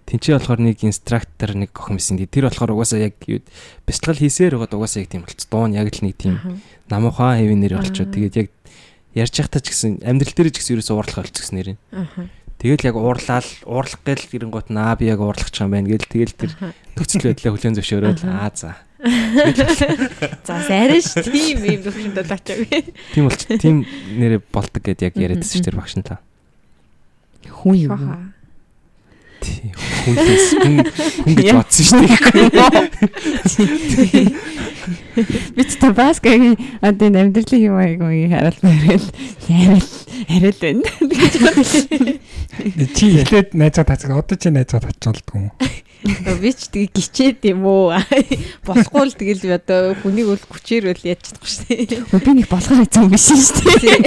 тэнцээ 0.09 0.33
болохоор 0.37 0.61
нэг 0.65 0.77
инструктор 0.81 1.51
нэг 1.53 1.71
охин 1.73 1.97
байсан. 2.01 2.17
Тэр 2.17 2.49
болохоор 2.49 2.73
угаасаа 2.73 2.99
яг 3.05 3.15
юу 3.29 3.45
бясалгал 3.85 4.21
хийсээр 4.21 4.57
байгаа 4.57 4.77
угаасаа 4.77 5.05
яг 5.05 5.09
тийм 5.13 5.23
болц. 5.25 5.45
Дуун 5.45 5.77
яг 5.77 5.87
л 5.93 6.01
нэг 6.01 6.15
тийм 6.17 6.35
намуухан 6.89 7.37
хэвэн 7.37 7.61
нэр 7.61 7.73
болчоо. 7.77 8.05
Тэгээд 8.09 8.35
яг 8.41 8.49
ярьж 9.13 9.35
байхдаа 9.37 9.61
ч 9.61 9.67
гэсэн 9.73 9.91
амьдрал 10.01 10.33
дээр 10.33 10.49
ч 10.49 10.57
гэсэн 10.61 10.73
ерөөсөө 10.81 10.95
уурлах 10.97 11.21
болчихсон 11.25 11.55
нэр. 11.61 11.69
Аа. 11.93 12.29
Тэгэл 12.59 12.87
яг 12.91 12.95
уурлаад 12.99 13.47
уурлах 13.63 14.01
гэл 14.03 14.25
гирэнгуут 14.27 14.67
наа 14.73 14.97
би 14.99 15.07
яг 15.07 15.23
уурлах 15.23 15.47
ч 15.47 15.63
юм 15.63 15.71
байна 15.71 15.87
гэл 15.87 16.03
тэгэл 16.03 16.35
тэр 16.35 16.51
нөхцөл 16.97 17.31
байдлаа 17.31 17.51
хүлэн 17.55 17.77
зөвшөөрөөл 17.79 18.23
аа 18.27 18.51
за. 18.51 18.75
За 20.47 20.59
сайран 20.67 20.99
ш 20.99 21.23
тийм 21.23 21.63
юм 21.63 21.79
төвшөнд 21.87 22.19
болооч. 22.19 22.51
Тийм 23.15 23.23
болч 23.29 23.41
тийм 23.47 23.87
нэрэ 24.19 24.43
болдог 24.51 24.83
гэд 24.83 25.07
яг 25.07 25.15
яриадсэн 25.15 25.63
ш 25.63 25.63
тэр 25.63 25.79
багш 25.79 25.95
нь 25.95 26.03
та. 26.03 26.19
Хүн 27.47 27.79
юу? 27.79 27.95
Тий. 29.39 29.71
Хүнээс 29.71 30.51
хүн 30.59 30.83
хүн 30.83 31.31
гэж 31.31 31.47
бодсон 31.55 31.85
ш 31.87 31.95
тийм. 33.95 34.35
Би 35.55 35.63
ч 35.63 35.79
та 35.79 35.95
баскагийн 35.95 36.59
одоо 36.83 37.07
амьдралын 37.07 37.63
юм 37.63 37.79
аягүй 37.79 38.27
хараал 38.27 38.59
байрал 38.59 39.07
яриад 39.47 39.87
яриад 40.27 40.59
байна. 40.59 40.83
Чи 42.91 43.15
эхлээд 43.23 43.55
найзаа 43.55 43.87
тацгаа 43.87 44.19
одоо 44.19 44.35
чи 44.35 44.51
найзаа 44.51 44.83
тацуулдаг 44.83 45.35
юм 45.39 45.47
уу? 45.47 45.55
Би 45.99 46.51
ч 46.55 46.71
тэгээ 46.71 46.95
гिचээд 46.95 47.43
юм 47.51 47.67
уу? 47.67 47.91
Болохгүй 48.67 49.03
л 49.11 49.19
тэгэл 49.19 49.43
би 49.43 49.51
одоо 49.51 49.91
хүнийг 49.99 50.31
бол 50.31 50.43
хүчээр 50.47 50.95
бол 50.95 51.03
яаж 51.03 51.19
чадахгүй 51.27 51.51
шүү 51.51 51.65
дээ. 51.67 52.23
Би 52.23 52.31
нэг 52.39 52.47
болохоор 52.47 52.87
хэцүү 52.87 53.03
юм 53.03 53.11
биш 53.11 53.27
шүү 53.27 53.67
дээ. 53.83 53.99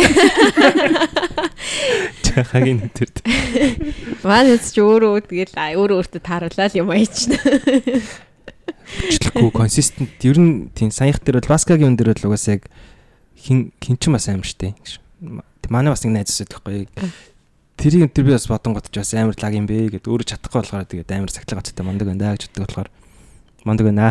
Чахагийн 2.25 2.81
нэтэрд. 2.89 3.17
Манайс 4.25 4.73
ч 4.73 4.81
өөрөө 4.81 5.21
тэгэл 5.29 5.53
өөрөө 5.53 5.97
өөртөө 6.01 6.23
тааруулаад 6.25 6.73
юм 6.81 6.89
аяч. 6.97 7.29
Бичлэхгүй 9.13 9.53
консистент 9.53 10.17
ер 10.25 10.41
нь 10.41 10.73
тийм 10.73 10.89
саях 10.89 11.21
дээр 11.21 11.45
бол 11.45 11.53
баскагийн 11.53 11.93
өн 11.93 12.01
дээр 12.01 12.17
бол 12.17 12.33
угаасаа 12.33 12.57
яг 12.57 12.73
хин 13.37 13.77
хин 13.85 14.01
ч 14.01 14.09
бас 14.09 14.33
аим 14.33 14.41
штэ. 14.41 14.73
Манай 15.69 15.93
бас 15.93 16.09
нэг 16.09 16.17
найз 16.17 16.33
өсөд 16.33 16.57
байхгүй. 16.57 16.89
Тэрийг 17.77 18.13
тэр 18.13 18.25
би 18.29 18.33
бас 18.37 18.47
бодонгот 18.49 18.91
ч 18.91 19.01
бас 19.01 19.13
амар 19.15 19.37
лаг 19.37 19.55
юм 19.55 19.67
бэ 19.67 19.93
гэд 19.97 20.07
өөрөө 20.09 20.29
чадахгүй 20.29 20.61
болохоор 20.61 20.87
тэгээд 20.89 21.13
амар 21.13 21.31
сахилгацтай 21.33 21.85
мондөг 21.85 22.07
байна 22.09 22.37
гэж 22.37 22.43
боддог 22.53 22.63
болохоор 22.69 22.89
мондөг 23.65 23.87
байна 23.89 24.09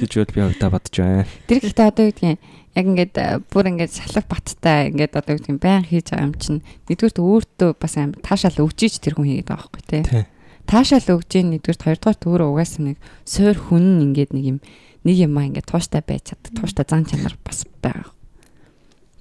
гэж 0.00 0.12
бол 0.14 0.32
би 0.36 0.40
одоо 0.42 0.70
бодож 0.72 0.94
байна. 0.94 1.26
Тэр 1.48 1.60
ихтэй 1.64 1.86
одоо 1.86 2.04
юу 2.08 2.12
гэдгийг 2.14 2.38
яг 2.74 2.86
ингээд 2.88 3.16
бүр 3.52 3.64
ингээд 3.70 3.92
салах 3.94 4.26
баттай 4.26 4.90
ингээд 4.90 5.14
одоо 5.14 5.32
юу 5.34 5.40
гэдгийг 5.42 5.60
байн 5.62 5.84
хийж 5.86 6.10
байгаа 6.10 6.26
юм 6.26 6.34
чинь 6.40 6.60
нэгдүгürt 6.90 7.18
өөртөө 7.22 7.70
бас 7.78 7.94
амар 8.00 8.18
таашаал 8.24 8.66
өгчийч 8.66 8.98
тэр 8.98 9.14
хүн 9.14 9.28
хийгээд 9.30 9.50
байгаа 9.50 9.70
байхгүй 9.70 9.84
тий 9.86 10.26
таашаал 10.66 11.20
өгж 11.20 11.30
ийн 11.36 11.52
нэгдүгээр 11.52 11.84
хоёрдугаар 11.84 12.18
төөрөө 12.18 12.48
угаасаа 12.56 12.82
нэг 12.88 12.98
суур 13.28 13.56
хүн 13.68 14.00
ингээд 14.10 14.32
нэг 14.32 14.44
юм 14.48 14.58
нэг 15.04 15.16
юм 15.20 15.36
аа 15.36 15.48
ингээд 15.52 15.68
тууштай 15.68 16.00
байж 16.00 16.32
чаддаг 16.32 16.52
тууштай 16.56 16.84
зан 16.88 17.04
чанар 17.04 17.36
бас 17.44 17.68
байгаа. 17.84 18.08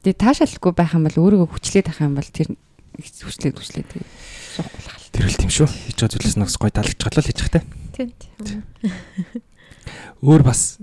Тэгээ 0.08 0.24
таашаалгүй 0.24 0.72
байх 0.72 0.96
юм 0.96 1.04
бол 1.04 1.20
өөрийгөө 1.20 1.50
хүчлээд 1.52 1.88
байх 1.92 2.00
юм 2.00 2.16
бол 2.16 2.32
тэр 2.32 2.48
хүчлээд 3.00 3.58
хүчлээд 3.58 3.90
суухгүй 4.54 4.80
л 4.80 4.90
хал. 4.90 5.06
Тэр 5.14 5.28
үл 5.30 5.40
тийм 5.40 5.52
шүү. 5.52 5.68
Хийж 5.68 5.98
байгаа 5.98 6.14
зүйлээс 6.14 6.38
нэгс 6.38 6.58
гой 6.62 6.72
таалж 6.74 7.00
гатлал 7.02 7.28
хийж 7.28 7.40
хтай. 7.42 7.64
Тийм. 7.98 8.14
Өөр 10.22 10.46
бас 10.46 10.78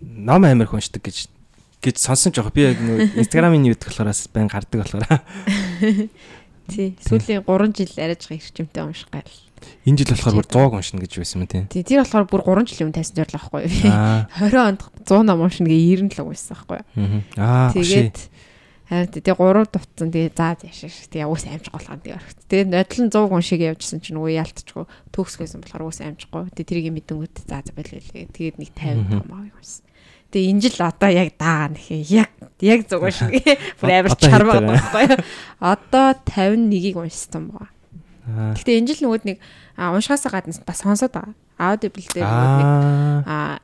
ном 0.00 0.44
амир 0.48 0.68
хүншдэг 0.70 1.04
гэж 1.04 1.28
гэж 1.84 1.96
сонсон 2.00 2.32
жоох. 2.32 2.52
Би 2.52 2.66
яг 2.66 2.80
нөө 2.80 3.20
инстаграмын 3.20 3.68
юу 3.68 3.76
гэдэг 3.76 3.92
болохоор 3.92 4.10
бас 4.10 4.26
байн 4.32 4.48
гардаг 4.48 4.80
болохоор. 4.82 5.04
Тий. 6.72 6.96
Сүүлийн 7.06 7.46
3 7.46 7.76
жил 7.78 7.92
арайж 7.94 8.26
байгаа 8.26 8.42
хэрчмтэй 8.42 8.82
унших 8.82 9.10
гал. 9.12 9.34
Энэ 9.86 10.02
жил 10.02 10.10
болохоор 10.10 10.36
бүр 10.42 10.48
100 10.50 10.74
уншина 10.74 11.00
гэж 11.04 11.12
байсан 11.22 11.38
юм 11.38 11.46
тий. 11.46 11.62
Тий, 11.70 11.82
тэр 11.86 12.02
болохоор 12.02 12.26
бүр 12.26 12.42
3 12.42 12.66
жилийн 12.66 12.86
өмнө 12.90 12.98
тайсан 12.98 13.16
зорилго 13.22 13.38
байхгүй 13.38 13.70
юу? 13.70 13.94
20 14.34 14.58
онд 14.66 14.80
100 15.06 15.22
ном 15.30 15.44
уншина 15.46 15.70
гээ 15.70 16.10
90 16.10 16.18
л 16.18 16.26
угссан 16.26 16.58
байхгүй 16.58 16.82
юу? 16.82 17.22
Аа. 17.38 17.70
Тэгээд 17.70 18.18
харин 18.86 19.10
тэгээ 19.10 19.34
3 19.34 19.66
дутсан 19.74 20.08
тэгээ 20.14 20.30
заа 20.30 20.54
яашаа 20.62 20.90
тэгээ 21.10 21.26
уус 21.26 21.44
амжих 21.50 21.74
болгоо 21.74 21.98
тэгээ 21.98 22.18
орхит. 22.18 22.38
Тэгээ 22.46 22.66
нодлон 22.70 23.08
100 23.10 23.34
уншиг 23.34 23.60
явжсэн 23.66 23.98
чинь 23.98 24.20
үе 24.22 24.38
ялтчихгүй 24.38 24.86
төгсгөөсөн 25.10 25.60
болохоор 25.66 25.86
уус 25.90 25.98
амжихгүй. 26.06 26.54
Тэгээ 26.54 26.70
тэрийг 26.70 26.94
мэдэнгүүт 26.94 27.36
заа 27.50 27.66
за 27.66 27.74
байлээ. 27.74 28.30
Тэгээд 28.30 28.56
нэг 28.62 28.70
50 28.78 29.10
ном 29.10 29.26
авах 29.34 29.50
юмсан. 29.58 29.82
Тэгээ 30.30 30.50
энэ 30.54 30.62
жил 30.62 30.78
одоо 30.86 31.10
яг 31.10 31.30
даа 31.34 31.66
нэхээ 31.70 32.02
яг 32.14 32.30
яг 32.62 32.80
зүгөө 32.86 33.10
шиг 33.10 33.34
бүр 33.82 33.90
амар 33.90 34.14
чармаа 34.14 34.60
байхгүй? 34.62 35.06
Одоо 35.58 36.06
51-ийг 36.22 36.94
уншсан 36.98 37.50
баа. 37.50 37.70
Гэтэ 38.26 38.82
энэ 38.82 38.90
жил 38.90 39.06
нөгөөд 39.06 39.24
нэг 39.24 39.38
уншихаасаа 39.78 40.34
гадна 40.34 40.58
бас 40.66 40.82
сонсоод 40.82 41.14
байгаа. 41.14 41.34
Audible 41.56 42.04
дээр 42.10 42.26
нөгөө 42.26 42.56
нэг 42.58 42.70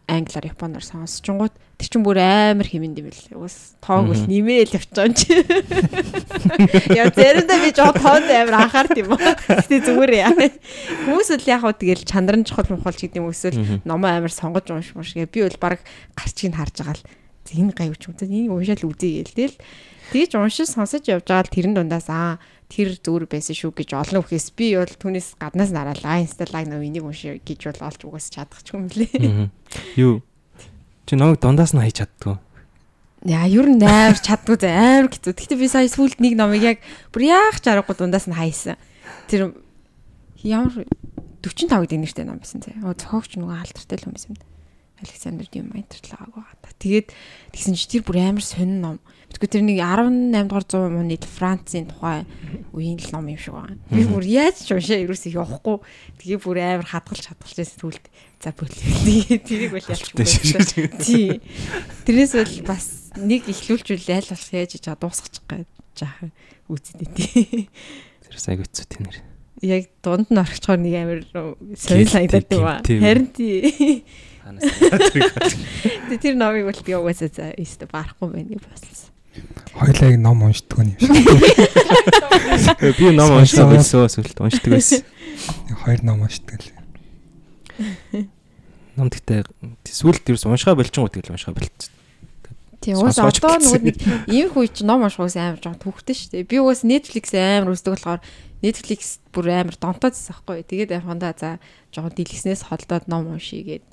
англиар 0.06 0.46
японоор 0.48 0.84
сонсчингууд 0.86 1.52
тэр 1.76 1.88
чинь 1.90 2.06
бүр 2.06 2.22
амар 2.22 2.64
хэмэнд 2.64 3.02
юм 3.02 3.10
бэл. 3.10 3.42
Уус 3.42 3.76
тоог 3.82 4.08
бол 4.08 4.22
нэмээл 4.22 4.78
явчихсан 4.78 5.12
чи. 5.18 5.34
Яа 6.94 7.10
зэрэндээ 7.10 7.58
би 7.58 7.70
жоо 7.74 7.90
тоон 7.92 8.22
амар 8.30 8.70
анхаард 8.70 8.96
юм 8.96 9.12
уу. 9.12 9.20
Гэтэ 9.20 9.82
зүгээр 9.82 10.12
яа. 10.14 10.30
Хүмүүс 10.30 11.36
л 11.36 11.50
яг 11.50 11.66
хөө 11.66 11.74
тэгэл 11.82 12.08
чандран 12.08 12.46
чухал 12.46 12.70
мухалч 12.70 13.02
гэдэг 13.02 13.18
юм 13.18 13.28
өсвөл 13.28 13.60
номоо 13.84 14.08
амар 14.14 14.32
сонгож 14.32 14.70
унших 14.72 14.96
юм 14.96 15.04
шиг. 15.04 15.28
Би 15.28 15.44
бол 15.44 15.58
баг 15.60 15.84
гарчгийг 16.16 16.56
харж 16.56 16.80
байгаа 16.80 16.96
л 16.96 17.04
энэ 17.50 17.76
гайвч 17.76 18.08
юм. 18.08 18.16
Энийг 18.16 18.54
уншаал 18.56 18.88
үзье 18.88 19.26
гээл. 19.26 19.36
Тэгэл 19.36 19.58
тэгж 20.16 20.32
уншиж 20.38 20.70
сонсож 20.72 21.04
явж 21.04 21.28
байгаа 21.28 21.44
л 21.44 21.52
тэрэн 21.52 21.74
дундаас 21.76 22.08
аа 22.08 22.40
тэр 22.72 22.96
зүгээр 22.96 23.28
байсан 23.28 23.52
шүү 23.52 23.72
гэж 23.76 23.90
олон 23.92 24.24
үхээс 24.24 24.56
би 24.56 24.72
бол 24.80 24.88
түүнээс 24.88 25.36
гаднаас 25.36 25.76
нараад 25.76 26.00
инсталаг 26.00 26.64
нөө 26.64 26.88
энийг 26.88 27.04
уншия 27.04 27.36
гэж 27.36 27.68
бол 27.68 27.92
олж 27.92 28.00
угаас 28.08 28.32
чадахгүй 28.32 28.80
юм 28.80 28.88
лээ. 28.88 29.52
Юу? 30.00 30.24
Чи 31.04 31.12
номыг 31.20 31.44
дундаас 31.44 31.76
нь 31.76 31.84
хайж 31.84 32.00
чаддгүй. 32.00 32.40
Яа, 33.28 33.44
ер 33.44 33.68
нь 33.68 33.84
амар 33.84 34.16
чаддгүй 34.16 34.56
зэ 34.56 34.72
амар 34.72 35.12
хэцүү. 35.12 35.36
Гэхдээ 35.36 35.60
би 35.60 35.68
сая 35.68 35.84
сүүлд 35.92 36.24
нэг 36.24 36.32
номыг 36.32 36.64
яг 36.64 36.78
бүр 37.12 37.28
яах 37.28 37.60
чаргагүй 37.60 37.92
дундаас 37.92 38.24
нь 38.24 38.32
хайсан. 38.32 38.80
Тэр 39.28 39.52
ямар 40.40 40.72
45 41.44 41.68
гэдэг 41.68 42.00
нэртэй 42.00 42.24
ном 42.24 42.40
байсан 42.40 42.64
зэ. 42.64 42.80
Оо 42.80 42.96
зохиогч 42.96 43.36
нөгөө 43.36 43.52
алдартай 43.52 44.00
л 44.00 44.08
юм 44.08 44.16
байсан. 44.16 44.40
Александр 45.02 45.46
Дюмайнтер 45.50 46.00
л 46.02 46.14
байгаа. 46.14 46.46
Тэгээд 46.78 47.10
тэгсэн 47.52 47.74
чи 47.74 47.86
тэр 47.90 48.06
бүр 48.06 48.22
амар 48.22 48.46
сонин 48.46 48.80
ном. 48.80 48.96
Тэгэхгүй 49.32 49.48
тэр 49.48 49.64
нэг 49.64 49.78
18 49.80 50.44
дугаар 50.44 50.66
100 50.68 51.00
оны 51.00 51.16
Францын 51.16 51.88
тухай 51.88 52.28
үеийн 52.76 53.00
л 53.00 53.10
ном 53.16 53.32
юм 53.32 53.40
шиг 53.40 53.56
байна. 53.56 53.80
Би 53.88 54.04
бүр 54.04 54.24
яаж 54.28 54.60
ч 54.60 54.76
уншаа 54.76 55.00
ерөөс 55.00 55.24
их 55.28 55.40
явахгүй. 55.40 55.80
Тэгээ 56.20 56.40
бүр 56.44 56.60
амар 56.60 56.84
хадгалж 56.84 57.32
хадгалж 57.32 57.56
байсан 57.56 57.78
түлд. 57.80 58.04
За 58.44 58.52
бүлээ. 58.52 59.40
Тэрийг 59.48 59.72
бол 59.72 59.88
ялчихгүй. 59.88 60.28
Тий. 61.00 61.40
Тэрнээс 62.04 62.32
бол 62.36 62.56
бас 62.68 62.86
нэг 63.16 63.48
ихлүүлжүүл 63.48 64.12
айл 64.12 64.28
болох 64.28 64.52
яаж 64.52 64.72
чаа 64.76 64.96
дуусгачих 65.00 65.44
гэж 65.48 65.68
жаах 65.96 66.18
үзэдэй 66.68 67.08
тий. 67.16 67.68
Тэр 68.24 68.36
сайг 68.40 68.64
үтсүү 68.64 68.86
тийм 68.88 69.08
нэр. 69.08 69.20
Яг 69.62 69.88
дунд 70.02 70.28
нь 70.32 70.40
орчихоор 70.40 70.80
нэг 70.80 70.94
амар 70.96 71.20
сонир 71.76 72.08
санагдаад 72.08 72.48
байна. 72.50 72.82
Харин 72.82 73.28
тий. 73.30 74.04
Тэр 76.18 76.34
номыг 76.34 76.66
бол 76.66 76.82
би 76.82 76.92
угаасаа 76.96 77.30
за 77.30 77.52
өстө 77.54 77.86
барахгүй 77.92 78.28
байх 78.32 78.48
гэж 78.48 78.64
бослоо. 78.66 79.11
Хоёлаа 79.72 80.16
ном 80.16 80.42
уншдаг 80.42 80.78
юм 80.78 80.96
шиг. 81.00 81.10
Би 82.98 83.10
ном 83.16 83.32
уншдаг 83.40 83.68
байсан 83.72 84.08
сүлд 84.12 84.36
уншдаг 84.36 84.70
байсан. 84.76 85.00
Хоёр 85.84 86.00
ном 86.04 86.20
уншдаг 86.22 86.60
л. 86.60 86.68
Ном 88.96 89.08
гэхдээ 89.08 89.48
сүлд 89.88 90.28
ерөөс 90.28 90.44
уншгаа 90.44 90.76
болчихгоо 90.76 91.08
тэгэл 91.08 91.32
уншгаа 91.32 91.56
болчих. 91.56 91.88
Тийм 92.82 92.98
уус 92.98 93.16
одоо 93.16 93.56
нөгөө 93.62 93.82
нэг 93.86 93.96
ийм 94.26 94.50
хүй 94.50 94.66
чи 94.68 94.82
ном 94.82 95.06
уншихаас 95.06 95.38
амар 95.38 95.62
жоо 95.62 95.78
түүхтэй 95.78 96.18
шүү 96.18 96.30
дээ. 96.34 96.50
Би 96.50 96.58
уус 96.58 96.82
Netflix 96.82 97.30
амар 97.32 97.72
үздэг 97.72 97.94
болохоор 97.94 98.20
Netflix 98.58 99.22
бүр 99.30 99.48
амар 99.54 99.78
донтоодсэн 99.78 100.34
байхгүй. 100.34 100.66
Тэгээд 100.66 100.90
яхандаа 100.98 101.32
за 101.38 101.62
жоо 101.94 102.10
дэлгэснээс 102.10 102.66
холдоод 102.66 103.06
ном 103.06 103.30
уншия 103.30 103.62
гээд 103.62 103.84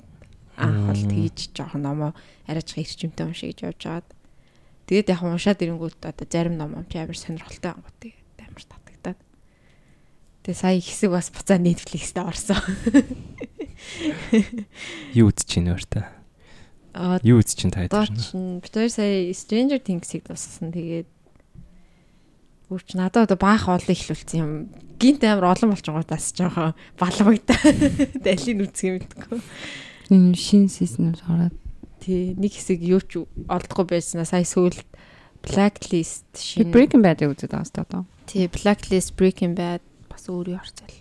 анх 0.58 0.90
бол 0.90 1.04
тэгж 1.06 1.54
жоохон 1.54 1.82
номоо 1.86 2.10
арайч 2.50 2.74
хэрчмтэй 2.74 3.30
уншия 3.30 3.54
гэж 3.54 3.58
явж 3.62 3.80
байгаад 3.86 4.08
Тэгээд 4.90 5.14
яг 5.14 5.22
уншаад 5.22 5.62
ирэнгүүт 5.62 6.02
одоо 6.02 6.26
зарим 6.26 6.58
ном 6.58 6.74
ам 6.74 6.86
чи 6.90 6.98
амар 6.98 7.14
сонирхолтой 7.14 7.78
ангууд 7.78 7.94
тэгээд 8.02 8.42
амар 8.42 8.64
татагдаад. 8.66 9.18
Тэгээ 10.42 10.58
сая 10.58 10.82
хэсэг 10.82 11.14
бас 11.14 11.30
буцаа 11.30 11.62
Netflix-д 11.62 12.18
орсон. 12.18 12.58
Юу 15.14 15.30
үзэж 15.30 15.46
чинь 15.46 15.70
өөртөө? 15.70 16.02
Аа 16.98 17.22
юу 17.22 17.38
үзэж 17.38 17.54
чинь 17.54 17.70
таад 17.70 17.94
чинь. 17.94 18.58
Би 18.58 18.66
тэр 18.66 18.90
сая 18.90 19.30
Stranger 19.30 19.78
Things-ийг 19.78 20.26
дуусгасан. 20.26 20.74
Тэгээд 20.74 21.06
бүр 22.66 22.82
чи 22.82 22.98
надад 22.98 23.30
одоо 23.30 23.38
баах 23.38 23.70
олон 23.70 23.94
ихлүүлсэн 23.94 24.42
юм. 24.42 24.74
Гинт 24.98 25.22
амар 25.22 25.54
олон 25.54 25.70
болчгоодаас 25.70 26.34
жоохон 26.34 26.74
баламгтай. 26.98 27.94
Далийг 28.26 28.66
үзэх 28.66 28.90
юм 28.90 28.98
гэдэггүй. 29.06 29.38
Энэ 30.10 30.34
шинэ 30.34 30.66
сизнээс 30.66 31.22
хараад 31.22 31.54
Тий, 32.00 32.34
нэг 32.34 32.52
хэсэг 32.56 32.80
юу 32.80 33.00
ч 33.04 33.24
олдохгүй 33.46 33.86
байснаа 34.00 34.24
сая 34.24 34.44
сүүлд 34.44 34.84
Blacklist 35.44 36.28
шинэ 36.36 36.72
Breaking 36.72 37.04
Bad-ыг 37.04 37.32
үзээд 37.36 37.52
байгаа 37.52 37.68
сте 37.68 37.84
одоо. 37.84 38.02
Тий, 38.24 38.48
Blacklist, 38.48 39.16
Breaking 39.16 39.56
Bad 39.56 39.84
бас 40.08 40.28
өөрийн 40.28 40.60
орцол. 40.60 40.96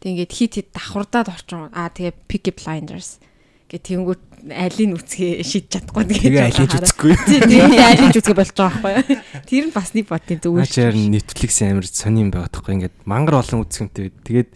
Тэг 0.00 0.08
ингээд 0.12 0.32
хит 0.32 0.52
хит 0.60 0.68
давхурдаад 0.76 1.32
орчин. 1.32 1.72
Аа 1.72 1.88
тэгээ 1.88 2.14
Peaky 2.28 2.52
Blinders 2.52 3.20
гэ 3.66 3.82
тэнгүүт 3.82 4.22
алийг 4.46 4.94
үцгээ 4.94 5.42
шийдэж 5.42 5.90
чадахгүй 5.90 6.06
тэгээ 6.06 6.54
алийг 6.54 6.70
үзэхгүй. 6.70 7.12
Тий, 7.26 7.40
тэгээ 7.42 7.82
алийг 7.82 8.14
үзгээ 8.14 8.38
болж 8.38 8.54
байгаа 8.54 8.78
байхгүй? 8.78 9.18
Тэр 9.42 9.64
нь 9.66 9.74
бас 9.74 9.90
нэг 9.90 10.06
бодын 10.06 10.38
зөв. 10.38 10.54
Ачаар 10.62 10.94
Netflix 10.94 11.58
амар 11.66 11.86
сони 11.90 12.22
юм 12.22 12.30
байгаа 12.30 12.46
тоххой 12.54 12.78
ингээд 12.78 12.94
мангар 13.02 13.42
олон 13.42 13.66
үзэх 13.66 13.90
юмтэй. 13.90 14.14
Тэгээд 14.22 14.50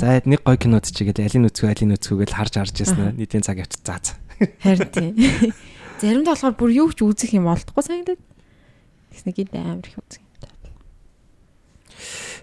за 0.00 0.24
нэг 0.24 0.40
гой 0.48 0.56
кинод 0.56 0.88
чигээд 0.88 1.20
алийг 1.20 1.52
үзэх 1.52 1.68
алийг 1.68 1.92
үзэх 1.92 2.24
гэж 2.24 2.30
харж 2.32 2.54
харж 2.56 2.74
яснаа 2.88 3.12
нийтийн 3.12 3.44
цаг 3.44 3.60
явчих 3.60 3.84
заа 3.84 4.00
заа. 4.00 4.16
Харин 4.62 4.90
тийм. 4.90 5.12
Заримдаа 6.00 6.34
болохоор 6.34 6.56
бүр 6.58 6.70
юу 6.74 6.88
ч 6.90 7.06
үзэх 7.06 7.34
юм 7.34 7.50
олдохгүй 7.50 7.84
санагдаад. 7.84 8.22
Тэс 9.14 9.24
нэг 9.28 9.36
ийм 9.38 9.50
амар 9.54 9.86
их 9.86 9.98
үзэх 9.98 10.22
юм. 10.22 10.30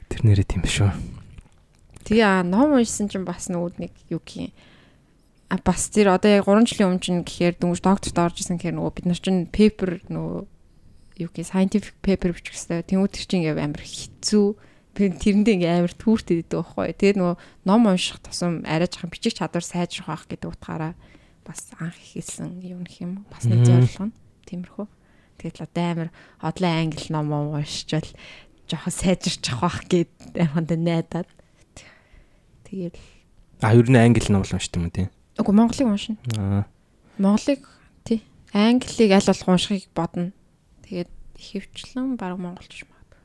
Тэр 0.08 0.22
нэрээ 0.28 0.48
тийм 0.48 0.64
шүү. 0.68 0.92
Тэгээ 2.08 2.48
ном 2.48 2.76
уншсан 2.76 3.08
чинь 3.08 3.28
бас 3.28 3.48
нүүд 3.52 3.80
нэг 3.80 3.94
юу 4.12 4.20
гэх 4.24 4.50
юм 4.50 4.52
а 5.52 5.60
бас 5.60 5.92
тэр 5.92 6.16
одоо 6.16 6.32
яг 6.32 6.48
3 6.48 6.64
жилийн 6.64 6.96
өмнө 6.96 7.04
чинь 7.04 7.28
гэхээр 7.28 7.60
дүнж 7.60 7.84
докторт 7.84 8.16
орж 8.16 8.40
исэн 8.40 8.56
гэхээр 8.56 8.80
нөгөө 8.80 8.96
бид 8.96 9.08
нар 9.12 9.20
чинь 9.20 9.52
paper 9.52 10.00
нөгөө 10.08 10.40
юу 11.28 11.30
гэх 11.36 11.52
scientific 11.52 11.96
paper 12.00 12.32
бичих 12.32 12.56
хэрэгтэй. 12.56 12.88
Тэнгүүд 12.88 13.14
чинь 13.20 13.44
ингээм 13.44 13.60
амар 13.60 13.84
хэцүү. 13.84 14.48
Тэрэндээ 14.96 15.56
ингээм 15.60 15.76
амар 15.84 15.92
түүртэй 16.00 16.36
гэдэг 16.40 16.56
байхгүй. 16.56 16.96
Тэгээд 16.96 17.20
нөгөө 17.20 17.36
ном 17.68 17.82
унших 17.84 18.24
тусам 18.24 18.64
арай 18.64 18.88
жоохон 18.88 19.12
бичих 19.12 19.36
чадвар 19.36 19.66
сайжрах 19.68 20.08
байх 20.08 20.24
гэдэг 20.32 20.50
утгаараа 20.56 20.96
бас 21.46 21.70
анх 21.80 21.98
ихэлсэн 21.98 22.62
юм 22.62 22.86
юм. 23.00 23.26
Бас 23.30 23.46
нэг 23.46 23.66
зорилго 23.66 24.10
нь 24.10 24.16
тиймэрхүү. 24.46 24.88
Тэгээд 25.42 25.58
л 25.58 25.66
одоо 25.66 25.86
амар 25.92 26.10
одлын 26.42 26.92
англи 26.92 27.08
ном 27.10 27.32
уншичвал 27.34 28.10
жоохон 28.70 28.94
сайжирчих 28.94 29.58
байх 29.60 29.82
гэд 29.90 30.12
амханд 30.38 30.72
найдаад. 30.78 31.30
Тэгээд 32.70 32.96
А 33.62 33.74
ер 33.74 33.88
нь 33.90 33.98
англи 33.98 34.30
ном 34.30 34.46
уншдаг 34.46 34.82
юм 34.82 34.90
тийм. 34.90 35.10
Үгүй 35.38 35.54
Монголыг 35.54 35.88
уншина. 35.90 36.18
Аа. 36.38 36.66
Монголыг 37.18 37.66
тий. 38.06 38.24
Англиг 38.54 39.12
аль 39.12 39.26
болох 39.26 39.48
уншихыг 39.48 39.90
бодно. 39.94 40.34
Тэгээд 40.86 41.10
ихэвчлэн 41.38 42.18
баг 42.18 42.38
монголч 42.38 42.86
магадгүй. 42.86 43.22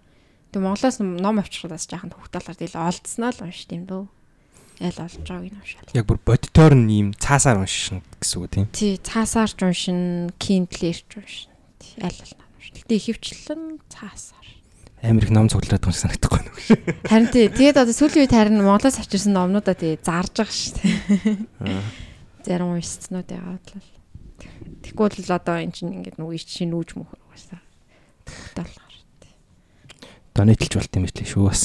Тэг 0.52 0.60
Монголоос 0.62 0.98
ном 1.00 1.36
авчихудаас 1.40 1.88
жаахан 1.88 2.12
хөвгтөлөөр 2.12 2.56
тэгэл 2.56 2.80
олдсноо 2.80 3.30
л 3.32 3.44
уншд 3.44 3.70
юм 3.72 3.84
дөө. 3.88 4.04
Аль 4.80 5.00
олж 5.00 5.16
байгааг 5.24 5.48
нь 5.48 5.56
уншаал. 5.56 5.96
Яг 5.96 6.04
бүр 6.04 6.20
бодитоор 6.20 6.74
нь 6.76 6.92
ийм 6.92 7.08
цаасаар 7.16 7.64
уншина 7.64 8.04
гэсэн 8.20 8.36
үг 8.40 8.50
тийм. 8.52 8.66
Тий, 8.76 9.00
цаасаар 9.00 9.48
ч 9.48 9.60
уншина, 9.64 10.28
Kindle-ээр 10.36 11.00
ч 11.00 11.12
уншина. 11.16 11.54
Аль 12.04 12.20
болох 12.20 12.50
уншина. 12.60 12.76
Гэтэ 12.84 12.94
ихэвчлэн 13.00 13.62
цаасаар 13.88 14.46
амар 15.02 15.24
их 15.24 15.30
ном 15.30 15.48
цуглаад 15.48 15.80
байгаа 15.80 15.92
санагдахгүй 15.92 16.40
нэг 16.40 16.56
шүү. 16.56 16.78
Харин 17.06 17.28
тий. 17.30 17.46
Тэгээд 17.52 17.78
одоо 17.78 17.94
сүүлийн 17.94 18.24
үед 18.26 18.34
харин 18.34 18.64
Монголоос 18.64 18.98
авчирсан 18.98 19.32
номнуудаа 19.36 19.76
тий 19.76 20.00
зарж 20.00 20.32
байгаа 20.34 20.56
шүү 20.56 20.72
дээ. 20.82 21.80
Зарим 22.42 22.74
уншицнууд 22.74 23.28
яагаад 23.28 23.66
л. 23.76 23.90
Тэгвэл 24.82 25.20
л 25.20 25.36
одоо 25.36 25.56
эн 25.60 25.70
чинь 25.70 25.94
ингээд 26.00 26.16
нөгөө 26.18 26.40
чинь 26.42 26.72
нүүж 26.72 26.96
мөхөр 26.96 27.20
угаасаа. 27.22 27.60
Талхаар 28.56 28.85
тий. 30.36 30.44
Донэтэлж 30.44 30.74
болт 30.76 30.96
юм 31.00 31.04
биш 31.08 31.16
шүү 31.16 31.48
бас. 31.48 31.62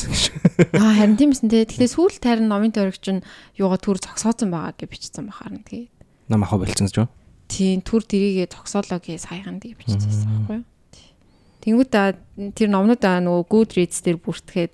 Аа 0.79 0.95
харин 0.95 1.19
тийм 1.19 1.35
эсэн 1.35 1.51
тий. 1.51 1.67
Тэгэхээр 1.67 1.91
сүүлд 1.91 2.23
харин 2.23 2.47
номын 2.47 2.71
тойрог 2.71 2.95
чинь 2.95 3.19
юугаа 3.59 3.75
төр 3.75 3.99
зогсооцсон 3.99 4.47
байгаа 4.47 4.79
гэж 4.79 4.87
бичсэн 4.87 5.27
бахаар 5.27 5.59
нь 5.59 5.67
тэгээд. 5.67 5.91
Ном 6.31 6.47
ахаа 6.47 6.63
болцсон 6.63 6.87
гэж 6.87 6.95
юу? 7.03 7.09
Тийм 7.51 7.83
түр 7.83 8.07
дэрийгээ 8.07 8.47
зогсоолоо 8.47 9.03
гэж 9.03 9.27
саяхан 9.27 9.59
тий 9.59 9.75
бичсэн 9.75 10.07
байхгүй 10.07 10.63
юу? 10.63 10.67
Тэнгүүд 11.61 11.91
тэр 12.57 12.69
номнуудаа 12.71 13.19
нөгөө 13.21 13.45
Goodreads 13.45 14.01
дээр 14.01 14.17
бүртгэхэд 14.17 14.73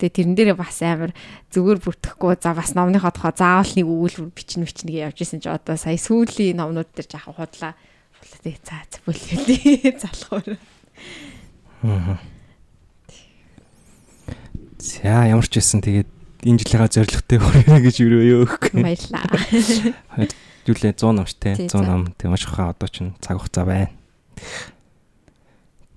тэгээ 0.00 0.16
тэрэн 0.16 0.34
дээрээ 0.38 0.56
бас 0.56 0.80
амар 0.80 1.12
зүгээр 1.52 1.78
бүртгэхгүй 1.84 2.40
за 2.40 2.56
бас 2.56 2.72
номныхоо 2.72 3.12
тухай 3.12 3.36
заавал 3.36 3.74
нэг 3.76 3.84
өгүүлбэр 3.84 4.32
бичнэ 4.32 4.64
бичнэ 4.64 4.88
гэж 4.88 5.04
явж 5.12 5.18
исэн 5.20 5.44
чи 5.44 5.52
одоо 5.52 5.76
сая 5.76 6.00
сүүлийн 6.00 6.56
номнууд 6.56 6.88
дээр 6.96 7.04
жаахан 7.04 7.36
худлаа. 7.36 7.76
Тэгээ 8.40 8.64
цаа 8.64 8.80
бүлгэлээ 9.04 9.92
залхуур. 10.00 10.56
Аа. 11.84 12.16
За 14.80 15.28
ямар 15.28 15.44
ч 15.44 15.60
байсан 15.60 15.84
тэгээд 15.84 16.08
энэ 16.48 16.60
жилийнхаа 16.64 16.88
зорилготой 16.88 17.36
хүргэнэ 17.36 17.78
гэж 17.84 17.96
өрөөё 18.00 18.36
өгөх. 18.48 18.72
Баярлаа. 18.72 19.28
Юулээ 20.64 20.96
100 20.96 21.12
ном 21.12 21.28
штэ 21.28 21.68
100 21.68 21.84
ном 21.84 22.02
тэг 22.16 22.32
уншихаа 22.32 22.72
одоо 22.72 22.88
ч 22.88 23.04
цаг 23.20 23.36
хугацаа 23.44 23.68
байна. 23.68 23.92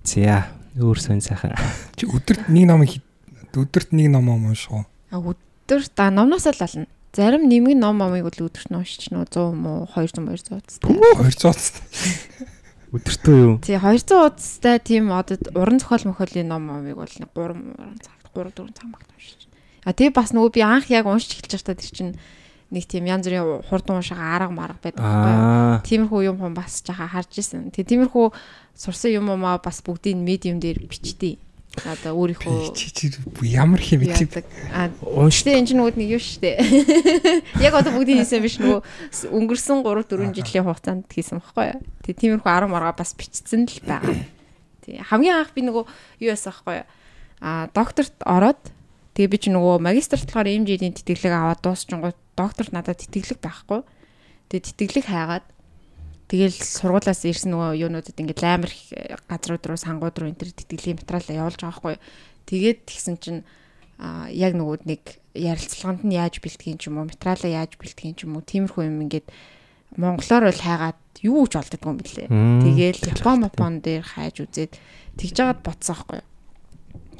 За 0.04 0.52
өөр 0.76 0.98
сонь 1.00 1.24
сайхан. 1.24 1.56
Чи 1.96 2.04
өдөрт 2.04 2.52
нэг 2.52 2.64
ном 2.68 2.84
өдөрт 2.84 3.96
нэг 3.96 4.12
ном 4.12 4.28
унших 4.28 4.68
уу? 4.68 4.84
А 5.08 5.16
өдөрт 5.16 5.96
а 5.96 6.12
номноос 6.12 6.44
л 6.44 6.60
ална. 6.60 6.84
Зарим 7.16 7.48
нэмэг 7.48 7.78
ном 7.80 7.96
номыг 8.02 8.28
бол 8.28 8.52
өдөрт 8.52 8.68
нь 8.68 8.76
уншиж 8.76 9.08
нөө 9.08 9.32
100 9.32 9.54
мó 9.56 9.88
200 9.96 10.20
200 10.28 10.60
удастай. 10.60 10.92
200 10.92 11.48
удастай. 11.48 11.84
Өдөртөө 12.92 13.36
юу? 13.38 13.54
Тий 13.64 13.78
200 13.80 14.12
удастай 14.28 14.76
тийм 14.82 15.08
одоо 15.14 15.38
уран 15.56 15.80
зохиол 15.80 16.10
мөхөлийн 16.10 16.50
ном 16.52 16.68
номыг 16.68 16.98
бол 16.98 17.08
3 17.08 17.30
цаг 18.02 18.23
3 18.34 18.52
4 18.52 18.74
цаг 18.74 18.86
магт 18.90 19.08
уншиж. 19.14 19.46
А 19.86 19.94
тэгээ 19.94 20.12
бас 20.12 20.34
нөгөө 20.34 20.50
би 20.52 20.60
анх 20.66 20.90
яг 20.90 21.06
уншиж 21.06 21.38
эхэлж 21.38 21.54
байхдаа 21.54 21.78
тэр 21.78 21.92
чинь 21.94 22.12
нэг 22.74 22.84
тийм 22.90 23.06
янз 23.06 23.28
бүрийн 23.28 23.62
хурдан 23.70 24.02
уншаага 24.02 24.34
арга 24.34 24.52
марга 24.52 24.78
байдаг 24.82 25.04
байхгүй. 25.04 25.86
Тиймэрхүү 25.86 26.20
юм 26.26 26.36
хүн 26.42 26.54
бас 26.58 26.82
жаха 26.82 27.06
харж 27.06 27.38
исэн. 27.38 27.70
Тэгээ 27.70 28.10
тиймэрхүү 28.10 28.26
сурсан 28.74 29.14
юм 29.14 29.30
уу 29.30 29.38
бас 29.62 29.78
бүгдийг 29.84 30.18
медиум 30.18 30.58
дээр 30.58 30.82
бичдэг. 30.82 31.38
Одоо 31.74 32.14
өөрийнхөө 32.14 32.70
ямар 33.42 33.82
хэм 33.82 34.06
бичиг 34.06 34.46
а 34.70 34.94
унштай 35.02 35.58
энэ 35.58 35.66
ч 35.66 35.70
нүгд 35.74 35.98
нэг 35.98 36.06
юу 36.14 36.22
штэ. 36.22 36.62
Яг 37.66 37.74
одоо 37.74 37.98
бүгдийг 37.98 38.22
хийсэн 38.22 38.38
биш 38.38 38.62
нөгөө 38.62 38.78
өнгөрсөн 39.34 39.82
3 39.82 40.06
4 40.06 40.38
жилийн 40.38 40.64
хугацаанд 40.70 41.10
хийсэн 41.10 41.42
баггүй. 41.42 41.74
Тэгээ 42.06 42.38
тиймэрхүү 42.38 42.46
10 42.46 42.70
маргаа 42.70 42.94
бас 42.94 43.10
бичсэн 43.18 43.66
л 43.66 43.82
байгаа. 43.82 44.22
Тий 44.86 45.02
хамгийн 45.02 45.42
анх 45.42 45.50
би 45.50 45.66
нөгөө 45.66 45.82
юу 46.22 46.30
яасан 46.30 46.54
баггүй. 46.54 46.86
А 47.40 47.70
докторт 47.74 48.14
ороод 48.22 48.60
тэгээ 49.14 49.32
би 49.32 49.38
ч 49.38 49.44
нөгөө 49.50 49.82
магистрт 49.82 50.28
болохоор 50.28 50.50
MJ-ийн 50.50 50.94
тэтгэлэг 50.94 51.32
аваад 51.34 51.60
дуусчихгоо 51.62 52.12
докторт 52.36 52.70
надад 52.74 53.00
тэтгэлэг 53.00 53.40
байхгүй. 53.40 53.80
Тэгээ 54.50 54.62
тэтгэлэг 54.74 55.06
хайгаад 55.08 55.46
Тэгэл 56.24 56.56
сургуулаас 56.56 57.20
ирсэн 57.28 57.52
нөгөө 57.52 57.84
юунуудад 57.84 58.16
ингээд 58.16 58.40
амар 58.48 58.72
их 58.72 58.96
газрууд 59.28 59.64
руу 59.68 59.76
сангууд 59.76 60.16
руу 60.16 60.28
энэ 60.32 60.40
төр 60.40 60.50
тэтгэлгийн 60.56 60.98
материалаа 61.04 61.36
явуулж 61.36 61.60
байгаа 61.60 61.78
хгүй. 61.78 61.96
Тэгээд 62.48 62.78
тэгсэн 62.88 63.16
чинь 63.20 63.40
а 64.00 64.26
яг 64.32 64.56
нөгөө 64.56 64.88
нэг 64.88 65.20
ярилцлаганд 65.36 66.02
нь 66.02 66.16
яаж 66.16 66.40
бэлтгэн 66.40 66.80
ч 66.80 66.88
юм 66.88 66.98
уу 66.98 67.12
материалаа 67.12 67.68
яаж 67.68 67.76
бэлтгэн 67.76 68.16
ч 68.16 68.24
юм 68.24 68.40
уу 68.40 68.42
тиймэрхүү 68.42 68.82
юм 68.88 69.04
ингээд 69.04 69.28
монголоор 70.00 70.48
бол 70.48 70.62
хайгаад 70.64 71.00
юу 71.22 71.44
ч 71.46 71.52
олддгүй 71.60 71.90
юм 71.92 71.98
билээ. 72.00 72.28
Тэгээл 72.32 73.00
Япон 73.14 73.44
Япон 73.46 73.74
дээр 73.84 74.02
хайж 74.02 74.42
үзээд 74.42 74.72
тэгж 75.20 75.34
жагаад 75.38 75.60
ботсон 75.62 75.94
хгүй. 75.94 76.20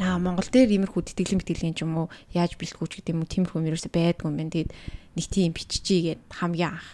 Аа 0.02 0.18
Монгол 0.18 0.48
дээр 0.50 0.74
иймэрхүү 0.74 1.02
тэтгэлэн 1.06 1.38
бэтгэлгийн 1.38 1.76
ч 1.78 1.86
юм 1.86 1.94
уу 1.94 2.06
яаж 2.34 2.58
бэлтгэвч 2.58 2.98
гэдэг 2.98 3.14
юм 3.14 3.22
уу 3.22 3.30
тиймэрхүү 3.30 3.58
юм 3.62 3.68
ерөөсөй 3.70 3.92
байдгүй 3.94 4.26
юм 4.26 4.36
байна. 4.38 4.50
Тэгээд 4.50 4.72
нэг 5.14 5.26
тийм 5.30 5.50
биччихийгээд 5.54 6.20
хамгийн 6.34 6.74
анх 6.74 6.88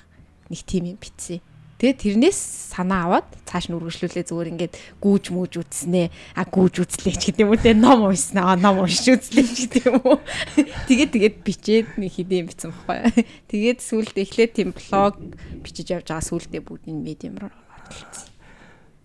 нэг 0.53 0.61
тийм 0.69 0.85
юм 0.93 0.99
бичсэн. 1.01 1.41
Тэгээд 1.81 1.97
тэрнээс 1.97 2.41
санаа 2.77 3.09
аваад 3.09 3.29
цааш 3.49 3.73
нь 3.73 3.77
үргэлжлүүлээ 3.81 4.29
зүгээр 4.29 4.53
ингээд 4.53 4.75
гүүж 5.01 5.25
мүүж 5.33 5.53
үзснээ. 5.65 6.13
А 6.37 6.45
гүүж 6.45 6.75
үзлээ 6.85 7.17
ч 7.17 7.33
гэдэг 7.33 7.45
юм 7.49 7.57
уу 7.57 7.65
те 7.65 7.73
ном 7.73 8.05
уншснаа 8.05 8.53
ном 8.61 8.85
уншиж 8.85 9.17
үзлээ 9.17 9.49
ч 9.49 9.59
гэдэг 9.65 9.89
юм 9.89 9.97
уу. 10.05 10.21
Тэгээд 10.93 11.13
тэгээд 11.17 11.37
бичээд 11.41 11.89
нэг 11.97 12.13
хэдийн 12.13 12.53
бичсэн 12.53 12.77
баггүй. 12.85 13.25
Тэгээд 13.49 13.81
сүүлдээ 13.81 14.25
эхлээд 14.29 14.53
тийм 14.53 14.77
блог 14.77 15.17
бичиж 15.65 15.89
явж 15.89 16.13
байгаа 16.13 16.29
сүүлдээ 16.29 16.61
бүгдийн 16.61 17.01
медиум 17.01 17.41
руу 17.41 17.49
оруулсан. 17.49 18.30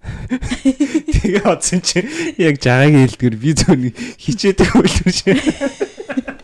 Тэгээ 1.15 1.43
одсон 1.45 1.81
чи 1.81 2.05
яг 2.37 2.61
жагагийн 2.61 3.05
хэлдгэр 3.05 3.35
би 3.35 3.51
зөв 3.53 3.77
хичээдэг 4.21 4.69
байлгүй 4.73 5.13
шээ. 5.13 5.39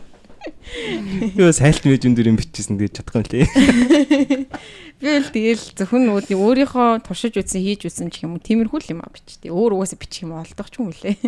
Юу 1.36 1.52
сайлт 1.52 1.84
мэжүн 1.84 2.16
дээр 2.16 2.32
юм 2.32 2.38
бичсэн 2.40 2.80
гэж 2.80 3.04
чадахгүй 3.04 3.44
лээ. 3.44 3.46
Би 5.02 5.08
л 5.18 5.28
тэгэл 5.34 5.64
зөвхөн 5.76 6.06
нөгөө 6.08 6.32
өөрийнхөө 6.32 7.02
туршиж 7.04 7.36
үзсэн 7.36 7.60
хийж 7.60 7.90
үзсэн 7.90 8.08
ч 8.08 8.24
юм 8.24 8.38
уу 8.38 8.42
тиймэрхүү 8.42 8.80
л 8.80 8.92
юм 8.96 9.00
а 9.04 9.10
бичтээ. 9.12 9.50
Өөр 9.52 9.76
угаасаа 9.76 9.98
бичих 9.98 10.24
юм 10.24 10.38
олдох 10.38 10.70
ч 10.70 10.78
юм 10.80 10.94
үлээ. 10.94 11.18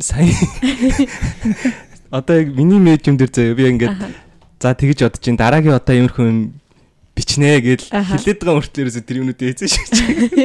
Сайн. 0.00 0.32
Одоо 2.10 2.40
яг 2.40 2.48
миний 2.56 2.80
мэжүн 2.80 3.20
дээр 3.20 3.30
заяа 3.30 3.54
би 3.54 3.68
ингээд 3.68 4.00
за 4.58 4.74
тэгэж 4.74 4.98
бодож 5.06 5.24
ин 5.28 5.36
дараагийн 5.38 5.76
одоо 5.76 5.94
иймэрхүү 5.94 6.24
юм 6.24 6.38
бичнэ 7.20 7.60
гэж 7.60 7.80
хэлээд 7.92 8.40
байгаа 8.40 8.56
мөртлөөс 8.64 8.96
тэр 9.04 9.20
юмнуудыг 9.20 9.52
эзэн 9.52 9.68
шигч. 9.68 9.92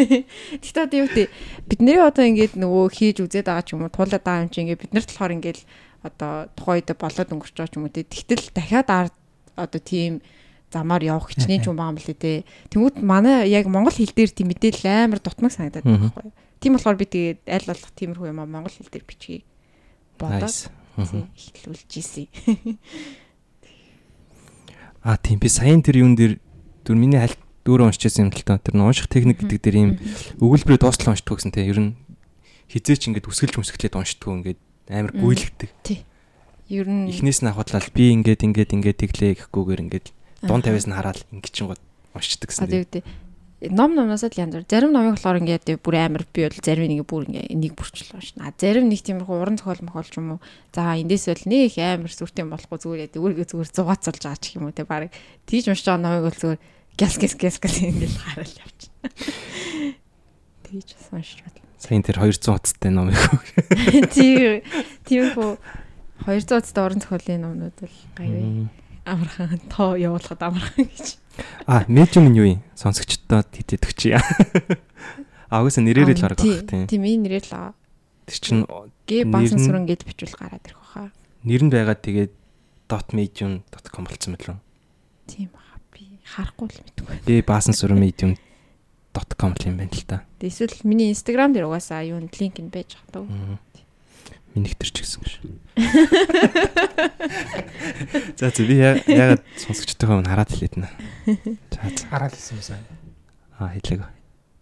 Тэгтээ 0.60 0.84
одоо 0.84 0.98
юу 1.00 1.08
гэдэг 1.08 1.28
бид 1.72 1.80
нэрээ 1.80 2.04
одоо 2.04 2.24
ингээд 2.28 2.54
нөгөө 2.60 2.86
хийж 2.92 3.18
үзээд 3.24 3.48
байгаа 3.48 3.64
ч 3.64 3.80
юм 3.80 3.88
уу 3.88 3.96
туулаад 3.96 4.24
байгаа 4.28 4.44
юм 4.44 4.52
чи 4.52 4.60
ингээд 4.68 4.82
бид 4.84 4.92
нарт 4.92 5.10
болохоор 5.16 5.36
ингээд 5.40 5.60
одоо 6.04 6.52
тухайн 6.60 6.84
үед 6.84 6.90
болоод 7.00 7.32
өнгөрч 7.32 7.56
байгаа 7.56 7.72
ч 7.72 7.76
юм 7.80 7.84
уу. 7.88 7.96
Тэгтэл 7.96 8.46
дахиад 8.52 8.90
ард 8.92 9.16
одоо 9.56 9.80
тийм 9.80 10.20
замаар 10.76 11.04
явах 11.08 11.32
хичнээн 11.32 11.64
ч 11.64 11.72
юм 11.72 11.80
байгаа 11.80 11.96
юм 11.96 12.02
лээ 12.04 12.20
те. 12.20 12.44
Тэнгүүд 12.76 12.96
манай 13.00 13.48
яг 13.48 13.72
монгол 13.72 13.96
хэл 13.96 14.12
дээр 14.12 14.32
тийм 14.36 14.52
мэдээлэл 14.52 15.08
амар 15.08 15.24
дутмаг 15.24 15.56
санагдаад 15.56 15.88
байна 15.88 16.12
байхгүй 16.12 16.28
юу. 16.28 16.36
Тийм 16.60 16.76
болохоор 16.76 17.00
би 17.00 17.06
тэгээд 17.08 17.40
аль 17.48 17.68
болох 17.72 17.92
тиймэрхүү 17.96 18.28
юм 18.28 18.40
монгол 18.44 18.76
хэл 18.76 18.92
дээр 18.92 19.08
бичгийг 19.08 19.44
бодоод 20.20 20.52
эхлүүлж 21.00 21.92
ийсэн. 21.96 22.28
А 25.06 25.22
тийм 25.22 25.38
би 25.38 25.46
саяын 25.46 25.86
тэр 25.86 26.02
юун 26.02 26.18
дээр 26.18 26.42
түр 26.86 26.96
миний 27.02 27.20
хальт 27.20 27.42
дөрөв 27.66 27.90
уншижсэн 27.90 28.30
юм 28.30 28.32
л 28.32 28.46
та 28.46 28.62
тэр 28.62 28.78
унших 28.78 29.10
техник 29.10 29.42
гэдэг 29.42 29.60
дээр 29.60 29.78
ийм 29.82 29.92
өгүүлбэрээ 30.38 30.86
дуустал 30.86 31.18
уншдаг 31.18 31.42
гэсэн 31.42 31.52
те 31.52 31.66
ер 31.66 31.82
нь 31.82 31.98
хизээч 32.70 33.10
ингээд 33.10 33.26
үсгэлж 33.26 33.58
мүсгэлээд 33.58 33.98
уншдггүй 33.98 34.34
ингээд 34.46 34.60
амар 34.94 35.14
гүйлгдэг. 35.18 35.70
Тий. 35.82 36.06
Ер 36.70 36.86
нь 36.90 37.10
эхнээс 37.10 37.42
нь 37.42 37.50
ахватлал 37.50 37.90
би 37.90 38.14
ингээд 38.14 38.46
ингээд 38.46 38.74
ингээд 38.74 39.02
теглээ 39.02 39.34
гэхгүйгээр 39.38 39.84
ингээд 39.86 40.08
дуун 40.46 40.62
тавиас 40.62 40.86
нь 40.86 40.94
хараад 40.94 41.26
ингээд 41.34 41.54
чинь 41.54 41.70
гоо 41.70 41.78
уншдаг 42.14 42.50
гэсэн. 42.54 42.70
Тэгээд 42.70 43.06
ном 43.74 43.98
номносоо 43.98 44.30
л 44.30 44.38
янз 44.38 44.54
бүр. 44.54 44.66
Зарим 44.70 44.94
номыг 44.94 45.18
болохоор 45.18 45.42
ингээд 45.42 45.82
бүр 45.82 45.96
амар 45.98 46.26
би 46.30 46.46
бол 46.46 46.60
зарим 46.62 46.90
нэг 46.90 47.06
бүр 47.06 47.26
ингээд 47.30 47.50
нэг 47.50 47.74
бүрчлээ 47.74 48.18
уншина. 48.18 48.54
Зарим 48.58 48.90
нэг 48.90 49.02
тиймэрхүү 49.02 49.36
уран 49.42 49.58
зохиол 49.58 49.86
мохол 49.86 50.06
ч 50.06 50.18
юм 50.22 50.38
уу. 50.38 50.40
За 50.74 50.94
эндээс 50.98 51.26
бол 51.34 51.46
нэг 51.50 51.74
амар 51.82 52.12
сүртэй 52.14 52.46
болохгүй 52.46 52.78
зүгээр 52.78 53.04
яа 53.10 53.14
зүгээр 53.14 53.50
зүгээр 53.50 53.70
зугаацалж 53.74 54.22
байгаа 54.22 54.42
ч 54.42 54.46
юм 54.58 54.70
уу 54.70 54.76
те 54.76 54.86
баг. 54.86 55.10
Тийж 55.50 55.72
уншиж 55.72 55.88
байгаа 55.88 56.04
номыг 56.04 56.30
бол 56.30 56.38
зүгээр 56.38 56.60
гяс 56.98 57.18
гяс 57.20 57.36
гяс 57.36 57.60
гяс 57.60 57.76
ингээд 57.84 58.16
хараад 58.16 58.56
явчихна. 58.56 59.10
Тийж 60.64 60.90
бас 60.96 61.08
уншиж 61.12 61.40
байна. 61.44 61.60
Сайн 61.80 62.02
тэр 62.02 62.18
200 62.24 62.56
утастай 62.56 62.92
номыг. 62.92 63.20
Тийм 64.16 64.64
тиймэрхүү 65.06 65.52
200 66.26 66.58
утастай 66.58 66.84
уран 66.86 67.04
зохиолын 67.04 67.44
номнууд 67.44 67.76
бол 67.78 67.98
гайваа. 68.18 68.70
Амархан 69.06 69.62
тоо 69.70 69.94
явуулахад 70.00 70.42
амархан 70.42 70.90
гэж. 70.90 71.20
А, 71.68 71.86
медиум 71.88 72.32
нь 72.32 72.40
юу 72.40 72.48
юм? 72.58 72.64
Сонсогчдод 72.74 73.52
хэдэд 73.54 73.86
өгчий. 73.86 74.16
А, 75.52 75.62
угсаа 75.62 75.86
нэрээр 75.86 76.16
л 76.16 76.22
харах 76.26 76.42
байх 76.42 76.66
тийм. 76.66 76.90
Тийм, 76.90 77.06
энэ 77.06 77.24
нэрээр 77.30 77.46
л 77.46 77.54
аа. 77.54 77.72
Тэр 78.26 78.40
чинь 78.42 78.64
г 78.66 79.12
баасан 79.30 79.62
сүрэн 79.62 79.86
гэд 79.86 80.10
бичвэл 80.10 80.34
гараад 80.34 80.66
ирэх 80.66 80.82
баха. 80.82 81.14
Нэр 81.46 81.62
нь 81.62 81.70
байгаа 81.70 81.94
тэгээд 81.94 82.34
.medium.com 82.90 84.04
болсон 84.10 84.34
мэт 84.34 84.44
лөө. 84.50 84.58
Тийм 85.30 85.50
аа. 85.54 85.55
Би 85.55 85.55
харахгүй 86.26 86.74
л 86.74 86.82
мэдгүй. 86.82 87.22
Г 87.22 87.46
баасан 87.46 87.78
сүрэн 87.78 88.02
medium.com 88.02 89.54
юм 89.62 89.78
байна 89.78 89.94
л 89.94 90.10
та. 90.10 90.26
Эсвэл 90.42 90.74
миний 90.82 91.14
Instagram 91.14 91.54
дээр 91.54 91.70
угаасаа 91.70 92.02
юу 92.02 92.18
линк 92.18 92.58
нь 92.58 92.74
байж 92.74 92.98
байгаа 92.98 93.22
дөө. 93.22 93.62
Минийх 94.58 94.74
төр 94.80 94.90
ч 94.90 95.06
гэсэн 95.06 95.22
гэж. 95.22 95.38
За 98.40 98.48
за 98.50 98.64
би 98.64 98.80
ягаад 98.80 99.44
сонсогчтойгоо 99.60 100.24
хараад 100.24 100.48
хэлээд 100.50 100.76
нэ. 100.80 100.88
За 101.76 101.92
хараад 102.10 102.32
хэлсэн 102.34 102.56
юм 102.56 102.64
сайн. 102.64 102.88
Аа 103.60 103.76
хэлээг. 103.76 104.08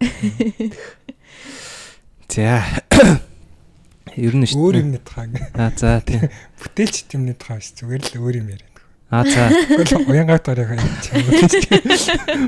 За. 2.33 2.65
Ер 4.17 4.33
нь 4.37 4.45
шүү. 4.45 4.57
Өөр 4.57 4.75
юмны 4.81 4.99
тухай. 5.01 5.29
Аа 5.57 5.69
за 5.73 6.01
тийм. 6.05 6.29
Бүтээлч 6.61 7.13
юмны 7.13 7.33
тухай 7.37 7.57
биш 7.61 7.73
зүгээр 7.77 8.01
л 8.13 8.17
өөр 8.21 8.35
юм 8.41 8.47
яриа. 8.53 8.69
Аа 9.13 9.23
за. 9.29 9.45
Уянгаад 10.09 10.47
оройхоо 10.49 10.73
юм 10.73 10.93
чам. 11.05 11.21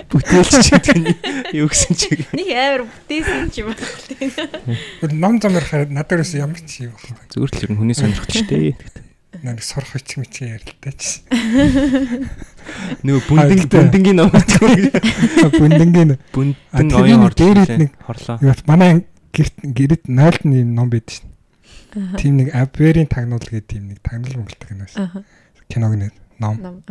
Бүтээлч 0.10 0.66
гэдэг 0.74 0.98
нь 0.98 1.14
юу 1.54 1.70
гэсэн 1.70 1.94
чиг. 1.94 2.26
Нэг 2.34 2.50
амар 2.58 2.84
бүтээсэн 2.90 3.54
ч 3.54 3.62
юм 3.62 3.70
байна. 3.78 5.14
Ном 5.14 5.38
замаар 5.38 5.62
хараад 5.62 5.94
надад 5.94 6.26
ерөөс 6.26 6.34
ямар 6.42 6.58
ч 6.66 6.90
юм 6.90 6.98
байна. 6.98 7.22
Зүгээр 7.30 7.54
л 7.54 7.62
ер 7.62 7.70
нь 7.70 7.78
хүний 7.78 7.94
сонирхолтой 7.94 8.34
шүү 8.42 8.50
дээ. 8.50 8.74
Нэг 9.46 9.62
сурах 9.62 9.94
их 9.94 10.18
мэт 10.18 10.42
ярилтай 10.42 10.94
ч. 10.98 11.22
Нөгөө 13.06 13.22
бүндэн 13.30 13.70
бүндэнгийн 13.70 14.18
ном 14.18 14.34
гэдэг. 14.34 15.06
Бүндэнгийн 15.54 16.18
бүндэн 16.34 16.98
оюун 16.98 17.30
дээрэд 17.30 17.78
нэг 17.78 17.92
хорлоо. 18.02 18.42
Манай 18.66 19.06
гэрт 19.38 19.62
гэрэд 19.62 20.10
0-ны 20.10 20.66
ном 20.66 20.90
байдаг 20.90 21.14
шин. 21.22 21.30
Тим 22.18 22.42
нэг 22.42 22.58
Абверийн 22.58 23.06
тагнуул 23.06 23.46
гэдэг 23.46 23.70
тийм 23.70 23.94
нэг 23.94 24.02
тагнуул 24.02 24.42
мөнгөлтэй 24.42 24.68
киноос. 24.74 24.98
Киног 25.70 25.94
нэр 25.94 26.14
ном. 26.40 26.84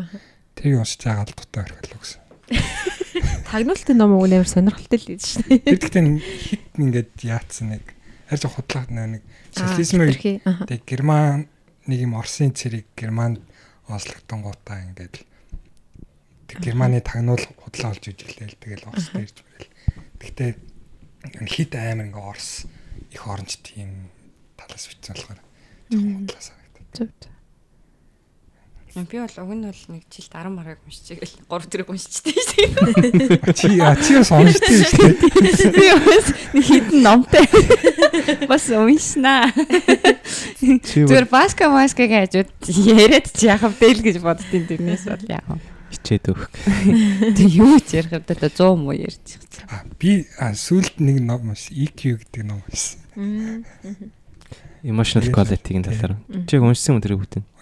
Тэрийг 0.54 0.80
уншиж 0.80 1.02
байгаа 1.04 1.26
л 1.26 1.34
дутаа 1.34 1.62
орхилоо 1.64 2.00
гэсэн. 2.00 2.20
Тагнуултын 3.50 3.96
ном 3.98 4.16
уу 4.18 4.26
нээр 4.26 4.46
сонирхолтой 4.48 4.98
л 4.98 5.08
гэж 5.14 5.22
шнэ. 5.22 5.62
Тэр 5.64 5.78
гэхдээ 5.78 6.04
хит 6.20 6.64
ингээд 6.76 7.12
яатсан 7.22 7.78
нэг 7.78 7.84
арьж 8.30 8.44
худлаад 8.48 8.90
нэг 8.90 9.22
социализмыг 9.54 10.18
тэг 10.66 10.80
герман 10.84 11.48
нэг 11.86 11.98
юм 12.00 12.16
Оросын 12.18 12.52
цэрэг 12.56 12.86
германд 12.96 13.40
онцлогдсон 13.88 14.40
гутаа 14.42 14.80
ингээд 14.88 15.24
тэг 16.48 16.58
германы 16.60 17.00
тагнуул 17.00 17.44
худлаа 17.60 17.92
олж 17.92 18.08
ижилээ 18.08 18.48
л 18.48 18.60
тэгэл 18.60 18.88
Орос 18.88 19.08
дээрж 19.12 19.36
мэрэл. 19.44 19.72
Гэхдээ 20.20 20.50
хит 21.48 21.72
амар 21.76 22.08
ингээ 22.08 22.24
Орос 22.24 22.66
их 23.12 23.22
оронч 23.28 23.60
тийм 23.60 24.08
талаас 24.56 24.88
бичсэн 24.88 25.14
болохоор 25.14 25.40
жоохон 25.90 26.14
худлаа 26.24 26.42
санагдав. 26.42 27.33
Би 28.94 29.18
бол 29.18 29.26
уг 29.42 29.50
нь 29.50 29.66
бол 29.66 29.82
нэг 29.90 30.02
жилд 30.06 30.30
10 30.30 30.54
маргаг 30.54 30.78
уншиж 30.86 31.18
гэл 31.18 31.34
3 31.50 31.66
тэрэг 31.66 31.88
уншижтэй 31.90 32.30
шүү 32.30 32.70
дээ. 32.78 33.52
Чи 33.58 33.68
чи 33.74 34.12
бас 34.14 34.30
уншдаг 34.30 34.70
шүү 34.70 35.10
дээ. 35.18 35.74
Би 35.74 35.86
бас 35.98 36.26
хитэн 36.54 37.02
номтой. 37.02 37.46
Бас 38.46 38.70
уншнаа. 38.70 39.50
Зүгээр 40.62 41.26
баска 41.26 41.66
маска 41.74 42.06
гэж 42.06 42.46
яриад 42.86 43.26
чи 43.34 43.50
яхав 43.50 43.74
дээл 43.82 43.98
гэж 43.98 44.22
боддtiin 44.22 44.70
тэрнээс 44.70 45.10
бол 45.10 45.26
яах 45.26 45.58
вэ? 45.58 45.74
хичээд 45.94 46.30
өг. 46.30 46.50
Тэг 47.34 47.48
юу 47.50 47.78
ч 47.82 47.98
ярих 47.98 48.14
юм 48.14 48.24
даа 48.26 48.46
100 48.46 48.78
муу 48.78 48.94
ярьж 48.94 49.38
байгаа. 49.42 49.90
Би 49.98 50.26
сүлд 50.54 51.02
нэг 51.02 51.18
ном 51.22 51.54
EQ 51.54 52.22
гэдэг 52.22 52.42
ном 52.46 52.62
уншсан. 52.66 53.02
Emotional 54.84 55.30
quality-гийн 55.32 55.82
талаар. 55.86 56.18
Чи 56.46 56.58
уншсан 56.60 56.98
юм 56.98 57.02
тэр 57.02 57.16
бүгд 57.18 57.40
нь? 57.40 57.46
Уншсан. 57.46 57.53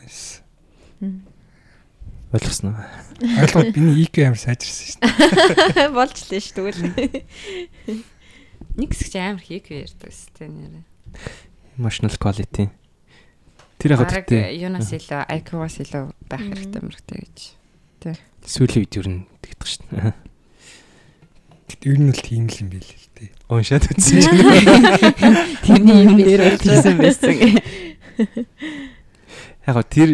Ойлгосноо. 2.32 2.78
Ойлгоод 3.20 3.74
биний 3.76 4.06
IQ 4.06 4.24
амар 4.24 4.40
сайжирсан 4.40 4.86
шүү 4.88 5.00
дээ. 5.04 5.88
Болж 5.98 6.16
лээ 6.30 6.40
шүү 6.40 6.54
тэгвэл. 6.56 6.80
Нэг 8.80 8.90
хэсэг 8.96 9.20
амар 9.20 9.42
хийх 9.44 9.68
ярьдаг 9.68 10.08
шүү 10.08 10.32
дээ 10.40 10.48
нэрээ. 10.48 10.84
Emotional 11.76 12.16
quality. 12.16 12.72
Тэр 13.76 13.98
яг 13.98 14.06
гэхдээ 14.08 14.56
юунаас 14.62 14.94
илүү 14.96 15.26
IQ-аас 15.42 15.76
илүү 15.82 16.02
байх 16.30 16.40
хэрэгтэй 16.40 16.80
мөрөгтэй 16.86 17.18
гэж. 17.20 17.38
Тэ. 18.00 18.16
Сүүлийн 18.46 18.86
үед 18.86 18.94
юу 18.96 19.06
н 19.10 19.16
тэгдэг 19.42 19.68
шүү 19.68 19.82
дээ. 19.90 20.14
Гэт 21.68 21.82
ер 21.84 21.98
нь 21.98 22.14
л 22.14 22.22
тийм 22.22 22.46
л 22.46 22.60
юм 22.62 22.68
байл 22.72 22.86
л 22.86 23.08
дээ. 23.18 23.30
Уншаад 23.50 23.84
үзсэн. 23.90 24.22
Тэрний 25.66 25.98
юм 26.06 26.16
дээр 26.16 26.56
хийсэн 26.62 26.96
байсан. 26.96 27.34
Яг 29.66 29.76
тэр 29.90 30.10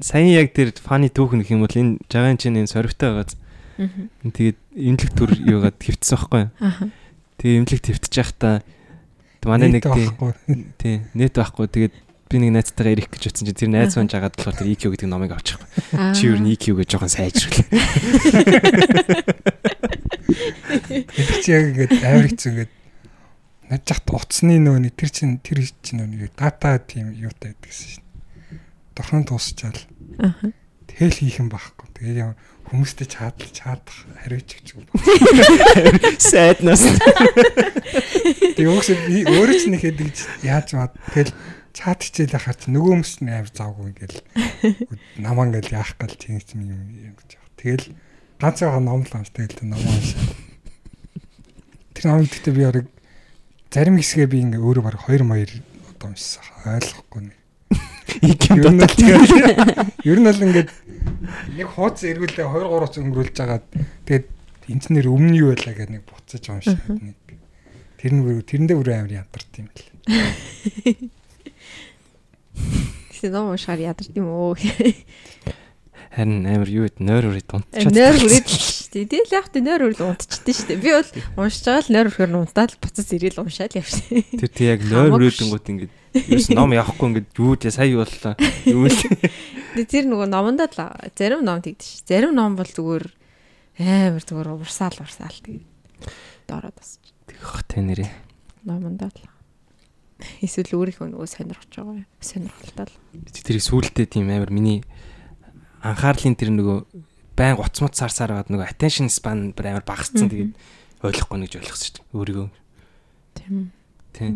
саяхан 0.00 0.32
яг 0.32 0.52
тэр 0.56 0.72
фаны 0.76 1.08
түүх 1.12 1.36
нөх 1.36 1.48
юм 1.52 1.64
бол 1.64 1.72
энэ 1.72 2.00
жагаан 2.08 2.40
чинь 2.40 2.56
энэ 2.56 2.72
сорвтой 2.72 3.12
байгааз. 3.12 3.36
Тэгээд 4.24 4.58
имлэг 4.76 5.10
төр 5.16 5.30
юугаад 5.40 5.76
хөвтсөн 5.80 6.16
байхгүй? 6.16 6.44
Тэгээ 7.40 7.58
имлэг 7.64 7.80
твтж 7.80 8.12
явахдаа 8.16 8.60
манай 9.48 9.72
нэг 9.72 9.84
тий 10.76 11.00
нэт 11.16 11.36
байхгүй 11.36 11.68
тэгээд 11.68 11.94
би 12.30 12.36
нэг 12.38 12.52
найзтайгаа 12.60 12.92
ирэх 12.94 13.08
гэж 13.10 13.32
утсан 13.32 13.48
чинь 13.48 13.58
тэр 13.58 13.72
найз 13.72 13.96
маань 13.96 14.12
жагаад 14.12 14.36
болохоор 14.36 14.60
тэр 14.60 14.70
EQ 14.70 14.82
гэдэг 14.94 15.08
номыг 15.08 15.32
авчихсан. 15.34 16.14
Чи 16.14 16.30
юу 16.30 16.38
н 16.38 16.46
EQ 16.52 16.78
гэж 16.78 16.88
жоохон 16.92 17.10
сайжруулах. 17.10 17.66
Тэр 21.10 21.38
чи 21.42 21.50
яг 21.50 21.64
ингээд 21.74 21.92
амар 22.04 22.28
хэцүү 22.30 22.50
ингээд 22.54 22.72
над 23.72 23.82
жахт 23.82 24.06
утасны 24.14 24.62
нөгөө 24.62 24.82
нэг 24.86 24.94
тэр 24.94 25.10
чин 25.10 25.42
тэр 25.42 25.64
чин 25.82 26.06
нөгөө 26.06 26.30
дата 26.38 26.78
тийм 26.86 27.10
юутай 27.18 27.56
гэдгсэн 27.58 27.98
шин 27.98 28.09
дорхон 29.00 29.24
дуусчаал. 29.24 29.80
Аа. 30.20 30.52
Тэгэл 30.84 31.16
хийх 31.16 31.40
юм 31.40 31.48
байхгүй. 31.48 31.88
Тэгээд 31.96 32.20
яа 32.20 32.36
хүмүүстэй 32.68 33.08
чаадал 33.08 33.50
чаадах 33.50 33.96
хариуч 34.20 34.60
гэж 34.60 34.66
юм. 34.76 34.84
Сайднаас. 36.20 36.84
Тэгээд 38.54 38.68
өөхсө 38.68 38.94
би 39.08 39.24
өөрөө 39.24 39.56
ч 39.56 39.64
нэхэд 39.72 39.96
гэж 39.96 40.16
яаж 40.44 40.68
маа 40.76 40.92
тэгэл 41.16 41.32
чат 41.72 42.04
хичээл 42.04 42.36
ахаар 42.36 42.58
чи 42.60 42.68
нөгөө 42.68 42.92
хүмүүс 43.00 43.14
нь 43.24 43.32
амар 43.32 43.50
завгүй 43.50 43.90
ингээл 43.90 44.18
намаа 45.24 45.48
ингээл 45.48 45.74
яах 45.80 45.96
гал 45.96 46.14
тийм 46.14 46.36
юм 46.38 46.68
юм 46.92 47.14
гэж 47.16 47.30
яах. 47.40 47.50
Тэгэл 47.56 47.86
ганц 48.36 48.58
байгаа 48.60 48.82
ном 48.84 49.02
л 49.02 49.14
амс 49.16 49.32
тэгэл 49.32 49.64
ном 49.64 49.80
уншаа. 49.80 50.24
Тэр 51.96 52.04
ном 52.06 52.22
гэхдээ 52.28 52.54
би 52.54 52.62
яг 52.68 52.76
зарим 53.72 53.96
хэсгээ 53.96 54.28
би 54.28 54.44
ингээ 54.44 54.60
өөрөө 54.60 54.84
баг 54.84 55.00
2 55.08 55.24
2 55.24 55.58
одоо 55.96 56.12
уншсан 56.12 56.44
ойлгохгүй 56.68 57.39
нэг 58.18 58.38
IQ 58.40 58.58
дотор 58.64 58.90
тэгээд 58.90 60.04
ер 60.04 60.18
нь 60.18 60.26
бол 60.26 60.44
ингээд 60.44 60.70
нэг 61.54 61.68
хууц 61.70 61.98
эргүүлээ 62.04 62.46
2 62.46 62.66
3 62.66 63.00
өнгөрүүлж 63.00 63.36
байгаа. 63.38 63.60
Тэгээд 64.06 64.26
инженер 64.70 65.06
өмнө 65.10 65.36
юу 65.38 65.48
байлаа 65.54 65.74
гэдэг 65.74 65.94
нэг 65.94 66.04
буцаж 66.06 66.44
уншаад 66.50 66.80
нэг 66.90 67.16
тэр 68.00 68.12
нь 68.16 68.22
тэрэндээ 68.24 68.76
бүр 68.78 68.90
амар 68.94 69.12
ядарт 69.26 69.52
юм 69.58 69.68
бэл. 69.70 69.88
Тэгсэн 73.10 73.30
ном 73.34 73.52
уншаар 73.52 73.80
ядарт 73.80 74.14
юм 74.16 74.28
уу? 74.30 74.56
Харин 76.10 76.46
амар 76.46 76.70
юу 76.70 76.88
вэ? 76.88 76.98
Нойр 76.98 77.30
үрээд 77.30 77.50
унтчихсан. 77.54 77.94
Нойр 77.94 78.18
үрээд 78.18 78.48
шүү 78.50 78.90
дээ. 78.90 79.06
Тэгэл 79.14 79.36
яг 79.36 79.46
тэ 79.52 79.62
нойр 79.62 79.82
үрээд 79.86 80.02
унтчихдээ 80.02 80.54
шүү 80.58 80.68
дээ. 80.74 80.82
Би 80.82 80.90
бол 80.90 81.10
уншиж 81.46 81.62
байгаа 81.68 81.86
л 81.86 81.94
нойр 81.94 82.08
үрхээр 82.10 82.34
унтаад 82.34 82.72
буцаж 82.82 83.08
ирээл 83.14 83.42
уншаал 83.46 83.78
явшаа. 83.78 84.18
Тэр 84.34 84.50
тий 84.50 84.66
яг 84.74 84.82
нойр 84.90 85.14
үрээдэнгүүт 85.14 85.70
ингээд 85.70 85.92
Юус 86.14 86.50
ном 86.50 86.74
явахгүй 86.74 87.06
ингээд 87.14 87.38
юу 87.38 87.54
дээ 87.54 87.70
сая 87.70 87.94
боллоо. 87.94 88.34
Юу 88.66 88.90
л. 88.90 88.98
Тэр 89.86 90.04
нөгөө 90.10 90.26
номондоо 90.26 90.66
л 90.66 90.78
зарим 91.14 91.46
ном 91.46 91.62
тэгдэж 91.62 91.86
ш. 91.86 92.02
Зарим 92.02 92.34
ном 92.34 92.58
бол 92.58 92.66
зүгээр 92.66 93.06
амар 93.78 94.24
зүгээр 94.26 94.48
урсаал 94.58 94.98
урсаал 94.98 95.38
тэгээд 95.38 95.64
доороо 96.50 96.74
тасч. 96.74 97.14
Тэгэх 97.30 97.62
тэ 97.70 97.86
нэрээ. 97.86 98.10
Номондоо 98.66 99.06
л. 99.06 99.22
Эсвэл 100.42 100.74
өөрийнхөө 100.74 101.14
нөгөө 101.14 101.28
сонирхож 101.30 101.70
байгаа 101.78 102.02
юм. 102.02 102.08
Сонирхолтой 102.18 102.86
л. 102.90 102.96
тэрийг 103.30 103.64
сүултээ 103.64 104.06
тийм 104.10 104.28
амар 104.34 104.50
миний 104.50 104.82
анхаарлын 105.80 106.36
тэр 106.36 106.52
нөгөө 106.52 106.78
байн 107.38 107.56
гоцмот 107.56 107.96
сарсаар 107.96 108.36
байгаад 108.36 108.52
нөгөө 108.52 108.68
attention 108.68 109.08
span 109.08 109.54
бүр 109.56 109.72
амар 109.72 109.86
багассан 109.86 110.28
тэгээд 110.28 110.52
ойлгохгүй 111.00 111.38
нэг 111.40 111.48
гэж 111.48 111.56
ойлгосон 111.56 111.86
шүү 111.88 111.94
дээ 111.96 112.18
өөрийгөө. 112.20 112.48
Тийм. 113.40 113.72
Тийм. 114.12 114.34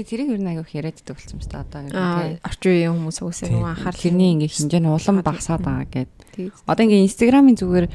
Гэтэ 0.00 0.16
тэрийг 0.16 0.32
ер 0.32 0.40
нь 0.40 0.48
аяг 0.48 0.68
яриад 0.72 0.96
идэх 0.96 1.12
болсон 1.12 1.36
юм 1.36 1.44
шүү 1.44 1.52
дээ 1.52 1.60
одоо 1.60 1.80
нь 1.84 1.92
орчин 2.40 2.72
үеийн 2.72 2.94
хүмүүс 2.96 3.18
Тийм. 3.20 3.52
нөгөө 3.52 3.68
анхаарал 3.76 4.00
тэрний 4.00 4.30
ингээ 4.32 4.48
хинжээ 4.48 4.80
нь 4.80 4.88
улам 4.88 5.16
багасаад 5.20 5.60
байгаа 5.60 5.88
гэд. 5.92 6.10
Одоо 6.64 6.82
ингээ 6.88 7.04
инстаграмын 7.04 7.56
зүгээр 7.60 7.86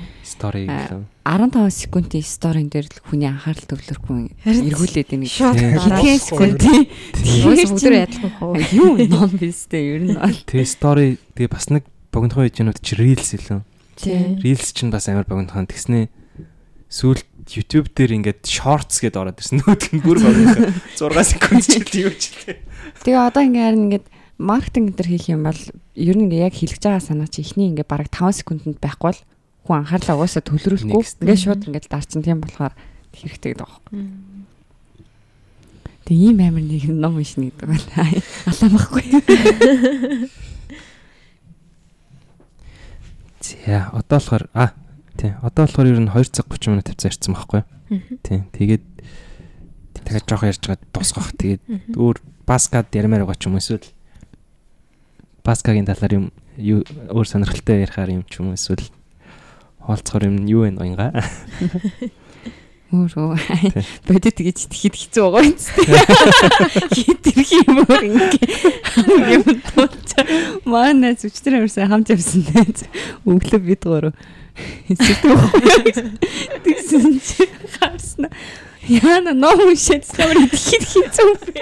Аа, 0.70 0.86
гэлээ. 0.86 1.02
15 1.26 1.82
секундын 1.82 2.22
сторийн 2.22 2.70
дээр 2.70 2.86
л 2.86 3.02
хүний 3.10 3.26
анхаарал 3.26 3.66
төвлөрөхгүй 3.66 4.18
эргүүлээд 4.46 5.10
байна 5.10 5.26
Тийм. 5.26 5.50
дараа. 5.50 5.82
Хэдхэн 5.82 6.22
секундын 6.22 6.82
Уусаа 7.42 7.70
бүгдөө 7.74 7.98
ядлах 8.06 8.34
хоо. 8.38 8.54
юу 8.70 8.94
ном 9.10 9.32
бистэй 9.42 9.84
ер 9.98 10.02
нь 10.06 10.14
бол. 10.14 10.38
Тэгээ 10.46 10.70
story 10.70 11.18
тэгээ 11.34 11.50
бас 11.50 11.66
нэг 11.74 11.84
богинохон 12.14 12.46
үеийнүүд 12.46 12.80
чи 12.86 12.94
reels 13.02 13.34
илүү. 13.34 13.60
Тийм. 13.98 14.38
Reels 14.46 14.70
чинь 14.78 14.94
бас 14.94 15.10
амар 15.10 15.26
богинохон 15.26 15.66
тэгснээ 15.66 16.06
сүүлд 16.86 17.26
YouTube 17.46 17.94
дээр 17.94 18.18
ингээд 18.18 18.42
shorts 18.46 19.00
гэдээ 19.02 19.22
ороод 19.22 19.38
ирсэн. 19.38 19.62
Нь 19.62 20.02
бүр 20.02 20.18
богинохон 20.18 20.74
6 20.98 21.38
секунд 21.38 21.62
ч 21.62 21.78
гэдэг 21.78 22.02
юу 22.02 22.14
ч 22.18 22.34
лээ. 22.46 22.58
Тэгээ 23.06 23.22
одоо 23.22 23.42
ингээ 23.46 23.66
харин 23.70 23.86
ингээд 23.90 24.06
маркетинг 24.42 24.98
төр 24.98 25.08
хийх 25.14 25.30
юм 25.30 25.46
бол 25.46 25.62
ер 25.94 26.16
нь 26.18 26.26
ингээ 26.26 26.50
яг 26.50 26.58
хэлж 26.58 26.82
байгаа 26.82 27.04
санаа 27.06 27.30
чи 27.30 27.46
эхний 27.46 27.70
ингээ 27.70 27.86
бараг 27.86 28.10
5 28.10 28.42
секундэд 28.42 28.82
байхгүй 28.82 29.14
бол 29.14 29.22
хүн 29.66 29.78
анхаарлаа 29.86 30.18
угаасаа 30.20 30.42
төлрүүлэхгүй 30.42 31.02
Next. 31.06 31.22
ингээ 31.22 31.40
шууд 31.40 31.66
ингээ 31.70 31.86
дарчин 31.86 32.26
тийм 32.26 32.42
болохоор 32.42 32.74
хэрэгтэй 33.14 33.54
гэдэг 33.54 33.62
байгаа. 33.62 33.82
Мм. 33.94 34.46
Тэгээ 36.06 36.22
ийм 36.34 36.38
амир 36.42 36.66
нэг 36.66 36.84
ном 36.90 37.18
уншина 37.18 37.50
гэдэг 37.50 37.70
байна. 37.70 38.10
Алаамахгүй. 38.50 39.06
За 43.46 43.90
одоо 43.94 44.18
болохоор 44.18 44.50
а 44.54 44.74
тий 45.18 45.32
одоо 45.42 45.66
болохоор 45.66 45.88
ер 45.90 46.00
нь 46.00 46.12
2 46.12 46.32
цаг 46.32 46.46
30 46.52 46.72
минут 46.72 46.88
тавьсан 46.88 47.12
ирсэн 47.12 47.34
байхгүй 47.36 47.62
юу? 47.64 48.02
Тий 48.24 48.40
тэгээд 48.52 48.84
тэгээд 50.06 50.26
жоох 50.30 50.44
ярьж 50.46 50.64
байгаа 50.64 50.86
дуусгах. 50.94 51.32
Тэгээд 51.36 51.62
өөр 51.96 52.18
баскад 52.46 52.92
ярмаар 52.94 53.26
байгаа 53.26 53.40
ч 53.40 53.48
юм 53.50 53.58
эсвэл 53.58 53.86
баскагийн 55.44 55.88
талаар 55.88 56.14
юм 56.14 56.26
өөр 56.60 57.28
сонирхолтой 57.28 57.86
ярихаар 57.86 58.12
юм 58.14 58.24
ч 58.28 58.40
юм 58.40 58.54
эсвэл 58.54 58.86
хоолцохоор 59.82 60.30
юм 60.30 60.46
юу 60.50 60.66
вэ 60.66 60.72
ноёнга? 60.74 61.14
Өөрөө 62.94 63.34
бодит 64.06 64.38
гэж 64.40 64.70
итгэхэд 64.70 64.96
хэцүү 64.96 65.26
байгаа 65.26 65.42
юм 65.42 65.58
зү. 65.58 65.74
Хит 66.94 67.26
ирэх 67.34 67.50
юм 67.66 67.82
уу 67.82 67.98
ингээ. 67.98 68.46
Манай 70.70 71.18
зүчтэр 71.18 71.66
амарсан 71.66 71.90
хамт 71.90 72.14
явсан 72.14 72.46
дээ. 72.46 72.88
Өглөө 73.26 73.62
бид 73.66 73.84
гурав. 73.84 74.14
Тэгсэн 76.64 77.20
чи 77.20 77.44
харсна. 77.76 78.30
Яна 78.88 79.34
ном 79.34 79.60
уншаад 79.66 80.06
самар 80.06 80.38
итгэхэд 80.46 80.84
хэцүү 80.86 81.32
бэ. 81.50 81.62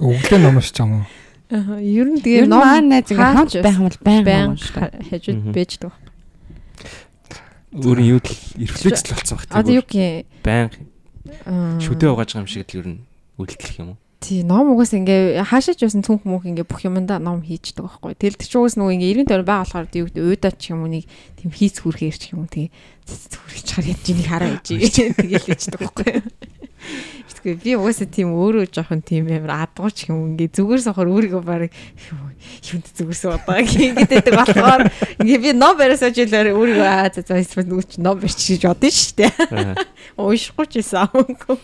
Өглөө 0.00 0.40
номш 0.40 0.72
ч 0.72 0.80
юм 0.80 1.04
уу? 1.04 1.06
Аа, 1.52 1.78
ер 1.78 2.08
нь 2.08 2.18
тэгээ 2.24 2.48
ном 2.48 2.64
маань 2.64 2.88
найз 2.88 3.12
ингээ 3.12 3.36
хамт 3.36 3.54
байх 3.60 3.76
юм 3.76 3.86
бол 3.92 4.00
баян 4.00 4.24
ном 4.24 4.56
уншдаг. 4.56 4.90
хажууд 5.12 5.40
бэждэг. 5.52 5.92
Өөр 7.76 7.98
нь 8.00 8.08
юу 8.08 8.20
л 8.24 8.30
рефлекс 8.56 9.04
л 9.04 9.12
болсон 9.14 9.36
баг. 9.36 9.48
Одоо 9.52 9.74
юу 9.78 9.84
гэх 9.84 10.24
байн 10.40 10.72
юм 10.72 11.80
шүдэ 11.84 12.08
угааж 12.08 12.32
байгаа 12.32 12.42
юм 12.42 12.48
шиг 12.48 12.64
л 12.72 12.78
ер 12.80 12.86
нь 12.88 13.00
үйлдэлх 13.36 13.76
юм 13.78 13.88
уу? 13.94 13.98
Тий, 14.24 14.40
ном 14.40 14.72
угаас 14.72 14.96
ингээ 14.96 15.44
хаашаач 15.44 15.84
байсан 15.84 16.00
цүнх 16.00 16.24
мөнх 16.24 16.48
ингээ 16.48 16.64
бүх 16.64 16.80
юмдаа 16.88 17.20
ном 17.20 17.44
хийчдэг 17.44 17.84
байхгүй. 17.84 18.16
Тэр 18.16 18.32
чинь 18.40 18.56
угаас 18.56 18.80
нөгөө 18.80 18.96
ингээ 18.96 19.20
90 19.20 19.28
тонн 19.28 19.44
байгаа 19.44 19.68
болохоор 19.68 19.86
юу 19.92 20.08
гэдэг 20.08 20.24
уйдаа 20.24 20.52
ч 20.56 20.72
юм 20.72 20.80
уу 20.80 20.88
нэг 20.88 21.04
тийм 21.36 21.52
хийц 21.52 21.84
хүрхээр 21.84 22.16
ч 22.16 22.32
юм 22.32 22.40
уу 22.40 22.48
тэгээ 22.48 22.72
хүрэж 23.04 23.64
чаар 23.68 23.84
яж 23.84 24.00
ийг 24.08 24.24
хараа 24.24 24.56
яж 24.56 24.64
тэгэл 25.20 25.50
ээждэг 25.52 25.76
байхгүй. 25.76 26.24
Тэгэхээр 27.44 27.60
би 27.60 27.76
угаасаа 27.76 28.08
тийм 28.08 28.32
өөрөө 28.32 28.72
жоохон 28.72 29.04
тийм 29.04 29.28
амар 29.28 29.68
адгуу 29.68 29.92
ч 29.92 30.08
юм 30.08 30.32
ингээ 30.32 30.56
зүгээр 30.56 30.80
сохор 30.80 31.12
өөрийгөө 31.12 31.44
баг 31.44 31.68
юунд 31.68 32.86
зүгээр 32.96 33.20
суудаг 33.20 33.68
гэдэг 33.68 34.32
болохоор 34.32 34.88
ингээ 35.20 35.40
би 35.44 35.50
ном 35.52 35.76
бариасаа 35.76 36.08
жилээр 36.08 36.56
өөрийгөө 36.56 36.88
аа 36.88 37.12
за 37.12 37.20
за 37.20 37.44
чи 37.44 38.00
ном 38.00 38.16
барьчих 38.16 38.56
гэж 38.56 38.72
бодсон 38.72 38.88
шүү 38.88 39.16
дээ. 39.20 39.32
Аа. 39.52 39.76
Уушгүй 40.16 40.64
ч 40.72 40.80
байсан 40.80 41.12
амгүй. 41.12 41.60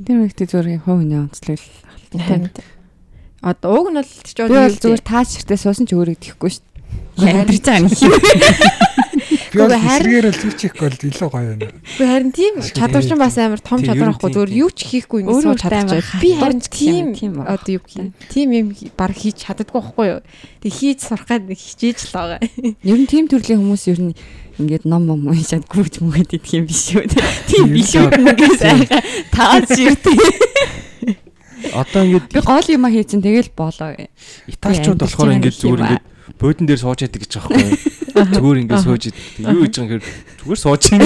Тэр 0.00 0.24
ихтэй 0.26 0.46
зүгээр 0.48 0.80
хувь 0.82 1.04
хүний 1.04 1.18
онцлог 1.20 1.60
л 1.60 2.16
Танд. 2.16 2.54
Одоо 3.42 3.70
уг 3.76 3.88
нь 3.92 3.98
бол 4.00 4.08
ч 4.08 4.36
бол 4.40 4.72
зүгээр 4.72 5.02
таа 5.04 5.22
ширтээ 5.26 5.58
суусан 5.60 5.84
ч 5.84 5.92
өөрөө 5.92 6.14
итгэхгүй 6.16 6.50
шүү 6.52 6.64
дээ. 7.20 7.60
Цаа 7.60 7.78
нэг 7.82 7.92
юм. 8.00 8.12
Гэхдээ 9.52 9.84
харин- 9.84 10.24
эсрэгээр 10.24 10.26
л 10.32 10.38
илүү 11.12 11.28
гоё 11.28 11.44
байна. 11.52 11.68
Гэхдээ 11.84 12.08
харин 12.08 12.32
тийм 12.32 12.54
чадвар 12.72 13.04
чинь 13.04 13.20
бас 13.20 13.36
амар 13.36 13.60
том 13.60 13.80
чадвар 13.84 14.10
ахгүй 14.16 14.30
зүгээр 14.32 14.52
юу 14.64 14.70
ч 14.72 14.80
хийхгүй 14.88 15.18
ингэ 15.20 15.32
Өөрөө 15.32 15.44
сууж 15.44 15.60
чадчих. 15.60 16.08
Би 16.24 16.30
харин 16.40 16.60
тийм 16.64 17.32
байгаа. 17.36 17.52
одоо 17.60 17.70
юу 17.76 17.82
гэх 17.84 17.96
юм. 18.00 18.08
Тийм 18.32 18.48
юм 18.56 18.66
баг 18.96 19.12
хийж 19.12 19.36
чаддаггүй 19.44 19.76
байхгүй 19.76 20.06
юу. 20.08 20.20
Тэг 20.64 20.72
хийж 20.72 20.98
сурах 21.04 21.28
гээд 21.28 21.44
нэг 21.52 21.60
хичээж 21.60 21.98
л 22.08 22.12
байгаа. 22.16 22.38
Ер 22.80 22.96
нь 22.96 23.08
тийм 23.08 23.28
төрлийн 23.28 23.60
хүмүүс 23.60 23.84
ер 23.92 24.00
нь 24.00 24.16
ингээд 24.62 24.84
ном 24.86 25.02
ном 25.06 25.26
уншаад 25.28 25.66
гүйж 25.66 26.00
мүгээд 26.00 26.38
идэх 26.38 26.52
юм 26.56 26.66
биш 26.70 26.94
үү? 26.94 27.06
Тийм 27.50 27.66
биш 27.74 27.92
үү 27.98 28.08
гээс 28.08 28.62
айгаа 28.62 29.00
таад 29.34 29.66
ширтээ. 29.66 30.18
Одоо 31.74 32.02
ингээд 32.06 32.26
Би 32.30 32.40
гол 32.40 32.66
юм 32.70 32.86
хийцэн 32.86 33.20
тэгэл 33.22 33.50
болоо. 33.54 33.98
Италичууд 34.46 35.02
болохоор 35.02 35.36
ингээд 35.36 35.56
зүгээр 35.58 35.82
юм 35.82 35.86
ингээд 35.98 36.06
буудан 36.38 36.66
дээр 36.66 36.80
сууж 36.80 36.98
яадаг 37.02 37.20
гэж 37.22 37.32
юу? 37.38 37.50
Зүгээр 38.12 38.58
ингээд 38.62 38.84
сууж 38.84 39.02
яадаг. 39.08 39.40
Юу 39.42 39.62
гэж 39.66 39.74
байгаа 39.78 39.96
юм 39.98 40.04
зүгээр 40.42 40.60
сууж 40.60 40.82
юм. 40.92 41.00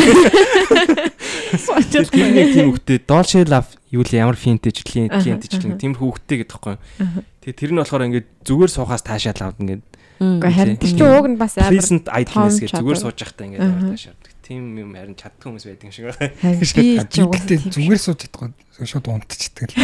Суучаад 1.56 2.10
Тэр 2.10 2.30
нэг 2.34 2.48
тийм 2.52 2.66
хөвгтэй 2.74 2.98
Dolce 3.06 3.44
Love 3.46 3.70
юу 3.94 4.02
л 4.02 4.12
ямар 4.12 4.36
клиент 4.36 4.66
Аха, 4.66 5.22
клиент 5.22 5.46
ч 5.46 5.54
аха. 5.56 5.78
тийм 5.78 5.94
хөвгтэй 5.94 6.42
гэдэг 6.42 6.50
байхгүй 6.50 6.74
юу? 6.74 7.22
Тэгээ 7.46 7.56
тэр 7.56 7.70
нь 7.72 7.80
болохоор 7.80 8.06
ингээд 8.10 8.26
зүгээр 8.42 8.70
суухаас 8.70 9.02
таашаал 9.06 9.54
авд 9.54 9.62
ингээд 9.62 9.82
Гэхдээ 10.16 10.56
харин 10.56 10.76
тэр 10.80 10.90
Тийм. 10.90 10.98
чинь 10.98 11.12
уг 11.12 11.26
нь 11.28 11.36
бас 11.36 11.54
амар 11.60 11.72
present 11.76 12.06
idleness 12.08 12.56
гэж 12.62 12.72
зүгээр 12.72 13.00
сууж 13.04 13.18
явахдаа 13.20 13.44
ингээд 13.46 13.60
аваад 13.60 13.90
таашаал. 13.92 14.20
Тийм 14.46 14.62
юм 14.80 14.90
харин 14.96 15.16
чаддгүй 15.18 15.46
хүмүүс 15.52 15.66
байдаг 15.68 15.84
юм 15.84 15.92
шиг 15.92 16.04
байна. 16.08 16.32
би 16.56 16.64
ч 16.64 17.16
угаасаа 17.20 17.58
зүгээр 17.76 18.00
сууж 18.00 18.18
чадахгүй 18.24 18.48
шууд 18.88 19.06
унтчихдаг 19.12 19.68
л. 19.70 19.76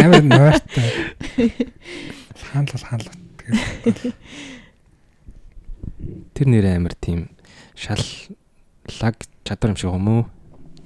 Амар 0.00 0.24
нойртой. 0.24 0.88
Хаанлал 2.40 2.84
хаанлал. 2.88 3.18
Тэгээд 3.44 4.14
Тэр 6.32 6.46
нэр 6.48 6.66
амар 6.72 6.96
тийм 6.96 7.28
шаллаг 7.76 9.16
чадвар 9.44 9.72
юм 9.72 9.76
шиг 9.76 9.92
юм 9.92 10.08
уу 10.08 10.22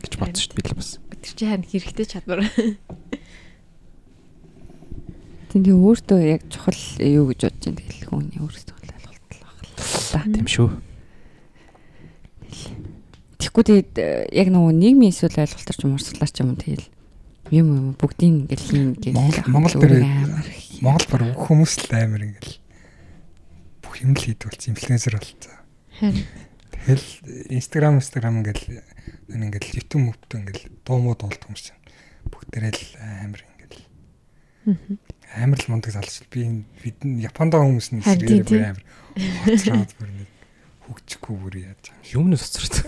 гэж 0.02 0.12
бодсон 0.18 0.42
шүү 0.42 0.50
дээ 0.50 0.58
би 0.58 0.66
л 0.66 0.78
бас. 0.78 0.90
тэр 1.22 1.32
чинь 1.38 1.50
харин 1.54 1.66
хэрэгтэй 1.70 2.06
чадвар. 2.10 2.40
Тэгээ 5.54 5.70
өөртөө 5.70 6.18
яг 6.26 6.42
чухал 6.50 6.82
юу 6.98 7.30
гэж 7.30 7.40
бодож 7.46 7.62
байна? 7.70 7.78
Тэгэл 7.78 8.10
хүний 8.10 8.38
өөртөө 8.42 8.74
л 8.74 8.90
ойлголтол 8.90 9.38
байна. 10.10 10.34
Тийм 10.34 10.48
шүү. 10.50 10.68
Тэгэхгүй 13.38 13.64
тэгээд 13.70 13.94
э, 14.02 14.06
яг 14.34 14.48
нөгөө 14.50 14.72
нийгмийн 14.74 15.14
эсвэл 15.14 15.38
ойлголтор 15.46 15.76
ч 15.78 15.82
юм 15.86 15.94
урсгалаар 15.94 16.32
ч 16.34 16.38
юм 16.42 16.58
тэгэл 16.58 16.86
юм 17.54 17.66
юм 17.70 17.86
бүгдийг 17.94 18.50
ингээл 18.50 18.66
хийн 18.66 18.90
гэж 18.98 19.14
Монгол- 19.46 19.78
дээр 19.78 20.02
Монгол 20.82 21.06
бар 21.12 21.22
бүх 21.30 21.42
хүмүүс 21.46 21.72
л 21.86 21.92
амар 21.94 22.22
ингээл 22.24 22.58
бүх 23.84 23.94
юм 24.02 24.18
л 24.18 24.24
хийдэг 24.26 24.48
болсон 24.50 24.74
инфлюенсер 24.74 25.14
болсон. 25.20 25.54
Харин. 26.02 26.26
Тэгэл 26.72 27.06
Instagram 27.54 28.02
Instagram 28.02 28.34
ингээл 28.42 28.82
ингээл 29.30 29.76
YouTube 29.76 30.02
мөвтөө 30.08 30.38
ингээл 30.40 30.64
дуу 30.82 30.98
муу 30.98 31.14
дуулдаг 31.14 31.46
хүмүүс 31.46 31.62
чинь 31.68 31.78
бүгдээрээ 32.32 32.72
л 32.74 32.84
амар 33.22 33.40
ингээл 33.44 33.84
амар 35.34 35.58
л 35.58 35.70
мундаг 35.70 35.92
залж 35.94 36.22
би 36.30 36.46
энэ 36.46 36.62
бид 36.82 36.98
нь 37.02 37.22
Японд 37.22 37.54
байгаа 37.54 37.68
хүмүүс 37.68 37.88
нь 37.94 38.02
тийм, 38.02 38.44
бүр 38.46 38.62
амар 38.70 38.84
хоцроод 39.44 39.92
бүр 39.98 40.10
нэг 40.14 40.28
хөгжихгүй 40.84 41.36
бүр 41.40 41.54
яаж 41.64 41.84
юм 41.88 41.98
шиг. 42.04 42.14
Юмнус 42.14 42.44
цоцрот. 42.44 42.84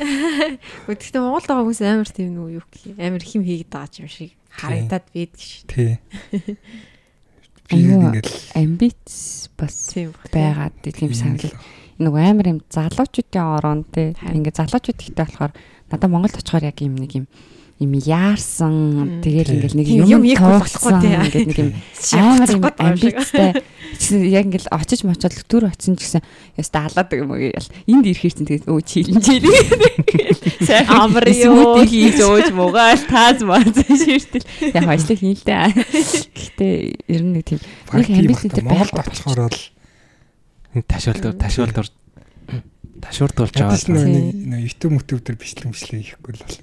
Гэхдээ 0.86 1.22
Монголд 1.22 1.48
байгаа 1.48 1.64
хүмүүс 1.64 1.82
амар 1.82 2.10
тийм 2.12 2.28
нүү 2.36 2.60
юу 2.60 2.64
гэх 2.68 2.92
юм. 2.92 2.96
Амар 3.00 3.22
хим 3.24 3.42
хийгээд 3.42 3.72
байгаа 3.72 4.04
юм 4.04 4.10
шиг 4.12 4.30
харагдаад 4.52 5.06
байдаг 5.12 5.40
ш. 5.40 5.64
Тий. 5.66 5.96
Би 7.66 7.82
ингээл 7.82 8.36
амбиц 8.54 9.50
бас 9.58 9.90
байгаад 10.30 10.76
тийм 10.86 11.10
санал 11.10 11.50
нөгөө 11.98 12.22
амар 12.30 12.46
юм 12.52 12.60
залуучуудын 12.70 13.42
ороон 13.42 13.82
те 13.90 14.14
Харин. 14.14 14.44
ингээ 14.44 14.54
залуучууд 14.54 15.00
ихтэй 15.02 15.18
болохоор 15.18 15.52
надад 15.90 16.10
Монголд 16.12 16.38
очихоор 16.38 16.68
яг 16.68 16.78
юм 16.78 16.94
нэг 16.94 17.12
юм 17.16 17.26
юм 17.76 17.92
яарсан. 17.92 19.20
Тэгээд 19.20 19.52
ингээл 19.52 19.76
нэг 19.76 19.86
юм 19.88 20.22
тий. 21.02 21.12
ингээд 21.12 21.48
нэг 21.52 21.58
юм 21.60 21.72
амар 22.16 22.50
юм 22.56 22.64
амбицтай. 22.64 23.52
Яг 24.32 24.44
ингээл 24.48 24.72
очиж 24.72 25.04
мочоод 25.04 25.36
төр 25.44 25.68
очсон 25.68 26.00
ч 26.00 26.08
гэсэн 26.08 26.22
яста 26.56 26.88
халаад 26.88 27.12
юм 27.12 27.36
уу 27.36 27.52
ял 27.52 27.68
энд 27.84 28.04
ирэх 28.08 28.24
хэрсэн 28.24 28.48
тэгээд 28.48 28.64
өө 28.64 28.80
чилэн 28.80 29.20
чилэн 29.20 29.52
Амар 30.88 31.28
юу. 31.28 31.76
юу 31.76 31.84
хийж 31.84 32.16
ууж 32.24 32.48
муугаал 32.56 33.02
тааз 33.04 33.44
маа 33.44 33.60
ширтэл. 33.60 34.48
Яг 34.72 34.88
ажлыг 34.88 35.20
хийн 35.20 35.36
л 35.36 35.44
дээ 35.44 35.68
гэхдээ 35.76 36.74
ер 37.12 37.22
нь 37.22 37.32
нэг 37.36 37.44
тийм 37.44 37.60
нэг 37.92 38.08
амбиц 38.08 38.42
энэ 38.48 38.64
Монголд 38.64 38.92
байхгүй 38.96 39.12
очихоор 39.12 39.40
бол 39.48 39.60
Ташуулт 40.86 41.24
ташуулт 41.40 41.76
ташуурдуулж 43.02 43.54
ядаж 43.56 43.84
аваад. 43.88 44.08
нэг 44.08 44.26
нэг 44.34 44.60
YouTube 44.66 44.94
мотив 44.96 45.20
дээр 45.20 45.38
бичлэг 45.38 45.70
бичлэг 45.72 46.02
хийхгүй 46.04 46.32
л 46.34 46.42
бол. 46.42 46.58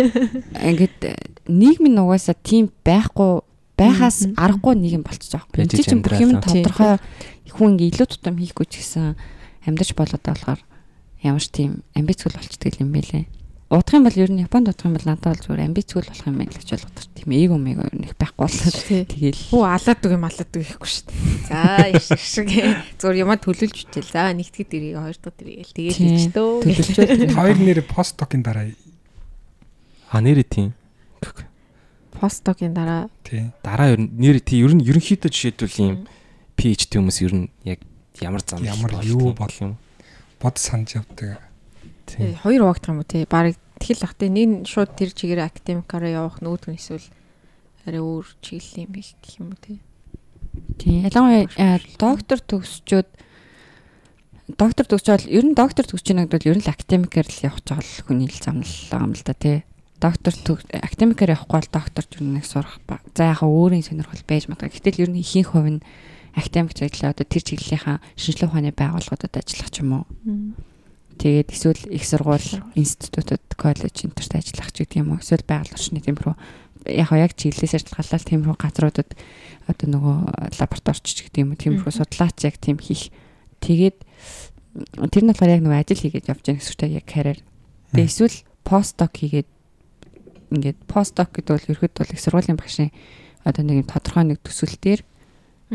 ингээд 0.70 1.00
э, 1.06 1.14
нийгмийн 1.48 2.00
угаасаа 2.00 2.36
тийм 2.36 2.68
байхгүй 2.84 3.44
байхаас 3.80 4.28
аргагүй 4.36 4.74
нийгэм 4.76 5.04
болчихж 5.04 5.32
байгаа. 5.40 5.52
Байж 5.56 5.72
Энд 5.72 5.86
чинь 5.88 6.04
бүх 6.04 6.20
юм 6.20 6.32
тодорхой 6.40 7.00
хүн 7.48 7.74
ингээ 7.76 7.90
илүү 7.96 8.08
тутам 8.12 8.36
хийхгүй 8.36 8.66
ч 8.68 8.84
гэсэн 8.84 9.16
амьдарч 9.64 9.90
болоод 9.96 10.24
болохоор 10.24 10.60
ямар 11.24 11.42
ч 11.42 11.48
тийм 11.48 11.82
амбицгүй 11.96 12.30
болчдөг 12.32 12.80
юм 12.80 12.92
бэлээ. 12.92 13.24
Удах 13.70 13.94
юм 13.94 14.02
бол 14.02 14.18
ер 14.18 14.30
нь 14.34 14.42
Японд 14.42 14.66
удах 14.74 14.82
юм 14.82 14.94
бол 14.98 15.06
надад 15.06 15.30
бол 15.38 15.42
зүгээр 15.46 15.62
амбицгүй 15.70 16.02
болох 16.02 16.26
юм 16.26 16.36
байна 16.42 16.50
л 16.50 16.58
гэж 16.58 16.70
болгодог. 16.74 17.06
Тийм 17.14 17.30
эго 17.38 17.54
мэго 17.54 17.82
ер 17.86 17.94
нь 17.94 18.06
их 18.10 18.14
байхгүй 18.18 18.42
боллоо. 18.50 18.70
Тий. 18.82 19.02
Тэгэл 19.06 19.42
Хөө 19.54 19.64
алаад 19.70 20.00
үг 20.02 20.12
юм 20.18 20.24
алаад 20.26 20.50
үг 20.50 20.64
ихгүй 20.66 20.90
шүү 20.90 21.04
дээ. 21.06 21.20
За 21.46 21.60
их 21.94 22.02
шиг 22.02 22.18
шиг 22.18 22.48
зүгээр 22.98 23.20
юмаа 23.22 23.38
төлөвлөж 23.38 23.70
бичээл. 23.78 24.10
За 24.10 24.34
нэгтгэд 24.34 24.68
дэрийг 24.74 24.98
хоёр 24.98 25.16
дахь 25.22 25.38
дэрийг 25.38 25.62
л 25.62 25.74
тэгээд 25.78 25.94
Тийм. 25.94 26.10
хийчдөө. 26.18 26.50
төлөвлөж 26.66 27.30
Хоёр 27.38 27.58
нэр 27.62 27.78
постдокийн 27.86 28.42
дараа 28.42 28.66
А 30.10 30.18
нэрээ 30.18 30.46
тийм. 30.50 30.74
Постдогийн 32.10 32.74
дараа 32.74 33.06
тий. 33.22 33.54
Дараа 33.62 33.94
ер 33.94 34.00
нь 34.02 34.10
нэр 34.18 34.42
тий 34.42 34.60
ер 34.60 34.74
нь 34.74 34.82
ерөнхийдөө 34.82 35.30
жишээлбэл 35.30 35.78
ийм 35.78 35.96
PhD 36.58 36.98
хүмүүс 36.98 37.18
ер 37.24 37.32
нь 37.32 37.46
яг 37.64 37.80
ямар 38.18 38.42
зам 38.42 38.60
Ямар 38.66 38.98
юу 39.06 39.30
бол- 39.32 39.56
юм. 39.62 39.78
Бод 40.42 40.58
санаж 40.58 40.98
явдаг. 40.98 41.38
Хоёр 42.16 42.62
хуваагдах 42.66 42.90
юм 42.90 43.00
уу 43.02 43.08
те 43.08 43.26
баг 43.28 43.54
тэгэл 43.78 44.04
ах 44.06 44.14
те 44.18 44.26
нэг 44.26 44.66
шууд 44.66 44.96
тэр 44.98 45.10
чигээр 45.14 45.46
академикаараа 45.46 46.10
явах 46.26 46.42
нүүдг 46.42 46.74
нь 46.74 46.78
эсвэл 46.80 47.06
арай 47.86 48.02
өөр 48.02 48.26
чиглэл 48.42 48.88
юм 48.88 48.92
их 48.98 49.14
гэх 49.22 49.38
юм 49.38 49.54
уу 49.54 49.60
те 49.60 49.78
Тийм. 50.78 51.04
Ялангуяа 51.06 51.46
э, 51.56 51.78
доктор 51.98 52.40
төгсчөөд 52.40 53.08
доктор 54.58 54.86
төгсөөл 54.88 55.28
ер 55.30 55.44
нь 55.46 55.54
доктор 55.54 55.86
төгсөж 55.86 56.10
байгаад 56.10 56.34
бол 56.34 56.50
ер 56.50 56.58
нь 56.58 56.66
академикээр 56.66 57.28
л 57.28 57.44
явах 57.46 57.62
жаал 57.62 57.90
хүний 58.06 58.26
л 58.26 58.40
замлаа 58.40 59.04
юм 59.06 59.14
л 59.14 59.22
да 59.22 59.34
тий. 59.36 59.62
Доктор 60.00 60.34
төг 60.34 60.64
академикээр 60.72 61.36
явахгүй 61.36 61.58
бол 61.60 61.70
докторч 61.70 62.10
ер 62.18 62.24
нь 62.24 62.34
нэг 62.40 62.46
сурах 62.48 62.80
ба. 62.88 62.98
За 63.14 63.30
яхаа 63.30 63.46
өөрийн 63.46 63.84
сонирхол 63.84 64.24
байж 64.26 64.48
магадгүй. 64.48 64.80
Гэтэл 64.80 65.02
ер 65.06 65.10
нь 65.12 65.20
ихэнх 65.20 65.52
хувь 65.52 65.70
нь 65.78 65.84
академик 66.34 66.74
чиглэлээ 66.74 67.12
одоо 67.12 67.26
тэр 67.28 67.42
чиглэлийнхаа 67.44 67.98
шинжилгээ 68.16 68.48
ухааны 68.48 68.72
байгууллагуудад 68.74 69.34
ажиллах 69.36 69.70
ч 69.70 69.76
юм 69.84 69.90
уу. 70.00 70.04
Тэгээд 71.20 71.52
эсвэл 71.52 71.82
их 71.92 72.04
сургууль, 72.08 72.64
институтууд, 72.72 73.44
коллеж 73.60 74.08
энтерт 74.08 74.32
ажиллах 74.40 74.72
ч 74.72 74.88
гэдэг 74.88 75.04
юм 75.04 75.12
уу. 75.12 75.20
Эсвэл 75.20 75.44
байгаль 75.44 75.76
орчны 75.76 76.00
тиймэрхүү 76.00 76.34
яг 76.88 77.12
яг 77.12 77.36
чиглэлээс 77.36 77.76
ажиллагалал 77.76 78.24
тиймэрхүү 78.24 78.56
газруудад 78.56 79.10
одоо 79.68 79.86
нөгөө 79.92 80.16
лабораторич 80.56 81.04
ч 81.04 81.28
гэдэг 81.28 81.40
юм 81.44 81.52
уу 81.52 81.60
тиймэрхүү 81.60 81.92
судлаач 81.92 82.40
яг 82.48 82.56
тийм 82.56 82.80
хийх. 82.80 83.12
Тэгээд 83.60 84.00
тэр 85.12 85.22
нь 85.24 85.28
болохоор 85.28 85.54
яг 85.60 85.60
нөгөө 85.60 85.80
ажил 85.84 86.00
хийгээд 86.00 86.30
явж 86.32 86.40
байгаа 86.40 86.64
үг 86.64 86.88
яг 86.88 87.04
карьер. 87.04 87.38
Тэгээд 87.92 88.08
эсвэл 88.08 88.36
постдок 88.64 89.12
хийгээд 89.12 89.48
ингээд 90.56 90.78
постдок 90.88 91.36
гэдэг 91.36 91.52
бол 91.52 91.70
ерөөд 91.76 91.94
бол 92.00 92.14
их 92.16 92.24
сургуулийн 92.24 92.56
багшийн 92.56 92.90
одоо 93.44 93.60
нэг 93.60 93.84
юм 93.84 93.88
тодорхой 93.92 94.24
нэг 94.24 94.40
төсөл 94.40 94.72
дээр 94.80 95.04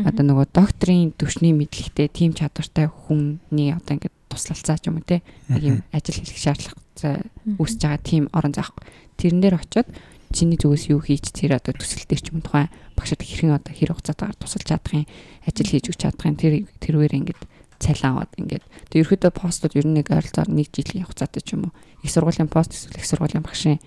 одоо 0.02 0.24
нөгөө 0.26 0.46
докторийн 0.52 1.14
төвшний 1.16 1.54
мэдлэгтэй 1.54 2.10
тийм 2.10 2.36
чадвартай 2.36 2.90
хүний 2.90 3.72
одоо 3.72 3.96
ингээд 3.96 4.15
туслалцаа 4.28 4.76
ч 4.78 4.90
юм 4.90 4.98
уу 5.00 5.06
те? 5.06 5.22
Нэг 5.48 5.62
юм 5.62 5.78
ажил 5.92 6.20
хийх 6.20 6.40
шаардлага 6.40 7.26
үүсэж 7.58 7.80
байгаа 7.82 8.02
тийм 8.02 8.24
орон 8.32 8.54
заахгүй. 8.54 8.84
Тэрэн 9.20 9.40
дээр 9.40 9.56
очиод 9.60 9.88
чиний 10.32 10.58
зүгээс 10.58 10.90
юу 10.90 11.00
хийж 11.00 11.30
тэр 11.30 11.56
одоо 11.60 11.72
төсөл 11.76 12.04
дээр 12.08 12.22
ч 12.22 12.26
юм 12.34 12.42
тухайн 12.42 12.68
багшд 12.98 13.22
хэрхэн 13.22 13.56
одоо 13.56 13.72
хэр 13.72 13.94
хугацаатаар 13.94 14.34
тусалж 14.36 14.66
чадах 14.66 14.92
юм 14.92 15.06
ажил 15.46 15.70
хийж 15.70 15.86
өгч 15.92 16.00
чадах 16.02 16.26
юм 16.26 16.36
тэр 16.36 16.66
тэрвэр 16.82 17.14
ингээд 17.14 17.40
цалин 17.78 18.16
аваад 18.16 18.32
ингээд. 18.40 18.64
Тэг 18.90 18.98
ерөөдөө 19.04 19.32
постууд 19.36 19.76
ер 19.76 19.86
нь 19.86 19.96
нэг 20.00 20.08
ойролцоогоор 20.10 20.50
нэг 20.50 20.68
жилийн 20.72 21.04
хугацаатай 21.04 21.42
ч 21.44 21.54
юм 21.54 21.70
уу. 21.70 21.76
Их 22.02 22.10
сургуулийн 22.10 22.48
пост 22.48 22.72
эсвэл 22.72 22.98
их 22.98 23.06
сургуулийн 23.06 23.44
багшийн 23.44 23.78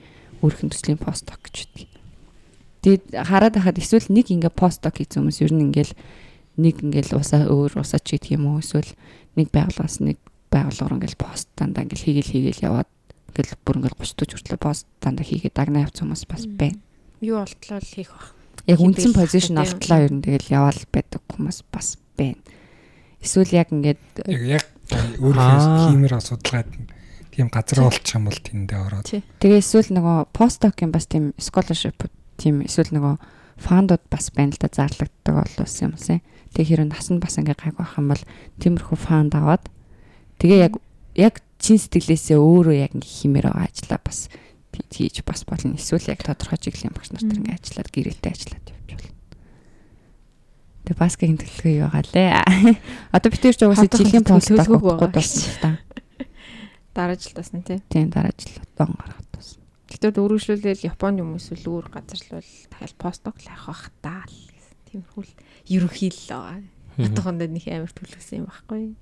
өөрхөн 0.46 0.70
төслийн 0.70 1.02
пост 1.02 1.26
гэж 1.28 1.56
үүдэг. 1.66 1.90
Тэгээд 2.86 3.04
хараад 3.28 3.54
байхад 3.60 3.82
эсвэл 3.82 4.08
нэг 4.14 4.32
ингээ 4.32 4.54
пост 4.54 4.86
хийсэн 4.86 5.26
хүмүүс 5.26 5.42
ер 5.44 5.52
нь 5.52 5.66
ингээл 5.68 5.94
нэг 6.60 6.84
ингээл 6.84 7.18
усаа 7.20 7.48
өөр 7.48 7.80
усаач 7.80 8.06
гэдэг 8.12 8.36
юм 8.36 8.52
уу 8.52 8.60
эсвэл 8.60 8.92
нэг 9.40 9.48
байгууллагаас 9.56 10.04
нэг 10.04 10.18
байгууллага 10.52 10.96
ингээл 11.00 11.18
пост 11.18 11.48
дандаа 11.56 11.88
ингээл 11.88 12.06
хийгээл 12.06 12.34
хийгээл 12.36 12.66
яваад 12.68 12.90
ингээл 13.32 13.54
бүр 13.64 13.76
ингээл 13.80 14.00
30 14.04 14.28
40 14.28 14.36
хүртэл 14.36 14.60
пост 14.60 14.86
дандаа 15.00 15.26
хийгээд 15.26 15.56
дагнаа 15.56 15.86
явц 15.88 15.98
хүмүүс 16.04 16.24
бас 16.28 16.44
байна. 16.50 16.80
юу 17.24 17.40
олтлоо 17.40 17.80
л 17.80 17.94
хийх 17.96 18.12
бах. 18.12 18.36
Яг 18.68 18.80
үндсэн 18.84 19.14
позишн 19.16 19.58
олтлоо 19.62 20.00
ер 20.04 20.14
нь 20.14 20.24
тэгэл 20.24 20.52
яваал 20.52 20.82
байдаг 20.92 21.22
хүмүүс 21.32 21.60
бас 21.72 21.96
байна. 22.20 22.40
Эсвэл 23.24 23.56
яг 23.56 23.72
ингээд 23.72 24.04
Яг 24.28 24.66
өөрөө 25.20 25.92
хиймэр 25.92 26.14
асуудалгаад 26.18 26.70
тийм 27.30 27.48
газар 27.54 27.80
болчих 27.86 28.16
юм 28.16 28.26
бол 28.28 28.40
тэндээ 28.40 28.80
ороод. 28.80 29.08
Тэгээ 29.40 29.62
эсвэл 29.64 29.92
нөгөө 29.96 30.18
постдокийн 30.34 30.92
бас 30.92 31.06
тийм 31.08 31.32
scholarship 31.38 32.10
тийм 32.40 32.64
эсвэл 32.66 32.96
нөгөө 32.96 33.16
фандууд 33.60 34.04
бас 34.10 34.32
байна 34.32 34.56
л 34.56 34.60
да 34.60 34.72
зарлагддаг 34.72 35.36
бол 35.36 35.56
ус 35.64 35.76
юм 35.84 35.94
уусаа. 35.94 36.20
Тэгээ 36.54 36.70
хэрэг 36.86 36.88
насанд 36.90 37.22
бас 37.22 37.38
ингээ 37.38 37.58
гайг 37.58 37.76
байх 37.78 37.98
юм 38.00 38.08
бол 38.10 38.24
тиймэрхүү 38.64 38.98
фанд 38.98 39.34
аваад 39.38 39.64
тэгээ 40.42 40.60
яг 40.66 40.74
яг 41.20 41.36
чин 41.60 41.78
сэтгэлээсээ 41.78 42.40
өөрөө 42.40 42.76
яг 42.80 42.92
ингээ 42.96 43.16
химээр 43.20 43.48
байгаа 43.52 43.68
ажиллаа 43.68 44.02
бас 44.02 44.32
хийж 44.88 45.22
бас 45.28 45.44
болно. 45.44 45.76
Эсвэл 45.76 46.08
яг 46.08 46.24
тодорхой 46.24 46.58
чиглэлийн 46.58 46.96
багш 46.96 47.12
нарт 47.12 47.28
ингээ 47.28 47.60
ажиллаад 47.60 47.90
гэрээтэй 47.92 48.32
ажиллаад 48.32 48.66
явж 48.72 48.90
болно. 48.96 49.14
Тэгээ 50.88 51.00
баскетын 51.04 51.40
төлөвлөгөө 51.40 51.74
юу 51.76 51.90
байгаа 51.92 52.04
лээ. 52.16 52.32
Одоо 53.16 53.30
бид 53.30 53.42
тэр 53.44 53.56
ч 53.56 53.62
угаасаа 53.68 53.92
жилийн 53.92 54.26
төлөвлөгөөг 54.26 55.12
болсон 55.12 55.44
л 55.44 55.60
та. 55.60 55.72
дараа 56.96 57.18
жил 57.20 57.36
тасна 57.36 57.62
те 57.62 57.82
Тийм 57.90 58.10
дараа 58.10 58.34
жил 58.34 58.56
он 58.80 58.96
гаргаад 58.96 59.28
тус. 59.36 59.60
Гэтэ 59.92 60.16
дөрвөлжлүүлэл 60.16 60.88
Японы 60.88 61.22
хүмүүс 61.22 61.48
л 61.60 61.66
өөр 61.70 61.86
газарлуул 61.92 62.50
дахиад 62.72 62.96
постдок 62.96 63.36
л 63.40 63.50
авах 63.52 63.68
бах 63.68 63.84
таа 64.00 64.24
л 64.26 64.38
гэсэн. 64.48 64.78
Тиймэрхүү 64.90 65.24
л 65.70 65.76
ерөнхий 65.78 66.10
л 66.10 66.26
байгаа. 66.26 66.66
Хатаханд 66.98 67.46
нэг 67.46 67.66
амар 67.70 67.94
төлөвлөсөн 67.94 68.42
юм 68.42 68.48
байхгүй. 68.50 68.98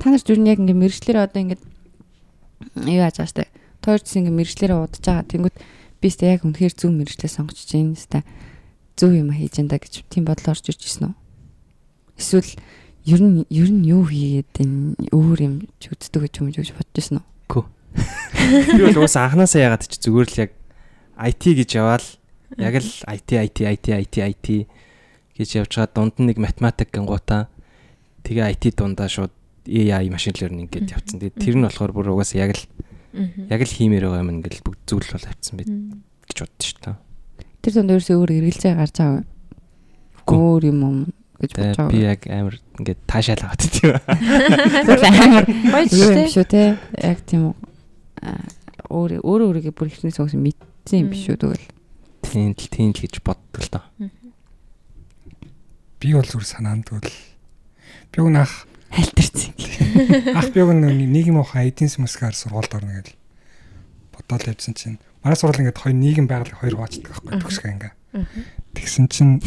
Та 0.00 0.08
нар 0.08 0.22
ч 0.24 0.32
юу 0.32 0.40
нэг 0.40 0.58
ингээ 0.64 0.80
мэрэгчлэр 0.80 1.18
одоо 1.20 1.40
ингээ 1.44 1.60
юу 1.60 2.98
яаж 3.04 3.20
байгаа 3.20 3.28
штэ. 3.28 3.52
Тойрч 3.84 4.08
ингээ 4.16 4.32
мэрэгчлэрээ 4.32 4.78
удаж 4.80 5.04
байгаа. 5.04 5.28
Тэнгүүт 5.28 5.56
би 6.00 6.08
сте 6.08 6.32
яг 6.32 6.42
үнэхээр 6.48 6.74
зөв 6.74 6.90
мэрэгчлээ 6.96 7.30
сонгож 7.30 7.60
чинь 7.60 7.94
сте 8.00 8.24
зөв 8.96 9.12
юм 9.12 9.30
хийж 9.30 9.60
энэ 9.60 9.76
гэж 9.76 10.08
тийм 10.08 10.24
бодлоо 10.24 10.56
орж 10.56 10.64
ирж 10.72 10.80
гисэн 10.80 11.12
үү? 11.12 11.14
Эсвэл 12.16 12.52
ер 13.04 13.20
нь 13.20 13.44
ер 13.52 13.68
нь 13.68 13.84
юу 13.84 14.08
хийгээд 14.08 14.64
энэ 14.64 15.12
өөр 15.12 15.38
юм 15.44 15.54
ч 15.76 15.92
үздэг 15.92 16.24
гэж 16.24 16.34
юм 16.40 16.48
гэж 16.48 16.72
бодож 16.72 16.96
гисэн 16.96 17.20
үү? 17.20 17.28
Би 18.76 18.82
бол 18.86 19.02
уус 19.04 19.16
анханасаа 19.16 19.62
ягаад 19.66 19.86
ч 19.86 19.98
зүгээр 19.98 20.28
л 20.30 20.40
яг 20.48 20.50
IT 21.18 21.42
гэж 21.60 21.70
яваал 21.76 22.06
яг 22.58 22.74
л 22.80 22.90
IT 23.06 23.30
IT 23.36 23.58
IT 23.62 23.86
IT 23.94 24.14
IT 24.18 24.46
гэж 25.38 25.50
явж 25.62 25.72
байгаа 25.76 25.90
дунд 25.94 26.14
нь 26.18 26.26
нэг 26.32 26.38
математик 26.42 26.90
гингуудаа 26.90 27.46
тэгээ 28.26 28.50
IT 28.56 28.64
дундаа 28.74 29.06
шууд 29.06 29.32
AI 29.68 30.08
машин 30.10 30.34
learning 30.40 30.68
гэдээ 30.72 30.96
явцсан. 30.96 31.20
Тэгээ 31.20 31.38
тэр 31.38 31.54
нь 31.60 31.64
болохоор 31.64 31.92
бүр 31.92 32.10
угаасаа 32.16 32.42
яг 32.48 32.56
л 32.56 32.64
яг 33.50 33.60
л 33.60 33.76
хиймээр 33.76 34.08
байгаа 34.08 34.22
юм 34.24 34.32
ингээл 34.40 34.64
бүгд 34.64 34.80
зөвлөл 34.88 35.14
бол 35.14 35.30
авцсан 35.30 35.54
байт 35.60 35.70
гэж 36.26 36.36
боддоо 36.40 36.64
шүү 36.64 36.80
дээ. 36.80 36.96
Тэр 37.60 37.72
донд 37.76 37.92
ерөөсөө 37.94 38.16
өөр 38.18 38.30
эргэлзээ 38.40 38.74
гарч 38.74 38.96
байгаа. 38.98 39.24
Өөр 40.30 40.62
юм 40.70 40.78
юм 40.80 40.98
гэж 41.40 41.50
бодож 41.54 41.76
Тэгээ 41.76 41.90
би 41.90 41.98
байгаа. 42.00 42.12
яг 42.12 42.20
амар 42.30 42.56
ингээд 42.80 43.00
таашаал 43.04 43.42
аваад 43.44 43.62
тийм. 43.68 43.92
Баяж 45.72 45.90
шүү 46.32 46.46
те. 46.48 46.62
Яг 47.00 47.18
тийм 47.26 47.42
үү. 47.50 47.54
Өөр 48.90 49.10
өөр 49.20 49.40
өөрийгөө 49.48 49.74
бүр 49.76 49.88
ихнээс 49.92 50.18
өгсөн 50.20 50.40
мэдсэн 50.40 50.98
юм 51.04 51.08
биш 51.12 51.28
үү 51.28 51.36
тэгвэл. 51.40 51.66
Тийм 52.30 52.54
л 52.54 52.70
тийм 52.70 52.94
л 52.94 53.02
гэж 53.02 53.18
боддог 53.26 53.58
л 53.58 53.70
доо. 53.74 53.84
би 55.98 56.14
бол 56.14 56.22
зүр 56.22 56.46
санаанд 56.46 56.86
бол 56.94 57.02
би 57.02 58.18
уг 58.22 58.30
ах 58.38 58.70
Халтарсан. 58.94 59.50
ах 60.38 60.48
би 60.54 60.62
уг 60.62 60.70
нийгэм 60.78 61.42
ухаан 61.42 61.66
эдийн 61.66 61.90
засгаар 61.90 62.34
сургуульд 62.38 62.70
орно 62.70 63.02
гэж 63.02 63.18
бодоод 64.14 64.46
явсан 64.46 64.74
чинь 64.78 64.98
манай 65.26 65.34
сургууль 65.34 65.66
ингээд 65.66 65.82
хоёр 65.82 65.96
нийгэм 65.98 66.26
байгалыг 66.30 66.54
хоёр 66.54 66.74
хуваачдаг 66.78 67.10
байхгүй 67.10 67.34
төгсгөө 67.42 67.70
ингээ. 67.74 67.92
Тэгсэн 68.78 69.06
чинь 69.10 69.42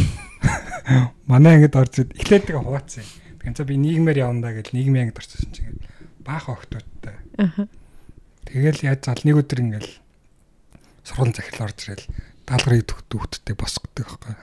манай 1.32 1.64
ингээд 1.64 1.80
орж 1.80 2.04
эхлээд 2.04 2.52
тэгээ 2.52 2.68
хуваацсан. 2.68 3.08
Тэгэн 3.40 3.56
цаа 3.56 3.68
би 3.68 3.80
нийгмээр 3.80 4.28
явна 4.28 4.52
да 4.52 4.56
гэж 4.60 4.76
нийгмийн 4.76 5.08
ангид 5.08 5.20
орчихсон 5.24 5.52
чинь 5.56 5.72
ингээд 5.72 5.88
баах 6.28 6.52
охтуудтай. 6.52 7.16
Аха. 7.40 7.72
Тэгэл 8.44 8.84
яаж 8.84 9.08
зал 9.08 9.24
нэг 9.24 9.40
өдөр 9.40 9.60
ингээл 9.64 9.92
сургуулийн 11.08 11.36
захирал 11.36 11.68
орж 11.72 11.80
ирэл 11.88 12.08
даалгаврыг 12.48 12.88
төгтөгддөг 12.88 13.56
босгодог 13.58 14.08
байхгүй. 14.08 14.36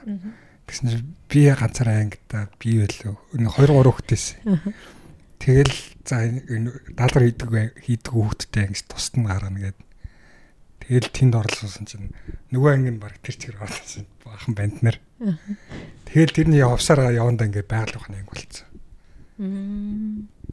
Тэгсэн 0.67 0.87
чинь 0.89 1.15
би 1.27 1.41
ганцаараа 1.51 2.01
ангида 2.01 2.49
би 2.57 2.79
байлоо. 2.81 3.19
Нэг 3.35 3.51
2 3.55 3.69
3 3.69 3.85
хүүхдээс. 3.85 4.25
Тэгэл 5.41 5.75
за 6.05 6.15
даалгавар 6.95 7.25
хийдэг 7.27 7.49
хийдэг 7.81 8.13
хүүхдтэй 8.13 8.69
ингэж 8.69 8.85
тусад 8.85 9.15
нь 9.17 9.25
гаргана 9.25 9.59
гэдэг. 9.59 9.87
Тэгэл 10.81 11.09
тэнд 11.13 11.33
орлуулсан 11.37 11.85
чинь 11.89 12.13
нөгөө 12.53 12.71
анги 12.73 12.91
нь 12.93 13.01
баг 13.01 13.17
тэр 13.25 13.37
чигээр 13.37 13.63
орлуулсан 13.63 14.05
бахан 14.25 14.53
банд 14.53 14.77
нар. 14.85 14.97
Тэгэл 16.09 16.35
тэрний 16.35 16.61
явсараа 16.61 17.13
явандаа 17.13 17.47
ингээ 17.49 17.65
байгаль 17.65 17.97
ухааны 17.97 18.21
анги 18.21 18.29
болцсон. 18.29 18.67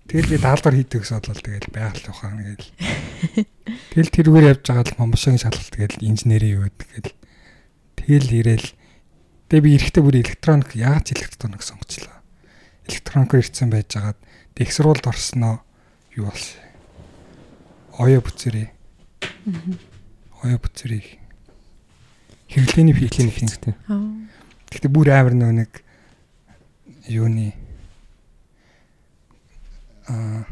Тэгэл 0.09 0.33
би 0.33 0.37
даалгавар 0.41 0.77
хийдэг 0.79 1.01
гэсэн 1.05 1.21
бодлоо 1.21 1.37
тэгэл 1.37 1.69
байгаль 1.69 2.09
ухаан 2.09 2.39
гээл. 2.41 2.71
Тэгэл 3.93 4.15
тэрүүгээр 4.15 4.51
явж 4.57 4.65
байгаа 4.65 4.87
л 4.89 5.01
момшгийн 5.05 5.43
шалгалт 5.43 5.75
гээл 5.77 6.07
инженерийн 6.07 6.55
юу 6.57 6.65
гэдэг 6.73 6.89
гээл. 6.97 7.18
Тэгэл 8.09 8.33
ирээл 8.41 8.69
Тэгээ 9.49 9.65
би 9.65 9.77
эрэхтэй 9.81 10.03
бүр 10.05 10.17
электроник 10.21 10.77
яаж 10.77 11.17
электроник 11.17 11.65
сонгочлоо. 11.65 12.21
Электроникоор 12.85 13.41
ирсэн 13.41 13.73
байж 13.73 13.97
байгаад 13.97 14.21
их 14.61 14.73
сурвалд 14.77 15.09
орсноо 15.09 15.65
юу 16.13 16.29
болсон. 16.29 16.61
Оё 17.97 18.21
бүцэрээ. 18.21 18.69
Оё 20.45 20.57
бүцэрээ. 20.61 21.01
Хэвлэлийн 22.53 22.93
физикийн 22.93 23.33
хэрэгтэй. 23.33 23.75
Гэхдээ 24.69 24.93
бүр 24.93 25.09
амар 25.17 25.33
нөө 25.33 25.53
нэг 25.65 25.73
юуны 27.09 27.57
а 30.13 30.45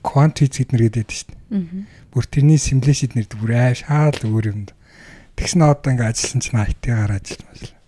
квант 0.00 0.40
физик 0.40 0.72
нэр 0.72 0.88
гэдэг 0.88 1.12
шүү 1.12 1.36
дээ. 1.52 1.84
Бүр 2.16 2.24
тэрний 2.24 2.56
симуляцид 2.56 3.12
нэр 3.12 3.28
бүр 3.28 3.52
аа 3.60 3.76
шаал 3.76 4.16
өөр 4.24 4.56
юмд. 4.56 4.72
Тэгснэ 5.36 5.64
одоо 5.66 5.90
ингээ 5.92 6.10
ажилласан 6.10 6.40
чинь 6.40 6.62
IT-гаар 6.64 7.12
ажиллаж 7.18 7.44
байна. 7.46 7.78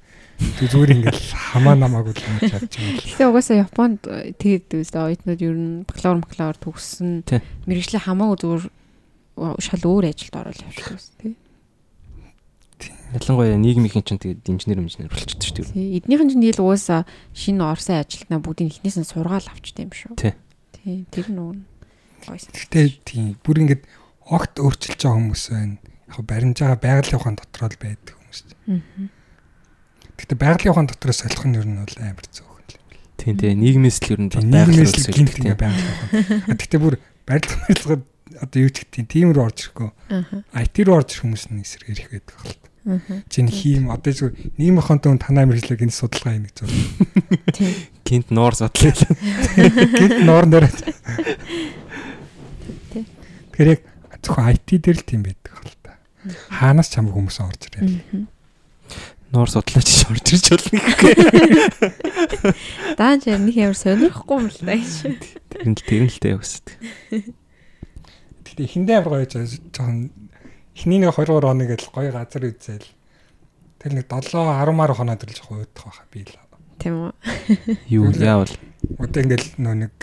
Тэг 0.59 0.69
зүгээр 0.75 0.95
ингээл 0.99 1.23
хамаа 1.33 1.77
намаагүй 1.79 2.12
л 2.19 2.27
юм 2.27 2.39
чадж 2.43 2.73
байгаа. 2.75 2.99
Гэхдээ 2.99 3.29
угаасаа 3.31 3.57
Японд 3.62 4.01
тэгээд 4.43 4.67
үстэй 4.75 5.03
оюутнууд 5.03 5.41
ер 5.43 5.55
нь 5.55 5.87
бакалавр 5.87 6.23
бакалавр 6.27 6.59
төгссөн 6.59 7.23
мэрэгчлээ 7.69 8.03
хамаагүй 8.03 8.39
зүгээр 8.43 8.65
шал 9.62 9.85
өөр 9.87 10.05
ажилд 10.11 10.35
орол 10.35 10.65
явчихсан 10.67 10.99
үстэй. 10.99 11.33
Ялангуяа 13.12 13.61
нийгмийн 13.61 14.03
чинь 14.03 14.19
тэгээд 14.19 14.49
инженер 14.51 14.83
инженер 14.83 15.12
болчихсон 15.12 15.39
шүү 15.45 15.55
дээ. 15.77 16.03
Эднийхэн 16.03 16.31
чинь 16.33 16.43
тэгэл 16.43 16.65
угаасаа 16.65 17.07
шинэ 17.37 17.62
орсон 17.62 18.01
ажилтнаа 18.03 18.41
бүгдийг 18.41 18.83
эхнээс 18.83 18.99
нь 18.99 19.07
сургаал 19.07 19.47
авчтай 19.47 19.85
юм 19.87 19.93
шүү. 19.93 20.17
Тий. 20.17 20.35
Тий. 20.73 21.05
Тэр 21.12 21.29
нүүн. 21.31 21.69
Гэхдээ 22.25 22.87
тийм 23.05 23.37
бүр 23.45 23.62
ингээд 23.69 23.85
огт 24.33 24.57
өөрчилж 24.59 25.01
байгаа 25.05 25.19
хүмүүс 25.21 25.45
байна. 25.53 25.77
Яг 26.13 26.21
баримж 26.29 26.61
байгаа 26.61 26.79
байгалийн 26.79 27.19
ухаан 27.19 27.37
дотор 27.41 27.73
л 27.73 27.81
байдаг 27.81 28.15
хүмүүс. 28.15 28.41
Аа 28.69 29.11
Гэтэ 30.23 30.39
байгалийн 30.39 30.71
ухаан 30.71 30.87
дотроос 30.87 31.19
солих 31.27 31.43
нь 31.51 31.59
ер 31.59 31.67
нь 31.67 31.83
бол 31.83 31.99
амар 31.99 32.27
зөөхөн 32.31 32.63
л 32.63 32.79
юм. 32.79 32.85
Тийм 33.19 33.35
тийм 33.43 33.59
нийгмээс 33.59 33.99
л 34.07 34.15
ер 34.15 34.21
нь 34.23 34.31
байгалийн 34.31 34.87
ухаан 34.87 35.11
гинт 35.19 35.35
ингээ 35.35 35.59
байгалийн 35.59 35.99
ухаан. 35.99 36.63
Гэтэ 36.63 36.79
бүр 36.79 36.95
барилга 37.27 37.59
барилгад 37.67 38.03
одоо 38.39 38.59
юу 38.63 38.71
ч 38.71 38.87
гэдэг 38.87 39.11
тийм 39.11 39.35
рүү 39.35 39.43
орж 39.43 39.59
ирэхгүй. 39.67 39.91
IT 40.63 40.77
руу 40.87 40.97
орж 41.03 41.09
ирэх 41.11 41.27
хүмүүс 41.27 41.45
нь 41.51 41.59
эсрэг 41.67 41.91
ирэх 41.91 42.09
байдаг 42.15 42.39
хэл. 42.39 42.55
Чин 43.27 43.51
хийм 43.51 43.91
одоо 43.91 44.15
зүгээр 44.15 44.35
нийгэм 44.63 44.79
ухаантай 44.79 45.11
хүн 45.11 45.19
танаа 45.19 45.47
мэржлэг 45.51 45.83
энэ 45.83 45.91
судалгаа 45.91 46.39
юм 46.39 46.47
гэж 46.47 46.57
байна. 46.63 46.87
Тийм. 47.51 47.75
Гинт 48.07 48.31
ноор 48.31 48.55
задлаа. 48.55 48.95
Гинт 48.95 50.23
ноор 50.23 50.47
нэр. 50.47 50.71
Тэгэхээр 53.51 53.71
яг 53.75 53.83
зөвхөн 54.23 54.55
IT 54.55 54.69
дээр 54.87 54.99
л 55.03 55.07
тийм 55.07 55.27
байдаг 55.27 55.51
хэл. 55.51 55.82
Хаанаас 56.51 56.89
ч 56.91 56.99
хамаагүй 56.99 57.18
хүмүүс 57.18 57.39
орж 57.42 57.62
ирээ 57.73 58.26
нуур 59.33 59.49
судлаач 59.49 59.89
орж 60.12 60.28
ирж 60.36 60.47
болно 60.52 60.76
гэхгүй. 60.76 61.15
Даан 63.01 63.17
ч 63.25 63.33
нэг 63.33 63.57
ямар 63.57 63.78
сонирхгүй 63.81 64.36
юм 64.36 64.49
л 64.52 64.60
гэж. 64.60 65.09
Тэр 65.49 65.65
нь 65.73 65.76
тэр 65.76 66.05
нь 66.05 66.12
л 66.12 66.20
дээ 66.20 66.36
өсөд. 66.36 66.67
Гэтэ 68.44 68.60
эхэндээ 68.68 69.01
амар 69.01 69.25
гоё 69.25 69.26
жоохон 69.33 70.12
эхний 70.76 71.01
нэг 71.01 71.17
2 71.17 71.33
3 71.33 71.49
хоног 71.49 71.73
л 71.73 71.89
гоё 71.97 72.12
газар 72.12 72.44
үзэл. 72.44 72.84
Тэр 73.81 73.92
нэг 73.97 74.05
7 74.12 74.36
10 74.36 74.76
маар 74.76 74.92
хоноод 74.92 75.25
л 75.25 75.33
жоохон 75.33 75.65
уйдах 75.65 75.84
байха 75.89 76.05
би 76.12 76.28
л. 76.28 76.36
Тийм 76.76 76.94
үү. 77.09 77.12
Юу 77.89 78.12
яавал. 78.12 78.52
Одоо 79.01 79.20
ингээл 79.25 79.49
нөө 79.57 79.76
нэг 79.89 79.97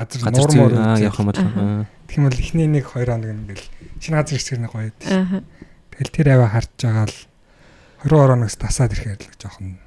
газар 0.00 0.32
нуур 0.32 0.48
муур 0.56 0.72
явах 0.96 1.20
юм 1.20 1.28
бол. 1.28 1.44
Тэгм 2.12 2.28
бол 2.28 2.36
эхний 2.36 2.68
нэг 2.68 2.92
2 2.92 3.08
хоног 3.08 3.32
ингээл 3.32 3.64
шинэ 4.04 4.16
газар 4.20 4.36
ирсгэр 4.36 4.60
нэг 4.60 4.72
гоё 4.76 4.92
байдаг. 4.92 5.48
Тэгэл 5.96 6.12
тэр 6.12 6.28
аваа 6.36 6.50
харж 6.52 6.70
байгаа 6.76 7.08
л 7.08 7.18
20 8.04 8.20
ороногс 8.20 8.56
тасаад 8.60 8.92
ирэхээр 8.92 9.32
л 9.32 9.40
жоохон 9.40 9.80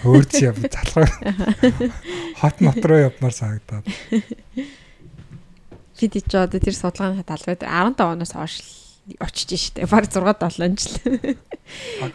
хөөрч 0.00 0.32
яв 0.48 0.56
залхаар 0.64 1.12
хот 2.40 2.56
мот 2.64 2.80
руу 2.80 3.00
явмаар 3.12 3.34
санагдаад. 3.36 3.84
Бид 6.00 6.14
ч 6.24 6.32
одоо 6.32 6.56
тэр 6.56 6.72
судалгааны 6.72 7.20
талбайд 7.20 7.60
15 7.60 8.00
оноос 8.00 8.32
хойш 8.32 8.54
очиж 9.20 9.76
штэ. 9.76 9.84
Бараг 9.84 10.08
6 10.08 10.56
7 10.56 10.72
жил. 10.80 11.36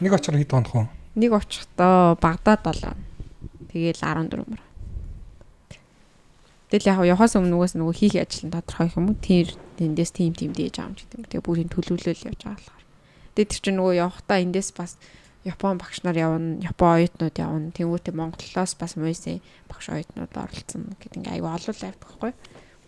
Нэг 0.02 0.12
очихоор 0.18 0.42
хэд 0.42 0.50
хоног 0.50 0.74
вэ? 0.74 0.90
Нэг 1.14 1.32
очихдоо 1.38 2.18
Багдад 2.18 2.66
7. 2.66 2.98
Тэгээл 3.70 4.02
14 4.02 4.50
мөр. 4.50 4.69
Тэгэл 6.70 6.90
яг 6.94 7.18
явахаас 7.18 7.34
өмнө 7.34 7.50
нөгөөс 7.58 7.74
нөгөө 7.82 7.96
хийх 7.98 8.16
ажил 8.22 8.46
нь 8.46 8.54
тодорхой 8.54 8.94
юм 8.94 9.10
уу? 9.10 9.18
Тэр 9.18 9.50
тэндээс 9.82 10.12
тим 10.14 10.38
тим 10.38 10.54
дээж 10.54 10.78
аамж 10.78 11.02
гэдэг 11.02 11.18
юм. 11.18 11.26
Тэгээ 11.26 11.46
бүгдийг 11.46 11.70
төлөвлөл 11.74 12.28
явж 12.30 12.42
байгаа 12.46 12.80
Тэгээд 13.40 13.52
тэр 13.56 13.62
чинь 13.64 13.78
нөгөө 13.80 13.96
явахдаа 14.04 14.38
эндээс 14.44 14.70
бас 14.76 15.00
Япон 15.48 15.80
багш 15.80 16.04
нар 16.04 16.20
явна, 16.20 16.60
Япон 16.60 17.00
оюутнууд 17.00 17.36
явна. 17.40 17.72
Тэнгүүтээ 17.72 18.12
Монголоос 18.12 18.76
бас 18.76 19.00
мөйсийн 19.00 19.40
багш 19.72 19.88
оюутнууд 19.88 20.36
оролцсон 20.36 20.92
гэдэг 21.00 21.24
ингээ 21.24 21.40
аюу 21.40 21.48
олон 21.56 21.76
лайв 21.80 21.96
байхгүй. 22.04 22.32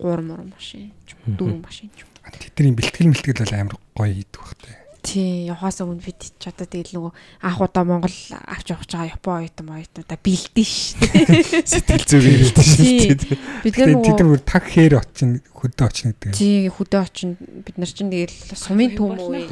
3 0.03 0.27
мөр 0.27 0.41
машин, 0.51 0.91
4 1.07 1.39
машин. 1.63 1.87
Тэдний 2.27 2.75
бэлтгэл 2.75 3.07
мэлтгэл 3.15 3.39
бол 3.39 3.55
амар 3.55 3.75
гоё 3.95 4.11
хийдэг 4.11 4.41
багтай. 4.43 4.80
Тий, 5.01 5.49
явахаас 5.49 5.81
өмнө 5.81 5.97
бид 5.97 6.29
ч 6.37 6.45
одоо 6.45 6.69
тэгэл 6.69 6.93
нөгөө 6.93 7.11
анх 7.41 7.57
удаа 7.57 7.83
Монгол 7.89 8.13
авч 8.45 8.69
явах 8.69 8.85
байгаа 8.85 9.09
Япон 9.09 9.41
оюутан 9.41 9.69
оюутнуудаа 9.73 10.19
бэлдэн 10.21 10.61
ш. 10.61 10.93
Сэтгэл 11.73 12.05
зүрийн 12.05 12.37
бэлдэн 12.53 12.65
ш. 12.69 13.33
Бид 13.65 13.75
нөгөө 13.81 14.05
тэд 14.05 14.21
нар 14.21 14.43
таг 14.45 14.65
хээр 14.69 15.01
очин 15.01 15.41
хөдөө 15.57 15.85
очин 15.89 16.13
гэдэг. 16.13 16.37
Тий, 16.37 16.69
хөдөө 16.69 17.01
очин 17.01 17.33
бид 17.33 17.81
нар 17.81 17.89
чинь 17.89 18.13
тэгэл 18.13 18.53
сумын 18.53 18.93
төмөө 18.93 19.49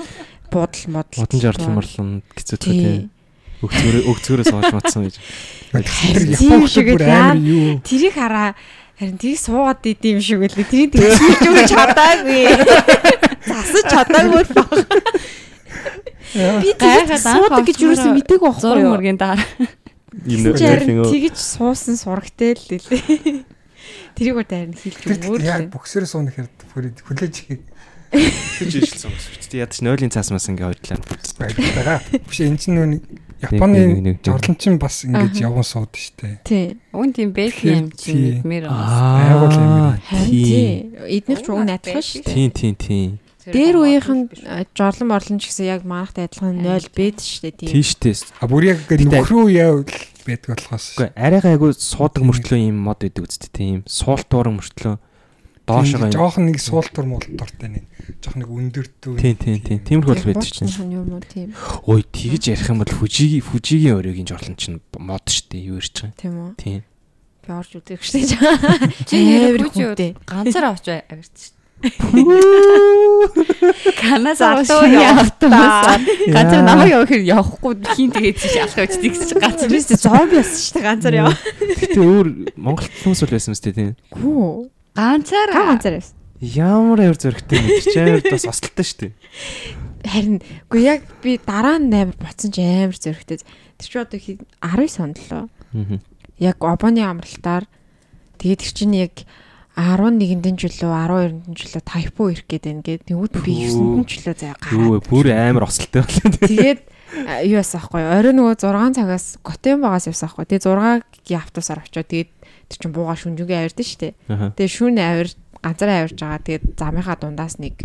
буудал 0.54 0.86
модал 0.94 1.26
удан 1.26 1.40
жарлан 1.42 1.74
морлон 1.74 2.10
гэцүүтэй 2.38 2.74
тий. 2.74 2.98
Өгцгөрөө 3.60 4.04
өгцгөрөөс 4.06 4.52
хойш 4.54 4.72
матсан 4.72 5.02
гэж. 5.10 5.16
Тэр 5.74 6.30
Япон 6.38 6.70
шиг 6.70 6.94
амар 7.02 7.42
юу. 7.42 7.82
Тэрийг 7.84 8.16
хараа 8.16 8.56
харин 9.00 9.18
тийг 9.18 9.40
суугаад 9.40 9.84
идэм 9.84 10.20
шиг 10.20 10.44
үлээ. 10.44 10.68
Тэрийг 10.68 10.92
тэгж 10.96 11.44
юу 11.44 11.56
чадаагүй. 11.68 12.48
Засаж 13.50 13.86
чадаагүй 13.92 14.44
баг. 14.52 14.76
Би 16.34 16.74
тэгж 16.78 17.18
суудаг 17.22 17.66
гэж 17.66 17.78
юу 17.82 17.96
ч 17.96 18.04
мэдээгүй 18.06 18.50
байхгүй 18.50 18.62
юу. 18.62 18.64
Зураг 18.64 18.86
мөргийн 18.94 19.18
дараа. 19.18 19.46
Тэгж 20.14 21.38
суусан 21.38 21.96
сурагтай 21.98 22.54
л 22.54 22.64
лээ. 22.70 23.46
Тэрийг 24.14 24.36
өөр 24.38 24.48
дайрн 24.50 24.76
хийлж 24.76 25.02
өгөөр. 25.06 25.42
Яг 25.46 25.70
бөксөр 25.74 26.06
суунах 26.06 26.38
хэрэг 26.38 27.02
хүлээж 27.06 27.36
Тэгж 28.10 28.74
ижилсэн 28.74 29.14
бас 29.14 29.26
шүү 29.30 29.50
дээ. 29.54 29.64
Ядч 29.64 29.82
нойлын 29.86 30.10
цаас 30.10 30.34
мас 30.34 30.50
ингээ 30.50 30.66
хойдлаа. 30.66 30.98
Байгаа. 31.38 31.98
Биш 32.26 32.42
энэ 32.42 32.58
чинь 32.58 32.74
нөө 32.74 32.88
Японы 33.40 34.20
жорлончин 34.20 34.76
бас 34.80 35.06
ингэж 35.08 35.40
явган 35.40 35.64
сууд 35.64 35.96
штэ. 35.96 36.44
Тий. 36.44 36.76
Уг 36.92 37.14
тийм 37.16 37.32
бэк 37.32 37.56
юм 37.64 37.88
чинь 37.96 38.44
мэдмээр 38.44 38.68
байгуул 38.68 39.56
юм. 39.56 39.96
Тий. 40.28 40.92
Эднийх 41.08 41.40
ч 41.40 41.48
уг 41.48 41.64
найдлах 41.64 42.04
шүү 42.04 42.28
дээ. 42.28 42.36
Тий, 42.36 42.50
тий, 42.52 42.74
тий. 42.76 43.06
Дээр 43.54 43.76
үеийнх 43.82 44.10
нь 44.10 44.26
жорлон 44.78 45.08
морлон 45.10 45.40
ч 45.42 45.50
гэсэн 45.50 45.66
яг 45.68 45.82
манахтай 45.84 46.30
адилхан 46.30 46.62
0 46.62 46.90
бэд 46.94 47.18
шүү 47.20 47.52
дээ. 47.54 47.70
Тий 47.70 47.84
штэ. 47.84 48.16
А 48.40 48.48
бүр 48.48 48.74
яг 48.74 48.86
нөхрөө 48.86 49.48
яв 49.54 49.86
байдаг 50.26 50.50
болохоос. 50.56 50.98
Үгүй 50.98 51.10
арайгаа 51.18 51.54
айгу 51.58 51.74
суудаг 51.74 52.24
мөртлөө 52.24 52.60
юм 52.70 52.78
мод 52.86 53.02
байдаг 53.02 53.26
үсттэй 53.26 53.50
тийм. 53.50 53.78
Суултуурын 53.90 54.60
мөртлөө 54.60 54.96
доошоо 55.70 56.10
жоохон 56.10 56.50
нэг 56.50 56.58
суултур 56.62 57.06
муултуртай 57.06 57.70
нэг 57.70 57.84
жоох 58.26 58.36
нэг 58.42 58.50
өндөртөө. 58.50 59.16
Тийм 59.22 59.36
тийм 59.38 59.58
тийм. 59.62 59.80
Тиймэрхүү 59.86 60.16
л 60.18 60.28
байдаг 60.34 60.50
чинь. 60.50 61.54
Ой 61.86 62.02
тэгж 62.02 62.44
ярих 62.50 62.70
юм 62.74 62.82
бол 62.82 62.90
фужигийн 62.90 63.46
фужигийн 63.46 63.98
өрөөгийн 64.02 64.30
жорлон 64.30 64.58
чинь 64.58 64.82
мод 64.98 65.26
штэ 65.30 65.62
юу 65.62 65.78
ирж 65.78 66.10
байгаа. 66.10 66.18
Тийм 66.18 66.34
үү. 66.42 66.52
Тийм. 66.58 66.82
Би 67.46 67.50
орж 67.54 67.72
үзэх 67.78 68.02
штэ. 68.02 68.34
Чи 69.06 69.18
ярих 69.22 69.78
үү? 69.78 70.18
Ганцаар 70.26 70.74
очиж 70.74 71.06
авирч 71.06 71.30
штэ. 71.38 71.59
Канаас 74.00 74.40
залуу 74.40 74.84
явтаа. 74.92 75.96
Ганцаар 76.28 76.64
намайг 76.68 76.92
явах 76.92 77.08
хэрэг 77.08 77.28
явахгүй 77.32 77.74
хин 77.96 78.12
тэгээд 78.12 78.36
чи 78.36 78.60
байж 78.60 79.00
тийм 79.00 79.16
гэж 79.16 79.32
ганцаар 79.40 79.72
биш 79.72 79.88
зомби 79.96 80.44
болсон 80.44 80.60
шүү 80.60 80.76
дээ 80.76 80.84
ганцаар 80.84 81.16
яв. 81.16 81.32
Гэтэ 81.80 82.00
өөр 82.04 82.28
Монгол 82.60 82.84
хүмүүс 82.84 83.24
бол 83.24 83.32
байсан 83.32 83.56
мэт 83.56 83.64
тийм. 83.72 83.96
Гүү. 84.12 84.68
Ганцаар. 84.92 85.50
Та 85.56 85.64
ганцаар 85.72 85.96
байсан. 86.04 86.16
Ямар 86.44 87.00
авир 87.00 87.16
зөрөгтэй 87.16 87.60
мэд 87.64 87.88
чи 87.88 87.96
авир 87.96 88.28
бас 88.28 88.44
осолтой 88.44 88.84
шүү 88.84 89.00
дээ. 89.00 89.16
Харин 90.04 90.44
үгүй 90.68 90.84
яг 90.84 91.08
би 91.24 91.40
дараа 91.40 91.80
нь 91.80 91.96
амар 91.96 92.20
боцсон 92.20 92.52
ч 92.52 92.60
амар 92.60 93.00
зөрөгтэй. 93.00 93.40
Тэр 93.80 93.88
чи 93.88 93.96
одоо 93.96 94.20
19 94.20 95.00
онд 95.00 95.16
лөө. 95.32 95.48
Аа. 95.48 96.00
Яг 96.44 96.60
обоны 96.60 97.08
амралтаар 97.08 97.72
тэгээд 98.36 98.68
тэр 98.68 98.72
чинь 98.76 99.00
яг 99.00 99.16
11-нд 99.80 100.60
жилөө 100.60 100.92
12-нд 100.92 101.56
жилөө 101.56 101.84
тайпо 101.88 102.28
ирэх 102.28 102.46
гээд 102.52 102.64
байна 102.68 102.84
гээд 102.84 103.02
тэгвэл 103.08 103.32
би 103.40 103.54
9-нд 103.72 104.10
жилөө 104.12 104.36
заяа 104.36 104.58
Юу 104.76 105.00
гараад. 105.00 105.08
бүр 105.08 105.26
амар 105.32 105.64
осолтой 105.72 106.04
болоо. 106.04 106.36
Тэгээд 106.44 106.80
юу 107.48 107.56
яасан 107.58 107.80
ахгүй 107.80 108.04
орой 108.04 108.34
нөгөө 108.36 108.56
6 108.60 109.00
цагаас 109.00 109.26
Готембагаас 109.40 110.12
явсан 110.12 110.28
ахгүй. 110.28 110.46
Тэгээд 110.52 110.68
6-гийн 110.68 111.40
автобусаар 111.40 111.80
очиод 111.80 112.08
тэгээд 112.12 112.32
тэр 112.68 112.78
чинь 112.78 112.92
бууга 112.94 113.16
шүнжүгээ 113.16 113.60
авирдэн 113.64 113.88
штэ. 113.88 114.10
Аа. 114.28 114.52
Тэгээд 114.54 114.76
шүүн 114.76 114.98
авир 115.00 115.28
ганцаараа 115.64 115.98
авирж 116.04 116.18
байгаа. 116.20 116.44
Тэгээд 116.44 116.66
замынхаа 116.76 117.16
дундаас 117.18 117.56
нэг 117.64 117.76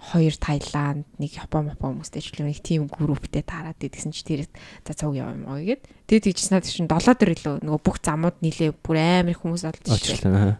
хоёр 0.00 0.32
Таиланд, 0.32 1.04
нэг 1.20 1.36
Япон, 1.36 1.68
Япон 1.68 2.00
хүмүүстэй 2.00 2.24
ч 2.24 2.32
нэг 2.40 2.60
тим 2.64 2.88
групптэй 2.88 3.44
таарад 3.44 3.76
идсэн 3.84 4.16
чи 4.16 4.24
тэр 4.24 4.40
за 4.84 4.96
цуг 4.96 5.12
яв 5.12 5.28
юм 5.28 5.44
уу 5.44 5.60
гэгээд 5.60 5.84
тэгээд 6.08 6.24
тийчснаа 6.24 6.64
тэр 6.64 6.72
чинь 6.72 6.88
7 6.88 7.20
дөрөв 7.20 7.40
лөө 7.44 7.56
нөгөө 7.68 7.80
бүх 7.84 8.00
замууд 8.00 8.40
нийлээ 8.40 8.72
бүр 8.80 8.96
амар 8.96 9.36
их 9.36 9.44
хүмүүс 9.44 9.60
олдсон 9.68 10.00
шүү. 10.00 10.16
Очлаа. 10.24 10.56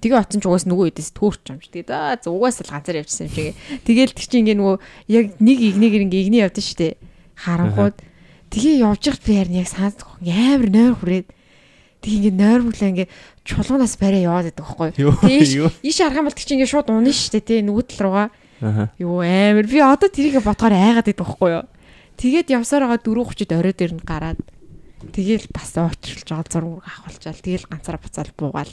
Тэгээ 0.00 0.16
оцсон 0.16 0.40
ч 0.40 0.44
угаас 0.48 0.64
нөгөө 0.64 0.86
үдээс 0.96 1.10
төөрч 1.12 1.44
юм 1.52 1.58
чи. 1.60 1.68
Тэгээд 1.76 1.90
аа 1.92 2.16
угаас 2.24 2.64
л 2.64 2.72
ганцаар 2.72 3.04
явчихсан 3.04 3.28
юм 3.28 3.34
чигээ. 3.36 3.54
Тэгээл 3.84 4.16
тэр 4.16 4.26
чинь 4.26 4.42
ингээ 4.48 4.56
нөгөө 4.56 4.76
яг 5.12 5.26
нэг 5.36 5.58
игнэгээр 5.60 6.04
ингээ 6.08 6.22
игний 6.24 6.40
явдсан 6.40 6.64
шүү 6.64 6.78
дээ. 6.80 6.94
Харангууд 7.36 7.96
тэгээ 8.48 8.80
явж 8.80 9.02
байхад 9.04 9.24
би 9.28 9.32
харин 9.36 9.60
яг 9.60 9.68
санаад 9.68 10.00
амар 10.00 10.70
нойр 10.72 10.94
хүрээд 10.96 11.28
тэг 12.00 12.12
ингээ 12.16 12.34
нойр 12.34 12.62
бүлээ 12.64 12.90
ингээ 12.96 13.08
чулуунаас 13.44 13.94
барай 14.00 14.24
яваад 14.24 14.48
байдаг 14.48 14.64
байхгүй 14.64 14.88
Юу, 14.96 15.68
ийш 15.84 16.00
арах 16.00 16.18
юм 16.20 16.26
бол 16.26 16.36
тэг 16.36 16.46
чи 16.48 16.54
ингээ 16.56 16.72
шууд 16.72 16.88
унаа 16.88 17.12
шүү 17.12 17.32
дээ 17.36 17.44
тий 17.44 17.60
нөгөө 17.60 17.84
тал 17.92 18.00
руугаа. 18.08 18.28
Аа. 18.64 18.88
Юу 18.96 19.20
амар 19.20 19.66
би 19.68 19.78
одоо 19.84 20.08
тэрийг 20.08 20.40
бодохоор 20.40 20.72
айгаад 20.72 21.06
байдаг 21.08 21.20
байхгүй 21.20 21.50
юу. 21.60 21.64
Тэгээд 22.16 22.48
явсаар 22.56 22.88
байгаа 22.88 23.04
4:30-д 23.04 23.52
орой 23.56 23.74
дээр 23.76 23.92
нь 23.96 24.04
гараад 24.04 24.40
тэгээл 25.12 25.48
бас 25.52 25.72
уучралж 25.76 26.28
байгаа 26.28 26.52
зураг 26.52 26.84
авахулчаал 26.84 27.40
тэгээл 27.40 27.68
ганцаараа 27.68 28.00
буцаал 28.04 28.32
буугаал 28.36 28.72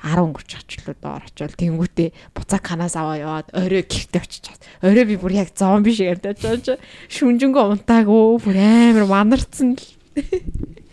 10 0.00 0.24
өнгөрч 0.24 0.50
очлоо 0.56 0.94
доор 0.96 1.22
очивол 1.28 1.56
тэнгүүтээ 1.60 2.08
буцаа 2.32 2.60
канаас 2.60 2.96
аваа 2.96 3.20
яваад 3.20 3.48
орой 3.52 3.84
гэртээ 3.84 4.22
очиж 4.24 4.42
чад. 4.48 4.60
Орой 4.80 5.04
би 5.04 5.20
бүр 5.20 5.36
яг 5.36 5.52
зомби 5.52 5.92
шиг 5.92 6.16
явдаа 6.16 6.32
чаж 6.32 6.80
шүнжэнгөө 7.12 7.64
унтаагүй 7.76 8.40
бүр 8.40 8.56
амар 8.56 9.04
манарцсан 9.04 9.76
л. 9.76 9.84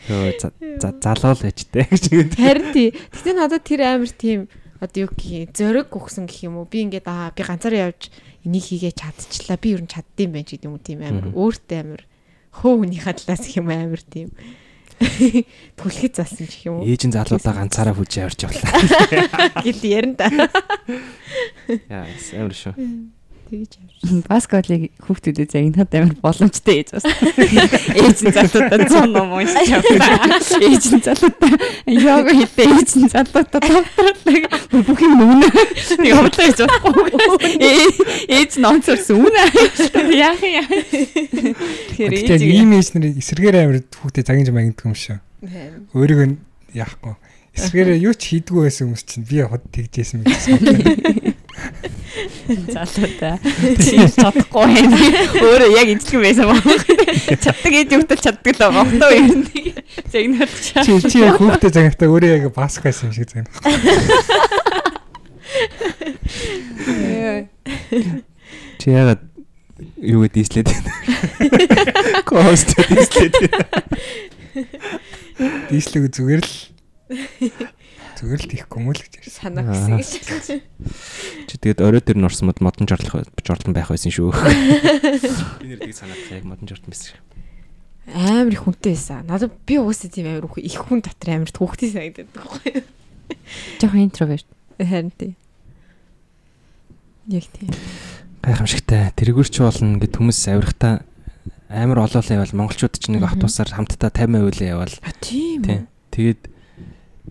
За 0.08 0.52
за 0.80 0.90
залуул 1.00 1.48
ээжтэй 1.48 1.88
гэж 1.88 2.03
ингэ. 2.11 2.36
Харин 2.36 2.68
тий. 2.76 2.90
Гэтэ 2.92 3.32
надад 3.32 3.64
тэр 3.64 3.82
амар 3.88 4.11
тийм 4.11 4.52
одоо 4.84 5.08
юу 5.08 5.11
гэх 5.16 5.56
зөрөг 5.56 5.90
өгсөн 5.92 6.27
гэх 6.27 6.48
юм 6.48 6.60
уу. 6.60 6.68
Би 6.68 6.84
ингээд 6.84 7.08
аа 7.08 7.32
би 7.32 7.42
ганцаараа 7.44 7.92
явж 7.92 8.11
энийг 8.45 8.66
хийгээ 8.68 8.94
чадчихлаа. 8.94 9.58
Би 9.60 9.76
ер 9.76 9.82
нь 9.84 9.92
чаддсан 9.92 10.32
байх 10.32 10.45
ч 10.48 10.60
гэдэг 10.60 10.68
юм 10.68 10.76
уу 10.77 10.84
тийм 10.84 11.00
амар 11.03 11.27
өөртөө 11.32 11.80
амар 11.80 12.03
хөө 12.56 12.74
хүнийхээ 12.84 13.16
талаас 13.24 13.44
гэх 13.44 13.60
юм 13.60 13.69
амар 13.72 14.03
тийм 14.03 14.30
түлхэж 15.77 16.14
заасан 16.17 16.48
ч 16.50 16.58
гэх 16.58 16.66
юм 16.67 16.82
уу. 16.82 16.88
Ээж 16.90 17.01
нь 17.06 17.14
залуудаа 17.14 17.53
ганцаараа 17.53 17.93
хүж 17.93 18.11
явж 18.17 18.40
явлаа. 18.45 18.82
Гэл 19.66 19.82
ярина 19.85 20.16
да. 20.17 20.27
Яа, 21.90 22.06
амар 22.09 22.56
шүү. 22.58 22.74
Тэгэж 23.48 23.72
явж. 23.80 24.27
Баскетболыг 24.27 24.92
хүүхдүүдэд 25.00 25.51
загнахад 25.56 25.95
амар 25.95 26.16
боломжтой 26.19 26.84
ээж 26.84 26.90
бас. 27.00 27.06
Ээж 27.08 28.17
нь 28.27 28.35
залуудаа 28.35 28.80
цон 28.92 29.16
ном 29.16 29.32
уншиж 29.40 29.72
явдаг. 29.72 30.03
Ээж 30.59 30.85
нь 30.92 31.03
залуудаа 31.08 31.56
йога 31.88 32.32
хийдэг 32.35 32.67
ээж 32.76 32.92
нь 33.00 33.08
залуудаа 33.08 33.48
товтруулдаг. 33.48 34.43
Бүх 34.84 35.00
юм 35.00 35.16
үнэ. 35.24 35.48
Нэг 36.03 36.11
хотлоо 36.19 36.43
хийж 36.43 36.59
байхгүй. 36.67 37.08
Ээж 38.27 38.51
нь 38.59 38.67
онцорсон 38.67 39.32
үнэ. 39.32 39.43
Яах 40.11 40.43
юм. 40.43 40.67
Тэгэхээр 41.95 42.27
ээж 42.27 42.43
ийм 42.43 42.76
ээж 42.76 42.88
нар 43.00 43.16
эсрэгээр 43.16 43.56
амир 43.64 43.80
хүүхдээ 43.88 44.27
загинж 44.27 44.51
магндаг 44.51 44.84
юм 44.84 44.92
шүү. 44.92 45.24
Өөрийгөө 45.95 46.27
нь 46.35 46.38
яахгүй. 46.76 47.16
Эсрэгээрээ 47.58 48.03
юу 48.06 48.14
ч 48.14 48.38
хийдгүү 48.38 48.67
байсан 48.67 48.92
хүмүүс 48.92 49.03
чинь 49.08 49.26
би 49.26 49.42
хот 49.42 49.64
тэгжсэн 49.72 50.22
юм 50.22 50.30
гэсэн. 50.30 51.34
залуудаа 52.48 53.38
чи 53.82 53.96
чадахгүй 54.16 54.66
байна. 54.66 54.98
Өөрөө 55.42 55.70
яг 55.76 55.88
эзлэх 55.94 56.22
байсан 56.24 56.46
баг. 56.50 56.64
Чаддаг 57.44 57.74
ээж 57.74 57.92
өгтөл 57.98 58.22
чаддаг 58.24 58.54
л 58.54 58.62
байгаа. 58.62 58.86
Хтоо 58.88 59.12
юм 59.14 59.46
нэг 59.46 59.66
загнаад 60.12 60.52
чаа. 60.62 60.84
Чи 60.86 60.94
чи 61.06 61.18
яг 61.22 61.38
хүүхдээ 61.38 61.72
загнахтаа 61.74 62.08
өөрөө 62.10 62.32
яг 62.38 62.46
баск 62.56 62.82
байсан 62.88 63.10
юм 63.10 63.16
шиг 63.16 63.30
загнах. 63.30 63.54
Чи 68.78 68.88
яагаад 68.94 69.22
юу 70.02 70.26
гэдэг 70.26 70.34
дийслээд 70.36 70.68
байна? 70.74 70.92
Кост 72.26 72.74
дийслээд. 72.78 73.36
Дийслэг 75.70 76.10
зүгээр 76.14 76.42
л 76.42 76.54
зүгээр 78.18 78.42
л 78.42 78.52
тийхгүй 78.52 78.82
мөл 78.82 78.98
гэж 78.98 79.14
ярьсан. 79.22 79.54
Санаа 79.54 79.64
гэсэн 79.70 79.94
гэж. 80.02 80.48
Чи 81.48 81.56
тэгээд 81.62 81.86
орой 81.86 82.02
дээр 82.02 82.18
нь 82.18 82.28
орсон 82.28 82.50
мод 82.50 82.60
модон 82.66 82.90
жорлох 82.90 83.30
жорлон 83.46 83.78
байх 83.78 83.94
байсан 83.94 84.10
шүү. 84.10 84.34
Би 85.62 85.66
нэр 85.70 85.86
тийг 85.86 85.94
санаад 85.94 86.22
яг 86.34 86.44
модон 86.50 86.66
жорлон 86.66 86.90
байсан 86.90 87.14
шүү. 87.14 87.22
Амар 88.18 88.54
их 88.58 88.64
хүнтэй 88.66 88.98
байсан. 88.98 89.26
Надад 89.30 89.54
би 89.68 89.78
угаасаа 89.78 90.10
тийм 90.10 90.28
амар 90.34 90.50
их 90.58 90.82
хүн 90.82 91.06
дотор 91.06 91.30
амар 91.30 91.52
түүхтэй 91.54 91.94
санагдаад 91.94 92.30
байхгүй 92.34 92.82
юу. 92.82 92.86
Жохон 93.78 94.04
интроверт. 94.08 94.48
Харин 94.82 95.12
тий. 95.14 95.34
Яг 97.28 97.46
тийм. 97.54 97.70
Гайхамшигтай. 98.42 99.12
Тэргүүрч 99.20 99.60
болно 99.60 100.00
гэд 100.00 100.16
хүмүүс 100.16 100.40
авирахтаа 100.48 101.04
амар 101.68 102.08
олоолаа 102.08 102.40
явал 102.40 102.56
монголчууд 102.56 102.96
ч 102.96 103.12
нэг 103.12 103.28
автобусаар 103.28 103.76
хамтдаа 103.76 104.08
50% 104.08 104.56
л 104.56 104.64
явал. 104.64 104.96
А 105.04 105.12
тийм 105.20 105.62
Тийм. 105.68 105.84
үү? 105.84 105.88
Тэгээд 106.16 106.42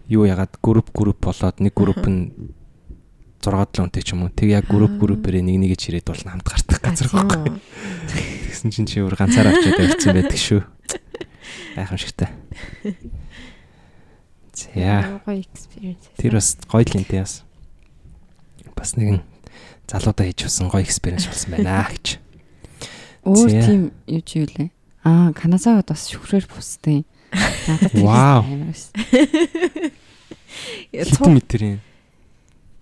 юу 0.08 0.25
ягаад 0.28 0.57
групп 0.62 0.92
групп 0.92 1.18
болоод 1.25 1.60
нэг 1.60 1.73
групп 1.75 2.05
нь 2.07 2.55
6 3.41 3.52
7 3.52 3.86
хүнтэй 3.86 4.02
ч 4.02 4.12
юм 4.12 4.26
уу. 4.26 4.34
Тэг 4.34 4.50
яг 4.50 4.66
групп 4.66 4.99
группээр 4.99 5.42
нэг 5.42 5.57
нэгэ 5.62 5.76
чирээд 5.78 6.07
болно 6.10 6.34
хамт 6.34 6.47
гартах 6.47 6.83
газар 6.83 7.08
байхгүй. 7.12 7.60
Тэгсэн 8.50 8.70
чинь 8.75 8.89
чи 8.91 8.99
өөр 9.00 9.15
ганцаараа 9.15 9.55
очиод 9.55 9.78
явцсан 9.78 10.15
байдаг 10.18 10.41
шүү. 10.41 10.60
Гайхамшигтай. 11.78 12.28
За. 14.57 15.20
Тэр 16.16 16.33
бас 16.34 16.57
гоё 16.66 16.83
л 16.83 16.97
энэ 16.97 17.23
бас. 17.23 17.44
Бас 18.75 18.97
нэгэн 18.99 19.23
залуудаа 19.86 20.26
хийж 20.26 20.49
авсан 20.49 20.66
гоё 20.73 20.83
экспириенс 20.83 21.31
болсон 21.31 21.55
байна 21.55 21.86
гэж. 21.86 22.18
Өөр 23.23 23.50
тийм 23.62 23.83
юу 24.10 24.23
ч 24.26 24.42
юу 24.42 24.49
лээ. 24.50 24.70
Аа, 25.07 25.31
Каназавад 25.36 25.86
бас 25.86 26.10
шүхрээр 26.10 26.50
бусдیں۔ 26.50 27.07
Надад 27.33 27.93
тэр 27.93 28.03
Вау. 28.05 28.43
Хитэн 30.93 31.35
метрийн. 31.35 31.79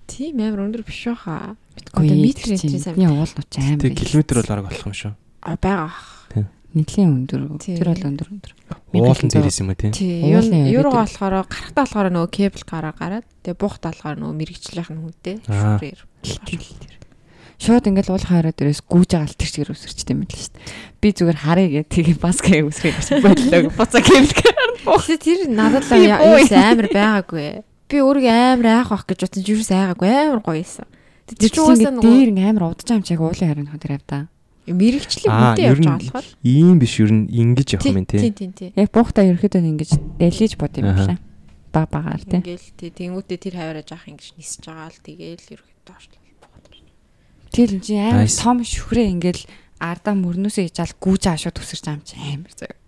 Тийм 0.07 0.41
амар 0.45 0.69
өндөр 0.69 0.83
биш 0.85 1.05
баха. 1.09 1.57
Үгүй 1.95 2.07
Одоо 2.07 2.17
ээ, 2.17 2.23
метр 2.23 2.45
тэр 2.45 2.59
чинь 2.61 2.77
метрийн 2.77 2.83
сайн 2.85 2.95
бидний 2.95 3.11
уул 3.11 3.33
нууц 3.35 3.55
амар. 3.59 3.81
Тэг 3.81 3.93
километр 3.99 4.37
бол 4.39 4.53
арга 4.53 4.69
болох 4.69 4.87
юм 4.87 4.95
шүү. 4.95 5.13
А 5.43 5.57
байгаа. 5.57 6.15
Нийтлийн 6.75 7.11
өндөр. 7.23 7.43
Тийм. 7.63 7.79
Тэр 7.79 7.89
бол 7.95 8.07
өндөр 8.11 8.29
өндөр. 8.35 8.53
Уулан 8.99 9.31
дээрээс 9.31 9.63
юм 9.63 9.71
уу 9.71 9.79
тий? 9.79 9.91
Тий, 9.95 10.27
Уулын 10.27 10.67
юу 10.67 10.83
яриад 10.83 11.07
болохоор 11.07 11.47
гарахтаа 11.47 11.87
болохоор 11.87 12.09
нөгөө 12.11 12.31
кебл 12.35 12.63
гараа 12.67 12.95
гараад 12.99 13.27
тэгээ 13.47 13.63
буухтаа 13.63 13.95
болохоор 13.95 14.19
нөгөө 14.19 14.35
мэрэгчлийнх 14.43 14.91
нь 14.91 15.03
хүнтэй 15.07 15.39
шүрээр. 15.47 16.01
Шууд 17.65 17.89
ингээл 17.89 18.13
уул 18.13 18.27
хараа 18.29 18.53
дээрээс 18.53 18.85
гүүж 18.85 19.09
байгаа 19.17 19.29
л 19.33 19.39
тэр 19.41 19.49
чигээр 19.49 19.73
үсэрчтэй 19.73 20.13
юм 20.13 20.29
л 20.29 20.37
шүү 20.37 20.53
дээ. 20.53 20.69
Би 21.01 21.09
зүгээр 21.17 21.39
харъя 21.41 21.69
гэх 21.81 21.89
тэгээ 21.89 22.17
баскаа 22.21 22.61
үсрэх 22.69 22.97
гэсэн 23.01 23.25
бодлоо. 23.25 23.73
Буцаа 23.73 24.03
кемлгээр. 24.05 24.57
Гэхдээ 24.85 25.21
тэр 25.25 25.41
надад 25.49 25.85
л 25.89 26.05
юус 26.05 26.53
амар 26.53 26.89
байгаагүй. 26.93 27.49
Би 27.89 27.97
өөрийгөө 28.05 28.37
амар 28.53 28.69
айх 28.85 28.89
бах 28.93 29.05
гэж 29.09 29.19
бодсон 29.25 29.41
ч 29.41 29.49
юус 29.49 29.71
айгаагүй 29.73 30.13
амар 30.13 30.41
гоё 30.45 30.61
байсан. 30.61 30.85
Тэр 31.25 31.49
чинь 31.49 31.65
чинь 31.65 31.89
нөгөө 31.89 32.05
дээр 32.05 32.31
ин 32.37 32.41
амар 32.45 32.65
удаж 32.77 32.89
юм 32.93 33.01
чиг 33.01 33.21
уулын 33.25 33.49
харин 33.49 33.73
хот 33.73 33.89
явда. 33.89 34.29
мэрэгчлийн 34.69 35.33
Аа, 35.33 35.57
хүнтэй 35.57 35.65
ер 35.65 35.77
явж 35.77 35.85
байгаа 35.85 36.01
болохоор. 36.05 36.27
ийм 36.45 36.77
биш 36.81 36.95
ер 37.01 37.13
нь 37.13 37.29
ингэж 37.33 37.69
явах 37.81 37.89
юм 37.89 38.05
тий. 38.05 38.73
Яг 38.77 38.89
буухтаа 38.93 39.25
ерөөхдөө 39.29 39.61
ингэж 39.61 39.91
дэлгэж 40.21 40.53
бод 40.61 40.73
юм 40.81 40.89
байна. 40.93 41.17
Баг 41.73 41.89
багаар 41.93 42.21
тий. 42.25 42.41
Ингээл 42.41 42.69
тий 42.77 42.91
тэнгуүтээ 42.93 43.39
тэр 43.41 43.55
хаваараа 43.61 43.85
жаах 43.85 44.09
ингэж 44.09 44.37
нисэж 44.41 44.65
байгаа 44.65 44.89
л 44.89 45.01
тэгээл 45.05 45.53
ерөөхдөө 45.53 45.85
доошлоо. 45.85 46.24
Тэр 47.55 47.71
энэ 47.79 47.85
чинь 47.87 48.03
амар 48.03 48.27
том 48.29 48.59
шүхрээ 48.67 49.09
ингээл 49.15 49.43
ардаа 49.79 50.15
мөрнөөсөө 50.19 50.71
ичаал 50.71 50.95
гүүж 50.99 51.23
аашаа 51.31 51.53
төсөрч 51.55 51.87
ам 51.87 52.03
чи 52.03 52.19
амар 52.19 52.51
заяа. 52.51 52.79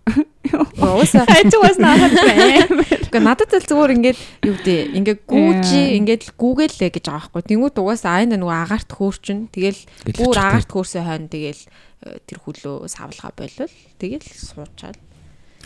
Уусаа 0.79 1.27
Хайчгаас 1.31 1.79
надад 1.79 2.15
амар. 2.15 2.83
Гэхдээ 2.83 3.23
надад 3.23 3.51
л 3.51 3.67
зүгээр 3.67 3.91
ингээд 3.95 4.19
юу 4.47 4.55
гэдэг 4.59 4.79
ингээд 4.97 5.19
гүүжи 5.27 5.81
ингээд 5.99 6.23
гүүгэлээ 6.39 6.89
гэж 6.95 7.05
байгаа 7.07 7.27
байхгүй. 7.27 7.43
Тэнгүүд 7.47 7.75
угаасаа 7.79 8.13
айна 8.23 8.39
нөгөө 8.39 8.55
агаарт 8.55 8.91
хөөрчин. 8.91 9.51
Тэгэл 9.51 9.81
Тэгэл 10.07 10.19
бүр 10.23 10.37
агаарт 10.39 10.69
хөөрсөн 10.71 11.03
хойно 11.03 11.27
тэгэл 11.27 11.63
э, 11.63 12.19
тэр 12.23 12.37
хүлөө 12.39 12.75
савлгаа 12.87 13.31
болол 13.35 13.73
тэгэл 13.99 14.27
суучаал. 14.27 14.99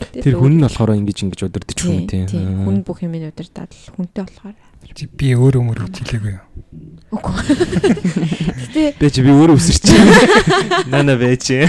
Тэр 0.09 0.35
хүн 0.41 0.57
нь 0.57 0.65
болохоор 0.65 0.97
ингэж 0.97 1.17
ингэж 1.29 1.39
өдөрдөж 1.45 1.79
юм 1.85 2.09
тий. 2.09 2.25
тийм 2.25 2.65
хүн 2.65 2.81
бүх 2.81 3.05
юм 3.05 3.13
удирдаад 3.13 3.69
л 3.69 3.93
хүнтэй 3.93 4.25
болохоор 4.25 4.57
би 5.17 5.33
өөрөө 5.35 5.63
мөр 5.65 5.85
үзлээгүй 5.87 6.33
юу? 6.35 6.45
Үгүй. 7.11 7.33
Гэтэ 8.71 8.95
Бэ 8.99 9.07
чи 9.11 9.19
би 9.19 9.31
өөрөө 9.35 9.59
өсөрч. 9.59 9.85
Нана 10.87 11.19
байж. 11.19 11.67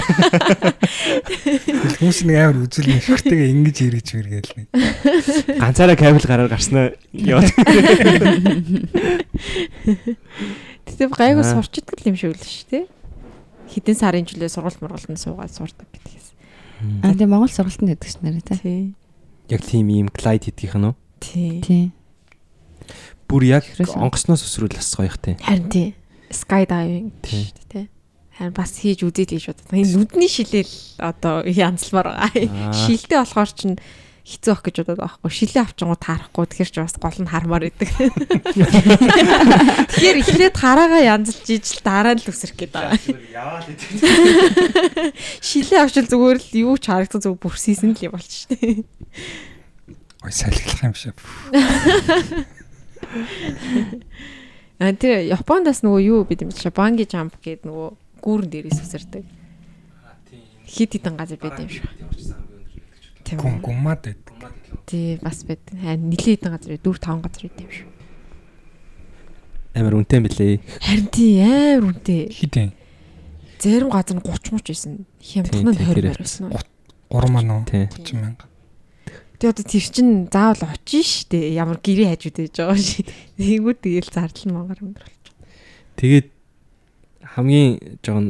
Хүмүүс 1.99 2.23
нэг 2.23 2.37
амар 2.39 2.63
үзүүлэн 2.63 3.03
шигтэйгээ 3.03 3.51
ингэж 3.51 3.77
ирэж 3.83 4.07
иргээл 4.23 4.51
нэг. 4.55 4.67
Ганцаараа 5.59 5.99
кабел 5.99 6.23
гараар 6.23 6.47
гарснаа 6.47 6.95
яваад. 7.11 7.51
гэтэ 10.87 11.11
гайгүй 11.11 11.43
сурчдаг 11.43 11.99
юм 12.07 12.15
шиг 12.15 12.39
л 12.39 12.39
шүү 12.39 12.67
дээ. 12.71 12.85
Хэдэн 13.67 13.97
сарын 13.99 14.23
жилээ 14.23 14.47
сургалт 14.47 14.79
мургалтанд 14.79 15.19
суугаад 15.19 15.51
сурдаг 15.51 15.91
гэдгээс. 15.91 16.27
Аа 17.03 17.15
тийм 17.19 17.35
Монгол 17.35 17.51
сургалтанд 17.51 17.91
байдаг 17.91 18.07
ш 18.07 18.15
нэрээ. 18.23 18.47
Тий. 18.63 18.95
Яг 19.51 19.59
тийм 19.59 19.91
ийм 19.91 20.07
глайд 20.07 20.47
хийдгийнх 20.47 20.79
нь 20.79 20.87
үү? 20.87 20.95
Тий. 21.19 21.59
Тийм. 21.59 21.87
Бүр 23.33 23.43
яг 23.49 23.65
онгоцноос 23.81 24.45
өсрүүл 24.45 24.77
бас 24.77 24.93
гоё 24.93 25.09
ихтэй. 25.09 25.33
Харин 25.41 25.69
тий. 25.73 25.89
Sky 26.29 26.69
diving 26.69 27.09
Тий. 27.25 27.49
шүү 27.49 27.57
дээ 27.57 27.69
тий. 27.73 27.85
Харин 28.37 28.53
бас 28.53 28.77
хийж 28.77 29.01
үзээд 29.01 29.33
гэж 29.33 29.43
бодод. 29.49 29.73
Энэ 29.73 29.97
нүдний 29.97 30.29
шилэл 30.29 30.69
одоо 31.01 31.41
янзлмаар 31.65 32.13
Аа. 32.13 32.29
байгаа. 32.29 32.69
Шилдэ 32.77 33.17
болохоор 33.25 33.49
чинь 33.57 33.77
хэцүү 34.23 34.51
ах 34.53 34.61
гэж 34.63 34.75
бодоод 34.85 35.01
байгаа 35.01 35.17
байхгүй. 35.17 35.31
Шилээ 35.33 35.61
авчингууд 35.65 36.03
харахгүй 36.05 36.45
тэгэхээр 36.47 36.71
ч 36.71 36.75
бас 36.79 36.95
гол 37.01 37.17
нь 37.25 37.29
хармаар 37.33 37.67
идэг. 37.73 37.89
Тэгэхээр 39.91 40.17
эхлээд 40.23 40.55
хараагаа 40.55 41.01
янзлж 41.17 41.43
ижил 41.51 41.81
дараа 41.83 42.13
нь 42.15 42.21
л 42.23 42.29
үсрэх 42.31 42.55
гээд 42.55 42.71
байгаа. 42.71 42.97
Яваад 43.33 43.67
идэв. 43.67 43.97
Шилээ 45.49 45.81
авчил 45.83 46.07
зүгээр 46.07 46.39
л 46.39 46.49
юу 46.69 46.77
ч 46.79 46.87
харагдсан 46.87 47.19
зүг 47.19 47.35
бүрсийсэн 47.43 47.91
л 47.97 48.05
юм 48.07 48.13
болч 48.15 48.47
штэ. 48.47 48.85
Ой 50.23 50.31
салхилах 50.31 50.81
юм 50.87 50.95
шиг. 50.95 51.17
А 54.79 54.91
тэр 54.91 55.23
Япондас 55.29 55.83
нөгөө 55.85 56.01
юу 56.03 56.25
бид 56.27 56.43
юм 56.43 56.51
чи 56.51 56.69
банги 56.73 57.05
жамп 57.07 57.37
гэдэг 57.39 57.69
нөгөө 57.69 57.89
гүүрэн 58.19 58.49
дээрээс 58.49 58.79
үсэрдэг. 58.83 59.23
Хит 60.67 60.91
хитэн 60.97 61.15
газар 61.15 61.37
байд 61.37 61.61
юм 61.61 61.69
шиг. 61.69 61.85
Тийм. 63.23 63.37
Гүм 63.39 63.61
гумаад 63.61 64.01
байдаг. 64.03 64.33
Тий 64.89 65.19
бас 65.21 65.45
байд. 65.45 65.61
Аа 65.85 65.95
нилийн 65.95 66.35
хитэн 66.35 66.51
газар 66.57 66.75
4 66.75 66.81
5 66.83 67.21
газар 67.23 67.43
байд 67.47 67.61
юм 67.61 67.71
шиг. 67.71 67.87
Амар 69.73 69.93
үнэтэй 70.01 70.19
мөлий. 70.19 70.59
Харин 70.81 71.07
тий 71.13 71.39
амар 71.39 71.93
үнэтэй. 71.93 72.21
Хитэн. 72.33 72.73
Зарим 73.61 73.89
газар 73.93 74.17
нь 74.17 74.25
30 74.25 74.51
мууч 74.51 74.67
байсан. 74.67 75.05
Хямдхан 75.21 75.63
нь 75.63 75.77
Тий, 75.77 75.85
20 75.85 75.95
тэр 75.95 76.07
мөр 76.11 76.19
байсан 76.19 76.43
уу? 76.51 76.59
3 77.13 77.31
маань 77.31 77.51
уу? 77.53 77.63
Тий. 77.69 77.87
30 77.87 78.19
мянга. 78.19 78.45
Тэгээ 79.43 79.51
одоо 79.59 79.65
тэр 79.67 79.83
чин 79.91 80.07
заавал 80.31 80.63
очиж 80.71 81.27
штэ. 81.27 81.51
Ямар 81.51 81.83
гэрээ 81.83 82.15
хажууд 82.15 82.37
байж 82.39 82.55
байгаа 82.55 82.79
ши. 82.79 83.03
Тэнгүүд 83.35 83.79
тэгээл 83.83 84.07
зардал 84.15 84.45
нь 84.47 84.55
мангар 84.55 84.79
өндөр 84.79 85.03
болж. 85.03 85.25
Тэгээд 85.99 86.27
хамгийн 87.35 87.99
жоон 87.99 88.25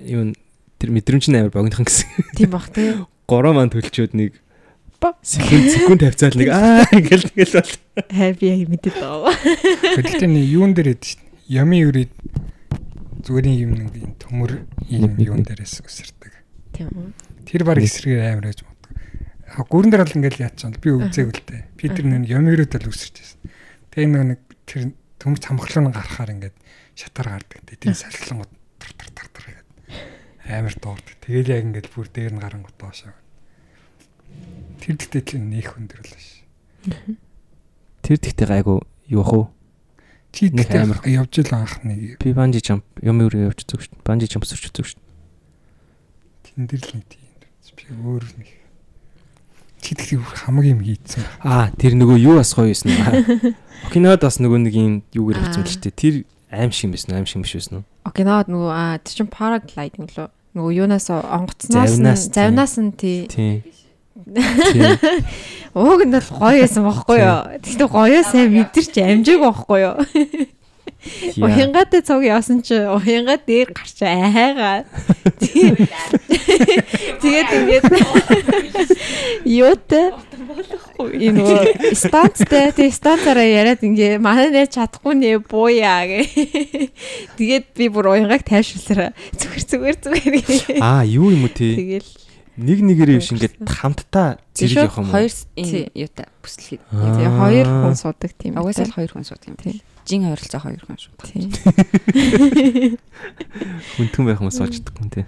юу 0.00 0.32
н- 0.32 0.36
тэр 0.80 0.90
мэдрэмж 0.96 1.28
нь 1.28 1.36
амар 1.36 1.52
богинохан 1.52 1.84
гэсэн. 1.84 2.08
Тийм 2.40 2.50
бах 2.56 2.72
тий. 2.72 2.96
Гороо 3.28 3.52
маань 3.52 3.68
төлчөөд 3.68 4.16
нэг 4.16 4.40
Ба. 4.96 5.12
секунд 5.20 5.68
секунд 5.76 6.00
тавьцаал 6.00 6.40
нэг 6.40 6.48
аа 6.48 6.88
ингээл 6.88 7.28
тэгэл 7.36 7.54
бол. 7.60 7.72
Хай 8.16 8.32
би 8.32 8.44
яг 8.48 8.68
мэдээд 8.72 8.96
байгаа. 8.96 9.36
Гэхдээ 10.00 10.24
нэг 10.32 10.44
юун 10.48 10.72
дээр 10.72 10.96
хэд 10.96 11.04
шин. 11.04 11.20
Ями 11.52 11.84
юрид 11.84 12.08
зүгээр 13.28 13.46
юм 13.60 13.72
нэг 13.76 13.92
төмөр 14.24 14.64
юм 14.88 15.12
юун 15.20 15.44
дээрээс 15.44 15.84
үсэрдэг. 15.84 16.32
Тийм 16.72 16.88
үү. 16.96 17.12
Тэр 17.44 17.62
баг 17.68 17.76
эсрэгээр 17.84 18.40
амар 18.40 18.48
гэж 18.56 18.64
гүрэн 19.64 19.90
дээр 19.92 20.04
бол 20.04 20.18
ингээл 20.20 20.44
яатсан 20.44 20.76
би 20.76 20.90
үзээгүй 20.92 21.32
л 21.32 21.44
дээ. 21.48 21.62
Би 21.80 21.84
тэр 21.88 22.04
нэг 22.04 22.28
ямирууд 22.28 22.72
л 22.76 22.90
үсэрч 22.92 23.16
байсан. 23.16 23.40
Тэгээ 23.94 24.08
нэг 24.12 24.24
нэг 24.36 24.40
тэр 24.68 24.82
төмөц 25.16 25.42
хамхлын 25.48 25.88
гарахаар 25.96 26.34
ингээд 26.36 26.56
шатар 26.92 27.26
гардаг. 27.32 27.60
Тэгээ 27.64 27.80
тэр 27.88 27.96
салхилангууд 27.96 28.52
тар 28.76 28.92
тар 29.00 29.10
тар 29.16 29.28
тар 29.32 29.46
гэдэг. 29.48 29.66
Амар 30.44 30.74
дуурдаг. 30.76 31.16
Тэгэл 31.24 31.52
яг 31.56 31.62
ингээд 31.72 31.88
бүр 31.94 32.06
дээр 32.12 32.32
нь 32.36 32.42
гарангууд 32.44 32.76
доошоо. 32.76 33.14
Тэр 34.84 34.94
дэхтэй 35.00 35.40
л 35.40 35.48
нөх 35.48 35.72
өндөрлөө 35.80 36.20
ш. 36.20 36.44
Тэр 38.04 38.18
тэгтээ 38.20 38.48
гайгүй 38.52 38.78
юу 39.10 39.22
ах 39.24 39.32
уу? 39.32 39.46
Чи 40.36 40.52
Нэг 40.52 40.68
амар. 40.76 41.00
явж 41.08 41.32
ил 41.40 41.52
анх 41.56 41.80
нэг 41.80 42.20
Би 42.20 42.36
банжи 42.36 42.60
жамп 42.60 42.84
юм 43.00 43.24
юу 43.24 43.32
явж 43.32 43.64
зүг 43.64 43.80
шүү. 43.80 44.04
Банжи 44.04 44.28
сөрч 44.28 44.68
зүг 44.68 44.86
шүү. 44.86 45.00
тэн 46.44 46.68
дээр 46.68 46.84
л 46.84 46.92
нэг 47.00 47.06
тийм. 47.08 47.24
Би 47.76 47.84
өөр 47.92 48.24
нэг 48.36 48.48
тэр 49.94 50.18
хамгийн 50.24 50.80
юм 50.80 50.82
хийцэн. 50.82 51.22
Аа 51.46 51.70
тэр 51.78 51.94
нөгөө 51.94 52.18
юу 52.18 52.34
бас 52.42 52.50
гоё 52.56 52.72
байсан 52.74 52.90
аа. 52.90 53.12
Окинод 53.86 54.20
бас 54.24 54.40
нөгөө 54.42 54.58
нэг 54.66 54.74
юм 54.74 54.94
юугээр 55.14 55.38
Аа. 55.38 55.44
болсон 55.46 55.62
л 55.62 55.70
ч 55.70 55.78
тэр 55.94 56.14
аим 56.50 56.70
шиг 56.74 56.90
юм 56.90 56.92
байсан 56.98 57.14
аим 57.14 57.26
шиг 57.30 57.44
биш 57.46 57.54
байсан 57.54 57.74
уу? 57.78 57.84
Окинод 58.08 58.46
нөгөө 58.50 58.72
аа 58.74 58.98
тэр 58.98 59.14
чин 59.22 59.28
параглайдинг 59.30 60.10
лөө. 60.16 60.28
Нөгөө 60.56 60.72
юунаас 60.72 61.06
онгоцноос 61.12 62.00
Завнаас, 62.00 62.22
нь 62.26 62.32
завнаас 62.32 62.74
нь 62.80 62.92
тий. 62.96 63.60
Ууг 65.76 66.00
нь 66.08 66.12
бол 66.16 66.30
гоё 66.40 66.64
байсан 66.64 66.82
байхгүй 66.88 67.18
юу? 67.20 67.40
Тэгтээ 67.60 67.88
гоё 67.92 68.20
сайн 68.24 68.48
мэдэрч 68.56 68.94
амжаагүй 68.96 69.44
байхгүй 69.44 69.80
юу? 69.84 69.94
Уянгатай 71.36 72.00
цог 72.02 72.22
явсан 72.24 72.62
чи 72.62 72.74
уянга 72.74 73.36
дээр 73.38 73.72
гарч 73.72 74.02
айгаа. 74.02 74.84
Тэгээд 77.22 77.48
ингээд 77.56 77.84
юутай 79.44 80.12
энэ 80.98 81.94
станцтай 81.94 82.72
тэг 82.72 82.92
станцаараа 82.92 83.46
яриад 83.46 83.82
ингээ 83.84 84.18
манай 84.18 84.50
нэ 84.50 84.66
чадахгүй 84.70 85.14
нэ 85.14 85.44
бууяа 85.44 86.04
гэ. 86.08 86.20
Тэгээд 87.36 87.66
би 87.76 87.86
бүр 87.92 88.16
уянгаг 88.16 88.42
тайшруулсараа 88.46 89.12
зүгээр 89.36 89.64
зүгээр 89.66 89.96
зүгээр 90.00 90.34
гэ. 90.40 90.80
Аа 90.80 91.04
юу 91.04 91.30
юм 91.32 91.46
уу 91.46 91.52
тий? 91.52 91.76
Тэгэл 91.76 92.26
Нэг 92.56 92.80
нэгээр 92.80 93.20
юм 93.20 93.20
шиг 93.20 93.36
ингээд 93.36 93.68
хамтдаа 93.68 94.40
зэрэг 94.56 94.88
явах 94.88 94.96
юм 94.96 95.12
уу? 95.12 95.12
Хоёр 95.12 95.28
Тий. 95.28 95.92
энэ 95.92 96.08
юутай 96.08 96.26
бүслэхэд. 96.40 96.80
Тэгээ 96.88 97.30
хоёр 97.36 97.66
хүн 97.68 97.96
суудаг 98.00 98.32
тийм. 98.32 98.52
Угаасаа 98.56 98.88
л 98.88 98.96
хоёр 98.96 99.10
хүн 99.12 99.26
суудаг 99.28 99.48
юм. 99.52 99.60
Тий. 99.60 99.84
Жин 100.06 100.22
ойролцоо 100.30 100.60
хоёр 100.62 100.82
хүн 100.86 100.96
тийм. 101.26 101.50
Хүнтэн 103.98 104.22
байх 104.22 104.38
хүмүүс 104.40 104.62
олждаггүй 104.62 105.08
тий. 105.10 105.26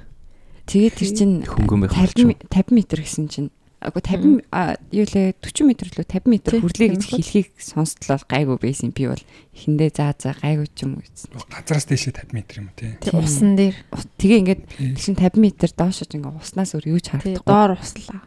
Тэгээд 0.68 0.94
тэр 0.94 1.10
чинь 1.12 1.34
Хөнгөн 1.42 1.80
байх 1.88 1.92
50 1.96 2.30
болчих. 2.30 2.46
50 2.46 2.72
м 2.72 2.78
гэсэн 3.02 3.26
чинь 3.26 3.50
Агүй 3.78 4.02
50 4.02 4.42
а, 4.50 4.74
юу 4.90 5.06
лээ 5.06 5.38
40 5.38 5.62
м 5.62 5.70
лөө 5.70 6.02
50 6.02 6.26
м 6.26 6.62
хүрлээ 6.66 6.88
гэж 6.98 7.02
хэлхийг 7.14 7.48
сонсдлоо 7.62 8.18
гайгүй 8.26 8.58
байсан 8.58 8.90
би 8.90 9.06
бол 9.06 9.22
эхэндээ 9.54 9.90
заа 9.94 10.18
заа 10.18 10.34
гайгүй 10.34 10.66
ч 10.74 10.82
юм 10.82 10.98
уу 10.98 11.06
гэсэн. 11.06 11.30
Газараас 11.46 11.86
дэшээ 11.86 12.26
50 12.26 12.58
м 12.58 12.66
юм 12.66 12.68
тий. 12.74 12.90
Тэг 12.98 13.14
усан 13.14 13.54
дээр 13.54 13.78
Тэгээ 14.18 14.38
ингээд 14.42 14.62
тэгшин 14.98 15.14
50 15.14 15.38
м 15.38 15.46
доошож 15.78 16.10
ингээ 16.10 16.38
уснаас 16.42 16.74
өөр 16.74 16.90
юу 16.90 16.98
ч 16.98 17.06
харагдахгүй. 17.14 17.46
доор 17.46 17.78
услаа. 17.78 18.18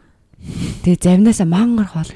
Тэгээ 0.88 1.04
завнаасаа 1.04 1.44
мангар 1.44 1.88
хоол. 1.92 2.12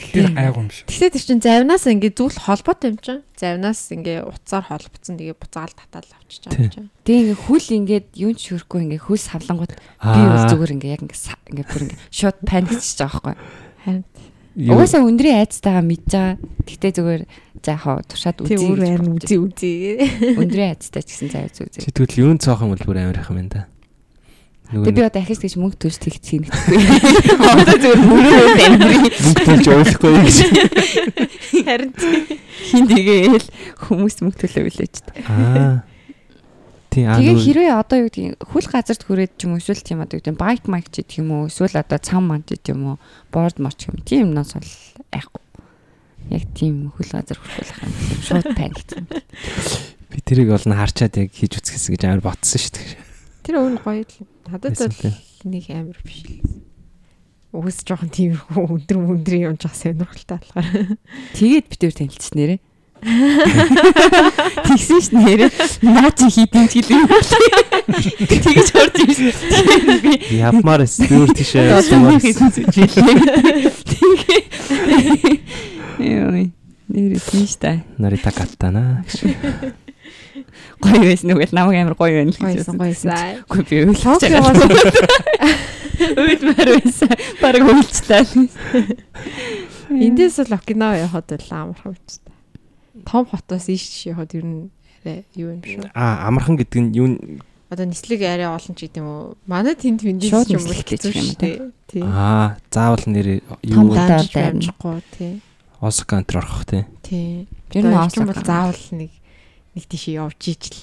Тэгэхээр 0.00 0.30
гайгүй 0.34 0.60
юм 0.62 0.70
шиг. 0.70 0.86
Тэгсээ 0.88 1.10
тэр 1.14 1.24
чин 1.24 1.40
завнаас 1.42 1.84
ингээ 1.90 2.12
зүйл 2.14 2.38
холбоотой 2.38 2.88
юм 2.94 2.98
чинь. 3.02 3.22
Завнаас 3.34 3.80
ингээ 3.90 4.18
уцаар 4.24 4.64
холбоцсон 4.68 5.16
тэгээ 5.18 5.36
буцаал 5.36 5.74
татаал 5.74 6.10
авчиж 6.14 6.42
байгаа 6.46 6.62
юм 6.62 6.72
чинь. 6.72 6.88
Тэгээ 7.02 7.22
ингээ 7.34 7.42
хүл 7.44 7.66
ингээд 7.82 8.06
юу 8.14 8.32
ч 8.34 8.40
шүрхгүй 8.54 8.80
ингээ 8.86 9.02
хөл 9.04 9.22
савлангууд 9.22 9.72
би 9.74 10.20
бол 10.22 10.46
зүгээр 10.50 10.74
ингээ 10.78 10.94
яг 10.94 11.02
ингээ 11.02 11.20
ингээ 11.50 11.66
бүр 11.66 11.82
ингээ 11.88 12.00
шууд 12.14 12.38
паникчж 12.46 12.98
байгаа 13.02 13.20
байхгүй. 13.22 13.34
Харин 13.84 14.04
Угаасаа 14.54 15.02
өндрийн 15.02 15.42
айцтайгаа 15.42 15.82
мэдж 15.82 16.14
байгаа. 16.14 16.38
Тэгтээ 16.62 16.92
зүгээр 16.94 17.22
за 17.58 17.74
яхаа 17.74 18.06
туршаад 18.06 18.38
тий 18.38 18.54
үзье. 18.54 18.70
өөр 18.70 18.78
гэж 18.78 18.90
харин 18.94 19.10
бодож 19.10 19.26
үзий 19.26 19.40
үзий. 19.42 19.82
Өндрийн 20.38 20.70
айцтай 20.70 21.02
ч 21.02 21.08
гэсэн 21.10 21.28
заяа. 21.34 21.50
Чи 21.50 21.90
тэгвэл 21.90 22.22
юун 22.22 22.38
цоох 22.38 22.62
юм 22.62 22.70
бол 22.70 22.86
бүр 22.86 23.02
амар 23.02 23.18
их 23.18 23.30
юм 23.34 23.50
да. 23.50 23.66
Тэгээ 24.74 24.98
би 24.98 25.02
одоо 25.06 25.22
ахис 25.22 25.38
гэж 25.38 25.54
мөнгө 25.54 25.78
төлж 25.78 25.98
тэгт 26.02 26.24
хийнэхгүй. 26.26 26.78
Одоо 27.54 27.76
зүгээр 27.78 28.00
мөрөө 28.02 28.46
амьдрий. 28.66 29.02
мөнгө 29.06 29.42
төлж 29.46 29.66
явуулахгүй 29.70 30.12
гэж. 30.18 30.36
Харин 31.66 31.92
Хин 32.64 32.86
тэгээл 32.90 33.48
хүмүүс 33.86 34.16
мөнгө 34.24 34.38
төлөө 34.42 34.64
билээч. 34.66 34.96
Аа. 35.30 35.86
Тий 36.90 37.06
аа 37.06 37.18
Тэгээ 37.22 37.38
хэрвээ 37.38 37.70
одоо 37.74 37.96
юу 38.02 38.08
гэдгийг 38.10 38.38
хүл 38.42 38.66
газарт 38.66 39.02
хүрээд 39.06 39.32
ч 39.38 39.46
юм 39.46 39.54
уу 39.54 39.62
эсвэл 39.62 39.82
тийм 39.82 40.02
одоо 40.02 40.18
юу 40.18 40.22
гэдэг 40.26 40.38
байк 40.38 40.66
майк 40.70 40.90
ч 40.90 41.02
гэх 41.02 41.22
юм 41.22 41.30
уу 41.34 41.50
эсвэл 41.50 41.78
одоо 41.78 41.98
цам 41.98 42.30
мант 42.30 42.50
ч 42.50 42.66
юм 42.70 42.94
уу 42.94 42.96
борд 43.34 43.58
марч 43.58 43.90
юм 43.90 43.98
тийм 44.02 44.30
юмнаас 44.30 44.54
бол 44.54 44.74
айхгүй. 45.10 45.42
Яг 46.34 46.44
тийм 46.54 46.94
хүл 46.94 47.10
газар 47.10 47.38
хүрэх 47.38 47.78
юм. 47.82 47.92
Шууд 48.22 48.46
паникцсан. 48.54 49.06
би 49.10 50.18
тэрийг 50.22 50.54
олон 50.54 50.78
харчаад 50.78 51.18
яг 51.18 51.34
хийж 51.34 51.58
үзчихсэн 51.58 51.98
гэж 51.98 52.02
амар 52.06 52.22
ботсон 52.22 52.58
шүү 52.62 52.72
дээ. 52.78 52.94
тэр 53.42 53.54
өөр 53.58 53.82
гоё 53.82 54.06
л. 54.06 54.33
Надад 54.48 54.76
бол 54.76 55.14
нэг 55.48 55.64
амар 55.70 55.98
биш 56.04 56.24
л. 56.28 56.40
Угс 57.54 57.86
жоохон 57.86 58.10
тиймэрхүү 58.10 58.64
өндөр 58.66 58.98
өндөр 58.98 59.34
юм 59.38 59.56
жаа 59.56 59.70
сонирхолтой 59.70 60.42
болохоор. 60.42 60.98
Тэгээд 61.38 61.66
бид 61.70 61.84
өөр 61.86 61.94
танилцсан 61.94 62.34
нэрээ. 62.34 62.60
Тэгсэн 64.64 65.00
ш 65.00 65.08
нэрээ. 65.12 65.50
Наа 65.84 66.10
чи 66.16 66.26
хийдин 66.32 66.66
ч 66.66 66.82
гэлээ. 66.82 67.04
Тэгэж 68.42 68.68
орж 68.74 68.96
ирсэн. 69.06 70.02
Би 70.02 70.40
Явмаар 70.40 70.88
стюр 70.88 71.28
хийсэн 71.36 72.48
зүйл. 72.50 72.74
Тэгээ. 73.86 74.40
Яа. 76.00 76.48
Нэр 76.88 77.20
тийм 77.20 77.46
штэ. 77.46 77.84
Нарита 78.00 78.32
каттана. 78.32 79.04
Гоё 80.82 81.00
байсан 81.06 81.30
уу 81.30 81.38
гэл 81.38 81.54
намайг 81.54 81.78
амар 81.78 81.94
гоё 81.94 82.14
байна 82.18 82.32
л 82.34 82.42
Гоёсэн 82.42 82.76
гоёсан. 82.78 83.14
Үгүй 83.46 83.62
би 83.70 83.76
өөлж 83.86 84.02
Токиогоос 84.02 84.58
Үйлмэр 85.94 86.68
байсан. 86.74 87.10
Бараг 87.38 87.62
үйлчлээ. 87.70 88.22
эндээс 89.94 90.42
л 90.42 90.54
Окинава 90.58 90.98
явахад 91.06 91.38
л 91.38 91.50
амархан 91.54 91.94
үстэй. 91.94 92.34
Том 93.06 93.22
хотоос 93.30 93.70
ийш 93.70 94.10
явахад 94.10 94.34
ер 94.34 94.44
нь 94.44 94.70
арай 95.04 95.22
юу 95.38 95.54
юм 95.54 95.62
шүү. 95.62 95.86
Аа 95.94 96.26
амархан 96.26 96.58
гэдэг 96.58 96.80
нь 96.82 96.90
юу 96.98 97.14
Одоо 97.70 97.86
нислэг 97.86 98.22
арай 98.26 98.50
олон 98.50 98.74
ч 98.74 98.90
гэдэг 98.90 99.02
юм 99.02 99.06
уу. 99.06 99.38
Манай 99.46 99.78
тэнд 99.78 100.02
Шууд 100.02 100.50
ч 100.50 100.58
юм 100.58 100.66
хэцүү 100.66 101.12
ч 101.14 101.18
юм 101.18 101.30
дээ. 101.38 101.56
Тий. 101.86 102.02
Аа 102.02 102.58
заавал 102.74 103.06
нэр 103.06 103.38
юу 103.62 103.94
амжихгүй 103.94 104.98
тий. 105.14 105.38
Осака 105.78 106.18
антер 106.18 106.42
орох 106.42 106.66
тий. 106.66 106.82
Тий. 107.06 107.46
Ер 107.70 107.86
нь 107.86 107.94
юм 107.94 108.26
бол 108.26 108.42
заавал 108.42 108.82
нэг 108.90 109.10
нэг 109.74 109.84
тийш 109.90 110.08
явж 110.14 110.38
ижил. 110.48 110.78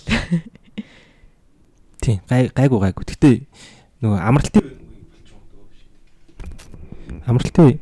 Тий. 2.02 2.20
Гай 2.30 2.50
гайгу 2.54 2.80
гайгу. 2.82 3.04
Гэтэ 3.06 3.46
нөгөө 4.02 4.20
амралтын 4.20 4.66
амралтын 7.30 7.66
үе- 7.70 7.80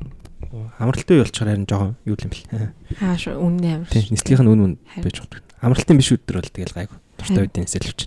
амралтын 0.80 1.16
үе 1.16 1.24
болчихоор 1.24 1.50
харин 1.50 1.66
жоохон 1.70 1.96
юу 2.06 2.18
юм 2.20 2.30
бэл. 2.30 2.74
Аа 3.00 3.16
шүү 3.16 3.40
үнэн 3.40 3.66
амар. 3.80 3.88
Тий. 3.90 4.04
шүү. 4.04 4.12
Нислэгийнх 4.14 4.44
нь 4.44 4.52
үн 4.52 4.62
үн 4.66 4.74
байж 5.00 5.18
болдог. 5.24 5.42
Амралтын 5.64 5.98
биш 5.98 6.12
өдөр 6.12 6.40
бол 6.44 6.52
тэгэл 6.52 6.76
гайгу. 6.76 6.96
Туртай 7.18 7.48
үеийн 7.48 7.64
нисэлвч. 7.64 8.00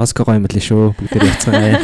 Оска 0.00 0.24
гоё 0.24 0.40
юм 0.40 0.48
лээ 0.48 0.64
шүү. 0.64 0.96
Бүгд 0.96 1.24
яцгаа. 1.24 1.76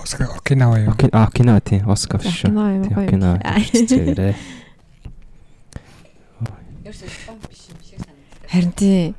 Оска 0.00 0.28
Окинава 0.36 0.76
юу? 0.80 0.90
Окей, 0.92 1.08
а 1.12 1.28
кино 1.32 1.60
тий. 1.60 1.80
Оска 1.84 2.18
шүү. 2.20 2.52
Окинава 2.52 2.70
юм 2.76 2.84
Тий, 2.84 2.94
гоё. 2.94 3.06
Окинава. 3.08 3.40
Аа. 3.44 3.60
Чигээрээ. 3.60 4.34
Харин 8.50 8.72
тий. 8.72 9.14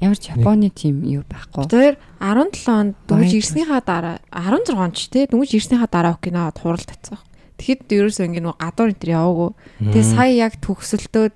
Ямар 0.00 0.18
ч 0.20 0.28
Японы 0.28 0.68
тим 0.68 1.00
юу 1.08 1.24
байхгүй. 1.24 1.66
Тэр 1.72 1.96
17 2.20 2.68
онд 2.68 2.94
Гоё. 3.08 3.24
ирснийхаа 3.24 3.80
дараа 3.80 4.20
16 4.28 4.76
онд 4.76 4.94
ч 4.94 5.08
тий 5.08 5.24
дөнгөж 5.24 5.56
ирснийхаа 5.56 5.88
дараа 5.88 6.20
Окинавад 6.20 6.60
хурал 6.60 6.84
татсан. 6.84 7.16
Тэгэхэд 7.56 7.88
ерөөсөө 7.88 8.28
ингэ 8.28 8.44
нэг 8.44 8.60
гадуур 8.60 8.92
энэ 8.92 9.00
төр 9.00 9.10
яваагүй. 9.16 9.50
Тэгээ 9.88 10.04
сая 10.04 10.32
яг 10.36 10.52
төгсөлтөө 10.60 11.26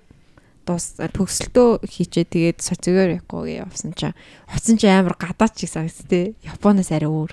дус 0.68 0.84
төгсөлтөө 1.00 1.68
хийчээ 1.88 2.26
тэгээд 2.28 2.58
социогоор 2.60 3.10
явахгүй 3.16 3.64
явсан 3.64 3.96
чинь 3.96 4.12
хоцсон 4.52 4.76
чи 4.76 4.86
амар 4.92 5.16
гадаач 5.16 5.56
шиг 5.56 5.72
санагц 5.72 6.04
тий. 6.04 6.36
Японоос 6.44 6.92
арай 6.92 7.08
өөр. 7.08 7.32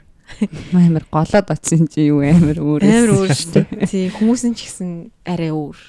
Амар 0.72 1.06
голоод 1.12 1.48
очсон 1.52 1.92
чи 1.92 2.08
юу 2.08 2.24
амар 2.24 2.56
өөр. 2.56 2.82
Амар 2.88 3.12
өөр 3.20 3.36
шүү 3.36 3.52
дээ. 3.68 3.92
Тий 3.92 4.08
хүмүүс 4.16 4.48
нь 4.48 4.56
ч 4.56 4.72
гэсэн 4.72 5.12
арай 5.28 5.52
өөр. 5.52 5.80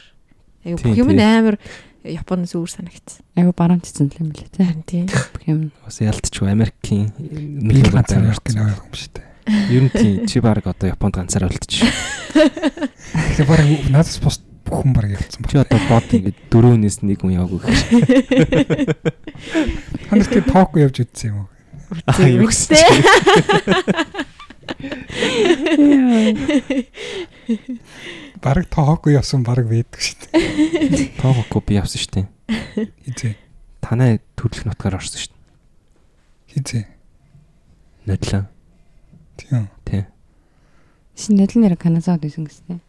Аюу 0.66 0.78
бүх 0.82 0.98
юм 0.98 1.14
амар 1.14 1.62
Японоос 2.08 2.54
өөр 2.56 2.70
санагц. 2.72 3.20
Айгу 3.36 3.52
барамтцсан 3.56 4.08
юм 4.18 4.32
лээ 4.32 4.48
тий. 4.48 4.66
Тий. 4.88 5.04
Бүх 5.08 5.42
юм. 5.46 5.70
Бас 5.84 6.00
ялтчгүй 6.00 6.50
Америкийн 6.50 7.12
нэг 7.18 7.92
ганцаар 7.92 8.22
ганцаар 8.24 8.40
Окинава 8.40 8.70
юм 8.74 8.92
шүү 8.96 9.10
дээ. 9.14 9.26
Ер 9.72 9.82
нь 9.84 9.92
тий 9.92 10.26
чи 10.26 10.40
баг 10.40 10.66
одоо 10.66 10.88
Японд 10.88 11.14
ганцаар 11.14 11.44
болтчих. 11.48 11.92
Тэгэхээр 12.32 13.48
бараг 13.48 13.68
надаас 13.92 14.18
бус 14.24 14.40
бүх 14.64 14.82
хүн 14.84 14.92
бараг 14.96 15.10
явцсан 15.20 15.44
Чи 15.48 15.56
одоо 15.60 15.78
бод 15.88 16.08
ингээд 16.08 16.38
дөрөвнээс 16.48 16.98
нэг 17.04 17.20
хүн 17.20 17.36
яваагүй 17.36 17.60
гэх. 17.62 17.82
Та 20.08 20.12
нар 20.16 20.28
тийм 20.28 20.44
тоок 20.48 20.72
явж 20.80 20.96
үтсэн 21.04 21.28
юм 21.32 21.38
уу? 21.44 21.48
Аа 22.08 22.28
юу 22.28 22.48
гэсэн 22.48 22.76
Тий. 22.76 22.88
Бараг 28.42 28.66
тоок 28.70 29.06
явсан 29.10 29.42
бараг 29.42 29.66
вэдэг 29.66 30.00
шүү 30.00 30.16
дээ. 30.32 31.18
Тоогоко 31.18 31.62
би 31.66 31.78
явсан 31.78 31.98
шүү 31.98 32.12
дээ. 32.14 32.26
Хизээ. 33.06 33.34
Танай 33.82 34.20
төрөлх 34.38 34.66
нутгаар 34.66 34.98
орсон 34.98 35.18
шүү 35.18 35.32
дээ. 35.34 35.42
Хизээ. 36.54 36.84
Нодлоо. 38.06 38.46
Тийм. 39.36 39.68
Тий. 39.84 40.06
Шинэдэл 41.18 41.60
нэр 41.62 41.76
Каназад 41.76 42.22
байсан 42.22 42.46
гэсэн. 42.46 42.80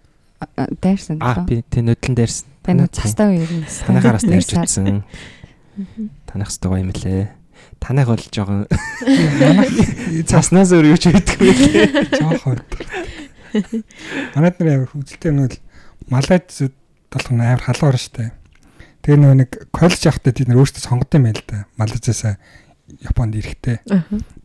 Дайрсан. 0.81 1.19
Аа 1.19 1.43
би 1.43 1.63
тий 1.67 1.81
нодлон 1.81 2.15
дээрсэн. 2.15 2.47
Таны 2.63 2.87
цастаа 2.87 3.33
үер 3.33 3.49
нь. 3.49 3.65
танайхараас 3.65 4.23
дайрч 4.23 4.53
утсан. 4.55 5.03
Танайх 6.29 6.49
хэвээр 6.53 6.69
гоё 6.69 6.83
юм 6.85 6.91
лээ. 6.95 7.27
Танайх 7.81 8.07
бол 8.07 8.23
жоохон 8.31 8.67
цаснаас 10.29 10.71
өөр 10.71 10.95
юу 10.95 10.99
ч 10.99 11.11
хийдэггүй 11.11 11.51
лээ. 11.51 11.87
жоохон. 12.15 12.63
Манайд 14.35 14.55
нар 14.59 14.69
амар 14.75 14.89
хөвгөлтэй 14.93 15.31
нэг 15.33 15.57
л 15.57 15.59
Малайзууд 16.09 16.75
толгон 17.09 17.41
амар 17.41 17.63
халуун 17.63 17.97
штэ. 17.97 18.33
Тэгээ 19.05 19.19
нөгөө 19.19 19.37
нэг 19.41 19.51
коллеж 19.73 20.01
явахдаа 20.05 20.33
бид 20.33 20.49
нар 20.49 20.61
өөрсдөө 20.61 20.83
сонгосон 20.83 21.23
байл 21.25 21.43
да. 21.45 21.65
Малайзаас 21.77 22.37
Японд 23.05 23.37
ирэхтэй. 23.37 23.85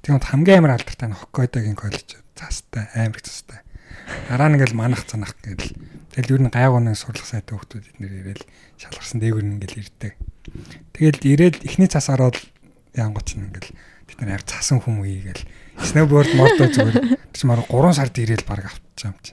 Тэгээд 0.05 0.29
хамгийн 0.29 0.61
амар 0.61 0.77
алдартай 0.77 1.09
нь 1.09 1.17
Хоккайдогийн 1.17 1.77
коллеж 1.79 2.21
цаастай 2.37 2.93
амар 2.93 3.21
цаастай. 3.25 3.65
Дараа 4.29 4.53
нь 4.53 4.61
ингээл 4.61 4.77
манах 4.77 5.09
цанах 5.09 5.33
гээл. 5.41 5.73
Тэгэл 6.13 6.33
юу 6.37 6.41
н 6.45 6.53
гайгуунын 6.53 6.93
сурлах 6.99 7.25
сайтай 7.25 7.57
хүмүүс 7.57 7.89
бид 7.89 7.99
нэр 8.05 8.13
ирээл 8.21 8.45
шалгарсан 8.77 9.19
дээгүр 9.25 9.45
нь 9.49 9.55
ингээл 9.57 9.81
ирдэг. 9.81 10.13
Тэгэл 10.93 11.21
ирээл 11.25 11.65
эхний 11.65 11.89
цас 11.89 12.13
ороод 12.13 12.37
янгоч 12.93 13.41
нь 13.41 13.49
ингээл 13.49 13.73
бид 14.05 14.17
нар 14.21 14.37
амар 14.37 14.45
цасан 14.45 14.85
хүмүүе 14.85 15.25
гээл. 15.25 15.45
Snowboard 15.81 16.31
модо 16.39 16.71
зүгээр 16.71 16.97
чи 17.35 17.45
мар 17.47 17.61
3 17.67 17.97
сард 17.99 18.15
ирээл 18.19 18.47
баг 18.47 18.71
авчихсан 18.71 19.15
юм 19.15 19.19
чи. 19.23 19.33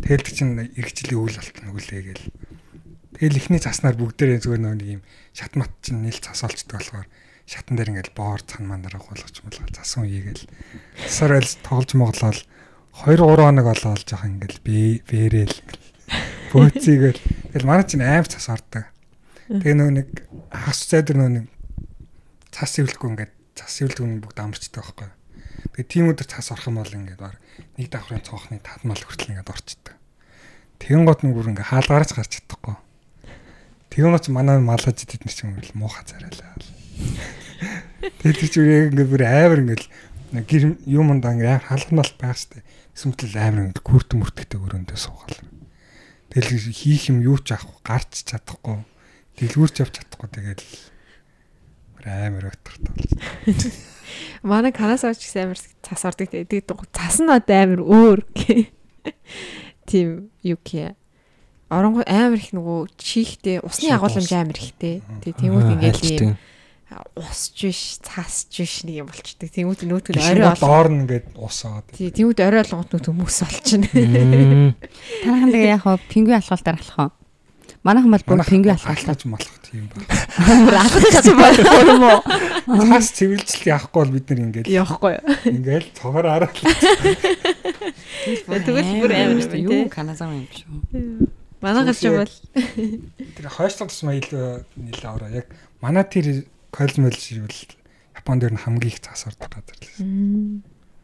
Тэгэл 0.00 0.24
тэг 0.24 0.34
чин 0.36 0.48
эргэжлийн 0.56 1.20
үйл 1.20 1.36
алт 1.36 1.56
нүглээ 1.60 2.02
гээл. 2.08 2.26
Тэгэл 3.20 3.40
эхний 3.40 3.60
цаснаар 3.60 3.96
бүгдээрээ 4.00 4.40
зүгээр 4.40 4.62
нэг 4.64 5.00
юм 5.00 5.02
шат 5.36 5.52
мат 5.56 5.72
чин 5.84 6.00
нийл 6.00 6.16
цас 6.16 6.40
олцдог 6.40 6.80
болохоор 6.80 7.08
шатан 7.44 7.76
дээр 7.76 7.92
ингээл 7.92 8.16
боор 8.16 8.40
цан 8.40 8.64
манараа 8.64 9.02
гуулгач 9.02 9.42
мулгаа 9.44 9.68
засан 9.74 10.08
үегээл 10.08 10.48
сар 11.04 11.36
айл 11.36 11.52
тоглож 11.66 11.92
моглол 11.98 12.40
2 13.04 13.20
3 13.20 13.20
хоног 13.20 13.66
болоо 13.68 13.94
жоох 14.00 14.24
ингээл 14.24 14.64
би 14.64 15.04
бэрээл 15.04 15.56
бөөцгийгээл 16.54 17.20
тэгэл 17.52 17.68
манай 17.68 17.84
чинь 17.84 18.06
аим 18.06 18.24
цас 18.24 18.48
ордог. 18.48 18.88
Тэгээ 19.50 19.74
нөө 19.76 19.90
нэг 19.98 20.08
хас 20.48 20.86
зайдар 20.86 21.18
нөө 21.18 21.30
нэг 21.30 21.46
цас 22.54 22.78
ивлэхгүй 22.78 23.08
ингээд 23.14 23.32
цас 23.58 23.82
ивлдэг 23.82 24.06
нь 24.06 24.22
бүгд 24.22 24.38
амарчдаг 24.38 24.80
байхгүй. 24.80 25.10
Тэгээ 25.76 25.88
тийм 25.88 26.10
өдөр 26.12 26.26
цас 26.26 26.50
орох 26.52 26.68
юм 26.68 26.80
бол 26.80 26.90
ингээд 26.90 27.20
баг 27.20 27.36
нэг 27.76 27.88
давхрын 27.90 28.24
цонхны 28.24 28.60
татмал 28.60 28.98
хүртэл 28.98 29.36
ингээд 29.36 29.52
орчдөг. 29.52 29.94
Тэгэн 30.80 31.04
гот 31.04 31.20
нүгүр 31.22 31.52
ингээд 31.52 31.70
хаалгаарч 31.70 32.10
гарч 32.16 32.32
чадахгүй. 32.40 32.76
Тэгэн 33.92 34.12
гот 34.14 34.26
манай 34.32 34.58
малгаж 34.62 34.98
идэх 35.04 35.22
нэг 35.26 35.34
юм 35.42 35.56
бол 35.58 35.72
муухай 35.76 36.04
царайлаа. 36.08 36.56
Тэгээд 38.24 38.52
чинь 38.52 38.68
яг 38.70 38.84
ингээд 38.94 39.10
бүр 39.12 39.22
амар 39.26 39.60
ингээд 39.60 39.84
гэр 40.46 40.62
юмд 40.88 41.24
ингээд 41.26 41.68
халахнал 41.68 42.12
байх 42.16 42.38
штэ. 42.38 42.64
Эсвэл 42.94 43.36
амар 43.36 43.60
ингээд 43.68 43.84
күрт 43.84 44.10
мөртгтэй 44.16 44.58
өрөөндөө 44.62 44.98
суугаал. 44.98 45.38
Тэгэл 46.30 46.70
хийх 46.70 47.10
юм 47.10 47.26
юу 47.26 47.42
ч 47.42 47.58
авахгүй, 47.58 47.82
гарч 47.82 48.22
чадахгүй, 48.22 48.86
дэлгүүрч 49.34 49.74
явж 49.82 49.94
чадахгүй 49.98 50.28
тэгэл 50.30 50.64
амар 52.06 52.54
өтөрт 52.54 52.84
болж. 52.86 53.10
Манай 54.42 54.72
канаас 54.72 55.04
авч 55.04 55.24
гэсэн 55.24 55.50
амар 55.50 55.58
цас 55.58 56.02
ордог 56.04 56.28
тэгээд 56.30 56.70
цас 56.92 57.20
нь 57.20 57.30
одоо 57.30 57.56
амар 57.56 57.80
өөр. 57.82 58.20
Тийм 59.90 60.30
юу 60.42 60.58
гэх 60.62 60.94
оронгой 61.70 62.04
амар 62.04 62.38
их 62.42 62.50
нөгөө 62.50 62.90
чихтэй 62.98 63.62
усны 63.62 63.94
агуулмж 63.94 64.30
амар 64.34 64.58
ихтэй. 64.58 65.02
Тэгээ 65.22 65.38
тиймүүд 65.38 65.68
ингээд 65.78 65.98
ийм 66.02 66.34
усч 67.14 67.70
биш, 67.70 67.80
цасч 68.02 68.50
биш 68.50 68.82
нэг 68.82 69.06
юм 69.06 69.08
болчдөг. 69.10 69.46
Тиймүүд 69.54 69.86
нөтгөл 69.86 70.18
орой 70.18 70.50
бол. 70.50 70.58
доор 70.58 70.88
нь 70.90 71.06
ингээд 71.06 71.26
усаад. 71.38 71.86
Тий, 71.94 72.10
тиймүүд 72.10 72.42
орой 72.42 72.66
болгонд 72.66 72.90
нөт 72.90 73.06
хүмүүс 73.06 73.38
болчихно. 73.46 73.86
Танайхан 75.22 75.50
тэгээ 75.54 75.74
яг 75.78 75.82
хоо 75.86 75.96
пингви 76.10 76.34
алхалтаар 76.34 76.82
алхах 76.82 76.98
уу? 76.98 77.10
Манайхан 77.86 78.10
бол 78.18 78.26
бүр 78.26 78.42
пингви 78.42 78.74
алхалтаар. 78.74 79.14
алхаж 79.14 79.22
малах 79.30 79.59
тийм 79.70 79.86
ба. 79.90 79.96
Алхах 80.82 81.04
гэсэн 81.06 81.36
байхгүй 81.38 81.82
юм 81.86 82.02
уу? 82.04 82.20
Цаас 82.90 83.08
цэвэрлжил 83.14 83.70
яахгүй 83.70 84.00
бол 84.02 84.14
бид 84.14 84.26
нар 84.30 84.40
ингээд 84.44 84.66
Явахгүй. 84.66 85.14
ингээд 85.46 85.86
цогоор 85.94 86.26
араа. 86.26 86.50
Тэгвэл 86.50 86.74
бүр 89.00 89.12
амар 89.14 89.40
шүү 89.40 89.52
дээ. 89.54 89.64
Юу 89.64 89.86
каназаа 89.88 90.28
юм 90.34 90.46
шүү. 90.50 90.66
Манай 91.60 91.84
галж 91.86 92.02
бол 92.08 92.32
Тэр 93.36 93.46
хойшлог 93.52 93.88
тусмаа 93.92 94.16
илүү 94.16 94.64
нэлээ 94.80 95.08
аваа. 95.08 95.28
Яг 95.30 95.46
манай 95.84 96.04
тэр 96.08 96.44
мэлж 96.98 97.38
бол 97.40 97.58
Японд 98.16 98.42
ер 98.44 98.52
нь 98.52 98.60
хамгийн 98.60 98.92
их 98.92 99.00
цаас 99.00 99.26
ордог 99.28 99.48
газар 99.48 99.76
л. 99.80 99.84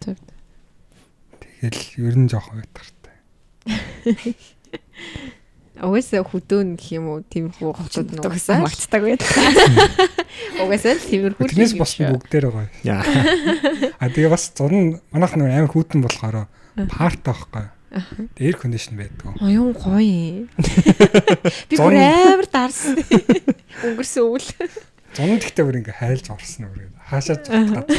Зөв. 0.01 0.17
Тэгэл 1.41 1.81
ер 2.03 2.17
нь 2.19 2.29
жоох 2.29 2.51
уйтгартай. 2.53 3.17
Угаасаа 5.77 6.25
хөдөөн 6.25 6.81
гэх 6.81 6.97
юм 6.97 7.07
уу 7.13 7.21
тиймэрхүү 7.21 7.71
хотод 7.77 8.09
нь 8.09 8.21
Угаасаа 8.25 8.65
магтдаг 8.65 9.03
байдаг. 9.05 9.29
Угаасаа 10.65 10.97
тиймэрхүү. 10.97 11.53
Тэрнээс 11.53 11.75
бас 11.77 11.93
бүгдээр. 12.01 12.47
Яа. 12.81 13.05
А 14.01 14.09
тэгээ 14.09 14.33
бас 14.33 14.49
зун 14.57 15.05
манайх 15.13 15.37
нэг 15.37 15.53
амар 15.53 15.69
хүүтэн 15.69 16.01
болохоор 16.01 16.49
парт 16.89 17.29
авахгүй. 17.29 17.69
Air 18.41 18.57
condition 18.57 18.97
байдаг. 18.97 19.37
Оюун 19.37 19.77
гоё. 19.77 20.49
Би 21.69 21.77
бүр 21.77 21.97
амар 22.01 22.49
дарсан. 22.49 22.97
Өнгөрсөн 23.85 24.25
үйл. 24.33 24.49
Зун 25.13 25.37
гэхдээ 25.37 25.65
бүр 25.65 25.81
ингээ 25.85 26.01
хайлж 26.01 26.33
орсон 26.33 26.73
үү. 26.73 26.89
Хаашаа 27.05 27.37
цуглаад 27.45 27.93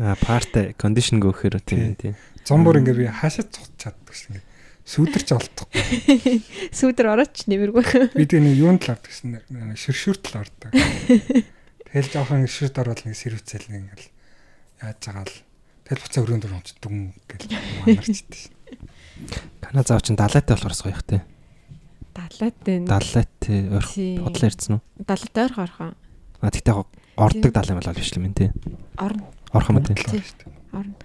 Аа 0.00 0.16
парт 0.16 0.56
кондишн 0.80 1.20
гөөхөр 1.20 1.60
тийм 1.60 1.92
тийм. 2.00 2.16
Зун 2.48 2.64
бүр 2.64 2.80
ингээ 2.80 2.96
би 2.96 3.04
хаашаа 3.12 3.44
цугч 3.44 3.76
чаддаг 3.76 4.16
шин 4.16 4.40
ингээ 4.40 4.51
сүүдэрч 4.82 5.28
олдохгүй. 5.36 6.42
Сүүдэр 6.78 7.06
орооч 7.14 7.46
нэмэргүй. 7.46 7.84
Би 8.18 8.26
тэгээ 8.26 8.42
нэг 8.42 8.56
юунд 8.58 8.82
л 8.82 8.92
ордог 8.98 9.10
гэсэн 9.10 9.78
ширшүрт 9.78 10.24
л 10.34 10.42
ордог. 10.42 10.70
Тэгэл 11.92 12.10
жоохон 12.10 12.48
ширт 12.50 12.76
орвол 12.82 13.02
нэг 13.06 13.14
сэрвцэл 13.14 13.68
нэг 13.70 13.78
ингээл 13.86 14.08
яаж 14.82 14.98
байгаа 15.06 15.24
л 15.28 15.36
тэгэл 15.86 16.02
буцаа 16.02 16.22
өрөөнд 16.26 16.44
орж 16.50 16.68
дүн 16.82 17.14
гэл 17.30 17.46
манарчдээ. 17.86 18.44
Канаа 19.62 19.84
зав 19.86 20.02
чин 20.02 20.18
далайтай 20.18 20.56
болохоор 20.56 20.74
соёх 20.74 21.02
те. 21.06 21.22
Далайтай. 22.16 22.82
Далайтай 22.82 23.58
ойрхон 23.70 24.24
бодлоо 24.24 24.48
ирсэн 24.50 24.72
үү? 24.76 24.82
Далайтай 25.04 25.42
ойрхон 25.46 25.64
орхон. 25.68 25.90
А 26.42 26.50
тэгтээ 26.50 26.74
ордог 27.16 27.52
далай 27.52 27.74
мал 27.76 27.92
биш 27.94 28.10
л 28.10 28.18
юм 28.18 28.34
тий. 28.34 28.50
Орно. 28.98 29.28
Орхон 29.52 29.78
мэт. 29.78 29.92
Орно. 30.72 30.96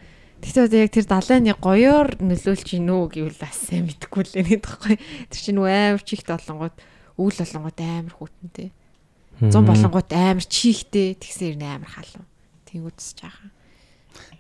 Тэгтээ 0.41 0.85
яг 0.85 0.91
тэр 0.93 1.07
далайны 1.09 1.53
гоёор 1.57 2.17
нөлөөлж 2.21 2.67
гин 2.67 2.93
үү 2.93 3.05
гэвэл 3.09 3.41
бас 3.41 3.57
сайн 3.57 3.89
мэдэхгүй 3.89 4.23
л 4.23 4.33
нэг 4.37 4.61
тоххой. 4.61 4.97
Тэр 5.33 5.41
чинь 5.41 5.57
амар 5.57 6.03
чихт 6.05 6.29
олонгууд 6.29 6.75
үйл 7.17 7.39
олонгууд 7.41 7.79
амар 7.81 8.13
хүүтэнтэй. 8.13 8.69
Зун 9.49 9.65
болонгууд 9.65 10.09
амар 10.13 10.45
чихтэй 10.45 11.17
тэгсээр 11.17 11.57
амар 11.57 11.89
халуун. 11.89 12.29
Тэнгүүдсэж 12.69 13.17
байгаа. 13.25 13.49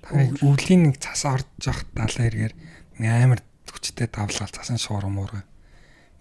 Та 0.05 0.09
өвлийн 0.45 0.89
нэг 0.89 1.01
цас 1.01 1.25
орж 1.25 1.49
явах 1.65 1.85
далай 1.93 2.29
хэрэгэр 2.29 2.53
амар 3.01 3.41
хүчтэй 3.65 4.09
давлгаал 4.09 4.53
цасан 4.53 4.77
шуурам 4.77 5.17
муурга. 5.17 5.45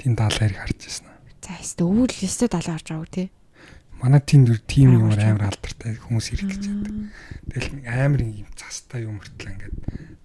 Тин 0.00 0.16
далай 0.16 0.52
хэрэг 0.52 0.60
харж 0.60 0.80
ирсэн. 0.88 1.08
За 1.44 1.56
өстө 1.60 1.84
үйл 1.84 2.16
өстө 2.24 2.48
далай 2.48 2.76
орж 2.76 2.88
байгаа 2.92 3.12
тий. 3.12 3.28
Манай 4.06 4.22
тэнд 4.22 4.54
тим 4.70 4.94
юм 4.94 5.10
амар 5.10 5.50
алдартай 5.50 5.98
хүмүүс 5.98 6.30
ирэх 6.30 6.54
гэж 6.54 6.62
байдаг. 6.70 6.94
Тэгэл 7.50 7.74
нэг 7.74 7.86
амар 7.90 8.22
юм 8.22 8.46
цастай 8.54 9.02
юм 9.02 9.18
мөртлөө 9.18 9.50
ингээд 9.50 9.74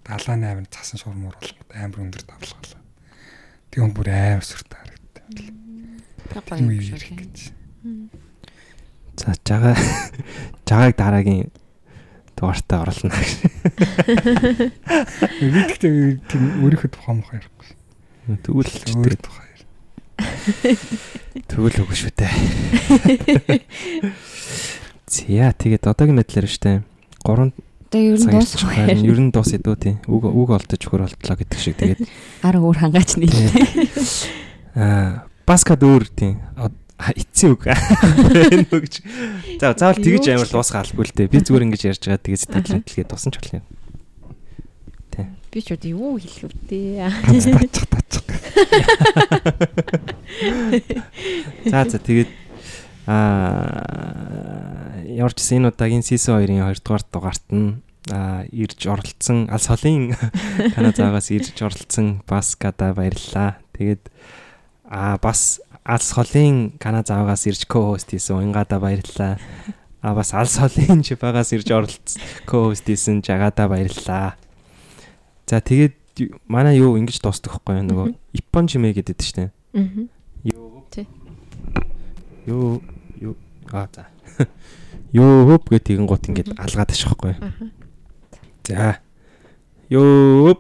далайн 0.05 0.45
амар 0.45 0.69
цасан 0.69 1.01
шуурмуур 1.01 1.33
болгоод 1.33 1.73
амар 1.73 1.97
өндөр 2.05 2.23
давлгалаа. 2.29 2.77
Тэг 3.73 3.81
юм 3.81 3.89
бүр 3.97 4.13
амар 4.13 4.45
сүртэй 4.45 4.77
харагдав. 4.77 5.25
Тийм 5.33 6.69
үе 6.69 6.93
ирэх 6.93 7.09
гэж. 7.09 7.37
За 9.17 9.33
жагаа 9.41 9.73
жагааг 10.69 10.93
дараагийн 11.01 11.49
дугаартаа 12.37 12.85
оруулна. 12.85 13.17
Би 15.41 15.57
гэхдээ 15.57 16.21
тийм 16.29 16.43
өөрийнхөө 16.61 16.89
тухай 16.93 17.13
мох 17.17 17.33
ярихгүй. 17.33 17.67
Тэгвэл 18.45 18.69
өөр 18.93 19.15
тухай. 19.17 19.50
Тэгвэл 21.47 21.81
үгүй 21.83 21.97
шүү 21.97 22.11
дээ. 22.15 22.33
Зя 25.11 25.51
тэгээд 25.51 25.87
одоогийн 25.87 26.19
мэдлэр 26.19 26.47
штэ. 26.47 26.83
3 27.23 27.51
Тэгээ 27.91 28.15
ер 28.15 28.23
нь 28.23 28.31
дуусах 28.31 28.71
байна. 28.71 29.03
Ер 29.03 29.19
нь 29.19 29.31
дуус 29.35 29.51
идүү 29.51 29.75
тий. 29.75 29.95
Үг 30.07 30.23
үг 30.23 30.49
олдож 30.55 30.79
өгөр 30.79 31.11
болтлоо 31.11 31.35
гэдэг 31.35 31.59
шиг 31.59 31.75
тэгээд 31.75 31.99
ар 32.47 32.55
өөр 32.55 32.77
хангаач 32.87 33.19
нийлээ. 33.19 33.51
Аа 34.79 35.27
баскад 35.43 35.83
өөр 35.83 36.07
тий. 36.07 36.39
Эцсийн 37.19 37.59
үг. 37.59 37.67
За 39.59 39.75
заавал 39.75 39.99
тэгэж 39.99 40.23
амар 40.31 40.47
дуусгах 40.47 40.87
албагүй 40.87 41.11
л 41.11 41.15
дээ. 41.19 41.27
Би 41.35 41.43
зүгээр 41.43 41.67
ингэж 41.67 41.81
ярьж 41.91 42.03
байгаа 42.07 42.23
тэгээд 42.23 42.41
сэтгэл 42.47 42.79
хөдлөгээ 42.79 43.07
дусан 43.11 43.35
ч 43.35 43.43
болно. 43.43 43.67
Би 45.51 45.59
ч 45.59 45.75
үгүй 45.75 45.91
юу 45.91 46.15
хэлэх. 46.15 46.47
Ганц 47.27 47.43
тачих 47.43 47.83
тачих. 47.91 48.23
За 51.67 51.83
за 51.91 51.99
тэгээд 51.99 52.31
аа 53.03 55.03
ямар 55.11 55.35
ч 55.35 55.43
энэ 55.51 55.75
удаагийн 55.75 56.07
season 56.07 56.39
2-ын 56.39 56.71
2 56.71 56.87
дугаар 56.87 57.03
дугаарт 57.03 57.43
нь 57.51 57.83
а 58.09 58.47
ирж 58.49 58.87
оролцсон 58.87 59.51
алс 59.51 59.67
холын 59.67 60.15
танаа 60.73 60.95
заагаас 60.95 61.27
ирж 61.35 61.59
оролцсон 61.59 62.23
баскада 62.23 62.95
баярлалаа. 62.95 63.59
Тэгээд 63.75 64.07
а 64.87 65.19
бас 65.19 65.59
алс 65.83 66.15
холын 66.15 66.79
канаа 66.79 67.03
заагаас 67.03 67.43
ирж 67.45 67.67
ко-хост 67.67 68.09
хийсэн 68.09 68.39
уянгада 68.39 68.79
баярлалаа. 68.79 69.35
А 70.01 70.15
бас 70.15 70.33
алс 70.33 70.57
холын 70.57 71.03
чипагаас 71.03 71.51
ирж 71.53 71.69
оролцсон 71.69 72.23
ко-хост 72.47 72.87
хийсэн 72.87 73.21
жагада 73.21 73.67
баярлалаа. 73.67 74.39
За 75.47 75.61
тэгээд 75.61 75.95
манай 76.47 76.77
юу 76.77 76.97
ингэж 76.99 77.21
дуустдаг 77.21 77.57
хгүй 77.57 77.81
нөгөө 77.85 78.13
Япон 78.35 78.67
чимээ 78.67 78.97
гэдэг 78.99 79.17
шүү 79.21 79.35
дээ. 79.37 79.49
Аа. 79.75 80.07
Юу. 80.47 80.83
Тий. 80.91 81.07
Юу 82.45 82.81
юу 83.19 83.35
аа 83.71 83.87
за. 83.93 84.07
Юу 85.11 85.47
хөп 85.47 85.71
гэх 85.71 85.83
тэгэн 85.87 86.07
гут 86.07 86.27
ингэж 86.27 86.55
алгаад 86.55 86.91
ашихгүй. 86.91 87.35
Аа. 87.39 87.51
За. 88.65 88.99
Юу 89.89 90.55